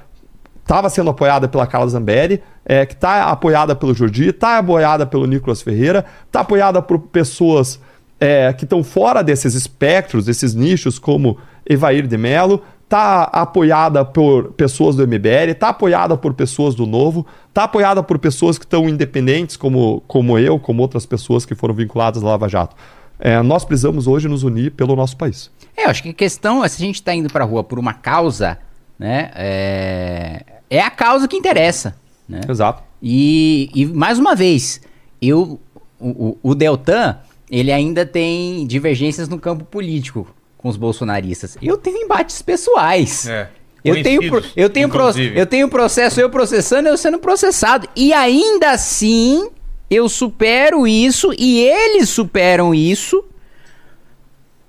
Estava 0.61 0.89
sendo 0.89 1.09
apoiada 1.09 1.47
pela 1.47 1.67
Carla 1.67 1.89
Zambelli, 1.89 2.41
é, 2.63 2.85
que 2.85 2.93
está 2.93 3.25
apoiada 3.25 3.75
pelo 3.75 3.93
Jordi, 3.93 4.29
está 4.29 4.59
apoiada 4.59 5.05
pelo 5.05 5.25
Nicolas 5.25 5.61
Ferreira, 5.61 6.05
está 6.27 6.41
apoiada 6.41 6.81
por 6.81 6.99
pessoas 6.99 7.79
é, 8.19 8.53
que 8.53 8.63
estão 8.63 8.83
fora 8.83 9.21
desses 9.21 9.53
espectros, 9.53 10.25
desses 10.25 10.53
nichos, 10.53 10.97
como 10.97 11.37
Evair 11.65 12.07
de 12.07 12.17
Mello, 12.17 12.61
está 12.89 13.21
apoiada 13.25 14.03
por 14.03 14.51
pessoas 14.53 14.95
do 14.95 15.07
MBL, 15.07 15.51
está 15.51 15.69
apoiada 15.69 16.17
por 16.17 16.33
pessoas 16.33 16.73
do 16.73 16.87
Novo, 16.87 17.23
está 17.47 17.65
apoiada 17.65 18.01
por 18.01 18.17
pessoas 18.17 18.57
que 18.57 18.65
estão 18.65 18.89
independentes, 18.89 19.55
como, 19.55 20.01
como 20.07 20.39
eu, 20.39 20.59
como 20.59 20.81
outras 20.81 21.05
pessoas 21.05 21.45
que 21.45 21.53
foram 21.53 21.75
vinculadas 21.75 22.23
à 22.23 22.25
Lava 22.25 22.49
Jato. 22.49 22.75
É, 23.19 23.39
nós 23.43 23.63
precisamos 23.63 24.07
hoje 24.07 24.27
nos 24.27 24.41
unir 24.41 24.71
pelo 24.71 24.95
nosso 24.95 25.15
país. 25.15 25.51
É, 25.77 25.85
eu 25.85 25.89
acho 25.89 26.01
que 26.01 26.09
a 26.09 26.13
questão 26.13 26.65
é 26.65 26.67
se 26.67 26.81
a 26.81 26.85
gente 26.85 27.03
tá 27.03 27.13
indo 27.13 27.29
pra 27.29 27.45
rua 27.45 27.63
por 27.63 27.77
uma 27.77 27.93
causa, 27.93 28.57
né? 28.97 29.29
É, 29.35 30.45
é 30.67 30.81
a 30.81 30.89
causa 30.89 31.27
que 31.27 31.37
interessa, 31.37 31.95
né? 32.27 32.41
Exato. 32.49 32.81
E, 33.03 33.69
e 33.75 33.85
mais 33.85 34.17
uma 34.17 34.35
vez, 34.35 34.81
eu, 35.21 35.59
o, 35.99 36.09
o, 36.09 36.37
o 36.41 36.55
Deltan, 36.55 37.17
ele 37.51 37.71
ainda 37.71 38.03
tem 38.03 38.65
divergências 38.65 39.29
no 39.29 39.37
campo 39.37 39.63
político 39.63 40.27
com 40.59 40.69
os 40.69 40.77
bolsonaristas. 40.77 41.57
Eu 41.61 41.77
tenho 41.77 41.97
embates 42.03 42.41
pessoais. 42.43 43.27
É. 43.27 43.49
Eu 43.83 43.95
tenho, 44.03 44.21
eu, 44.57 44.69
tenho 44.69 44.89
pro- 44.89 45.05
eu 45.39 45.45
tenho 45.47 45.69
processo, 45.69 46.19
eu 46.19 46.29
processando, 46.29 46.89
eu 46.89 46.97
sendo 46.97 47.17
processado. 47.17 47.87
E 47.95 48.11
ainda 48.13 48.71
assim, 48.71 49.49
eu 49.89 50.07
supero 50.09 50.85
isso 50.85 51.33
e 51.39 51.61
eles 51.61 52.09
superam 52.09 52.75
isso 52.75 53.23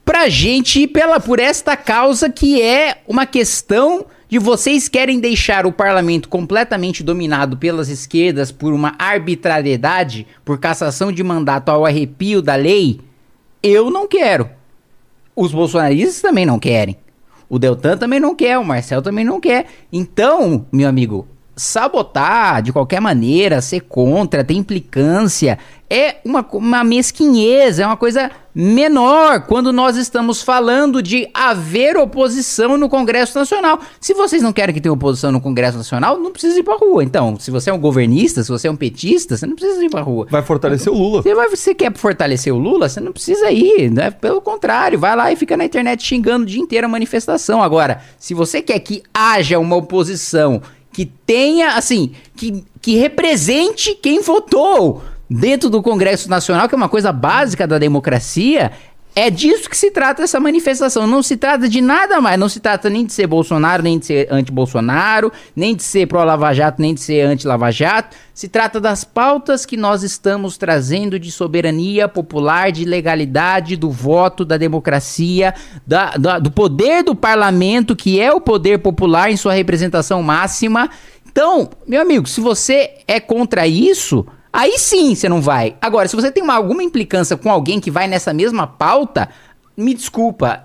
pra 0.04 0.28
gente 0.28 0.82
ir 0.82 0.86
pela, 0.88 1.18
por 1.20 1.40
esta 1.40 1.76
causa 1.76 2.30
que 2.30 2.62
é 2.62 2.98
uma 3.06 3.26
questão 3.26 4.06
de 4.28 4.38
vocês 4.38 4.88
querem 4.88 5.18
deixar 5.18 5.66
o 5.66 5.72
parlamento 5.72 6.28
completamente 6.28 7.02
dominado 7.02 7.56
pelas 7.56 7.88
esquerdas 7.88 8.52
por 8.52 8.72
uma 8.72 8.94
arbitrariedade, 8.96 10.24
por 10.44 10.58
cassação 10.58 11.10
de 11.10 11.22
mandato 11.24 11.68
ao 11.68 11.84
arrepio 11.84 12.40
da 12.40 12.54
lei. 12.54 13.00
Eu 13.60 13.90
não 13.90 14.06
quero. 14.06 14.48
Os 15.34 15.52
bolsonaristas 15.52 16.20
também 16.20 16.44
não 16.44 16.58
querem. 16.58 16.96
O 17.48 17.58
Deltan 17.58 17.96
também 17.96 18.20
não 18.20 18.34
quer, 18.34 18.58
o 18.58 18.64
Marcel 18.64 19.02
também 19.02 19.24
não 19.24 19.40
quer. 19.40 19.66
Então, 19.92 20.66
meu 20.72 20.88
amigo, 20.88 21.26
sabotar 21.60 22.62
de 22.62 22.72
qualquer 22.72 23.00
maneira, 23.00 23.60
ser 23.60 23.80
contra, 23.80 24.42
ter 24.42 24.54
implicância, 24.54 25.58
é 25.90 26.16
uma, 26.24 26.46
uma 26.52 26.82
mesquinhez, 26.82 27.78
é 27.78 27.86
uma 27.86 27.96
coisa 27.96 28.30
menor 28.54 29.42
quando 29.42 29.72
nós 29.72 29.96
estamos 29.96 30.40
falando 30.40 31.02
de 31.02 31.28
haver 31.34 31.96
oposição 31.96 32.78
no 32.78 32.88
Congresso 32.88 33.38
Nacional. 33.38 33.78
Se 34.00 34.14
vocês 34.14 34.42
não 34.42 34.52
querem 34.52 34.74
que 34.74 34.80
tenha 34.80 34.92
oposição 34.92 35.30
no 35.30 35.40
Congresso 35.40 35.76
Nacional, 35.76 36.18
não 36.18 36.32
precisa 36.32 36.58
ir 36.58 36.62
pra 36.62 36.76
rua. 36.76 37.04
Então, 37.04 37.38
se 37.38 37.50
você 37.50 37.68
é 37.68 37.72
um 37.72 37.78
governista, 37.78 38.42
se 38.42 38.48
você 38.48 38.66
é 38.66 38.70
um 38.70 38.76
petista, 38.76 39.36
você 39.36 39.46
não 39.46 39.54
precisa 39.54 39.84
ir 39.84 39.90
pra 39.90 40.00
rua. 40.00 40.26
Vai 40.30 40.42
fortalecer 40.42 40.90
o 40.90 40.96
Lula. 40.96 41.22
Você, 41.22 41.34
vai, 41.34 41.48
você 41.48 41.74
quer 41.74 41.92
fortalecer 41.94 42.54
o 42.54 42.58
Lula? 42.58 42.88
Você 42.88 43.00
não 43.00 43.12
precisa 43.12 43.50
ir, 43.50 43.90
né? 43.90 44.10
Pelo 44.10 44.40
contrário, 44.40 44.98
vai 44.98 45.14
lá 45.14 45.30
e 45.30 45.36
fica 45.36 45.56
na 45.56 45.64
internet 45.64 46.02
xingando 46.02 46.44
o 46.44 46.46
dia 46.46 46.60
inteiro 46.60 46.86
a 46.86 46.90
manifestação. 46.90 47.62
Agora, 47.62 48.00
se 48.18 48.32
você 48.32 48.62
quer 48.62 48.78
que 48.78 49.02
haja 49.12 49.58
uma 49.58 49.76
oposição 49.76 50.62
que 50.92 51.06
tenha, 51.06 51.74
assim, 51.74 52.12
que, 52.36 52.64
que 52.80 52.96
represente 52.96 53.94
quem 53.94 54.20
votou 54.20 55.02
dentro 55.28 55.70
do 55.70 55.82
Congresso 55.82 56.28
Nacional, 56.28 56.68
que 56.68 56.74
é 56.74 56.76
uma 56.76 56.88
coisa 56.88 57.12
básica 57.12 57.66
da 57.66 57.78
democracia, 57.78 58.72
é 59.14 59.28
disso 59.28 59.68
que 59.68 59.76
se 59.76 59.90
trata 59.90 60.22
essa 60.22 60.38
manifestação. 60.38 61.06
Não 61.06 61.22
se 61.22 61.36
trata 61.36 61.68
de 61.68 61.80
nada 61.80 62.20
mais. 62.20 62.38
Não 62.38 62.48
se 62.48 62.60
trata 62.60 62.88
nem 62.88 63.04
de 63.04 63.12
ser 63.12 63.26
Bolsonaro, 63.26 63.82
nem 63.82 63.98
de 63.98 64.06
ser 64.06 64.28
anti-Bolsonaro, 64.30 65.32
nem 65.54 65.74
de 65.74 65.82
ser 65.82 66.06
pró-Lava 66.06 66.52
Jato, 66.54 66.80
nem 66.80 66.94
de 66.94 67.00
ser 67.00 67.22
anti-Lava 67.22 67.70
Jato. 67.70 68.16
Se 68.32 68.48
trata 68.48 68.80
das 68.80 69.04
pautas 69.04 69.66
que 69.66 69.76
nós 69.76 70.02
estamos 70.02 70.56
trazendo 70.56 71.18
de 71.18 71.30
soberania 71.30 72.08
popular, 72.08 72.72
de 72.72 72.84
legalidade, 72.84 73.76
do 73.76 73.90
voto, 73.90 74.44
da 74.44 74.56
democracia, 74.56 75.54
da- 75.86 76.16
da- 76.16 76.38
do 76.38 76.50
poder 76.50 77.02
do 77.02 77.14
parlamento, 77.14 77.94
que 77.96 78.20
é 78.20 78.32
o 78.32 78.40
poder 78.40 78.78
popular 78.78 79.30
em 79.30 79.36
sua 79.36 79.52
representação 79.52 80.22
máxima. 80.22 80.88
Então, 81.30 81.68
meu 81.86 82.00
amigo, 82.00 82.26
se 82.28 82.40
você 82.40 82.90
é 83.06 83.20
contra 83.20 83.66
isso, 83.66 84.26
aí 84.52 84.78
sim 84.78 85.14
você 85.14 85.28
não 85.28 85.40
vai. 85.40 85.76
Agora, 85.80 86.08
se 86.08 86.16
você 86.16 86.30
tem 86.30 86.42
uma- 86.42 86.54
alguma 86.54 86.82
implicância 86.82 87.36
com 87.36 87.50
alguém 87.50 87.80
que 87.80 87.90
vai 87.90 88.06
nessa 88.06 88.32
mesma 88.32 88.66
pauta, 88.66 89.28
me 89.76 89.94
desculpa, 89.94 90.64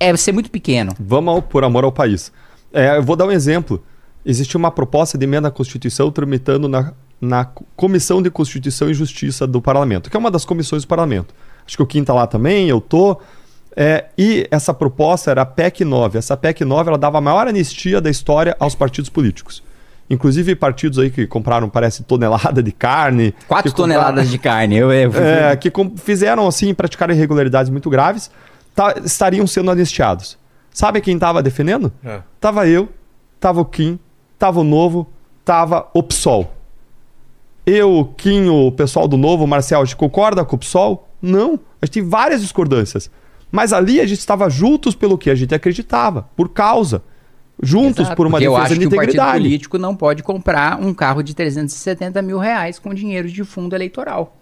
é 0.00 0.16
ser 0.16 0.32
muito 0.32 0.50
pequeno. 0.50 0.92
Vamos 0.98 1.34
ao- 1.34 1.42
por 1.42 1.64
amor 1.64 1.84
ao 1.84 1.92
país. 1.92 2.32
É, 2.72 2.96
eu 2.96 3.02
vou 3.02 3.16
dar 3.16 3.26
um 3.26 3.30
exemplo. 3.32 3.82
Existe 4.24 4.56
uma 4.56 4.70
proposta 4.70 5.16
de 5.16 5.24
emenda 5.24 5.48
à 5.48 5.50
Constituição 5.50 6.10
tramitando 6.10 6.68
na, 6.68 6.92
na 7.20 7.44
Comissão 7.76 8.20
de 8.20 8.30
Constituição 8.30 8.90
e 8.90 8.94
Justiça 8.94 9.46
do 9.46 9.60
Parlamento, 9.60 10.10
que 10.10 10.16
é 10.16 10.20
uma 10.20 10.30
das 10.30 10.44
comissões 10.44 10.82
do 10.82 10.88
Parlamento. 10.88 11.34
Acho 11.66 11.76
que 11.76 11.82
o 11.82 11.86
Kim 11.86 12.04
tá 12.04 12.12
lá 12.14 12.26
também, 12.26 12.68
eu 12.68 12.80
tô. 12.80 13.18
É, 13.76 14.06
e 14.18 14.46
essa 14.50 14.74
proposta 14.74 15.30
era 15.30 15.42
a 15.42 15.46
PEC 15.46 15.84
9. 15.84 16.18
Essa 16.18 16.36
PEC 16.36 16.64
9 16.64 16.88
ela 16.90 16.98
dava 16.98 17.18
a 17.18 17.20
maior 17.20 17.46
anistia 17.46 18.00
da 18.00 18.10
história 18.10 18.56
aos 18.58 18.74
partidos 18.74 19.08
políticos. 19.08 19.62
Inclusive 20.10 20.54
partidos 20.54 20.98
aí 20.98 21.10
que 21.10 21.26
compraram, 21.26 21.68
parece, 21.68 22.02
tonelada 22.02 22.62
de 22.62 22.72
carne. 22.72 23.34
Quatro 23.46 23.72
toneladas 23.72 24.30
de 24.30 24.38
carne. 24.38 24.76
Eu, 24.76 24.90
eu- 24.92 25.12
é, 25.22 25.54
que 25.56 25.70
fizeram 25.96 26.46
assim, 26.46 26.72
praticaram 26.72 27.12
irregularidades 27.14 27.70
muito 27.70 27.90
graves, 27.90 28.30
tá- 28.74 28.94
estariam 29.04 29.46
sendo 29.46 29.70
anistiados. 29.70 30.38
Sabe 30.72 31.00
quem 31.00 31.14
estava 31.14 31.42
defendendo? 31.42 31.92
É. 32.04 32.20
Tava 32.40 32.66
eu, 32.66 32.88
tava 33.38 33.60
o 33.60 33.64
Kim, 33.64 33.98
tava 34.38 34.60
o 34.60 34.64
Novo, 34.64 35.06
tava 35.44 35.88
o 35.92 36.02
PSOL. 36.02 36.54
Eu, 37.66 37.92
o 37.98 38.04
Kim, 38.06 38.48
o 38.48 38.72
pessoal 38.72 39.06
do 39.06 39.16
Novo, 39.18 39.44
o 39.44 39.46
Marcel, 39.48 39.82
a 39.82 39.84
gente 39.84 39.96
concorda 39.96 40.44
com 40.44 40.56
o 40.56 40.58
PSOL? 40.58 41.06
Não. 41.20 41.60
A 41.82 41.86
gente 41.86 41.94
tem 41.94 42.02
várias 42.08 42.40
discordâncias. 42.40 43.10
Mas 43.52 43.72
ali 43.72 44.00
a 44.00 44.06
gente 44.06 44.18
estava 44.20 44.48
juntos 44.48 44.94
pelo 44.94 45.18
que 45.18 45.28
a 45.30 45.34
gente 45.34 45.54
acreditava, 45.54 46.28
por 46.36 46.48
causa. 46.48 47.02
Juntos 47.60 48.00
Exato, 48.00 48.16
por 48.16 48.26
uma 48.26 48.32
porque 48.32 48.46
eu 48.46 48.52
defesa 48.52 48.66
acho 48.66 48.74
de 48.74 48.80
que 48.80 48.86
o 48.86 48.90
partido 48.90 49.10
integridade. 49.10 49.42
político 49.42 49.78
não 49.78 49.96
pode 49.96 50.22
comprar 50.22 50.80
um 50.80 50.94
carro 50.94 51.22
de 51.22 51.34
370 51.34 52.22
mil 52.22 52.38
reais 52.38 52.78
com 52.78 52.94
dinheiro 52.94 53.28
de 53.28 53.42
fundo 53.44 53.74
eleitoral. 53.74 54.36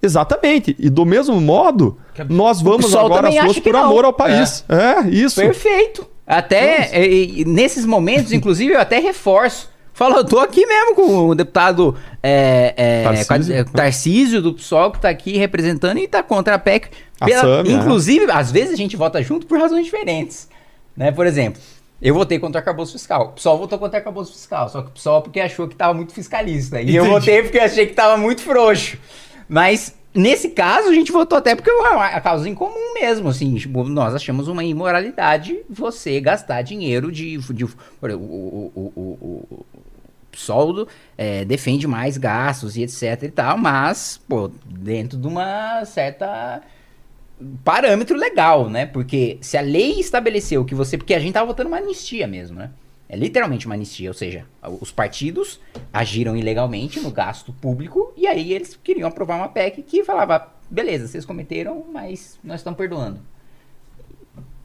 Exatamente. 0.00 0.76
E 0.78 0.88
do 0.88 1.04
mesmo 1.04 1.40
modo, 1.40 1.98
nós 2.28 2.60
vamos 2.60 2.94
agora 2.94 3.28
as 3.28 3.36
ruas 3.36 3.58
por 3.58 3.72
não. 3.72 3.84
amor 3.84 4.04
ao 4.04 4.12
país. 4.12 4.64
É, 4.68 5.08
isso. 5.08 5.40
Perfeito. 5.40 6.06
Até 6.26 7.06
e 7.06 7.44
nesses 7.44 7.84
momentos, 7.84 8.32
inclusive, 8.32 8.74
eu 8.74 8.80
até 8.80 8.98
reforço. 8.98 9.70
Falo, 9.92 10.16
eu 10.16 10.24
tô 10.24 10.38
aqui 10.38 10.66
mesmo 10.66 10.94
com 10.94 11.28
o 11.28 11.34
deputado 11.34 11.96
é, 12.22 12.74
é, 12.76 13.02
Tarcísio. 13.24 13.54
é, 13.54 13.64
Tarcísio 13.64 14.42
do 14.42 14.52
PSOL, 14.52 14.90
que 14.90 15.00
tá 15.00 15.08
aqui 15.08 15.38
representando 15.38 15.96
e 15.98 16.06
tá 16.06 16.22
contra 16.22 16.54
a 16.54 16.58
PEC. 16.58 16.90
A 17.18 17.26
Sami, 17.26 17.70
é. 17.70 17.72
inclusive, 17.72 18.30
às 18.30 18.52
vezes 18.52 18.74
a 18.74 18.76
gente 18.76 18.94
vota 18.94 19.22
junto 19.22 19.46
por 19.46 19.58
razões 19.58 19.86
diferentes. 19.86 20.48
Né? 20.94 21.10
Por 21.10 21.26
exemplo, 21.26 21.62
eu 22.00 22.14
votei 22.14 22.38
contra 22.38 22.58
o 22.58 22.60
arcabouço 22.60 22.92
fiscal. 22.92 23.28
O 23.28 23.32
PSOL 23.32 23.58
votou 23.58 23.78
contra 23.78 23.96
o 23.96 24.00
arcabouço 24.00 24.32
fiscal. 24.32 24.68
Só 24.68 24.82
que 24.82 24.88
o 24.88 24.92
PSOL 24.92 25.22
porque 25.22 25.40
achou 25.40 25.66
que 25.66 25.74
tava 25.74 25.94
muito 25.94 26.12
fiscalista. 26.12 26.80
E 26.80 26.94
eu 26.94 27.04
Entendi. 27.04 27.20
votei 27.20 27.42
porque 27.42 27.58
achei 27.58 27.86
que 27.86 27.94
tava 27.94 28.16
muito 28.16 28.42
froxo. 28.42 28.98
Mas 29.48 29.94
nesse 30.16 30.50
caso, 30.50 30.88
a 30.88 30.94
gente 30.94 31.12
votou 31.12 31.38
até 31.38 31.54
porque 31.54 31.70
é 31.70 31.72
uma 31.74 32.20
causa 32.20 32.48
em 32.48 32.54
comum 32.54 32.94
mesmo, 32.94 33.28
assim, 33.28 33.54
tipo, 33.54 33.84
nós 33.84 34.14
achamos 34.14 34.48
uma 34.48 34.64
imoralidade 34.64 35.58
você 35.68 36.18
gastar 36.20 36.62
dinheiro 36.62 37.12
de, 37.12 37.36
de 37.38 37.64
o, 37.64 37.70
o, 38.02 38.72
o, 38.74 38.92
o, 38.96 39.46
o 39.50 39.66
PSOL 40.32 40.88
é, 41.16 41.44
defende 41.44 41.86
mais 41.86 42.16
gastos 42.16 42.76
e 42.76 42.82
etc 42.82 43.22
e 43.22 43.30
tal, 43.30 43.58
mas, 43.58 44.20
pô, 44.28 44.50
dentro 44.64 45.18
de 45.18 45.26
uma 45.26 45.84
certa 45.84 46.62
parâmetro 47.64 48.16
legal, 48.16 48.68
né? 48.68 48.86
Porque 48.86 49.38
se 49.40 49.56
a 49.56 49.60
lei 49.60 50.00
estabeleceu 50.00 50.64
que 50.64 50.74
você. 50.74 50.96
Porque 50.96 51.14
a 51.14 51.18
gente 51.18 51.34
tava 51.34 51.46
votando 51.46 51.68
uma 51.68 51.78
anistia 51.78 52.26
mesmo, 52.26 52.58
né? 52.58 52.70
É 53.08 53.16
literalmente 53.16 53.66
uma 53.66 53.76
anistia, 53.76 54.10
ou 54.10 54.14
seja, 54.14 54.44
os 54.80 54.90
partidos 54.90 55.60
agiram 55.92 56.36
ilegalmente 56.36 56.98
no 56.98 57.10
gasto 57.10 57.52
público 57.52 58.12
e 58.16 58.26
aí 58.26 58.52
eles 58.52 58.76
queriam 58.82 59.08
aprovar 59.08 59.36
uma 59.36 59.48
PEC 59.48 59.82
que 59.82 60.02
falava: 60.02 60.52
beleza, 60.68 61.06
vocês 61.06 61.24
cometeram, 61.24 61.84
mas 61.92 62.38
nós 62.42 62.60
estamos 62.60 62.76
perdoando. 62.76 63.20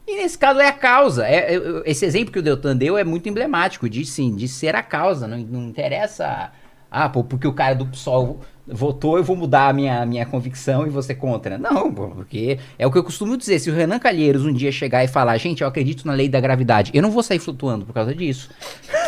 E 0.06 0.16
nesse 0.16 0.36
caso 0.36 0.58
é 0.60 0.66
a 0.66 0.72
causa. 0.72 1.26
É, 1.26 1.54
é- 1.54 1.82
esse 1.84 2.04
exemplo 2.04 2.32
que 2.32 2.38
o 2.38 2.42
Deltan 2.42 2.76
deu 2.76 2.98
é 2.98 3.04
muito 3.04 3.28
emblemático 3.28 3.88
de 3.88 4.04
sim, 4.04 4.34
de 4.34 4.48
ser 4.48 4.74
a 4.74 4.82
causa. 4.82 5.28
Não, 5.28 5.38
não 5.38 5.68
interessa. 5.68 6.50
Ah, 6.90 7.08
pô, 7.08 7.22
porque 7.22 7.46
o 7.46 7.52
cara 7.52 7.74
do 7.74 7.86
PSOL 7.86 8.40
votou, 8.66 9.16
eu 9.16 9.24
vou 9.24 9.34
mudar 9.34 9.68
a 9.68 9.72
minha, 9.72 10.04
minha 10.06 10.24
convicção 10.24 10.86
e 10.86 10.90
você 10.90 11.14
contra. 11.14 11.58
Não, 11.58 11.92
porque 11.92 12.58
é 12.78 12.86
o 12.86 12.92
que 12.92 12.98
eu 12.98 13.04
costumo 13.04 13.36
dizer. 13.36 13.58
Se 13.58 13.70
o 13.70 13.74
Renan 13.74 13.98
Calheiros 13.98 14.44
um 14.44 14.52
dia 14.52 14.70
chegar 14.70 15.02
e 15.04 15.08
falar, 15.08 15.36
gente, 15.38 15.62
eu 15.62 15.68
acredito 15.68 16.06
na 16.06 16.12
lei 16.12 16.28
da 16.28 16.40
gravidade, 16.40 16.90
eu 16.94 17.02
não 17.02 17.10
vou 17.10 17.22
sair 17.22 17.38
flutuando 17.38 17.84
por 17.84 17.92
causa 17.92 18.14
disso. 18.14 18.50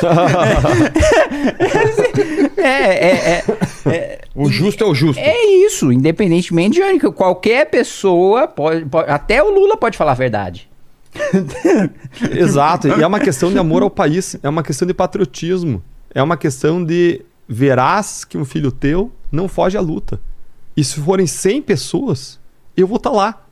é, 2.57 3.07
é, 3.07 3.45
é, 3.87 4.21
O 4.35 4.51
justo 4.51 4.83
é 4.83 4.87
o 4.87 4.95
justo. 4.95 5.21
é 5.21 5.47
isso, 5.67 5.93
independentemente 5.93 6.81
de 6.81 6.99
qualquer 7.13 7.67
pessoa 7.71 8.49
pode, 8.49 8.85
pode- 8.87 9.11
até 9.11 9.43
o 9.43 9.51
Lula 9.51 9.77
pode 9.77 9.97
falar 9.97 10.13
a 10.13 10.17
verdade. 10.17 10.69
Exato. 12.37 12.89
E 12.89 13.03
é 13.03 13.07
uma 13.07 13.21
questão 13.21 13.53
de 13.53 13.59
amor 13.59 13.83
ao 13.83 13.91
país, 13.91 14.37
é 14.43 14.49
uma 14.49 14.63
questão 14.65 14.87
de 14.87 14.95
patriotismo, 14.95 15.81
é 16.13 16.21
uma 16.23 16.37
questão 16.37 16.85
de 16.85 17.23
verás 17.49 18.25
que 18.25 18.39
um 18.39 18.45
filho 18.45 18.73
teu 18.73 19.11
não 19.31 19.49
foge 19.49 19.77
à 19.77 19.81
luta. 19.81 20.21
E 20.77 20.83
se 20.83 21.01
forem 21.01 21.27
100 21.27 21.63
pessoas, 21.63 22.39
eu 22.77 22.87
vou 22.87 22.97
estar 22.97 23.11
lá. 23.11 23.45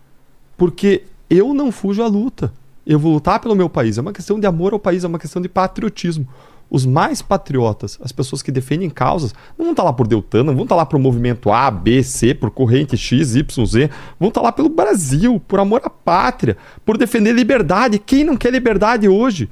Porque 0.56 1.04
eu 1.30 1.54
não 1.54 1.70
fujo 1.70 2.02
à 2.02 2.06
luta. 2.06 2.52
Eu 2.86 2.98
vou 2.98 3.14
lutar 3.14 3.40
pelo 3.40 3.54
meu 3.54 3.68
país. 3.68 3.96
É 3.98 4.00
uma 4.00 4.12
questão 4.12 4.38
de 4.38 4.46
amor 4.46 4.72
ao 4.72 4.78
país, 4.78 5.04
é 5.04 5.08
uma 5.08 5.18
questão 5.18 5.40
de 5.40 5.48
patriotismo. 5.48 6.26
Os 6.68 6.86
mais 6.86 7.20
patriotas, 7.20 7.98
as 8.02 8.12
pessoas 8.12 8.42
que 8.42 8.50
defendem 8.50 8.88
causas, 8.88 9.34
não 9.58 9.66
vão 9.66 9.72
estar 9.72 9.82
lá 9.82 9.92
por 9.92 10.06
Deltan, 10.06 10.42
não 10.42 10.54
vão 10.54 10.62
estar 10.62 10.74
lá 10.74 10.86
por 10.86 10.98
movimento 10.98 11.52
A, 11.52 11.70
B, 11.70 12.02
C, 12.02 12.34
por 12.34 12.50
corrente 12.50 12.96
X, 12.96 13.36
Y, 13.36 13.66
Z. 13.66 13.90
Vão 14.18 14.30
estar 14.30 14.40
lá 14.40 14.50
pelo 14.50 14.70
Brasil, 14.70 15.38
por 15.46 15.60
amor 15.60 15.82
à 15.84 15.90
pátria, 15.90 16.56
por 16.84 16.96
defender 16.96 17.32
liberdade. 17.32 17.98
Quem 17.98 18.24
não 18.24 18.38
quer 18.38 18.50
liberdade 18.50 19.06
hoje? 19.06 19.50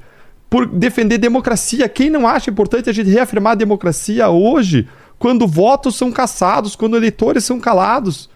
Por 0.51 0.65
defender 0.67 1.17
democracia. 1.17 1.87
Quem 1.87 2.09
não 2.09 2.27
acha 2.27 2.51
importante 2.51 2.89
a 2.89 2.93
gente 2.93 3.09
reafirmar 3.09 3.53
a 3.53 3.55
democracia 3.55 4.29
hoje 4.29 4.85
quando 5.17 5.47
votos 5.47 5.95
são 5.95 6.11
caçados, 6.11 6.75
quando 6.75 6.97
eleitores 6.97 7.45
são 7.45 7.57
calados. 7.57 8.29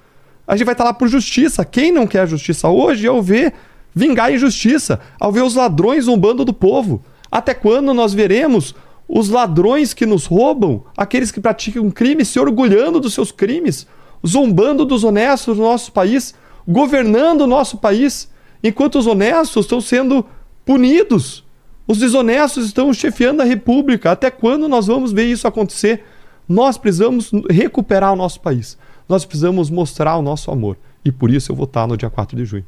A 0.47 0.55
gente 0.55 0.65
vai 0.65 0.73
estar 0.73 0.85
lá 0.85 0.93
por 0.93 1.09
justiça. 1.09 1.65
Quem 1.65 1.91
não 1.91 2.07
quer 2.07 2.25
justiça 2.25 2.69
hoje, 2.69 3.05
ao 3.05 3.21
ver 3.21 3.53
vingar 3.93 4.27
a 4.27 4.31
injustiça, 4.31 4.99
ao 5.19 5.29
ver 5.31 5.43
os 5.43 5.55
ladrões 5.55 6.05
zombando 6.05 6.45
do 6.45 6.53
povo. 6.53 7.03
Até 7.29 7.53
quando 7.53 7.93
nós 7.93 8.13
veremos 8.13 8.73
os 9.09 9.27
ladrões 9.29 9.93
que 9.93 10.05
nos 10.05 10.25
roubam, 10.25 10.85
aqueles 10.95 11.31
que 11.31 11.41
praticam 11.41 11.91
crime, 11.91 12.23
se 12.23 12.39
orgulhando 12.39 12.99
dos 12.99 13.13
seus 13.13 13.31
crimes, 13.31 13.85
zombando 14.25 14.85
dos 14.85 15.03
honestos 15.03 15.57
do 15.57 15.63
nosso 15.63 15.91
país, 15.91 16.33
governando 16.65 17.41
o 17.41 17.47
nosso 17.47 17.77
país, 17.77 18.31
enquanto 18.63 18.97
os 18.97 19.05
honestos 19.05 19.65
estão 19.65 19.81
sendo 19.81 20.25
punidos. 20.65 21.44
Os 21.87 21.97
desonestos 21.99 22.65
estão 22.65 22.93
chefiando 22.93 23.41
a 23.41 23.45
República. 23.45 24.11
Até 24.11 24.31
quando 24.31 24.67
nós 24.67 24.87
vamos 24.87 25.11
ver 25.11 25.25
isso 25.25 25.47
acontecer? 25.47 26.03
Nós 26.47 26.77
precisamos 26.77 27.31
recuperar 27.49 28.13
o 28.13 28.15
nosso 28.15 28.39
país. 28.39 28.77
Nós 29.07 29.25
precisamos 29.25 29.69
mostrar 29.69 30.17
o 30.17 30.21
nosso 30.21 30.51
amor. 30.51 30.77
E 31.03 31.11
por 31.11 31.29
isso 31.29 31.51
eu 31.51 31.55
vou 31.55 31.65
estar 31.65 31.87
no 31.87 31.95
dia 31.95 32.09
4 32.09 32.35
de 32.35 32.45
junho. 32.45 32.65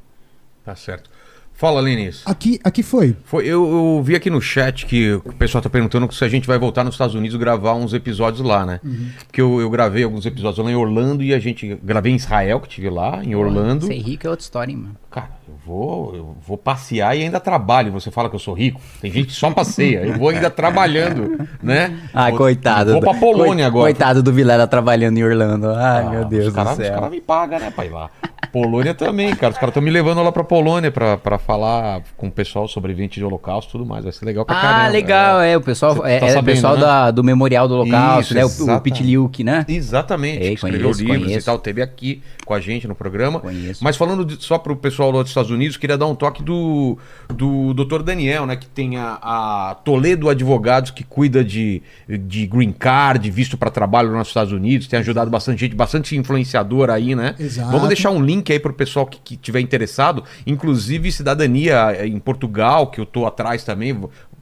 Tá 0.64 0.76
certo. 0.76 1.10
Fala, 1.58 1.82
Lenis. 1.82 2.22
Aqui, 2.24 2.60
aqui 2.64 2.84
foi. 2.84 3.16
Foi, 3.26 3.44
eu, 3.44 3.68
eu 3.68 4.04
vi 4.04 4.16
aqui 4.16 4.30
no 4.30 4.40
chat 4.40 4.86
que 4.86 5.14
o 5.14 5.34
pessoal 5.34 5.60
tá 5.60 5.68
perguntando 5.68 6.14
se 6.14 6.24
a 6.24 6.30
gente 6.30 6.46
vai 6.46 6.60
voltar 6.60 6.84
nos 6.84 6.94
Estados 6.94 7.16
Unidos 7.16 7.36
gravar 7.36 7.74
uns 7.74 7.96
episódios 7.96 8.46
lá, 8.46 8.64
né? 8.64 8.80
Porque 9.26 9.42
eu, 9.42 9.60
eu 9.60 9.68
gravei 9.68 10.04
alguns 10.04 10.28
episódios 10.28 10.64
lá 10.64 10.72
em 10.72 10.76
Orlando 10.76 11.24
e 11.24 11.34
a 11.34 11.40
gente. 11.40 11.74
Gravei 11.84 12.12
em 12.12 12.16
Israel, 12.16 12.60
que 12.60 12.70
tive 12.70 12.92
lá, 12.92 13.24
em 13.24 13.34
Orlando. 13.34 13.88
Ser 13.88 13.98
rico 13.98 14.28
é 14.28 14.30
outra 14.30 14.44
história, 14.44 14.72
hein, 14.72 14.78
mano. 14.78 14.96
Cara, 15.10 15.32
vou, 15.68 16.16
eu 16.16 16.36
vou 16.48 16.58
passear 16.58 17.16
e 17.18 17.24
ainda 17.24 17.40
trabalho. 17.40 17.92
Você 17.92 18.10
fala 18.10 18.30
que 18.30 18.36
eu 18.36 18.40
sou 18.40 18.54
rico. 18.54 18.80
Tem 19.02 19.12
gente 19.12 19.28
que 19.28 19.34
só 19.34 19.52
passeia. 19.52 20.00
Eu 20.06 20.18
vou 20.18 20.30
ainda 20.30 20.50
trabalhando, 20.50 21.48
né? 21.62 21.98
Ah, 22.14 22.30
vou, 22.30 22.38
coitado. 22.40 22.94
Vou 22.94 23.02
pra 23.02 23.14
Polônia 23.14 23.68
agora. 23.68 23.84
Coitado 23.86 24.24
do 24.24 24.32
Vilela 24.32 24.66
trabalhando 24.66 25.18
em 25.18 25.24
Orlando. 25.24 25.70
Ai, 25.72 26.06
Ah, 26.06 26.10
meu 26.10 26.26
Deus 26.26 26.48
os 26.48 26.54
caras, 26.54 26.78
do 26.78 26.82
Os 26.82 26.86
céu. 26.88 26.96
caras 26.96 27.12
me 27.12 27.22
pagam, 27.22 27.60
né, 27.60 27.72
pai, 27.76 27.90
lá. 27.90 28.10
Polônia 28.52 28.94
também, 28.94 29.36
cara. 29.36 29.52
Os 29.52 29.58
caras 29.58 29.70
estão 29.72 29.82
me 29.84 29.90
levando 29.90 30.22
lá 30.24 30.32
pra 30.32 30.44
Polônia 30.44 30.92
pra, 30.92 31.18
pra 31.18 31.38
falar 31.38 32.02
com 32.16 32.28
o 32.28 32.32
pessoal 32.32 32.68
sobrevivente 32.68 33.20
de 33.20 33.26
holocausto 33.26 33.70
e 33.70 33.72
tudo 33.74 33.86
mais. 33.86 34.04
Vai 34.04 34.14
ser 34.14 34.26
legal 34.26 34.46
pra 34.46 34.56
caramba. 34.56 34.84
Ah, 34.84 34.88
legal, 34.88 35.42
é. 35.42 35.58
O 35.58 35.62
pessoal, 35.62 35.96
Cê 35.96 36.02
é, 36.06 36.20
tá 36.20 36.28
é 36.28 36.40
o 36.40 36.44
pessoal 36.44 36.76
né? 36.76 36.82
da, 36.82 37.12
do 37.12 37.24
Memorial 37.24 37.68
do 37.68 37.76
Holocausto, 37.76 38.34
Isso, 38.38 38.66
né? 38.68 38.74
O, 38.74 38.78
o. 38.78 38.82
Pitliuk, 38.82 39.44
né? 39.44 39.66
Exatamente, 39.68 40.44
Ei, 40.44 40.50
que 40.50 40.56
escreveu 40.56 40.82
conheço, 40.82 41.02
livros 41.04 41.24
conheço. 41.24 41.40
e 41.40 41.46
tal, 41.46 41.60
teve 41.60 41.82
aqui 41.82 42.22
com 42.46 42.54
a 42.54 42.60
gente 42.60 42.88
no 42.88 42.96
programa. 42.96 43.40
Conheço. 43.40 43.84
Mas 43.84 43.98
falando 43.98 44.24
de- 44.24 44.42
só 44.44 44.58
pro 44.58 44.76
pessoal 44.76 45.12
lá 45.12 45.22
dos 45.22 45.32
Estados 45.32 45.52
Unidos, 45.52 45.76
queria 45.78 45.98
dar 45.98 46.06
um 46.08 46.16
toque 46.16 46.42
do, 46.44 46.98
do 47.30 47.74
Dr. 47.74 48.02
Daniel, 48.04 48.46
né? 48.46 48.56
Que 48.56 48.68
tem 48.68 48.98
a, 48.98 49.18
a 49.22 49.76
Toledo 49.84 50.30
Advogados, 50.30 50.92
que 50.92 51.04
cuida 51.04 51.44
de, 51.44 51.82
de 52.08 52.46
green 52.46 52.72
card, 52.72 53.30
visto 53.30 53.58
para 53.58 53.70
trabalho 53.70 54.12
nos 54.12 54.28
Estados 54.30 54.54
Unidos, 54.54 54.88
tem 54.88 55.00
ajudado 55.00 55.30
bastante 55.30 55.60
gente, 55.60 55.76
bastante 55.76 56.16
influenciador 56.16 56.90
aí, 56.90 57.16
né? 57.16 57.36
Exato. 57.40 57.72
Vamos 57.72 57.88
deixar 57.88 58.12
um 58.12 58.27
link 58.28 58.52
aí 58.52 58.60
pro 58.60 58.74
pessoal 58.74 59.06
que, 59.06 59.20
que 59.20 59.38
tiver 59.38 59.62
interessado, 59.62 60.24
inclusive 60.46 61.12
cidadania 61.12 61.94
eh, 61.94 62.08
em 62.08 62.20
Portugal, 62.20 62.92
que 62.92 63.00
eu 63.00 63.06
tô 63.06 63.26
atrás 63.26 63.64
também, 63.64 63.98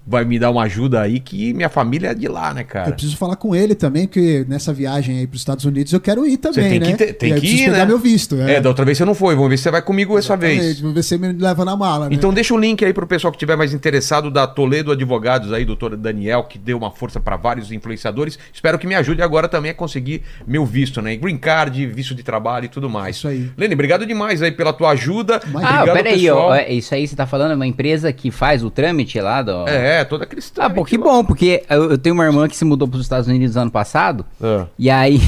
vai 0.08 0.24
me 0.24 0.38
dar 0.38 0.52
uma 0.52 0.64
ajuda 0.64 1.02
aí, 1.02 1.20
que 1.20 1.54
minha 1.54 1.70
família 1.70 2.10
é 2.10 2.14
de 2.14 2.28
lá, 2.28 2.54
né, 2.54 2.64
cara? 2.64 2.90
Eu 2.90 2.94
preciso 2.94 3.18
falar 3.18 3.36
com 3.36 3.56
ele 3.56 3.74
também, 3.74 4.06
porque 4.08 4.46
nessa 4.48 4.72
viagem 4.72 5.18
aí 5.20 5.28
para 5.28 5.36
os 5.36 5.42
Estados 5.42 5.66
Unidos 5.66 5.92
eu 5.94 6.00
quero 6.00 6.26
ir 6.28 6.38
também, 6.38 6.64
Você 6.64 6.70
tem 6.70 6.80
né? 6.80 6.86
que, 6.86 6.94
ter- 6.98 7.14
tem 7.14 7.34
que 7.36 7.48
ir, 7.48 7.66
pegar 7.66 7.78
né? 7.80 7.86
meu 7.86 7.98
visto. 7.98 8.36
É, 8.42 8.62
da 8.62 8.70
outra 8.70 8.86
vez 8.86 8.98
você 8.98 9.06
não 9.06 9.16
foi. 9.16 9.34
Vamos 9.36 9.50
ver 9.50 9.58
se 9.58 9.64
você 9.64 9.72
vai 9.72 9.82
comigo 9.82 10.18
essa 10.18 10.34
Exatamente, 10.34 10.62
vez. 10.62 10.80
Vamos 10.80 10.96
ver 10.96 11.04
se 11.04 11.16
ele 11.16 11.28
me 11.34 11.42
leva 11.42 11.66
na 11.66 11.76
mala, 11.76 12.08
né? 12.10 12.16
Então 12.16 12.34
deixa 12.34 12.54
o 12.54 12.58
link 12.58 12.84
aí 12.86 12.94
pro 12.94 13.08
pessoal 13.08 13.32
que 13.32 13.40
tiver 13.40 13.56
mais 13.56 13.74
interessado 13.74 14.30
da 14.30 14.46
Toledo 14.46 14.92
Advogados 14.92 15.52
aí, 15.52 15.66
doutor 15.66 15.96
Daniel, 15.98 16.44
que 16.44 16.58
deu 16.60 16.78
uma 16.78 16.92
força 16.92 17.20
para 17.20 17.36
vários 17.36 17.72
influenciadores. 17.72 18.38
Espero 18.54 18.78
que 18.78 18.86
me 18.86 18.96
ajude 18.96 19.22
agora 19.22 19.48
também 19.48 19.72
a 19.72 19.74
conseguir 19.74 20.22
meu 20.48 20.66
visto, 20.66 21.02
né? 21.02 21.16
Green 21.16 21.38
card, 21.38 21.86
visto 21.88 22.14
de 22.14 22.22
trabalho 22.24 22.66
e 22.66 22.70
tudo 22.70 22.90
mais. 22.90 23.16
Isso 23.16 23.28
aí. 23.28 23.50
Lene, 23.58 23.74
obrigado 23.74 24.06
demais 24.06 24.42
aí 24.42 24.52
pela 24.52 24.72
tua 24.74 24.92
ajuda. 24.92 25.42
Mas- 25.52 25.64
Ah, 25.66 25.82
obrigado, 25.82 25.96
peraí, 25.96 26.22
pessoal. 26.22 26.48
ó. 26.50 26.56
é 26.56 26.72
Isso 26.74 26.94
aí 26.94 27.08
você 27.08 27.16
tá 27.16 27.26
falando 27.26 27.52
é 27.52 27.56
uma 27.56 27.66
empresa 27.68 28.12
que 28.14 28.30
faz 28.30 28.64
o 28.64 28.70
trâmite 28.70 29.20
lá 29.20 29.42
do. 29.42 29.68
É, 29.68 29.95
toda 30.04 30.26
cristã. 30.26 30.64
Ah, 30.64 30.70
pô, 30.70 30.84
que 30.84 30.98
bom, 30.98 31.24
porque 31.24 31.64
eu, 31.70 31.92
eu 31.92 31.98
tenho 31.98 32.16
uma 32.16 32.26
irmã 32.26 32.48
que 32.48 32.56
se 32.56 32.66
mudou 32.66 32.88
para 32.88 32.98
os 32.98 33.04
Estados 33.04 33.28
Unidos 33.28 33.56
ano 33.56 33.72
passado. 33.72 34.26
Ah. 34.42 34.66
E 34.78 34.90
aí, 34.90 35.22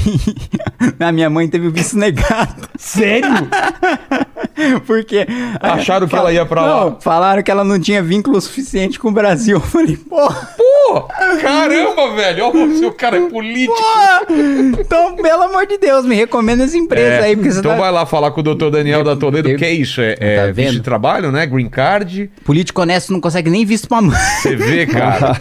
a 1.00 1.12
minha 1.12 1.30
mãe 1.30 1.48
teve 1.48 1.68
o 1.68 1.70
visto 1.70 1.96
negado. 1.96 2.68
Sério? 2.76 3.28
Porque. 4.86 5.26
Acharam 5.60 6.08
que 6.08 6.16
ela 6.16 6.32
ia 6.32 6.44
pra 6.44 6.62
lá. 6.62 6.84
Não, 6.84 7.00
falaram 7.00 7.42
que 7.42 7.50
ela 7.50 7.62
não 7.62 7.78
tinha 7.78 8.02
vínculo 8.02 8.40
suficiente 8.40 8.98
com 8.98 9.08
o 9.08 9.12
Brasil. 9.12 9.56
Eu 9.56 9.60
falei, 9.60 9.96
porra, 9.96 10.48
Pô, 10.56 10.64
caramba, 11.40 12.14
velho. 12.16 12.46
Olha 12.46 12.64
o 12.64 12.78
seu 12.78 12.92
cara 12.92 13.16
é 13.16 13.28
político. 13.28 13.74
porra! 13.74 14.22
Então, 14.80 15.16
pelo 15.16 15.42
amor 15.42 15.66
de 15.66 15.78
Deus, 15.78 16.04
me 16.04 16.14
recomenda 16.14 16.64
essa 16.64 16.76
empresa 16.76 17.06
É, 17.06 17.24
aí, 17.24 17.36
porque 17.36 17.50
você 17.52 17.58
então 17.60 17.72
tá... 17.72 17.78
vai 17.78 17.90
lá 17.92 18.06
falar 18.06 18.30
com 18.30 18.40
o 18.40 18.42
doutor 18.42 18.70
Daniel 18.70 19.02
da 19.04 19.16
Toledo, 19.16 19.54
que 19.56 19.64
é 19.64 19.72
isso? 19.72 20.00
É, 20.00 20.16
é 20.18 20.36
Tá 20.46 20.52
visto 20.52 20.72
de 20.72 20.80
trabalho, 20.80 21.32
né? 21.32 21.46
Green 21.46 21.68
card. 21.68 22.30
Político 22.44 22.80
honesto 22.80 23.12
não 23.12 23.20
consegue 23.20 23.50
nem 23.50 23.64
visto 23.64 23.88
pra 23.88 24.00
mãe. 24.00 24.16
Você 24.40 24.56
vê, 24.56 24.86
cara. 24.88 25.36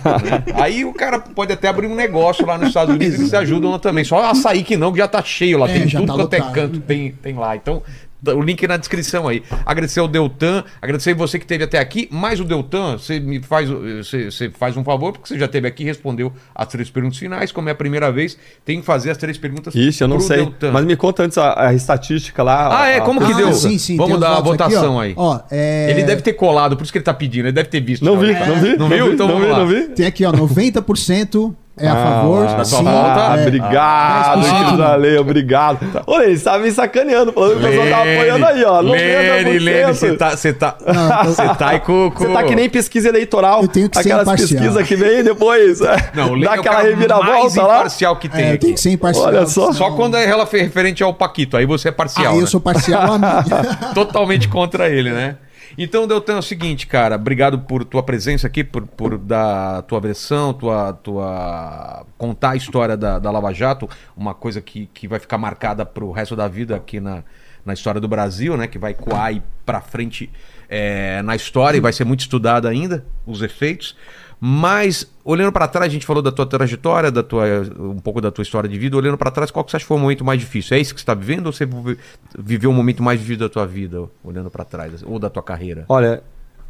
Aí 0.55 0.83
o 0.85 0.93
cara 0.93 1.19
pode 1.19 1.53
até 1.53 1.67
abrir 1.67 1.87
um 1.87 1.95
negócio 1.95 2.45
lá 2.45 2.57
nos 2.57 2.69
Estados 2.69 2.93
Unidos 2.95 3.17
e 3.17 3.21
eles 3.21 3.33
ajudam 3.33 3.71
lá 3.71 3.79
também. 3.79 4.03
Só 4.03 4.23
açaí 4.23 4.63
que 4.63 4.75
não, 4.77 4.91
que 4.91 4.97
já 4.97 5.07
tá 5.07 5.23
cheio 5.23 5.57
lá. 5.57 5.69
É, 5.69 5.73
tem 5.73 5.87
tudo 5.87 6.07
tá 6.07 6.13
quanto 6.13 6.33
é 6.33 6.41
canto, 6.41 6.79
tem, 6.79 7.11
tem 7.11 7.35
lá. 7.35 7.55
Então, 7.55 7.81
o 8.25 8.41
link 8.41 8.67
na 8.67 8.77
descrição 8.77 9.27
aí. 9.27 9.43
Agradecer 9.65 9.99
ao 9.99 10.07
Deltan, 10.07 10.63
agradecer 10.81 11.13
você 11.13 11.37
que 11.37 11.45
esteve 11.45 11.63
até 11.63 11.79
aqui. 11.79 12.07
Mais 12.11 12.39
o 12.39 12.43
Deltan, 12.43 12.97
você 12.97 13.19
me 13.19 13.39
faz, 13.41 13.69
você, 13.69 14.31
você 14.31 14.49
faz 14.49 14.75
um 14.75 14.83
favor, 14.83 15.13
porque 15.13 15.27
você 15.29 15.37
já 15.39 15.45
esteve 15.45 15.67
aqui 15.67 15.83
e 15.83 15.85
respondeu 15.85 16.31
as 16.55 16.67
três 16.67 16.89
perguntas 16.89 17.17
finais. 17.17 17.51
Como 17.51 17.69
é 17.69 17.71
a 17.71 17.75
primeira 17.75 18.11
vez, 18.11 18.37
tem 18.65 18.79
que 18.79 18.85
fazer 18.85 19.11
as 19.11 19.17
três 19.17 19.37
perguntas 19.37 19.75
Ixi, 19.75 20.01
eu 20.01 20.07
não 20.07 20.19
sei. 20.19 20.37
Deltan. 20.37 20.71
Mas 20.71 20.85
me 20.85 20.95
conta 20.95 21.23
antes 21.23 21.37
a, 21.37 21.67
a 21.67 21.73
estatística 21.73 22.41
lá. 22.43 22.81
Ah, 22.81 22.87
é? 22.87 23.01
Como 23.01 23.21
a 23.21 23.25
que 23.27 23.33
deu? 23.33 23.53
sim, 23.53 23.77
sim, 23.77 23.97
Vamos 23.97 24.19
dar 24.19 24.37
a 24.37 24.41
votos 24.41 24.61
aqui, 24.61 24.73
votação 24.73 24.95
ó. 24.95 25.01
aí. 25.01 25.13
Ó, 25.15 25.39
é... 25.51 25.91
Ele 25.91 26.03
deve 26.03 26.21
ter 26.21 26.33
colado, 26.33 26.75
por 26.75 26.83
isso 26.83 26.91
que 26.91 26.97
ele 26.97 27.05
tá 27.05 27.13
pedindo. 27.13 27.45
Ele 27.45 27.51
deve 27.53 27.69
ter 27.69 27.81
visto. 27.81 28.03
Não 28.03 28.17
vi, 28.19 28.33
já. 28.33 28.45
não 28.45 28.55
vi. 28.59 28.77
Não 28.77 28.89
viu? 28.89 29.07
vi, 29.07 29.13
Então 29.13 29.27
não 29.27 29.35
vamos 29.35 29.47
vi, 29.47 29.53
lá. 29.53 29.59
não 29.59 29.67
vi. 29.67 29.87
Tem 29.89 30.05
aqui, 30.05 30.25
ó, 30.25 30.31
90% 30.31 31.53
é 31.79 31.87
a 31.87 31.95
favor. 31.95 32.47
Ah, 32.47 32.53
Da 32.53 32.65
sua 32.65 32.79
sim, 32.79 32.83
volta? 32.85 33.19
é. 33.37 33.41
Obrigado, 33.41 34.41
10% 34.41 34.57
querido 34.57 34.77
não. 34.77 34.85
Ale, 34.87 35.17
obrigado. 35.17 35.79
Olha, 36.07 36.23
ele 36.25 36.33
estava 36.33 36.59
me 36.59 36.71
sacaneando, 36.71 37.31
falando 37.33 37.59
que 37.59 37.65
o 37.65 37.69
pessoal 37.69 37.87
tava 37.87 38.03
Lene, 38.03 38.15
apoiando 38.17 38.45
aí, 38.45 38.63
ó. 38.65 38.81
90%. 38.83 38.91
Lene, 38.91 39.59
Lene, 39.59 39.93
você 39.93 40.15
tá, 40.17 40.29
você 40.37 40.53
tá, 40.53 40.77
você 41.25 41.47
tá 41.55 41.67
aí 41.69 41.79
com, 41.79 42.11
com... 42.11 42.23
Você 42.25 42.33
tá 42.33 42.43
que 42.43 42.55
nem 42.55 42.69
pesquisa 42.69 43.09
eleitoral. 43.09 43.61
Eu 43.61 43.67
tenho 43.67 43.89
que 43.89 43.95
ser 43.97 44.01
Aquelas 44.11 44.23
imparcial. 44.27 44.49
pesquisas 44.61 44.87
que 44.87 44.95
vem 44.95 45.23
depois. 45.23 45.81
é, 45.81 46.11
Não, 46.13 46.33
Lene 46.33 46.45
dá 46.45 46.51
é 46.53 46.57
o 46.57 46.59
aquela 46.59 46.75
cara 46.75 46.87
mais 46.87 46.95
reviravolta 46.97 47.61
lá. 47.63 47.75
imparcial 47.77 48.15
que 48.15 48.29
tem 48.29 48.41
É, 48.45 48.49
eu 48.49 48.53
aqui. 48.53 48.59
tenho 48.59 48.73
que 48.73 48.79
ser 48.81 48.91
imparcial. 48.91 49.25
Olha 49.27 49.45
só. 49.45 49.71
Só 49.73 49.91
quando 49.91 50.15
ela 50.17 50.45
foi 50.45 50.61
referente 50.61 51.03
ao 51.03 51.13
Paquito, 51.13 51.57
aí 51.57 51.65
você 51.65 51.89
é 51.89 51.91
parcial, 51.91 52.31
Aí 52.33 52.37
né? 52.37 52.43
eu 52.43 52.47
sou 52.47 52.59
parcial 52.59 53.13
a 53.13 53.17
mim. 53.17 53.25
Totalmente 53.93 54.47
contra 54.47 54.89
ele, 54.89 55.11
né? 55.11 55.35
Então, 55.77 56.07
Deltan, 56.07 56.33
é 56.33 56.39
o 56.39 56.41
seguinte, 56.41 56.87
cara, 56.87 57.15
obrigado 57.15 57.59
por 57.59 57.85
tua 57.85 58.01
presença 58.01 58.47
aqui, 58.47 58.63
por, 58.63 58.87
por 58.87 59.15
dar 59.15 59.83
tua 59.83 59.99
versão, 59.99 60.51
tua, 60.51 60.93
tua 60.93 62.03
contar 62.17 62.51
a 62.51 62.55
história 62.55 62.97
da, 62.97 63.19
da 63.19 63.29
Lava 63.29 63.53
Jato, 63.53 63.87
uma 64.15 64.33
coisa 64.33 64.59
que, 64.59 64.89
que 64.91 65.07
vai 65.07 65.19
ficar 65.19 65.37
marcada 65.37 65.85
pro 65.85 66.11
resto 66.11 66.35
da 66.35 66.47
vida 66.47 66.75
aqui 66.75 66.99
na, 66.99 67.23
na 67.63 67.73
história 67.73 68.01
do 68.01 68.07
Brasil, 68.07 68.57
né? 68.57 68.65
Que 68.65 68.79
vai 68.79 68.95
coar 68.95 69.39
pra 69.63 69.79
frente 69.79 70.31
é, 70.67 71.21
na 71.21 71.35
história 71.35 71.77
e 71.77 71.81
vai 71.81 71.93
ser 71.93 72.05
muito 72.05 72.21
estudada 72.21 72.67
ainda, 72.67 73.05
os 73.23 73.43
efeitos. 73.43 73.95
Mas, 74.39 75.07
olhando 75.25 75.51
pra 75.51 75.67
trás, 75.67 75.87
a 75.89 75.93
gente 75.93 76.05
falou 76.05 76.21
da 76.21 76.31
tua 76.31 76.45
trajetória, 76.45 77.11
da 77.11 77.23
tua, 77.23 77.43
um 77.79 77.97
pouco 77.97 78.21
da 78.21 78.29
tua 78.31 78.43
história 78.43 78.69
de 78.69 78.77
vida. 78.77 78.95
Olhando 78.95 79.17
pra 79.17 79.31
trás, 79.31 79.49
qual 79.49 79.65
que 79.65 79.71
você 79.71 79.77
acha 79.77 79.83
que 79.83 79.87
foi 79.87 79.97
o 79.97 79.99
momento 79.99 80.23
mais 80.23 80.39
difícil? 80.39 80.77
É 80.77 80.79
esse 80.79 80.93
que 80.93 80.99
você 80.99 81.05
tá 81.05 81.15
vivendo 81.15 81.47
ou 81.47 81.51
você 81.53 81.65
vive- 81.65 81.97
viveu 82.37 82.69
um 82.69 82.73
momento 82.73 83.01
mais 83.01 83.19
difícil 83.19 83.39
da 83.39 83.49
tua 83.49 83.65
vida, 83.65 84.03
olhando 84.23 84.51
pra 84.51 84.63
trás, 84.63 85.01
ou 85.03 85.17
da 85.17 85.27
tua 85.29 85.41
carreira? 85.41 85.85
Olha, 85.89 86.21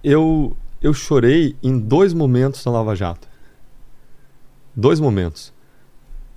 eu, 0.01 0.55
eu 0.81 0.93
chorei 0.93 1.57
em 1.61 1.77
dois 1.77 2.13
momentos 2.13 2.63
na 2.63 2.71
Lava 2.71 2.95
Jato. 2.95 3.27
Dois 4.73 4.99
momentos. 5.01 5.51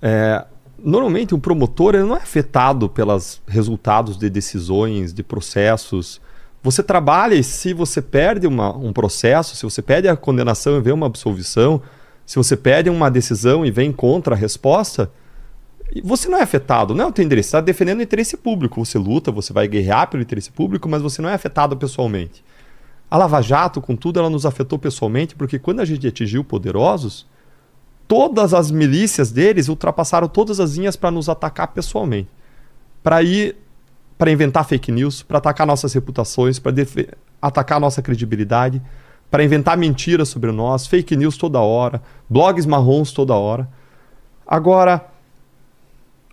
É, 0.01 0.43
normalmente, 0.83 1.33
um 1.33 1.39
promotor 1.39 1.93
não 1.93 2.15
é 2.15 2.19
afetado 2.19 2.89
pelos 2.89 3.41
resultados 3.47 4.17
de 4.17 4.29
decisões, 4.29 5.13
de 5.13 5.23
processos. 5.23 6.19
Você 6.63 6.83
trabalha 6.83 7.33
e 7.33 7.43
se 7.43 7.73
você 7.73 8.01
perde 8.01 8.45
uma, 8.45 8.75
um 8.75 8.93
processo, 8.93 9.55
se 9.55 9.63
você 9.63 9.81
perde 9.81 10.07
a 10.07 10.15
condenação 10.15 10.77
e 10.77 10.81
vem 10.81 10.93
uma 10.93 11.07
absolvição, 11.07 11.81
se 12.25 12.35
você 12.35 12.55
perde 12.55 12.89
uma 12.89 13.09
decisão 13.09 13.65
e 13.65 13.71
vem 13.71 13.91
contra 13.91 14.35
a 14.35 14.37
resposta, 14.37 15.11
você 16.03 16.29
não 16.29 16.37
é 16.37 16.43
afetado, 16.43 16.93
não 16.93 17.05
é 17.05 17.07
o 17.07 17.11
teu 17.11 17.25
interesse. 17.25 17.49
Você 17.49 17.57
está 17.57 17.61
defendendo 17.61 17.99
o 17.99 18.03
interesse 18.03 18.37
público. 18.37 18.83
Você 18.85 18.97
luta, 18.97 19.31
você 19.31 19.51
vai 19.51 19.67
guerrear 19.67 20.09
pelo 20.09 20.23
interesse 20.23 20.51
público, 20.51 20.87
mas 20.87 21.01
você 21.01 21.21
não 21.21 21.29
é 21.29 21.33
afetado 21.33 21.75
pessoalmente. 21.75 22.43
A 23.09 23.17
Lava 23.17 23.41
Jato, 23.41 23.81
contudo, 23.81 24.19
ela 24.19 24.29
nos 24.29 24.45
afetou 24.45 24.79
pessoalmente, 24.79 25.35
porque 25.35 25.59
quando 25.59 25.81
a 25.81 25.85
gente 25.85 26.07
atingiu 26.07 26.43
poderosos, 26.45 27.27
todas 28.07 28.53
as 28.53 28.71
milícias 28.71 29.31
deles 29.31 29.67
ultrapassaram 29.67 30.29
todas 30.29 30.61
as 30.61 30.75
linhas 30.75 30.95
para 30.95 31.11
nos 31.11 31.27
atacar 31.27 31.67
pessoalmente. 31.69 32.29
Para 33.03 33.21
ir 33.21 33.57
para 34.21 34.31
inventar 34.31 34.63
fake 34.67 34.91
news, 34.91 35.23
para 35.23 35.39
atacar 35.39 35.65
nossas 35.65 35.93
reputações, 35.93 36.59
para 36.59 36.71
atacar 37.41 37.79
nossa 37.79 38.03
credibilidade, 38.03 38.79
para 39.31 39.43
inventar 39.43 39.75
mentiras 39.75 40.29
sobre 40.29 40.51
nós, 40.51 40.85
fake 40.85 41.15
news 41.15 41.37
toda 41.37 41.59
hora, 41.59 41.99
blogs 42.29 42.67
marrons 42.67 43.11
toda 43.11 43.33
hora. 43.33 43.67
Agora, 44.45 45.03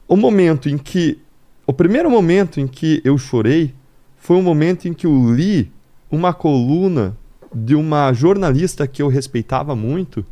o 0.06 0.18
momento 0.18 0.68
em 0.68 0.76
que. 0.76 1.18
O 1.66 1.72
primeiro 1.72 2.10
momento 2.10 2.60
em 2.60 2.66
que 2.66 3.00
eu 3.06 3.16
chorei 3.16 3.74
foi 4.18 4.36
um 4.36 4.42
momento 4.42 4.86
em 4.86 4.92
que 4.92 5.06
eu 5.06 5.34
li 5.34 5.72
uma 6.10 6.34
coluna 6.34 7.16
de 7.54 7.74
uma 7.74 8.12
jornalista 8.12 8.86
que 8.86 9.00
eu 9.00 9.08
respeitava 9.08 9.74
muito, 9.74 10.26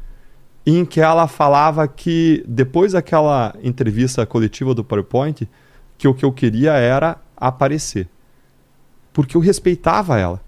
em 0.66 0.84
que 0.84 1.00
ela 1.00 1.26
falava 1.26 1.88
que 1.88 2.44
depois 2.46 2.92
daquela 2.92 3.54
entrevista 3.62 4.26
coletiva 4.26 4.74
do 4.74 4.84
PowerPoint, 4.84 5.48
que 5.96 6.06
o 6.06 6.12
que 6.12 6.26
eu 6.26 6.32
queria 6.32 6.72
era 6.74 7.24
aparecer. 7.36 8.08
Porque 9.12 9.36
eu 9.36 9.40
respeitava 9.40 10.18
ela. 10.18 10.40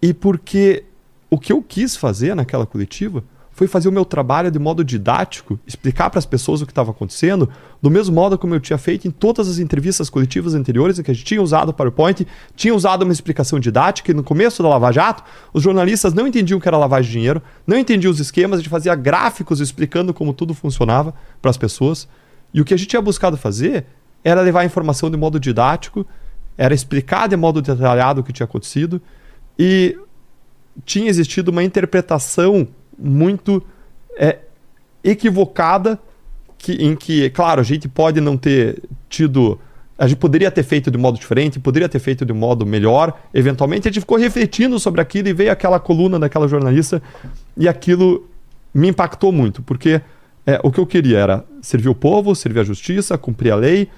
E 0.00 0.12
porque 0.12 0.84
o 1.30 1.38
que 1.38 1.52
eu 1.52 1.62
quis 1.62 1.96
fazer 1.96 2.34
naquela 2.34 2.66
coletiva 2.66 3.24
foi 3.56 3.66
fazer 3.66 3.88
o 3.88 3.92
meu 3.92 4.04
trabalho 4.04 4.50
de 4.50 4.58
modo 4.58 4.84
didático, 4.84 5.58
explicar 5.66 6.10
para 6.10 6.18
as 6.18 6.26
pessoas 6.26 6.60
o 6.60 6.66
que 6.66 6.72
estava 6.72 6.90
acontecendo, 6.90 7.48
do 7.80 7.90
mesmo 7.90 8.14
modo 8.14 8.36
como 8.36 8.54
eu 8.54 8.60
tinha 8.60 8.76
feito 8.76 9.08
em 9.08 9.10
todas 9.10 9.48
as 9.48 9.58
entrevistas 9.58 10.10
coletivas 10.10 10.54
anteriores, 10.54 10.98
em 10.98 11.02
que 11.02 11.10
a 11.10 11.14
gente 11.14 11.24
tinha 11.24 11.40
usado 11.40 11.70
o 11.70 11.72
PowerPoint, 11.72 12.26
tinha 12.54 12.74
usado 12.74 13.04
uma 13.04 13.12
explicação 13.14 13.58
didática, 13.58 14.10
e 14.10 14.14
no 14.14 14.22
começo 14.22 14.62
da 14.62 14.68
Lava 14.68 14.92
Jato, 14.92 15.24
os 15.54 15.62
jornalistas 15.62 16.12
não 16.12 16.26
entendiam 16.26 16.58
o 16.58 16.60
que 16.60 16.68
era 16.68 16.76
lavagem 16.76 17.06
de 17.10 17.12
dinheiro, 17.16 17.42
não 17.66 17.78
entendiam 17.78 18.10
os 18.10 18.20
esquemas, 18.20 18.58
a 18.58 18.62
gente 18.62 18.68
fazia 18.68 18.94
gráficos 18.94 19.58
explicando 19.58 20.12
como 20.12 20.34
tudo 20.34 20.52
funcionava 20.52 21.14
para 21.40 21.50
as 21.50 21.56
pessoas. 21.56 22.06
E 22.52 22.60
o 22.60 22.64
que 22.64 22.74
a 22.74 22.76
gente 22.76 22.88
tinha 22.88 23.00
buscado 23.00 23.38
fazer 23.38 23.86
era 24.26 24.40
levar 24.40 24.62
a 24.62 24.64
informação 24.64 25.08
de 25.08 25.16
modo 25.16 25.38
didático, 25.38 26.04
era 26.58 26.74
explicar 26.74 27.28
de 27.28 27.36
modo 27.36 27.62
detalhado 27.62 28.20
o 28.20 28.24
que 28.24 28.32
tinha 28.32 28.44
acontecido, 28.44 29.00
e 29.56 29.96
tinha 30.84 31.08
existido 31.08 31.52
uma 31.52 31.62
interpretação 31.62 32.66
muito 32.98 33.62
é, 34.18 34.38
equivocada 35.04 35.96
que, 36.58 36.72
em 36.72 36.96
que, 36.96 37.30
claro, 37.30 37.60
a 37.60 37.64
gente 37.64 37.88
pode 37.88 38.20
não 38.20 38.36
ter 38.36 38.82
tido. 39.08 39.60
A 39.96 40.08
gente 40.08 40.18
poderia 40.18 40.50
ter 40.50 40.64
feito 40.64 40.90
de 40.90 40.98
modo 40.98 41.18
diferente, 41.20 41.60
poderia 41.60 41.88
ter 41.88 42.00
feito 42.00 42.26
de 42.26 42.32
modo 42.32 42.66
melhor. 42.66 43.16
Eventualmente, 43.32 43.86
a 43.86 43.92
gente 43.92 44.00
ficou 44.00 44.18
refletindo 44.18 44.80
sobre 44.80 45.00
aquilo 45.00 45.28
e 45.28 45.32
veio 45.32 45.52
aquela 45.52 45.78
coluna 45.78 46.18
daquela 46.18 46.48
jornalista 46.48 47.00
e 47.56 47.68
aquilo 47.68 48.28
me 48.74 48.88
impactou 48.88 49.30
muito, 49.30 49.62
porque 49.62 50.02
é, 50.44 50.60
o 50.64 50.72
que 50.72 50.80
eu 50.80 50.86
queria 50.86 51.18
era 51.18 51.44
servir 51.62 51.88
o 51.88 51.94
povo, 51.94 52.34
servir 52.34 52.58
a 52.58 52.64
justiça, 52.64 53.16
cumprir 53.16 53.52
a 53.52 53.56
lei, 53.56 53.88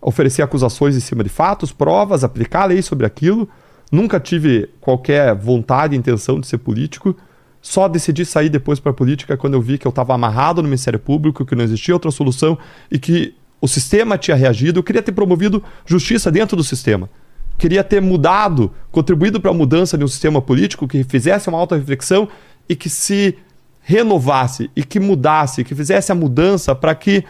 oferecer 0.00 0.42
acusações 0.42 0.96
em 0.96 1.00
cima 1.00 1.22
de 1.22 1.30
fatos, 1.30 1.72
provas, 1.72 2.24
aplicar 2.24 2.62
a 2.62 2.66
lei 2.66 2.82
sobre 2.82 3.06
aquilo. 3.06 3.48
Nunca 3.90 4.20
tive 4.20 4.68
qualquer 4.80 5.34
vontade, 5.34 5.96
intenção 5.96 6.40
de 6.40 6.46
ser 6.46 6.58
político. 6.58 7.16
Só 7.60 7.88
decidi 7.88 8.24
sair 8.24 8.48
depois 8.48 8.78
para 8.78 8.90
a 8.90 8.94
política 8.94 9.36
quando 9.36 9.54
eu 9.54 9.60
vi 9.60 9.78
que 9.78 9.86
eu 9.86 9.90
estava 9.90 10.14
amarrado 10.14 10.62
no 10.62 10.68
Ministério 10.68 10.98
Público, 10.98 11.44
que 11.44 11.54
não 11.54 11.64
existia 11.64 11.94
outra 11.94 12.10
solução 12.10 12.56
e 12.90 12.98
que 12.98 13.34
o 13.60 13.66
sistema 13.66 14.16
tinha 14.16 14.36
reagido. 14.36 14.78
Eu 14.78 14.84
queria 14.84 15.02
ter 15.02 15.12
promovido 15.12 15.62
justiça 15.84 16.30
dentro 16.30 16.56
do 16.56 16.62
sistema. 16.62 17.10
Queria 17.56 17.82
ter 17.82 18.00
mudado, 18.00 18.72
contribuído 18.92 19.40
para 19.40 19.50
a 19.50 19.54
mudança 19.54 19.98
de 19.98 20.04
um 20.04 20.08
sistema 20.08 20.40
político 20.40 20.86
que 20.86 21.02
fizesse 21.02 21.48
uma 21.48 21.58
auto-reflexão 21.58 22.28
e 22.68 22.76
que 22.76 22.88
se 22.88 23.36
renovasse 23.80 24.70
e 24.76 24.84
que 24.84 25.00
mudasse, 25.00 25.64
que 25.64 25.74
fizesse 25.74 26.12
a 26.12 26.14
mudança 26.14 26.74
para 26.74 26.94
que 26.94 27.24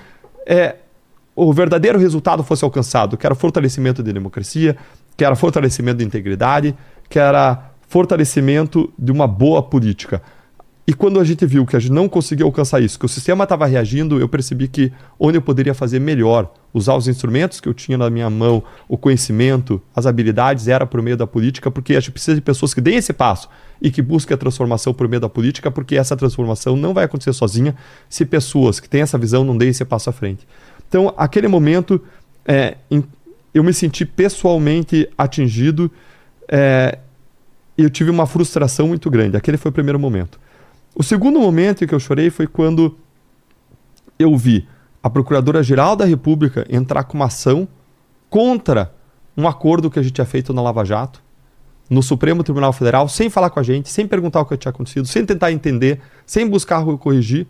é, 0.46 0.76
o 1.46 1.52
verdadeiro 1.52 1.98
resultado 1.98 2.42
fosse 2.42 2.64
alcançado, 2.64 3.16
que 3.16 3.24
era 3.24 3.34
fortalecimento 3.34 4.02
da 4.02 4.10
democracia, 4.10 4.76
que 5.16 5.24
era 5.24 5.36
fortalecimento 5.36 5.98
da 5.98 6.04
integridade, 6.04 6.74
que 7.08 7.18
era 7.18 7.70
fortalecimento 7.86 8.92
de 8.98 9.12
uma 9.12 9.28
boa 9.28 9.62
política. 9.62 10.20
E 10.84 10.92
quando 10.92 11.20
a 11.20 11.24
gente 11.24 11.44
viu 11.46 11.64
que 11.64 11.76
a 11.76 11.78
gente 11.78 11.92
não 11.92 12.08
conseguiu 12.08 12.46
alcançar 12.46 12.80
isso, 12.80 12.98
que 12.98 13.04
o 13.04 13.08
sistema 13.08 13.44
estava 13.44 13.66
reagindo, 13.66 14.18
eu 14.18 14.28
percebi 14.28 14.66
que 14.66 14.90
onde 15.20 15.36
eu 15.36 15.42
poderia 15.42 15.74
fazer 15.74 16.00
melhor, 16.00 16.50
usar 16.74 16.94
os 16.94 17.06
instrumentos 17.06 17.60
que 17.60 17.68
eu 17.68 17.74
tinha 17.74 17.96
na 17.96 18.10
minha 18.10 18.28
mão, 18.28 18.62
o 18.88 18.96
conhecimento, 18.96 19.80
as 19.94 20.06
habilidades, 20.06 20.66
era 20.66 20.86
por 20.86 21.00
meio 21.02 21.16
da 21.16 21.26
política, 21.26 21.70
porque 21.70 21.94
a 21.94 22.00
gente 22.00 22.12
precisa 22.12 22.34
de 22.34 22.40
pessoas 22.40 22.74
que 22.74 22.80
deem 22.80 22.96
esse 22.96 23.12
passo 23.12 23.48
e 23.80 23.90
que 23.90 24.02
busquem 24.02 24.34
a 24.34 24.38
transformação 24.38 24.92
por 24.92 25.06
meio 25.06 25.20
da 25.20 25.28
política, 25.28 25.70
porque 25.70 25.94
essa 25.94 26.16
transformação 26.16 26.74
não 26.74 26.92
vai 26.92 27.04
acontecer 27.04 27.32
sozinha 27.32 27.76
se 28.08 28.24
pessoas 28.24 28.80
que 28.80 28.88
têm 28.88 29.02
essa 29.02 29.18
visão 29.18 29.44
não 29.44 29.56
deem 29.56 29.70
esse 29.70 29.84
passo 29.84 30.10
à 30.10 30.12
frente. 30.12 30.46
Então, 30.88 31.12
aquele 31.16 31.48
momento, 31.48 32.02
é, 32.46 32.76
eu 33.52 33.62
me 33.62 33.72
senti 33.72 34.04
pessoalmente 34.04 35.08
atingido. 35.16 35.90
É, 36.48 36.98
eu 37.76 37.90
tive 37.90 38.10
uma 38.10 38.26
frustração 38.26 38.88
muito 38.88 39.10
grande. 39.10 39.36
Aquele 39.36 39.56
foi 39.56 39.70
o 39.70 39.72
primeiro 39.72 39.98
momento. 39.98 40.40
O 40.94 41.02
segundo 41.02 41.38
momento 41.38 41.84
em 41.84 41.86
que 41.86 41.94
eu 41.94 42.00
chorei 42.00 42.30
foi 42.30 42.46
quando 42.46 42.96
eu 44.18 44.36
vi 44.36 44.66
a 45.02 45.08
Procuradora-Geral 45.08 45.94
da 45.94 46.04
República 46.04 46.66
entrar 46.68 47.04
com 47.04 47.16
uma 47.16 47.26
ação 47.26 47.68
contra 48.28 48.92
um 49.36 49.46
acordo 49.46 49.90
que 49.90 49.98
a 49.98 50.02
gente 50.02 50.14
tinha 50.14 50.24
feito 50.24 50.52
na 50.52 50.60
Lava 50.60 50.84
Jato, 50.84 51.22
no 51.88 52.02
Supremo 52.02 52.42
Tribunal 52.42 52.72
Federal, 52.72 53.08
sem 53.08 53.30
falar 53.30 53.50
com 53.50 53.60
a 53.60 53.62
gente, 53.62 53.88
sem 53.88 54.06
perguntar 54.06 54.40
o 54.40 54.44
que 54.44 54.56
tinha 54.56 54.70
acontecido, 54.70 55.06
sem 55.06 55.24
tentar 55.24 55.52
entender, 55.52 56.00
sem 56.26 56.48
buscar 56.48 56.84
corrigir, 56.98 57.46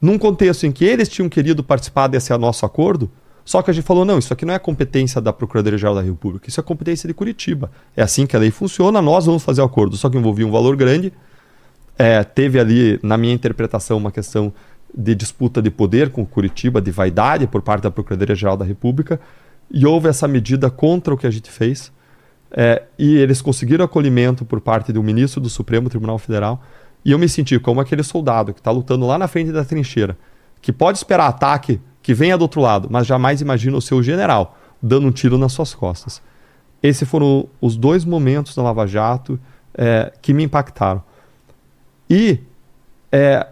num 0.00 0.18
contexto 0.18 0.66
em 0.66 0.72
que 0.72 0.84
eles 0.84 1.08
tinham 1.08 1.28
querido 1.28 1.62
participar 1.62 2.06
desse 2.06 2.36
nosso 2.38 2.64
acordo, 2.64 3.10
só 3.44 3.62
que 3.62 3.70
a 3.70 3.74
gente 3.74 3.84
falou, 3.84 4.04
não, 4.04 4.18
isso 4.18 4.32
aqui 4.32 4.44
não 4.44 4.54
é 4.54 4.58
competência 4.58 5.20
da 5.20 5.32
Procuradoria-Geral 5.32 5.94
da 5.94 6.02
República, 6.02 6.48
isso 6.48 6.60
é 6.60 6.62
competência 6.62 7.06
de 7.06 7.14
Curitiba. 7.14 7.70
É 7.96 8.02
assim 8.02 8.26
que 8.26 8.36
a 8.36 8.38
lei 8.38 8.50
funciona, 8.50 9.02
nós 9.02 9.26
vamos 9.26 9.42
fazer 9.42 9.60
o 9.60 9.64
acordo. 9.64 9.96
Só 9.96 10.08
que 10.08 10.16
envolvia 10.16 10.46
um 10.46 10.50
valor 10.50 10.76
grande. 10.76 11.12
É, 11.98 12.22
teve 12.22 12.60
ali, 12.60 13.00
na 13.02 13.16
minha 13.16 13.34
interpretação, 13.34 13.96
uma 13.96 14.12
questão 14.12 14.52
de 14.94 15.14
disputa 15.14 15.60
de 15.60 15.70
poder 15.70 16.10
com 16.10 16.24
Curitiba, 16.24 16.80
de 16.80 16.90
vaidade 16.90 17.46
por 17.46 17.60
parte 17.60 17.82
da 17.82 17.90
Procuradoria-Geral 17.90 18.56
da 18.56 18.64
República. 18.64 19.20
E 19.70 19.84
houve 19.84 20.08
essa 20.08 20.28
medida 20.28 20.70
contra 20.70 21.12
o 21.12 21.16
que 21.16 21.26
a 21.26 21.30
gente 21.30 21.50
fez. 21.50 21.92
É, 22.52 22.82
e 22.98 23.16
eles 23.16 23.40
conseguiram 23.40 23.84
acolhimento 23.84 24.44
por 24.44 24.60
parte 24.60 24.92
do 24.92 25.02
ministro 25.02 25.40
do 25.40 25.48
Supremo 25.48 25.88
Tribunal 25.88 26.18
Federal. 26.18 26.62
E 27.04 27.12
eu 27.12 27.18
me 27.18 27.28
senti 27.28 27.58
como 27.58 27.80
aquele 27.80 28.02
soldado 28.02 28.52
que 28.52 28.60
está 28.60 28.70
lutando 28.70 29.06
lá 29.06 29.18
na 29.18 29.28
frente 29.28 29.52
da 29.52 29.64
trincheira, 29.64 30.18
que 30.60 30.72
pode 30.72 30.98
esperar 30.98 31.26
ataque 31.26 31.80
que 32.02 32.14
venha 32.14 32.36
do 32.36 32.42
outro 32.42 32.60
lado, 32.60 32.88
mas 32.90 33.06
jamais 33.06 33.40
imagina 33.40 33.76
o 33.76 33.82
seu 33.82 34.02
general 34.02 34.58
dando 34.82 35.06
um 35.06 35.10
tiro 35.10 35.36
nas 35.36 35.52
suas 35.52 35.74
costas. 35.74 36.22
Esses 36.82 37.08
foram 37.08 37.48
os 37.60 37.76
dois 37.76 38.04
momentos 38.04 38.54
da 38.54 38.62
Lava 38.62 38.86
Jato 38.86 39.38
é, 39.74 40.12
que 40.22 40.32
me 40.32 40.44
impactaram. 40.44 41.02
E 42.08 42.40
é, 43.12 43.46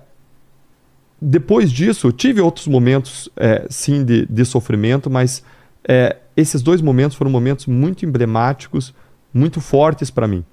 depois 1.21 1.71
disso, 1.71 2.11
tive 2.13 2.41
outros 2.41 2.67
momentos, 2.67 3.29
é, 3.37 3.67
sim, 3.69 4.05
de, 4.05 4.25
de, 4.27 4.45
sofrimento, 4.45 5.11
mas 5.11 5.43
é, 5.87 6.17
esses 6.37 6.63
dois 6.63 6.81
momentos 6.81 7.17
foram 7.17 7.31
momentos 7.31 7.67
muito 7.67 8.07
emblemáticos, 8.07 8.95
muito 9.33 9.61
fortes 9.61 10.11
para 10.11 10.27
mim. 10.27 10.45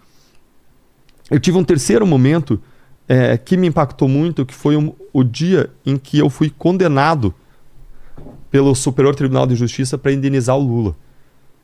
Eu 1.31 1.39
tive 1.39 1.57
um 1.57 1.63
terceiro 1.63 2.05
momento 2.05 2.61
é, 3.07 3.37
que 3.37 3.55
me 3.55 3.67
impactou 3.67 4.07
muito, 4.07 4.45
que 4.45 4.53
foi 4.53 4.75
um, 4.75 4.93
o 5.13 5.23
dia 5.23 5.69
em 5.85 5.97
que 5.97 6.17
eu 6.19 6.29
fui 6.29 6.49
condenado 6.49 7.33
pelo 8.49 8.73
Superior 8.73 9.15
Tribunal 9.15 9.45
de 9.45 9.55
Justiça 9.55 9.97
para 9.97 10.11
indenizar 10.11 10.57
o 10.57 10.61
Lula. 10.61 10.95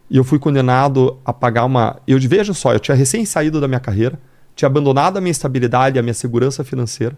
E 0.09 0.17
eu 0.17 0.23
fui 0.23 0.37
condenado 0.37 1.17
a 1.23 1.31
pagar 1.31 1.65
uma. 1.65 2.01
Eu 2.05 2.19
veja 2.19 2.53
só, 2.53 2.73
eu 2.73 2.79
tinha 2.79 2.95
recém 2.95 3.25
saído 3.25 3.61
da 3.61 3.67
minha 3.67 3.79
carreira, 3.79 4.19
tinha 4.55 4.67
abandonado 4.67 5.17
a 5.17 5.21
minha 5.21 5.31
estabilidade, 5.31 5.97
a 5.97 6.01
minha 6.01 6.13
segurança 6.13 6.63
financeira, 6.63 7.17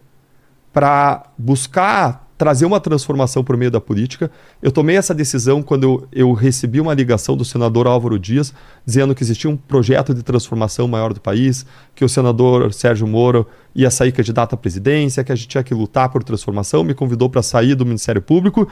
para 0.71 1.23
buscar 1.37 2.22
trazer 2.43 2.65
uma 2.65 2.77
transformação 2.77 3.41
por 3.41 3.55
meio 3.55 3.71
da 3.71 3.79
política. 3.79 4.29
Eu 4.61 4.69
tomei 4.69 4.97
essa 4.97 5.13
decisão 5.13 5.63
quando 5.63 5.83
eu, 5.85 6.07
eu, 6.11 6.33
recebi 6.33 6.81
uma 6.81 6.93
ligação 6.93 7.37
do 7.37 7.45
senador 7.45 7.87
Álvaro 7.87 8.19
Dias, 8.19 8.53
dizendo 8.85 9.15
que 9.15 9.23
existia 9.23 9.49
um 9.49 9.55
projeto 9.55 10.13
de 10.13 10.21
transformação 10.21 10.85
maior 10.85 11.13
do 11.13 11.21
país, 11.21 11.65
que 11.95 12.03
o 12.03 12.09
senador 12.09 12.73
Sérgio 12.73 13.07
Moro 13.07 13.47
ia 13.73 13.89
sair 13.89 14.11
candidato 14.11 14.55
à 14.55 14.57
presidência, 14.57 15.23
que 15.23 15.31
a 15.31 15.35
gente 15.35 15.47
tinha 15.47 15.63
que 15.63 15.73
lutar 15.73 16.09
por 16.09 16.21
transformação, 16.21 16.83
me 16.83 16.93
convidou 16.93 17.29
para 17.29 17.41
sair 17.41 17.75
do 17.75 17.85
Ministério 17.85 18.21
Público 18.21 18.67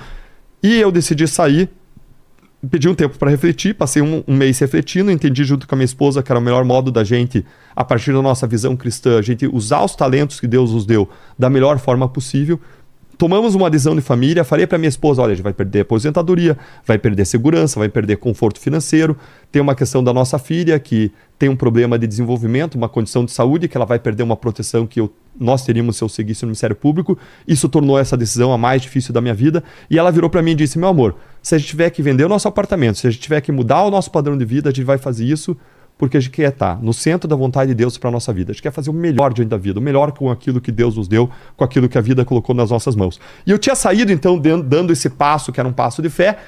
e 0.61 0.77
eu 0.77 0.91
decidi 0.91 1.25
sair, 1.25 1.69
pedi 2.69 2.89
um 2.89 2.93
tempo 2.93 3.17
para 3.17 3.31
refletir, 3.31 3.73
passei 3.73 4.01
um, 4.01 4.21
um, 4.27 4.35
mês 4.35 4.59
refletindo, 4.59 5.09
entendi 5.09 5.45
junto 5.45 5.65
com 5.65 5.75
a 5.75 5.77
minha 5.77 5.85
esposa 5.85 6.21
que 6.21 6.29
era 6.29 6.39
o 6.39 6.43
melhor 6.43 6.65
modo 6.65 6.91
da 6.91 7.05
gente, 7.05 7.45
a 7.73 7.85
partir 7.85 8.11
da 8.11 8.21
nossa 8.21 8.45
visão 8.45 8.75
cristã, 8.75 9.17
a 9.17 9.21
gente 9.21 9.47
usar 9.47 9.81
os 9.81 9.95
talentos 9.95 10.41
que 10.41 10.47
Deus 10.47 10.73
nos 10.73 10.85
deu 10.85 11.07
da 11.39 11.49
melhor 11.49 11.79
forma 11.79 12.09
possível 12.09 12.59
tomamos 13.21 13.53
uma 13.53 13.67
adesão 13.67 13.95
de 13.95 14.01
família, 14.01 14.43
falei 14.43 14.65
para 14.65 14.79
minha 14.79 14.89
esposa, 14.89 15.21
olha, 15.21 15.33
a 15.33 15.35
gente 15.35 15.43
vai 15.43 15.53
perder 15.53 15.81
aposentadoria, 15.81 16.57
vai 16.83 16.97
perder 16.97 17.23
segurança, 17.23 17.77
vai 17.79 17.87
perder 17.87 18.17
conforto 18.17 18.59
financeiro, 18.59 19.15
tem 19.51 19.61
uma 19.61 19.75
questão 19.75 20.03
da 20.03 20.11
nossa 20.11 20.39
filha 20.39 20.79
que 20.79 21.11
tem 21.37 21.47
um 21.47 21.55
problema 21.55 21.99
de 21.99 22.07
desenvolvimento, 22.07 22.73
uma 22.73 22.89
condição 22.89 23.23
de 23.23 23.31
saúde, 23.31 23.67
que 23.67 23.77
ela 23.77 23.85
vai 23.85 23.99
perder 23.99 24.23
uma 24.23 24.35
proteção 24.35 24.87
que 24.87 24.99
eu, 24.99 25.13
nós 25.39 25.63
teríamos 25.63 25.97
se 25.97 26.03
eu 26.03 26.09
seguisse 26.09 26.41
no 26.41 26.47
Ministério 26.47 26.75
Público. 26.75 27.15
Isso 27.47 27.69
tornou 27.69 27.99
essa 27.99 28.17
decisão 28.17 28.51
a 28.51 28.57
mais 28.57 28.81
difícil 28.81 29.13
da 29.13 29.21
minha 29.21 29.35
vida. 29.35 29.63
E 29.87 29.99
ela 29.99 30.11
virou 30.11 30.27
para 30.27 30.41
mim 30.41 30.53
e 30.53 30.55
disse, 30.55 30.79
meu 30.79 30.89
amor, 30.89 31.15
se 31.43 31.53
a 31.53 31.59
gente 31.59 31.67
tiver 31.67 31.91
que 31.91 32.01
vender 32.01 32.25
o 32.25 32.29
nosso 32.29 32.47
apartamento, 32.47 32.97
se 32.97 33.05
a 33.05 33.11
gente 33.11 33.21
tiver 33.21 33.41
que 33.41 33.51
mudar 33.51 33.83
o 33.83 33.91
nosso 33.91 34.09
padrão 34.09 34.35
de 34.35 34.45
vida, 34.45 34.69
a 34.69 34.73
gente 34.73 34.83
vai 34.83 34.97
fazer 34.97 35.25
isso 35.25 35.55
porque 36.01 36.17
a 36.17 36.19
gente 36.19 36.31
quer 36.31 36.49
estar 36.49 36.81
no 36.81 36.95
centro 36.95 37.27
da 37.27 37.35
vontade 37.35 37.67
de 37.67 37.75
Deus 37.75 37.95
para 37.95 38.09
a 38.09 38.11
nossa 38.11 38.33
vida. 38.33 38.49
A 38.49 38.53
gente 38.53 38.63
quer 38.63 38.71
fazer 38.71 38.89
o 38.89 38.93
melhor 38.93 39.31
diante 39.31 39.49
da 39.49 39.57
vida, 39.57 39.79
o 39.79 39.83
melhor 39.83 40.11
com 40.11 40.31
aquilo 40.31 40.59
que 40.59 40.71
Deus 40.71 40.97
nos 40.97 41.07
deu, 41.07 41.29
com 41.55 41.63
aquilo 41.63 41.87
que 41.87 41.95
a 41.95 42.01
vida 42.01 42.25
colocou 42.25 42.55
nas 42.55 42.71
nossas 42.71 42.95
mãos. 42.95 43.21
E 43.45 43.51
eu 43.51 43.59
tinha 43.59 43.75
saído, 43.75 44.11
então, 44.11 44.39
dando 44.39 44.91
esse 44.91 45.11
passo, 45.11 45.51
que 45.51 45.59
era 45.59 45.69
um 45.69 45.71
passo 45.71 46.01
de 46.01 46.09
fé, 46.09 46.39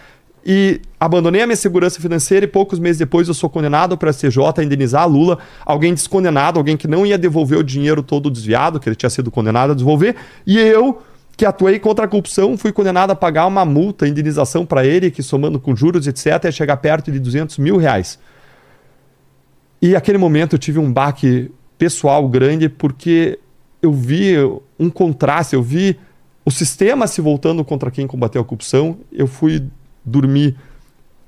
e 0.43 0.81
abandonei 0.99 1.43
a 1.43 1.45
minha 1.45 1.55
segurança 1.55 2.01
financeira 2.01 2.45
e 2.45 2.47
poucos 2.47 2.79
meses 2.79 2.97
depois 2.97 3.27
eu 3.27 3.35
sou 3.35 3.47
condenado 3.47 3.95
para 3.95 4.09
a 4.09 4.13
CJ 4.13 4.37
a 4.57 4.63
indenizar 4.63 5.03
a 5.03 5.05
Lula, 5.05 5.37
alguém 5.63 5.93
descondenado, 5.93 6.57
alguém 6.57 6.75
que 6.75 6.87
não 6.87 7.05
ia 7.05 7.15
devolver 7.15 7.59
o 7.59 7.63
dinheiro 7.63 8.01
todo 8.01 8.31
desviado, 8.31 8.79
que 8.79 8.89
ele 8.89 8.95
tinha 8.95 9.11
sido 9.11 9.29
condenado 9.29 9.73
a 9.73 9.75
devolver, 9.75 10.15
e 10.47 10.57
eu 10.57 10.99
que 11.37 11.45
atuei 11.45 11.77
contra 11.77 12.05
a 12.05 12.07
corrupção, 12.07 12.57
fui 12.57 12.71
condenado 12.71 13.11
a 13.11 13.15
pagar 13.15 13.45
uma 13.45 13.63
multa, 13.63 14.07
indenização 14.07 14.65
para 14.65 14.83
ele, 14.83 15.11
que 15.11 15.21
somando 15.21 15.59
com 15.59 15.75
juros, 15.75 16.07
etc., 16.07 16.45
ia 16.45 16.51
chegar 16.51 16.77
perto 16.77 17.11
de 17.11 17.19
200 17.19 17.59
mil 17.59 17.77
reais. 17.77 18.17
E 19.83 19.89
naquele 19.89 20.17
momento 20.17 20.55
eu 20.55 20.59
tive 20.59 20.79
um 20.79 20.89
baque 20.89 21.51
pessoal 21.77 22.25
grande, 22.29 22.69
porque 22.69 23.37
eu 23.81 23.91
vi 23.91 24.35
um 24.79 24.89
contraste, 24.89 25.55
eu 25.55 25.61
vi 25.61 25.99
o 26.45 26.49
sistema 26.49 27.05
se 27.05 27.19
voltando 27.19 27.65
contra 27.65 27.91
quem 27.91 28.07
combateu 28.07 28.41
a 28.41 28.45
corrupção, 28.45 28.97
eu 29.11 29.27
fui 29.27 29.61
dormi 30.05 30.55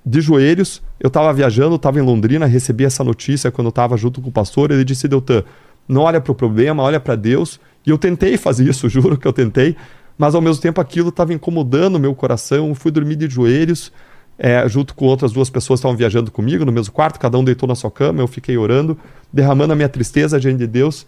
de 0.05 0.21
joelhos. 0.21 0.81
Eu 0.97 1.09
estava 1.09 1.33
viajando, 1.33 1.75
estava 1.75 1.99
em 1.99 2.01
Londrina, 2.01 2.45
recebi 2.45 2.85
essa 2.85 3.03
notícia 3.03 3.51
quando 3.51 3.65
eu 3.65 3.71
estava 3.71 3.97
junto 3.97 4.21
com 4.21 4.29
o 4.29 4.31
pastor. 4.31 4.71
Ele 4.71 4.85
disse: 4.85 5.05
Deltan, 5.05 5.43
não 5.85 6.03
olha 6.03 6.21
para 6.21 6.31
o 6.31 6.35
problema, 6.35 6.81
olha 6.81 7.01
para 7.01 7.17
Deus. 7.17 7.59
E 7.85 7.89
eu 7.89 7.97
tentei 7.97 8.37
fazer 8.37 8.69
isso, 8.69 8.87
juro 8.89 9.17
que 9.17 9.27
eu 9.27 9.33
tentei, 9.33 9.75
mas 10.17 10.33
ao 10.33 10.39
mesmo 10.39 10.61
tempo 10.61 10.79
aquilo 10.79 11.09
estava 11.09 11.33
incomodando 11.33 11.95
o 11.95 11.99
meu 11.99 12.15
coração. 12.15 12.69
Eu 12.69 12.75
fui 12.75 12.89
dormir 12.89 13.17
de 13.17 13.27
joelhos, 13.27 13.91
é, 14.37 14.67
junto 14.67 14.93
com 14.93 15.05
outras 15.05 15.31
duas 15.31 15.49
pessoas 15.49 15.79
que 15.79 15.81
estavam 15.81 15.97
viajando 15.97 16.29
comigo 16.29 16.65
no 16.65 16.71
mesmo 16.71 16.93
quarto, 16.93 17.19
cada 17.19 17.37
um 17.37 17.43
deitou 17.43 17.67
na 17.67 17.75
sua 17.75 17.89
cama. 17.89 18.21
Eu 18.21 18.27
fiquei 18.27 18.57
orando, 18.57 18.97
derramando 19.31 19.73
a 19.73 19.75
minha 19.75 19.89
tristeza 19.89 20.39
diante 20.39 20.57
de 20.57 20.67
Deus. 20.67 21.05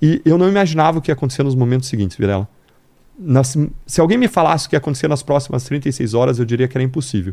E 0.00 0.20
eu 0.24 0.36
não 0.36 0.48
imaginava 0.48 0.98
o 0.98 1.02
que 1.02 1.10
ia 1.10 1.14
acontecer 1.14 1.42
nos 1.42 1.54
momentos 1.54 1.88
seguintes, 1.88 2.16
Virela. 2.16 2.48
Nas, 3.18 3.56
se 3.86 4.00
alguém 4.00 4.18
me 4.18 4.28
falasse 4.28 4.66
o 4.66 4.70
que 4.70 4.76
ia 4.76 4.78
acontecer 4.78 5.08
nas 5.08 5.22
próximas 5.22 5.64
36 5.64 6.12
horas, 6.12 6.38
eu 6.38 6.44
diria 6.44 6.68
que 6.68 6.76
era 6.76 6.84
impossível. 6.84 7.32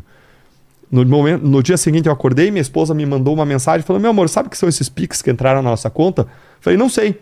No, 0.90 1.04
momento, 1.04 1.46
no 1.46 1.62
dia 1.62 1.76
seguinte 1.76 2.06
eu 2.06 2.12
acordei, 2.12 2.50
minha 2.50 2.62
esposa 2.62 2.94
me 2.94 3.04
mandou 3.04 3.34
uma 3.34 3.44
mensagem 3.44 3.84
falando: 3.84 4.02
Meu 4.02 4.10
amor, 4.10 4.28
sabe 4.28 4.46
o 4.46 4.50
que 4.50 4.56
são 4.56 4.68
esses 4.68 4.88
Pix 4.88 5.20
que 5.20 5.30
entraram 5.30 5.62
na 5.62 5.70
nossa 5.70 5.90
conta? 5.90 6.26
Falei: 6.60 6.78
Não 6.78 6.88
sei. 6.88 7.20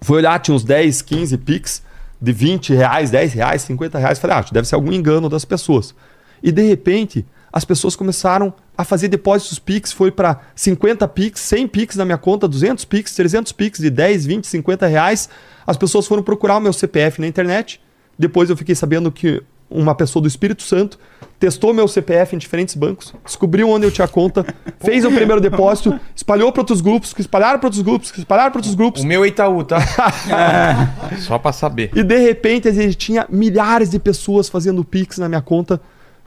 Fui 0.00 0.18
olhar, 0.18 0.38
tinha 0.38 0.54
uns 0.54 0.62
10, 0.62 1.02
15 1.02 1.38
Pix 1.38 1.82
de 2.20 2.32
20 2.32 2.74
reais, 2.74 3.10
10 3.10 3.32
reais, 3.32 3.62
50 3.62 3.98
reais. 3.98 4.18
Falei: 4.18 4.36
Ah, 4.36 4.44
deve 4.52 4.68
ser 4.68 4.76
algum 4.76 4.92
engano 4.92 5.28
das 5.28 5.44
pessoas. 5.44 5.94
E 6.42 6.52
de 6.52 6.62
repente, 6.62 7.24
as 7.52 7.64
pessoas 7.64 7.96
começaram 7.96 8.52
a 8.76 8.84
fazer 8.84 9.08
depósitos 9.08 9.58
Pix. 9.58 9.92
Foi 9.92 10.10
para 10.10 10.40
50 10.54 11.06
Pix, 11.08 11.40
100 11.40 11.68
Pix 11.68 11.96
na 11.96 12.04
minha 12.04 12.18
conta, 12.18 12.46
200 12.46 12.84
Pix, 12.84 13.14
300 13.14 13.52
Pix 13.52 13.78
de 13.78 13.90
10, 13.90 14.26
20, 14.26 14.46
50 14.46 14.86
reais. 14.86 15.28
As 15.66 15.76
pessoas 15.76 16.06
foram 16.06 16.22
procurar 16.22 16.56
o 16.58 16.60
meu 16.60 16.72
CPF 16.72 17.20
na 17.20 17.26
internet. 17.26 17.80
Depois 18.18 18.50
eu 18.50 18.56
fiquei 18.56 18.74
sabendo 18.74 19.10
que 19.10 19.42
uma 19.70 19.94
pessoa 19.94 20.22
do 20.22 20.28
Espírito 20.28 20.62
Santo 20.62 20.98
testou 21.38 21.74
meu 21.74 21.86
CPF 21.88 22.34
em 22.34 22.38
diferentes 22.38 22.74
bancos, 22.74 23.12
descobriu 23.24 23.68
onde 23.68 23.84
eu 23.84 23.90
tinha 23.90 24.06
conta, 24.08 24.46
fez 24.80 25.04
o 25.04 25.10
primeiro 25.10 25.40
depósito, 25.40 25.98
espalhou 26.14 26.52
para 26.52 26.62
outros 26.62 26.80
grupos, 26.80 27.12
que 27.12 27.20
espalharam 27.20 27.58
para 27.58 27.66
outros 27.66 27.82
grupos, 27.82 28.10
que 28.10 28.20
espalharam 28.20 28.50
para 28.50 28.58
outros 28.58 28.74
grupos. 28.74 29.02
O 29.02 29.06
meu 29.06 29.24
é 29.24 29.28
Itaú, 29.28 29.64
tá? 29.64 29.78
é, 31.12 31.16
só 31.16 31.38
para 31.38 31.52
saber. 31.52 31.90
E 31.94 32.02
de 32.02 32.18
repente 32.18 32.68
a 32.68 32.72
gente 32.72 32.96
tinha 32.96 33.26
milhares 33.28 33.90
de 33.90 33.98
pessoas 33.98 34.48
fazendo 34.48 34.84
Pix 34.84 35.18
na 35.18 35.28
minha 35.28 35.42
conta. 35.42 35.80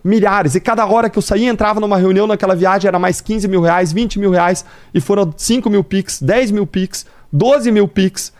Milhares. 0.04 0.56
E 0.56 0.60
cada 0.60 0.86
hora 0.86 1.10
que 1.10 1.18
eu 1.18 1.22
saía, 1.22 1.50
entrava 1.50 1.80
numa 1.80 1.98
reunião 1.98 2.28
naquela 2.28 2.56
viagem, 2.56 2.88
era 2.88 3.00
mais 3.00 3.22
15 3.22 3.48
mil 3.48 3.62
reais, 3.62 3.92
20 3.92 4.20
mil 4.20 4.32
reais. 4.32 4.66
E 4.94 5.02
foram 5.02 5.34
5 5.36 5.70
mil 5.70 5.84
Pix, 5.84 6.22
10 6.22 6.52
mil 6.52 6.66
Pix, 6.66 7.06
12 7.32 7.72
mil 7.72 7.88
Pix 7.88 8.34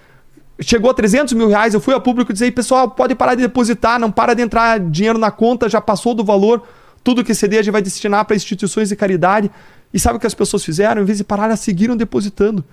chegou 0.62 0.92
a 0.92 0.94
300 0.94 1.34
mil 1.34 1.48
reais, 1.48 1.74
eu 1.74 1.80
fui 1.80 1.94
ao 1.94 2.02
público 2.02 2.32
e 2.32 2.34
disse, 2.34 2.52
pessoal, 2.52 2.90
pode 2.90 3.16
parar 3.16 3.36
de 3.36 3.42
depositar, 3.42 4.00
não 4.00 4.12
para 4.12 4.34
de 4.34 4.42
entrar 4.42 4.80
dinheiro 4.80 5.18
na 5.18 5.32
conta, 5.32 5.70
já 5.70 5.80
passou 5.80 6.14
do 6.14 6.24
valor, 6.24 6.64
tudo 7.04 7.24
que 7.24 7.32
exceder 7.32 7.60
a 7.60 7.64
gente 7.64 7.72
vai 7.72 7.82
destinar 7.82 8.26
para 8.26 8.36
instituições 8.36 8.90
de 8.90 8.96
caridade. 8.96 9.50
E 9.94 10.00
sabe 10.00 10.18
o 10.18 10.20
que 10.20 10.28
as 10.28 10.34
pessoas 10.34 10.64
fizeram? 10.64 11.02
Em 11.02 11.06
vez 11.06 11.18
de 11.18 11.24
parar, 11.24 11.46
elas 11.46 11.62
seguiram 11.62 11.96
depositando. 11.96 12.64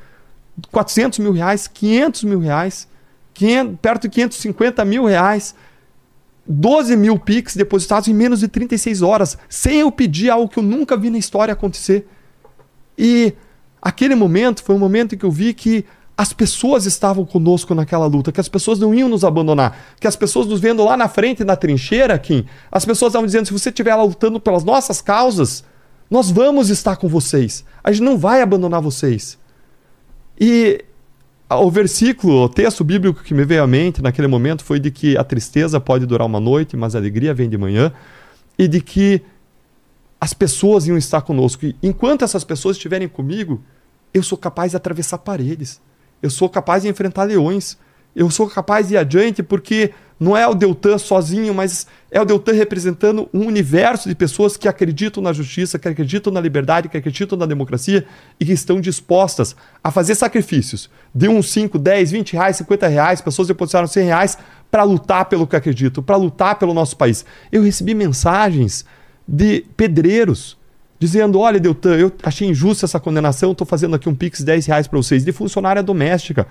400 0.71 1.19
mil 1.21 1.33
reais, 1.33 1.69
500 1.69 2.25
mil 2.25 2.41
reais, 2.41 2.89
500, 3.35 3.79
perto 3.81 4.03
de 4.03 4.09
550 4.09 4.85
mil 4.85 5.05
reais, 5.05 5.55
12 6.49 6.97
mil 6.97 7.19
PIX 7.19 7.57
depositados 7.57 8.09
em 8.09 8.15
menos 8.15 8.41
de 8.41 8.49
36 8.49 9.03
horas, 9.03 9.37
sem 9.49 9.81
eu 9.81 9.91
pedir 9.91 10.31
algo 10.31 10.49
que 10.49 10.59
eu 10.59 10.63
nunca 10.63 10.97
vi 10.97 11.11
na 11.11 11.19
história 11.19 11.53
acontecer. 11.53 12.07
E 12.97 13.35
aquele 13.83 14.15
momento 14.15 14.63
foi 14.63 14.75
um 14.75 14.79
momento 14.79 15.15
em 15.15 15.19
que 15.19 15.25
eu 15.25 15.31
vi 15.31 15.53
que 15.53 15.85
as 16.17 16.33
pessoas 16.33 16.87
estavam 16.87 17.27
conosco 17.27 17.75
naquela 17.75 18.07
luta, 18.07 18.33
que 18.33 18.41
as 18.41 18.49
pessoas 18.49 18.79
não 18.79 18.95
iam 18.95 19.09
nos 19.09 19.23
abandonar, 19.23 19.77
que 20.01 20.07
as 20.07 20.17
pessoas 20.17 20.47
nos 20.47 20.61
vendo 20.61 20.83
lá 20.83 20.97
na 20.97 21.09
frente, 21.09 21.45
na 21.45 21.57
trincheira, 21.57 22.19
Kim, 22.19 22.47
as 22.73 22.87
pessoas 22.87 23.11
estavam 23.11 23.27
dizendo: 23.27 23.47
se 23.47 23.53
você 23.53 23.69
estiver 23.69 23.95
lá 23.95 24.03
lutando 24.03 24.41
pelas 24.41 24.65
nossas 24.65 25.03
causas, 25.03 25.63
nós 26.11 26.31
vamos 26.31 26.71
estar 26.71 26.97
com 26.97 27.07
vocês. 27.07 27.65
A 27.85 27.93
gente 27.93 28.05
não 28.05 28.17
vai 28.17 28.41
abandonar 28.41 28.81
vocês. 28.81 29.39
E 30.41 30.86
o 31.49 31.71
versículo, 31.71 32.45
o 32.45 32.49
texto 32.49 32.83
bíblico 32.83 33.23
que 33.23 33.33
me 33.33 33.45
veio 33.45 33.63
à 33.63 33.67
mente 33.67 34.03
naquele 34.03 34.27
momento 34.27 34.65
foi 34.65 34.81
de 34.81 34.91
que 34.91 35.17
a 35.17 35.23
tristeza 35.23 35.79
pode 35.79 36.05
durar 36.05 36.27
uma 36.27 36.41
noite, 36.41 36.77
mas 36.77 36.95
a 36.95 36.99
alegria 36.99 37.33
vem 37.33 37.49
de 37.49 37.57
manhã, 37.57 37.93
e 38.59 38.67
de 38.67 38.81
que 38.81 39.23
as 40.21 40.33
pessoas 40.33 40.87
iam 40.87 40.97
estar 40.97 41.21
conosco. 41.23 41.67
E 41.67 41.77
enquanto 41.83 42.25
essas 42.25 42.43
pessoas 42.43 42.77
estiverem 42.77 43.07
comigo, 43.07 43.63
eu 44.13 44.23
sou 44.23 44.37
capaz 44.37 44.73
de 44.73 44.77
atravessar 44.77 45.19
paredes. 45.19 45.81
Eu 46.23 46.31
sou 46.31 46.49
capaz 46.49 46.83
de 46.83 46.89
enfrentar 46.89 47.25
leões. 47.25 47.79
Eu 48.15 48.31
sou 48.31 48.49
capaz 48.49 48.89
de 48.89 48.95
ir 48.95 48.97
adiante 48.97 49.43
porque 49.43 49.93
não 50.19 50.35
é 50.37 50.47
o 50.47 50.55
Deltan 50.55 50.97
sozinho, 50.97 51.53
mas 51.53 51.87
é 52.11 52.21
o 52.21 52.25
Deltan 52.25 52.53
representando 52.53 53.29
um 53.35 53.47
universo 53.47 54.09
de 54.09 54.15
pessoas 54.15 54.57
que 54.57 54.67
acreditam 54.67 55.23
na 55.23 55.33
justiça, 55.33 55.79
que 55.79 55.87
acreditam 55.87 56.33
na 56.33 56.41
liberdade, 56.41 56.89
que 56.89 56.97
acreditam 56.97 57.37
na 57.37 57.45
democracia 57.45 58.07
e 58.41 58.45
que 58.47 58.53
estão 58.53 58.81
dispostas 58.81 59.55
a 59.85 59.91
fazer 59.91 60.15
sacrifícios 60.15 60.89
de 61.15 61.29
uns 61.29 61.51
5, 61.51 61.79
10, 61.79 62.11
20 62.13 62.33
reais, 62.33 62.57
50 62.57 62.89
reais, 62.89 63.21
pessoas 63.21 63.49
depositaram 63.49 63.87
100 63.87 64.05
reais 64.07 64.39
para 64.71 64.83
lutar 64.85 65.27
pelo 65.27 65.47
que 65.47 65.55
acreditam, 65.55 66.03
para 66.03 66.17
lutar 66.17 66.59
pelo 66.59 66.73
nosso 66.73 66.97
país. 66.97 67.25
Eu 67.53 67.63
recebi 67.63 67.95
mensagens 67.95 68.87
de 69.29 69.67
pedreiros 69.77 70.57
dizendo: 70.99 71.39
Olha, 71.39 71.61
Deltan, 71.61 71.97
eu 71.97 72.13
achei 72.23 72.49
injusta 72.49 72.87
essa 72.87 72.99
condenação, 72.99 73.53
estou 73.53 73.67
fazendo 73.67 73.97
aqui 73.97 74.09
um 74.09 74.15
Pix 74.15 74.43
10 74.43 74.67
reais 74.67 74.87
para 74.87 74.99
vocês, 74.99 75.25
de 75.25 75.33
funcionária 75.33 75.83
doméstica. 75.83 76.47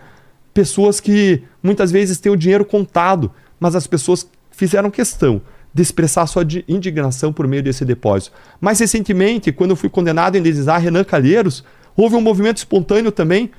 Pessoas 0.54 1.00
que 1.00 1.44
muitas 1.62 1.92
vezes 1.92 2.18
têm 2.18 2.32
o 2.32 2.38
dinheiro 2.38 2.64
contado, 2.64 3.32
mas 3.60 3.76
as 3.76 3.88
pessoas 3.88 4.28
fizeram 4.52 4.90
questão 4.90 5.42
de 5.74 5.82
expressar 5.82 6.26
sua 6.28 6.44
indignação 6.68 7.34
por 7.34 7.48
meio 7.48 7.62
desse 7.62 7.84
depósito. 7.84 8.36
Mais 8.62 8.80
recentemente, 8.80 9.52
quando 9.52 9.72
eu 9.72 9.76
fui 9.76 9.90
condenado 9.90 10.36
a 10.36 10.40
indenizar 10.40 10.80
Renan 10.80 11.04
Calheiros, 11.04 11.66
houve 11.98 12.16
um 12.16 12.22
movimento 12.22 12.58
espontâneo 12.58 13.12
também. 13.12 13.52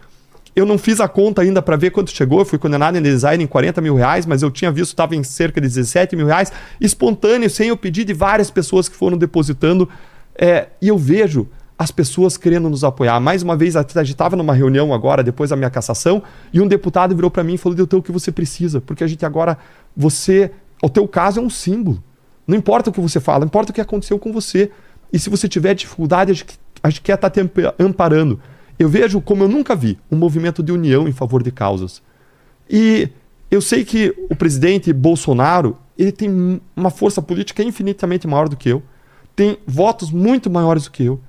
Eu 0.55 0.65
não 0.65 0.78
fiz 0.78 0.99
a 0.99 1.07
conta 1.07 1.42
ainda 1.42 1.60
para 1.60 1.76
ver 1.76 1.91
quanto 1.91 2.10
chegou, 2.10 2.39
eu 2.39 2.47
fui 2.47 2.58
condenado 2.58 2.97
a 2.97 2.99
indenizar 2.99 3.39
em 3.39 3.47
40 3.47 3.83
mil 3.83 3.94
reais, 3.94 4.25
mas 4.25 4.42
eu 4.42 4.50
tinha 4.50 4.73
visto 4.73 4.92
estava 4.92 5.15
em 5.15 5.23
cerca 5.23 5.60
de 5.60 5.66
17 5.66 6.16
mil 6.16 6.26
reais, 6.26 6.50
espontâneo, 6.81 7.50
sem 7.50 7.68
eu 7.68 7.76
pedir 7.76 8.05
de 8.05 8.15
várias 8.15 8.50
pessoas 8.50 8.89
que 8.89 8.97
foram 8.97 9.18
depositando 9.18 9.86
é, 10.34 10.68
e 10.81 10.89
eu 10.89 10.97
vejo 10.97 11.47
as 11.78 11.91
pessoas 11.91 12.36
querendo 12.36 12.70
nos 12.70 12.84
apoiar. 12.84 13.20
Mais 13.20 13.42
uma 13.42 13.57
vez, 13.57 13.76
a 13.76 13.83
gente 13.83 14.12
estava 14.12 14.34
numa 14.34 14.55
reunião 14.55 14.94
agora, 14.94 15.23
depois 15.23 15.50
da 15.50 15.57
minha 15.57 15.68
cassação, 15.68 16.23
e 16.52 16.60
um 16.60 16.66
deputado 16.66 17.15
virou 17.15 17.31
para 17.31 17.44
mim 17.44 17.55
e 17.55 17.58
falou: 17.58 17.76
Deltão, 17.76 17.99
o 17.99 18.02
que 18.02 18.12
você 18.12 18.33
precisa? 18.33 18.81
Porque 18.81 19.05
a 19.05 19.07
gente 19.07 19.26
agora, 19.26 19.58
você, 19.97 20.50
o 20.83 20.89
teu 20.89 21.07
caso 21.08 21.41
é 21.41 21.42
um 21.42 21.50
símbolo. 21.50 22.02
Não 22.47 22.57
importa 22.57 22.91
o 22.91 22.92
que 22.92 23.00
você 23.00 23.18
fala, 23.18 23.44
importa 23.44 23.70
o 23.70 23.75
que 23.75 23.81
aconteceu 23.81 24.18
com 24.18 24.33
você. 24.33 24.70
E 25.12 25.18
se 25.18 25.31
você 25.31 25.49
tiver 25.49 25.75
dificuldade, 25.75 26.31
a 26.31 26.34
gente, 26.34 26.60
a 26.83 26.91
gente 26.91 27.00
quer 27.00 27.15
estar 27.15 27.31
tá 27.31 27.42
te 27.42 27.50
amparando. 27.78 28.41
Eu 28.78 28.89
vejo, 28.89 29.20
como 29.20 29.44
eu 29.44 29.49
nunca 29.49 29.75
vi, 29.75 29.99
um 30.10 30.16
movimento 30.16 30.62
de 30.62 30.70
união 30.70 31.08
em 31.08 31.12
favor 31.12 31.42
de 31.42 31.50
causas. 31.50 32.02
E 32.68 33.08
eu 33.50 33.60
sei 33.60 33.84
que 33.84 34.15
o 34.31 34.36
presidente 34.36 34.92
Bolsonaro 34.92 35.78
ele 35.99 36.12
tem 36.12 36.60
uma 36.76 36.91
força 36.91 37.23
política 37.23 37.62
infinitamente 37.62 38.26
maior 38.26 38.49
do 38.49 38.57
que 38.57 38.68
eu 38.68 38.83
tem 39.36 39.58
votos 39.66 40.10
muito 40.10 40.50
maiores 40.50 40.84
do 40.84 40.91
que 40.91 41.05
eu. 41.05 41.20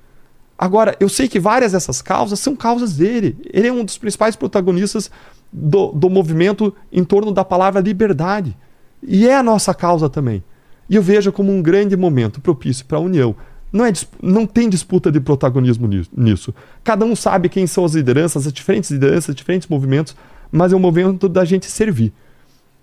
Agora, 0.56 0.96
eu 0.98 1.08
sei 1.08 1.28
que 1.28 1.38
várias 1.38 1.72
dessas 1.72 2.00
causas 2.00 2.40
são 2.40 2.56
causas 2.56 2.96
dele. 2.96 3.36
Ele 3.52 3.68
é 3.68 3.72
um 3.72 3.84
dos 3.84 3.98
principais 3.98 4.34
protagonistas 4.34 5.10
do, 5.52 5.92
do 5.92 6.10
movimento 6.10 6.74
em 6.92 7.04
torno 7.04 7.32
da 7.32 7.44
palavra 7.44 7.80
liberdade. 7.80 8.56
E 9.02 9.26
é 9.26 9.36
a 9.36 9.42
nossa 9.42 9.74
causa 9.74 10.08
também. 10.08 10.42
E 10.88 10.96
eu 10.96 11.02
vejo 11.02 11.30
como 11.30 11.52
um 11.52 11.62
grande 11.62 11.96
momento 11.96 12.40
propício 12.40 12.84
para 12.84 12.98
a 12.98 13.00
união. 13.00 13.34
Não, 13.72 13.84
é, 13.84 13.92
não 14.22 14.46
tem 14.46 14.68
disputa 14.68 15.12
de 15.12 15.20
protagonismo 15.20 15.88
nisso. 16.16 16.54
Cada 16.82 17.04
um 17.04 17.14
sabe 17.14 17.48
quem 17.48 17.66
são 17.66 17.84
as 17.84 17.94
lideranças, 17.94 18.46
as 18.46 18.52
diferentes 18.52 18.90
lideranças, 18.90 19.34
diferentes 19.34 19.68
movimentos, 19.68 20.16
mas 20.50 20.72
é 20.72 20.76
um 20.76 20.80
momento 20.80 21.28
da 21.28 21.44
gente 21.44 21.66
servir. 21.66 22.12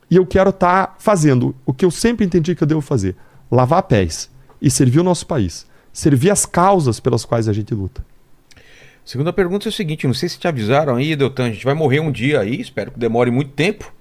E 0.09 0.15
eu 0.15 0.25
quero 0.25 0.51
estar 0.51 0.87
tá 0.87 0.95
fazendo 0.99 1.55
o 1.65 1.73
que 1.73 1.83
eu 1.83 1.89
sempre 1.89 2.25
entendi 2.25 2.53
que 2.55 2.61
eu 2.61 2.67
devo 2.67 2.81
fazer: 2.81 3.15
lavar 3.51 3.81
pés 3.83 4.29
e 4.61 4.69
servir 4.69 4.99
o 4.99 5.03
nosso 5.03 5.25
país, 5.25 5.65
servir 5.91 6.29
as 6.29 6.45
causas 6.45 6.99
pelas 6.99 7.25
quais 7.25 7.49
a 7.49 7.53
gente 7.53 7.73
luta. 7.73 8.05
Segunda 9.05 9.31
pergunta 9.31 9.67
é 9.67 9.69
o 9.69 9.71
seguinte: 9.71 10.07
não 10.07 10.13
sei 10.13 10.27
se 10.27 10.39
te 10.39 10.47
avisaram 10.47 10.95
aí, 10.95 11.15
Deltan, 11.15 11.45
a 11.45 11.51
gente 11.51 11.63
vai 11.63 11.73
morrer 11.75 11.99
um 11.99 12.11
dia 12.11 12.39
aí, 12.41 12.59
espero 12.59 12.91
que 12.91 12.99
demore 12.99 13.29
muito 13.31 13.51
tempo, 13.51 13.93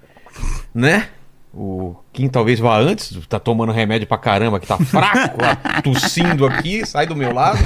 né? 0.73 1.09
O 1.53 1.95
Kim 2.11 2.27
talvez 2.27 2.59
vá 2.59 2.77
antes, 2.77 3.15
tá 3.29 3.39
tomando 3.39 3.71
remédio 3.71 4.05
pra 4.07 4.17
caramba, 4.17 4.59
que 4.59 4.67
tá 4.67 4.77
fraco, 4.77 5.41
lá, 5.41 5.55
tossindo 5.81 6.45
aqui, 6.45 6.85
sai 6.85 7.07
do 7.07 7.15
meu 7.15 7.31
lado. 7.33 7.59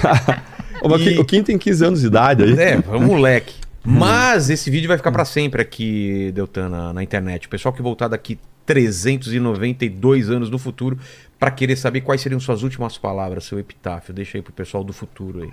O 0.84 0.96
E- 0.96 1.00
Kim- 1.04 1.18
O 1.20 1.26
Kim 1.26 1.42
tem 1.44 1.58
15 1.58 1.86
anos 1.86 2.02
de 2.02 2.08
idade 2.08 2.44
aí. 2.44 2.60
É, 2.60 2.74
é 2.74 2.96
um 2.96 3.06
moleque. 3.08 3.56
Mas 3.84 4.50
esse 4.52 4.70
vídeo 4.70 4.88
vai 4.88 4.98
ficar 4.98 5.12
pra 5.12 5.26
sempre 5.26 5.62
aqui, 5.62 6.32
Deltan, 6.36 6.70
na, 6.70 6.94
na 6.94 7.02
internet. 7.02 7.48
O 7.48 7.50
pessoal 7.50 7.74
que 7.74 7.82
voltar 7.82 8.08
daqui 8.10 8.38
392 8.66 10.30
anos 10.30 10.50
no 10.50 10.60
futuro 10.60 10.98
pra 11.40 11.50
querer 11.50 11.76
saber 11.76 12.02
quais 12.02 12.22
seriam 12.22 12.40
suas 12.40 12.62
últimas 12.62 12.98
palavras, 12.98 13.46
seu 13.46 13.58
epitáfio. 13.58 14.14
Deixa 14.14 14.38
aí 14.38 14.42
pro 14.42 14.54
pessoal 14.54 14.84
do 14.84 14.94
futuro 14.94 15.42
aí. 15.44 15.50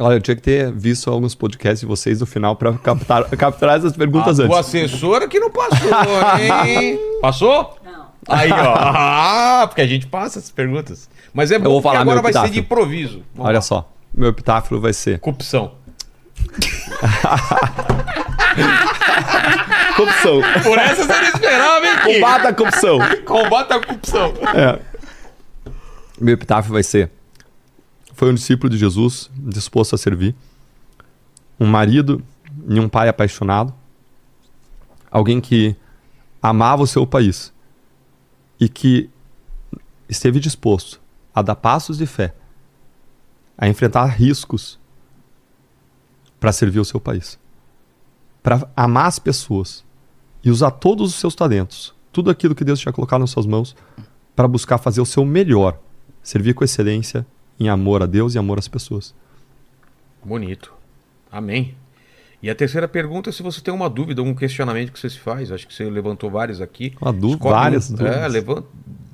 Olha, 0.00 0.14
eu 0.14 0.20
tinha 0.20 0.34
que 0.34 0.42
ter 0.42 0.72
visto 0.72 1.10
alguns 1.10 1.34
podcasts 1.34 1.80
de 1.80 1.86
vocês 1.86 2.20
no 2.20 2.26
final 2.26 2.56
pra 2.56 2.72
captar, 2.74 3.24
capturar 3.36 3.76
essas 3.76 3.96
perguntas 3.96 4.40
a 4.40 4.46
tua 4.46 4.58
antes. 4.58 4.68
assessora 4.74 5.28
que 5.28 5.38
não 5.38 5.50
passou, 5.50 5.88
hein? 6.66 6.98
Passou? 7.20 7.76
Não. 7.84 8.06
Aí, 8.28 8.50
ó. 8.50 8.74
Ah, 8.78 9.64
porque 9.68 9.82
a 9.82 9.86
gente 9.86 10.06
passa 10.06 10.38
essas 10.38 10.50
perguntas. 10.50 11.08
Mas 11.34 11.50
é 11.50 11.58
bom 11.58 11.70
vou 11.70 11.82
porque 11.82 11.96
falar 11.96 12.00
agora 12.02 12.22
vai 12.22 12.32
ser 12.32 12.50
de 12.50 12.60
improviso. 12.60 13.22
Vamos 13.34 13.48
Olha 13.48 13.58
lá. 13.58 13.62
só, 13.62 13.92
meu 14.14 14.30
epitáfio 14.30 14.80
vai 14.80 14.92
ser 14.92 15.18
Corrupção. 15.20 15.72
corrupção. 19.96 20.40
Por 20.62 20.78
essa 20.78 21.04
você 21.04 21.12
não 21.12 21.28
esperava, 21.28 21.86
hein? 21.86 21.92
Combata 22.04 22.48
a 22.48 22.54
corrupção. 22.54 22.98
Combata 23.24 23.74
a 23.76 23.80
corrupção. 23.86 24.32
É. 24.54 24.78
Meu 26.20 26.34
epitáfio 26.34 26.72
vai 26.72 26.82
ser: 26.82 27.10
Foi 28.12 28.30
um 28.30 28.34
discípulo 28.34 28.70
de 28.70 28.76
Jesus, 28.76 29.30
disposto 29.36 29.94
a 29.94 29.98
servir, 29.98 30.34
um 31.58 31.66
marido 31.66 32.22
e 32.68 32.78
um 32.78 32.88
pai 32.88 33.08
apaixonado, 33.08 33.74
alguém 35.10 35.40
que 35.40 35.74
amava 36.40 36.82
o 36.82 36.86
seu 36.86 37.06
país 37.06 37.52
e 38.60 38.68
que 38.68 39.10
esteve 40.08 40.38
disposto 40.40 41.00
a 41.34 41.40
dar 41.40 41.56
passos 41.56 41.98
de 41.98 42.06
fé, 42.06 42.34
a 43.56 43.68
enfrentar 43.68 44.06
riscos 44.06 44.78
para 46.38 46.52
servir 46.52 46.80
o 46.80 46.84
seu 46.84 47.00
país, 47.00 47.38
para 48.42 48.68
amar 48.76 49.06
as 49.06 49.18
pessoas 49.18 49.84
e 50.44 50.50
usar 50.50 50.72
todos 50.72 51.10
os 51.10 51.14
seus 51.18 51.34
talentos, 51.34 51.94
tudo 52.12 52.30
aquilo 52.30 52.54
que 52.54 52.64
Deus 52.64 52.80
tinha 52.80 52.92
colocado 52.92 53.20
nas 53.20 53.30
suas 53.30 53.46
mãos 53.46 53.74
para 54.34 54.48
buscar 54.48 54.78
fazer 54.78 55.00
o 55.00 55.06
seu 55.06 55.24
melhor, 55.24 55.78
servir 56.22 56.54
com 56.54 56.64
excelência 56.64 57.26
em 57.62 57.68
amor 57.68 58.02
a 58.02 58.06
Deus 58.06 58.34
e 58.34 58.38
amor 58.38 58.58
às 58.58 58.68
pessoas. 58.68 59.14
Bonito. 60.24 60.72
Amém. 61.30 61.74
E 62.42 62.50
a 62.50 62.54
terceira 62.54 62.88
pergunta 62.88 63.30
é 63.30 63.32
se 63.32 63.42
você 63.42 63.60
tem 63.60 63.72
uma 63.72 63.88
dúvida, 63.88 64.20
algum 64.20 64.34
questionamento 64.34 64.92
que 64.92 64.98
você 64.98 65.08
se 65.08 65.18
faz. 65.18 65.52
Acho 65.52 65.66
que 65.66 65.72
você 65.72 65.88
levantou 65.88 66.28
vários 66.30 66.60
aqui. 66.60 66.92
Uma 67.00 67.12
dúvida, 67.12 67.48
várias 67.48 67.88
um. 67.90 67.94
dúvidas. 67.94 68.16
É, 68.16 68.28
levanta, 68.28 68.66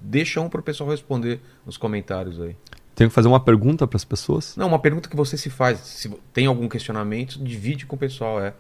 deixa 0.03 0.41
um 0.41 0.49
para 0.49 0.61
o 0.61 0.63
pessoal 0.63 0.89
responder 0.91 1.41
nos 1.67 1.77
comentários 1.77 2.41
aí. 2.41 2.57
Tenho 2.95 3.11
que 3.11 3.15
fazer 3.15 3.29
uma 3.29 3.39
pergunta 3.39 3.87
para 3.87 3.97
as 3.97 4.05
pessoas? 4.05 4.57
Não, 4.57 4.67
uma 4.67 4.79
pergunta 4.79 5.09
que 5.09 5.15
você 5.15 5.37
se 5.37 5.51
faz. 5.51 5.79
Se 5.81 6.09
tem 6.33 6.47
algum 6.47 6.69
questionamento, 6.69 7.39
divide 7.39 7.87
com 7.87 7.97
o 7.97 7.99
pessoal, 7.99 8.43
é. 8.43 8.55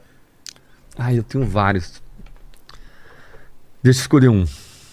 Ah, 0.97 1.12
eu 1.12 1.25
tenho 1.25 1.44
vários. 1.44 2.02
Deixa 3.83 4.00
eu 4.00 4.02
escolher 4.02 4.28
um. 4.28 4.44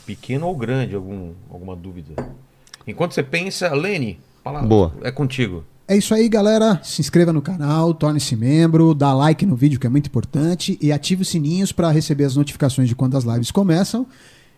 Pequeno 0.06 0.48
ou 0.48 0.56
grande, 0.56 0.96
algum, 0.96 1.34
alguma 1.50 1.76
dúvida. 1.76 2.14
Enquanto 2.88 3.14
você 3.14 3.24
pensa, 3.24 3.74
Lene, 3.74 4.20
palavra, 4.46 4.68
Boa. 4.68 4.94
é 5.02 5.12
contigo. 5.12 5.66
É 5.88 5.98
isso 5.98 6.14
aí, 6.14 6.30
galera. 6.30 6.80
Se 6.84 7.02
inscreva 7.02 7.34
no 7.34 7.42
canal, 7.42 7.94
torne-se 7.94 8.36
membro, 8.36 8.94
dá 8.94 9.12
like 9.14 9.44
no 9.46 9.56
vídeo 9.56 9.80
que 9.80 9.88
é 9.88 9.90
muito 9.90 10.08
importante 10.08 10.78
e 10.80 10.92
ative 10.92 11.24
os 11.24 11.30
sininhos 11.30 11.72
para 11.72 11.90
receber 11.90 12.26
as 12.26 12.36
notificações 12.36 12.88
de 12.88 12.96
quando 12.96 13.18
as 13.18 13.24
lives 13.24 13.50
começam. 13.50 14.06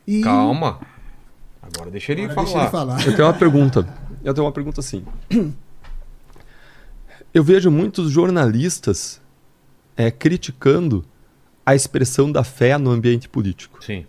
E 0.05 0.21
Calma. 0.21 0.79
Agora 1.61 1.89
deixa 1.89 2.11
ele 2.11 2.25
Agora 2.25 2.35
falar. 2.35 2.45
deixa 2.45 2.59
ele 2.59 2.69
falar. 2.69 3.05
Eu 3.07 3.15
tenho 3.15 3.27
uma 3.27 3.33
pergunta. 3.33 3.87
Eu 4.23 4.33
tenho 4.33 4.45
uma 4.45 4.51
pergunta 4.51 4.81
assim. 4.81 5.05
Eu 7.33 7.43
vejo 7.43 7.69
muitos 7.69 8.11
jornalistas 8.11 9.21
é, 9.95 10.09
criticando 10.09 11.05
a 11.65 11.75
expressão 11.75 12.31
da 12.31 12.43
fé 12.43 12.77
no 12.77 12.89
ambiente 12.89 13.27
político. 13.27 13.83
Sim. 13.83 14.05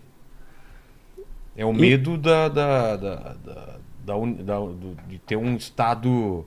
É 1.55 1.65
o 1.65 1.73
medo 1.73 2.17
da, 2.17 2.47
da, 2.47 2.95
da, 2.95 3.15
da, 3.45 3.78
da 4.17 4.43
da- 4.43 4.59
do- 4.59 4.97
de 5.07 5.17
ter 5.19 5.35
um 5.35 5.55
Estado 5.55 6.45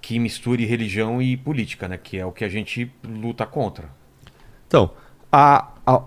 que 0.00 0.18
misture 0.18 0.64
religião 0.66 1.20
e 1.22 1.36
política, 1.36 1.88
né? 1.88 1.96
Que 1.96 2.18
é 2.18 2.26
o 2.26 2.32
que 2.32 2.44
a 2.44 2.48
gente 2.48 2.90
luta 3.02 3.46
contra. 3.46 3.88
Então, 4.68 4.90
a, 5.32 5.68
a, 5.86 6.00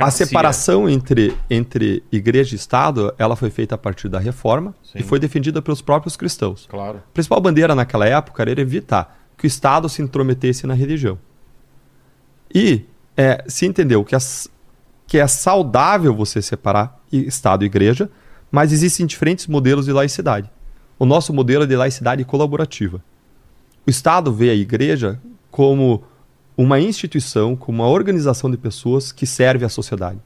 a 0.00 0.10
separação 0.10 0.88
entre, 0.88 1.36
entre 1.48 2.02
igreja 2.10 2.54
e 2.54 2.56
Estado 2.56 3.14
ela 3.18 3.36
foi 3.36 3.50
feita 3.50 3.74
a 3.74 3.78
partir 3.78 4.08
da 4.08 4.18
reforma 4.18 4.74
Sim. 4.82 4.98
e 4.98 5.02
foi 5.02 5.18
defendida 5.18 5.62
pelos 5.62 5.80
próprios 5.80 6.16
cristãos. 6.16 6.66
Claro. 6.68 6.98
A 6.98 7.12
principal 7.12 7.40
bandeira 7.40 7.74
naquela 7.74 8.06
época 8.06 8.42
era 8.42 8.60
evitar 8.60 9.18
que 9.38 9.46
o 9.46 9.48
Estado 9.48 9.88
se 9.88 10.02
intrometesse 10.02 10.66
na 10.66 10.74
religião. 10.74 11.18
E 12.52 12.84
é, 13.16 13.44
se 13.46 13.66
entendeu 13.66 14.04
que, 14.04 14.14
as- 14.16 14.48
que 15.06 15.18
é 15.18 15.26
saudável 15.26 16.14
você 16.14 16.42
separar 16.42 17.00
Estado 17.12 17.62
e 17.62 17.66
igreja, 17.66 18.10
mas 18.54 18.72
existem 18.72 19.04
diferentes 19.04 19.48
modelos 19.48 19.86
de 19.86 19.92
laicidade. 19.92 20.48
O 20.96 21.04
nosso 21.04 21.34
modelo 21.34 21.64
é 21.64 21.66
de 21.66 21.74
laicidade 21.74 22.24
colaborativa. 22.24 23.02
O 23.84 23.90
Estado 23.90 24.32
vê 24.32 24.48
a 24.48 24.54
igreja 24.54 25.20
como 25.50 26.04
uma 26.56 26.78
instituição, 26.78 27.56
como 27.56 27.82
uma 27.82 27.90
organização 27.90 28.48
de 28.48 28.56
pessoas 28.56 29.10
que 29.10 29.26
serve 29.26 29.64
à 29.64 29.68
sociedade. 29.68 30.20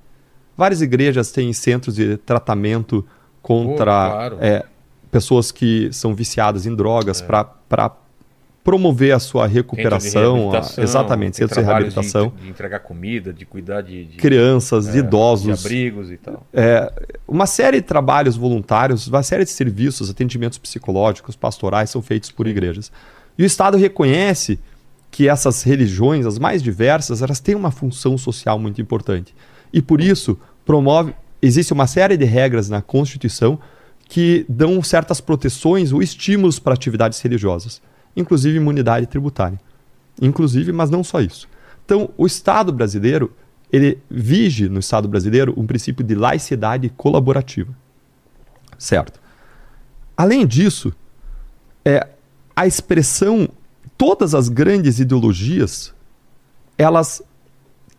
Várias 0.54 0.82
igrejas 0.82 1.32
têm 1.32 1.54
centros 1.54 1.94
de 1.94 2.18
tratamento 2.18 3.02
contra 3.40 4.10
Pô, 4.10 4.10
claro. 4.10 4.38
é, 4.42 4.62
pessoas 5.10 5.50
que 5.50 5.90
são 5.90 6.14
viciadas 6.14 6.66
em 6.66 6.74
drogas 6.74 7.22
para 7.22 7.96
promover 8.68 9.12
a 9.14 9.18
sua 9.18 9.44
Centro 9.44 9.54
recuperação. 9.56 10.52
a- 10.52 10.82
exatamente, 10.82 11.38
tem 11.38 11.46
centros 11.48 11.58
de 11.64 11.64
reabilitação. 11.64 12.32
De, 12.36 12.42
de 12.42 12.48
entregar 12.50 12.80
comida, 12.80 13.32
de 13.32 13.46
cuidar 13.46 13.80
de, 13.80 14.04
de, 14.04 14.16
Crianças, 14.18 14.94
é, 14.94 14.98
idosos, 14.98 15.58
de 15.58 15.66
abrigos 15.66 16.10
e 16.10 16.18
tal. 16.18 16.46
é, 16.52 16.92
uma 17.26 17.46
série 17.46 17.80
de 17.80 17.86
trabalhos 17.86 18.36
voluntários, 18.36 19.06
uma 19.08 19.22
série 19.22 19.44
de 19.44 19.50
serviços, 19.50 20.10
atendimentos 20.10 20.58
psicológicos, 20.58 21.34
pastorais 21.34 21.88
são 21.88 22.02
feitos 22.02 22.30
por 22.30 22.46
igrejas. 22.46 22.92
E 23.38 23.42
o 23.42 23.46
Estado 23.46 23.78
reconhece 23.78 24.58
que 25.10 25.28
essas 25.28 25.62
religiões, 25.62 26.26
as 26.26 26.38
mais 26.38 26.62
diversas, 26.62 27.22
elas 27.22 27.40
têm 27.40 27.54
uma 27.54 27.70
função 27.70 28.18
social 28.18 28.58
muito 28.58 28.82
importante. 28.82 29.34
E 29.72 29.80
por 29.80 29.98
isso 29.98 30.38
promove, 30.66 31.14
existe 31.40 31.72
uma 31.72 31.86
série 31.86 32.18
de 32.18 32.26
regras 32.26 32.68
na 32.68 32.82
Constituição 32.82 33.58
que 34.06 34.44
dão 34.46 34.82
certas 34.82 35.22
proteções 35.22 35.90
ou 35.90 36.02
estímulos 36.02 36.58
para 36.58 36.74
atividades 36.74 37.18
religiosas, 37.22 37.80
inclusive 38.16 38.56
imunidade 38.56 39.06
tributária. 39.06 39.60
Inclusive, 40.20 40.72
mas 40.72 40.90
não 40.90 41.04
só 41.04 41.20
isso. 41.20 41.48
Então, 41.84 42.10
o 42.16 42.26
Estado 42.26 42.72
brasileiro, 42.72 43.32
ele 43.72 43.98
vige 44.10 44.68
no 44.68 44.80
Estado 44.80 45.08
brasileiro 45.08 45.54
um 45.56 45.66
princípio 45.66 46.04
de 46.04 46.14
laicidade 46.14 46.88
colaborativa. 46.90 47.72
Certo? 48.76 49.20
Além 50.16 50.46
disso, 50.46 50.92
é, 51.84 52.08
a 52.54 52.66
expressão, 52.66 53.48
todas 53.96 54.34
as 54.34 54.48
grandes 54.48 54.98
ideologias, 54.98 55.94
elas 56.76 57.22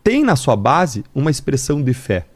têm 0.04 0.22
na 0.22 0.36
sua 0.36 0.56
base 0.56 1.04
uma 1.14 1.30
expressão 1.30 1.82
de 1.82 1.94
fé. 1.94 2.26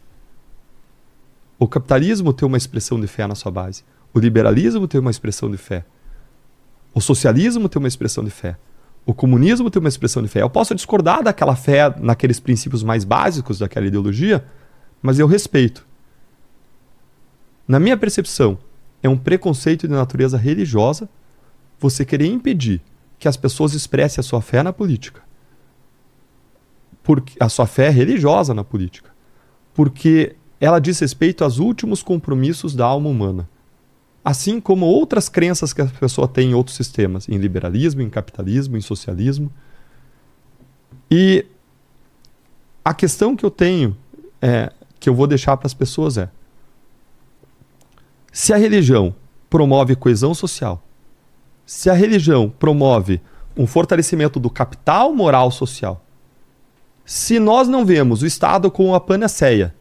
O 1.59 1.69
capitalismo 1.69 2.33
tem 2.33 2.47
uma 2.47 2.57
expressão 2.57 3.01
de 3.01 3.07
fé 3.07 3.27
na 3.27 3.35
sua 3.35 3.53
base. 3.53 3.85
O 4.12 4.19
liberalismo 4.19 4.89
tem 4.89 5.01
uma 5.01 5.11
expressão 5.11 5.51
de 5.51 5.57
fé. 5.57 5.85
O 6.94 7.00
socialismo 7.00 7.68
tem 7.68 7.81
uma 7.81 7.89
expressão 7.89 8.23
de 8.23 8.31
fé. 8.31 8.56
O 9.05 9.12
comunismo 9.12 9.68
tem 9.68 9.81
uma 9.81 9.89
expressão 9.89 10.23
de 10.23 10.28
fé. 10.28 10.42
Eu 10.42 10.48
posso 10.48 10.74
discordar 10.74 11.23
daquela 11.23 11.56
fé 11.56 11.94
naqueles 12.00 12.40
princípios 12.40 12.82
mais 12.82 13.05
básicos 13.05 13.58
daquela 13.58 13.86
ideologia, 13.86 14.44
mas 15.02 15.18
eu 15.18 15.26
respeito. 15.26 15.84
Na 17.66 17.81
minha 17.81 17.97
percepção, 17.97 18.56
é 19.02 19.08
um 19.08 19.16
preconceito 19.16 19.86
de 19.86 19.92
natureza 19.92 20.39
religiosa 20.39 21.08
você 21.78 22.05
querer 22.05 22.26
impedir 22.26 22.81
que 23.18 23.28
as 23.28 23.36
pessoas 23.36 23.74
expressem 23.74 24.20
a 24.20 24.24
sua 24.24 24.40
fé 24.40 24.62
na 24.62 24.73
política. 24.73 25.23
Porque 27.02 27.34
a 27.39 27.48
sua 27.48 27.66
fé 27.66 27.90
religiosa 27.90 28.55
na 28.55 28.64
política. 28.64 29.10
Porque 29.74 30.36
ela 30.60 30.78
diz 30.78 30.98
respeito 31.00 31.44
aos 31.44 31.58
últimos 31.58 32.02
compromissos 32.02 32.74
da 32.74 32.86
alma 32.86 33.10
humana. 33.10 33.48
Assim 34.25 34.59
como 34.59 34.86
outras 34.86 35.28
crenças 35.28 35.73
que 35.73 35.83
a 35.83 35.86
pessoa 35.86 36.27
tem 36.27 36.51
em 36.51 36.55
outros 36.55 36.77
sistemas, 36.77 37.28
em 37.28 37.36
liberalismo, 37.36 38.01
em 38.01 38.09
capitalismo, 38.09 38.77
em 38.77 38.81
socialismo. 38.81 39.53
E 41.11 41.44
a 42.83 42.94
questão 42.94 43.36
que 43.36 43.44
eu 43.44 43.51
tenho, 43.51 43.94
é, 44.41 44.73
que 44.99 45.09
eu 45.09 45.15
vou 45.15 45.27
deixar 45.27 45.57
para 45.59 45.67
as 45.67 45.75
pessoas 45.75 46.17
é: 46.17 46.31
se 48.33 48.53
a 48.53 48.57
religião 48.57 49.15
promove 49.51 49.94
coesão 49.94 50.35
social, 50.35 50.83
Se 51.67 51.89
a 51.89 51.94
religião 51.94 52.51
promove 52.51 53.23
um 53.57 53.67
fortalecimento 53.67 54.39
do 54.39 54.51
capital 54.51 55.15
moral 55.15 55.51
social, 55.51 56.05
se 57.07 57.39
nós 57.39 57.69
não 57.69 57.86
vemos 57.86 58.23
o 58.23 58.27
Estado 58.27 58.70
como 58.70 58.94
a 58.94 59.01
panaceia 59.01 59.75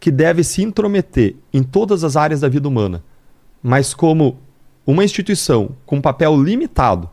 que 0.00 0.10
deve 0.10 0.42
se 0.42 0.62
intrometer 0.62 1.36
em 1.52 1.62
todas 1.62 2.02
as 2.02 2.16
áreas 2.16 2.40
da 2.40 2.48
vida 2.48 2.68
humana, 2.68 3.04
mas 3.62 3.94
como 3.94 4.38
uma 4.86 5.04
instituição 5.04 5.76
com 5.84 6.00
papel 6.00 6.40
limitado, 6.40 7.10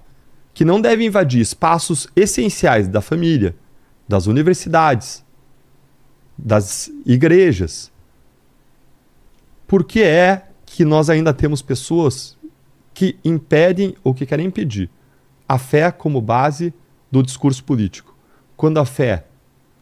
que 0.54 0.64
não 0.64 0.80
deve 0.80 1.04
invadir 1.04 1.42
espaços 1.42 2.08
essenciais 2.16 2.88
da 2.88 3.02
família, 3.02 3.56
das 4.08 4.28
universidades, 4.28 5.26
das 6.38 6.92
igrejas, 7.06 7.92
por 9.68 9.84
que 9.84 10.04
é 10.04 10.48
que 10.66 10.86
nós 10.86 11.10
ainda 11.10 11.34
temos 11.34 11.62
pessoas 11.62 12.38
que 12.94 13.18
impedem 13.26 13.96
ou 14.04 14.14
que 14.14 14.26
querem 14.26 14.46
impedir 14.46 14.90
a 15.48 15.58
fé 15.58 15.92
como 15.92 16.22
base 16.22 16.74
do 17.12 17.24
discurso 17.24 17.64
político? 17.64 18.16
Quando 18.56 18.80
a 18.80 18.86
fé 18.86 19.26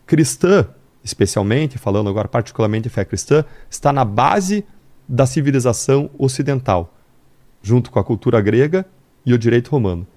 cristã, 0.06 0.68
especialmente, 1.04 1.78
falando 1.78 2.10
agora 2.10 2.28
particularmente 2.28 2.84
de 2.84 2.90
fé 2.90 3.04
cristã, 3.04 3.44
está 3.70 3.92
na 3.92 4.06
base 4.06 4.66
da 5.12 5.26
civilização 5.26 6.10
ocidental, 6.18 6.96
junto 7.62 7.92
com 7.92 8.00
a 8.00 8.04
cultura 8.04 8.40
grega 8.40 8.86
e 9.26 9.34
o 9.34 9.38
direito 9.38 9.68
romano. 9.68 10.08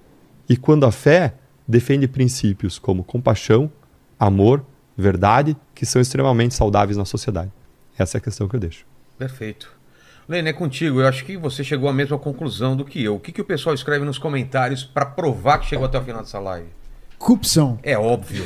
E 0.47 0.55
quando 0.55 0.85
a 0.85 0.91
fé 0.91 1.33
defende 1.67 2.07
princípios 2.07 2.79
como 2.79 3.03
compaixão, 3.03 3.69
amor, 4.17 4.65
verdade, 4.95 5.57
que 5.73 5.85
são 5.85 6.01
extremamente 6.01 6.55
saudáveis 6.55 6.95
na 6.95 7.03
sociedade. 7.03 7.51
Essa 7.97 8.17
é 8.17 8.19
a 8.19 8.21
questão 8.21 8.47
que 8.47 8.55
eu 8.55 8.59
deixo. 8.59 8.85
Perfeito. 9.17 9.69
Lene, 10.29 10.49
é 10.49 10.53
contigo. 10.53 11.01
Eu 11.01 11.07
acho 11.07 11.25
que 11.25 11.35
você 11.35 11.61
chegou 11.61 11.89
à 11.89 11.93
mesma 11.93 12.17
conclusão 12.17 12.77
do 12.77 12.85
que 12.85 13.03
eu. 13.03 13.15
O 13.15 13.19
que, 13.19 13.33
que 13.33 13.41
o 13.41 13.45
pessoal 13.45 13.75
escreve 13.75 14.05
nos 14.05 14.17
comentários 14.17 14.85
para 14.85 15.05
provar 15.05 15.57
que 15.57 15.65
chegou 15.65 15.85
até 15.85 15.99
o 15.99 16.03
final 16.03 16.21
dessa 16.21 16.39
live? 16.39 16.69
Corrupção. 17.17 17.79
É 17.81 17.97
óbvio. 17.97 18.45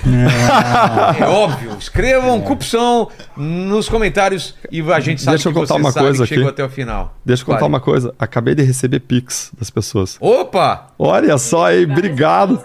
É, 1.20 1.26
óbvio. 1.26 1.76
Escrevam 1.80 2.40
corrupção 2.42 3.10
nos 3.36 3.90
comentários 3.90 4.56
e 4.72 4.82
a 4.92 5.00
gente 5.00 5.22
sabe 5.22 5.38
Deixa 5.38 5.50
eu 5.50 5.54
que 5.54 5.60
contar 5.60 5.74
você 5.76 5.80
uma 5.82 5.92
sabe 5.92 6.06
coisa 6.06 6.24
que 6.24 6.30
chegou 6.30 6.44
aqui. 6.50 6.54
até 6.62 6.64
o 6.66 6.70
final. 6.70 7.14
Deixa 7.26 7.42
eu 7.42 7.46
contar 7.46 7.60
Fale. 7.60 7.70
uma 7.70 7.80
coisa. 7.80 8.14
Acabei 8.18 8.56
de 8.56 8.64
receber 8.64 9.00
pix 9.02 9.52
das 9.58 9.70
pessoas. 9.70 10.18
Opa! 10.20 10.88
Olha 10.98 11.38
só 11.38 11.66
aí, 11.66 11.84
obrigado. 11.86 12.62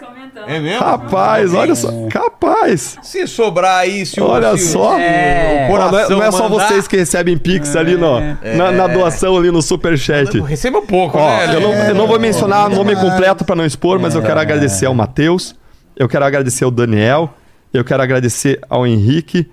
É 0.46 0.58
mesmo? 0.58 0.84
Rapaz, 0.84 1.54
olha 1.54 1.74
só. 1.74 1.88
Capaz. 2.10 2.98
Se 3.02 3.26
sobrar 3.26 3.78
aí, 3.78 4.04
se 4.04 4.20
o 4.20 4.26
Olha 4.26 4.56
se 4.56 4.64
o- 4.64 4.72
só. 4.72 4.96
se 4.96 5.00
É. 5.02 5.68
o 5.70 5.76
não 5.78 5.98
é, 5.98 6.08
não 6.10 6.22
é 6.22 6.30
só 6.30 6.48
mandar- 6.48 6.68
vocês 6.68 6.88
que 6.88 6.96
recebem 6.96 7.38
pix 7.38 7.74
ali 7.76 7.96
no, 7.96 8.20
na, 8.56 8.72
na 8.72 8.86
doação 8.88 9.36
ali 9.36 9.50
no 9.50 9.62
superchat. 9.62 10.38
Receba 10.40 10.78
um 10.80 10.86
pouco, 10.86 11.16
Ó, 11.18 11.28
né? 11.28 11.54
eu, 11.54 11.60
não, 11.60 11.72
eu 11.72 11.94
não 11.94 12.06
vou 12.06 12.18
mencionar 12.18 12.66
o 12.70 12.74
nome 12.74 12.92
É. 12.92 12.96
completo 12.96 13.44
para 13.44 13.54
não 13.54 13.64
expor, 13.64 13.98
mas 14.00 14.14
eu 14.16 14.22
quero 14.22 14.38
agradecer 14.40 14.86
ao 14.86 14.94
Matheus, 14.94 15.54
eu 15.96 16.08
quero 16.08 16.24
agradecer 16.24 16.64
ao 16.64 16.70
Daniel, 16.70 17.34
eu 17.72 17.84
quero 17.84 18.02
agradecer 18.02 18.60
ao 18.68 18.86
Henrique, 18.86 19.50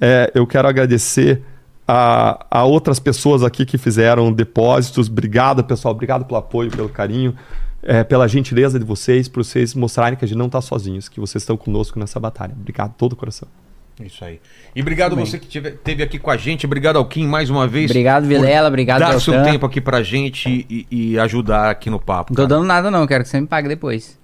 é, 0.00 0.30
eu 0.34 0.46
quero 0.46 0.66
agradecer 0.68 1.42
a, 1.86 2.46
a 2.50 2.64
outras 2.64 2.98
pessoas 2.98 3.42
aqui 3.42 3.64
que 3.66 3.76
fizeram 3.78 4.32
depósitos. 4.32 5.08
Obrigado, 5.08 5.62
pessoal. 5.64 5.92
Obrigado 5.94 6.24
pelo 6.24 6.38
apoio, 6.38 6.70
pelo 6.70 6.88
carinho, 6.88 7.34
é, 7.82 8.02
pela 8.04 8.26
gentileza 8.28 8.78
de 8.78 8.84
vocês, 8.84 9.28
por 9.28 9.44
vocês 9.44 9.74
mostrarem 9.74 10.16
que 10.18 10.24
a 10.24 10.28
gente 10.28 10.38
não 10.38 10.46
está 10.46 10.60
sozinhos, 10.60 11.08
que 11.08 11.20
vocês 11.20 11.42
estão 11.42 11.56
conosco 11.56 11.98
nessa 11.98 12.18
batalha. 12.20 12.54
Obrigado, 12.58 12.90
de 12.90 12.96
todo 12.96 13.12
o 13.12 13.16
coração. 13.16 13.48
Isso 14.00 14.24
aí. 14.24 14.40
E 14.74 14.80
obrigado 14.80 15.14
você 15.14 15.38
que 15.38 15.46
tive- 15.46 15.68
esteve 15.68 16.02
aqui 16.02 16.18
com 16.18 16.30
a 16.30 16.36
gente. 16.36 16.64
Obrigado 16.66 16.96
ao 16.96 17.04
Kim 17.04 17.26
mais 17.26 17.50
uma 17.50 17.68
vez. 17.68 17.90
Obrigado, 17.90 18.26
Vilela. 18.26 18.66
Obrigado, 18.66 19.00
Dar 19.00 19.20
seu 19.20 19.34
Deltan. 19.34 19.52
tempo 19.52 19.66
aqui 19.66 19.80
pra 19.80 20.02
gente 20.02 20.66
e, 20.68 20.86
e 20.90 21.18
ajudar 21.18 21.70
aqui 21.70 21.90
no 21.90 22.00
papo. 22.00 22.32
Não 22.32 22.36
tô 22.36 22.42
cara. 22.48 22.48
dando 22.60 22.66
nada, 22.66 22.90
não. 22.90 23.06
Quero 23.06 23.22
que 23.22 23.28
você 23.30 23.40
me 23.40 23.46
pague 23.46 23.68
depois. 23.68 24.18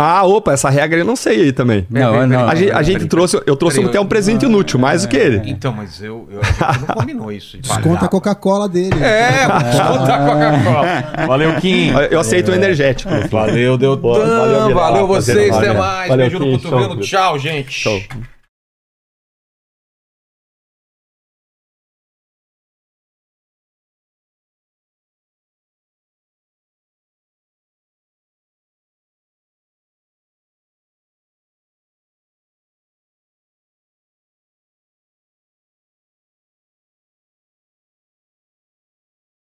Ah, 0.00 0.24
opa, 0.24 0.52
essa 0.52 0.70
regra 0.70 1.00
eu 1.00 1.04
não 1.04 1.16
sei 1.16 1.40
aí 1.42 1.52
também. 1.52 1.84
Não, 1.90 2.12
peraí, 2.12 2.26
não. 2.28 2.48
A 2.48 2.54
gente, 2.54 2.70
a 2.70 2.82
gente 2.82 3.06
trouxe, 3.06 3.40
eu 3.44 3.56
trouxe 3.56 3.80
até 3.84 3.98
um 3.98 4.04
eu- 4.04 4.08
presente 4.08 4.44
inútil, 4.44 4.78
mais 4.78 5.02
do 5.02 5.08
que 5.08 5.16
ele. 5.16 5.42
Então, 5.50 5.72
mas 5.72 6.00
eu, 6.00 6.28
eu 6.30 6.40
gente 6.44 6.86
não 6.86 6.94
combinou 6.94 7.32
isso. 7.32 7.56
de 7.56 7.62
Desconta 7.62 7.88
pagar. 7.96 8.04
a 8.06 8.08
Coca-Cola 8.08 8.68
dele. 8.68 8.94
É, 9.02 9.40
desconta 9.72 10.14
a 10.14 10.18
Coca-Cola. 10.24 11.26
Valeu, 11.26 11.54
Kim. 11.56 11.90
Eu 12.12 12.20
aceito 12.20 12.52
o 12.52 12.54
energético. 12.54 13.10
Valeu, 13.28 13.76
Deltan. 13.76 14.00
Boa, 14.00 14.18
valeu, 14.18 14.38
Valeu, 14.38 14.68
Vilela. 14.68 15.06
vocês. 15.06 15.56
Até 15.56 15.72
mais. 15.72 16.08
Valeu, 16.08 16.30
Beijo 16.30 16.38
no 16.44 16.58
cotovelo. 16.60 17.00
Tchau, 17.00 17.36
gente. 17.38 17.72
Show. 17.72 18.00